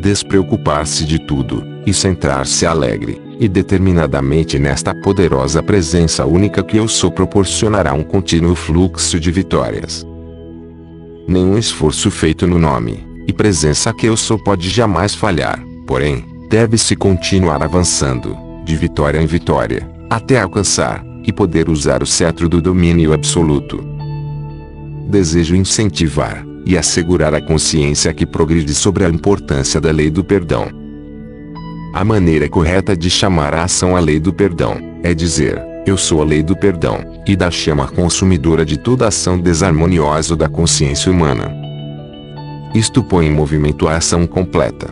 Despreocupar-se 0.00 1.04
de 1.04 1.18
tudo, 1.26 1.64
e 1.86 1.94
centrar-se 1.94 2.66
alegre, 2.66 3.20
e 3.38 3.48
determinadamente 3.48 4.58
nesta 4.58 4.94
poderosa 4.94 5.62
presença 5.62 6.26
única 6.26 6.62
que 6.62 6.76
eu 6.76 6.88
sou 6.88 7.10
proporcionará 7.10 7.94
um 7.94 8.02
contínuo 8.02 8.54
fluxo 8.54 9.20
de 9.20 9.30
vitórias. 9.30 10.04
Nenhum 11.26 11.56
esforço 11.56 12.10
feito 12.10 12.46
no 12.46 12.58
nome 12.58 13.06
e 13.26 13.32
presença 13.32 13.92
que 13.92 14.06
eu 14.06 14.16
sou 14.16 14.38
pode 14.42 14.68
jamais 14.68 15.14
falhar, 15.14 15.62
porém, 15.86 16.24
deve-se 16.50 16.96
continuar 16.96 17.62
avançando, 17.62 18.36
de 18.64 18.74
vitória 18.76 19.22
em 19.22 19.26
vitória, 19.26 19.88
até 20.10 20.40
alcançar 20.40 21.04
e 21.24 21.32
poder 21.32 21.68
usar 21.68 22.02
o 22.02 22.06
cetro 22.06 22.48
do 22.48 22.60
domínio 22.60 23.12
absoluto. 23.12 23.84
Desejo 25.08 25.54
incentivar 25.54 26.44
e 26.66 26.76
assegurar 26.76 27.34
a 27.34 27.40
consciência 27.40 28.12
que 28.12 28.26
progride 28.26 28.74
sobre 28.74 29.04
a 29.04 29.08
importância 29.08 29.80
da 29.80 29.90
lei 29.90 30.10
do 30.10 30.24
perdão 30.24 30.87
a 31.92 32.04
maneira 32.04 32.48
correta 32.48 32.96
de 32.96 33.08
chamar 33.08 33.54
a 33.54 33.64
ação 33.64 33.96
a 33.96 34.00
lei 34.00 34.20
do 34.20 34.32
perdão 34.32 34.76
é 35.02 35.14
dizer: 35.14 35.60
Eu 35.86 35.96
sou 35.96 36.20
a 36.20 36.24
lei 36.24 36.42
do 36.42 36.56
perdão, 36.56 37.00
e 37.26 37.34
da 37.34 37.50
chama 37.50 37.88
consumidora 37.88 38.64
de 38.64 38.76
toda 38.78 39.08
ação 39.08 39.38
desarmoniosa 39.38 40.36
da 40.36 40.48
consciência 40.48 41.10
humana. 41.10 41.54
Isto 42.74 43.02
põe 43.02 43.26
em 43.26 43.32
movimento 43.32 43.88
a 43.88 43.96
ação 43.96 44.26
completa. 44.26 44.88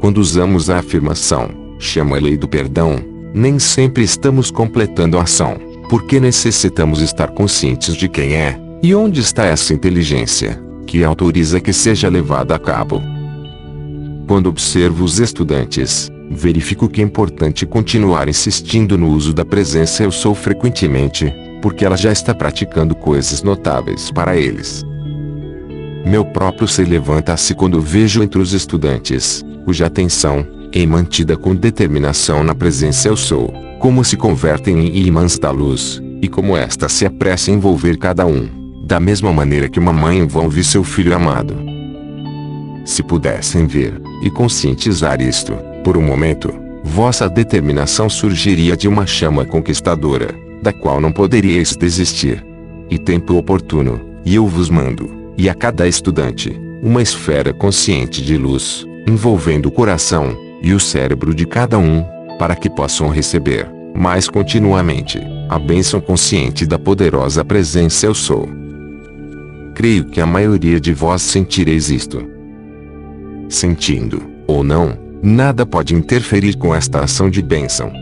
Quando 0.00 0.18
usamos 0.18 0.70
a 0.70 0.78
afirmação, 0.78 1.50
chama 1.78 2.16
a 2.16 2.20
lei 2.20 2.36
do 2.36 2.46
perdão, 2.46 2.98
nem 3.34 3.58
sempre 3.58 4.04
estamos 4.04 4.50
completando 4.50 5.18
a 5.18 5.22
ação, 5.22 5.56
porque 5.90 6.20
necessitamos 6.20 7.00
estar 7.00 7.28
conscientes 7.28 7.96
de 7.96 8.08
quem 8.08 8.34
é, 8.34 8.58
e 8.82 8.94
onde 8.94 9.20
está 9.20 9.44
essa 9.44 9.74
inteligência, 9.74 10.62
que 10.86 11.02
autoriza 11.02 11.60
que 11.60 11.72
seja 11.72 12.08
levada 12.08 12.54
a 12.54 12.58
cabo. 12.58 13.02
Quando 14.26 14.48
observo 14.48 15.04
os 15.04 15.18
estudantes, 15.18 16.10
verifico 16.30 16.88
que 16.88 17.00
é 17.02 17.04
importante 17.04 17.66
continuar 17.66 18.28
insistindo 18.28 18.96
no 18.96 19.08
uso 19.08 19.34
da 19.34 19.44
presença 19.44 20.02
eu 20.02 20.10
sou 20.10 20.34
frequentemente, 20.34 21.32
porque 21.60 21.84
ela 21.84 21.96
já 21.96 22.10
está 22.10 22.34
praticando 22.34 22.94
coisas 22.94 23.42
notáveis 23.42 24.10
para 24.10 24.36
eles. 24.36 24.82
Meu 26.06 26.24
próprio 26.24 26.66
ser 26.66 26.88
levanta-se 26.88 27.54
quando 27.54 27.80
vejo 27.80 28.22
entre 28.22 28.40
os 28.40 28.52
estudantes, 28.52 29.44
cuja 29.64 29.86
atenção 29.86 30.46
é 30.72 30.84
mantida 30.86 31.36
com 31.36 31.54
determinação 31.54 32.42
na 32.42 32.54
presença 32.54 33.08
eu 33.08 33.16
sou, 33.16 33.52
como 33.78 34.04
se 34.04 34.16
convertem 34.16 34.88
em 34.88 35.06
imãs 35.06 35.38
da 35.38 35.50
luz, 35.50 36.02
e 36.20 36.28
como 36.28 36.56
esta 36.56 36.88
se 36.88 37.04
apressa 37.06 37.50
a 37.50 37.54
envolver 37.54 37.98
cada 37.98 38.26
um, 38.26 38.48
da 38.86 38.98
mesma 38.98 39.32
maneira 39.32 39.68
que 39.68 39.78
uma 39.78 39.92
mãe 39.92 40.18
envolve 40.18 40.64
seu 40.64 40.82
filho 40.82 41.14
amado. 41.14 41.54
Se 42.84 43.02
pudessem 43.02 43.66
ver, 43.66 43.98
e 44.22 44.30
conscientizar 44.30 45.20
isto, 45.20 45.54
por 45.82 45.96
um 45.96 46.02
momento, 46.02 46.52
vossa 46.82 47.28
determinação 47.28 48.08
surgiria 48.08 48.76
de 48.76 48.86
uma 48.86 49.06
chama 49.06 49.44
conquistadora, 49.44 50.34
da 50.62 50.72
qual 50.72 51.00
não 51.00 51.12
poderíeis 51.12 51.76
desistir. 51.76 52.44
E 52.90 52.98
tempo 52.98 53.34
oportuno, 53.34 54.00
e 54.24 54.34
eu 54.34 54.46
vos 54.46 54.68
mando, 54.68 55.10
e 55.36 55.48
a 55.48 55.54
cada 55.54 55.88
estudante, 55.88 56.58
uma 56.82 57.02
esfera 57.02 57.52
consciente 57.52 58.22
de 58.22 58.36
luz, 58.36 58.86
envolvendo 59.06 59.66
o 59.66 59.72
coração 59.72 60.36
e 60.62 60.72
o 60.72 60.80
cérebro 60.80 61.34
de 61.34 61.46
cada 61.46 61.78
um, 61.78 62.04
para 62.38 62.54
que 62.54 62.68
possam 62.68 63.08
receber, 63.08 63.66
mais 63.94 64.28
continuamente, 64.28 65.20
a 65.48 65.58
bênção 65.58 66.00
consciente 66.00 66.66
da 66.66 66.78
poderosa 66.78 67.44
presença 67.44 68.06
Eu 68.06 68.14
Sou. 68.14 68.48
Creio 69.74 70.04
que 70.04 70.20
a 70.20 70.26
maioria 70.26 70.80
de 70.80 70.92
vós 70.92 71.22
sentireis 71.22 71.90
isto 71.90 72.33
sentindo, 73.48 74.22
ou 74.46 74.62
não, 74.62 74.98
nada 75.22 75.64
pode 75.64 75.94
interferir 75.94 76.56
com 76.56 76.74
esta 76.74 77.00
ação 77.00 77.30
de 77.30 77.40
bênção. 77.40 77.92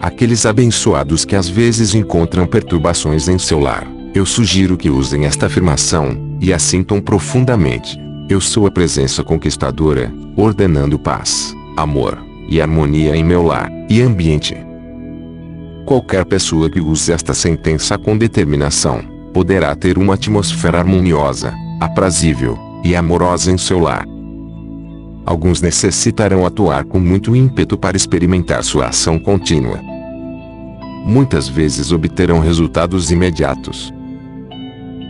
Aqueles 0.00 0.46
abençoados 0.46 1.24
que 1.24 1.34
às 1.34 1.48
vezes 1.48 1.94
encontram 1.94 2.46
perturbações 2.46 3.28
em 3.28 3.38
seu 3.38 3.58
lar, 3.58 3.86
eu 4.14 4.24
sugiro 4.24 4.76
que 4.76 4.88
usem 4.88 5.26
esta 5.26 5.46
afirmação, 5.46 6.36
e 6.40 6.52
a 6.52 6.58
sintam 6.58 7.00
profundamente. 7.00 7.98
Eu 8.28 8.40
sou 8.40 8.66
a 8.66 8.70
presença 8.70 9.22
conquistadora, 9.22 10.12
ordenando 10.36 10.98
paz, 10.98 11.54
amor 11.76 12.18
e 12.48 12.60
harmonia 12.60 13.16
em 13.16 13.24
meu 13.24 13.42
lar 13.42 13.70
e 13.88 14.00
ambiente. 14.00 14.56
Qualquer 15.84 16.24
pessoa 16.24 16.68
que 16.68 16.80
use 16.80 17.12
esta 17.12 17.32
sentença 17.34 17.96
com 17.96 18.16
determinação, 18.16 19.02
poderá 19.32 19.74
ter 19.74 19.98
uma 19.98 20.14
atmosfera 20.14 20.78
harmoniosa, 20.78 21.54
aprazível 21.80 22.58
e 22.84 22.94
amorosa 22.94 23.50
em 23.50 23.58
seu 23.58 23.78
lar. 23.78 24.04
Alguns 25.28 25.60
necessitarão 25.60 26.46
atuar 26.46 26.84
com 26.86 26.98
muito 26.98 27.36
ímpeto 27.36 27.76
para 27.76 27.98
experimentar 27.98 28.64
sua 28.64 28.86
ação 28.86 29.18
contínua. 29.18 29.78
Muitas 31.04 31.46
vezes 31.46 31.92
obterão 31.92 32.40
resultados 32.40 33.10
imediatos. 33.10 33.92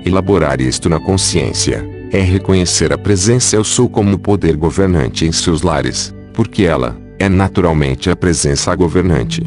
Elaborar 0.04 0.60
isto 0.60 0.88
na 0.88 0.98
consciência 0.98 1.88
é 2.10 2.18
reconhecer 2.18 2.92
a 2.92 2.98
presença 2.98 3.54
eu 3.54 3.62
sou 3.62 3.88
como 3.88 4.18
poder 4.18 4.56
governante 4.56 5.24
em 5.24 5.30
seus 5.30 5.62
lares, 5.62 6.12
porque 6.34 6.64
ela 6.64 7.00
é 7.16 7.28
naturalmente 7.28 8.10
a 8.10 8.16
presença 8.16 8.74
governante. 8.74 9.44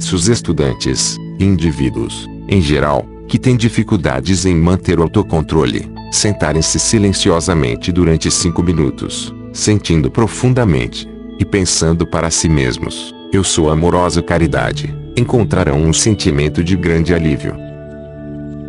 Se 0.00 0.12
os 0.12 0.26
estudantes, 0.26 1.16
indivíduos, 1.38 2.28
em 2.48 2.60
geral, 2.60 3.06
que 3.28 3.38
têm 3.38 3.56
dificuldades 3.56 4.46
em 4.46 4.54
manter 4.54 4.98
o 4.98 5.02
autocontrole, 5.02 5.90
sentarem-se 6.12 6.78
silenciosamente 6.78 7.90
durante 7.90 8.30
cinco 8.30 8.62
minutos, 8.62 9.34
sentindo 9.52 10.10
profundamente 10.10 11.08
e 11.38 11.44
pensando 11.44 12.06
para 12.06 12.30
si 12.30 12.48
mesmos, 12.48 13.14
eu 13.32 13.42
sou 13.42 13.70
amorosa 13.70 14.22
caridade, 14.22 14.94
encontrarão 15.16 15.82
um 15.82 15.92
sentimento 15.92 16.62
de 16.62 16.76
grande 16.76 17.14
alívio. 17.14 17.54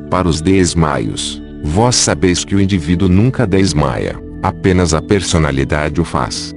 Para 0.09 0.27
os 0.27 0.41
desmaios, 0.41 1.41
vós 1.63 1.95
sabeis 1.95 2.43
que 2.43 2.55
o 2.55 2.61
indivíduo 2.61 3.07
nunca 3.07 3.45
desmaia, 3.45 4.19
apenas 4.41 4.93
a 4.93 5.01
personalidade 5.01 6.01
o 6.01 6.05
faz. 6.05 6.55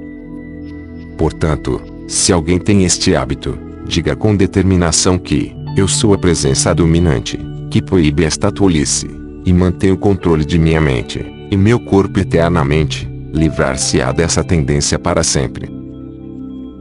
Portanto, 1.19 1.81
se 2.09 2.33
alguém 2.33 2.59
tem 2.59 2.85
este 2.85 3.15
hábito, 3.15 3.59
diga 3.87 4.17
com 4.17 4.35
determinação 4.35 5.19
que, 5.19 5.55
eu 5.77 5.87
sou 5.87 6.15
a 6.15 6.19
presença 6.19 6.75
dominante, 6.75 7.39
que 7.71 7.81
proíbe 7.81 8.25
esta 8.25 8.51
tolice, 8.51 9.09
e 9.45 9.53
mantém 9.53 9.93
o 9.93 9.97
controle 9.97 10.45
de 10.45 10.59
minha 10.59 10.81
mente, 10.81 11.25
e 11.51 11.57
meu 11.57 11.79
corpo 11.79 12.19
eternamente, 12.19 13.09
livrar-se-á 13.33 14.13
dessa 14.13 14.43
tendência 14.43 14.99
para 14.99 15.23
sempre. 15.23 15.71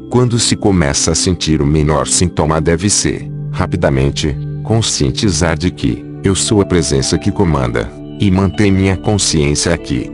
Quando 0.09 0.40
se 0.40 0.56
começa 0.56 1.11
a 1.11 1.16
sentir 1.16 1.61
o 1.61 1.66
menor 1.66 2.08
sintoma 2.08 2.59
deve 2.59 2.90
ser, 2.90 3.30
rapidamente, 3.51 4.35
conscientizar 4.64 5.58
de 5.58 5.69
que, 5.69 6.03
eu 6.24 6.35
sou 6.35 6.59
a 6.59 6.66
presença 6.66 7.18
que 7.18 7.32
comanda, 7.32 7.90
e 8.19 8.30
mantém 8.30 8.72
minha 8.72 8.98
consciência 8.98 9.74
aqui. 9.74 10.11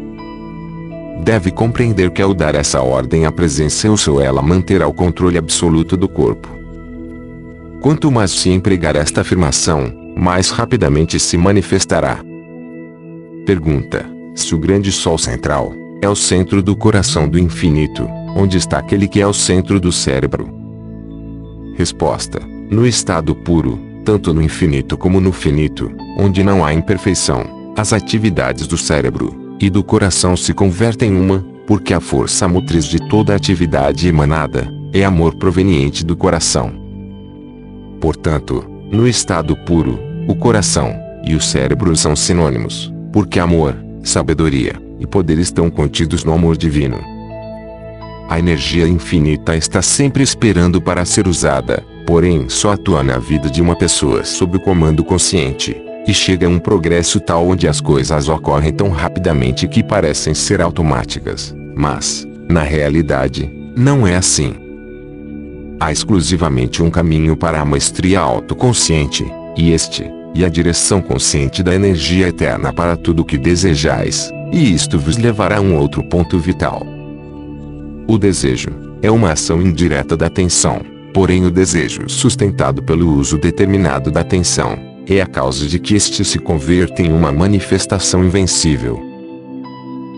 Deve 1.23 1.49
compreender 1.49 2.11
que 2.11 2.21
ao 2.21 2.33
dar 2.33 2.53
essa 2.53 2.81
ordem 2.81 3.25
à 3.25 3.31
presença 3.31 3.87
eu 3.87 3.97
sou 3.97 4.21
ela 4.21 4.41
manterá 4.41 4.87
o 4.87 4.93
controle 4.93 5.37
absoluto 5.37 5.97
do 5.97 6.07
corpo. 6.07 6.49
Quanto 7.81 8.11
mais 8.11 8.31
se 8.31 8.49
empregar 8.49 8.95
esta 8.95 9.21
afirmação, 9.21 10.04
mais 10.15 10.49
rapidamente 10.49 11.19
se 11.19 11.37
manifestará. 11.37 12.19
Pergunta: 13.45 14.05
Se 14.33 14.55
o 14.55 14.57
grande 14.57 14.91
Sol 14.91 15.17
central 15.17 15.73
é 16.01 16.09
o 16.09 16.15
centro 16.15 16.63
do 16.63 16.75
coração 16.75 17.27
do 17.27 17.37
infinito, 17.37 18.07
onde 18.35 18.57
está 18.57 18.79
aquele 18.79 19.07
que 19.07 19.19
é 19.19 19.27
o 19.27 19.33
centro 19.33 19.79
do 19.79 19.91
cérebro? 19.91 20.49
Resposta: 21.75 22.39
No 22.71 22.87
estado 22.87 23.35
puro, 23.35 23.79
tanto 24.05 24.33
no 24.33 24.41
infinito 24.41 24.97
como 24.97 25.19
no 25.19 25.31
finito, 25.31 25.91
onde 26.17 26.43
não 26.43 26.63
há 26.63 26.73
imperfeição, 26.73 27.73
as 27.75 27.91
atividades 27.91 28.67
do 28.67 28.77
cérebro 28.77 29.57
e 29.59 29.69
do 29.69 29.83
coração 29.83 30.37
se 30.37 30.53
convertem 30.53 31.11
em 31.11 31.19
uma, 31.19 31.45
porque 31.67 31.93
a 31.93 31.99
força 31.99 32.47
motriz 32.47 32.85
de 32.85 32.99
toda 33.09 33.35
atividade 33.35 34.07
emanada 34.07 34.67
é 34.93 35.03
amor 35.03 35.35
proveniente 35.35 36.05
do 36.05 36.15
coração. 36.15 36.73
Portanto, 37.99 38.74
no 38.95 39.05
estado 39.05 39.57
puro, 39.57 39.99
o 40.25 40.33
coração 40.33 40.97
e 41.21 41.35
o 41.35 41.41
cérebro 41.41 41.93
são 41.97 42.15
sinônimos, 42.15 42.93
porque 43.11 43.39
amor, 43.39 43.75
sabedoria 44.01 44.73
e 44.99 45.05
poder 45.05 45.37
estão 45.37 45.69
contidos 45.69 46.23
no 46.23 46.31
amor 46.31 46.55
divino. 46.55 46.97
A 48.29 48.39
energia 48.39 48.87
infinita 48.87 49.55
está 49.55 49.81
sempre 49.81 50.23
esperando 50.23 50.81
para 50.81 51.03
ser 51.03 51.27
usada, 51.27 51.83
porém 52.07 52.47
só 52.47 52.71
atua 52.71 53.03
na 53.03 53.17
vida 53.17 53.49
de 53.49 53.61
uma 53.61 53.75
pessoa 53.75 54.23
sob 54.23 54.57
o 54.57 54.61
comando 54.61 55.03
consciente, 55.03 55.75
e 56.07 56.13
chega 56.13 56.47
a 56.47 56.49
um 56.49 56.57
progresso 56.57 57.19
tal 57.19 57.45
onde 57.47 57.67
as 57.67 57.81
coisas 57.81 58.29
ocorrem 58.29 58.71
tão 58.71 58.89
rapidamente 58.89 59.67
que 59.67 59.83
parecem 59.83 60.33
ser 60.33 60.61
automáticas, 60.61 61.53
mas, 61.75 62.25
na 62.49 62.61
realidade, 62.61 63.51
não 63.75 64.07
é 64.07 64.15
assim. 64.15 64.64
Há 65.79 65.91
exclusivamente 65.91 66.81
um 66.81 66.89
caminho 66.89 67.35
para 67.35 67.59
a 67.59 67.65
maestria 67.65 68.21
autoconsciente, 68.21 69.25
e 69.57 69.71
este, 69.71 70.09
e 70.33 70.45
a 70.45 70.49
direção 70.49 71.01
consciente 71.01 71.61
da 71.61 71.75
energia 71.75 72.29
eterna 72.29 72.71
para 72.71 72.95
tudo 72.95 73.21
o 73.21 73.25
que 73.25 73.37
desejais, 73.37 74.31
e 74.51 74.73
isto 74.73 74.97
vos 74.97 75.17
levará 75.17 75.57
a 75.57 75.61
um 75.61 75.77
outro 75.77 76.01
ponto 76.03 76.39
vital. 76.39 76.85
O 78.07 78.17
desejo 78.17 78.69
é 79.01 79.11
uma 79.11 79.31
ação 79.31 79.61
indireta 79.61 80.15
da 80.15 80.27
atenção, 80.27 80.81
porém 81.13 81.45
o 81.45 81.51
desejo 81.51 82.07
sustentado 82.07 82.81
pelo 82.83 83.13
uso 83.13 83.37
determinado 83.37 84.11
da 84.11 84.21
atenção 84.21 84.77
é 85.07 85.21
a 85.21 85.27
causa 85.27 85.65
de 85.67 85.77
que 85.77 85.93
este 85.93 86.25
se 86.25 86.39
converta 86.39 87.01
em 87.01 87.11
uma 87.11 87.31
manifestação 87.31 88.23
invencível. 88.23 88.99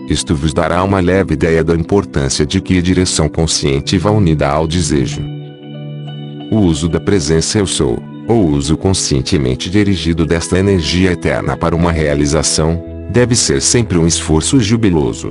Isto 0.08 0.34
vos 0.34 0.54
dará 0.54 0.82
uma 0.82 1.00
leve 1.00 1.34
ideia 1.34 1.62
da 1.62 1.74
importância 1.74 2.46
de 2.46 2.60
que 2.60 2.78
a 2.78 2.82
direção 2.82 3.28
consciente 3.28 3.98
vá 3.98 4.10
unida 4.10 4.48
ao 4.48 4.66
desejo. 4.66 5.37
O 6.50 6.60
uso 6.60 6.88
da 6.88 6.98
presença 6.98 7.58
eu 7.58 7.66
sou, 7.66 8.02
ou 8.26 8.48
uso 8.48 8.74
conscientemente 8.74 9.68
dirigido 9.68 10.24
desta 10.24 10.58
energia 10.58 11.12
eterna 11.12 11.56
para 11.58 11.76
uma 11.76 11.92
realização, 11.92 12.82
deve 13.10 13.36
ser 13.36 13.60
sempre 13.60 13.98
um 13.98 14.06
esforço 14.06 14.58
jubiloso. 14.58 15.30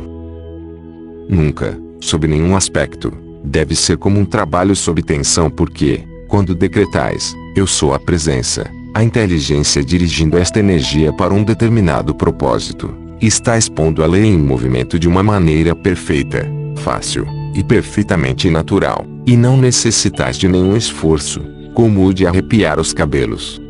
Nunca, 1.27 1.75
sob 1.99 2.27
nenhum 2.27 2.55
aspecto, 2.55 3.11
deve 3.43 3.75
ser 3.75 3.97
como 3.97 4.19
um 4.19 4.25
trabalho 4.25 4.75
sob 4.75 5.01
tensão 5.01 5.49
porque, 5.49 6.03
quando 6.27 6.53
decretais, 6.53 7.33
eu 7.55 7.65
sou 7.65 7.95
a 7.95 7.99
presença, 7.99 8.69
a 8.93 9.03
inteligência 9.03 9.83
dirigindo 9.83 10.37
esta 10.37 10.59
energia 10.59 11.11
para 11.11 11.33
um 11.33 11.43
determinado 11.43 12.13
propósito, 12.13 12.93
está 13.19 13.57
expondo 13.57 14.03
a 14.03 14.05
lei 14.05 14.25
em 14.25 14.37
movimento 14.37 14.99
de 14.99 15.07
uma 15.07 15.23
maneira 15.23 15.75
perfeita, 15.75 16.47
fácil 16.77 17.25
e 17.55 17.63
perfeitamente 17.63 18.49
natural, 18.51 19.03
e 19.27 19.35
não 19.35 19.57
necessitais 19.57 20.37
de 20.37 20.47
nenhum 20.47 20.77
esforço, 20.77 21.41
como 21.73 22.07
o 22.07 22.13
de 22.13 22.25
arrepiar 22.25 22.79
os 22.79 22.93
cabelos. 22.93 23.61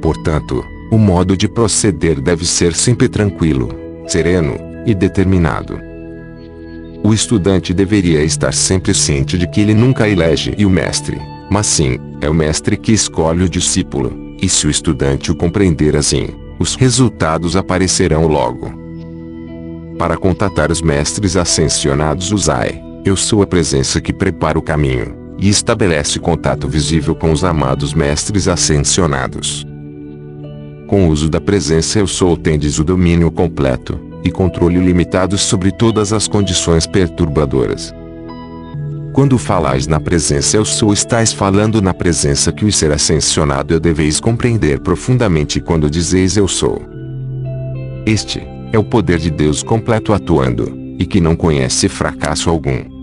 Portanto, 0.00 0.64
o 0.90 0.96
modo 0.96 1.36
de 1.36 1.46
proceder 1.46 2.18
deve 2.18 2.46
ser 2.46 2.74
sempre 2.74 3.10
tranquilo, 3.10 3.68
sereno 4.06 4.56
e 4.86 4.94
determinado. 4.94 5.78
O 7.04 7.12
estudante 7.12 7.74
deveria 7.74 8.24
estar 8.24 8.54
sempre 8.54 8.94
ciente 8.94 9.36
de 9.36 9.46
que 9.46 9.60
ele 9.60 9.74
nunca 9.74 10.08
elege 10.08 10.56
o 10.64 10.70
mestre, 10.70 11.18
mas 11.50 11.66
sim, 11.66 11.98
é 12.22 12.28
o 12.28 12.34
mestre 12.34 12.76
que 12.78 12.90
escolhe 12.90 13.44
o 13.44 13.48
discípulo, 13.48 14.34
e 14.40 14.48
se 14.48 14.66
o 14.66 14.70
estudante 14.70 15.30
o 15.30 15.36
compreender 15.36 15.94
assim, 15.94 16.28
os 16.58 16.74
resultados 16.74 17.54
aparecerão 17.54 18.26
logo. 18.26 18.72
Para 19.98 20.16
contatar 20.16 20.72
os 20.72 20.80
mestres 20.80 21.36
ascensionados 21.36 22.32
usai, 22.32 22.87
eu 23.08 23.16
sou 23.16 23.42
a 23.42 23.46
presença 23.46 24.00
que 24.00 24.12
prepara 24.12 24.58
o 24.58 24.62
caminho, 24.62 25.34
e 25.38 25.48
estabelece 25.48 26.18
contato 26.18 26.68
visível 26.68 27.14
com 27.14 27.32
os 27.32 27.42
amados 27.42 27.94
mestres 27.94 28.46
ascensionados. 28.46 29.66
Com 30.86 31.06
o 31.06 31.10
uso 31.10 31.28
da 31.28 31.40
presença 31.40 31.98
eu 31.98 32.06
sou 32.06 32.36
tendes 32.36 32.78
o 32.78 32.84
domínio 32.84 33.30
completo, 33.30 33.98
e 34.22 34.30
controle 34.30 34.78
limitado 34.78 35.38
sobre 35.38 35.70
todas 35.70 36.12
as 36.12 36.28
condições 36.28 36.86
perturbadoras. 36.86 37.94
Quando 39.14 39.38
falais 39.38 39.86
na 39.86 39.98
presença 39.98 40.56
eu 40.56 40.64
sou 40.64 40.92
estáis 40.92 41.32
falando 41.32 41.80
na 41.80 41.94
presença 41.94 42.52
que 42.52 42.64
o 42.64 42.72
ser 42.72 42.92
ascensionado 42.92 43.72
eu 43.72 43.80
deveis 43.80 44.20
compreender 44.20 44.80
profundamente 44.80 45.60
quando 45.60 45.90
dizeis 45.90 46.36
eu 46.36 46.46
sou. 46.46 46.82
Este 48.04 48.42
é 48.72 48.78
o 48.78 48.84
poder 48.84 49.18
de 49.18 49.30
Deus 49.30 49.62
completo 49.62 50.12
atuando, 50.12 50.76
e 50.98 51.06
que 51.06 51.20
não 51.20 51.34
conhece 51.34 51.88
fracasso 51.88 52.50
algum. 52.50 52.97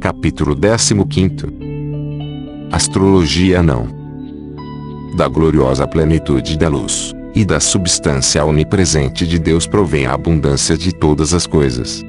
Capítulo 0.00 0.54
15 0.54 1.46
Astrologia 2.70 3.60
não. 3.64 3.88
Da 5.16 5.26
gloriosa 5.26 5.88
plenitude 5.88 6.56
da 6.56 6.68
luz, 6.68 7.12
e 7.34 7.44
da 7.44 7.58
substância 7.58 8.44
onipresente 8.44 9.26
de 9.26 9.40
Deus 9.40 9.66
provém 9.66 10.06
a 10.06 10.14
abundância 10.14 10.78
de 10.78 10.92
todas 10.94 11.34
as 11.34 11.48
coisas. 11.48 12.04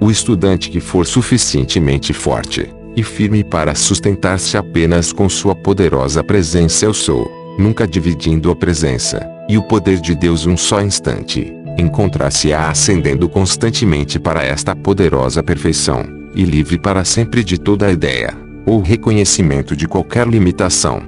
O 0.00 0.10
estudante 0.10 0.68
que 0.68 0.80
for 0.80 1.06
suficientemente 1.06 2.12
forte 2.12 2.68
e 2.96 3.04
firme 3.04 3.44
para 3.44 3.76
sustentar-se 3.76 4.56
apenas 4.56 5.12
com 5.12 5.28
sua 5.28 5.54
poderosa 5.54 6.24
presença 6.24 6.86
eu 6.86 6.92
sou, 6.92 7.30
nunca 7.56 7.86
dividindo 7.86 8.50
a 8.50 8.56
presença 8.56 9.24
e 9.48 9.56
o 9.56 9.62
poder 9.62 10.00
de 10.00 10.12
Deus 10.16 10.44
um 10.44 10.56
só 10.56 10.82
instante, 10.82 11.54
encontrar-se-á 11.78 12.68
ascendendo 12.68 13.28
constantemente 13.28 14.18
para 14.18 14.42
esta 14.42 14.74
poderosa 14.74 15.40
perfeição, 15.40 16.23
e 16.34 16.44
livre 16.44 16.78
para 16.78 17.04
sempre 17.04 17.44
de 17.44 17.58
toda 17.58 17.90
ideia 17.90 18.34
ou 18.66 18.80
reconhecimento 18.80 19.76
de 19.76 19.86
qualquer 19.86 20.26
limitação. 20.26 21.02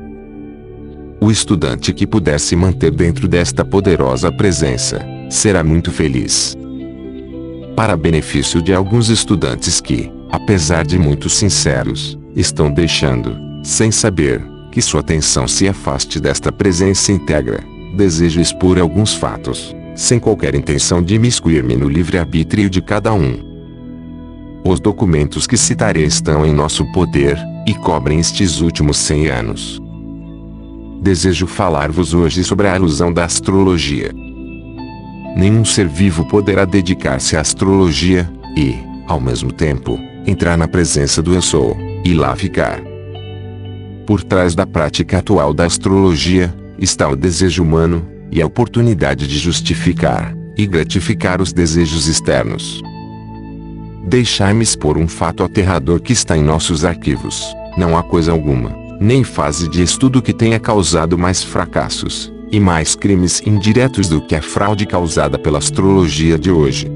O 1.21 1.31
estudante 1.31 1.93
que 1.93 2.07
puder 2.07 2.39
se 2.39 2.55
manter 2.55 2.91
dentro 2.91 3.27
desta 3.27 3.65
poderosa 3.65 4.31
presença, 4.31 5.01
será 5.31 5.65
muito 5.65 5.91
feliz. 5.91 6.55
Para 7.75 7.97
benefício 7.97 8.63
de 8.63 8.73
alguns 8.73 9.09
estudantes 9.09 9.81
que, 9.81 10.13
apesar 10.31 10.85
de 10.85 10.99
muito 10.99 11.29
sinceros, 11.29 12.19
estão 12.35 12.71
deixando, 12.71 13.37
sem 13.65 13.91
saber, 13.91 14.43
que 14.71 14.83
sua 14.83 15.01
atenção 15.01 15.49
se 15.49 15.67
afaste 15.67 16.21
desta 16.21 16.53
presença 16.53 17.11
íntegra, 17.11 17.65
desejo 17.97 18.41
expor 18.41 18.79
alguns 18.79 19.15
fatos, 19.15 19.75
sem 19.95 20.19
qualquer 20.19 20.55
intenção 20.55 21.03
de 21.03 21.15
imiscuir-me 21.15 21.77
no 21.77 21.89
livre-arbítrio 21.89 22.69
de 22.69 22.83
cada 22.83 23.13
um. 23.13 23.45
Os 24.69 24.81
documentos 24.81 25.47
que 25.47 25.57
citarei 25.57 26.07
estão 26.07 26.45
em 26.45 26.53
nosso 26.53 26.85
poder, 26.86 27.39
e 27.69 27.73
cobrem 27.73 28.19
estes 28.19 28.61
últimos 28.61 28.97
100 28.97 29.28
anos. 29.28 29.81
Desejo 31.01 31.47
falar-vos 31.47 32.12
hoje 32.12 32.43
sobre 32.43 32.67
a 32.67 32.75
alusão 32.75 33.12
da 33.12 33.25
astrologia. 33.25 34.11
Nenhum 35.36 35.65
ser 35.65 35.86
vivo 35.86 36.27
poderá 36.27 36.65
dedicar-se 36.65 37.36
à 37.36 37.43
astrologia, 37.43 38.28
e, 38.57 38.75
ao 39.07 39.20
mesmo 39.20 39.53
tempo, 39.53 40.01
entrar 40.27 40.59
na 40.59 40.67
presença 40.67 41.23
do 41.23 41.33
Eu 41.33 41.43
Sou, 41.43 41.77
e 42.05 42.12
lá 42.12 42.35
ficar. 42.35 42.81
Por 44.05 44.25
trás 44.25 44.57
da 44.57 44.67
prática 44.67 45.19
atual 45.19 45.55
da 45.55 45.65
astrologia, 45.65 46.53
está 46.77 47.09
o 47.09 47.15
desejo 47.15 47.62
humano, 47.62 48.05
e 48.33 48.43
a 48.43 48.47
oportunidade 48.47 49.28
de 49.28 49.39
justificar, 49.39 50.36
e 50.59 50.67
gratificar 50.67 51.41
os 51.41 51.53
desejos 51.53 52.09
externos. 52.09 52.83
Deixai-me 54.07 54.62
expor 54.62 54.97
um 54.97 55.09
fato 55.09 55.43
aterrador 55.43 56.01
que 56.01 56.12
está 56.12 56.36
em 56.36 56.43
nossos 56.43 56.85
arquivos. 56.85 57.44
Não 57.76 57.99
há 57.99 58.02
coisa 58.05 58.31
alguma, 58.31 58.70
nem 59.01 59.25
fase 59.25 59.68
de 59.68 59.83
estudo 59.83 60.23
que 60.23 60.33
tenha 60.33 60.60
causado 60.60 61.18
mais 61.18 61.43
fracassos, 61.43 62.33
e 62.52 62.60
mais 62.60 62.94
crimes 62.94 63.43
indiretos 63.44 64.09
do 64.09 64.20
que 64.20 64.36
a 64.36 64.41
fraude 64.41 64.86
causada 64.86 65.36
pela 65.36 65.59
astrologia 65.59 66.39
de 66.39 66.52
hoje. 66.52 66.91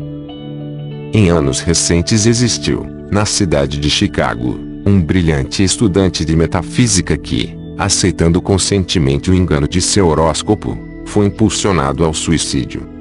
Em 1.12 1.28
anos 1.28 1.58
recentes 1.58 2.26
existiu, 2.26 2.86
na 3.10 3.26
cidade 3.26 3.80
de 3.80 3.90
Chicago, 3.90 4.56
um 4.86 5.00
brilhante 5.00 5.64
estudante 5.64 6.24
de 6.24 6.36
metafísica 6.36 7.16
que, 7.16 7.56
aceitando 7.76 8.40
conscientemente 8.40 9.32
o 9.32 9.34
engano 9.34 9.66
de 9.66 9.80
seu 9.80 10.06
horóscopo, 10.06 10.78
foi 11.04 11.26
impulsionado 11.26 12.04
ao 12.04 12.14
suicídio. 12.14 12.99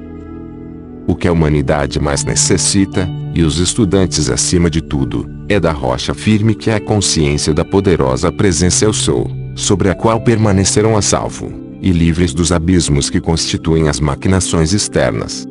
O 1.10 1.14
que 1.16 1.26
a 1.26 1.32
humanidade 1.32 1.98
mais 1.98 2.22
necessita, 2.22 3.10
e 3.34 3.42
os 3.42 3.58
estudantes 3.58 4.30
acima 4.30 4.70
de 4.70 4.80
tudo, 4.80 5.28
é 5.48 5.58
da 5.58 5.72
rocha 5.72 6.14
firme 6.14 6.54
que 6.54 6.70
é 6.70 6.76
a 6.76 6.80
consciência 6.80 7.52
da 7.52 7.64
poderosa 7.64 8.30
presença 8.30 8.84
Eu 8.84 8.92
Sou, 8.92 9.28
sobre 9.56 9.90
a 9.90 9.94
qual 9.96 10.20
permanecerão 10.20 10.96
a 10.96 11.02
salvo, 11.02 11.52
e 11.82 11.90
livres 11.90 12.32
dos 12.32 12.52
abismos 12.52 13.10
que 13.10 13.20
constituem 13.20 13.88
as 13.88 13.98
maquinações 13.98 14.72
externas. 14.72 15.48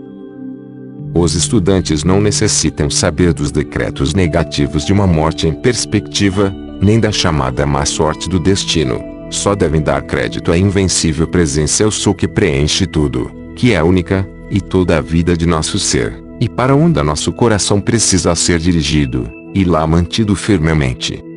Os 1.14 1.36
estudantes 1.36 2.06
não 2.06 2.22
necessitam 2.22 2.90
saber 2.90 3.34
dos 3.34 3.52
decretos 3.52 4.14
negativos 4.14 4.86
de 4.86 4.94
uma 4.94 5.06
morte 5.06 5.46
em 5.46 5.52
perspectiva, 5.54 6.56
nem 6.82 7.02
da 7.02 7.12
chamada 7.12 7.66
má 7.66 7.84
sorte 7.84 8.30
do 8.30 8.40
destino. 8.40 9.04
Só 9.30 9.56
devem 9.56 9.82
dar 9.82 10.04
crédito 10.04 10.54
à 10.54 10.58
invencível 10.58 11.28
presença 11.28 11.84
Eu 11.84 11.92
Sou 11.92 12.16
que 12.16 12.30
preenche 12.30 12.88
tudo, 12.88 13.30
que 13.58 13.74
é 13.74 13.84
única, 13.84 14.26
e 14.50 14.60
toda 14.60 14.98
a 14.98 15.02
vida 15.02 15.36
de 15.38 15.46
nosso 15.46 15.78
ser, 15.78 16.24
e 16.40 16.48
para 16.50 16.76
onde 16.76 17.02
nosso 17.04 17.32
coração 17.32 17.80
precisa 17.80 18.34
ser 18.36 18.60
dirigido, 18.60 19.30
e 19.54 19.64
lá 19.64 19.86
mantido 19.86 20.36
firmemente. 20.36 21.29